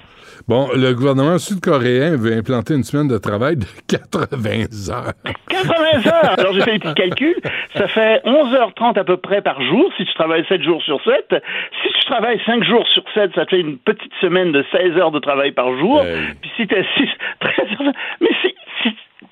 Bon, 0.47 0.67
le 0.75 0.93
gouvernement 0.93 1.37
sud-coréen 1.37 2.17
veut 2.17 2.33
implanter 2.33 2.73
une 2.73 2.83
semaine 2.83 3.07
de 3.07 3.17
travail 3.17 3.55
de 3.55 3.65
80 3.87 4.91
heures. 4.91 5.13
80 5.47 6.11
heures! 6.11 6.39
Alors, 6.39 6.53
j'ai 6.53 6.61
fait 6.61 6.73
les 6.73 6.79
petits 6.79 6.93
calculs. 6.95 7.39
Ça 7.75 7.87
fait 7.87 8.21
11h30 8.25 8.99
à 8.99 9.03
peu 9.03 9.17
près 9.17 9.41
par 9.41 9.61
jour 9.61 9.89
si 9.95 10.05
tu 10.05 10.13
travailles 10.15 10.45
7 10.49 10.61
jours 10.63 10.81
sur 10.81 11.01
7. 11.03 11.35
Si 11.83 11.93
tu 11.93 12.05
travailles 12.07 12.41
5 12.45 12.63
jours 12.63 12.85
sur 12.93 13.03
7, 13.13 13.31
ça 13.35 13.45
te 13.45 13.51
fait 13.51 13.61
une 13.61 13.77
petite 13.77 14.11
semaine 14.19 14.51
de 14.51 14.65
16 14.71 14.97
heures 14.97 15.11
de 15.11 15.19
travail 15.19 15.51
par 15.51 15.77
jour. 15.77 16.03
Puis 16.41 16.51
si 16.57 16.67
tu 16.67 16.75
as 16.75 16.83
6, 16.97 17.07
13 17.39 17.55
heures... 17.87 17.93
Mais 18.19 18.29
c'est... 18.41 18.55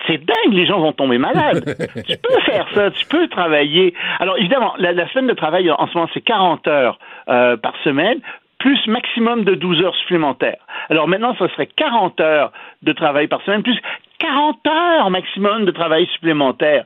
c'est- 0.06 0.18
dingue, 0.24 0.52
les 0.52 0.66
gens 0.66 0.80
vont 0.80 0.92
tomber 0.92 1.18
malades. 1.18 1.64
tu 2.08 2.16
peux 2.16 2.40
faire 2.42 2.66
ça, 2.74 2.90
tu 2.90 3.06
peux 3.06 3.28
travailler. 3.28 3.94
Alors 4.18 4.36
évidemment, 4.38 4.74
la, 4.78 4.92
la 4.92 5.08
semaine 5.08 5.26
de 5.28 5.34
travail 5.34 5.70
en 5.70 5.86
ce 5.86 5.94
moment, 5.96 6.08
c'est 6.14 6.20
40 6.20 6.66
heures 6.68 6.98
euh, 7.28 7.56
par 7.56 7.74
semaine, 7.84 8.20
plus 8.58 8.78
maximum 8.86 9.44
de 9.44 9.54
12 9.54 9.82
heures 9.82 9.96
supplémentaires. 9.96 10.58
Alors 10.90 11.08
maintenant, 11.08 11.34
ça 11.38 11.48
serait 11.50 11.66
40 11.66 12.20
heures 12.20 12.52
de 12.82 12.92
travail 12.92 13.26
par 13.26 13.40
semaine, 13.42 13.62
plus 13.62 13.78
40 14.18 14.58
heures 14.66 15.10
maximum 15.10 15.64
de 15.64 15.70
travail 15.70 16.06
supplémentaire. 16.14 16.84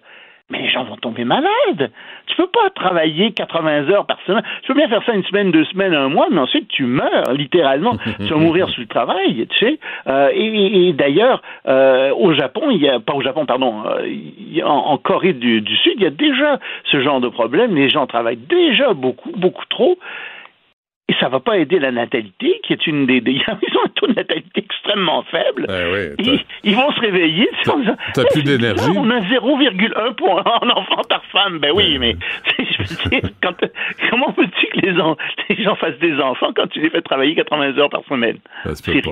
Mais 0.50 0.60
les 0.60 0.68
gens 0.68 0.84
vont 0.84 0.96
tomber 0.96 1.24
malades. 1.24 1.90
Tu 2.26 2.36
peux 2.36 2.48
pas 2.48 2.68
travailler 2.74 3.32
80 3.32 3.88
heures 3.88 4.04
par 4.04 4.18
semaine. 4.26 4.42
Tu 4.62 4.68
peux 4.68 4.74
bien 4.78 4.88
faire 4.88 5.02
ça 5.06 5.14
une 5.14 5.24
semaine, 5.24 5.50
deux 5.50 5.64
semaines, 5.64 5.94
un 5.94 6.10
mois, 6.10 6.26
mais 6.30 6.38
ensuite 6.38 6.68
tu 6.68 6.84
meurs, 6.84 7.32
littéralement. 7.32 7.96
tu 8.18 8.26
vas 8.26 8.36
mourir 8.36 8.68
sous 8.68 8.82
le 8.82 8.86
travail, 8.86 9.46
tu 9.48 9.58
sais. 9.58 9.78
Euh, 10.06 10.28
et 10.34 10.92
d'ailleurs, 10.92 11.40
euh, 11.66 12.12
au 12.12 12.34
Japon, 12.34 12.70
il 12.70 12.82
y 12.82 12.88
a 12.88 13.00
pas 13.00 13.14
au 13.14 13.22
Japon, 13.22 13.46
pardon, 13.46 13.84
euh, 13.86 14.62
en 14.64 14.98
Corée 14.98 15.32
du, 15.32 15.62
du 15.62 15.76
Sud, 15.76 15.94
il 15.96 16.02
y 16.02 16.06
a 16.06 16.10
déjà 16.10 16.58
ce 16.90 17.00
genre 17.00 17.20
de 17.20 17.28
problème. 17.28 17.74
Les 17.74 17.88
gens 17.88 18.06
travaillent 18.06 18.36
déjà 18.36 18.92
beaucoup, 18.92 19.32
beaucoup 19.32 19.64
trop. 19.70 19.98
Et 21.06 21.14
ça 21.20 21.28
va 21.28 21.38
pas 21.38 21.58
aider 21.58 21.78
la 21.78 21.92
natalité, 21.92 22.60
qui 22.66 22.72
est 22.72 22.86
une 22.86 23.04
des, 23.04 23.20
des- 23.20 23.32
ils 23.32 23.44
ont 23.48 23.84
un 23.84 23.88
taux 23.94 24.06
de 24.06 24.14
natalité 24.14 24.64
extrêmement 24.64 25.22
faible. 25.24 25.66
ils, 26.18 26.40
ils 26.62 26.74
vont 26.74 26.90
se 26.92 27.00
réveiller. 27.00 27.46
tu 27.62 27.68
en 27.70 27.78
Eh, 27.82 27.84
plus 27.84 28.24
c'est 28.32 28.42
d'énergie. 28.42 28.90
On 28.96 29.10
a 29.10 29.20
0,1 29.20 30.14
pour 30.14 30.38
un 30.40 30.70
enfant 30.74 31.02
par 31.08 31.22
femme. 31.26 31.58
Ben 31.58 31.72
oui, 31.74 31.98
mais 31.98 32.16
je 32.58 32.78
veux 32.78 33.10
dire, 33.20 33.30
quand- 33.42 33.68
comment 34.10 34.34
veux-tu 34.36 34.66
que 34.68 34.86
les, 34.86 34.98
en- 34.98 35.16
les 35.50 35.62
gens 35.62 35.74
fassent 35.76 35.98
des 35.98 36.14
enfants 36.20 36.52
quand 36.56 36.68
tu 36.68 36.80
les 36.80 36.88
fais 36.88 37.02
travailler 37.02 37.34
80 37.34 37.76
heures 37.78 37.90
par 37.90 38.02
semaine? 38.08 38.38
Se 38.72 38.82
peut 38.82 39.00
pas. 39.02 39.10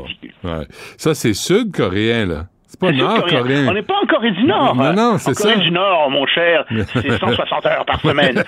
Ouais. 0.48 0.64
Ça, 0.96 1.12
c'est 1.14 1.34
sud-coréen, 1.34 2.24
là. 2.26 2.44
C'est 2.72 2.80
pas 2.80 2.90
nord-coréen. 2.90 3.68
On 3.68 3.74
n'est 3.74 3.82
pas 3.82 3.98
en 4.02 4.06
Corée 4.06 4.30
du 4.30 4.44
Nord. 4.44 4.74
Non, 4.74 4.92
non, 4.94 5.02
En 5.14 5.18
c'est 5.18 5.34
Corée 5.34 5.54
ça. 5.54 5.60
du 5.60 5.70
Nord, 5.70 6.10
mon 6.10 6.26
cher, 6.26 6.64
c'est 6.94 7.10
160 7.18 7.66
heures 7.66 7.84
par 7.84 8.00
semaine. 8.00 8.42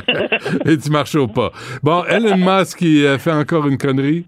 Et 0.66 0.78
tu 0.78 0.90
marches 0.90 1.16
au 1.16 1.26
pas. 1.26 1.50
Bon, 1.82 2.04
Elon 2.04 2.36
Musk, 2.36 2.78
qui 2.78 3.04
euh, 3.04 3.18
fait 3.18 3.32
encore 3.32 3.66
une 3.66 3.76
connerie. 3.78 4.26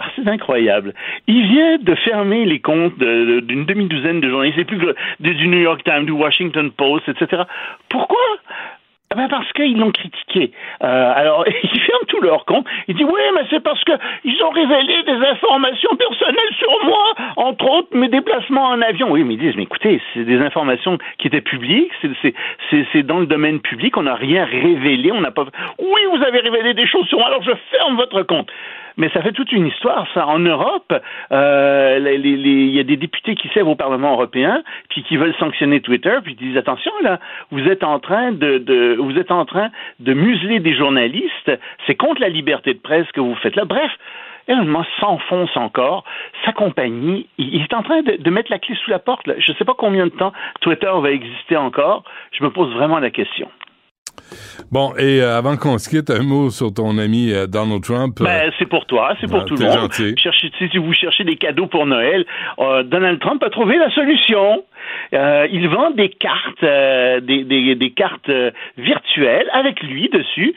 Ah, 0.00 0.06
C'est 0.16 0.28
incroyable. 0.28 0.94
Il 1.26 1.46
vient 1.48 1.76
de 1.78 1.94
fermer 1.96 2.44
les 2.46 2.60
comptes 2.60 2.96
de- 2.98 3.34
de- 3.34 3.40
d'une 3.40 3.66
demi-douzaine 3.66 4.20
de 4.20 4.30
journalistes, 4.30 4.64
plus 4.66 4.78
du, 4.78 5.34
du 5.34 5.48
New 5.48 5.58
York 5.58 5.82
Times, 5.84 6.06
du 6.06 6.12
Washington 6.12 6.70
Post, 6.70 7.08
etc. 7.08 7.42
Pourquoi 7.88 8.18
Ah 9.10 9.14
ben 9.14 9.28
parce 9.28 9.50
qu'ils 9.54 9.78
l'ont 9.78 9.90
critiqué. 9.90 10.52
Euh, 10.82 11.12
alors, 11.14 11.44
ils 11.62 11.80
ferment 11.80 12.06
tous 12.08 12.20
leurs 12.20 12.44
comptes. 12.44 12.66
Il 12.88 12.94
dit 12.94 13.04
oui, 13.04 13.20
mais 13.34 13.42
c'est 13.48 13.60
parce 13.60 13.82
que 13.84 13.92
ils 14.24 14.42
ont 14.42 14.50
révélé 14.50 15.02
des 15.04 15.26
informations 15.26 15.96
personnelles 15.96 16.54
sur 16.58 16.84
moi, 16.84 17.14
entre 17.36 17.70
autres 17.70 17.88
mes 17.96 18.08
déplacements 18.08 18.66
en 18.66 18.82
avion. 18.82 19.10
Oui, 19.10 19.24
mais 19.24 19.34
ils 19.34 19.40
disent, 19.40 19.56
mais 19.56 19.62
écoutez, 19.62 20.02
c'est 20.12 20.24
des 20.24 20.40
informations 20.40 20.98
qui 21.18 21.28
étaient 21.28 21.40
publiques, 21.40 21.90
c'est 22.70 23.02
dans 23.02 23.18
le 23.18 23.26
domaine 23.26 23.60
public, 23.60 23.96
on 23.96 24.02
n'a 24.02 24.14
rien 24.14 24.44
révélé, 24.44 25.10
on 25.10 25.22
n'a 25.22 25.30
pas. 25.30 25.46
Oui, 25.78 26.00
vous 26.10 26.22
avez 26.22 26.40
révélé 26.40 26.74
des 26.74 26.86
choses 26.86 27.06
sur 27.06 27.18
moi, 27.18 27.28
alors 27.28 27.42
je 27.42 27.52
ferme 27.70 27.96
votre 27.96 28.22
compte. 28.24 28.50
Mais 28.98 29.08
ça 29.10 29.22
fait 29.22 29.32
toute 29.32 29.52
une 29.52 29.68
histoire, 29.68 30.06
ça. 30.12 30.26
En 30.26 30.40
Europe, 30.40 30.92
euh, 31.32 32.18
il 32.18 32.74
y 32.74 32.80
a 32.80 32.82
des 32.82 32.96
députés 32.96 33.36
qui 33.36 33.48
sèvent 33.54 33.68
au 33.68 33.76
Parlement 33.76 34.12
européen, 34.12 34.62
puis 34.90 35.04
qui 35.04 35.16
veulent 35.16 35.34
sanctionner 35.38 35.80
Twitter, 35.80 36.18
puis 36.22 36.34
disent 36.34 36.56
attention 36.56 36.90
là, 37.02 37.20
vous 37.52 37.64
êtes 37.68 37.84
en 37.84 38.00
train 38.00 38.32
de, 38.32 38.96
vous 38.98 39.16
êtes 39.16 39.30
en 39.30 39.44
train 39.44 39.70
de 40.00 40.12
museler 40.12 40.58
des 40.58 40.74
journalistes. 40.74 41.52
C'est 41.86 41.94
contre 41.94 42.20
la 42.20 42.28
liberté 42.28 42.74
de 42.74 42.80
presse 42.80 43.06
que 43.12 43.20
vous 43.20 43.36
faites 43.36 43.56
là. 43.56 43.64
Bref. 43.64 43.90
Elon 44.48 44.82
s'enfonce 44.98 45.54
encore. 45.56 46.04
Sa 46.46 46.52
compagnie, 46.52 47.28
il 47.36 47.60
est 47.62 47.74
en 47.74 47.82
train 47.82 48.00
de, 48.00 48.30
mettre 48.30 48.50
la 48.50 48.58
clé 48.58 48.74
sous 48.82 48.90
la 48.90 48.98
porte. 48.98 49.26
Je 49.26 49.52
ne 49.52 49.56
sais 49.58 49.64
pas 49.66 49.74
combien 49.76 50.06
de 50.06 50.10
temps 50.10 50.32
Twitter 50.62 50.90
va 50.90 51.10
exister 51.10 51.56
encore. 51.58 52.02
Je 52.32 52.42
me 52.42 52.50
pose 52.50 52.72
vraiment 52.72 52.98
la 52.98 53.10
question. 53.10 53.50
Bon, 54.70 54.92
et 54.98 55.22
euh, 55.22 55.38
avant 55.38 55.56
qu'on 55.56 55.78
se 55.78 55.88
quitte, 55.88 56.10
un 56.10 56.22
mot 56.22 56.50
sur 56.50 56.72
ton 56.74 56.98
ami 56.98 57.32
euh, 57.32 57.46
Donald 57.46 57.82
Trump. 57.82 58.18
euh, 58.20 58.24
Ben, 58.24 58.52
c'est 58.58 58.68
pour 58.68 58.84
toi, 58.86 59.14
c'est 59.20 59.26
pour 59.28 59.40
Ah, 59.40 59.44
tout 59.44 59.56
le 59.56 59.64
monde. 59.64 59.92
Cherchez- 60.16 60.50
si 60.70 60.78
vous 60.78 60.92
cherchez 60.92 61.24
des 61.24 61.36
cadeaux 61.36 61.66
pour 61.66 61.86
Noël, 61.86 62.24
Donald 62.84 63.18
Trump 63.20 63.42
a 63.42 63.50
trouvé 63.50 63.76
la 63.78 63.90
solution. 63.92 64.64
Il 65.12 65.68
vend 65.68 65.90
des 65.90 66.08
cartes, 66.10 66.62
des, 66.62 67.44
des- 67.44 67.74
des 67.74 67.90
cartes 67.90 68.30
virtuelles 68.76 69.48
avec 69.52 69.82
lui 69.82 70.08
dessus, 70.08 70.54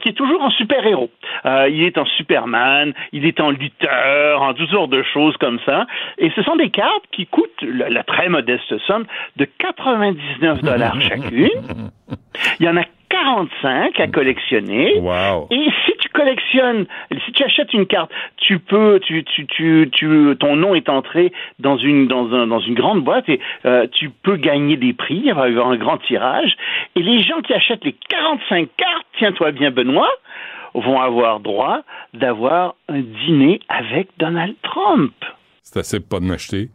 qui 0.00 0.08
est 0.08 0.12
toujours 0.16 0.42
en 0.42 0.50
super-héros. 0.50 1.10
Il 1.44 1.82
est 1.82 1.98
en 1.98 2.04
Superman, 2.06 2.92
il 3.12 3.26
est 3.26 3.40
en 3.40 3.50
lutteur, 3.50 4.42
en 4.42 4.54
toutes 4.54 4.70
sortes 4.70 4.90
de 4.90 5.02
choses 5.02 5.36
comme 5.38 5.58
ça. 5.66 5.86
Et 6.18 6.30
ce 6.34 6.42
sont 6.42 6.56
des 6.56 6.70
cartes 6.70 7.04
qui 7.12 7.26
coûtent 7.26 7.62
la, 7.62 7.88
la 7.90 8.02
très 8.04 8.28
modeste 8.28 8.76
somme 8.86 9.04
de 9.36 9.46
99 9.58 10.62
dollars 10.62 11.00
chacune. 11.02 11.48
Il 12.60 12.66
y 12.66 12.68
en 12.68 12.76
a 12.76 12.82
45 13.10 14.00
à 14.00 14.06
collectionner. 14.06 14.96
Et 15.50 15.66
si 15.84 15.92
tu 15.98 16.08
collectionnes, 16.10 16.86
si 17.26 17.32
tu 17.32 17.44
achètes 17.44 17.72
une 17.74 17.86
carte, 17.86 18.10
tu 18.36 18.58
peux, 18.58 19.00
tu, 19.00 19.24
tu, 19.24 19.46
tu, 19.46 19.90
tu, 19.92 20.36
ton 20.38 20.56
nom 20.56 20.74
est 20.74 20.88
entré 20.88 21.32
dans 21.58 21.76
une, 21.76 22.08
dans 22.08 22.32
un, 22.32 22.46
dans 22.46 22.60
une 22.60 22.74
grande 22.74 23.04
boîte 23.04 23.28
et 23.28 23.40
euh, 23.66 23.86
tu 23.92 24.10
peux 24.10 24.36
gagner 24.36 24.76
des 24.76 24.92
prix. 24.92 25.22
Il 25.24 25.34
va 25.34 25.48
y 25.48 25.52
avoir 25.52 25.68
un 25.68 25.76
grand 25.76 25.98
tirage. 25.98 26.56
Et 26.96 27.02
les 27.02 27.20
gens 27.22 27.40
qui 27.42 27.52
achètent 27.52 27.84
les 27.84 27.96
45 28.08 28.68
cartes, 28.76 29.06
tiens-toi 29.18 29.52
bien, 29.52 29.70
Benoît, 29.70 30.10
vont 30.74 31.00
avoir 31.00 31.40
droit 31.40 31.82
d'avoir 32.14 32.76
un 32.88 33.00
dîner 33.00 33.60
avec 33.68 34.08
Donald 34.18 34.54
Trump. 34.62 35.12
C'est 35.62 35.80
assez 35.80 36.00
pas 36.00 36.20
de 36.20 36.24
m'acheter. 36.24 36.70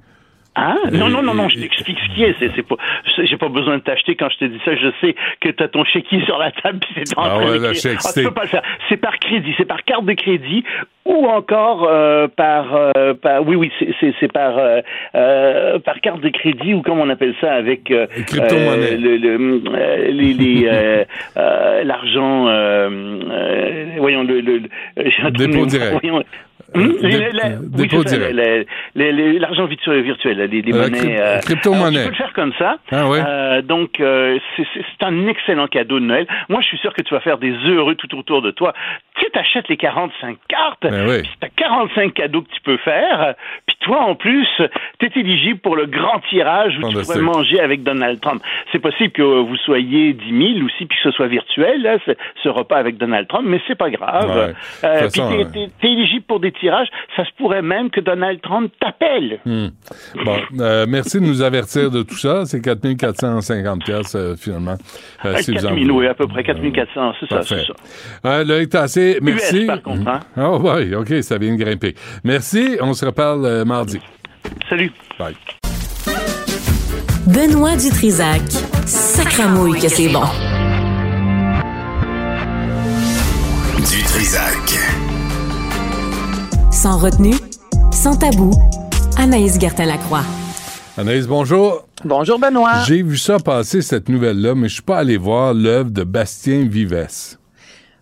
Hein? 0.58 0.78
Non, 0.94 1.10
non, 1.10 1.22
non, 1.22 1.34
non, 1.34 1.50
je 1.50 1.60
t'explique 1.60 1.98
ce 2.00 2.16
qui 2.16 2.24
est. 2.24 2.36
C'est, 2.40 2.50
c'est 2.56 2.64
pas, 2.66 2.76
j'ai 3.24 3.38
pas 3.38 3.50
besoin 3.50 3.78
de 3.78 3.82
t'acheter 3.84 4.16
quand 4.16 4.30
je 4.30 4.38
te 4.38 4.46
dis 4.46 4.60
ça. 4.64 4.76
Je 4.76 4.88
sais 5.02 5.16
que 5.42 5.50
t'as 5.50 5.68
ton 5.68 5.84
chéquier 5.84 6.24
sur 6.26 6.38
la 6.38 6.52
table 6.52 6.80
puis 6.80 7.04
c'est 7.06 7.18
en 7.18 7.24
Ah 7.24 7.30
train 7.30 7.40
ouais, 7.52 7.60
d'écrire. 7.60 7.94
là, 7.94 8.00
Ah, 8.06 8.10
tu 8.14 8.24
peux 8.24 8.32
pas 8.34 8.44
le 8.44 8.48
faire. 8.50 8.62
C'est 8.88 8.98
par 8.98 9.18
crédit, 9.20 9.54
c'est 9.58 9.66
par 9.66 9.84
carte 9.84 10.06
de 10.06 10.14
crédit 10.14 10.64
ou 11.04 11.28
encore 11.28 11.88
euh, 11.90 12.28
par, 12.28 12.74
euh, 12.74 13.14
par, 13.14 13.46
oui, 13.46 13.56
oui, 13.56 13.72
c'est, 13.80 13.90
c'est, 14.00 14.14
c'est 14.20 14.32
par, 14.32 14.58
euh, 14.58 14.80
euh, 15.14 15.78
par 15.80 16.00
carte 16.02 16.22
de 16.22 16.30
crédit 16.30 16.74
ou 16.74 16.82
comme 16.82 17.00
on 17.00 17.10
appelle 17.10 17.36
ça 17.42 17.54
avec 17.54 17.92
euh, 17.92 18.08
Crypto-monnaie. 18.28 18.94
euh, 18.94 18.98
le, 18.98 19.18
le, 19.18 19.62
euh, 19.76 20.08
les, 20.12 20.34
les, 20.34 20.68
euh, 20.72 21.04
euh, 21.38 21.84
l'argent, 21.84 22.48
euh, 22.48 22.90
euh, 23.30 23.86
voyons 23.98 24.24
le, 24.24 24.40
le, 24.42 24.58
le- 24.60 25.32
Dépôt 25.32 25.66
direct. 25.66 25.98
Voyons, 26.02 26.24
Hum, 26.74 26.96
la- 27.02 27.10
la- 27.32 27.46
euh, 27.46 27.60
oui, 27.78 29.38
L'argent 29.40 29.66
virtuel, 29.66 30.02
virtuel, 30.02 30.38
les, 30.52 30.62
les 30.62 30.74
Euh, 30.74 30.82
monnaies. 30.82 31.18
euh, 31.20 31.40
crypto-monnaie. 31.42 32.00
Tu 32.00 32.04
peux 32.06 32.10
le 32.10 32.16
faire 32.16 32.34
comme 32.34 32.54
ça. 32.58 32.78
Ah 32.92 33.08
ouais? 33.08 33.20
Euh, 33.26 33.62
donc, 33.62 34.00
euh, 34.00 34.40
c'est 34.58 35.04
un 35.06 35.28
excellent 35.28 35.68
cadeau 35.68 36.00
de 36.00 36.06
Noël. 36.06 36.28
Moi, 36.50 36.62
je 36.62 36.68
suis 36.68 36.78
sûr 36.80 36.94
que 36.94 37.02
tu 37.02 37.14
vas 37.14 37.20
faire 37.20 37.38
des 37.38 37.54
heureux 37.68 37.96
tout 37.96 38.14
autour 38.18 38.42
de 38.42 38.52
toi. 38.52 38.74
Tu 39.20 39.26
t'achètes 39.32 39.68
les 39.70 39.78
45 39.78 40.38
cartes, 40.50 40.82
Ben 40.84 41.08
oui. 41.08 41.22
puis 41.22 41.32
tu 41.40 41.46
as 41.46 41.50
45 41.50 42.14
cadeaux 42.14 42.42
que 42.42 42.50
tu 42.54 42.62
peux 42.62 42.78
faire, 42.78 43.34
puis 43.66 43.78
toi, 43.80 44.02
en 44.02 44.16
plus, 44.16 44.48
tu 45.00 45.06
es 45.06 45.12
éligible 45.20 45.60
pour 45.60 45.76
le 45.76 45.86
grand 45.86 46.20
tirage 46.30 46.78
où 46.82 46.90
tu 46.90 46.98
pourrais 47.02 47.20
manger 47.22 47.60
avec 47.62 47.84
Donald 47.84 48.20
Trump. 48.20 48.42
C'est 48.72 48.80
possible 48.80 49.12
que 49.12 49.22
vous 49.22 49.56
soyez 49.58 50.14
10 50.14 50.54
000 50.56 50.66
aussi, 50.66 50.86
puis 50.86 50.98
que 50.98 51.04
ce 51.04 51.12
soit 51.12 51.28
virtuel, 51.28 51.82
là, 51.82 51.98
ce, 52.44 52.50
repas 52.50 52.78
avec 52.78 52.98
Donald 52.98 53.28
Trump, 53.28 53.46
mais 53.48 53.62
c'est 53.68 53.76
pas 53.78 53.90
grave. 53.90 54.30
Ouais. 54.50 54.54
Euh, 54.84 55.10
puis 55.12 55.22
euh, 55.22 55.44
t'es- 55.52 55.70
t'es 55.82 55.88
éligible 55.88 56.26
pour 56.28 56.40
des 56.40 56.52
tirages. 56.52 56.88
Ça 57.16 57.24
se 57.26 57.32
pourrait 57.38 57.62
même 57.62 57.90
que 57.90 58.00
Donald 58.02 58.42
Trump 58.42 58.72
t'appelle. 58.80 59.40
Hmm. 59.46 59.68
Bon, 60.24 60.38
euh, 60.60 60.86
merci 60.88 61.20
de 61.20 61.26
nous 61.26 61.42
avertir 61.42 61.90
de 61.92 62.04
tout 62.04 62.16
ça. 62.18 62.46
C'est 62.46 62.62
4450 62.62 63.84
pièces 63.84 64.16
euh, 64.16 64.36
finalement. 64.36 64.76
Euh, 65.26 65.36
si 65.38 65.52
vous 65.52 65.58
en 65.66 65.70
4000, 65.70 65.84
voulez. 65.92 66.06
oui, 66.06 66.08
à 66.08 66.14
peu 66.14 66.28
près 66.28 66.44
4400, 66.44 67.14
c'est 67.20 67.30
ça, 67.30 67.42
c'est 67.44 67.66
ça. 67.66 68.44
Loïc 68.44 68.70
Tassé, 68.70 69.05
merci. 69.22 69.62
US, 69.62 69.68
par 69.68 69.82
contre, 69.82 70.08
hein. 70.08 70.20
Oh, 70.38 70.60
oui, 70.64 70.96
OK, 70.96 71.14
ça 71.22 71.38
vient 71.38 71.56
de 71.56 71.64
grimper. 71.64 71.96
Merci, 72.24 72.78
on 72.82 72.94
se 72.94 73.06
reparle 73.06 73.46
euh, 73.46 73.66
mardi. 73.66 74.00
Salut. 74.70 74.92
Bye. 75.18 75.36
Benoît 77.28 77.76
Dutrisac. 77.76 78.42
Sacramouille 78.86 79.80
que 79.80 79.90
c'est 79.90 80.10
bon. 80.10 80.22
Du 83.80 84.04
Trisac. 84.04 84.80
Sans 86.72 86.98
retenue, 86.98 87.36
sans 87.92 88.16
tabou. 88.16 88.52
Anaïs 89.18 89.60
Gertin-Lacroix. 89.60 90.24
Anaïs, 90.98 91.26
bonjour. 91.28 91.88
Bonjour, 92.04 92.38
Benoît. 92.38 92.84
J'ai 92.86 93.02
vu 93.02 93.18
ça 93.18 93.40
passer, 93.40 93.82
cette 93.82 94.08
nouvelle-là, 94.08 94.54
mais 94.54 94.68
je 94.68 94.76
suis 94.76 94.84
pas 94.84 94.98
allé 94.98 95.18
voir 95.18 95.54
l'œuvre 95.54 95.90
de 95.90 96.04
Bastien 96.04 96.68
Vives. 96.68 97.38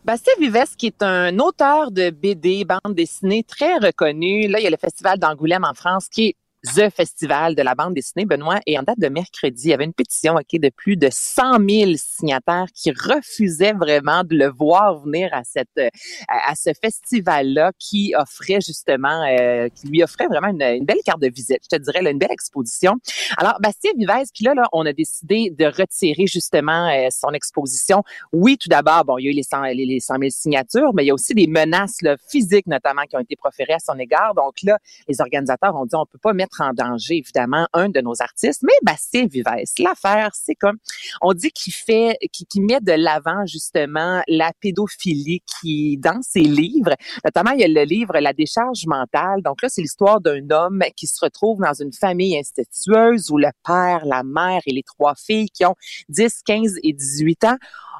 Bastien 0.05 0.33
Vives, 0.37 0.75
qui 0.77 0.87
est 0.87 1.01
un 1.01 1.39
auteur 1.39 1.89
de 1.89 2.09
BD, 2.09 2.65
bande 2.65 2.93
dessinée 2.93 3.43
très 3.43 3.77
reconnu. 3.77 4.49
Là, 4.49 4.59
il 4.59 4.63
y 4.63 4.67
a 4.67 4.69
le 4.69 4.77
Festival 4.77 5.17
d'Angoulême 5.17 5.63
en 5.63 5.73
France 5.73 6.09
qui 6.09 6.27
est 6.27 6.35
The 6.63 6.89
Festival 6.89 7.55
de 7.55 7.61
la 7.61 7.75
bande 7.75 7.93
dessinée, 7.93 8.25
Benoît, 8.25 8.59
et 8.65 8.79
en 8.79 8.83
date 8.83 8.97
de 8.97 9.09
mercredi, 9.09 9.63
il 9.65 9.69
y 9.71 9.73
avait 9.73 9.83
une 9.83 9.93
pétition 9.93 10.35
ok, 10.35 10.59
de 10.61 10.69
plus 10.69 10.95
de 10.95 11.09
100 11.11 11.57
000 11.69 11.91
signataires 11.97 12.67
qui 12.73 12.91
refusaient 12.91 13.73
vraiment 13.73 14.23
de 14.23 14.37
le 14.37 14.49
voir 14.49 15.01
venir 15.01 15.29
à 15.33 15.43
cette 15.43 15.67
euh, 15.77 15.89
à 16.29 16.55
ce 16.55 16.69
festival-là 16.81 17.71
qui 17.77 18.13
offrait 18.17 18.61
justement, 18.61 19.25
euh, 19.27 19.67
qui 19.75 19.87
lui 19.87 20.03
offrait 20.03 20.27
vraiment 20.27 20.47
une, 20.47 20.85
belle 20.85 21.01
carte 21.05 21.21
de 21.21 21.27
visite, 21.27 21.59
je 21.63 21.75
te 21.75 21.81
dirais, 21.81 22.01
là, 22.01 22.11
une 22.11 22.17
belle 22.17 22.31
exposition. 22.31 22.95
Alors, 23.37 23.57
Bastien 23.59 23.91
Vivez, 23.97 24.23
puis 24.33 24.45
là, 24.45 24.53
là, 24.53 24.63
on 24.71 24.85
a 24.85 24.93
décidé 24.93 25.49
de 25.49 25.65
retirer 25.65 26.27
justement 26.27 26.89
euh, 26.89 27.09
son 27.11 27.31
exposition. 27.31 28.03
Oui, 28.31 28.57
tout 28.57 28.69
d'abord, 28.69 29.03
bon, 29.03 29.17
il 29.17 29.25
y 29.25 29.27
a 29.27 29.31
eu 29.31 29.35
les 29.35 29.43
100, 29.43 29.63
les, 29.63 29.85
les 29.85 29.99
100 29.99 30.15
000 30.17 30.29
signatures, 30.29 30.93
mais 30.93 31.03
il 31.03 31.07
y 31.07 31.11
a 31.11 31.13
aussi 31.13 31.33
des 31.33 31.47
menaces 31.47 32.01
là, 32.01 32.15
physiques 32.29 32.67
notamment 32.67 33.03
qui 33.03 33.17
ont 33.17 33.21
été 33.21 33.35
proférées 33.35 33.73
à 33.73 33.79
son 33.79 33.99
égard. 33.99 34.33
Donc 34.33 34.61
là, 34.63 34.77
les 35.09 35.19
organisateurs 35.19 35.75
ont 35.75 35.85
dit 35.85 35.95
on 35.95 36.05
peut 36.05 36.17
pas 36.17 36.31
mettre 36.31 36.52
en 36.61 36.73
danger, 36.73 37.17
évidemment, 37.17 37.67
un 37.73 37.89
de 37.89 38.01
nos 38.01 38.21
artistes, 38.21 38.61
mais 38.63 38.73
Bastien 38.83 39.27
Vives. 39.27 39.45
L'affaire, 39.79 40.31
c'est 40.33 40.55
comme, 40.55 40.77
on 41.21 41.33
dit 41.33 41.51
qu'il 41.51 41.73
fait, 41.73 42.17
qu'il 42.31 42.63
met 42.63 42.79
de 42.81 42.93
l'avant, 42.93 43.45
justement, 43.45 44.21
la 44.27 44.51
pédophilie 44.59 45.41
qui, 45.41 45.97
dans 45.97 46.21
ses 46.21 46.41
livres, 46.41 46.95
notamment, 47.23 47.51
il 47.51 47.61
y 47.61 47.63
a 47.63 47.67
le 47.67 47.83
livre 47.83 48.17
La 48.19 48.33
décharge 48.33 48.85
mentale. 48.85 49.41
Donc 49.41 49.61
là, 49.61 49.69
c'est 49.69 49.81
l'histoire 49.81 50.21
d'un 50.21 50.49
homme 50.49 50.83
qui 50.95 51.07
se 51.07 51.19
retrouve 51.23 51.59
dans 51.59 51.73
une 51.73 51.93
famille 51.93 52.37
incestueuse 52.37 53.29
où 53.31 53.37
le 53.37 53.49
père, 53.65 54.05
la 54.05 54.23
mère 54.23 54.61
et 54.65 54.71
les 54.71 54.83
trois 54.83 55.15
filles 55.15 55.49
qui 55.49 55.65
ont 55.65 55.75
10, 56.09 56.41
15 56.45 56.75
et 56.83 56.93
18 56.93 57.43
ans 57.45 57.57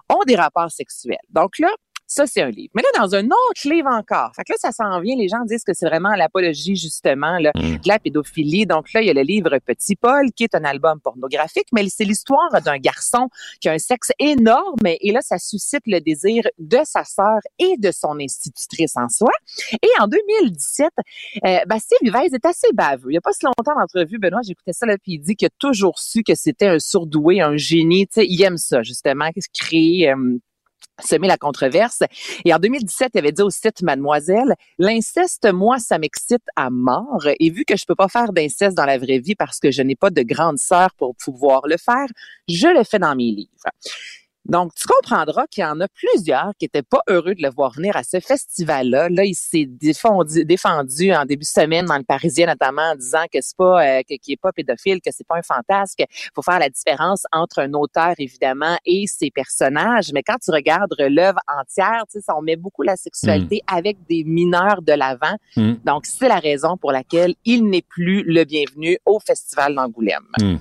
ont 0.10 0.24
des 0.26 0.36
rapports 0.36 0.72
sexuels. 0.72 1.18
Donc 1.30 1.60
là, 1.60 1.70
ça, 2.14 2.28
c'est 2.28 2.42
un 2.42 2.50
livre. 2.50 2.72
Mais 2.76 2.82
là, 2.84 3.02
dans 3.02 3.16
un 3.16 3.26
autre 3.26 3.66
livre 3.66 3.90
encore, 3.90 4.32
fait 4.36 4.44
que 4.44 4.54
là, 4.54 4.58
ça 4.60 4.72
s'en 4.72 5.00
vient, 5.02 5.16
les 5.16 5.28
gens 5.28 5.44
disent 5.46 5.64
que 5.64 5.74
c'est 5.74 5.88
vraiment 5.88 6.16
l'apologie, 6.16 6.76
justement, 6.76 7.38
là, 7.40 7.52
Mm. 7.56 7.78
de 7.78 7.88
la 7.88 8.00
pédophilie. 8.00 8.66
Donc 8.66 8.92
là, 8.94 9.02
il 9.02 9.08
y 9.08 9.10
a 9.10 9.14
le 9.14 9.22
livre 9.22 9.58
Petit 9.66 9.96
Paul, 9.96 10.32
qui 10.36 10.44
est 10.44 10.56
un 10.56 10.64
album 10.64 11.00
pornographique, 11.00 11.68
mais 11.72 11.88
c'est 11.90 12.04
l'histoire 12.04 12.50
d'un 12.66 12.78
garçon 12.78 13.30
qui 13.62 13.70
a 13.70 13.74
un 13.74 13.78
sexe 13.78 14.12
énorme, 14.20 14.86
et 14.86 15.12
là, 15.12 15.22
ça 15.22 15.38
suscite 15.38 15.82
le 15.86 16.00
désir 16.00 16.44
de 16.60 16.80
sa 16.84 17.04
sœur 17.04 17.40
et 17.60 17.78
de 17.78 17.92
son 17.92 18.20
institutrice 18.20 18.96
en 18.96 19.10
soi. 19.10 19.32
Et 19.82 19.90
en 20.00 20.08
2017, 20.08 20.90
euh, 21.46 21.60
Bastien 21.68 21.98
est 22.04 22.46
assez 22.46 22.68
baveux. 22.74 23.10
Il 23.10 23.14
n'y 23.14 23.18
a 23.18 23.22
pas 23.22 23.34
si 23.34 23.46
longtemps 23.46 23.80
d'entrevue, 23.80 24.20
Benoît, 24.20 24.42
j'écoutais 24.46 24.74
ça, 24.74 24.86
là, 24.86 24.98
puis 24.98 25.14
il 25.14 25.20
dit 25.20 25.36
qu'il 25.36 25.48
a 25.48 25.52
toujours 25.60 26.00
su 26.00 26.24
que 26.24 26.36
c'était 26.36 26.68
un 26.68 26.80
surdoué, 26.80 27.42
un 27.42 27.58
génie. 27.58 28.08
Tu 28.08 28.22
sais, 28.22 28.26
il 28.28 28.42
aime 28.44 28.58
ça, 28.58 28.82
justement, 28.84 29.30
créer... 29.54 30.10
euh, 30.12 30.38
semer 31.00 31.28
la 31.28 31.38
controverse. 31.38 32.04
Et 32.46 32.54
en 32.54 32.60
2017, 32.60 33.12
il 33.14 33.18
avait 33.20 33.32
dit 33.32 33.42
au 33.42 33.50
site 33.50 33.82
Mademoiselle, 33.82 34.56
l'inceste, 34.78 35.52
moi, 35.52 35.80
ça 35.80 35.98
m'excite 35.98 36.44
à 36.56 36.70
mort. 36.70 37.28
Et 37.40 37.50
vu 37.50 37.66
que 37.66 37.76
je 37.76 37.86
peux 37.86 37.96
pas 37.96 38.08
faire 38.08 38.32
d'inceste 38.34 38.76
dans 38.76 38.86
la 38.86 38.98
vraie 38.98 39.20
vie 39.20 39.36
parce 39.36 39.60
que 39.60 39.72
je 39.72 39.82
n'ai 39.82 39.96
pas 39.96 40.10
de 40.10 40.22
grande 40.22 40.58
sœur 40.58 40.90
pour 40.98 41.16
pouvoir 41.16 41.62
le 41.66 41.78
faire, 41.78 42.08
je 42.48 42.68
le 42.68 42.84
fais 42.84 43.00
dans 43.00 43.16
mes 43.16 43.32
livres. 43.32 43.50
Donc, 44.46 44.74
tu 44.76 44.86
comprendras 44.88 45.48
qu'il 45.48 45.64
y 45.64 45.66
en 45.66 45.80
a 45.80 45.88
plusieurs 45.88 46.52
qui 46.60 46.66
étaient 46.66 46.82
pas 46.84 47.02
heureux 47.08 47.34
de 47.34 47.42
le 47.42 47.50
voir 47.50 47.72
venir 47.72 47.96
à 47.96 48.04
ce 48.04 48.20
festival-là. 48.20 49.08
Là, 49.10 49.24
il 49.24 49.36
s'est 49.36 49.66
défendu, 49.66 50.44
défendu 50.44 51.14
en 51.14 51.26
début 51.26 51.44
de 51.44 51.62
semaine 51.62 51.86
dans 51.86 51.98
le 51.98 52.04
Parisien, 52.04 52.48
notamment 52.48 52.82
en 52.92 52.96
disant 52.96 53.24
que 53.32 53.40
c'est 53.42 53.56
pas, 53.56 53.86
euh, 53.86 54.02
que- 54.02 54.16
qu'il 54.16 54.34
est 54.34 54.42
pas 54.42 54.52
pédophile, 54.52 55.00
que 55.00 55.12
c'est 55.12 55.26
pas 55.26 55.38
un 55.38 55.42
fantasme, 55.42 55.96
qu'il 55.98 56.08
faut 56.36 56.42
faire 56.42 56.60
la 56.60 56.70
différence 56.70 57.24
entre 57.32 57.60
un 57.60 57.74
auteur, 57.74 58.14
évidemment, 58.18 58.78
et 58.86 59.06
ses 59.08 59.32
personnages. 59.32 60.12
Mais 60.14 60.24
quand 60.24 60.38
tu 60.44 60.52
regardes 60.52 60.94
l'œuvre 61.00 61.40
entière, 61.48 62.04
tu 62.12 62.20
sais, 62.20 62.22
ça, 62.22 62.36
on 62.38 62.42
met 62.42 62.58
beaucoup 62.58 62.84
la 62.84 62.96
sexualité 62.98 63.62
avec 63.68 63.98
des 64.10 64.24
mineurs 64.26 64.82
de 64.82 64.94
l'avant. 64.94 65.38
Mm. 65.56 65.74
Donc, 65.86 66.06
c'est 66.06 66.28
la 66.28 66.40
raison 66.40 66.76
pour 66.78 66.92
laquelle 66.92 67.36
il 67.46 67.70
n'est 67.70 67.82
plus 67.82 68.24
le 68.24 68.44
bienvenu 68.44 68.98
au 69.06 69.20
Festival 69.20 69.76
d'Angoulême. 69.76 70.24
Hmm. 70.40 70.58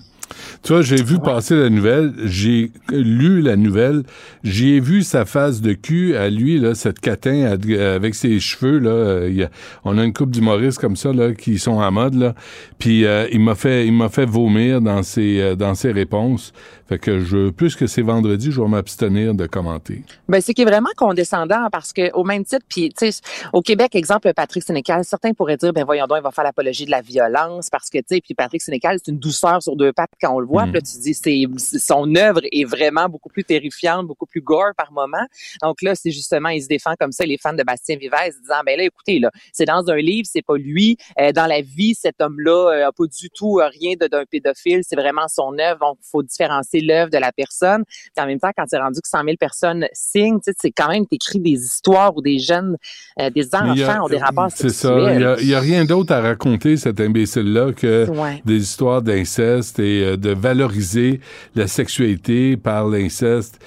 Tu 0.62 0.72
vois, 0.72 0.82
j'ai 0.82 1.02
vu 1.02 1.18
passer 1.18 1.54
la 1.56 1.70
nouvelle, 1.70 2.12
j'ai 2.24 2.70
lu 2.90 3.40
la 3.40 3.56
nouvelle, 3.56 4.02
j'ai 4.44 4.80
vu 4.80 5.02
sa 5.02 5.24
face 5.24 5.60
de 5.60 5.72
cul 5.72 6.16
à 6.16 6.30
lui, 6.30 6.58
là, 6.58 6.74
cette 6.74 7.00
catin 7.00 7.44
avec 7.44 8.14
ses 8.14 8.40
cheveux, 8.40 8.78
là. 8.78 8.90
euh, 8.90 9.28
il 9.30 9.36
y 9.36 9.42
a- 9.44 9.50
on 9.84 9.98
a 9.98 10.04
une 10.04 10.12
couple 10.12 10.32
d'humoristes 10.32 10.78
comme 10.80 10.96
ça, 10.96 11.12
là, 11.12 11.32
qui 11.34 11.58
sont 11.58 11.80
à 11.80 11.90
mode, 11.90 12.14
là. 12.14 12.34
Puis 12.78 13.04
euh, 13.04 13.26
il 13.32 13.40
m'a 13.40 13.54
fait, 13.54 13.86
il 13.86 13.92
m'a 13.92 14.08
fait 14.08 14.26
vomir 14.26 14.80
dans 14.80 15.02
ses, 15.02 15.40
euh, 15.40 15.54
dans 15.56 15.74
ses 15.74 15.92
réponses. 15.92 16.52
Fait 16.88 16.98
que 16.98 17.20
je, 17.20 17.50
plus 17.50 17.74
que 17.74 17.86
c'est 17.86 18.02
vendredi, 18.02 18.50
je 18.52 18.60
vais 18.60 18.68
m'abstenir 18.68 19.34
de 19.34 19.46
commenter. 19.46 20.02
Ben, 20.28 20.40
c'est 20.42 20.52
qui 20.52 20.62
est 20.62 20.66
vraiment 20.66 20.90
condescendant 20.96 21.68
parce 21.72 21.92
que 21.92 22.12
au 22.12 22.22
même 22.24 22.44
titre, 22.44 22.64
puis 22.68 22.90
tu 22.90 23.10
sais, 23.10 23.20
au 23.52 23.62
Québec, 23.62 23.94
exemple, 23.94 24.30
Patrick 24.34 24.62
Sénécal, 24.62 25.02
certains 25.04 25.32
pourraient 25.32 25.56
dire, 25.56 25.72
ben 25.72 25.84
voyons 25.84 26.06
donc, 26.06 26.18
il 26.20 26.22
va 26.22 26.30
faire 26.30 26.44
l'apologie 26.44 26.84
de 26.84 26.90
la 26.90 27.00
violence 27.00 27.70
parce 27.70 27.88
que 27.88 27.98
tu 27.98 28.04
sais, 28.08 28.20
puis 28.20 28.34
Patrick 28.34 28.60
Sénécal, 28.60 28.98
c'est 29.02 29.10
une 29.10 29.18
douceur 29.18 29.62
sur 29.62 29.74
deux 29.76 29.92
pattes 29.92 30.10
quand 30.22 30.34
on 30.34 30.38
le 30.40 30.46
voit. 30.46 30.62
Puis 30.64 30.72
là, 30.74 30.80
tu 30.80 30.98
dis, 31.00 31.14
c'est 31.14 31.44
son 31.78 32.14
œuvre 32.14 32.40
est 32.50 32.64
vraiment 32.64 33.08
beaucoup 33.08 33.28
plus 33.28 33.44
terrifiante, 33.44 34.06
beaucoup 34.06 34.26
plus 34.26 34.40
gore 34.40 34.72
par 34.76 34.92
moment. 34.92 35.24
Donc 35.62 35.82
là, 35.82 35.94
c'est 35.94 36.10
justement, 36.10 36.48
il 36.50 36.62
se 36.62 36.68
défend 36.68 36.94
comme 36.98 37.12
ça 37.12 37.24
les 37.26 37.36
fans 37.38 37.52
de 37.52 37.62
Bastien 37.62 37.96
Vivez, 37.96 38.30
disant, 38.40 38.60
ben 38.64 38.78
là, 38.78 38.84
écoutez, 38.84 39.18
là, 39.18 39.30
c'est 39.52 39.64
dans 39.66 39.88
un 39.90 39.96
livre, 39.96 40.28
c'est 40.30 40.42
pas 40.42 40.56
lui. 40.56 40.96
Euh, 41.20 41.32
dans 41.32 41.46
la 41.46 41.60
vie, 41.60 41.94
cet 41.94 42.20
homme-là 42.20 42.70
euh, 42.72 42.88
a 42.88 42.92
pas 42.92 43.04
du 43.06 43.28
tout 43.30 43.58
euh, 43.60 43.68
rien 43.68 43.94
d'un 44.00 44.24
pédophile. 44.30 44.80
C'est 44.88 44.96
vraiment 44.96 45.26
son 45.28 45.58
œuvre. 45.58 45.78
Donc, 45.80 45.98
il 46.02 46.08
faut 46.10 46.22
différencier 46.22 46.80
l'œuvre 46.80 47.10
de 47.10 47.18
la 47.18 47.32
personne. 47.32 47.84
Puis 47.86 48.24
en 48.24 48.26
même 48.26 48.38
temps, 48.40 48.50
quand 48.56 48.64
c'est 48.68 48.78
rendu 48.78 49.00
que 49.00 49.08
100 49.08 49.24
000 49.24 49.36
personnes 49.38 49.86
signent, 49.92 50.38
tu 50.38 50.50
sais, 50.50 50.56
c'est 50.60 50.70
quand 50.70 50.88
même 50.88 51.04
écrit 51.10 51.40
des 51.40 51.50
histoires 51.64 52.16
où 52.16 52.22
des 52.22 52.38
jeunes, 52.38 52.76
euh, 53.20 53.30
des 53.30 53.54
a- 53.54 53.64
enfants 53.64 54.04
ont 54.04 54.08
des 54.08 54.18
rapports 54.18 54.48
C'est 54.54 54.68
ça. 54.70 54.94
Il 55.14 55.20
y 55.20 55.24
a- 55.24 55.36
Il 55.40 55.46
n'y 55.48 55.54
a, 55.54 55.60
rien 55.60 55.84
d'autre 55.84 56.12
à 56.12 56.20
raconter, 56.20 56.76
cet 56.76 57.00
imbécile-là, 57.00 57.72
que 57.72 58.08
Ouais. 58.10 58.42
des 58.44 58.56
histoires 58.62 59.02
d'inceste 59.02 59.78
et 59.78 60.11
euh, 60.12 60.16
de 60.16 60.30
valoriser 60.30 61.20
la 61.54 61.66
sexualité 61.66 62.56
par 62.56 62.88
l'inceste. 62.88 63.58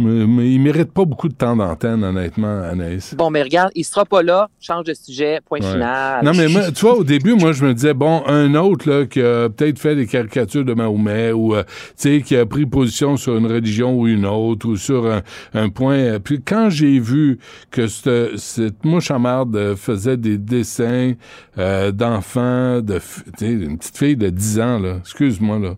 Mais, 0.00 0.48
il 0.52 0.60
mérite 0.60 0.92
pas 0.92 1.04
beaucoup 1.04 1.28
de 1.28 1.34
temps 1.34 1.56
d'antenne, 1.56 2.04
honnêtement, 2.04 2.62
Anaïs. 2.62 3.16
Bon, 3.16 3.30
mais 3.30 3.42
regarde, 3.42 3.72
il 3.74 3.82
sera 3.82 4.04
pas 4.04 4.22
là. 4.22 4.48
Change 4.60 4.84
de 4.84 4.94
sujet. 4.94 5.40
Point 5.44 5.58
Ouais. 5.58 5.72
final. 5.72 6.24
Non, 6.24 6.30
mais 6.36 6.46
moi, 6.46 6.70
tu 6.70 6.82
vois, 6.82 6.96
au 6.98 7.02
début, 7.02 7.34
moi, 7.34 7.50
je 7.50 7.64
me 7.64 7.74
disais, 7.74 7.94
bon, 7.94 8.22
un 8.28 8.54
autre, 8.54 8.88
là, 8.88 9.06
qui 9.06 9.20
a 9.20 9.48
peut-être 9.48 9.80
fait 9.80 9.96
des 9.96 10.06
caricatures 10.06 10.64
de 10.64 10.72
Mahomet 10.72 11.32
ou, 11.32 11.56
euh, 11.56 11.64
tu 11.64 11.70
sais, 11.96 12.22
qui 12.22 12.36
a 12.36 12.46
pris 12.46 12.64
position 12.64 13.16
sur 13.16 13.36
une 13.36 13.46
religion 13.46 13.98
ou 13.98 14.06
une 14.06 14.24
autre 14.24 14.68
ou 14.68 14.76
sur 14.76 15.04
un, 15.10 15.22
un 15.52 15.68
point. 15.68 15.96
euh, 15.96 16.18
Puis 16.20 16.42
quand 16.46 16.70
j'ai 16.70 17.00
vu 17.00 17.40
que 17.72 17.88
cette, 17.88 18.38
cette 18.38 18.84
mouche 18.84 19.10
à 19.10 19.18
marde 19.18 19.74
faisait 19.74 20.16
des 20.16 20.38
dessins 20.38 21.14
euh, 21.58 21.90
d'enfants, 21.90 22.82
de, 22.82 23.00
tu 23.36 23.46
sais, 23.46 23.50
une 23.50 23.76
petite 23.78 23.98
fille 23.98 24.16
de 24.16 24.28
10 24.30 24.60
ans, 24.60 24.78
là, 24.78 24.98
excuse-moi, 25.00 25.58
là. 25.58 25.74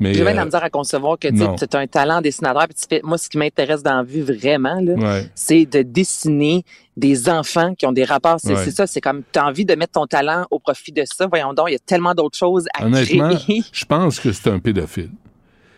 Mais, 0.00 0.14
J'ai 0.14 0.22
bien 0.22 0.30
de 0.32 0.36
la 0.36 0.42
euh, 0.42 0.46
misère 0.46 0.64
à 0.64 0.70
concevoir 0.70 1.18
que 1.18 1.28
tu 1.28 1.42
as 1.42 1.78
un 1.78 1.86
talent 1.86 2.20
dessinateur. 2.22 2.64
Puis 2.66 2.74
tu 2.74 2.86
fais, 2.88 3.00
moi, 3.04 3.18
ce 3.18 3.28
qui 3.28 3.36
m'intéresse 3.36 3.82
dans 3.82 3.96
la 3.98 4.02
vie 4.02 4.22
vraiment, 4.22 4.80
là, 4.80 4.94
Ouais. 4.94 5.30
c'est 5.34 5.66
de 5.66 5.82
dessiner 5.82 6.64
des 6.96 7.28
enfants 7.28 7.74
qui 7.74 7.84
ont 7.86 7.92
des 7.92 8.04
rapports. 8.04 8.38
C'est 8.40 8.54
Ouais. 8.54 8.64
c'est 8.64 8.70
ça, 8.70 8.86
c'est 8.86 9.00
comme 9.02 9.22
tu 9.30 9.38
as 9.38 9.46
envie 9.46 9.64
de 9.66 9.74
mettre 9.74 9.92
ton 9.92 10.06
talent 10.06 10.46
au 10.50 10.58
profit 10.58 10.90
de 10.92 11.02
ça. 11.04 11.26
Voyons 11.26 11.52
donc, 11.52 11.66
il 11.68 11.72
y 11.72 11.76
a 11.76 11.80
tellement 11.80 12.14
d'autres 12.14 12.38
choses 12.38 12.66
à 12.74 12.86
Honnêtement, 12.86 13.34
créer. 13.36 13.62
je 13.72 13.84
pense 13.84 14.18
que 14.20 14.32
c'est 14.32 14.48
un 14.50 14.58
pédophile. 14.58 15.10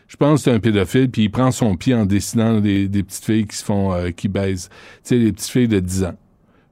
Je 0.07 0.17
pense 0.17 0.41
que 0.41 0.45
c'est 0.45 0.53
un 0.57 0.61
pédophile, 0.61 1.11
puis 1.11 1.23
il 1.25 1.31
prend 1.31 1.51
son 1.51 1.75
pied 1.77 1.95
en 1.95 2.05
dessinant 2.07 2.61
des, 2.61 2.87
des 2.87 3.03
petites 3.03 3.25
filles 3.25 3.47
qui 3.47 3.57
se 3.57 3.65
font, 3.65 3.93
euh, 3.93 4.11
qui 4.11 4.29
baisent. 4.29 4.69
Tu 4.69 5.01
sais, 5.05 5.15
les 5.17 5.33
petites 5.33 5.51
filles 5.51 5.69
de 5.69 5.81
10 5.81 6.05
ans. 6.05 6.15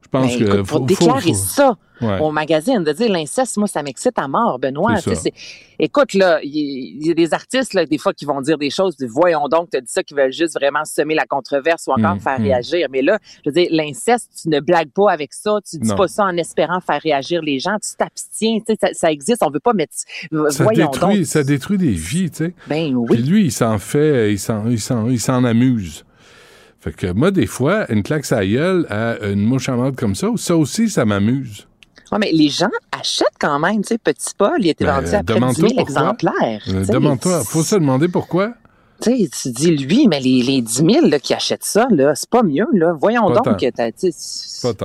Je 0.02 0.08
pense 0.08 0.30
Ben, 0.32 0.38
que. 0.38 0.44
écoute, 0.44 0.66
pour 0.68 0.78
faut- 0.80 0.84
déclarer 0.86 1.20
faut- 1.20 1.34
ça 1.34 1.76
Ouais. 2.00 2.18
au 2.20 2.30
magazine, 2.30 2.84
de 2.84 2.92
dire 2.92 3.10
l'inceste, 3.10 3.56
moi, 3.56 3.66
ça 3.66 3.82
m'excite 3.82 4.18
à 4.18 4.28
mort, 4.28 4.58
Benoît. 4.58 5.00
Tu 5.02 5.14
sais, 5.14 5.32
Écoute, 5.78 6.12
là, 6.12 6.40
il 6.42 7.06
y, 7.06 7.10
a 7.10 7.14
des 7.14 7.32
artistes, 7.32 7.72
là, 7.72 7.86
des 7.86 7.96
fois, 7.96 8.12
qui 8.12 8.26
vont 8.26 8.42
dire 8.42 8.58
des 8.58 8.68
choses, 8.68 8.96
de, 8.98 9.06
voyons 9.06 9.48
donc, 9.48 9.70
tu 9.70 9.78
as 9.78 9.80
dit 9.80 9.90
ça, 9.90 10.02
qui 10.02 10.12
veulent 10.12 10.32
juste 10.32 10.54
vraiment 10.54 10.84
semer 10.84 11.14
la 11.14 11.24
controverse 11.24 11.86
ou 11.86 11.92
encore 11.92 12.10
Mm, 12.16 12.20
faire 12.20 12.40
mm. 12.40 12.42
réagir. 12.42 12.88
Mais 12.90 13.02
là, 13.02 13.18
je 13.44 13.50
veux 13.50 13.54
dire, 13.54 13.68
l'inceste, 13.70 14.30
tu 14.42 14.48
ne 14.48 14.60
blagues 14.60 14.90
pas 14.90 15.10
avec 15.10 15.32
ça, 15.32 15.58
tu 15.68 15.78
dis 15.78 15.88
Non. 15.88 15.96
pas 15.96 16.08
ça 16.08 16.24
en 16.24 16.36
espérant 16.36 16.80
faire 16.80 17.00
réagir 17.00 17.42
les 17.42 17.58
gens, 17.58 17.76
tu 17.82 17.96
t'abstiens, 17.96 18.58
tu 18.58 18.74
sais, 18.74 18.78
ça, 18.80 18.88
ça 18.92 19.12
existe, 19.12 19.42
on 19.42 19.50
veut 19.50 19.60
pas 19.60 19.72
mettre, 19.72 19.94
Ça 19.96 20.64
voyons 20.64 20.90
détruit, 20.90 21.18
donc. 21.18 21.26
ça 21.26 21.42
détruit 21.42 21.78
des 21.78 21.92
vies, 21.92 22.30
tu 22.30 22.44
sais. 22.44 22.54
Ben 22.68 22.94
oui. 22.94 23.08
Puis 23.10 23.22
lui, 23.22 23.44
il 23.46 23.52
s'en 23.52 23.78
fait, 23.78 24.32
il 24.32 24.38
s'en, 24.38 24.68
il 24.68 24.80
s'en, 24.80 25.08
il 25.08 25.20
s'en 25.20 25.44
amuse. 25.44 26.04
Fait 26.80 26.92
que 26.92 27.12
moi, 27.12 27.30
des 27.30 27.46
fois, 27.46 27.90
une 27.92 28.02
claque 28.02 28.30
à 28.32 28.44
gueule 28.44 28.86
à 28.88 29.18
une 29.26 29.44
mouche 29.44 29.68
à 29.68 29.76
comme 29.96 30.14
ça, 30.14 30.28
ça 30.36 30.56
aussi, 30.56 30.88
ça 30.88 31.04
m'amuse. 31.04 31.66
Ouais, 32.12 32.18
mais 32.18 32.32
les 32.32 32.48
gens 32.48 32.68
achètent 32.92 33.26
quand 33.40 33.58
même, 33.58 33.82
tu 33.82 33.88
sais, 33.88 33.98
Petit 33.98 34.34
Paul, 34.36 34.56
il 34.58 34.68
a 34.68 34.70
été 34.70 34.84
Ben, 34.84 35.00
vendu 35.00 35.14
à 35.14 35.22
près 35.22 35.22
de 35.22 35.26
10 35.26 35.34
demande-toi 35.34 35.68
000 35.68 35.74
pourquoi. 35.84 36.02
exemplaires. 36.02 36.62
Sais. 36.64 36.92
Demande-toi, 36.92 37.44
faut 37.44 37.62
se 37.62 37.74
demander 37.76 38.08
pourquoi. 38.08 38.54
Tu 39.02 39.26
dis 39.46 39.76
lui, 39.76 40.08
mais 40.08 40.20
les, 40.20 40.42
les 40.42 40.60
10 40.60 40.72
000 40.74 41.06
là, 41.06 41.18
qui 41.18 41.32
achètent 41.32 41.64
ça, 41.64 41.86
là, 41.90 42.14
c'est 42.14 42.28
pas 42.28 42.42
mieux. 42.42 42.66
Là. 42.74 42.92
Voyons 42.92 43.26
Pas 43.28 43.40
donc 43.40 43.58
que 43.60 43.66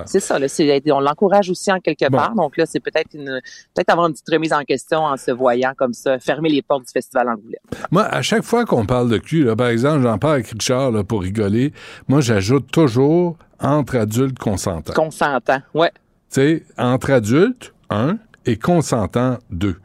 c'est 0.06 0.20
ça. 0.22 0.40
Là, 0.40 0.48
on 0.94 1.00
l'encourage 1.02 1.50
aussi 1.50 1.72
en 1.72 1.80
quelque 1.82 2.10
part. 2.10 2.34
Donc 2.34 2.56
là, 2.56 2.66
c'est 2.66 2.80
peut-être 2.80 3.14
une 3.14 3.42
peut-être 3.74 3.90
avoir 3.90 4.08
une 4.08 4.14
petite 4.14 4.30
remise 4.32 4.54
en 4.54 4.64
question 4.64 5.00
en 5.00 5.18
se 5.18 5.32
voyant 5.32 5.74
comme 5.76 5.94
ça, 5.94 6.18
fermer 6.20 6.50
les 6.50 6.62
portes 6.62 6.86
du 6.86 6.92
festival 6.92 7.28
Angoulême. 7.28 7.60
Moi, 7.92 8.04
à 8.04 8.22
chaque 8.22 8.44
fois 8.44 8.64
qu'on 8.64 8.86
parle 8.86 9.10
de 9.10 9.18
cul, 9.18 9.44
là, 9.44 9.56
par 9.56 9.68
exemple, 9.68 10.04
j'en 10.04 10.18
parle 10.18 10.36
avec 10.36 10.48
Richard 10.48 10.92
là, 10.92 11.04
pour 11.04 11.22
rigoler, 11.22 11.74
moi, 12.08 12.22
j'ajoute 12.22 12.72
toujours 12.72 13.38
entre 13.60 13.98
adultes 13.98 14.40
consentants. 14.40 14.94
Consentant, 14.94 15.60
ouais. 15.74 15.92
Sais, 16.36 16.64
entre 16.78 17.12
adultes, 17.12 17.74
un, 17.90 18.18
et 18.46 18.58
consentants, 18.58 19.38
deux. 19.50 19.78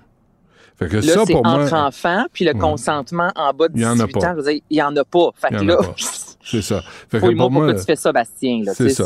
Fait 0.80 0.88
que 0.88 0.96
Là, 0.96 1.02
ça, 1.02 1.22
c'est 1.26 1.32
pour 1.32 1.44
moi. 1.46 1.62
entre 1.62 1.74
enfants, 1.74 2.24
puis 2.32 2.44
le 2.44 2.52
Ouais. 2.54 2.58
consentement 2.58 3.30
en 3.36 3.52
bas 3.52 3.68
de 3.68 3.74
Il 3.76 3.82
y 3.82 3.86
en 3.86 3.92
18 3.94 4.02
a 4.02 4.18
pas. 4.20 4.26
ans, 4.26 4.30
je 4.32 4.36
veux 4.42 4.52
dire, 4.52 4.62
il 4.68 4.76
y 4.76 4.82
en 4.82 4.96
a 4.96 5.04
pas. 5.04 5.28
Fait 5.36 5.48
que 5.50 5.60
en 5.60 5.64
là, 5.64 5.74
a 5.74 5.76
pas. 5.84 5.94
C'est 6.42 6.62
ça. 6.62 6.80
Fait 7.08 7.20
que 7.20 7.26
pour 7.36 7.50
moi, 7.52 7.66
pourquoi 7.66 7.74
tu 7.80 7.84
fais 7.84 7.94
ça, 7.96 8.10
Bastien. 8.10 8.62
C'est 8.74 8.88
ça. 8.88 9.04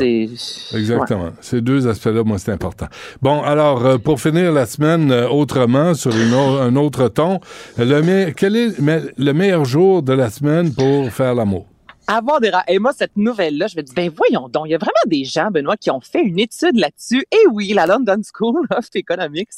Exactement. 0.78 1.24
Ouais. 1.24 1.30
Ces 1.42 1.60
deux 1.60 1.86
aspects-là, 1.86 2.22
moi, 2.24 2.38
c'est 2.38 2.52
important. 2.52 2.86
Bon, 3.20 3.42
alors, 3.42 3.84
euh, 3.84 3.98
pour 3.98 4.20
finir 4.20 4.52
la 4.52 4.64
semaine 4.66 5.10
euh, 5.12 5.28
autrement, 5.28 5.92
sur 5.94 6.16
une 6.16 6.32
au- 6.32 6.58
un 6.60 6.74
autre 6.76 7.08
ton, 7.08 7.40
le 7.76 8.00
me- 8.02 8.30
quel 8.30 8.56
est 8.56 8.78
le 8.78 9.32
meilleur 9.32 9.64
jour 9.66 10.02
de 10.02 10.12
la 10.14 10.30
semaine 10.30 10.72
pour 10.72 11.10
faire 11.10 11.34
l'amour? 11.34 11.66
Avoir 12.06 12.38
des 12.38 12.50
ra- 12.50 12.64
Et 12.68 12.78
moi, 12.78 12.92
cette 12.92 13.16
nouvelle-là, 13.16 13.66
je 13.66 13.78
me 13.78 13.82
dis, 13.82 13.94
ben 13.94 14.10
voyons 14.10 14.50
donc, 14.50 14.66
il 14.66 14.72
y 14.72 14.74
a 14.74 14.78
vraiment 14.78 14.92
des 15.06 15.24
gens, 15.24 15.50
Benoît, 15.50 15.78
qui 15.78 15.90
ont 15.90 16.00
fait 16.00 16.20
une 16.20 16.38
étude 16.38 16.76
là-dessus. 16.76 17.24
Et 17.32 17.46
oui, 17.50 17.72
la 17.72 17.86
London 17.86 18.20
School 18.30 18.66
of 18.76 18.86
Economics, 18.94 19.52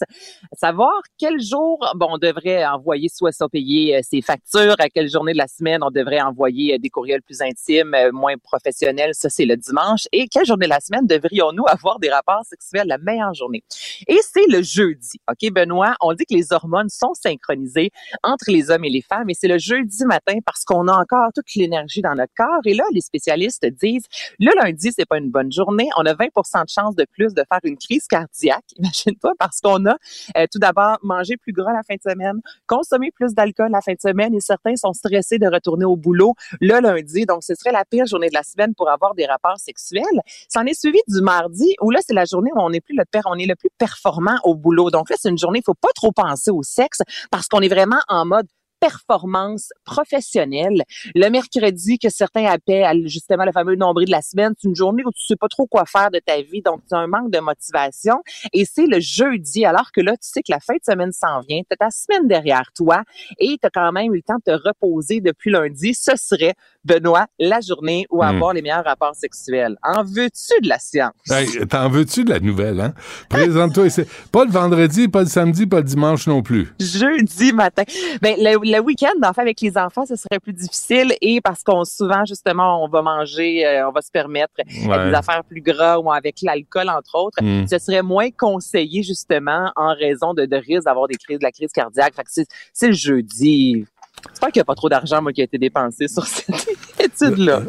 savoir 0.53 0.93
quel 1.19 1.41
jour, 1.41 1.93
bon, 1.97 2.07
on 2.11 2.19
devrait 2.19 2.65
envoyer 2.65 3.09
soit 3.09 3.33
ça 3.33 3.49
payer 3.49 3.97
euh, 3.97 4.01
ses 4.09 4.23
factures, 4.23 4.77
à 4.79 4.89
quelle 4.89 5.11
journée 5.11 5.33
de 5.33 5.39
la 5.39 5.49
semaine 5.49 5.83
on 5.83 5.91
devrait 5.91 6.21
envoyer 6.21 6.75
euh, 6.75 6.79
des 6.79 6.89
courriels 6.89 7.21
plus 7.21 7.43
intimes, 7.43 7.95
euh, 7.95 8.13
moins 8.13 8.37
professionnels, 8.41 9.11
ça 9.15 9.29
c'est 9.29 9.45
le 9.45 9.57
dimanche, 9.57 10.07
et 10.13 10.29
quelle 10.29 10.47
journée 10.47 10.67
de 10.67 10.71
la 10.71 10.81
semaine 10.81 11.07
devrions-nous 11.07 11.65
avoir 11.67 11.99
des 11.99 12.11
rapports 12.11 12.45
sexuels 12.45 12.87
la 12.87 12.99
meilleure 12.99 13.35
journée? 13.35 13.65
Et 14.07 14.21
c'est 14.23 14.47
le 14.49 14.63
jeudi, 14.63 15.19
OK, 15.29 15.51
Benoît? 15.53 15.97
On 16.01 16.13
dit 16.15 16.25
que 16.25 16.35
les 16.35 16.53
hormones 16.53 16.91
sont 16.91 17.15
synchronisées 17.15 17.91
entre 18.23 18.45
les 18.53 18.71
hommes 18.71 18.85
et 18.85 18.91
les 18.91 19.03
femmes, 19.03 19.29
et 19.31 19.35
c'est 19.35 19.49
le 19.49 19.59
jeudi 19.59 20.05
matin 20.05 20.35
parce 20.47 20.65
qu'on 20.65 20.87
a 20.87 20.93
encore 20.97 21.31
toute 21.35 21.53
l'énergie 21.57 22.03
dans 22.03 22.15
notre 22.15 22.33
Et 22.65 22.75
là, 22.75 22.85
les 22.93 23.01
spécialistes 23.01 23.67
disent, 23.67 24.05
le 24.39 24.53
lundi, 24.63 24.93
c'est 24.97 25.07
pas 25.07 25.19
une 25.19 25.31
bonne 25.31 25.53
journée. 25.53 25.89
On 25.97 26.07
a 26.07 26.15
20% 26.15 26.65
de 26.65 26.69
chances 26.69 26.95
de 26.97 27.07
plus 27.11 27.35
de 27.35 27.43
faire 27.51 27.61
une 27.65 27.77
crise 27.77 28.07
cardiaque. 28.07 28.65
Imagine-toi, 28.79 29.33
parce 29.39 29.61
qu'on 29.61 29.85
a 29.87 29.97
euh, 30.37 30.47
tout 30.51 30.59
d'abord 30.59 30.99
mangé 31.03 31.37
plus 31.37 31.53
gras 31.53 31.73
la 31.73 31.83
fin 31.83 31.95
de 31.95 32.03
semaine, 32.03 32.41
consommé 32.67 33.11
plus 33.11 33.35
d'alcool 33.35 33.71
la 33.71 33.81
fin 33.81 33.93
de 33.93 34.01
semaine, 34.01 34.35
et 34.35 34.41
certains 34.41 34.77
sont 34.77 34.93
stressés 34.93 35.39
de 35.39 35.47
retourner 35.47 35.85
au 35.85 35.97
boulot 35.97 36.35
le 36.61 36.81
lundi. 36.81 37.27
Donc, 37.27 37.43
ce 37.43 37.55
serait 37.55 37.73
la 37.73 37.85
pire 37.85 38.07
journée 38.07 38.29
de 38.29 38.35
la 38.35 38.43
semaine 38.43 38.75
pour 38.75 38.89
avoir 38.89 39.15
des 39.15 39.27
rapports 39.27 39.59
sexuels. 39.59 40.05
Ça 40.49 40.61
en 40.61 40.67
est 40.67 40.79
suivi 40.79 40.99
du 41.09 41.21
mardi, 41.21 41.75
où 41.81 41.91
là, 41.91 42.01
c'est 42.07 42.15
la 42.15 42.25
journée 42.25 42.51
où 42.55 42.61
on 42.61 42.73
est 42.73 42.81
plus 42.81 42.97
le 42.97 43.05
per- 43.11 43.21
on 43.27 43.39
est 43.39 43.47
le 43.47 43.57
plus 43.57 43.71
performant 43.79 44.39
au 44.45 44.55
boulot. 44.55 44.91
Donc 44.91 45.11
là, 45.11 45.17
c'est 45.19 45.31
une 45.31 45.39
journée, 45.39 45.61
il 45.61 45.65
faut 45.65 45.75
pas 45.75 45.93
trop 45.95 46.13
penser 46.13 46.51
au 46.51 46.63
sexe 46.63 47.01
parce 47.31 47.49
qu'on 47.49 47.61
est 47.61 47.69
vraiment 47.69 48.01
en 48.09 48.25
mode 48.25 48.47
performance 48.81 49.71
professionnelle. 49.85 50.83
Le 51.15 51.29
mercredi, 51.29 51.99
que 51.99 52.09
certains 52.09 52.45
appellent 52.47 53.07
justement 53.09 53.45
le 53.45 53.53
fameux 53.53 53.75
nombril 53.77 54.07
de 54.07 54.13
la 54.13 54.23
semaine, 54.23 54.53
c'est 54.61 54.69
une 54.69 54.77
journée 54.77 55.03
où 55.05 55.11
tu 55.13 55.25
sais 55.25 55.37
pas 55.37 55.49
trop 55.49 55.67
quoi 55.67 55.85
faire 55.87 56.11
de 56.11 56.19
ta 56.25 56.41
vie, 56.41 56.63
donc 56.63 56.81
tu 56.89 56.95
as 56.95 56.99
un 56.99 57.07
manque 57.07 57.31
de 57.31 57.39
motivation. 57.41 58.23
Et 58.53 58.65
c'est 58.65 58.87
le 58.87 59.01
jeudi, 59.01 59.65
alors 59.65 59.93
que 59.93 60.01
là, 60.01 60.13
tu 60.13 60.29
sais 60.29 60.41
que 60.43 60.53
la 60.53 60.61
fin 60.61 60.75
de 60.75 60.81
semaine 60.85 61.13
s'en 61.13 61.41
vient, 61.41 61.61
tu 61.61 61.73
as 61.73 61.77
ta 61.77 61.91
semaine 61.91 62.29
derrière 62.29 62.71
toi 62.75 63.03
et 63.39 63.57
tu 63.61 63.67
as 63.67 63.71
quand 63.71 63.93
même 63.93 64.13
eu 64.13 64.17
le 64.17 64.23
temps 64.23 64.37
de 64.47 64.53
te 64.57 64.69
reposer 64.69 65.21
depuis 65.21 65.51
lundi. 65.51 65.95
Ce 65.95 66.13
serait, 66.17 66.55
Benoît, 66.85 67.27
la 67.39 67.61
journée 67.61 68.07
où 68.11 68.19
Hmm. 68.23 68.27
avoir 68.29 68.53
les 68.55 68.63
meilleurs 68.63 68.85
rapports 68.85 69.15
sexuels. 69.15 69.77
En 69.83 70.03
veux-tu 70.03 70.61
de 70.63 70.69
la 70.69 70.79
science? 70.79 71.13
Hey, 71.31 71.67
T'en 71.69 71.89
veux-tu 71.89 72.25
de 72.25 72.31
la 72.31 72.41
nouvelle, 72.41 72.81
hein? 72.81 72.95
Présente-toi. 73.29 73.87
Pas 74.33 74.45
le 74.45 74.51
vendredi, 74.51 75.09
pas 75.09 75.21
le 75.23 75.29
samedi, 75.29 75.67
pas 75.67 75.79
le 75.79 75.85
dimanche 75.85 76.27
non 76.27 76.43
plus. 76.43 76.73
jeudi 76.81 77.53
matin. 77.53 77.83
Ben, 78.23 78.37
le, 78.39 78.66
le 78.73 78.81
week-end, 78.81 79.13
en 79.23 79.33
fait, 79.33 79.41
avec 79.43 79.61
les 79.61 79.77
enfants, 79.79 80.05
ce 80.07 80.17
serait 80.17 80.41
plus 80.41 80.53
difficile 80.53 81.15
et 81.21 81.41
parce 81.41 81.63
qu'on 81.63 81.85
souvent, 81.85 82.25
justement, 82.25 82.83
on 82.85 82.89
va 82.89 83.03
manger, 83.03 83.67
euh, 83.67 83.89
on 83.89 83.93
va 83.93 84.03
se 84.03 84.11
permettre 84.11 84.55
euh, 84.61 84.89
Ouais. 84.89 85.09
des 85.11 85.15
affaires 85.15 85.45
plus 85.45 85.61
gras 85.61 85.99
ou 85.99 86.11
avec 86.13 86.37
l'alcool, 86.43 86.89
entre 86.89 87.15
autres. 87.17 87.39
Mm. 87.43 87.67
Ce 87.69 87.79
serait 87.79 88.03
moins 88.03 88.31
conseillé, 88.31 89.03
justement, 89.03 89.71
en 89.77 89.95
raison 89.95 90.35
de, 90.35 90.47
de 90.47 90.57
risque 90.57 90.85
d'avoir 90.85 91.09
des 91.09 91.17
crises, 91.17 91.39
de 91.39 91.45
la 91.45 91.53
crise 91.53 91.73
cardiaque. 91.73 92.15
Fait 92.15 92.25
que 92.25 92.31
c'est 92.73 92.87
le 92.89 92.93
jeudi. 92.95 93.85
J'espère 94.31 94.49
qu'il 94.51 94.61
n'y 94.61 94.63
a 94.63 94.65
pas 94.65 94.75
trop 94.75 94.89
d'argent, 94.89 95.21
moi, 95.23 95.33
qui 95.33 95.41
a 95.43 95.45
été 95.45 95.59
dépensé 95.59 96.09
sur 96.09 96.25
cette 96.27 96.49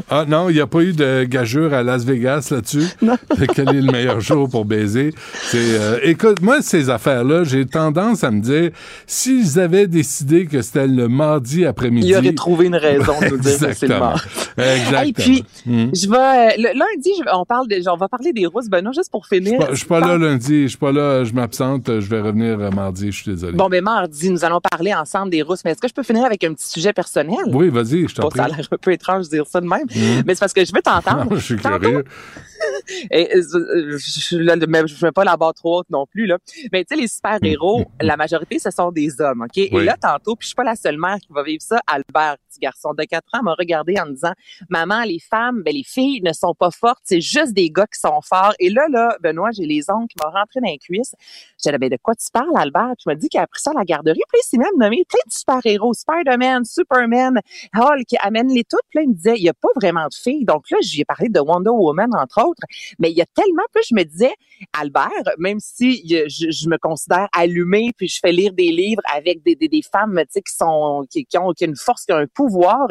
Ah 0.10 0.26
non, 0.28 0.50
il 0.50 0.56
n'y 0.56 0.60
a 0.62 0.68
pas 0.68 0.82
eu 0.82 0.94
de 0.94 1.24
gageure 1.24 1.74
à 1.74 1.84
Las 1.84 2.04
Vegas 2.06 2.50
là-dessus. 2.52 2.84
Quel 3.56 3.70
est 3.70 3.82
le 3.82 3.92
meilleur 3.92 4.20
jour 4.20 4.50
pour 4.50 4.66
baiser? 4.66 5.14
C'est, 5.44 5.58
euh, 5.58 6.00
écoute, 6.04 6.42
moi, 6.42 6.62
ces 6.62 6.90
affaires-là, 6.90 7.44
j'ai 7.44 7.66
tendance 7.66 8.24
à 8.24 8.32
me 8.32 8.42
dire, 8.42 8.72
s'ils 9.06 9.60
avaient 9.60 9.88
décidé 9.88 10.46
que 10.46 10.62
c'était 10.62 10.88
le 10.88 11.08
mardi 11.08 11.66
après-midi... 11.66 12.08
Il 12.10 12.16
aurait 12.18 12.34
trouvé 12.34 12.66
une 12.68 12.76
raison 12.76 13.14
de 13.22 13.28
nous 13.30 13.38
dire 13.38 13.52
que 13.60 13.74
c'est 13.74 13.88
le 13.88 13.96
Exactement. 13.96 14.00
mardi. 14.00 14.22
Exactement. 14.58 15.02
Et 15.04 15.14
puis, 15.14 15.46
Hmm. 15.66 15.88
je 15.94 16.10
vais, 16.10 16.16
euh, 16.18 16.50
le, 16.58 16.80
lundi, 16.80 17.12
je- 17.18 17.30
on 17.34 17.44
parle 17.46 17.68
de, 17.68 17.78
on 17.90 17.98
va 17.98 18.08
parler 18.08 18.32
des 18.34 18.46
rousses, 18.46 18.70
Benoît, 18.70 18.92
juste 18.94 19.12
pour 19.12 19.26
finir. 19.28 19.60
Je 19.72 19.76
suis 19.76 19.86
pas 19.86 20.00
là 20.00 20.18
lundi, 20.18 20.64
je 20.64 20.68
suis 20.70 20.78
pas 20.78 20.92
là, 20.92 21.24
je 21.24 21.34
m'absente, 21.34 21.88
je 22.00 22.10
vais 22.10 22.22
revenir 22.22 22.60
euh, 22.60 22.70
mardi, 22.72 23.12
je 23.12 23.22
suis 23.24 23.32
désolé. 23.32 23.54
Bon, 23.54 23.68
ben 23.68 23.84
mardi, 23.84 24.30
nous 24.30 24.46
allons 24.46 24.60
parler 24.62 24.94
ensemble 24.94 25.30
des 25.32 25.42
rousses. 25.42 25.62
Mais 25.66 25.72
est-ce 25.72 25.82
que 25.82 25.88
je 25.88 25.94
peux 25.94 26.04
finir 26.04 26.24
avec 26.26 26.44
un 26.44 26.54
petit 26.54 26.68
sujet 26.70 26.94
personnel? 26.94 27.38
Oui, 27.48 27.70
vas-y, 27.70 28.08
je 28.08 28.16
t'en 28.16 28.30
prie. 28.30 28.40
ça 28.40 28.46
a 28.46 28.48
l'air 28.50 28.68
un 28.72 28.78
peu 28.78 28.92
étrange 28.92 29.28
dire 29.38 29.48
ça 29.48 29.62
de 29.62 29.68
même. 29.68 29.86
Mhm. 29.94 30.24
Mais 30.26 30.36
c'est 30.36 30.40
parce 30.40 30.54
que 30.54 30.66
je 30.66 30.72
veux 30.74 30.82
t'entendre. 30.82 31.36
je 31.36 31.42
suis 31.44 31.58
Tantôt, 31.58 31.80
curieux. 31.80 32.04
Et, 33.12 33.36
euh, 33.36 33.98
je, 33.98 34.88
je 34.88 34.96
fais 34.96 35.12
pas 35.12 35.24
la 35.24 35.38
barre 35.38 35.54
trop 35.54 35.80
haute 35.80 35.90
non 35.90 36.06
plus, 36.06 36.26
là. 36.26 36.38
Mais 36.72 36.84
tu 36.84 36.96
sais, 36.96 37.02
les 37.02 37.08
super-héros, 37.08 37.86
la 38.02 38.18
majorité, 38.18 38.60
ce 38.60 38.72
sont 38.72 38.92
des 38.92 39.22
hommes, 39.22 39.42
OK? 39.42 39.58
Et 39.58 39.70
là, 39.84 39.96
tantôt, 40.00 40.36
puis 40.36 40.46
je 40.46 40.48
suis 40.50 40.56
pas 40.56 40.64
la 40.64 40.76
seule 40.76 40.98
mère 40.98 41.18
qui 41.18 41.32
va 41.32 41.44
vivre 41.44 41.62
ça, 41.62 41.80
Albert, 41.88 42.38
garçon 42.60 42.94
de 42.94 43.04
4 43.04 43.24
ans, 43.34 43.44
m'a 43.44 43.54
regardé 43.54 43.96
en 44.00 44.06
me 44.06 44.14
disant, 44.14 44.34
maman, 44.70 45.04
les 45.04 45.20
femmes, 45.20 45.64
ben, 45.64 45.74
les 45.74 45.84
filles 45.84 46.22
ne 46.24 46.34
sont 46.34 46.54
pas 46.54 46.72
fortes, 46.72 47.02
c'est 47.04 47.22
juste 47.22 47.54
des 47.54 47.70
gars 47.70 47.88
qui 47.88 48.00
sont 48.00 48.20
forts. 48.22 48.54
Et 48.60 48.70
là, 48.70 48.88
là, 48.90 49.18
Benoît, 49.22 49.52
j'ai 49.52 49.66
les 49.66 49.90
ongles 49.90 50.08
qui 50.08 50.16
m'ont 50.24 50.32
rentré 50.32 50.60
dans 50.62 50.70
les 50.70 50.78
cuisses. 50.78 51.16
J'ai 51.64 51.72
dit, 51.72 51.78
ben, 51.78 51.90
de 51.90 51.98
quoi 52.02 52.16
tu 52.16 52.28
parles, 52.32 52.56
Albert? 52.56 52.94
Tu 52.98 53.08
m'as 53.08 53.16
dit 53.16 53.30
qu'il 53.30 53.40
a 53.40 53.44
appris 53.44 53.62
ça 53.62 53.72
à 53.72 53.74
la 53.74 53.86
garderie. 53.86 54.22
Puis 54.32 54.42
il 54.54 54.60
même 54.60 54.70
nommé 54.78 55.04
plein 55.08 55.20
de 55.26 55.32
super-héros, 55.32 55.94
Spider-Man, 55.94 56.66
Superman, 56.66 57.40
Hulk, 57.76 58.08
amène-les 58.20 58.64
toutes. 58.64 58.82
Puis 58.90 59.04
il 59.04 59.10
me 59.10 59.14
disait, 59.14 59.36
il 59.38 59.44
y 59.44 59.50
a 59.50 59.54
pas 59.54 59.70
vraiment 59.76 60.06
de 60.06 60.14
filles. 60.14 60.46
Donc 60.46 60.70
là, 60.72 60.78
j'y 60.82 61.02
ai 61.02 61.06
parlé 61.06 61.30
de 61.30 61.40
Wonder 61.40 61.70
Woman, 61.70 62.10
entre 62.16 62.46
autres. 62.46 62.62
Mais 63.00 63.12
il 63.12 63.18
y 63.18 63.22
a 63.22 63.26
tellement 63.34 63.64
plus, 63.72 63.84
je 63.90 63.96
me 63.96 64.04
disais, 64.04 64.34
Albert, 64.74 65.10
même 65.38 65.60
si 65.60 66.08
je, 66.08 66.70
me 66.70 66.78
considère 66.78 67.28
allumée, 67.34 67.92
puis 67.96 68.08
je 68.08 68.20
fais 68.20 68.32
lire 68.32 68.54
des 68.54 68.72
livres 68.72 69.02
avec 69.14 69.44
des, 69.44 69.82
femmes, 69.92 70.22
qui 70.34 70.42
sont, 70.54 71.06
qui, 71.10 71.26
qui 71.26 71.38
ont, 71.38 71.52
qui 71.54 71.66
ont 71.66 71.70
une 71.70 71.76
force, 71.76 72.06
qui 72.06 72.14
ont 72.14 72.18
un 72.18 72.28
pouvoir, 72.28 72.47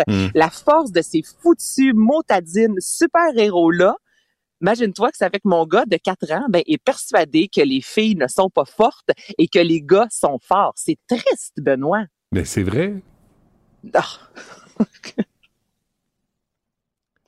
Mm. 0.07 0.27
la 0.35 0.51
force 0.51 0.93
de 0.93 1.03
ces 1.03 1.23
foutus 1.23 1.93
motadines 1.95 2.77
super-héros-là, 2.79 3.97
Imagine-toi 4.63 5.11
que 5.11 5.19
fait 5.19 5.31
que 5.33 5.41
mon 5.49 5.67
gars 5.67 5.85
de 5.85 5.99
4 5.99 6.33
ans 6.33 6.47
ben, 6.49 6.63
est 6.67 6.83
persuadé 6.83 7.49
que 7.55 7.61
les 7.61 7.83
filles 7.83 8.17
ne 8.17 8.27
sont 8.27 8.49
pas 8.49 8.65
fortes 8.65 9.11
et 9.37 9.49
que 9.49 9.59
les 9.59 9.83
gars 9.83 10.07
sont 10.11 10.39
forts. 10.43 10.73
C'est 10.77 10.99
triste, 11.07 11.59
Benoît. 11.59 12.05
Mais 12.33 12.45
c'est 12.45 12.63
vrai. 12.63 12.95
Ah. 13.93 14.03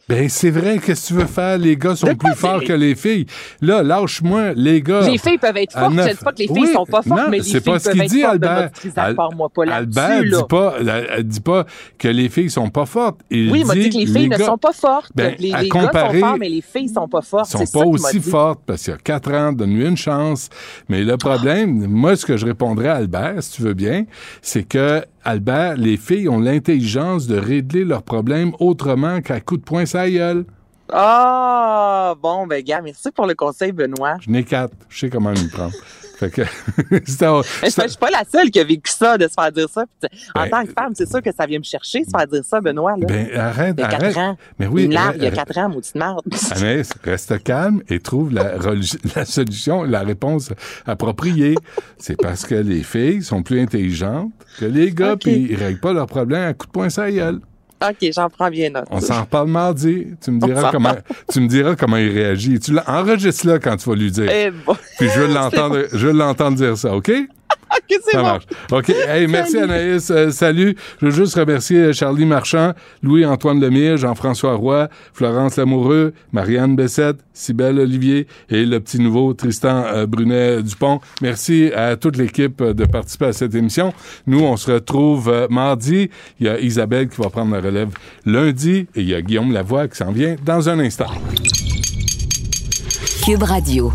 Ben, 0.08 0.26
c'est 0.28 0.50
vrai, 0.50 0.78
qu'est-ce 0.78 1.02
que 1.02 1.06
tu 1.08 1.20
veux 1.20 1.26
faire? 1.26 1.58
Les 1.58 1.76
gars 1.76 1.94
sont 1.94 2.06
De 2.06 2.14
plus 2.14 2.34
forts 2.34 2.62
que 2.64 2.72
les 2.72 2.94
filles. 2.94 3.26
Là, 3.60 3.82
lâche-moi, 3.82 4.52
les 4.54 4.80
gars. 4.80 5.02
Les 5.02 5.18
filles 5.18 5.36
peuvent 5.38 5.56
être 5.56 5.72
fortes. 5.72 5.92
Je 5.92 6.00
ne 6.00 6.08
dis 6.08 6.14
pas 6.24 6.32
que 6.32 6.38
les 6.38 6.46
filles 6.46 6.56
Oui, 6.62 6.72
sont 6.72 6.86
pas 6.86 7.02
fortes, 7.02 7.06
non, 7.18 7.28
mais 7.28 7.38
les 7.38 7.42
filles 7.44 7.60
pas 7.60 7.78
ce 7.78 7.88
peuvent 7.90 8.00
être 8.00 8.10
dit, 8.10 8.20
fortes. 8.22 8.32
Albert. 8.32 8.72
Trisac, 8.72 8.98
Al- 9.08 9.14
parle-moi 9.14 9.48
pas 9.54 9.62
Albert 9.70 10.22
dit 10.22 10.30
pas, 10.48 10.74
elle- 10.80 11.08
elle 11.16 11.24
dit 11.24 11.40
pas 11.40 11.66
que 11.98 12.08
les 12.08 12.28
filles 12.30 12.50
sont 12.50 12.70
pas 12.70 12.86
fortes. 12.86 13.20
Il 13.30 13.50
Oui, 13.52 13.60
il 13.60 13.66
m'a 13.66 13.74
dit 13.74 13.90
que 13.90 13.98
les 13.98 14.06
filles 14.06 14.28
ne 14.28 14.36
sont 14.38 14.56
pas 14.58 14.72
fortes. 14.72 15.10
Ben, 15.14 15.34
les 15.38 15.52
les 15.60 15.68
gars 15.68 15.90
sont 15.92 16.18
forts, 16.20 16.36
mais 16.38 16.48
les 16.48 16.62
filles 16.62 16.88
sont 16.88 17.08
pas 17.08 17.20
fortes. 17.22 17.50
sont 17.50 17.58
pas 17.58 17.66
ça 17.66 17.86
aussi 17.86 18.20
fortes 18.20 18.60
parce 18.66 18.82
qu'il 18.84 18.92
y 18.92 18.96
a 18.96 18.98
quatre 18.98 19.30
ans, 19.32 19.52
donne-lui 19.52 19.86
une 19.86 19.96
chance. 19.96 20.48
Mais 20.88 21.02
le 21.04 21.16
problème, 21.18 21.86
moi, 21.86 22.16
ce 22.16 22.24
que 22.24 22.36
je 22.38 22.46
répondrais 22.46 22.88
à 22.88 22.94
Albert, 22.94 23.34
si 23.42 23.52
tu 23.52 23.62
veux 23.62 23.74
bien, 23.74 24.04
c'est 24.40 24.62
que 24.62 25.02
Albert, 25.28 25.76
les 25.76 25.98
filles 25.98 26.26
ont 26.30 26.40
l'intelligence 26.40 27.26
de 27.26 27.36
régler 27.36 27.84
leurs 27.84 28.02
problèmes 28.02 28.52
autrement 28.60 29.20
qu'à 29.20 29.42
coup 29.42 29.58
de 29.58 29.62
poing 29.62 29.84
sa 29.84 30.08
gueule. 30.08 30.46
Ah, 30.90 32.14
bon, 32.22 32.46
ben, 32.46 32.62
gars, 32.64 32.80
merci 32.80 33.10
pour 33.10 33.26
le 33.26 33.34
conseil, 33.34 33.72
Benoît. 33.72 34.16
Je 34.22 34.30
n'ai 34.30 34.42
quatre. 34.42 34.72
Je 34.88 35.00
sais 35.00 35.10
comment 35.10 35.32
m'y 35.32 35.48
prendre. 35.48 35.74
Fait 36.18 36.30
que, 36.30 36.42
c'était- 37.06 37.26
Mais 37.62 37.70
Je 37.70 37.82
je 37.82 37.88
suis 37.88 37.96
pas 37.98 38.10
la 38.10 38.24
seule 38.30 38.50
qui 38.50 38.58
a 38.58 38.64
vécu 38.64 38.90
ça, 38.90 39.16
de 39.16 39.28
se 39.28 39.34
faire 39.34 39.52
dire 39.52 39.68
ça. 39.68 39.84
En 40.34 40.42
Ben, 40.42 40.50
tant 40.50 40.64
que 40.64 40.72
femme, 40.72 40.92
c'est 40.94 41.08
sûr 41.08 41.22
que 41.22 41.30
ça 41.32 41.46
vient 41.46 41.58
me 41.58 41.64
chercher, 41.64 42.02
se 42.04 42.10
faire 42.10 42.26
dire 42.26 42.44
ça, 42.44 42.60
Benoît. 42.60 42.96
Là. 42.98 43.06
Ben, 43.06 43.28
arrête, 43.36 43.74
il 43.78 43.80
y 43.80 43.84
a 43.84 43.86
arrête. 43.86 44.14
4 44.14 44.18
ans. 44.18 44.36
Mais 44.58 44.66
oui, 44.66 44.84
Une 44.84 44.92
il 44.92 45.22
y 45.22 45.26
a. 45.26 45.30
4 45.30 45.58
ans, 45.58 45.68
maudite 45.68 45.94
merde. 45.94 46.20
Anaïs, 46.50 46.90
reste 47.04 47.42
calme 47.44 47.82
et 47.88 48.00
trouve 48.00 48.32
la, 49.14 49.24
solution, 49.24 49.84
la 49.84 50.00
réponse 50.00 50.50
appropriée. 50.86 51.54
C'est 51.98 52.16
parce 52.20 52.44
que 52.44 52.54
les 52.56 52.82
filles 52.82 53.22
sont 53.22 53.42
plus 53.42 53.60
intelligentes 53.60 54.32
que 54.58 54.64
les 54.64 54.92
gars, 54.92 55.16
puis 55.16 55.46
ils 55.50 55.56
règlent 55.56 55.80
pas 55.80 55.92
leurs 55.92 56.06
problèmes 56.06 56.48
à 56.48 56.54
coup 56.54 56.66
de 56.66 56.72
poing 56.72 56.90
sa 56.90 57.10
gueule. 57.10 57.40
OK, 57.82 58.10
j'en 58.12 58.28
prends 58.28 58.50
bien 58.50 58.70
note. 58.70 58.86
On 58.90 59.00
s'en 59.00 59.22
reparle 59.22 59.48
mardi. 59.48 60.08
Tu 60.22 60.30
me 60.32 60.40
diras 60.40 60.70
comment, 60.72 60.96
tu 61.32 61.40
me 61.40 61.46
diras 61.46 61.76
comment 61.76 61.96
il 61.96 62.10
réagit. 62.10 62.58
Tu 62.58 62.72
l'enregistres 62.72 63.46
là 63.46 63.58
quand 63.58 63.76
tu 63.76 63.88
vas 63.88 63.94
lui 63.96 64.10
dire. 64.10 64.28
Eh 64.30 64.50
bon. 64.50 64.76
Puis 64.98 65.08
je 65.14 65.20
veux 65.20 65.26
l'entendre, 65.34 65.84
je 65.92 66.06
veux 66.06 66.12
l'entendre 66.12 66.56
dire 66.56 66.76
ça, 66.76 66.94
OK? 66.94 67.10
C'est 67.88 68.10
Ça 68.12 68.18
bon. 68.18 68.24
marche. 68.24 68.44
OK. 68.72 68.90
Hey, 68.90 69.26
merci 69.26 69.58
Anaïs. 69.58 70.10
Euh, 70.10 70.30
salut. 70.30 70.76
Je 71.00 71.06
veux 71.06 71.12
juste 71.12 71.34
remercier 71.34 71.78
euh, 71.78 71.92
Charlie 71.92 72.26
Marchand, 72.26 72.72
Louis-Antoine 73.02 73.60
Lemire, 73.60 73.96
Jean-François 73.96 74.54
Roy, 74.54 74.88
Florence 75.12 75.56
Lamoureux, 75.56 76.12
Marianne 76.32 76.76
Bessette, 76.76 77.18
Cybelle 77.32 77.78
Olivier 77.78 78.26
et 78.50 78.64
le 78.64 78.80
petit 78.80 78.98
nouveau 78.98 79.32
Tristan 79.34 79.84
euh, 79.86 80.06
Brunet-Dupont. 80.06 81.00
Merci 81.22 81.70
à 81.74 81.96
toute 81.96 82.16
l'équipe 82.16 82.62
de 82.62 82.84
participer 82.84 83.26
à 83.26 83.32
cette 83.32 83.54
émission. 83.54 83.92
Nous, 84.26 84.40
on 84.40 84.56
se 84.56 84.70
retrouve 84.72 85.28
euh, 85.28 85.46
mardi. 85.48 86.10
Il 86.40 86.46
y 86.46 86.48
a 86.48 86.58
Isabelle 86.60 87.08
qui 87.08 87.20
va 87.20 87.30
prendre 87.30 87.52
la 87.54 87.60
relève 87.60 87.90
lundi 88.26 88.86
et 88.94 89.00
il 89.00 89.08
y 89.08 89.14
a 89.14 89.22
Guillaume 89.22 89.52
Lavoie 89.52 89.88
qui 89.88 89.96
s'en 89.96 90.12
vient 90.12 90.36
dans 90.44 90.68
un 90.68 90.78
instant. 90.80 91.06
Cube 93.24 93.42
Radio. 93.42 93.92